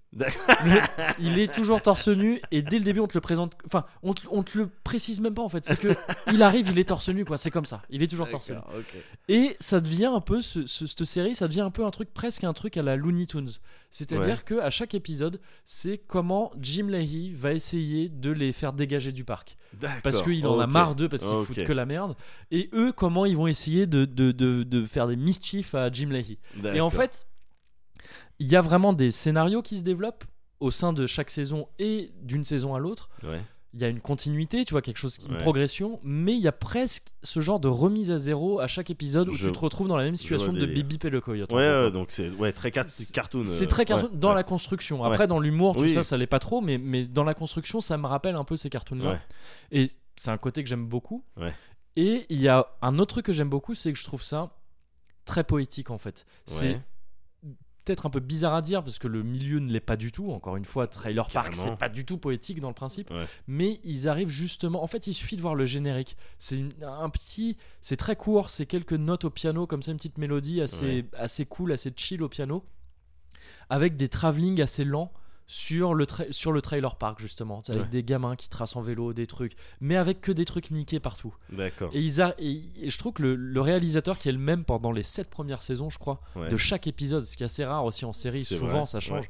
Il 1.18 1.38
est 1.38 1.52
toujours 1.52 1.82
torse 1.82 2.08
nu 2.08 2.40
et 2.50 2.62
dès 2.62 2.78
le 2.78 2.84
début 2.84 3.00
on 3.00 3.06
te 3.06 3.14
le 3.14 3.20
présente 3.20 3.54
enfin 3.66 3.84
on 4.02 4.14
te, 4.14 4.22
on 4.30 4.42
te 4.42 4.58
le 4.58 4.70
précise 4.84 5.20
même 5.20 5.34
pas 5.34 5.42
en 5.42 5.48
fait. 5.48 5.64
C'est 5.64 5.78
que 5.78 5.88
il 6.32 6.42
arrive 6.42 6.70
il 6.70 6.78
est 6.78 6.84
torse 6.88 7.08
nu 7.08 7.24
quoi. 7.24 7.36
C'est 7.36 7.50
comme 7.50 7.64
ça. 7.66 7.82
Il 7.90 8.02
est 8.02 8.06
toujours 8.06 8.28
torse 8.28 8.50
nu. 8.50 8.56
Et 9.28 9.56
ça 9.60 9.80
devient 9.80 10.06
un 10.14 10.20
peu 10.20 10.40
ce- 10.40 10.66
ce- 10.66 10.86
cette 10.86 11.04
série 11.04 11.34
ça 11.34 11.48
devient 11.48 11.60
un 11.62 11.70
peu 11.70 11.84
un 11.84 11.90
truc 11.90 12.12
presque 12.14 12.44
un 12.44 12.52
truc 12.52 12.76
à 12.76 12.82
la 12.82 12.96
Looney 12.96 13.26
Tunes. 13.26 13.50
C'est-à-dire 13.90 14.36
Ouais. 14.36 14.42
que 14.44 14.54
à 14.60 14.70
chaque 14.70 14.94
épisode 14.94 15.40
c'est 15.64 15.98
comment 15.98 16.52
Jim 16.60 16.86
Leahy 16.88 17.32
va 17.34 17.52
essayer 17.52 18.08
de 18.08 18.30
les 18.30 18.52
faire 18.52 18.72
dégager 18.72 19.12
du 19.12 19.24
parc. 19.24 19.56
Parce 20.02 20.22
qu'il 20.22 20.46
en 20.46 20.58
a 20.60 20.66
marre 20.66 20.94
d'eux 20.94 21.08
parce 21.08 21.22
qu'ils 21.22 21.30
Ok. 21.32 21.46
foutent 21.46 21.64
que 21.64 21.72
la 21.72 21.86
merde. 21.86 22.16
Et 22.50 22.70
eux 22.72 22.92
comment 22.92 23.26
ils 23.26 23.36
vont 23.36 23.46
essayer 23.46 23.86
de, 23.86 24.04
de, 24.04 24.32
de, 24.32 24.62
de 24.62 24.86
faire 24.86 25.06
des 25.08 25.16
mischiefs 25.16 25.74
à 25.74 25.90
Jim 25.92 26.08
Leahy. 26.10 26.38
Et 26.74 26.80
en 26.80 26.90
fait, 26.90 27.26
il 28.38 28.46
y 28.48 28.56
a 28.56 28.60
vraiment 28.60 28.92
des 28.92 29.10
scénarios 29.10 29.62
qui 29.62 29.78
se 29.78 29.82
développent 29.84 30.24
au 30.60 30.70
sein 30.70 30.92
de 30.92 31.06
chaque 31.06 31.30
saison 31.30 31.68
et 31.78 32.12
d'une 32.22 32.44
saison 32.44 32.74
à 32.74 32.78
l'autre. 32.78 33.08
Ouais. 33.22 33.40
Il 33.74 33.82
y 33.82 33.84
a 33.84 33.88
une 33.88 34.00
continuité, 34.00 34.64
tu 34.64 34.72
vois, 34.72 34.80
quelque 34.80 34.96
chose, 34.96 35.18
une 35.26 35.32
Ouais. 35.34 35.38
progression, 35.38 36.00
mais 36.02 36.32
il 36.34 36.40
y 36.40 36.48
a 36.48 36.52
presque 36.52 37.08
ce 37.22 37.40
genre 37.40 37.60
de 37.60 37.68
remise 37.68 38.10
à 38.10 38.16
zéro 38.16 38.58
à 38.58 38.66
chaque 38.68 38.88
épisode 38.88 39.28
où 39.28 39.32
Je- 39.34 39.46
tu 39.48 39.52
te 39.52 39.58
retrouves 39.58 39.86
dans 39.86 39.98
la 39.98 40.04
même 40.04 40.16
situation 40.16 40.50
de. 40.54 40.64
Bip 40.64 41.04
et 41.04 41.10
le 41.10 41.20
coyote. 41.20 41.52
en 41.52 41.56
Ouais, 41.56 41.62
fait, 41.68 41.90
donc 41.90 42.10
c'est 42.10 42.30
ouais, 42.30 42.52
très 42.54 42.70
car- 42.70 42.86
cartoon. 43.12 43.42
C'est 43.44 43.64
euh, 43.64 43.66
très 43.66 43.84
cartoon 43.84 44.08
dans 44.14 44.32
la 44.32 44.44
construction. 44.44 45.04
Après, 45.04 45.26
dans 45.26 45.38
l'humour, 45.40 45.76
tout 45.76 45.82
Oui. 45.82 45.92
ça, 45.92 46.02
ça 46.02 46.16
l'est 46.16 46.26
pas 46.26 46.38
trop, 46.38 46.62
mais, 46.62 46.78
mais 46.78 47.06
dans 47.06 47.24
la 47.24 47.34
construction, 47.34 47.80
ça 47.82 47.98
me 47.98 48.06
rappelle 48.06 48.36
un 48.36 48.44
peu 48.44 48.56
ces 48.56 48.70
cartoons-là. 48.70 49.20
Et 49.72 49.90
c'est 50.16 50.30
un 50.30 50.38
côté 50.38 50.62
que 50.62 50.70
j'aime 50.70 50.86
beaucoup. 50.86 51.22
Et 51.96 52.24
il 52.30 52.40
y 52.40 52.48
a 52.48 52.66
un 52.80 52.98
autre 52.98 53.14
truc 53.14 53.26
que 53.26 53.32
j'aime 53.32 53.50
beaucoup, 53.50 53.74
c'est 53.74 53.92
que 53.92 53.98
je 53.98 54.04
trouve 54.04 54.22
ça 54.22 54.52
très 55.26 55.44
poétique 55.44 55.90
en 55.90 55.98
fait. 55.98 56.24
C'est. 56.46 56.80
Peut-être 57.86 58.04
un 58.04 58.10
peu 58.10 58.20
bizarre 58.20 58.52
à 58.52 58.60
dire 58.62 58.82
parce 58.82 58.98
que 58.98 59.08
le 59.08 59.22
milieu 59.22 59.60
ne 59.60 59.72
l'est 59.72 59.80
pas 59.80 59.96
du 59.96 60.12
tout. 60.12 60.30
Encore 60.32 60.56
une 60.56 60.64
fois, 60.66 60.86
Trailer 60.88 61.28
Park, 61.30 61.54
c'est 61.54 61.76
pas 61.76 61.88
du 61.88 62.04
tout 62.04 62.18
poétique 62.18 62.60
dans 62.60 62.68
le 62.68 62.74
principe. 62.74 63.10
Ouais. 63.10 63.24
Mais 63.46 63.80
ils 63.84 64.08
arrivent 64.08 64.28
justement. 64.28 64.82
En 64.82 64.86
fait, 64.88 65.06
il 65.06 65.14
suffit 65.14 65.36
de 65.36 65.42
voir 65.42 65.54
le 65.54 65.64
générique. 65.64 66.16
C'est 66.38 66.62
un 66.82 67.08
petit. 67.08 67.56
C'est 67.80 67.96
très 67.96 68.16
court. 68.16 68.50
C'est 68.50 68.66
quelques 68.66 68.92
notes 68.92 69.24
au 69.24 69.30
piano, 69.30 69.66
comme 69.66 69.82
ça, 69.82 69.92
une 69.92 69.96
petite 69.96 70.18
mélodie 70.18 70.60
assez, 70.60 70.84
Ouais. 70.86 71.04
assez 71.16 71.46
cool, 71.46 71.72
assez 71.72 71.92
chill 71.96 72.22
au 72.22 72.28
piano, 72.28 72.64
avec 73.70 73.96
des 73.96 74.08
travelling 74.08 74.60
assez 74.60 74.84
lents. 74.84 75.12
Sur 75.48 75.94
le, 75.94 76.06
sur 76.32 76.50
le 76.50 76.60
trailer 76.60 76.96
park 76.96 77.20
justement 77.20 77.62
avec 77.68 77.82
Ouais. 77.82 77.88
des 77.88 78.02
gamins 78.02 78.34
qui 78.34 78.48
tracent 78.48 78.74
en 78.74 78.82
vélo 78.82 79.12
des 79.12 79.28
trucs 79.28 79.54
mais 79.80 79.94
avec 79.94 80.20
que 80.20 80.32
des 80.32 80.44
trucs 80.44 80.72
niqués 80.72 80.98
partout 80.98 81.32
D'accord. 81.52 81.90
et, 81.94 82.00
ils 82.00 82.20
a- 82.20 82.34
et- 82.38 82.64
et 82.76 82.90
je 82.90 82.98
trouve 82.98 83.12
que 83.12 83.22
le, 83.22 83.36
le 83.36 83.60
réalisateur 83.60 84.18
qui 84.18 84.28
est 84.28 84.32
le 84.32 84.38
même 84.38 84.64
pendant 84.64 84.90
les 84.90 85.04
sept 85.04 85.30
premières 85.30 85.62
saisons, 85.62 85.88
je 85.88 85.98
crois, 85.98 86.20
Ouais. 86.34 86.48
de 86.48 86.56
chaque 86.56 86.88
épisode, 86.88 87.24
ce 87.26 87.36
qui 87.36 87.44
est 87.44 87.46
assez 87.46 87.64
rare 87.64 87.84
aussi 87.84 88.04
en 88.04 88.12
série, 88.12 88.40
souvent 88.44 88.66
vrai, 88.78 88.86
ça 88.86 88.98
change. 88.98 89.20
ouais. 89.20 89.28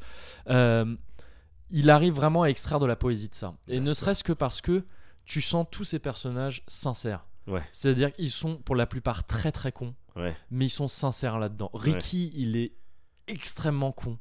euh, 0.55 0.97
il 1.71 1.91
arrive 1.91 2.15
vraiment 2.15 2.45
à 2.45 2.47
extraire 2.47 2.79
de 2.79 2.87
la 2.87 2.97
poésie 2.97 3.29
de 3.29 3.35
ça. 3.35 3.55
Et 3.69 3.81
ne 3.81 3.93
serait-ce 3.93 4.25
que 4.25 4.33
parce 4.33 4.61
que 4.63 4.85
tu 5.27 5.43
sens 5.43 5.67
tous 5.71 5.85
ces 5.85 5.99
personnages 5.99 6.63
sincères. 6.67 7.27
Ouais. 7.47 7.63
C'est-à-dire 7.73 8.13
qu'ils 8.15 8.31
sont 8.31 8.57
pour 8.57 8.75
la 8.77 8.87
plupart 8.87 9.25
très 9.27 9.53
très 9.53 9.71
cons, 9.73 9.95
mais 10.51 10.65
ils 10.67 10.71
sont 10.71 10.89
sincères 10.89 11.39
là-dedans. 11.39 11.71
Ricky, 11.75 12.33
il 12.37 12.57
est 12.57 12.73
extrêmement 13.27 13.93
con, 13.93 14.19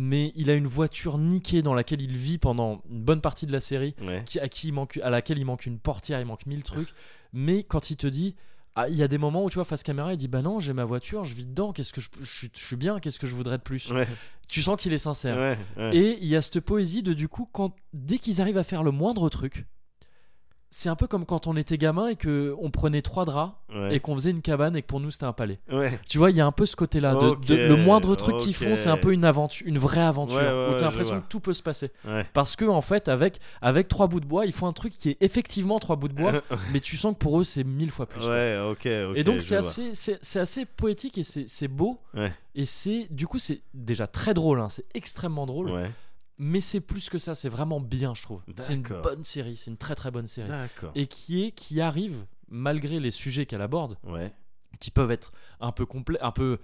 mais 0.00 0.30
il 0.36 0.48
a 0.48 0.54
une 0.54 0.68
voiture 0.68 1.18
niquée 1.18 1.60
dans 1.60 1.74
laquelle 1.74 2.00
il 2.00 2.16
vit 2.16 2.38
pendant 2.38 2.82
une 2.88 3.02
bonne 3.02 3.20
partie 3.20 3.46
de 3.46 3.52
la 3.52 3.58
série 3.58 3.96
Ouais. 4.00 4.22
qui, 4.24 4.38
à, 4.38 4.48
qui 4.48 4.68
il 4.68 4.72
manque, 4.72 5.00
à 5.02 5.10
laquelle 5.10 5.38
il 5.38 5.44
manque 5.44 5.66
une 5.66 5.80
portière, 5.80 6.20
il 6.20 6.26
manque 6.26 6.46
mille 6.46 6.62
trucs. 6.62 6.90
Mais 7.32 7.64
quand 7.64 7.90
il 7.90 7.96
te 7.96 8.06
dit, 8.06 8.36
ah, 8.76 8.88
il 8.88 8.94
y 8.94 9.02
a 9.02 9.08
des 9.08 9.18
moments 9.18 9.42
où 9.44 9.50
tu 9.50 9.56
vois 9.56 9.64
face 9.64 9.82
caméra, 9.82 10.12
il 10.12 10.16
dit 10.16 10.28
bah 10.28 10.40
non, 10.40 10.60
j'ai 10.60 10.72
ma 10.72 10.84
voiture, 10.84 11.24
je 11.24 11.34
vis 11.34 11.46
dedans, 11.46 11.72
qu'est-ce 11.72 11.92
que 11.92 12.00
je, 12.00 12.08
je, 12.20 12.26
suis- 12.26 12.50
je 12.56 12.64
suis 12.64 12.76
bien, 12.76 13.00
qu'est-ce 13.00 13.18
que 13.18 13.26
je 13.26 13.34
voudrais 13.34 13.58
de 13.58 13.62
plus? 13.62 13.90
Ouais. 13.90 14.06
Tu 14.46 14.62
sens 14.62 14.76
qu'il 14.80 14.92
est 14.92 14.98
sincère. 14.98 15.36
Ouais. 15.36 15.58
ouais. 15.76 15.96
Et 15.96 16.18
il 16.20 16.28
y 16.28 16.36
a 16.36 16.42
cette 16.42 16.60
poésie 16.60 17.02
de 17.02 17.12
du 17.12 17.26
coup, 17.28 17.48
quand 17.52 17.74
dès 17.92 18.18
qu'ils 18.18 18.40
arrivent 18.40 18.56
à 18.58 18.62
faire 18.62 18.84
le 18.84 18.92
moindre 18.92 19.28
truc, 19.28 19.66
c'est 20.70 20.88
un 20.88 20.96
peu 20.96 21.06
comme 21.06 21.24
quand 21.24 21.46
on 21.46 21.56
était 21.56 21.78
gamin 21.78 22.08
et 22.08 22.16
que 22.16 22.54
on 22.60 22.70
prenait 22.70 23.00
trois 23.02 23.24
draps 23.24 23.54
Ouais. 23.74 23.96
et 23.96 24.00
qu'on 24.00 24.14
faisait 24.14 24.30
une 24.30 24.40
cabane 24.40 24.76
et 24.76 24.82
que 24.82 24.86
pour 24.86 24.98
nous 25.00 25.10
c'était 25.10 25.26
un 25.26 25.32
palais. 25.34 25.58
Ouais. 25.70 25.98
Tu 26.08 26.16
vois, 26.18 26.30
il 26.30 26.36
y 26.36 26.40
a 26.40 26.46
un 26.46 26.52
peu 26.52 26.64
ce 26.66 26.74
côté-là. 26.76 27.14
de- 27.14 27.54
le 27.68 27.76
moindre 27.76 28.14
truc 28.16 28.36
qu'ils 28.38 28.54
font, 28.54 28.76
c'est 28.76 28.88
un 28.88 28.96
peu 28.96 29.12
une 29.12 29.24
aventure, 29.26 29.66
une 29.66 29.76
vraie 29.78 30.00
aventure 30.02 30.36
Ouais, 30.38 30.70
où 30.74 30.78
t'as 30.78 30.86
l'impression 30.86 31.20
que 31.20 31.26
tout 31.28 31.40
peut 31.40 31.52
se 31.54 31.62
passer. 31.62 31.90
Parce 32.32 32.56
que 32.56 32.64
en 32.64 32.80
fait, 32.80 33.08
avec 33.08 33.38
avec 33.60 33.88
trois 33.88 34.06
bouts 34.08 34.20
de 34.20 34.26
bois, 34.26 34.46
ils 34.46 34.52
font 34.52 34.66
un 34.66 34.72
truc 34.72 34.92
qui 34.92 35.10
est 35.10 35.16
effectivement 35.20 35.78
trois 35.78 35.96
bouts 35.96 36.08
de 36.08 36.14
bois, 36.14 36.32
mais 36.72 36.80
tu 36.80 36.96
sens 36.96 37.12
que 37.14 37.18
pour 37.18 37.40
eux 37.40 37.44
c'est 37.44 37.64
mille 37.64 37.90
fois 37.90 38.06
plus. 38.06 38.22
et 39.16 39.24
donc 39.24 39.42
c'est 39.42 39.56
assez, 39.56 39.90
c'est 39.94 40.40
assez 40.40 40.64
poétique 40.64 41.18
et 41.18 41.22
c'est 41.24 41.68
beau. 41.68 41.98
Et 42.54 42.64
c'est 42.64 43.06
du 43.10 43.26
coup 43.26 43.38
c'est 43.38 43.60
déjà 43.74 44.06
très 44.06 44.34
drôle, 44.34 44.60
hein, 44.60 44.68
c'est 44.70 44.84
extrêmement 44.94 45.46
drôle. 45.46 45.70
Mais 46.38 46.60
c'est 46.60 46.80
plus 46.80 47.10
que 47.10 47.18
ça, 47.18 47.34
c'est 47.34 47.48
vraiment 47.48 47.80
bien, 47.80 48.14
je 48.14 48.22
trouve. 48.22 48.42
C'est 48.56 48.74
une 48.74 48.82
bonne 48.82 49.24
série, 49.24 49.56
c'est 49.56 49.70
une 49.70 49.76
très 49.76 49.94
très 49.94 50.10
bonne 50.10 50.26
série. 50.26 50.50
Et 50.94 51.06
qui 51.06 51.44
est 51.44 51.50
qui 51.52 51.80
arrive 51.80 52.24
malgré 52.48 53.00
les 53.00 53.10
sujets 53.10 53.44
qu'elle 53.46 53.60
aborde, 53.62 53.96
Ouais. 54.04 54.32
qui 54.80 54.90
peuvent 54.90 55.10
être 55.10 55.32
un 55.60 55.72
peu 55.72 55.84
complets, 55.84 56.20
un 56.20 56.30
peu 56.30 56.58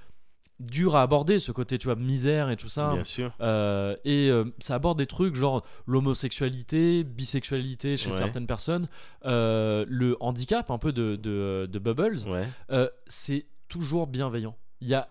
durs 0.61 0.95
à 0.95 1.03
aborder, 1.03 1.41
ce 1.41 1.51
côté 1.51 1.79
tu 1.79 1.89
vois 1.89 1.97
misère 1.97 2.49
et 2.49 2.57
tout 2.57 2.69
ça. 2.69 2.93
Bien 2.95 3.03
sûr. 3.05 3.35
Euh, 3.41 3.97
et 4.05 4.31
euh, 4.31 4.45
ça 4.61 4.77
aborde 4.77 4.99
des 4.99 5.07
trucs 5.07 5.35
genre 5.35 5.65
l'homosexualité, 5.89 7.03
bisexualité 7.05 7.97
chez 7.97 8.11
Ouais. 8.11 8.17
certaines 8.17 8.47
personnes, 8.47 8.89
euh, 9.25 9.85
le 9.89 10.17
handicap 10.21 10.71
un 10.71 10.79
peu 10.79 10.93
de, 10.93 11.17
de, 11.17 11.69
de 11.71 11.79
Bubbles. 11.81 12.21
Ouais. 12.29 12.49
C'est 13.09 13.47
toujours 13.69 14.07
bienveillant. 14.07 14.57
Il 14.81 14.89
y 14.89 14.95
a 14.95 15.09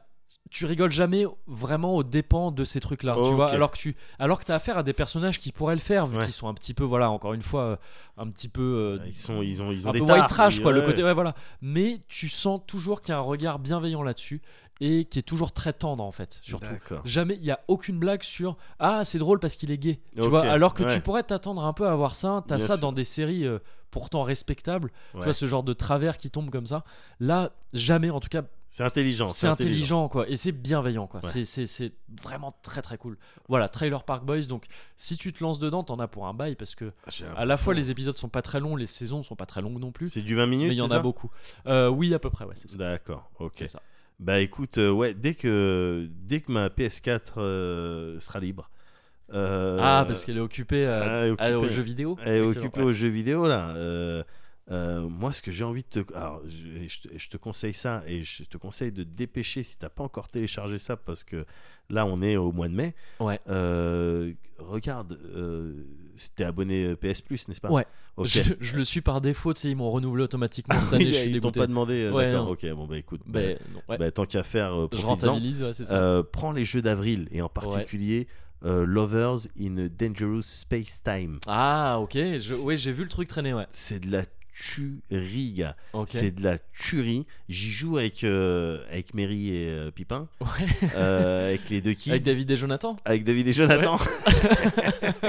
tu 0.51 0.65
rigoles 0.65 0.91
jamais 0.91 1.25
vraiment 1.47 1.95
aux 1.95 2.03
dépens 2.03 2.51
de 2.51 2.63
ces 2.63 2.79
trucs-là, 2.79 3.15
tu 3.25 3.33
vois. 3.33 3.49
Alors 3.49 3.71
que 3.71 3.77
tu, 3.77 3.95
alors 4.19 4.39
que 4.39 4.45
t'as 4.45 4.55
affaire 4.55 4.77
à 4.77 4.83
des 4.83 4.93
personnages 4.93 5.39
qui 5.39 5.51
pourraient 5.51 5.73
le 5.75 5.81
faire, 5.81 6.05
vu 6.05 6.17
Ouais. 6.17 6.25
qu'ils 6.25 6.33
sont 6.33 6.47
un 6.47 6.53
petit 6.53 6.73
peu, 6.75 6.83
voilà, 6.83 7.09
encore 7.09 7.33
une 7.33 7.41
fois, 7.41 7.61
euh, 7.63 7.75
un 8.17 8.29
petit 8.29 8.49
peu, 8.49 8.61
euh, 9.01 9.05
Ils 9.07 9.15
sont, 9.15 9.41
ils 9.41 9.61
ont, 9.63 9.71
ils 9.71 9.87
ont 9.87 9.89
un 9.89 9.93
des 9.93 9.99
peu 9.99 10.05
white 10.11 10.27
trash, 10.27 10.59
quoi. 10.59 10.71
Le 10.71 10.81
côté, 10.81 11.03
ouais, 11.03 11.13
voilà. 11.13 11.33
Mais 11.61 11.99
tu 12.07 12.29
sens 12.29 12.61
toujours 12.67 13.01
qu'il 13.01 13.13
y 13.13 13.15
a 13.15 13.17
un 13.17 13.21
regard 13.21 13.57
bienveillant 13.57 14.03
là-dessus, 14.03 14.41
et 14.79 15.05
qui 15.05 15.17
est 15.17 15.23
toujours 15.23 15.53
très 15.53 15.71
tendre 15.73 16.03
en 16.03 16.11
fait, 16.11 16.39
surtout. 16.43 16.67
Jamais, 17.05 17.35
il 17.35 17.45
y 17.45 17.51
a 17.51 17.59
aucune 17.67 17.97
blague 17.97 18.21
sur 18.23 18.57
ah 18.79 19.05
c'est 19.05 19.19
drôle 19.19 19.39
parce 19.39 19.55
qu'il 19.55 19.71
est 19.71 19.77
gay, 19.77 19.99
tu 20.15 20.21
vois. 20.21 20.41
Alors 20.45 20.73
que 20.73 20.83
tu 20.93 20.99
pourrais 20.99 21.23
t'attendre 21.23 21.63
un 21.63 21.73
peu 21.73 21.87
à 21.87 21.95
voir 21.95 22.15
ça. 22.15 22.43
T'as 22.47 22.57
Bien 22.57 22.65
ça 22.65 22.73
sûr. 22.73 22.81
dans 22.81 22.91
des 22.91 23.03
séries 23.05 23.45
euh, 23.45 23.59
pourtant 23.91 24.23
respectables, 24.23 24.91
tu 25.13 25.19
vois 25.21 25.33
ce 25.33 25.45
genre 25.45 25.63
de 25.63 25.73
travers 25.73 26.17
qui 26.17 26.29
tombe 26.29 26.49
comme 26.49 26.65
ça. 26.65 26.83
Là, 27.19 27.51
jamais. 27.73 28.09
En 28.09 28.19
tout 28.19 28.29
cas, 28.29 28.41
C'est 28.75 28.83
intelligent. 28.83 29.31
c'est 29.31 29.45
intelligent 29.45 30.09
quoi, 30.09 30.27
et 30.27 30.35
c'est 30.35 30.51
bienveillant 30.51 31.05
quoi. 31.05 31.19
Ouais. 31.23 31.45
C'est- 31.45 31.93
vraiment 32.23 32.51
très 32.63 32.81
très 32.81 32.97
cool. 32.97 33.19
Voilà, 33.47 33.69
Trailer 33.69 34.03
Park 34.03 34.25
Boys. 34.25 34.47
Donc 34.49 34.65
si 34.97 35.15
tu 35.15 35.31
te 35.31 35.43
lances 35.43 35.59
dedans, 35.59 35.83
t'en 35.83 35.99
as 35.99 36.07
pour 36.07 36.25
un 36.25 36.33
bail 36.33 36.55
parce 36.55 36.73
que 36.73 36.91
Ah, 37.05 37.41
à 37.41 37.45
la 37.45 37.55
fois 37.55 37.75
les 37.75 37.91
épisodes 37.91 38.17
sont 38.17 38.29
pas 38.29 38.41
très 38.41 38.59
longs, 38.59 38.75
les 38.75 38.87
saisons 38.87 39.21
sont 39.21 39.35
pas 39.35 39.45
très 39.45 39.61
longues 39.61 39.77
non 39.77 39.91
plus. 39.91 40.09
C'est 40.09 40.23
du 40.23 40.33
20 40.33 40.47
minutes. 40.47 40.69
Mais 40.69 40.73
il 40.73 40.79
y 40.79 40.81
en 40.81 40.89
a 40.89 40.97
beaucoup. 40.97 41.29
Euh, 41.67 41.87
oui, 41.87 42.15
à 42.15 42.19
peu 42.19 42.31
près, 42.31 42.45
ouais, 42.45 42.55
c'est 42.55 42.67
ça. 42.67 42.77
D'accord. 42.79 43.29
Ok. 43.37 43.61
Ça. 43.67 43.79
Bah 44.19 44.39
écoute, 44.39 44.79
euh, 44.79 44.89
ouais, 44.89 45.13
dès 45.13 45.35
que 45.35 46.09
dès 46.09 46.41
que 46.41 46.51
ma 46.51 46.69
PS4 46.69 47.33
euh, 47.37 48.19
sera 48.19 48.39
libre. 48.39 48.71
Ah, 49.31 50.03
parce 50.07 50.25
qu'elle 50.25 50.37
est 50.37 50.39
occupée, 50.39 50.87
à- 50.87 51.27
aux 51.27 51.33
occupée. 51.33 51.69
jeux 51.69 51.83
vidéo. 51.83 52.17
Elle 52.25 52.37
est 52.37 52.41
occupée 52.41 52.79
ouais. 52.79 52.87
aux 52.87 52.91
jeux 52.91 53.07
vidéo 53.09 53.47
là. 53.47 53.75
Euh, 54.72 55.02
moi, 55.02 55.34
ce 55.34 55.41
que 55.41 55.52
j'ai 55.52 55.64
envie 55.64 55.84
de 55.84 56.02
te, 56.02 56.14
alors, 56.14 56.41
je, 56.45 56.88
je 56.88 57.02
te, 57.02 57.18
je 57.18 57.30
te 57.30 57.38
conseille 57.38 57.73
ça 57.73 58.02
et 58.07 58.23
je 58.23 58.44
te 58.44 58.57
conseille 58.57 58.91
de 58.91 59.03
te 59.03 59.10
dépêcher 59.10 59.61
si 59.64 59.77
t'as 59.77 59.90
pas 59.90 60.03
encore 60.03 60.30
téléchargé 60.30 60.77
ça 60.77 60.95
parce 60.95 61.23
que 61.23 61.45
là, 61.90 62.06
on 62.06 62.22
est 62.22 62.38
au 62.38 62.52
mois 62.52 62.69
de 62.69 62.73
mai. 62.73 62.95
Ouais. 63.19 63.40
Euh, 63.49 64.34
regarde, 64.60 65.19
euh, 65.35 65.84
t'es 66.35 66.45
abonné 66.45 66.85
euh, 66.85 66.95
PS 66.95 67.22
Plus, 67.22 67.48
n'est-ce 67.48 67.60
pas? 67.60 67.69
Ouais. 67.72 67.85
Ok. 68.15 68.27
Je, 68.27 68.53
je 68.60 68.77
le 68.77 68.84
suis 68.85 69.02
par 69.02 69.19
défaut, 69.19 69.53
tu 69.53 69.61
sais, 69.61 69.69
ils 69.69 69.76
m'ont 69.76 69.91
renouvelé 69.91 70.23
automatiquement 70.23 70.80
cette 70.81 70.94
année, 70.94 71.11
je 71.11 71.11
suis 71.11 71.31
Ils 71.31 71.41
t'ont 71.41 71.52
pas 71.52 71.68
demandé. 71.68 72.10
Ouais, 72.10 72.31
D'accord. 72.31 72.49
Ok. 72.49 72.65
Bon 72.72 72.88
bah 72.88 72.98
écoute. 72.98 73.22
Bah, 73.26 73.41
ouais. 73.41 73.98
bah, 73.98 74.11
tant 74.11 74.26
qu'à 74.26 74.44
faire, 74.44 74.88
je 74.94 75.06
rentabilise, 75.06 75.64
ouais, 75.64 75.73
c'est 75.73 75.85
ça. 75.85 76.23
Prends 76.31 76.52
les 76.52 76.65
jeux 76.65 76.81
d'avril 76.81 77.27
et 77.31 77.41
en 77.41 77.49
particulier 77.49 78.27
euh, 78.65 78.85
Lovers 78.85 79.48
in 79.60 79.77
a 79.77 79.90
Dangerous 79.90 80.44
Space 80.44 81.02
Time. 81.03 81.40
Ah, 81.48 81.99
ok. 81.99 82.14
Je, 82.15 82.61
ouais, 82.64 82.77
j'ai 82.77 82.91
vu 82.91 83.03
le 83.03 83.10
truc 83.10 83.27
traîner, 83.27 83.53
ouais. 83.53 83.68
C'est 83.72 83.99
de 83.99 84.11
la 84.11 84.23
tuerie, 84.53 85.53
gars. 85.53 85.75
C'est 86.07 86.31
de 86.31 86.43
la 86.43 86.57
tuerie. 86.59 87.25
J'y 87.49 87.71
joue 87.71 87.97
avec, 87.97 88.23
euh, 88.23 88.84
avec 88.89 89.13
Mary 89.13 89.49
et 89.55 89.67
euh, 89.69 89.91
Pipin, 89.91 90.27
Ouais. 90.39 90.47
euh, 90.95 91.49
avec 91.49 91.69
les 91.69 91.81
deux 91.81 91.93
kids. 91.93 92.11
Avec 92.11 92.23
David 92.23 92.49
et 92.51 92.57
Jonathan. 92.57 92.95
Avec 93.05 93.23
David 93.23 93.47
et 93.47 93.53
Jonathan. 93.53 93.97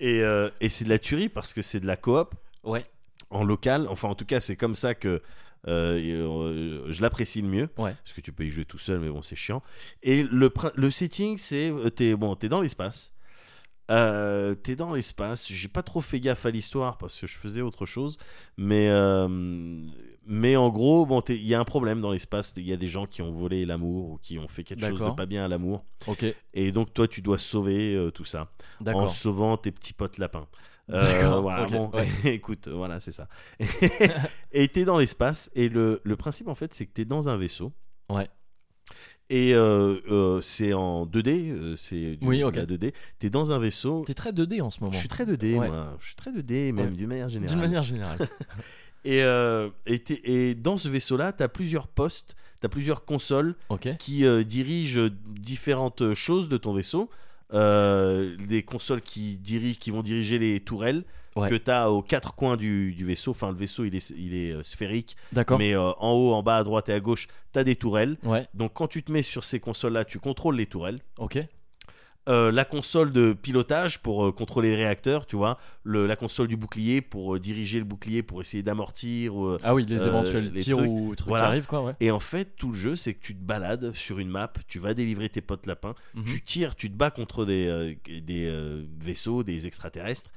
et 0.00 0.22
et 0.60 0.68
c'est 0.68 0.84
de 0.84 0.88
la 0.88 0.98
tuerie 0.98 1.28
parce 1.28 1.52
que 1.52 1.62
c'est 1.62 1.80
de 1.80 1.86
la 1.86 1.96
coop 1.96 2.34
Ouais. 2.64 2.84
en 3.30 3.44
local. 3.44 3.86
Enfin, 3.88 4.08
en 4.08 4.14
tout 4.14 4.24
cas, 4.26 4.40
c'est 4.40 4.56
comme 4.56 4.74
ça 4.74 4.94
que 4.94 5.22
je 5.66 7.00
l'apprécie 7.02 7.42
le 7.42 7.48
mieux. 7.48 7.68
Ouais. 7.78 7.94
Parce 8.04 8.12
que 8.14 8.20
tu 8.20 8.32
peux 8.32 8.44
y 8.44 8.50
jouer 8.50 8.64
tout 8.64 8.78
seul, 8.78 9.00
mais 9.00 9.08
bon, 9.08 9.22
c'est 9.22 9.36
chiant. 9.36 9.62
Et 10.02 10.22
le, 10.24 10.52
le 10.74 10.90
setting, 10.90 11.38
c'est. 11.38 11.72
T'es 11.96 12.14
bon, 12.14 12.34
t'es 12.36 12.48
dans 12.48 12.60
l'espace. 12.60 13.12
Euh, 13.90 14.54
t'es 14.54 14.76
dans 14.76 14.92
l'espace. 14.92 15.50
J'ai 15.50 15.68
pas 15.68 15.82
trop 15.82 16.00
fait 16.00 16.20
gaffe 16.20 16.44
à 16.46 16.50
l'histoire 16.50 16.98
parce 16.98 17.18
que 17.18 17.26
je 17.26 17.36
faisais 17.36 17.62
autre 17.62 17.86
chose. 17.86 18.18
Mais, 18.56 18.88
euh, 18.90 19.28
mais 20.26 20.56
en 20.56 20.68
gros, 20.70 21.06
bon, 21.06 21.20
il 21.28 21.46
y 21.46 21.54
a 21.54 21.60
un 21.60 21.64
problème 21.64 22.00
dans 22.00 22.12
l'espace. 22.12 22.52
Il 22.56 22.68
y 22.68 22.72
a 22.72 22.76
des 22.76 22.88
gens 22.88 23.06
qui 23.06 23.22
ont 23.22 23.32
volé 23.32 23.64
l'amour 23.64 24.10
ou 24.10 24.18
qui 24.18 24.38
ont 24.38 24.48
fait 24.48 24.64
quelque 24.64 24.86
chose 24.86 25.00
de 25.00 25.10
pas 25.10 25.26
bien 25.26 25.44
à 25.44 25.48
l'amour. 25.48 25.84
Ok. 26.06 26.24
Et 26.54 26.72
donc, 26.72 26.92
toi, 26.92 27.08
tu 27.08 27.22
dois 27.22 27.38
sauver 27.38 27.94
euh, 27.94 28.10
tout 28.10 28.24
ça 28.24 28.50
en 28.86 29.08
sauvant 29.08 29.56
tes 29.56 29.72
petits 29.72 29.94
potes 29.94 30.18
lapins. 30.18 30.46
D'accord, 30.88 31.42
voilà, 31.42 31.66
bon, 31.66 31.90
ouais. 31.90 32.08
écoute, 32.24 32.66
voilà, 32.68 32.98
c'est 32.98 33.12
ça. 33.12 33.28
et 34.52 34.68
t'es 34.68 34.86
dans 34.86 34.96
l'espace, 34.96 35.50
et 35.54 35.68
le, 35.68 36.00
le 36.02 36.16
principe, 36.16 36.48
en 36.48 36.54
fait, 36.54 36.72
c'est 36.72 36.86
que 36.86 36.92
t'es 36.92 37.04
dans 37.04 37.28
un 37.28 37.36
vaisseau. 37.36 37.74
Ouais. 38.08 38.26
Et 39.30 39.54
euh, 39.54 39.96
euh, 40.10 40.40
c'est 40.40 40.72
en 40.72 41.04
2D, 41.04 41.50
euh, 41.50 41.76
c'est 41.76 42.16
du- 42.16 42.26
Oui, 42.26 42.38
de 42.40 42.44
ok. 42.44 42.56
la 42.56 42.64
2D. 42.66 42.94
T'es 43.18 43.28
dans 43.28 43.52
un 43.52 43.58
vaisseau. 43.58 44.02
T'es 44.06 44.14
très 44.14 44.32
2D 44.32 44.62
en 44.62 44.70
ce 44.70 44.80
moment. 44.80 44.92
Je 44.92 44.98
suis 44.98 45.08
très 45.08 45.26
2D, 45.26 45.56
Ouais. 45.58 45.68
moi. 45.68 45.96
Je 46.00 46.06
suis 46.06 46.16
très 46.16 46.32
2D, 46.32 46.72
même 46.72 46.86
Ouais. 46.86 46.92
d'une 46.96 47.08
manière 47.08 47.28
générale. 47.28 47.54
D'une 47.54 47.64
manière 47.64 47.82
générale. 47.82 48.18
Et, 49.04 49.22
et, 50.24 50.54
dans 50.56 50.76
ce 50.76 50.88
vaisseau-là, 50.88 51.32
t'as 51.32 51.48
plusieurs 51.48 51.86
postes, 51.86 52.34
t'as 52.60 52.68
plusieurs 52.68 53.04
consoles 53.04 53.54
qui 53.98 54.24
dirigent 54.44 55.08
différentes 55.40 56.14
choses 56.14 56.48
de 56.48 56.56
ton 56.56 56.74
vaisseau. 56.74 57.08
Euh, 57.54 58.36
des 58.48 58.62
consoles 58.62 59.00
qui, 59.00 59.38
dirigent, 59.38 59.78
qui 59.80 59.90
vont 59.90 60.02
diriger 60.02 60.38
les 60.38 60.60
tourelles 60.60 61.04
Ouais. 61.40 61.48
que 61.50 61.54
tu 61.56 61.70
as 61.70 61.90
aux 61.90 62.02
quatre 62.02 62.34
coins 62.34 62.56
du, 62.56 62.92
du 62.92 63.04
vaisseau. 63.04 63.30
Enfin, 63.32 63.50
le 63.50 63.56
vaisseau, 63.56 63.84
il 63.84 63.94
est, 63.94 64.10
il 64.16 64.34
est 64.34 64.52
euh, 64.52 64.62
sphérique, 64.62 65.16
D'accord. 65.32 65.58
mais 65.58 65.74
euh, 65.74 65.90
en 65.98 66.12
haut, 66.12 66.32
en 66.34 66.42
bas, 66.42 66.58
à 66.58 66.64
droite 66.64 66.88
et 66.88 66.92
à 66.92 67.00
gauche, 67.00 67.26
tu 67.52 67.58
as 67.58 67.64
des 67.64 67.76
tourelles. 67.76 68.16
Ouais. 68.24 68.46
Donc, 68.54 68.72
quand 68.74 68.88
tu 68.88 69.02
te 69.02 69.10
mets 69.12 69.22
sur 69.22 69.44
ces 69.44 69.60
consoles-là, 69.60 70.04
tu 70.04 70.18
contrôles 70.18 70.56
les 70.56 70.66
tourelles. 70.66 71.00
Ok. 71.18 71.38
Euh, 72.28 72.52
la 72.52 72.66
console 72.66 73.10
de 73.10 73.32
pilotage 73.32 74.00
pour 74.00 74.26
euh, 74.26 74.32
contrôler 74.32 74.68
les 74.68 74.76
réacteurs, 74.76 75.24
tu 75.24 75.34
vois. 75.36 75.56
Le, 75.82 76.06
la 76.06 76.14
console 76.14 76.46
du 76.46 76.58
bouclier 76.58 77.00
pour 77.00 77.34
euh, 77.34 77.38
diriger 77.40 77.78
le 77.78 77.86
bouclier 77.86 78.22
pour 78.22 78.42
essayer 78.42 78.62
d'amortir. 78.62 79.32
Ah 79.62 79.74
oui, 79.74 79.86
les 79.88 80.06
éventuels 80.06 80.52
les 80.52 80.60
tirs 80.60 80.76
trucs. 80.76 80.90
ou 80.90 81.14
trucs 81.16 81.26
Voilà. 81.28 81.44
qui 81.44 81.48
arrivent, 81.52 81.66
quoi, 81.66 81.82
ouais. 81.84 81.94
Et 82.00 82.10
en 82.10 82.20
fait, 82.20 82.54
tout 82.58 82.68
le 82.72 82.76
jeu, 82.76 82.96
c'est 82.96 83.14
que 83.14 83.22
tu 83.22 83.34
te 83.34 83.40
balades 83.42 83.94
sur 83.94 84.18
une 84.18 84.28
map, 84.28 84.52
tu 84.66 84.78
vas 84.78 84.92
délivrer 84.92 85.30
tes 85.30 85.40
potes 85.40 85.66
lapins, 85.66 85.94
Mhm. 86.16 86.24
tu 86.26 86.42
tires, 86.42 86.76
tu 86.76 86.90
te 86.90 86.96
bats 86.96 87.10
contre 87.10 87.46
des, 87.46 87.96
des 88.20 88.82
vaisseaux, 89.00 89.42
des 89.42 89.66
extraterrestres, 89.66 90.28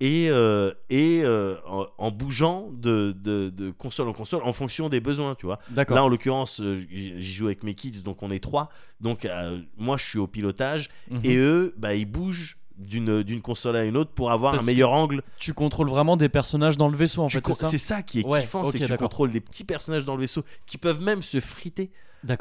et, 0.00 0.28
euh, 0.30 0.72
et 0.90 1.22
euh, 1.24 1.56
en, 1.66 1.86
en 1.96 2.10
bougeant 2.10 2.68
de, 2.72 3.12
de, 3.18 3.48
de 3.50 3.70
console 3.70 4.08
en 4.08 4.12
console 4.12 4.42
en 4.42 4.52
fonction 4.52 4.88
des 4.88 5.00
besoins, 5.00 5.34
tu 5.34 5.46
vois. 5.46 5.58
Là, 5.94 6.04
en 6.04 6.08
l'occurrence, 6.08 6.60
euh, 6.60 6.78
j'y 6.90 7.32
joue 7.32 7.46
avec 7.46 7.62
mes 7.62 7.74
kids, 7.74 8.02
donc 8.04 8.22
on 8.22 8.30
est 8.30 8.40
trois. 8.42 8.68
Donc, 9.00 9.24
euh, 9.24 9.58
moi, 9.76 9.96
je 9.96 10.04
suis 10.04 10.18
au 10.18 10.26
pilotage, 10.26 10.88
Mhm. 11.10 11.20
et 11.24 11.36
eux, 11.36 11.74
bah, 11.78 11.94
ils 11.94 12.04
bougent 12.04 12.56
d'une 12.78 13.40
console 13.40 13.74
à 13.76 13.84
une 13.84 13.96
autre 13.96 14.10
pour 14.10 14.30
avoir 14.30 14.52
Parce 14.52 14.64
un 14.64 14.66
meilleur 14.66 14.92
angle. 14.92 15.22
Tu 15.38 15.54
contrôles 15.54 15.88
vraiment 15.88 16.18
des 16.18 16.28
personnages 16.28 16.76
dans 16.76 16.88
le 16.88 16.96
vaisseau, 16.96 17.22
en 17.22 17.28
Tu 17.28 17.38
fait, 17.38 17.46
c'est 17.46 17.54
ça? 17.54 17.66
c'est 17.68 17.78
ça 17.78 18.02
qui 18.02 18.20
est 18.20 18.26
Ouais, 18.26 18.42
kiffant, 18.42 18.66
c'est 18.66 18.78
que 18.78 18.84
tu 18.84 18.96
contrôles 18.98 19.32
des 19.32 19.40
petits 19.40 19.64
personnages 19.64 20.04
dans 20.04 20.14
le 20.14 20.20
vaisseau 20.20 20.44
qui 20.66 20.76
peuvent 20.76 21.00
même 21.00 21.22
se 21.22 21.40
friter. 21.40 21.90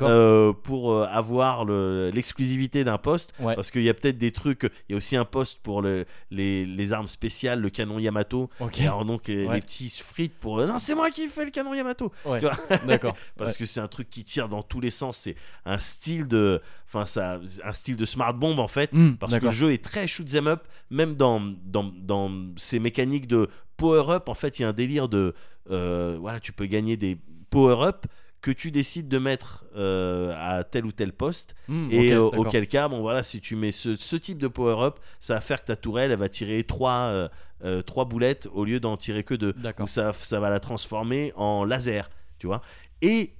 Euh, 0.01 0.53
pour 0.53 0.93
euh, 0.93 1.05
avoir 1.09 1.65
le- 1.65 2.09
l'exclusivité 2.13 2.83
d'un 2.83 2.97
poste. 2.97 3.33
Ouais. 3.39 3.55
Parce 3.55 3.71
qu'il 3.71 3.83
y 3.83 3.89
a 3.89 3.93
peut-être 3.93 4.17
des 4.17 4.31
trucs. 4.31 4.63
Il 4.87 4.91
y 4.91 4.93
a 4.93 4.97
aussi 4.97 5.15
un 5.15 5.25
poste 5.25 5.59
pour 5.61 5.81
le- 5.81 6.05
les, 6.31 6.65
les 6.65 6.93
armes 6.93 7.07
spéciales, 7.07 7.59
le 7.61 7.69
canon 7.69 7.99
Yamato. 7.99 8.49
Et 8.77 8.83
alors 8.83 9.05
donc 9.05 9.27
les, 9.27 9.45
Ouais. 9.47 9.55
les 9.55 9.61
petits 9.61 9.89
se 9.89 10.03
fritent 10.03 10.37
pour. 10.39 10.59
euh, 10.59 10.67
non, 10.67 10.79
c'est 10.79 10.95
moi 10.95 11.11
qui 11.11 11.27
fais 11.27 11.45
le 11.45 11.51
canon 11.51 11.73
Yamato. 11.73 12.11
Ouais. 12.25 12.39
tu 12.39 12.45
vois. 12.45 12.57
D'accord. 12.87 13.15
Parce 13.37 13.57
que 13.57 13.65
c'est 13.65 13.79
un 13.79 13.87
truc 13.87 14.09
qui 14.09 14.23
tire 14.23 14.49
dans 14.49 14.63
tous 14.63 14.79
les 14.81 14.89
sens. 14.91 15.17
C'est 15.17 15.35
un 15.65 15.79
style 15.79 16.27
de. 16.27 16.61
Enfin, 16.87 17.05
ça, 17.05 17.39
un 17.63 17.73
style 17.73 17.95
de 17.95 18.05
smart 18.05 18.33
bomb 18.33 18.59
en 18.59 18.67
fait. 18.67 18.91
Hmm, 18.93 19.13
Parce 19.15 19.37
que 19.37 19.45
le 19.45 19.51
jeu 19.51 19.71
est 19.73 19.83
très 19.83 20.07
shoot 20.07 20.27
'em 20.35 20.47
up, 20.47 20.63
même 20.89 21.15
dans, 21.15 21.41
dans, 21.65 21.83
dans 21.83 22.31
ces 22.57 22.79
mécaniques 22.79 23.27
de 23.27 23.49
power 23.77 24.03
up. 24.09 24.29
En 24.29 24.33
fait, 24.33 24.59
il 24.59 24.61
y 24.61 24.65
a 24.65 24.69
un 24.69 24.73
délire 24.73 25.09
de. 25.09 25.33
euh, 25.71 26.17
voilà, 26.19 26.39
tu 26.39 26.53
peux 26.53 26.65
gagner 26.67 26.95
des 26.95 27.17
power 27.49 27.85
up 27.87 28.05
que 28.41 28.51
tu 28.51 28.69
décides 28.69 29.07
de 29.07 29.17
mettre 29.17 29.65
euh, 29.75 30.33
à 30.37 30.63
tel 30.63 30.85
ou 30.85 30.91
tel 30.91 31.13
poste. 31.13 31.55
Hmm, 31.67 31.87
Et 31.89 32.13
euh, 32.13 32.21
auquel 32.21 32.67
cas, 32.67 32.87
bon 32.87 33.01
voilà, 33.01 33.23
si 33.23 33.41
tu 33.41 33.55
mets 33.55 33.71
ce, 33.71 33.95
ce 33.95 34.15
type 34.15 34.37
de 34.37 34.47
power 34.47 34.83
up, 34.85 34.99
ça 35.19 35.33
va 35.33 35.41
faire 35.41 35.61
que 35.61 35.67
ta 35.67 35.75
tourelle, 35.75 36.11
elle 36.11 36.19
va 36.19 36.29
tirer 36.29 36.63
trois, 36.63 37.29
euh, 37.63 37.81
trois 37.81 38.05
boulettes 38.05 38.47
au 38.53 38.63
lieu 38.63 38.79
d'en 38.79 38.97
tirer 38.97 39.23
que 39.23 39.33
deux. 39.33 39.53
D'accord. 39.53 39.85
Ou 39.85 39.87
ça, 39.87 40.13
ça 40.13 40.39
va 40.39 40.49
la 40.51 40.59
transformer 40.59 41.33
en 41.35 41.63
laser, 41.65 42.09
tu 42.37 42.45
vois. 42.45 42.61
Et 43.01 43.33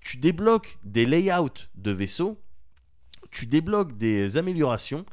tu 0.00 0.18
débloques 0.18 0.78
des 0.84 1.06
layouts 1.06 1.48
de 1.76 1.90
vaisseaux, 1.90 2.38
tu 3.30 3.46
débloques 3.46 3.96
des 3.96 4.36
améliorations 4.36 5.06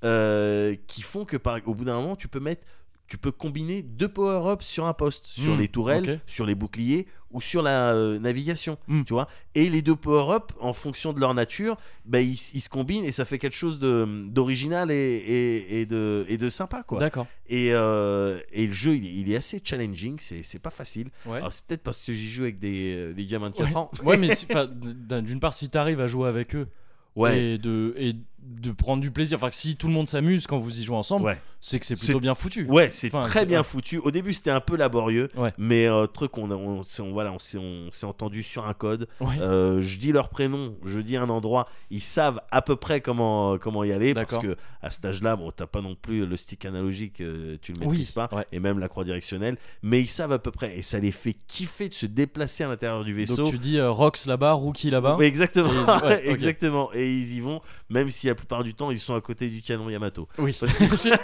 qui 0.00 1.02
font 1.02 1.24
que 1.24 1.36
par, 1.36 1.58
au 1.66 1.74
bout 1.74 1.84
d'un 1.84 2.00
moment, 2.00 2.16
tu 2.16 2.28
peux 2.28 2.40
mettre, 2.40 2.66
tu 3.08 3.18
peux 3.18 3.32
combiner 3.32 3.82
deux 3.82 4.08
power-ups 4.08 4.64
sur 4.64 4.86
un 4.86 4.92
poste, 4.92 5.26
sur 5.26 5.54
Hmm, 5.54 5.58
les 5.58 5.68
tourelles, 5.68 6.20
sur 6.26 6.44
les 6.46 6.54
boucliers 6.54 7.06
ou 7.30 7.40
sur 7.40 7.60
la 7.62 7.92
euh, 7.94 8.18
navigation, 8.18 8.78
Hmm. 8.86 9.02
tu 9.04 9.12
vois. 9.14 9.28
Et 9.54 9.68
les 9.68 9.82
deux 9.82 9.96
power-ups, 9.96 10.54
en 10.60 10.72
fonction 10.72 11.12
de 11.12 11.20
leur 11.20 11.34
nature, 11.34 11.76
bah, 12.06 12.20
ils, 12.20 12.34
ils 12.54 12.60
se 12.60 12.68
combinent 12.68 13.04
et 13.04 13.12
ça 13.12 13.24
fait 13.24 13.38
quelque 13.38 13.56
chose 13.56 13.78
d'original 13.80 14.90
et, 14.90 14.94
et, 14.94 15.80
et 15.80 15.86
de, 15.86 16.24
et 16.28 16.38
de 16.38 16.50
sympa, 16.50 16.82
quoi. 16.82 16.98
D'accord. 17.00 17.26
Et, 17.48 17.70
euh, 17.72 18.40
et 18.52 18.66
le 18.66 18.72
jeu, 18.72 18.96
il 18.96 19.06
est, 19.06 19.12
il 19.14 19.32
est 19.32 19.36
assez 19.36 19.60
challenging, 19.62 20.18
c'est 20.20 20.58
pas 20.62 20.70
facile. 20.70 21.08
Ouais. 21.26 21.38
Alors, 21.38 21.52
c'est 21.52 21.64
peut-être 21.64 21.82
parce 21.82 22.02
que 22.04 22.12
j'y 22.12 22.28
joue 22.30 22.42
avec 22.42 22.58
des, 22.58 22.94
euh, 22.96 23.12
des 23.12 23.26
gamins 23.26 23.50
de 23.50 23.56
4 23.56 23.68
Ouais. 23.70 23.76
ans. 23.76 23.90
Ouais, 24.04 24.16
mais 24.18 24.34
si- 24.34 24.46
d'une 24.46 25.40
part, 25.40 25.54
si 25.54 25.68
t'arrives 25.68 26.00
à 26.00 26.08
jouer 26.08 26.28
avec 26.28 26.54
eux 26.54 26.68
Ouais. 27.16 27.40
et 27.54 27.58
de 27.58 27.94
et 27.98 28.14
de 28.48 28.72
prendre 28.72 29.02
du 29.02 29.10
plaisir. 29.10 29.36
Enfin, 29.38 29.50
si 29.50 29.76
tout 29.76 29.86
le 29.88 29.92
monde 29.92 30.08
s'amuse 30.08 30.46
quand 30.46 30.58
vous 30.58 30.80
y 30.80 30.84
jouez 30.84 30.96
ensemble, 30.96 31.26
Ouais. 31.26 31.38
c'est 31.60 31.78
que 31.78 31.86
c'est 31.86 31.96
plutôt 31.96 32.20
bien 32.20 32.34
foutu. 32.34 32.64
Ouais, 32.66 32.88
c'est 32.92 33.14
Enfin, 33.14 33.26
très 33.28 33.44
bien 33.46 33.62
foutu. 33.62 33.98
Au 33.98 34.10
début, 34.10 34.32
c'était 34.32 34.50
un 34.50 34.60
peu 34.60 34.76
laborieux, 34.76 35.28
Ouais. 35.36 35.52
mais 35.58 35.86
euh, 35.86 36.06
truc, 36.06 36.38
on, 36.38 36.50
a- 36.50 36.54
on, 36.54 36.82
voilà, 37.12 37.32
on 37.32 37.38
s'est 37.38 37.58
on 37.58 37.88
entendu 38.08 38.42
sur 38.42 38.66
un 38.66 38.74
code. 38.74 39.08
Ouais. 39.20 39.38
Euh, 39.40 39.80
je 39.82 39.98
dis 39.98 40.12
leur 40.12 40.28
prénom, 40.30 40.74
je 40.84 41.00
dis 41.00 41.16
un 41.16 41.28
endroit, 41.28 41.68
ils 41.90 42.00
savent 42.02 42.40
à 42.50 42.62
peu 42.62 42.76
près 42.76 43.00
comment 43.00 43.58
comment 43.58 43.84
y 43.84 43.92
aller 43.92 44.14
parce 44.14 44.38
que 44.38 44.56
à 44.82 44.90
cet 44.90 45.04
âge-là, 45.04 45.36
bon, 45.36 45.50
t'as 45.50 45.66
pas 45.66 45.80
non 45.82 45.94
plus 45.94 46.24
le 46.26 46.36
stick 46.36 46.64
analogique, 46.64 47.20
euh, 47.20 47.56
tu 47.60 47.72
le 47.72 47.80
Oui, 47.80 47.86
maîtrises 47.88 48.12
pas, 48.12 48.28
et 48.52 48.60
même 48.60 48.78
la 48.78 48.88
croix 48.88 49.04
directionnelle, 49.04 49.56
mais 49.82 50.00
ils 50.00 50.08
savent 50.08 50.32
à 50.32 50.38
peu 50.38 50.50
près 50.50 50.78
et 50.78 50.82
ça 50.82 50.98
les 50.98 51.12
fait 51.12 51.34
kiffer 51.46 51.88
de 51.88 51.94
se 51.94 52.06
déplacer 52.06 52.64
à 52.64 52.68
l'intérieur 52.68 53.04
du 53.04 53.12
vaisseau. 53.12 53.36
Donc 53.36 53.50
tu 53.50 53.58
dis 53.58 53.80
Rox 53.80 54.26
là-bas, 54.26 54.52
Rookie 54.52 54.90
là-bas. 54.90 55.16
Oui, 55.18 55.24
exactement, 55.26 55.68
Et 55.70 56.20
ils 56.24 56.26
y- 56.26 56.30
exactement. 56.30 56.90
Et 56.94 57.12
ils 57.12 57.34
y 57.34 57.40
vont, 57.40 57.60
même 57.90 58.08
si 58.10 58.26
la 58.28 58.34
plupart 58.38 58.64
du 58.64 58.74
temps 58.74 58.90
ils 58.90 58.98
sont 58.98 59.14
à 59.14 59.20
côté 59.20 59.48
du 59.48 59.60
canon 59.62 59.88
Yamato. 59.90 60.28
Oui. 60.38 60.56
C'est 60.96 61.10
la 61.10 61.18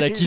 la- 0.00 0.08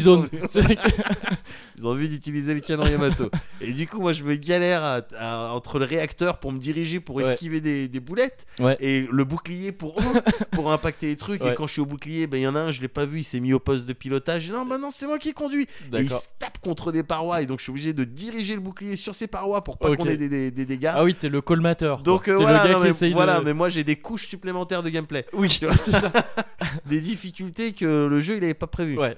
Ils 1.78 1.88
ont 1.88 1.90
envie 1.90 2.08
d'utiliser 2.10 2.54
le 2.54 2.60
canon 2.60 2.86
Yamato. 2.86 3.30
et 3.62 3.72
du 3.74 3.88
coup, 3.88 4.00
moi, 4.00 4.12
je 4.14 4.24
me 4.24 4.36
galère 4.36 4.84
à- 4.84 5.02
à- 5.18 5.52
entre 5.54 5.80
le 5.80 5.86
réacteur 5.86 6.40
pour 6.40 6.52
me 6.52 6.60
diriger 6.60 7.00
pour 7.00 7.16
Ouais. 7.16 7.24
esquiver 7.32 7.62
des, 7.62 7.88
des 7.88 8.00
boulettes 8.00 8.46
Ouais. 8.60 8.78
et 8.80 9.08
le 9.12 9.24
bouclier 9.24 9.72
pour 9.72 9.96
pour 10.52 10.72
impacter 10.72 11.08
les 11.08 11.16
trucs. 11.16 11.44
Et 11.46 11.54
quand 11.54 11.68
je 11.68 11.74
suis 11.74 11.82
au 11.82 11.86
bouclier, 11.86 12.28
ben 12.28 12.38
il 12.38 12.44
y 12.44 12.48
en 12.48 12.56
a 12.56 12.60
un, 12.60 12.72
je 12.72 12.82
l'ai 12.82 12.88
pas 12.88 13.06
vu, 13.06 13.20
il 13.20 13.24
s'est 13.24 13.40
mis 13.40 13.54
au 13.54 13.60
poste 13.60 13.86
de 13.86 13.94
pilotage. 13.94 14.50
Non, 14.52 14.66
non, 14.66 14.90
c'est 14.92 15.08
moi 15.08 15.20
qui 15.20 15.34
conduis. 15.34 15.68
Et 15.94 16.02
il 16.02 16.10
se 16.12 16.26
tape 16.40 16.60
contre 16.60 16.92
des 16.92 17.04
parois 17.04 17.42
et 17.42 17.46
donc 17.46 17.60
je 17.60 17.64
suis 17.64 17.72
obligé 17.72 17.94
de 17.94 18.04
diriger 18.04 18.56
le 18.56 18.62
bouclier 18.62 18.96
sur 18.96 19.16
ces 19.16 19.28
parois 19.28 19.64
pour 19.64 19.78
pas 19.78 19.96
qu'on 19.96 20.06
ait 20.06 20.18
des, 20.18 20.30
des- 20.30 20.52
des 20.52 20.66
dégâts. 20.66 20.92
Ah 20.94 21.04
oui, 21.04 21.14
t'es 21.16 21.30
le 21.30 21.42
colmateur. 21.42 22.02
Donc 22.02 22.28
euh, 22.28 22.36
voilà, 22.36 22.64
le 22.64 22.70
gars 22.74 22.80
non, 22.80 22.92
qui 22.92 23.04
mais, 23.06 23.12
voilà 23.12 23.40
de. 23.40 23.46
mais 23.46 23.54
moi 23.54 23.70
j'ai 23.70 23.84
des 23.84 23.96
couches 23.96 24.28
supplémentaires 24.28 24.84
de 24.84 24.90
gameplay, 24.90 25.26
Oui, 25.34 25.50
c'est 25.50 25.92
ça. 25.92 26.12
des 26.86 27.02
difficultés 27.02 27.74
que 27.74 28.08
le 28.08 28.20
jeu 28.20 28.38
il 28.38 28.44
avait 28.44 28.54
pas 28.54 28.68
prévu. 28.68 28.98
Ouais. 28.98 29.18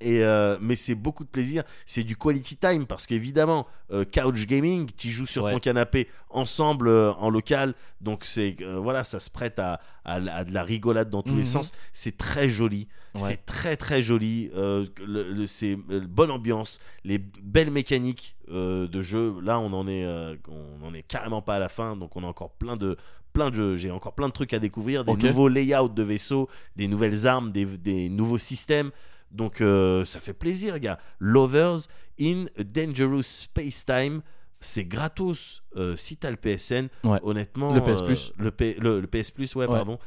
Et 0.00 0.22
euh, 0.22 0.56
mais 0.60 0.76
c'est 0.76 0.94
beaucoup 0.94 1.24
de 1.24 1.28
plaisir, 1.28 1.64
c'est 1.84 2.04
du 2.04 2.14
quality 2.16 2.56
time 2.56 2.86
parce 2.86 3.04
qu'évidemment 3.04 3.66
euh, 3.90 4.04
couch 4.04 4.46
gaming, 4.46 4.88
tu 4.96 5.08
joues 5.08 5.26
sur 5.26 5.42
Ouais. 5.42 5.52
ton 5.52 5.58
canapé 5.58 6.06
ensemble 6.30 6.86
euh, 6.86 7.10
en 7.14 7.30
local, 7.30 7.74
donc 8.00 8.24
c'est 8.24 8.54
voilà 8.62 9.02
ça 9.02 9.18
se 9.18 9.28
prête 9.28 9.58
à, 9.58 9.80
à, 10.04 10.14
à 10.14 10.44
de 10.44 10.52
la 10.54 10.62
rigolade 10.62 11.10
dans 11.10 11.22
tous 11.24 11.30
les 11.34 11.38
Mhm. 11.38 11.44
sens. 11.46 11.72
C'est 11.92 12.16
très 12.16 12.48
joli, 12.48 12.86
Ouais. 13.16 13.22
c'est 13.22 13.44
très 13.44 13.76
très 13.76 14.00
joli, 14.00 14.52
le, 14.54 14.86
le- 15.04 15.46
c'est 15.48 15.74
bonne 15.74 16.30
ambiance, 16.30 16.78
les 17.02 17.18
belles 17.18 17.72
mécaniques 17.72 18.36
de 18.48 19.02
jeu. 19.02 19.34
Là 19.42 19.58
on 19.58 19.72
en 19.72 19.88
est 19.88 20.06
on 20.48 20.86
en 20.86 20.94
est 20.94 21.02
carrément 21.02 21.42
pas 21.42 21.56
à 21.56 21.58
la 21.58 21.68
fin, 21.68 21.96
donc 21.96 22.14
on 22.14 22.22
a 22.22 22.26
encore 22.28 22.50
plein 22.52 22.76
de 22.76 22.96
plein 23.38 23.50
de 23.50 23.54
jeux. 23.54 23.76
J'ai 23.76 23.90
encore 23.90 24.14
plein 24.14 24.28
de 24.28 24.32
trucs 24.32 24.52
à 24.52 24.58
découvrir, 24.58 25.04
des 25.04 25.14
nouveaux 25.16 25.48
layouts 25.48 25.88
de 25.88 26.02
vaisseaux, 26.02 26.48
des 26.76 26.88
nouvelles 26.88 27.26
armes, 27.26 27.52
des, 27.52 27.64
des 27.64 28.08
nouveaux 28.08 28.38
systèmes. 28.38 28.90
Donc 29.30 29.60
euh, 29.60 30.04
ça 30.04 30.20
fait 30.20 30.32
plaisir, 30.32 30.78
gars. 30.80 30.98
Lovers 31.20 31.86
in 32.20 32.46
a 32.58 32.64
Dangerous 32.64 33.22
Space 33.22 33.84
Time. 33.86 34.22
C'est 34.60 34.84
gratos 34.86 35.62
euh, 35.76 35.94
si 35.94 36.16
t'as 36.16 36.30
le 36.32 36.36
PSN. 36.36 36.88
Ouais. 37.04 37.20
Honnêtement, 37.22 37.72
Le 37.72 37.80
PS 37.80 38.00
euh, 38.02 38.06
Plus. 38.06 38.32
le, 38.38 38.50
P- 38.50 38.76
le- 38.80 39.00
le 39.00 39.06
PS 39.06 39.30
Plus, 39.30 39.54
ouais, 39.54 39.66
Ouais. 39.66 39.72
pardon. 39.76 39.98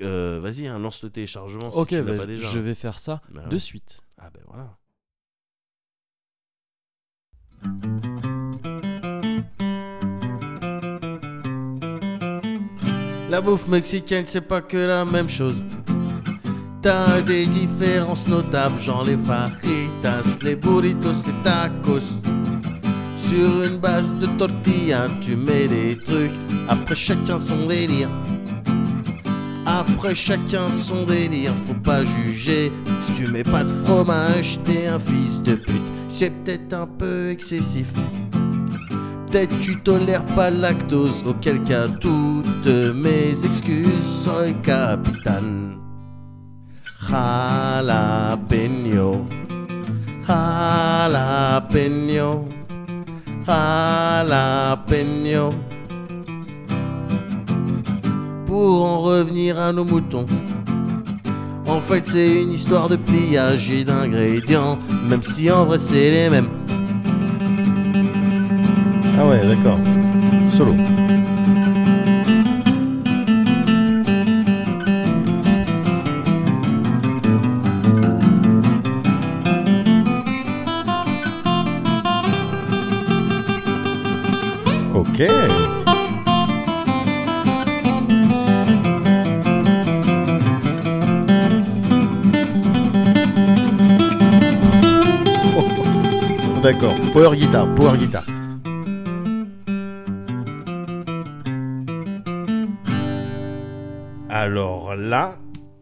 Euh, 0.00 0.40
Vas-y, 0.42 0.66
hein, 0.66 0.78
lance 0.80 1.04
le 1.04 1.10
téléchargement 1.10 1.70
si 1.70 1.78
Ok, 1.78 1.88
tu 1.88 1.94
l'as 1.96 2.02
bah, 2.02 2.16
pas 2.16 2.26
déjà. 2.26 2.48
je 2.48 2.58
vais 2.58 2.74
faire 2.74 2.98
ça 2.98 3.20
Bah 3.30 3.44
de 3.46 3.52
ouais. 3.52 3.58
suite. 3.60 4.00
Ah 4.18 4.30
ben 4.34 4.40
voilà. 4.48 4.76
La 13.30 13.40
bouffe 13.40 13.68
mexicaine, 13.68 14.24
c'est 14.26 14.40
pas 14.40 14.60
que 14.60 14.76
la 14.76 15.04
même 15.04 15.28
chose. 15.28 15.62
T'as 16.82 17.20
des 17.20 17.46
différences 17.46 18.26
notables, 18.26 18.80
genre 18.80 19.04
les 19.04 19.16
fajitas, 19.16 20.36
les 20.42 20.56
burritos, 20.56 21.12
les 21.24 21.42
tacos. 21.44 22.18
Sur 23.28 23.62
une 23.62 23.78
base 23.78 24.12
de 24.16 24.26
tortilla, 24.36 25.06
tu 25.20 25.36
mets 25.36 25.68
des 25.68 25.96
trucs, 26.04 26.32
après 26.68 26.96
chacun 26.96 27.38
son 27.38 27.68
délire. 27.68 28.10
Après 29.64 30.16
chacun 30.16 30.72
son 30.72 31.04
délire, 31.04 31.54
faut 31.68 31.74
pas 31.74 32.02
juger. 32.02 32.72
Si 32.98 33.12
tu 33.12 33.28
mets 33.28 33.44
pas 33.44 33.62
de 33.62 33.70
fromage, 33.84 34.58
t'es 34.64 34.88
un 34.88 34.98
fils 34.98 35.40
de 35.44 35.54
pute. 35.54 35.76
C'est 36.08 36.30
peut-être 36.30 36.72
un 36.72 36.88
peu 36.88 37.30
excessif. 37.30 37.92
Peut-être 39.30 39.58
tu 39.60 39.76
tolères 39.76 40.24
pas 40.24 40.50
lactose, 40.50 41.22
auquel 41.24 41.62
cas 41.62 41.86
toutes 41.86 42.66
mes 42.66 43.44
excuses 43.44 44.24
sont 44.24 44.52
capitales. 44.60 45.76
Jalapeno, 47.08 48.08
jalapeno, 50.26 51.28
jalapeno. 53.46 54.70
Pour 58.46 58.84
en 58.84 58.98
revenir 58.98 59.60
à 59.60 59.72
nos 59.72 59.84
moutons. 59.84 60.26
En 61.68 61.78
fait, 61.78 62.04
c'est 62.04 62.42
une 62.42 62.50
histoire 62.50 62.88
de 62.88 62.96
pliage 62.96 63.70
et 63.70 63.84
d'ingrédients, 63.84 64.76
même 65.08 65.22
si 65.22 65.48
en 65.52 65.66
vrai 65.66 65.78
c'est 65.78 66.10
les 66.10 66.28
mêmes. 66.30 66.59
Ah 69.22 69.26
ouais, 69.26 69.46
d'accord. 69.46 69.78
Solo. 70.48 70.74
Ok. 84.94 85.18
D'accord. 96.62 96.94
Power 97.12 97.36
guitar, 97.36 97.68
power 97.74 97.98
guitar. 97.98 98.29
Alors 104.50 104.96
là, 104.96 105.36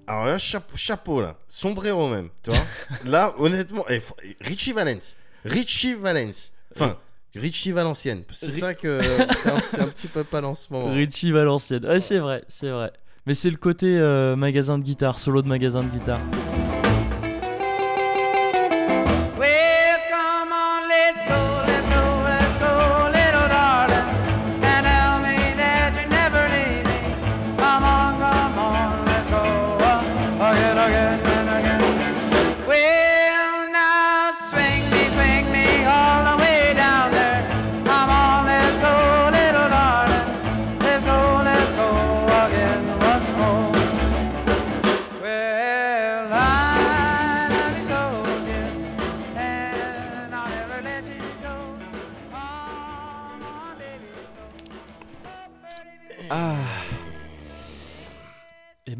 alors 0.06 0.26
là, 0.26 0.36
chapeau, 0.38 0.76
chapeau 0.76 1.20
là, 1.22 1.36
sombrero 1.46 2.08
même, 2.08 2.28
tu 2.42 2.50
vois. 2.50 2.60
là, 3.10 3.34
honnêtement, 3.38 3.84
eh, 3.88 3.98
fr- 3.98 4.12
Richie 4.42 4.72
Valens, 4.74 5.16
Richie 5.44 5.94
Valens, 5.94 6.52
enfin, 6.76 6.96
Richie 7.34 7.72
Valencienne, 7.72 8.24
c'est 8.30 8.52
ça 8.52 8.74
que 8.74 9.00
c'est 9.42 9.50
un, 9.50 9.56
c'est 9.70 9.80
un 9.80 9.88
petit 9.88 10.06
peu 10.06 10.22
pas 10.22 10.42
en 10.42 10.52
ce 10.52 10.70
moment. 10.72 10.92
Richie 10.92 11.32
Valenciennes. 11.32 11.86
Ouais, 11.86 11.98
c'est 12.00 12.18
vrai, 12.18 12.44
c'est 12.46 12.68
vrai. 12.68 12.92
Mais 13.24 13.32
c'est 13.34 13.50
le 13.50 13.56
côté 13.56 13.86
euh, 13.98 14.36
magasin 14.36 14.78
de 14.78 14.84
guitare, 14.84 15.18
solo 15.18 15.40
de 15.40 15.48
magasin 15.48 15.82
de 15.82 15.88
guitare. 15.88 16.20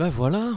Voilà, 0.08 0.52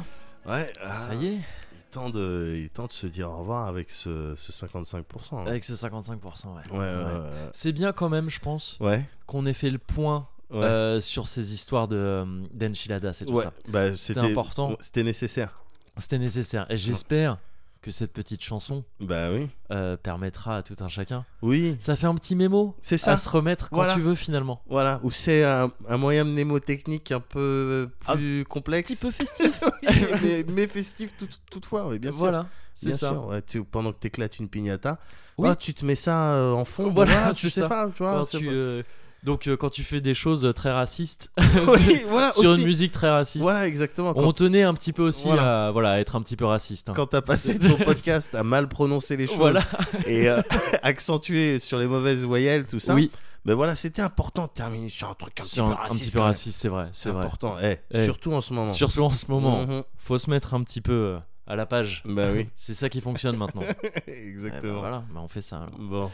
Ouais, 0.45 0.71
ça 0.93 1.13
y 1.15 1.27
est, 1.27 1.33
Il 1.35 1.81
temps 1.91 2.09
de, 2.09 2.53
il 2.57 2.69
temps 2.69 2.87
de 2.87 2.91
se 2.91 3.05
dire 3.07 3.29
au 3.29 3.37
revoir 3.39 3.67
avec 3.67 3.91
ce, 3.91 4.33
ce 4.35 4.51
55%. 4.51 5.03
hein. 5.33 5.43
avec 5.45 5.63
ce 5.63 5.73
55%. 5.73 6.15
Ouais. 6.15 6.61
Ouais, 6.71 6.77
ouais, 6.77 6.79
ouais. 6.79 7.29
C'est 7.53 7.71
bien 7.71 7.91
quand 7.91 8.09
même, 8.09 8.29
je 8.29 8.39
pense, 8.39 8.77
Ouais, 8.79 9.05
qu'on 9.27 9.45
ait 9.45 9.53
fait 9.53 9.69
le 9.69 9.77
point 9.77 10.27
ouais. 10.49 10.63
euh, 10.63 10.99
sur 11.01 11.27
ces 11.27 11.53
histoires 11.53 11.87
de 11.87 11.95
euh, 11.97 12.25
d'enchiladas 12.53 13.19
et 13.21 13.25
tout 13.25 13.33
Ouais, 13.33 13.43
ça. 13.43 13.53
bah, 13.67 13.95
c'était 13.95 14.19
important. 14.21 14.75
C'était 14.79 15.03
nécessaire. 15.03 15.59
C'était 15.97 16.17
nécessaire. 16.19 16.65
Et 16.69 16.77
j'espère 16.77 17.37
que 17.81 17.89
cette 17.89 18.13
petite 18.13 18.43
chanson 18.43 18.83
Bah 18.99 19.31
oui. 19.31 19.49
euh, 19.71 19.97
permettra 19.97 20.57
à 20.57 20.61
tout 20.63 20.75
un 20.81 20.87
chacun. 20.87 21.25
Oui, 21.41 21.75
Ça 21.79 21.95
fait 21.95 22.05
un 22.05 22.13
petit 22.13 22.35
mémo 22.35 22.75
c'est 22.79 22.97
ça. 22.99 23.13
à 23.13 23.17
se 23.17 23.27
remettre 23.27 23.69
quand 23.71 23.77
Voilà. 23.77 23.95
tu 23.95 24.01
veux 24.01 24.13
finalement. 24.15 24.61
Voilà, 24.69 24.99
ou 25.03 25.09
c'est 25.09 25.43
un, 25.43 25.71
un 25.87 25.97
moyen 25.97 26.23
mnémotechnique 26.23 27.11
un 27.11 27.19
peu 27.19 27.89
Un 28.07 28.15
plus 28.15 28.41
Un 28.41 28.43
complexe. 28.43 28.91
petit 28.91 29.03
peu 29.03 29.11
festif. 29.11 29.61
Oui, 29.83 30.05
mais, 30.23 30.45
mais 30.53 30.67
festif 30.67 31.15
tout- 31.17 31.27
toutefois, 31.49 31.87
oui, 31.87 31.97
bien 31.97 32.11
sûr. 32.11 32.19
voilà, 32.19 32.45
c'est 32.75 32.91
ça. 32.91 33.09
sûr, 33.09 33.25
ouais, 33.25 33.41
tu, 33.41 33.63
pendant 33.63 33.91
que 33.91 33.97
t'éclates 33.97 34.37
une 34.37 34.47
piñata, 34.47 34.99
Oui. 35.39 35.49
ah, 35.51 35.55
tu 35.55 35.73
te 35.73 35.83
mets 35.83 35.95
ça 35.95 36.35
euh, 36.35 36.51
en 36.53 36.65
fond. 36.65 36.91
Voilà, 36.91 37.11
voilà, 37.13 37.33
tu 37.33 37.49
sais 37.49 37.61
ça. 37.61 37.67
pas, 37.69 37.87
tu 37.89 38.03
vois. 38.03 38.13
Quand 38.31 38.37
tu, 38.37 38.47
euh, 38.47 38.83
donc 39.23 39.47
euh, 39.47 39.55
quand 39.57 39.69
tu 39.69 39.83
fais 39.83 40.01
des 40.01 40.13
choses 40.13 40.51
très 40.55 40.71
racistes 40.71 41.29
Oui, 41.67 42.01
voilà, 42.09 42.31
sur 42.31 42.49
aussi. 42.49 42.59
une 42.61 42.65
musique 42.67 42.91
très 42.91 43.09
raciste, 43.09 43.43
Voilà, 43.43 43.67
exactement. 43.67 44.13
Quand, 44.13 44.21
on 44.21 44.33
tenait 44.33 44.63
un 44.63 44.73
petit 44.73 44.93
peu 44.93 45.03
aussi 45.03 45.27
Voilà. 45.27 45.67
à 45.67 45.71
voilà 45.71 45.91
à 45.93 45.99
être 45.99 46.15
un 46.15 46.21
petit 46.21 46.35
peu 46.35 46.45
raciste. 46.45 46.89
hein. 46.89 46.93
quand 46.95 47.07
t'as 47.07 47.21
passé 47.21 47.57
ton 47.59 47.75
podcast 47.77 48.33
à 48.35 48.43
mal 48.43 48.67
prononcer 48.67 49.17
les 49.17 49.27
choses 49.27 49.37
Voilà. 49.37 49.61
et 50.07 50.29
euh, 50.29 50.41
accentuer 50.83 51.59
sur 51.59 51.77
les 51.79 51.87
mauvaises 51.87 52.23
voyelles, 52.25 52.65
tout 52.65 52.79
ça. 52.79 52.93
oui, 52.95 53.11
Ben 53.45 53.53
voilà, 53.55 53.75
c'était 53.75 54.01
important 54.01 54.43
de 54.43 54.51
terminer 54.51 54.89
sur 54.89 55.09
un 55.09 55.13
truc 55.15 55.39
un 55.39 55.43
sur 55.43 55.65
petit 55.65 55.71
un, 55.71 55.75
peu 55.75 55.79
un 55.79 55.83
raciste. 55.83 56.03
petit 56.05 56.11
peu 56.11 56.19
raciste, 56.21 56.59
c'est 56.59 56.67
vrai, 56.69 56.89
c'est 56.91 57.09
vrai. 57.11 57.23
important, 57.25 57.55
eh, 57.61 57.77
Eh. 57.91 58.05
surtout 58.05 58.33
en 58.33 58.41
ce 58.41 58.53
moment. 58.53 58.67
Surtout 58.67 59.03
en 59.03 59.09
ce 59.11 59.25
moment, 59.29 59.65
Mhm. 59.65 59.83
faut 59.97 60.17
se 60.17 60.29
mettre 60.29 60.53
un 60.53 60.63
petit 60.63 60.81
peu 60.81 60.91
euh, 60.93 61.17
à 61.47 61.55
la 61.55 61.65
page. 61.65 62.01
Bah 62.05 62.27
oui, 62.33 62.47
C'est 62.55 62.73
ça 62.73 62.87
qui 62.89 63.01
fonctionne 63.01 63.37
maintenant. 63.37 63.61
Eh 63.63 64.01
ben 64.07 64.13
exactement. 64.29 64.79
voilà, 64.79 65.03
bah 65.13 65.21
on 65.23 65.27
fait 65.27 65.41
ça. 65.41 65.57
alors. 65.57 65.69
Bon, 65.79 66.11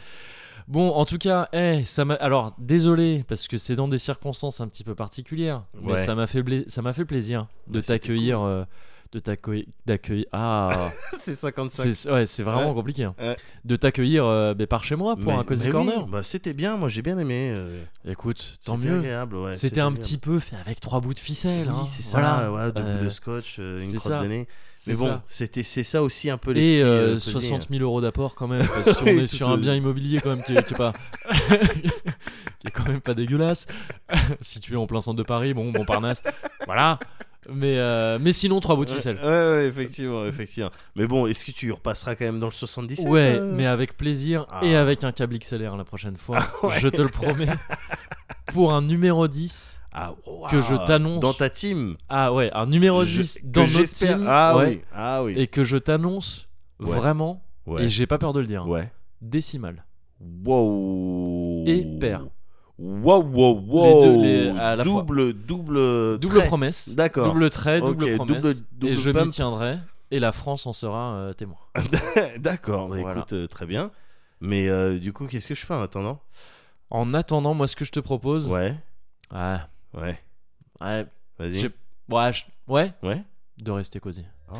Bon, 0.67 0.89
en 0.91 1.05
tout 1.05 1.17
cas, 1.17 1.47
eh, 1.53 1.83
ça 1.85 2.05
m'a. 2.05 2.15
Alors, 2.15 2.53
désolé 2.57 3.23
parce 3.27 3.47
que 3.47 3.57
c'est 3.57 3.75
dans 3.75 3.87
des 3.87 3.99
circonstances 3.99 4.61
un 4.61 4.67
petit 4.67 4.83
peu 4.83 4.95
particulières, 4.95 5.63
mais 5.81 5.93
Ouais. 5.93 5.97
ça 6.05 6.15
m'a 6.15 6.27
fait 6.27 6.43
bla- 6.43 6.63
ça 6.67 6.81
m'a 6.81 6.93
fait 6.93 7.05
plaisir 7.05 7.47
de 7.67 7.79
Bah, 7.79 7.85
t'accueillir, 7.85 8.41
euh, 8.41 8.63
de 9.11 9.19
t'accueillir, 9.19 9.65
d'accueillir. 9.85 10.25
Ah, 10.31 10.91
c'est 11.17 11.35
55. 11.35 11.93
c'est 11.93 12.11
ouais, 12.11 12.25
c'est 12.25 12.43
vraiment 12.43 12.69
Ouais. 12.69 12.73
compliqué. 12.75 13.03
hein. 13.05 13.15
Ouais. 13.19 13.37
De 13.65 13.75
t'accueillir 13.75 14.25
euh, 14.25 14.53
par 14.69 14.83
chez 14.83 14.95
moi 14.95 15.15
pour 15.15 15.31
Mais- 15.33 15.39
un 15.39 15.43
cozy 15.43 15.63
mais 15.63 15.67
oui, 15.67 15.85
corner. 15.85 16.07
bah, 16.07 16.23
c'était 16.23 16.53
bien, 16.53 16.77
moi 16.77 16.89
j'ai 16.89 17.01
bien 17.01 17.17
aimé. 17.17 17.53
euh, 17.55 17.83
Écoute, 18.07 18.57
tant 18.65 18.77
mieux. 18.77 18.99
ouais, 18.99 19.53
C'était 19.53 19.81
un 19.81 19.91
petit 19.91 20.17
peu 20.17 20.39
fait 20.39 20.55
avec 20.65 20.79
trois 20.81 20.99
bouts 20.99 21.13
de 21.13 21.19
ficelle. 21.19 21.67
Oui, 21.69 21.73
hein. 21.77 21.85
c'est 21.87 22.03
ça, 22.03 22.19
Voilà. 22.19 22.51
ouais, 22.51 22.71
deux 22.73 22.81
Euh, 22.81 22.97
bouts 22.99 23.05
de 23.05 23.09
scotch, 23.09 23.55
euh, 23.59 23.79
une 23.79 23.95
crotte 23.99 24.21
de 24.23 24.27
nez. 24.27 24.47
Mais 24.85 24.93
bon, 24.93 25.19
c'était 25.25 25.63
c'est 25.63 25.83
ça 25.83 26.03
aussi 26.03 26.29
un 26.29 26.37
peu 26.37 26.51
l'esprit. 26.51 26.75
Et 26.75 26.83
euh, 26.83 26.85
euh, 26.85 27.13
cosy, 27.15 27.31
60 27.31 27.63
hein. 27.63 27.65
000 27.71 27.83
euros 27.83 27.99
d'apport 27.99 28.35
quand 28.35 28.47
même, 28.47 28.65
parce 28.85 28.97
qu'on 28.97 29.05
est 29.07 29.25
sur 29.27 29.49
un 29.49 29.57
bien 29.57 29.73
immobilier 29.73 30.19
quand 30.21 30.29
même 30.29 30.43
qui 30.43 30.53
est, 30.55 30.63
qui 30.67 30.73
est 30.73 30.77
pas, 30.77 30.93
qui 32.59 32.67
est 32.67 32.71
quand 32.71 32.87
même 32.87 33.01
pas 33.01 33.13
dégueulasse, 33.15 33.65
situé 34.41 34.75
en 34.75 34.85
plein 34.87 35.01
centre 35.01 35.17
de 35.17 35.23
Paris, 35.23 35.53
bon 35.55 35.71
Montparnasse, 35.71 36.21
voilà. 36.65 36.99
Mais 37.49 37.77
euh, 37.77 38.17
mais 38.19 38.33
sinon 38.33 38.59
trois 38.59 38.75
bouts 38.75 38.85
de 38.85 38.89
ficelle. 38.89 39.17
Ouais, 39.17 39.23
ouais, 39.29 39.65
effectivement, 39.67 40.25
effectivement. 40.25 40.69
Mais 40.95 41.07
bon, 41.07 41.27
est-ce 41.27 41.45
que 41.45 41.51
tu 41.51 41.71
repasseras 41.71 42.15
quand 42.15 42.25
même 42.25 42.39
dans 42.39 42.47
le 42.47 42.51
77 42.51 43.07
Ouais, 43.07 43.37
euh 43.39 43.53
mais 43.55 43.65
avec 43.65 43.95
plaisir 43.95 44.45
Ah. 44.49 44.61
et 44.65 44.75
avec 44.75 45.03
un 45.03 45.11
câble 45.11 45.37
XLR 45.39 45.77
la 45.77 45.85
prochaine 45.85 46.17
fois, 46.17 46.39
ouais. 46.63 46.79
je 46.79 46.87
te 46.89 47.01
le 47.01 47.09
promets. 47.09 47.47
Pour 48.53 48.73
un 48.73 48.81
numéro 48.81 49.27
10, 49.27 49.79
Ah, 49.93 50.13
que 50.49 50.61
je 50.61 50.75
t'annonce- 50.87 51.19
Dans 51.21 51.33
ta 51.33 51.49
team. 51.49 51.95
ah 52.09 52.33
ouais, 52.33 52.49
un 52.53 52.65
numéro 52.65 53.03
Je- 53.03 53.21
10 53.21 53.39
que 53.41 53.45
dans 53.47 53.67
notre 53.67 53.93
team, 53.93 54.25
Ah 54.27 54.57
ouais, 54.57 54.67
oui, 54.67 54.81
ah 54.93 55.23
oui. 55.23 55.33
et 55.37 55.47
que 55.47 55.63
je 55.63 55.77
t'annonce 55.77 56.47
Ouais. 56.79 56.95
vraiment, 56.95 57.43
et 57.79 57.87
j'ai 57.89 58.07
pas 58.07 58.17
peur 58.17 58.33
de 58.33 58.39
le 58.39 58.45
dire, 58.47 58.67
Ouais. 58.67 58.89
décimal. 59.21 59.85
Wow. 60.45 61.63
Et 61.67 61.83
père. 61.99 62.25
Wow, 62.79 63.23
wow, 63.23 63.59
wow. 63.67 64.03
deux, 64.03 64.21
les- 64.21 64.49
à 64.49 64.75
la 64.75 64.83
double, 64.83 65.33
double, 65.33 66.19
Double 66.19 66.37
trait. 66.37 66.47
promesse. 66.47 66.89
D'accord. 66.95 67.27
Double 67.33 67.49
trait, 67.49 67.81
double 67.81 68.15
promesse. 68.15 68.43
double- 68.43 68.67
double 68.73 68.91
et 68.91 68.95
je 68.95 69.09
m'y 69.09 69.29
tiendrai. 69.31 69.77
Et 70.11 70.19
la 70.19 70.31
France 70.31 70.65
en 70.67 70.73
sera 70.73 71.15
euh, 71.15 71.33
témoin. 71.33 71.57
D'accord, 72.39 72.87
bah, 72.87 72.97
Voilà. 72.99 73.19
écoute, 73.19 73.33
euh, 73.33 73.47
très 73.47 73.65
bien. 73.65 73.91
Mais 74.39 74.69
euh, 74.69 74.99
du 74.99 75.11
coup, 75.11 75.25
qu'est-ce 75.25 75.47
que 75.47 75.55
je 75.55 75.65
fais 75.65 75.73
en 75.73 75.81
attendant? 75.81 76.21
En 76.91 77.13
attendant, 77.13 77.53
moi, 77.53 77.67
ce 77.67 77.75
que 77.75 77.83
je 77.83 77.91
te 77.91 77.99
propose. 77.99 78.47
Ouais, 78.49 78.75
Ouais. 79.33 79.57
ouais, 79.95 80.19
Ouais. 80.79 81.05
vas-y. 81.39 81.65
Ouais. 82.09 82.31
je- 82.31 82.45
ouais, 82.71 82.93
Ouais. 83.03 83.23
De 83.57 83.71
rester 83.71 83.99
cosy. 83.99 84.23
Oh. 84.53 84.57